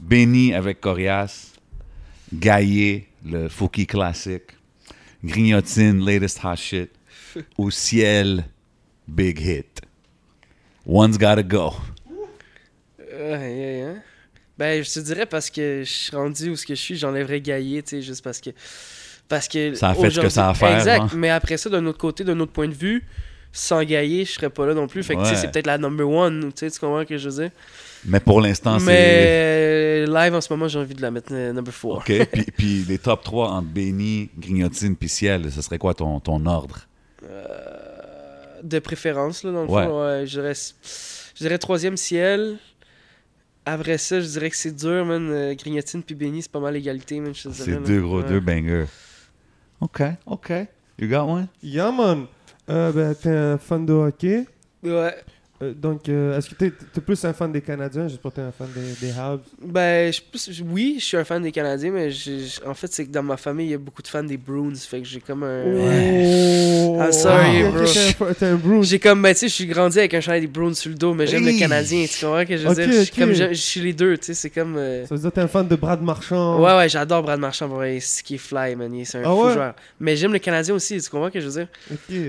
Béni 0.00 0.54
avec 0.54 0.80
Corias. 0.80 1.48
Gaillé, 2.32 3.08
le 3.26 3.48
Fouki 3.50 3.86
classique. 3.86 4.44
Grignotine, 5.22 6.04
latest 6.04 6.40
hot 6.42 6.56
shit. 6.56 6.90
Au 7.58 7.70
ciel, 7.70 8.44
big 9.10 9.38
hit. 9.40 9.80
One's 10.86 11.18
Gotta 11.18 11.42
Go. 11.42 11.72
Ouais, 12.98 13.36
ouais, 13.36 13.84
hein. 13.86 14.02
Ben, 14.56 14.84
je 14.84 14.92
te 14.92 15.00
dirais 15.00 15.26
parce 15.26 15.48
que 15.48 15.82
je 15.84 15.90
suis 15.90 16.16
rendu 16.16 16.50
où 16.50 16.56
ce 16.56 16.66
que 16.66 16.74
je 16.74 16.80
suis, 16.80 16.96
j'enlèverais 16.96 17.40
Gaillé, 17.40 17.82
tu 17.82 17.90
sais, 17.90 18.02
juste 18.02 18.22
parce 18.22 18.40
que. 18.40 18.50
Parce 19.28 19.48
que. 19.48 19.74
Ça 19.74 19.90
a 19.90 19.94
fait 19.94 20.10
ce 20.10 20.20
que 20.20 20.28
ça 20.28 20.48
a 20.48 20.50
à 20.50 20.54
faire, 20.54 20.76
Exact, 20.76 21.00
hein. 21.00 21.10
mais 21.14 21.30
après 21.30 21.56
ça, 21.56 21.70
d'un 21.70 21.86
autre 21.86 21.98
côté, 21.98 22.24
d'un 22.24 22.38
autre 22.40 22.52
point 22.52 22.68
de 22.68 22.74
vue, 22.74 23.04
sans 23.52 23.82
Gaillé, 23.82 24.24
je 24.24 24.32
serais 24.32 24.50
pas 24.50 24.66
là 24.66 24.74
non 24.74 24.86
plus. 24.86 25.02
Fait 25.02 25.16
que, 25.16 25.22
tu 25.22 25.28
sais, 25.28 25.36
c'est 25.36 25.50
peut-être 25.50 25.66
la 25.66 25.78
number 25.78 26.08
one, 26.08 26.52
tu 26.52 26.60
sais, 26.60 26.70
tu 26.70 26.78
comprends 26.78 27.00
ce 27.00 27.06
que 27.06 27.18
je 27.18 27.28
veux 27.28 27.42
dire? 27.42 27.50
Mais 28.04 28.20
pour 28.20 28.40
l'instant, 28.40 28.78
c'est. 28.78 28.86
Mais 28.86 30.06
live 30.06 30.34
en 30.34 30.40
ce 30.40 30.52
moment, 30.52 30.68
j'ai 30.68 30.78
envie 30.78 30.94
de 30.94 31.02
la 31.02 31.10
mettre 31.10 31.32
euh, 31.32 31.52
number 31.52 31.72
four. 31.72 31.98
OK. 31.98 32.12
puis, 32.32 32.44
puis 32.56 32.84
les 32.88 32.98
top 32.98 33.22
3 33.24 33.48
entre 33.48 33.68
Béni, 33.68 34.30
Grignotine, 34.38 34.96
puis 34.96 35.08
Ciel, 35.08 35.50
ce 35.50 35.62
serait 35.62 35.78
quoi 35.78 35.94
ton, 35.94 36.20
ton 36.20 36.44
ordre? 36.46 36.86
De 38.62 38.78
préférence, 38.78 39.42
là, 39.44 39.52
dans 39.52 39.64
le 39.64 39.70
Ouais. 39.70 39.84
fond. 39.84 40.02
Ouais, 40.04 40.26
je 40.26 40.30
dirais, 40.40 40.52
je 40.54 41.42
dirais 41.44 41.58
troisième 41.58 41.96
ciel. 41.96 42.58
Après 43.66 43.98
ça, 43.98 44.20
je 44.20 44.26
dirais 44.26 44.50
que 44.50 44.56
c'est 44.56 44.74
dur, 44.74 45.04
man. 45.04 45.30
Euh, 45.30 45.54
Grignotine 45.54 46.02
puis 46.02 46.14
Benny, 46.14 46.42
c'est 46.42 46.50
pas 46.50 46.60
mal 46.60 46.74
l'égalité, 46.74 47.20
man. 47.20 47.32
C'est 47.34 47.82
deux 47.82 48.00
gros, 48.00 48.20
Ouais. 48.22 48.28
deux 48.28 48.40
bangers. 48.40 48.86
OK, 49.80 50.02
OK. 50.26 50.52
You 50.98 51.08
got 51.08 51.20
one? 51.30 51.48
Yeah, 51.62 51.90
man. 51.92 52.26
Euh, 52.68 52.92
ben, 52.92 53.14
t'es 53.14 53.30
un 53.30 53.58
fan 53.58 53.84
de 53.86 53.92
hockey? 53.92 54.46
Ouais. 54.82 55.14
Euh, 55.62 55.74
donc, 55.74 56.08
euh, 56.08 56.38
est-ce 56.38 56.48
que 56.48 56.54
t'es 56.54 56.70
t'es 56.70 57.02
plus 57.02 57.22
un 57.24 57.34
fan 57.34 57.52
des 57.52 57.60
Canadiens? 57.60 58.08
Juste 58.08 58.22
pas 58.22 58.30
t'es 58.30 58.40
un 58.40 58.50
fan 58.50 58.68
des, 58.74 59.06
des 59.08 59.12
Habs 59.12 59.40
Ben, 59.62 60.10
je, 60.10 60.62
oui, 60.64 60.96
je 60.98 61.04
suis 61.04 61.16
un 61.18 61.24
fan 61.24 61.42
des 61.42 61.52
Canadiens, 61.52 61.90
mais 61.90 62.08
en 62.66 62.72
fait, 62.72 62.90
c'est 62.90 63.04
que 63.04 63.10
dans 63.10 63.22
ma 63.22 63.36
famille, 63.36 63.66
il 63.66 63.70
y 63.72 63.74
a 63.74 63.78
beaucoup 63.78 64.00
de 64.00 64.08
fans 64.08 64.22
des 64.24 64.38
Bruins. 64.38 64.74
Fait 64.74 65.00
que 65.02 65.06
j'ai 65.06 65.20
comme 65.20 65.42
un. 65.42 65.64
Oh 65.66 66.96
I'm 67.02 67.12
sorry, 67.12 67.64
Ok, 67.64 67.72
bro. 68.18 68.32
T'es 68.32 68.46
un, 68.46 68.56
Bruins. 68.56 68.82
J'ai 68.82 68.98
comme, 68.98 69.20
ben, 69.20 69.34
tu 69.34 69.40
sais, 69.40 69.48
je 69.48 69.54
suis 69.54 69.66
grandi 69.66 69.98
avec 69.98 70.14
un 70.14 70.20
chandail 70.22 70.40
des 70.40 70.46
Bruins 70.46 70.72
sur 70.72 70.88
le 70.90 70.96
dos, 70.96 71.12
mais 71.12 71.26
j'aime 71.26 71.46
Hey. 71.46 71.52
le 71.54 71.58
Canadien. 71.58 72.06
Tu 72.06 72.24
comprends 72.24 72.40
ce 72.40 72.44
que 72.46 72.56
je 72.56 72.62
veux 72.62 72.70
Ok, 72.70 72.76
dire? 72.76 72.86
Je 72.92 73.00
suis 73.02 73.12
ok. 73.12 73.18
comme, 73.18 73.32
je 73.34 73.48
je 73.50 73.54
suis 73.60 73.80
les 73.82 73.92
deux, 73.92 74.16
tu 74.16 74.26
sais, 74.26 74.34
c'est 74.34 74.50
comme. 74.50 74.76
euh, 74.78 75.04
Ça 75.06 75.14
veut 75.14 75.20
dire 75.20 75.30
que 75.30 75.34
t'es 75.34 75.40
un 75.42 75.48
fan 75.48 75.68
de 75.68 75.76
Brad 75.76 76.00
Marchand. 76.02 76.58
Ouais, 76.58 76.74
ouais, 76.76 76.88
j'adore 76.88 77.22
Brad 77.22 77.38
Marchand, 77.38 77.68
pour 77.68 77.76
vrai, 77.76 77.98
c'est 78.00 78.22
qui 78.22 78.36
est 78.36 78.38
fly, 78.38 78.76
man. 78.76 78.94
il- 78.94 79.04
C'est 79.04 79.18
un 79.18 79.22
Ah 79.24 79.34
fou 79.34 79.44
ouais? 79.46 79.52
joueur. 79.52 79.74
Mais 80.00 80.16
j'aime 80.16 80.32
le 80.32 80.38
Canadien 80.38 80.74
aussi, 80.74 80.98
tu 81.00 81.10
comprends 81.10 81.28
ce 81.28 81.32
que 81.34 81.40
je 81.40 81.46
veux 81.48 81.52
dire? 81.52 81.68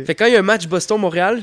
Fait 0.05 0.15
que 0.15 0.19
quand 0.19 0.25
il 0.25 0.33
y 0.33 0.35
a 0.35 0.39
un 0.39 0.43
match 0.43 0.67
Boston-Montréal, 0.67 1.41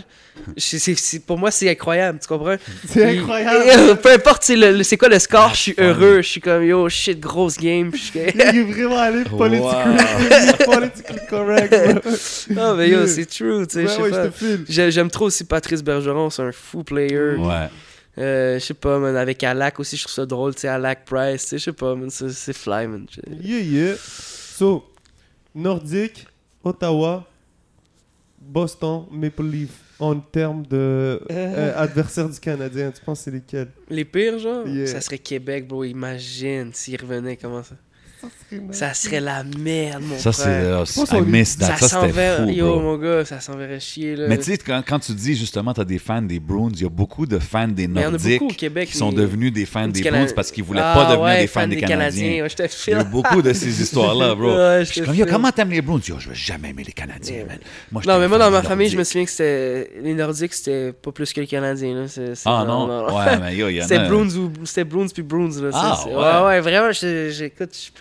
pour 1.27 1.39
moi, 1.39 1.51
c'est 1.51 1.69
incroyable, 1.79 2.19
tu 2.21 2.27
comprends? 2.27 2.57
C'est 2.87 3.19
incroyable. 3.19 3.97
Peu 4.01 4.13
importe 4.13 4.43
c'est 4.43 4.83
c'est 4.83 4.97
quoi 4.97 5.09
le 5.09 5.19
score, 5.19 5.51
je 5.55 5.61
suis 5.61 5.75
heureux, 5.79 6.23
je 6.23 6.29
suis 6.29 6.41
comme 6.41 6.65
yo, 6.65 6.89
shit, 6.89 7.21
grosse 7.21 7.57
game. 7.57 7.91
je 7.95 7.99
suis 7.99 8.19
Il 8.35 8.41
est 8.41 8.63
vraiment 8.73 8.99
allé 8.99 9.25
politically, 9.25 10.65
politically 10.65 11.27
correct. 11.29 11.71
bro. 11.71 12.13
Non, 12.55 12.75
mais 12.75 12.89
yo, 12.89 13.07
c'est 13.07 13.27
true, 13.27 13.67
tu 13.67 13.87
sais, 13.87 14.01
Ouais, 14.01 14.11
je 14.11 14.67
sais 14.67 14.83
ouais, 14.83 14.91
J'aime 14.91 15.11
trop 15.11 15.27
aussi 15.27 15.45
Patrice 15.45 15.83
Bergeron, 15.83 16.31
c'est 16.31 16.43
un 16.43 16.53
fou 16.53 16.83
player. 16.83 17.37
Ouais. 17.37 17.69
Euh, 18.19 18.59
je 18.59 18.65
sais 18.65 18.75
pas, 18.75 18.99
man, 18.99 19.17
avec 19.17 19.45
Alak 19.45 19.79
aussi, 19.79 19.97
je 19.97 20.03
trouve 20.03 20.15
ça 20.15 20.27
drôle, 20.27 20.55
tu 20.55 20.63
sais, 20.63 20.69
Alak 20.69 21.05
Price, 21.05 21.43
tu 21.45 21.49
sais, 21.51 21.59
je 21.59 21.65
sais 21.65 21.73
pas, 21.73 21.95
man, 21.95 22.11
c'est 22.11 22.31
c'est 22.31 22.57
fly, 22.57 22.89
man. 22.89 23.07
Yeah, 23.41 23.61
yeah. 23.61 23.95
So, 23.97 24.85
Nordique, 25.55 26.27
Ottawa, 26.65 27.25
Boston, 28.41 29.05
Maple 29.13 29.45
Leaf. 29.45 29.71
En 30.01 30.21
termes 30.21 30.65
de 30.67 31.21
euh, 31.31 31.73
adversaires 31.77 32.29
du 32.29 32.39
Canadien, 32.39 32.93
tu 32.93 33.01
penses 33.05 33.21
c'est 33.21 33.31
lesquels? 33.33 33.69
Les 33.91 34.05
pires, 34.05 34.39
genre, 34.39 34.67
Yeah. 34.67 34.87
ça 34.87 35.01
serait 35.01 35.19
Québec, 35.19 35.67
bro, 35.67 35.83
imagine 35.85 36.71
s'ils 36.73 37.01
revenaient, 37.01 37.37
comment 37.37 37.63
ça? 37.65 37.75
Ça 38.73 38.95
serait 38.95 39.21
la 39.21 39.45
merde, 39.45 40.03
mon 40.03 40.19
Ça, 40.19 40.33
c'est. 40.33 40.43
frère. 40.43 40.79
euh, 40.81 40.85
I 40.85 41.07
qu'on- 41.07 41.21
miss 41.23 41.57
that. 41.59 41.67
Ça 41.67 41.77
Ça, 41.77 41.77
c'était 41.77 41.89
s'enverrait, 42.13 42.45
fou, 42.47 42.51
yo, 42.51 42.67
bro. 42.73 42.81
mon 42.81 42.97
gars, 42.97 43.25
ça 43.25 43.41
s'enverrait 43.41 43.79
chier, 43.79 44.17
là. 44.17 44.27
Mais 44.27 44.39
tu 44.39 44.45
sais, 44.45 44.57
quand, 44.59 44.83
quand 44.87 44.99
tu 44.99 45.13
dis 45.13 45.37
justement, 45.37 45.73
tu 45.75 45.81
as 45.81 45.85
des 45.85 45.99
fans 45.99 46.23
des 46.23 46.41
Bruins, 46.41 46.71
il 46.75 46.83
y 46.83 46.85
a 46.87 46.89
beaucoup 46.89 47.27
de 47.27 47.39
fans 47.39 47.69
des 47.69 47.87
Nordiques 47.87 48.41
beaucoup 48.41 48.53
au 48.53 48.57
Québec. 48.57 48.89
qui 48.89 48.97
sont 48.97 49.13
devenus 49.13 49.53
des 49.53 49.67
fans 49.67 49.87
des 49.87 50.01
Cana- 50.01 50.19
Bruins 50.19 50.33
parce 50.35 50.51
qu'ils 50.51 50.65
voulaient 50.65 50.81
Ah, 50.83 50.95
pas 50.95 51.05
devenir 51.05 51.21
ouais, 51.23 51.41
des 51.43 51.47
fans 51.47 51.61
fan 51.61 51.71
des 51.71 51.77
Canadiens. 51.77 52.43
Ouais, 52.45 52.49
Il 52.87 52.91
y 52.91 52.95
a 52.95 53.05
beaucoup 53.05 53.43
de 53.43 53.53
ces 53.53 53.81
histoires-là, 53.83 54.35
bro. 54.35 54.49
Ouais, 54.57 54.85
Je 54.85 55.05
comme, 55.05 55.15
yo, 55.15 55.27
comment 55.27 55.51
t'aimes 55.53 55.71
les 55.71 55.83
Bruins? 55.83 56.01
Yo, 56.07 56.17
je 56.19 56.31
vais 56.31 56.35
jamais 56.35 56.71
aimer 56.71 56.85
les 56.85 56.93
Canadiens, 56.93 57.37
Ouais. 57.43 57.45
man. 57.47 57.59
Moi, 57.93 58.03
Non, 58.07 58.19
mais 58.19 58.29
moi, 58.29 58.39
dans 58.39 58.51
ma 58.51 58.63
famille, 58.63 58.89
je 58.89 58.97
me 58.97 59.05
souviens 59.05 59.25
que 59.27 59.31
c'était. 59.31 59.91
Les 60.03 60.15
Nordiques, 60.15 60.55
c'était 60.55 60.93
pas 60.93 61.13
plus 61.13 61.33
que 61.33 61.41
les 61.41 61.47
Canadiens, 61.47 61.95
là. 61.95 62.09
C'est- 62.09 62.35
c'est- 62.35 62.49
Ah 62.49 62.65
non? 62.67 62.89
Ouais, 63.15 63.39
mais 63.41 63.55
yo, 63.57 63.69
il 63.69 63.77
y 63.77 63.81
en 63.81 63.85
a. 63.85 63.89
C'était 64.65 64.85
Bruins 64.85 65.07
puis 65.13 65.23
Bruins 65.23 65.51
là. 65.61 65.71
Ah, 65.75 65.97
c'est- 66.03 66.09
c'est- 66.09 66.17
ouais. 66.17 66.61
vraiment. 66.61 66.93
je- 66.93 67.29
J'écoute. 67.31 67.93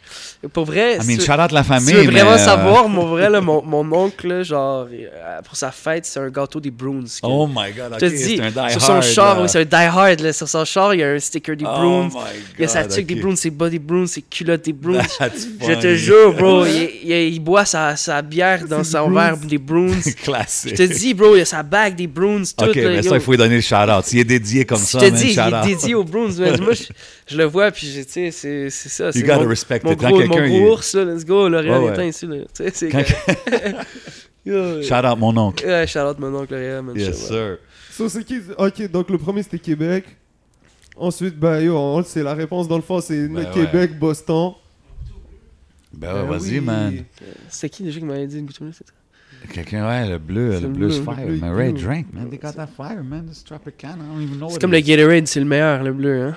Je- 0.44 0.48
Pour 0.48 0.66
vrai. 0.66 0.96
I 0.96 1.06
mean, 1.08 1.18
tu- 1.18 1.26
shout 1.26 1.34
out 1.40 1.52
la 1.52 1.64
si 1.64 1.70
famille. 1.70 1.88
tu 1.90 1.96
veux 1.96 2.04
vraiment 2.12 2.32
mais, 2.36 2.42
euh, 2.42 2.46
savoir, 2.46 2.90
mon 2.90 3.06
vrai, 3.08 3.30
là, 3.30 3.42
mon, 3.42 3.62
mon 3.64 3.92
oncle, 3.92 4.28
là, 4.28 4.44
genre, 4.44 4.88
euh, 4.92 5.42
pour 5.44 5.56
sa 5.56 5.72
fête, 5.72 6.06
c'est 6.06 6.20
un 6.20 6.30
gâteau 6.30 6.60
des 6.60 6.72
Bruins. 6.72 7.02
que- 7.04 7.20
Oh 7.28 7.48
my 7.48 7.72
god, 7.76 7.94
ok. 7.94 8.00
je 8.02 8.06
te 8.06 8.06
dis, 8.12 8.38
c'est 8.38 8.42
un 8.44 8.52
die 8.68 8.72
sur 8.72 8.82
son 8.82 8.94
hard, 8.94 9.04
char, 9.04 9.42
oui, 9.42 9.50
c'est 9.50 9.60
un 9.62 9.66
die 9.66 9.76
hard, 9.76 10.20
là. 10.22 10.34
Sur 10.34 10.48
son 10.48 10.66
char, 10.66 10.94
il 10.94 11.00
y 11.00 11.04
a 11.04 11.10
un 11.10 11.20
sticker 11.20 11.56
des 11.56 11.66
Oh 11.66 11.70
Bruins. 11.78 12.10
my 12.14 12.22
Il 12.58 12.62
y 12.62 12.66
a 12.66 12.68
sa 12.68 12.86
tuque 12.86 13.06
des. 13.08 13.16
Bruins, 13.16 13.36
ses 13.36 13.50
des 13.50 13.80
Bruins, 13.80 14.08
ses 14.08 14.22
culottes 14.22 14.66
des 14.66 14.74
Bruins. 14.74 15.02
That's 15.20 15.48
Je 15.62 15.74
te 15.74 15.96
jure, 15.96 16.34
bro, 16.34 16.66
il, 16.68 16.90
il- 17.04 17.34
il 17.34 17.40
boit 17.40 17.66
sa, 17.66 17.96
sa 17.96 18.22
bière 18.22 18.66
dans 18.68 18.84
son 18.84 19.10
des 19.10 19.16
verre 19.16 19.38
des 19.38 19.58
Bruins. 19.58 20.00
Classique. 20.24 20.72
Je 20.78 20.84
te 20.86 20.94
dis, 20.94 21.14
bro, 21.14 21.36
il 21.36 21.40
y 21.40 21.42
a 21.42 21.46
sa 21.46 21.64
bague 21.64 21.96
des 21.96 22.08
Bruins, 22.08 22.44
tout. 22.58 22.66
Ok, 22.66 22.76
là, 22.76 22.90
mais 22.90 22.96
yo. 22.98 23.10
ça, 23.10 23.16
il 23.16 23.22
faut 23.22 23.32
lui 23.32 23.38
donner 23.38 23.56
le 23.56 23.62
shout-out. 23.62 24.06
S'il 24.06 24.20
est 24.20 24.24
dédié 24.24 24.66
comme 24.66 24.80
Je 24.80 24.86
ça, 24.86 25.00
te 25.00 25.06
man, 25.06 25.14
dis, 25.16 25.28
il 25.30 25.34
shout 25.34 25.40
est 25.42 25.54
out. 25.54 25.66
dédié 25.66 25.96
aux 25.96 26.04
Bruins. 26.04 26.32
Moi, 26.60 26.74
je, 26.74 26.84
je 27.28 27.38
le 27.38 27.46
vois, 27.46 27.72
puis 27.72 27.88
je- 27.88 28.02
tu 28.02 28.32
sais, 28.32 28.70
c'est 28.70 28.90
ça. 28.90 29.10
You 29.14 29.22
gotta 29.24 29.40
mon, 29.40 29.48
respect 29.50 29.82
mon. 29.84 29.92
Quand 29.98 30.10
gros, 30.10 30.26
mon 30.28 30.48
gros 30.48 30.72
ours, 30.74 30.94
là, 30.96 31.06
let's 31.06 31.26
go, 31.26 31.50
L'Oréal 31.50 31.80
Ouais, 31.82 31.86
ouais. 31.88 31.94
éteint 31.94 32.06
ici. 32.06 32.26
Là. 32.28 32.36
Tu 32.38 32.46
sais, 32.54 32.72
c'est 32.74 32.90
Quand- 32.90 33.04
Yo, 34.46 34.82
Shout 34.82 34.94
out 35.06 35.18
mon 35.18 35.36
oncle. 35.38 35.66
Ouais, 35.66 35.86
Charlotte, 35.88 36.20
mon 36.20 36.34
oncle 36.34 36.54
L'Oréal, 36.54 36.82
man. 36.82 36.96
Yes, 36.98 37.28
sir. 37.28 37.58
So, 37.92 38.08
c'est 38.10 38.24
qui 38.24 38.40
Ok, 38.58 38.90
donc 38.92 39.10
le 39.10 39.18
premier 39.18 39.44
c'était 39.44 39.60
Québec. 39.60 40.06
Ensuite, 40.96 41.38
ben 41.38 41.60
yo, 41.60 42.02
c'est 42.04 42.24
la 42.24 42.34
réponse 42.34 42.68
dans 42.68 42.76
le 42.78 42.82
fond, 42.82 43.00
c'est 43.02 43.28
Ben 43.28 43.50
Québec, 43.52 43.98
Boston. 44.00 44.54
Ben 45.94 46.14
ouais, 46.14 46.22
Ben 46.22 46.28
vas-y, 46.28 46.52
oui. 46.54 46.60
man. 46.62 47.04
C'était 47.50 47.70
qui 47.70 47.84
déjà 47.84 48.00
qui 48.00 48.06
m'avait 48.06 48.28
dit 48.28 48.40
une 48.40 48.46
bouteille 48.46 48.68
Quelqu'un, 49.54 49.88
ouais, 49.88 50.10
le 50.10 50.18
bleu, 50.18 50.60
le 50.60 50.68
bleu, 50.68 50.90
fire. 50.90 51.20
est 51.20 51.50
Ray 51.50 51.74
drank, 51.74 52.14
man. 52.14 52.30
They 52.30 52.38
got 52.38 52.54
that 52.54 52.68
fire, 52.68 53.04
man. 53.04 53.28
This 53.28 53.44
Tropicana, 53.44 54.04
I 54.04 54.08
don't 54.08 54.22
even 54.22 54.38
know 54.38 54.50
C'est 54.50 54.60
comme 54.60 54.72
le. 54.72 54.80
Gatorade, 54.82 55.28
c'est 55.28 55.40
le 55.40 55.46
meilleur, 55.46 55.84
le 55.84 55.94
bleu. 55.94 56.28
Hein? 56.30 56.36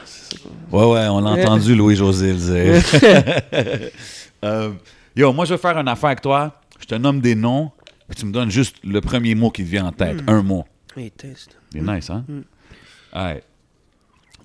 Ouais, 0.71 0.85
ouais, 0.85 1.09
on 1.09 1.21
l'a 1.21 1.31
entendu 1.31 1.75
Louis-José 1.75 2.33
le 2.33 2.39
dire. 2.81 3.91
Euh, 4.43 4.73
yo, 5.15 5.35
moi, 5.35 5.45
je 5.45 5.53
vais 5.53 5.59
faire 5.61 5.77
une 5.77 5.87
affaire 5.89 6.09
avec 6.09 6.23
toi. 6.23 6.63
Je 6.81 6.87
te 6.87 6.95
nomme 6.95 7.21
des 7.21 7.35
noms, 7.35 7.71
puis 8.09 8.17
tu 8.17 8.25
me 8.25 8.33
donnes 8.33 8.51
juste 8.51 8.77
le 8.83 9.03
premier 9.03 9.35
mot 9.35 9.51
qui 9.51 9.63
te 9.63 9.69
vient 9.69 9.85
en 9.85 9.93
tête. 9.93 10.23
Un 10.27 10.43
mot. 10.43 10.65
Hey, 10.97 11.11
test. 11.11 11.59
C'est 11.71 11.83
nice, 11.83 12.09
hein? 12.09 12.25
Mm. 12.27 12.41
Alright. 13.13 13.45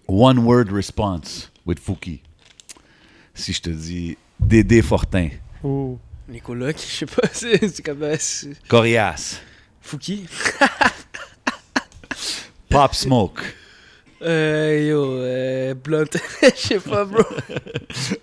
One 0.10 0.40
word 0.40 0.66
response 0.70 1.50
with 1.66 1.80
Fouki. 1.80 2.22
Si 3.34 3.54
je 3.54 3.62
te 3.62 3.70
dis 3.70 4.18
Dédé 4.38 4.82
Fortin, 4.82 5.30
Oh. 5.64 5.98
Les 6.30 6.40
colocs, 6.42 6.78
je 6.80 6.94
sais 6.96 7.06
pas, 7.06 7.28
c'est 7.32 7.68
c'est 7.68 7.84
comme. 7.84 8.04
euh, 8.04 8.18
Corias, 8.68 9.40
Fouki. 9.82 10.26
Pop 12.70 12.94
Smoke, 12.96 13.42
Euh, 14.22 14.88
yo, 14.90 15.14
euh, 15.20 15.74
Blunt. 15.76 16.06
Je 16.42 16.50
sais 16.56 16.80
pas, 16.80 17.06
bro. 17.06 17.24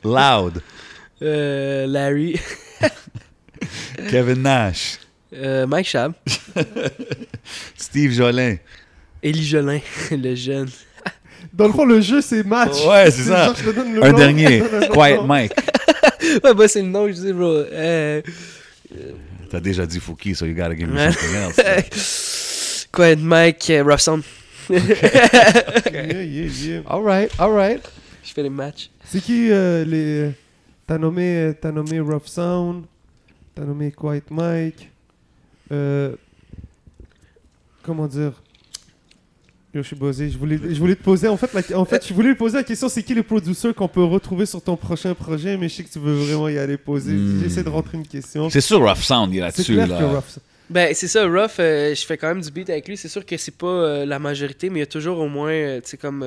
Loud, 0.04 0.60
Euh, 1.22 1.86
Larry. 1.86 2.40
Kevin 4.10 4.42
Nash, 4.42 4.98
Euh, 5.34 5.66
Mike 5.66 5.86
Chab. 5.86 6.12
Steve 7.76 8.12
Jolin. 8.12 8.56
Élie 9.22 9.46
Jolin, 9.46 9.80
le 10.10 10.34
jeune. 10.34 10.68
Dans 11.52 11.68
le 11.68 11.72
fond, 11.72 11.84
le 11.84 12.00
jeu, 12.00 12.20
c'est 12.20 12.44
match. 12.44 12.84
Ouais, 12.86 13.10
c'est 13.10 13.22
ça. 13.22 13.46
genre, 13.46 13.54
je 13.56 13.64
te 13.64 13.70
donne 13.70 13.94
le 13.94 14.04
Un 14.04 14.10
nom, 14.12 14.18
dernier, 14.18 14.62
Quiet. 14.92 15.22
Mike. 15.24 15.52
Ouais, 16.44 16.54
bah, 16.54 16.68
c'est 16.68 16.82
le 16.82 16.88
nom, 16.88 17.06
je 17.08 17.12
dis, 17.12 17.32
bro. 17.32 17.46
Euh, 17.50 18.22
T'as 19.50 19.60
déjà 19.60 19.84
dit 19.86 20.00
Fouki, 20.00 20.34
so 20.34 20.46
you 20.46 20.54
gotta 20.54 20.74
give 20.74 20.88
me 20.88 20.98
something 20.98 21.34
else. 21.34 22.86
Quiet 22.92 23.16
Mike, 23.20 23.68
euh, 23.70 23.82
Rough 23.82 24.00
Sound. 24.00 24.22
Yeah, 24.70 26.22
yeah, 26.22 26.46
yeah. 26.46 26.82
All 26.86 27.02
right, 27.02 27.30
all 27.38 27.52
right. 27.52 27.82
Je 28.24 28.32
fais 28.32 28.42
les 28.42 28.50
matchs. 28.50 28.90
C'est 29.04 29.20
qui 29.20 29.50
euh, 29.50 29.84
les. 29.84 30.30
T'as 30.86 30.98
nommé, 30.98 31.52
t'as 31.60 31.72
nommé 31.72 32.00
Rough 32.00 32.26
Sound, 32.26 32.84
t'as 33.54 33.62
nommé 33.64 33.90
Quiet 33.92 34.22
Mike. 34.30 34.90
Euh, 35.70 36.14
comment 37.82 38.06
dire? 38.06 38.32
Yo, 39.74 39.82
je 39.82 39.86
suis 39.86 39.96
buzzé. 39.96 40.28
Je 40.28 40.36
voulais, 40.36 40.58
je 40.62 40.78
voulais 40.78 40.94
te 40.94 41.02
poser. 41.02 41.28
En 41.28 41.36
fait, 41.38 41.50
la- 41.54 41.78
en 41.78 41.84
fait, 41.86 42.06
je 42.06 42.12
voulais 42.12 42.34
te 42.34 42.38
poser 42.38 42.58
la 42.58 42.62
question 42.62 42.88
c'est 42.90 43.02
qui 43.02 43.14
les 43.14 43.22
producers 43.22 43.74
qu'on 43.74 43.88
peut 43.88 44.04
retrouver 44.04 44.44
sur 44.44 44.60
ton 44.62 44.76
prochain 44.76 45.14
projet? 45.14 45.56
Mais 45.56 45.68
je 45.70 45.76
sais 45.76 45.82
que 45.84 45.90
tu 45.90 45.98
veux 45.98 46.12
vraiment 46.14 46.48
y 46.48 46.58
aller 46.58 46.76
poser. 46.76 47.12
Hmm. 47.14 47.40
J'essaie 47.42 47.62
de 47.64 47.70
rentrer 47.70 47.96
une 47.96 48.06
question. 48.06 48.50
C'est 48.50 48.60
sûr, 48.60 48.80
Rough 48.86 48.98
Sound, 49.02 49.32
il 49.32 49.38
est 49.38 49.40
C'est 49.40 49.44
là-dessus. 49.46 49.74
clair 49.74 49.88
Là. 49.88 49.98
que 49.98 50.04
Rough. 50.04 50.38
Ben, 50.70 50.94
c'est 50.94 51.08
ça, 51.08 51.26
Ruff, 51.26 51.56
euh, 51.58 51.94
je 51.94 52.04
fais 52.06 52.16
quand 52.16 52.28
même 52.28 52.40
du 52.40 52.50
beat 52.50 52.68
avec 52.70 52.86
lui. 52.88 52.96
C'est 52.96 53.08
sûr 53.08 53.24
que 53.26 53.36
c'est 53.36 53.56
pas 53.56 53.66
euh, 53.66 54.06
la 54.06 54.18
majorité, 54.18 54.70
mais 54.70 54.76
il 54.78 54.80
y 54.80 54.84
a 54.84 54.86
toujours 54.86 55.18
au 55.18 55.28
moins, 55.28 55.50
euh, 55.52 55.80
tu 55.82 55.90
sais, 55.90 55.96
comme. 55.96 56.22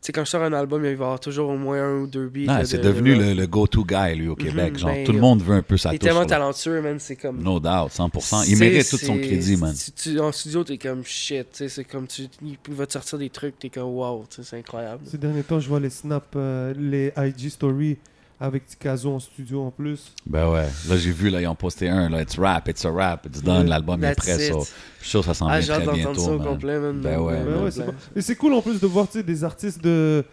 Tu 0.00 0.06
sais, 0.06 0.12
quand 0.12 0.24
je 0.24 0.30
sors 0.30 0.42
un 0.42 0.52
album, 0.52 0.80
il 0.84 0.84
va 0.84 0.90
y 0.90 0.92
avoir 1.06 1.18
toujours 1.20 1.50
au 1.50 1.56
moins 1.56 1.82
un 1.82 2.00
ou 2.02 2.06
deux 2.06 2.28
beats. 2.28 2.44
Ah, 2.48 2.64
c'est 2.64 2.78
de- 2.78 2.82
devenu 2.84 3.16
de 3.16 3.22
le, 3.22 3.34
le 3.34 3.46
go-to 3.48 3.84
guy, 3.84 4.14
lui, 4.14 4.28
au 4.28 4.36
Québec. 4.36 4.74
Mhm, 4.74 4.78
Genre, 4.78 4.90
ben, 4.92 5.04
tout 5.04 5.12
le 5.12 5.18
monde 5.20 5.42
veut 5.42 5.56
un 5.56 5.62
peu 5.62 5.76
sa 5.76 5.90
Il 5.90 5.96
est 5.96 5.98
touche. 5.98 6.06
tellement 6.06 6.20
là. 6.20 6.26
talentueux, 6.26 6.80
man. 6.80 6.96
C'est 7.00 7.16
comme. 7.16 7.42
No 7.42 7.58
doubt, 7.58 7.90
100%. 7.90 8.42
c'est- 8.44 8.50
Il 8.52 8.58
mérite 8.58 8.88
tout 8.88 8.96
son 8.96 9.18
crédit, 9.18 9.56
man. 9.56 9.74
si 9.74 9.90
tu- 9.92 10.18
en 10.20 10.30
studio, 10.32 10.62
t'es 10.64 10.78
comme 10.78 11.02
shit, 11.04 11.46
tu 11.50 11.58
sais, 11.58 11.68
c'est 11.68 11.84
comme 11.84 12.06
tu. 12.06 12.22
Il 12.42 12.56
va 12.74 12.86
te 12.86 12.92
sortir 12.92 13.18
des 13.18 13.28
trucs, 13.30 13.58
t'es 13.58 13.70
comme 13.70 13.88
wow, 13.90 14.24
tu 14.30 14.36
sais, 14.36 14.42
c'est 14.50 14.58
incroyable. 14.58 15.02
Ces 15.04 15.18
derniers 15.18 15.42
temps, 15.42 15.58
je 15.58 15.68
vois 15.68 15.80
les 15.80 15.90
snaps, 15.90 16.26
euh, 16.36 16.72
les 16.78 17.12
IG 17.16 17.48
stories 17.50 17.96
avec 18.40 18.66
Tikazo 18.66 19.12
en 19.14 19.18
studio 19.18 19.62
en 19.64 19.70
plus. 19.70 20.12
Ben 20.26 20.48
ouais. 20.50 20.66
Là, 20.88 20.96
j'ai 20.96 21.10
vu, 21.10 21.28
là, 21.30 21.40
ils 21.40 21.46
ont 21.46 21.54
posté 21.54 21.88
un. 21.88 22.08
Là, 22.08 22.22
it's 22.22 22.38
rap, 22.38 22.68
it's 22.68 22.84
a 22.84 22.90
rap, 22.90 23.26
it's 23.26 23.42
done. 23.42 23.62
Ouais. 23.62 23.68
L'album 23.68 24.02
est 24.04 24.14
prêt. 24.14 24.38
so, 24.48 24.60
Je 24.60 25.02
suis 25.02 25.10
sûr 25.10 25.20
que 25.20 25.26
ça 25.26 25.34
s'en 25.34 25.48
Ah, 25.48 25.58
vient 25.60 25.74
très 25.76 25.84
d'entendre 25.86 25.98
ça 25.98 26.12
bientôt, 26.12 26.30
au 26.34 26.38
man. 26.38 26.46
complet, 26.46 26.78
man. 26.78 27.00
Ben 27.00 27.18
ouais, 27.20 27.34
Ben 27.38 27.44
man. 27.50 27.64
ouais, 27.64 27.70
c'est 27.70 27.84
bon. 27.86 27.94
Et 28.14 28.20
c'est 28.22 28.36
cool 28.36 28.52
en 28.54 28.62
plus 28.62 28.80
de 28.80 28.86
voir 28.86 29.06
tu 29.06 29.14
sais, 29.18 29.22
des 29.24 29.42
artistes 29.44 29.82
de 29.82 30.24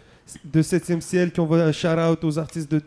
de 0.44 0.60
7e 0.60 1.00
ciel 1.00 1.30
qui 1.30 1.40
envoient 1.40 1.60
un 1.62 1.70
shout-out 1.72 2.22
aux 2.24 2.38
artistes 2.38 2.70
de 2.70 2.80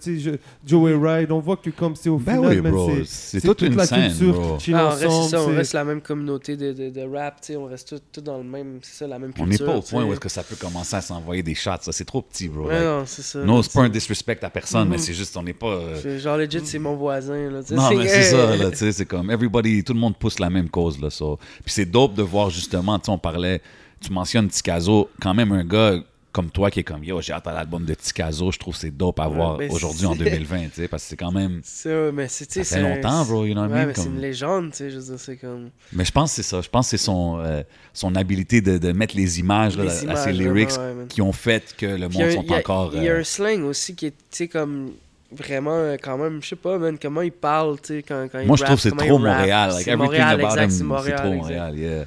Joey 0.67 0.93
Ride. 0.95 1.31
On 1.31 1.39
voit 1.39 1.55
que 1.57 1.69
comme 1.69 1.95
c'est 1.95 2.09
au 2.09 2.17
Ben 2.17 2.35
final, 2.35 2.61
oui, 2.75 3.03
c'est- 3.05 3.39
toute 3.41 3.61
une 3.61 3.75
la 3.75 3.85
scène, 3.85 4.09
culture 4.09 4.57
qui 4.59 4.73
Ah, 4.73 4.87
on 4.87 4.89
reste, 4.89 5.05
ensemble. 5.05 5.29
ça, 5.29 5.41
on 5.43 5.55
reste 5.55 5.73
la 5.73 5.85
même 5.85 6.01
communauté 6.01 6.57
de, 6.57 6.73
de, 6.73 6.89
de 6.89 7.01
rap, 7.01 7.39
tu 7.41 7.47
sais, 7.47 7.55
on 7.55 7.65
reste 7.65 7.87
tous 7.89 8.01
tout 8.11 8.21
dans 8.21 8.37
le 8.37 8.43
même, 8.43 8.79
c'est 8.81 8.97
ça, 8.99 9.07
la 9.07 9.17
même 9.19 9.31
On 9.39 9.45
culture. 9.45 9.65
n'est 9.65 9.71
pas 9.71 9.77
au 9.77 9.81
point 9.81 10.03
où 10.03 10.11
est-ce 10.11 10.19
que 10.19 10.27
ça 10.29 10.43
peut 10.43 10.57
commencer 10.57 10.95
à 10.97 11.01
s'envoyer 11.01 11.41
des 11.41 11.55
shots. 11.55 11.71
Ça, 11.81 11.91
c'est 11.93 12.03
trop 12.05 12.21
petit, 12.21 12.49
bro. 12.49 12.67
Ouais, 12.67 12.73
Like, 12.75 12.83
non, 12.83 13.03
c'est 13.05 13.21
ça. 13.21 13.39
non, 13.39 13.57
là, 13.57 13.63
c'est 13.63 13.73
pas 13.73 13.81
un 13.83 13.89
disrespect 13.89 14.39
à 14.43 14.49
personne, 14.49 14.89
mais 14.89 14.97
Mhm. 14.97 15.01
c'est 15.01 15.13
juste, 15.13 15.37
on 15.37 15.43
n'est 15.43 15.53
pas. 15.53 15.67
euh, 15.67 16.19
Genre, 16.19 16.37
legit, 16.37 16.59
c'est 16.65 16.79
mon 16.79 16.95
voisin, 16.95 17.49
là. 17.49 17.61
Non, 17.71 17.95
mais 17.95 18.07
c'est 18.07 18.23
ça, 18.23 18.55
là, 18.57 18.69
tu 18.71 18.77
sais, 18.77 18.91
c'est 18.91 19.05
comme 19.05 19.31
everybody, 19.31 19.83
tout 19.83 19.93
le 19.93 19.99
monde 19.99 20.17
pousse 20.17 20.39
la 20.39 20.49
même 20.49 20.69
cause, 20.69 20.99
là, 21.01 21.09
ça. 21.09 21.25
Puis 21.63 21.73
c'est 21.73 21.85
dope 21.85 22.15
de 22.15 22.21
voir 22.23 22.49
justement, 22.49 22.99
tu 22.99 23.05
sais, 23.05 23.11
on 23.11 23.17
parlait, 23.17 23.61
tu 24.01 24.11
mentionnes 24.11 24.47
Tikazo, 24.49 25.09
quand 25.21 25.33
même 25.33 25.51
un 25.53 25.63
gars 25.63 25.99
comme 26.31 26.51
toi 26.51 26.69
qui 26.69 26.81
est 26.81 26.83
comme, 26.83 27.03
yo, 27.03 27.19
j'ai 27.21 27.33
hâte 27.33 27.47
à 27.47 27.53
l'album 27.53 27.83
de 27.85 27.93
Tikazo, 27.95 28.51
je 28.51 28.59
trouve 28.59 28.75
que 28.75 28.79
c'est 28.81 28.95
dope 28.95 29.19
à 29.19 29.27
voir 29.27 29.57
aujourd'hui 29.69 30.05
en 30.05 30.13
c'est- 30.13 30.19
2020, 30.23 30.65
tu 30.65 30.69
sais, 30.81 30.87
parce 30.87 31.03
que 31.03 31.09
c'est 31.09 31.15
quand 31.17 31.31
même. 31.31 31.61
Ça, 31.63 31.89
mais 32.13 32.27
c'est, 32.27 32.45
Ça 32.51 32.59
fait 32.59 32.63
c'est 32.63 32.75
un- 32.79 32.95
longtemps, 32.95 33.25
bro, 33.25 33.45
you 33.45 33.53
know 33.53 33.61
what 33.63 33.67
I 33.67 33.71
mean, 33.71 33.85
mais 33.87 33.93
c'est 33.95 34.03
comme- 34.03 34.13
une 34.15 34.21
légende, 34.21 34.71
tu 34.71 34.77
sais, 34.77 34.89
je 34.91 34.97
veux 34.99 35.03
dire, 35.05 35.19
c'est 35.19 35.37
comme... 35.37 35.69
Mais 35.91 36.05
je 36.05 36.11
pense 36.11 36.29
que 36.31 36.35
c'est 36.35 36.47
ça, 36.49 36.61
je 36.61 36.69
pense 36.69 36.85
que 36.85 36.97
c'est 36.97 37.03
son, 37.03 37.39
euh, 37.39 37.63
son 37.93 38.15
habilité 38.15 38.61
de, 38.61 38.77
de 38.77 38.91
mettre 38.91 39.15
les 39.15 39.39
images, 39.39 39.75
là, 39.77 39.85
à 39.85 40.15
ses 40.15 40.31
lyrics 40.31 40.69
vraiment, 40.69 40.87
ouais, 40.89 40.93
man. 40.95 41.07
qui 41.07 41.21
ont 41.21 41.31
fait 41.33 41.73
que 41.75 41.85
le 41.87 42.07
Puis 42.09 42.17
a 42.21 42.25
monde 42.27 42.29
un- 42.29 42.41
sont 42.47 42.53
a- 42.53 42.57
encore. 42.59 42.91
Il 42.95 43.03
y 43.03 43.09
a 43.09 43.13
euh, 43.13 43.21
un 43.21 43.23
slang 43.23 43.63
aussi 43.63 43.95
qui 43.95 44.05
est, 44.07 44.11
tu 44.11 44.17
sais, 44.31 44.47
comme... 44.47 44.91
Vraiment, 45.31 45.75
euh, 45.75 45.95
quand 46.01 46.17
même, 46.17 46.41
je 46.41 46.49
sais 46.49 46.55
pas, 46.55 46.79
man, 46.79 46.97
comment 46.99 47.21
il 47.21 47.31
parle, 47.31 47.79
tu 47.81 47.87
sais, 47.97 48.03
quand, 48.03 48.27
quand 48.31 48.39
il 48.39 48.47
Moi, 48.47 48.57
je 48.57 48.63
trouve 48.63 48.75
rappe, 48.81 48.83
que 48.91 48.97
c'est 49.01 49.07
trop. 49.07 49.19
Montréal. 49.19 49.69
Like, 49.73 49.83
C'est 49.83 49.91
everything 49.91 49.97
Montréal, 49.97 50.33
about 50.39 50.43
exact, 50.45 50.63
him, 50.63 50.69
c'est 50.71 50.77
c'est 50.77 50.83
Montréal, 50.85 51.17
trop 51.19 51.27
exact. 51.33 51.37
Montréal, 51.41 51.77
yeah. 51.77 52.05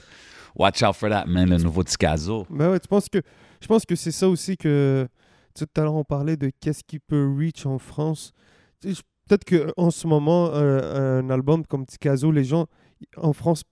Watch 0.56 0.82
out 0.82 0.96
for 0.96 1.08
that, 1.08 1.24
man, 1.26 1.48
le 1.48 1.56
nouveau 1.58 1.84
Tikazo. 1.84 2.46
Ben 2.50 2.70
ouais, 2.72 2.80
tu 2.80 2.88
penses 2.88 3.08
que 3.08 3.18
je 3.62 3.66
pense 3.66 3.86
que 3.86 3.94
c'est 3.96 4.10
ça 4.10 4.28
aussi 4.28 4.56
que 4.56 5.06
tout 5.54 5.66
à 5.76 5.82
l'heure 5.82 5.94
on 5.94 6.04
parlait 6.04 6.36
de 6.36 6.50
qu'est-ce 6.60 6.82
qui 6.84 6.98
peut 6.98 7.32
reach 7.38 7.64
en 7.66 7.78
France. 7.78 8.32
Peut-être 8.82 9.44
que 9.44 9.72
en 9.76 9.90
ce 9.90 10.06
moment 10.06 10.52
un, 10.52 11.20
un 11.20 11.30
album 11.30 11.64
comme 11.66 11.86
Tikazo, 11.86 12.30
les 12.32 12.44
gens 12.44 12.66
en 13.16 13.32
France 13.32 13.62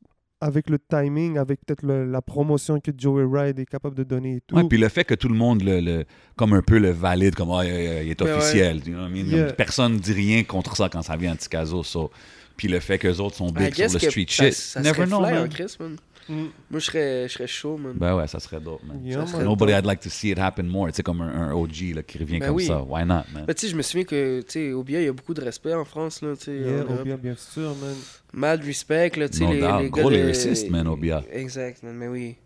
avec 0.43 0.71
le 0.71 0.79
timing, 0.79 1.37
avec 1.37 1.61
peut-être 1.67 1.85
la 1.87 2.23
promotion 2.23 2.81
que 2.81 2.91
Joey 2.97 3.27
Ride 3.31 3.59
est 3.59 3.67
capable 3.67 3.95
de 3.95 4.05
donner 4.05 4.37
et 4.37 4.41
tout. 4.47 4.57
Ouais, 4.57 4.65
puis 4.65 4.79
le 4.79 4.89
fait 4.89 5.05
que 5.05 5.15
tout 5.15 5.29
le 5.29 5.35
monde 5.35 5.63
le, 5.63 5.81
le- 5.81 6.05
comme 6.35 6.55
un 6.55 6.63
peu 6.63 6.79
le 6.79 6.91
valide, 6.93 7.35
comme 7.35 7.51
ah, 7.51 7.63
il 7.67 7.71
est 7.71 8.19
Ben 8.19 8.25
ouais. 8.27 8.33
officiel. 8.33 8.77
you 8.87 8.95
know 8.95 9.03
what 9.03 9.09
I 9.09 9.13
mean? 9.13 9.27
Yeah. 9.27 9.47
Comme 9.49 9.57
Personne 9.57 9.93
ne 9.95 9.99
dit 9.99 10.15
rien 10.15 10.43
contre 10.45 10.77
ça 10.77 10.89
quand 10.89 11.03
ça 11.03 11.17
vient 11.17 11.33
à 11.33 11.37
Tikazo. 11.37 11.83
so. 11.83 12.11
Puis 12.57 12.69
le 12.69 12.81
fait 12.81 12.99
que 12.99 13.09
les 13.09 13.21
autres 13.21 13.37
sont 13.37 13.51
big 13.51 13.75
sur 13.75 13.85
le 13.85 13.99
street 13.99 14.27
ça, 14.29 14.45
shit. 14.47 14.55
ça 14.55 14.81
Never 14.81 14.95
serait 14.95 15.07
know, 15.09 15.19
fly, 15.23 15.33
man. 15.33 15.43
hein, 15.45 15.49
Chris, 15.49 15.77
man. 15.79 15.97
Mm. 16.31 16.47
Moi, 16.71 16.79
je 16.79 16.79
serais, 16.79 17.29
je 17.29 17.33
serais 17.35 17.47
chaud, 17.49 17.77
man. 17.77 17.93
Ben 17.97 18.15
ouais, 18.15 18.27
ça 18.29 18.39
serait 18.39 18.61
dope, 18.61 18.83
man. 18.85 19.05
Yeah, 19.05 19.27
Ça 19.27 19.37
man. 19.39 19.47
Nobody 19.47 19.73
I'd 19.73 19.85
like 19.85 20.01
to 20.03 20.09
see 20.09 20.31
it 20.31 20.39
happen 20.39 20.63
more. 20.69 20.87
Tu 20.89 20.95
sais, 20.97 21.03
comme 21.03 21.21
un, 21.23 21.51
un 21.51 21.53
OG 21.53 21.93
là, 21.97 22.03
qui 22.05 22.19
revient 22.19 22.39
Ben 22.39 22.47
comme 22.49 22.57
oui. 22.57 22.67
ça. 22.67 22.81
Why 22.83 23.03
not, 23.05 23.25
man? 23.35 23.45
Mais 23.49 23.55
tu 23.55 23.63
sais, 23.67 23.73
je 23.73 23.77
me 23.77 23.83
souviens 23.83 24.05
que, 24.05 24.41
tu 24.43 24.47
sais, 24.49 24.73
au 24.73 24.85
BIA, 24.85 25.01
il 25.01 25.05
y 25.07 25.09
a 25.09 25.13
beaucoup 25.13 25.35
de 25.35 25.41
respect 25.43 25.75
en 25.75 25.85
France, 25.85 26.23
là, 26.23 26.37
tu 26.37 26.45
sais. 26.45 26.57
Yeah. 26.57 26.85
Obia, 27.01 27.17
bien 27.17 27.35
sûr, 27.37 27.75
man. 27.77 27.97
Mad 28.33 28.63
respect, 28.65 29.11
là, 29.17 29.29
tu 29.29 29.39
sais, 29.39 29.45
No 29.45 29.53
les, 29.53 29.61
doubt. 29.61 29.81
les 29.81 29.91
gars 29.91 30.01
Gros 30.03 30.11
lyriciste, 30.11 30.71
man, 30.71 30.87
Obia. 30.87 31.23
Exact, 31.33 31.83
man, 31.83 31.97
mais 31.97 32.07
oui. 32.09 32.37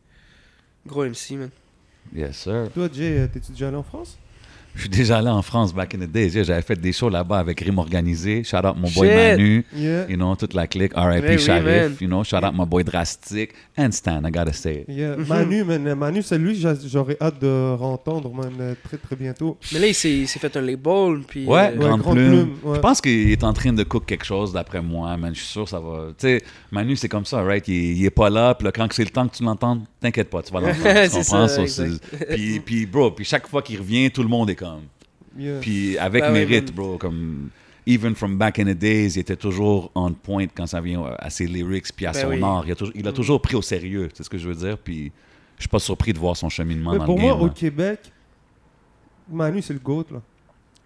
Gros 0.86 1.05
MC, 1.05 1.32
man. 1.32 1.51
Yes, 2.15 2.36
sir. 2.39 2.69
Toi, 2.73 2.89
Jay, 2.93 3.19
euh, 3.19 3.27
t'es-tu 3.32 3.52
déjà 3.52 3.69
allé 3.69 3.77
en 3.77 3.82
France? 3.82 4.19
Je 4.74 4.80
suis 4.80 4.88
déjà 4.88 5.18
allé 5.18 5.28
en 5.28 5.40
France 5.42 5.72
back 5.72 5.94
in 5.94 5.98
the 5.98 6.10
days. 6.10 6.30
Yeah, 6.34 6.42
J'avais 6.42 6.62
fait 6.62 6.74
des 6.78 6.92
shows 6.92 7.09
là-bas 7.09 7.38
avec 7.38 7.60
Rime 7.60 7.78
Organisé. 7.78 8.42
Shout 8.42 8.56
out 8.56 8.74
mon 8.76 8.90
boy 8.90 9.09
Shit. 9.09 9.16
Manu. 9.16 9.64
Yeah. 9.74 10.06
You 10.09 10.16
know, 10.16 10.34
toute 10.34 10.52
la 10.55 10.66
clique. 10.66 10.92
R.I.P. 10.96 11.28
Oui, 11.28 11.38
Sharif. 11.38 11.64
man. 11.64 11.96
you 12.01 12.09
know, 12.09 12.24
shout 12.24 12.44
out 12.44 12.52
my 12.59 12.66
boy 12.66 12.82
Drastic. 12.82 13.52
And 13.78 13.92
Stan, 13.92 14.22
I 14.24 14.30
gotta 14.32 14.52
say 14.52 14.80
it. 14.80 14.84
Yeah. 14.88 15.16
Mhm. 15.16 15.26
Manu, 15.28 15.64
man, 15.64 15.94
Manu, 15.94 16.22
c'est 16.22 16.38
lui, 16.38 16.56
j'a- 16.56 16.74
j'aurais 16.86 17.16
hâte 17.20 17.40
de 17.40 17.76
entendre, 17.80 18.32
man, 18.34 18.74
très 18.82 18.96
très 18.96 19.14
bientôt. 19.16 19.56
Mais 19.72 19.78
là, 19.78 19.86
il 19.86 19.94
s'est 19.94 20.26
fait 20.26 20.56
un 20.56 20.60
label, 20.60 21.20
puis... 21.26 21.46
Ouais, 21.46 21.72
euh, 21.72 21.76
Grande 21.76 22.01
Grande 22.02 22.16
Plume. 22.16 22.30
Plume, 22.30 22.51
ouais. 22.64 22.74
Je 22.76 22.80
pense 22.80 23.01
qu'il 23.01 23.30
est 23.30 23.44
en 23.44 23.52
train 23.52 23.72
de 23.72 23.82
cook 23.84 24.05
quelque 24.06 24.24
chose 24.24 24.52
d'après 24.52 24.82
moi, 24.82 25.16
man. 25.16 25.32
Je 25.34 25.40
suis 25.40 25.48
sûr 25.52 25.64
que 25.64 25.70
ça 25.70 25.78
va. 25.80 26.09
Tu 26.18 26.26
sais, 26.26 26.42
Manu, 26.72 26.96
c'est 26.96 27.09
comme 27.09 27.24
ça, 27.24 27.42
right? 27.42 27.66
Il, 27.68 27.74
est- 27.74 27.94
il 27.96 28.05
est 28.05 28.10
pas 28.10 28.28
là, 28.28 28.55
puis 28.55 28.64
là, 28.66 28.72
quand 28.72 28.88
c'est 28.92 29.05
le 29.05 29.10
temps 29.10 29.28
que 29.28 29.36
tu 29.36 29.44
l'entends, 29.44 29.78
t'inquiète 30.01 30.30
pas, 30.30 30.42
tu 30.42 30.52
vas 30.52 30.60
l'entendre. 30.62 30.82
tu 30.82 31.10
C'est 31.10 31.30
comprends? 31.30 31.46
ça, 31.48 31.62
puis, 32.30 32.60
puis, 32.60 32.86
bro, 32.86 33.12
puis 33.12 33.24
chaque 33.24 33.46
fois 33.48 33.62
qu'il 33.62 33.78
revient, 33.78 34.10
tout 34.10 34.22
le 34.22 34.28
monde 34.28 34.51
est 34.51 34.55
comme. 34.56 34.64
Yeah. 35.36 35.61
Puis 35.61 35.99
avec 35.99 36.23
Ben 36.23 36.32
mérite, 36.32 36.73
bro, 36.74 36.97
comme. 36.99 37.51
Even 37.86 38.15
from 38.15 38.39
back 38.39 38.59
in 38.61 38.65
the 38.65 38.69
days, 38.78 39.09
il 39.16 39.19
était 39.19 39.36
toujours 39.36 39.91
on 39.95 40.11
point 40.15 40.47
quand 40.47 40.66
ça 40.66 40.81
vient 40.81 41.05
à 41.19 41.28
ses 41.28 41.47
lyrics 41.47 41.89
puis 41.95 42.07
à 42.07 42.12
Ben 42.12 42.20
son 42.23 42.28
oui. 42.28 42.41
art. 42.43 42.62
Il 42.66 42.73
a, 42.73 42.74
toujours, 42.74 42.95
il 42.97 43.07
a 43.09 43.12
toujours 43.12 43.43
pris 43.43 43.57
au 43.57 43.61
sérieux, 43.62 44.09
c'est 44.15 44.23
ce 44.23 44.31
que 44.31 44.39
je 44.39 44.49
veux 44.49 44.55
dire. 44.55 44.78
Puis 44.78 45.12
je 45.59 45.62
suis 45.65 45.69
pas 45.69 45.78
surpris 45.78 46.15
de 46.15 46.19
voir 46.19 46.35
son 46.35 46.49
cheminement 46.49 46.93
Mais 46.93 46.99
dans 46.99 47.05
pour 47.05 47.16
le 47.16 47.20
moi, 47.23 47.32
game. 47.32 47.43
au 47.43 47.47
là. 47.49 47.53
Québec, 47.55 47.99
Manu, 49.31 49.61
c'est 49.62 49.73
le 49.74 49.78
GOAT, 49.81 50.07
là. 50.12 50.23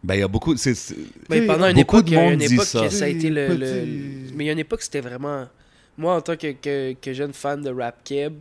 Ben, 0.02 0.14
il 0.14 0.20
y 0.20 0.22
a 0.22 0.28
beaucoup. 0.28 0.56
c'est- 0.56 0.74
sais, 0.74 0.94
pendant 1.46 1.66
une 1.68 1.74
beaucoup 1.76 1.98
époque, 1.98 2.04
de 2.06 2.10
il 2.10 2.14
y 2.14 2.16
a 2.16 2.22
monde 2.22 2.32
une 2.34 2.38
dit 2.48 2.54
époque 2.54 2.66
ça. 2.66 2.80
que 2.82 2.88
ça 2.88 3.04
a 3.04 3.08
été 3.08 3.30
le, 3.30 3.48
le- 3.48 3.56
Petit- 3.56 4.32
Mais 4.34 4.44
il 4.44 4.46
y 4.46 4.50
a 4.50 4.52
une 4.52 4.58
époque, 4.60 4.82
c'était 4.82 5.00
vraiment... 5.00 5.46
Moi, 5.96 6.14
en 6.16 6.20
tant 6.20 6.36
que, 6.36 6.52
que, 6.52 6.94
que 6.94 7.12
jeune 7.12 7.32
fan 7.32 7.60
de 7.62 7.70
rap 7.70 8.02
keb, 8.04 8.34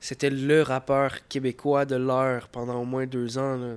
c'était 0.00 0.30
le 0.30 0.62
rappeur 0.62 1.26
québécois 1.28 1.84
de 1.84 1.96
l'heure 1.96 2.48
pendant 2.48 2.80
au 2.80 2.84
moins 2.84 3.06
deux 3.06 3.36
ans. 3.38 3.56
là. 3.56 3.74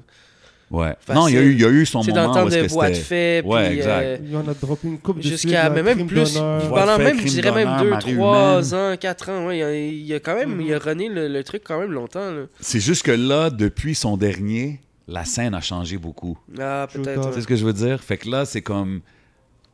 Ouais. 0.71 0.93
Facile. 0.99 1.21
Non, 1.21 1.27
il 1.27 1.35
y, 1.35 1.37
a 1.37 1.41
eu, 1.41 1.51
il 1.53 1.61
y 1.61 1.65
a 1.65 1.69
eu 1.69 1.85
son 1.85 1.99
Tu 2.01 2.07
sais, 2.07 2.11
dans 2.11 2.21
le 2.23 2.27
moment 2.29 2.39
temps 2.49 2.49
de 2.49 2.67
boîte 2.67 2.95
c'était. 2.95 3.05
fait, 3.05 3.41
Ouais, 3.45 3.67
puis, 3.69 3.77
exact. 3.77 4.01
euh, 4.03 4.17
Il 4.23 4.31
y 4.31 4.35
en 4.35 4.47
a 4.47 4.53
droppé 4.53 4.87
une 4.87 4.97
coupe 4.99 5.17
de 5.17 5.21
Jusqu'à, 5.23 5.69
mais 5.69 5.83
même 5.83 6.07
plus. 6.07 6.35
Voix 6.37 6.59
de 6.63 6.69
pendant 6.69 6.97
même, 6.97 7.19
je 7.19 7.27
dirais 7.27 7.51
même 7.51 7.65
d'honneur, 7.77 7.83
2, 7.83 7.89
Marie 7.91 8.13
3 8.15 8.61
humaine. 8.63 8.93
ans, 8.93 8.97
4 8.99 9.29
ans, 9.29 9.45
ouais, 9.47 9.57
il, 9.59 9.63
a, 9.63 9.75
il 9.75 10.13
a 10.13 10.19
quand 10.19 10.35
même, 10.35 10.59
il 10.61 10.73
a 10.73 10.79
runné 10.79 11.07
le, 11.09 11.27
le 11.27 11.43
truc 11.43 11.61
quand 11.63 11.79
même 11.79 11.91
longtemps, 11.91 12.31
là. 12.31 12.43
C'est 12.59 12.79
juste 12.79 13.03
que 13.03 13.11
là, 13.11 13.49
depuis 13.51 13.93
son 13.95 14.17
dernier, 14.17 14.79
la 15.07 15.23
scène 15.23 15.53
a 15.53 15.61
changé 15.61 15.97
beaucoup. 15.97 16.37
Ah, 16.59 16.87
peut-être. 16.91 17.27
Tu 17.29 17.35
sais 17.35 17.41
ce 17.41 17.47
que 17.47 17.55
je 17.55 17.63
veux 17.65 17.73
dire? 17.73 18.01
Fait 18.03 18.17
que 18.17 18.27
là, 18.29 18.45
c'est 18.45 18.61
comme. 18.61 19.01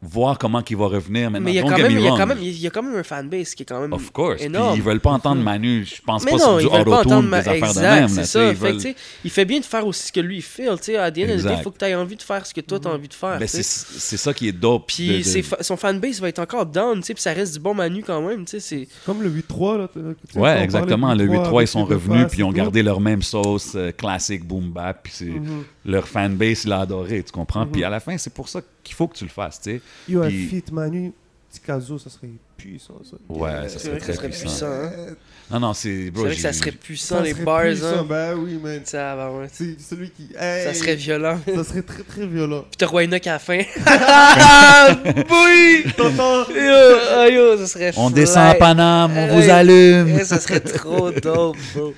Voir 0.03 0.37
comment 0.39 0.63
il 0.67 0.75
va 0.77 0.87
revenir 0.87 1.29
maintenant. 1.29 1.45
Mais 1.45 1.51
il 1.51 1.55
y, 1.55 1.59
a 1.59 1.61
quand 1.61 1.77
même, 1.77 1.91
me 1.93 1.99
il, 1.99 2.01
y 2.03 2.07
a 2.07 2.09
wrong. 2.09 2.19
quand 2.19 2.25
même, 2.27 2.37
il 2.41 2.59
y 2.59 2.67
a 2.67 2.69
quand 2.71 2.81
même 2.81 2.95
un 2.95 3.03
fanbase 3.03 3.53
qui 3.53 3.61
est 3.61 3.65
quand 3.67 3.79
même 3.81 3.93
Of 3.93 4.11
course. 4.11 4.37
Puis 4.37 4.45
énorme. 4.45 4.75
ils 4.75 4.81
veulent 4.81 4.99
pas 4.99 5.11
entendre 5.11 5.43
Manu. 5.43 5.85
Je 5.85 6.01
pense 6.01 6.23
Mais 6.25 6.31
pas 6.31 6.37
non, 6.37 6.43
sur 6.43 6.61
ils 6.61 6.67
du 6.69 6.75
veulent 6.75 6.85
pas 6.85 6.91
auto-tune, 7.01 7.11
entendre 7.13 7.29
des 7.29 7.35
affaires 7.37 7.53
exact, 7.53 7.81
de 7.95 7.99
même. 7.99 8.07
c'est 8.09 8.15
là, 8.21 8.25
ça. 8.25 8.45
ils 8.49 8.55
veulent- 8.55 8.95
il 9.23 9.29
fait 9.29 9.45
bien 9.45 9.59
de 9.59 9.65
faire 9.65 9.85
aussi 9.85 10.07
ce 10.07 10.11
que 10.11 10.19
lui 10.19 10.37
il 10.37 10.41
fait. 10.41 10.67
À 10.67 10.75
the 11.11 11.19
end 11.19 11.25
il 11.27 11.59
faut 11.63 11.69
que 11.71 11.77
tu 11.77 11.85
aies 11.85 11.93
envie 11.95 12.15
de 12.15 12.21
faire 12.23 12.45
ce 12.45 12.53
que 12.53 12.61
toi, 12.61 12.79
tu 12.79 12.87
as 12.87 12.91
envie 12.91 13.07
de 13.07 13.13
faire. 13.13 13.37
Ben, 13.37 13.47
c'est 13.47 13.63
c'est 13.63 14.17
ça 14.17 14.33
qui 14.33 14.47
est 14.47 14.51
dope. 14.51 14.87
Puis 14.87 15.21
de- 15.23 15.63
son 15.63 15.77
fanbase 15.77 16.19
va 16.19 16.29
être 16.29 16.39
encore 16.39 16.65
down, 16.65 17.01
puis 17.01 17.13
ça 17.17 17.33
reste 17.33 17.53
du 17.53 17.59
bon 17.59 17.73
Manu 17.75 18.03
quand 18.05 18.21
même, 18.27 18.45
c'est... 18.47 18.87
Comme 19.05 19.21
le 19.21 19.29
8-3, 19.29 19.77
là. 19.77 19.89
Ouais, 20.35 20.63
exactement. 20.63 21.13
Le 21.13 21.25
8-3, 21.27 21.61
ils 21.63 21.67
sont 21.67 21.85
revenus, 21.85 22.25
puis 22.29 22.39
ils 22.39 22.43
ont 22.43 22.51
gardé 22.51 22.81
leur 22.81 22.99
même 22.99 23.21
sauce 23.21 23.73
euh, 23.75 23.91
classique 23.91 24.45
boom 24.47 24.71
bap, 24.71 25.01
puis 25.03 25.13
c'est 25.15 25.25
Mhm. 25.25 25.63
Leur 25.85 26.07
fanbase, 26.07 26.63
il 26.65 26.69
l'a 26.69 26.81
adoré, 26.81 27.23
tu 27.23 27.31
comprends? 27.31 27.65
Puis 27.65 27.83
à 27.83 27.89
la 27.89 27.99
fin, 27.99 28.17
c'est 28.17 28.33
pour 28.33 28.47
ça 28.49 28.61
qu'il 28.83 28.95
faut 28.95 29.07
que 29.07 29.17
tu 29.17 29.23
le 29.23 29.29
fasses, 29.29 29.59
tu 29.61 29.71
sais. 29.71 29.81
Yo, 30.07 30.21
un 30.23 30.27
Puis- 30.27 30.47
feat 30.47 30.71
Manu, 30.71 31.11
Ticazo, 31.49 31.97
ça 31.99 32.09
serait 32.09 32.29
puissant, 32.55 33.01
ça. 33.03 33.17
Ouais, 33.27 33.67
ça 33.67 33.79
serait 33.79 33.97
très 33.97 34.13
ça 34.13 34.19
serait 34.19 34.29
puissant. 34.29 34.47
puissant, 34.47 34.67
hein. 34.67 35.15
Non, 35.49 35.59
non, 35.59 35.73
c'est. 35.73 36.05
C'est 36.05 36.11
vrai 36.21 36.29
que 36.35 36.39
ça 36.41 36.53
serait 36.53 36.71
puissant, 36.71 37.17
Ça 37.17 37.23
les 37.23 37.33
serait 37.33 37.43
bars, 37.43 37.63
puissant, 37.63 37.85
hein. 37.99 38.05
Ben 38.07 38.35
oui, 38.37 38.53
man. 38.63 38.79
Ça, 38.85 39.15
va, 39.17 39.31
ouais. 39.33 39.47
C'est 39.51 39.75
celui 39.81 40.11
qui. 40.11 40.29
Ça 40.33 40.69
Hey, 40.69 40.75
serait 40.75 40.95
violent. 40.95 41.39
Ça 41.45 41.63
serait 41.65 41.81
très 41.81 42.03
très 42.03 42.25
violent. 42.25 42.61
Puis 42.61 42.77
t'as 42.77 42.85
Roy 42.85 43.03
Enoch 43.03 43.27
à 43.27 43.31
la 43.33 43.39
fin. 43.39 43.59
Ah, 43.85 44.95
oui! 45.05 45.83
T'entends? 45.97 46.47
Yo, 46.53 46.97
ah, 47.17 47.27
yo, 47.29 47.57
ça 47.57 47.67
serait 47.67 47.91
On 47.97 48.05
fly. 48.07 48.13
descend 48.15 48.45
à 48.49 48.53
Paname, 48.55 49.17
on 49.17 49.27
vous 49.35 49.41
Hey, 49.41 49.49
allume. 49.51 50.17
eh, 50.19 50.23
Ça 50.23 50.39
serait 50.39 50.59
trop 50.61 51.11
dope, 51.21 51.57
bro. 51.75 51.93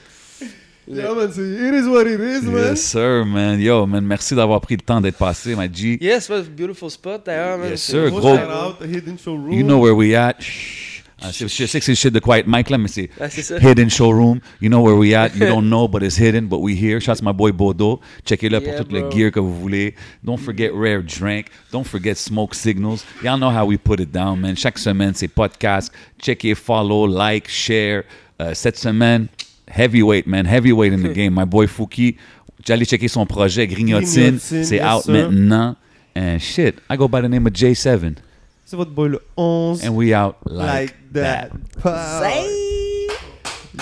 Yeah, 0.87 1.13
man, 1.13 1.31
c'est 1.31 1.41
it 1.41 1.73
is 1.73 1.87
what 1.87 2.05
it 2.07 2.19
is, 2.19 2.43
man. 2.43 2.71
Yes, 2.71 2.81
sir, 2.83 3.23
man. 3.25 3.59
Yo, 3.59 3.85
man, 3.85 4.03
merci 4.05 4.35
d'avoir 4.35 4.59
pris 4.59 4.75
le 4.75 4.81
temps 4.81 4.99
d'être 4.99 5.17
passé, 5.17 5.55
my 5.55 5.69
G. 5.73 5.97
Yes, 6.01 6.27
what 6.29 6.39
a 6.39 6.43
beautiful 6.43 6.89
spot 6.89 7.25
d'ailleurs, 7.25 7.57
man. 7.57 7.69
Yes, 7.71 7.81
C'est 7.83 7.91
sir, 7.93 8.09
gros. 8.11 8.35
out, 8.35 8.79
the 8.79 8.85
Hidden 8.87 9.17
Showroom. 9.17 9.53
You 9.53 9.63
know 9.63 9.79
where 9.79 9.95
we 9.95 10.13
at. 10.13 10.35
Shh. 10.41 11.01
Ah, 11.25 11.29
c'est- 11.31 11.47
je 11.47 11.65
sais 11.65 11.79
que 11.79 11.85
c'est 11.85 11.93
le 11.93 11.95
shit 11.95 12.13
de 12.13 12.19
Quiet 12.19 12.43
Mike 12.45 12.69
là, 12.69 12.77
mais 12.77 12.89
c'est 12.89 13.09
Ah, 13.17 13.29
c'est 13.29 13.43
ça. 13.43 13.57
Hidden 13.57 13.89
Showroom. 13.89 14.41
You 14.61 14.67
know 14.67 14.81
where 14.81 14.97
we 14.97 15.13
at. 15.13 15.29
You 15.37 15.45
don't 15.47 15.69
know, 15.69 15.87
but 15.87 16.03
it's 16.03 16.17
hidden, 16.17 16.47
but 16.49 16.59
we 16.59 16.73
here. 16.75 16.99
Shout 16.99 17.11
out 17.13 17.17
to 17.19 17.23
my 17.23 17.31
boy 17.31 17.53
Bodo. 17.53 18.01
Checkez-le 18.25 18.59
pour 18.59 18.73
Yeah, 18.73 18.83
tout 18.83 18.91
le 18.91 18.99
bro. 19.03 19.09
gear 19.11 19.31
que 19.31 19.39
vous 19.39 19.53
voulez. 19.57 19.95
Don't 20.21 20.37
forget 20.37 20.69
Rare 20.73 21.01
Drink. 21.01 21.45
Don't 21.71 21.85
forget 21.85 22.15
Smoke 22.17 22.53
Signals. 22.53 23.05
Y'all 23.23 23.37
know 23.37 23.49
how 23.49 23.65
we 23.65 23.77
put 23.77 24.01
it 24.01 24.11
down, 24.11 24.41
man. 24.41 24.57
Chaque 24.57 24.77
semaine, 24.77 25.13
c'est 25.15 25.29
podcast. 25.29 25.93
Checkez, 26.21 26.55
follow, 26.55 27.07
like, 27.07 27.47
share. 27.47 28.03
Euh, 28.41 28.53
cette 28.53 28.77
semaine, 28.77 29.27
heavyweight, 29.67 30.27
man. 30.27 30.45
Heavyweight 30.45 30.93
in 30.93 31.03
the 31.03 31.09
game. 31.13 31.33
My 31.33 31.45
boy 31.45 31.67
Fouki. 31.67 32.17
J'allais 32.65 32.85
checker 32.85 33.09
son 33.09 33.25
projet 33.25 33.67
Grignotine. 33.67 34.37
Grignotine, 34.37 34.63
C'est 34.63 34.81
out 34.81 35.07
maintenant. 35.07 35.75
And 36.15 36.39
shit, 36.39 36.79
I 36.89 36.95
go 36.95 37.07
by 37.07 37.21
the 37.21 37.27
name 37.27 37.47
of 37.47 37.53
J7. 37.53 38.17
C'est 38.65 38.77
votre 38.77 38.91
boy 38.91 39.09
le 39.09 39.21
11. 39.35 39.83
And 39.83 39.95
we 39.95 40.13
out 40.13 40.37
like, 40.45 40.93
like, 41.13 41.13
that. 41.13 41.49
Say. 41.83 42.47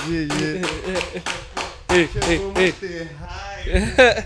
Yeah, 0.09 0.27
yeah. 0.39 1.21
Hey, 1.91 2.07
hey, 2.55 2.71
hey. 3.65 4.23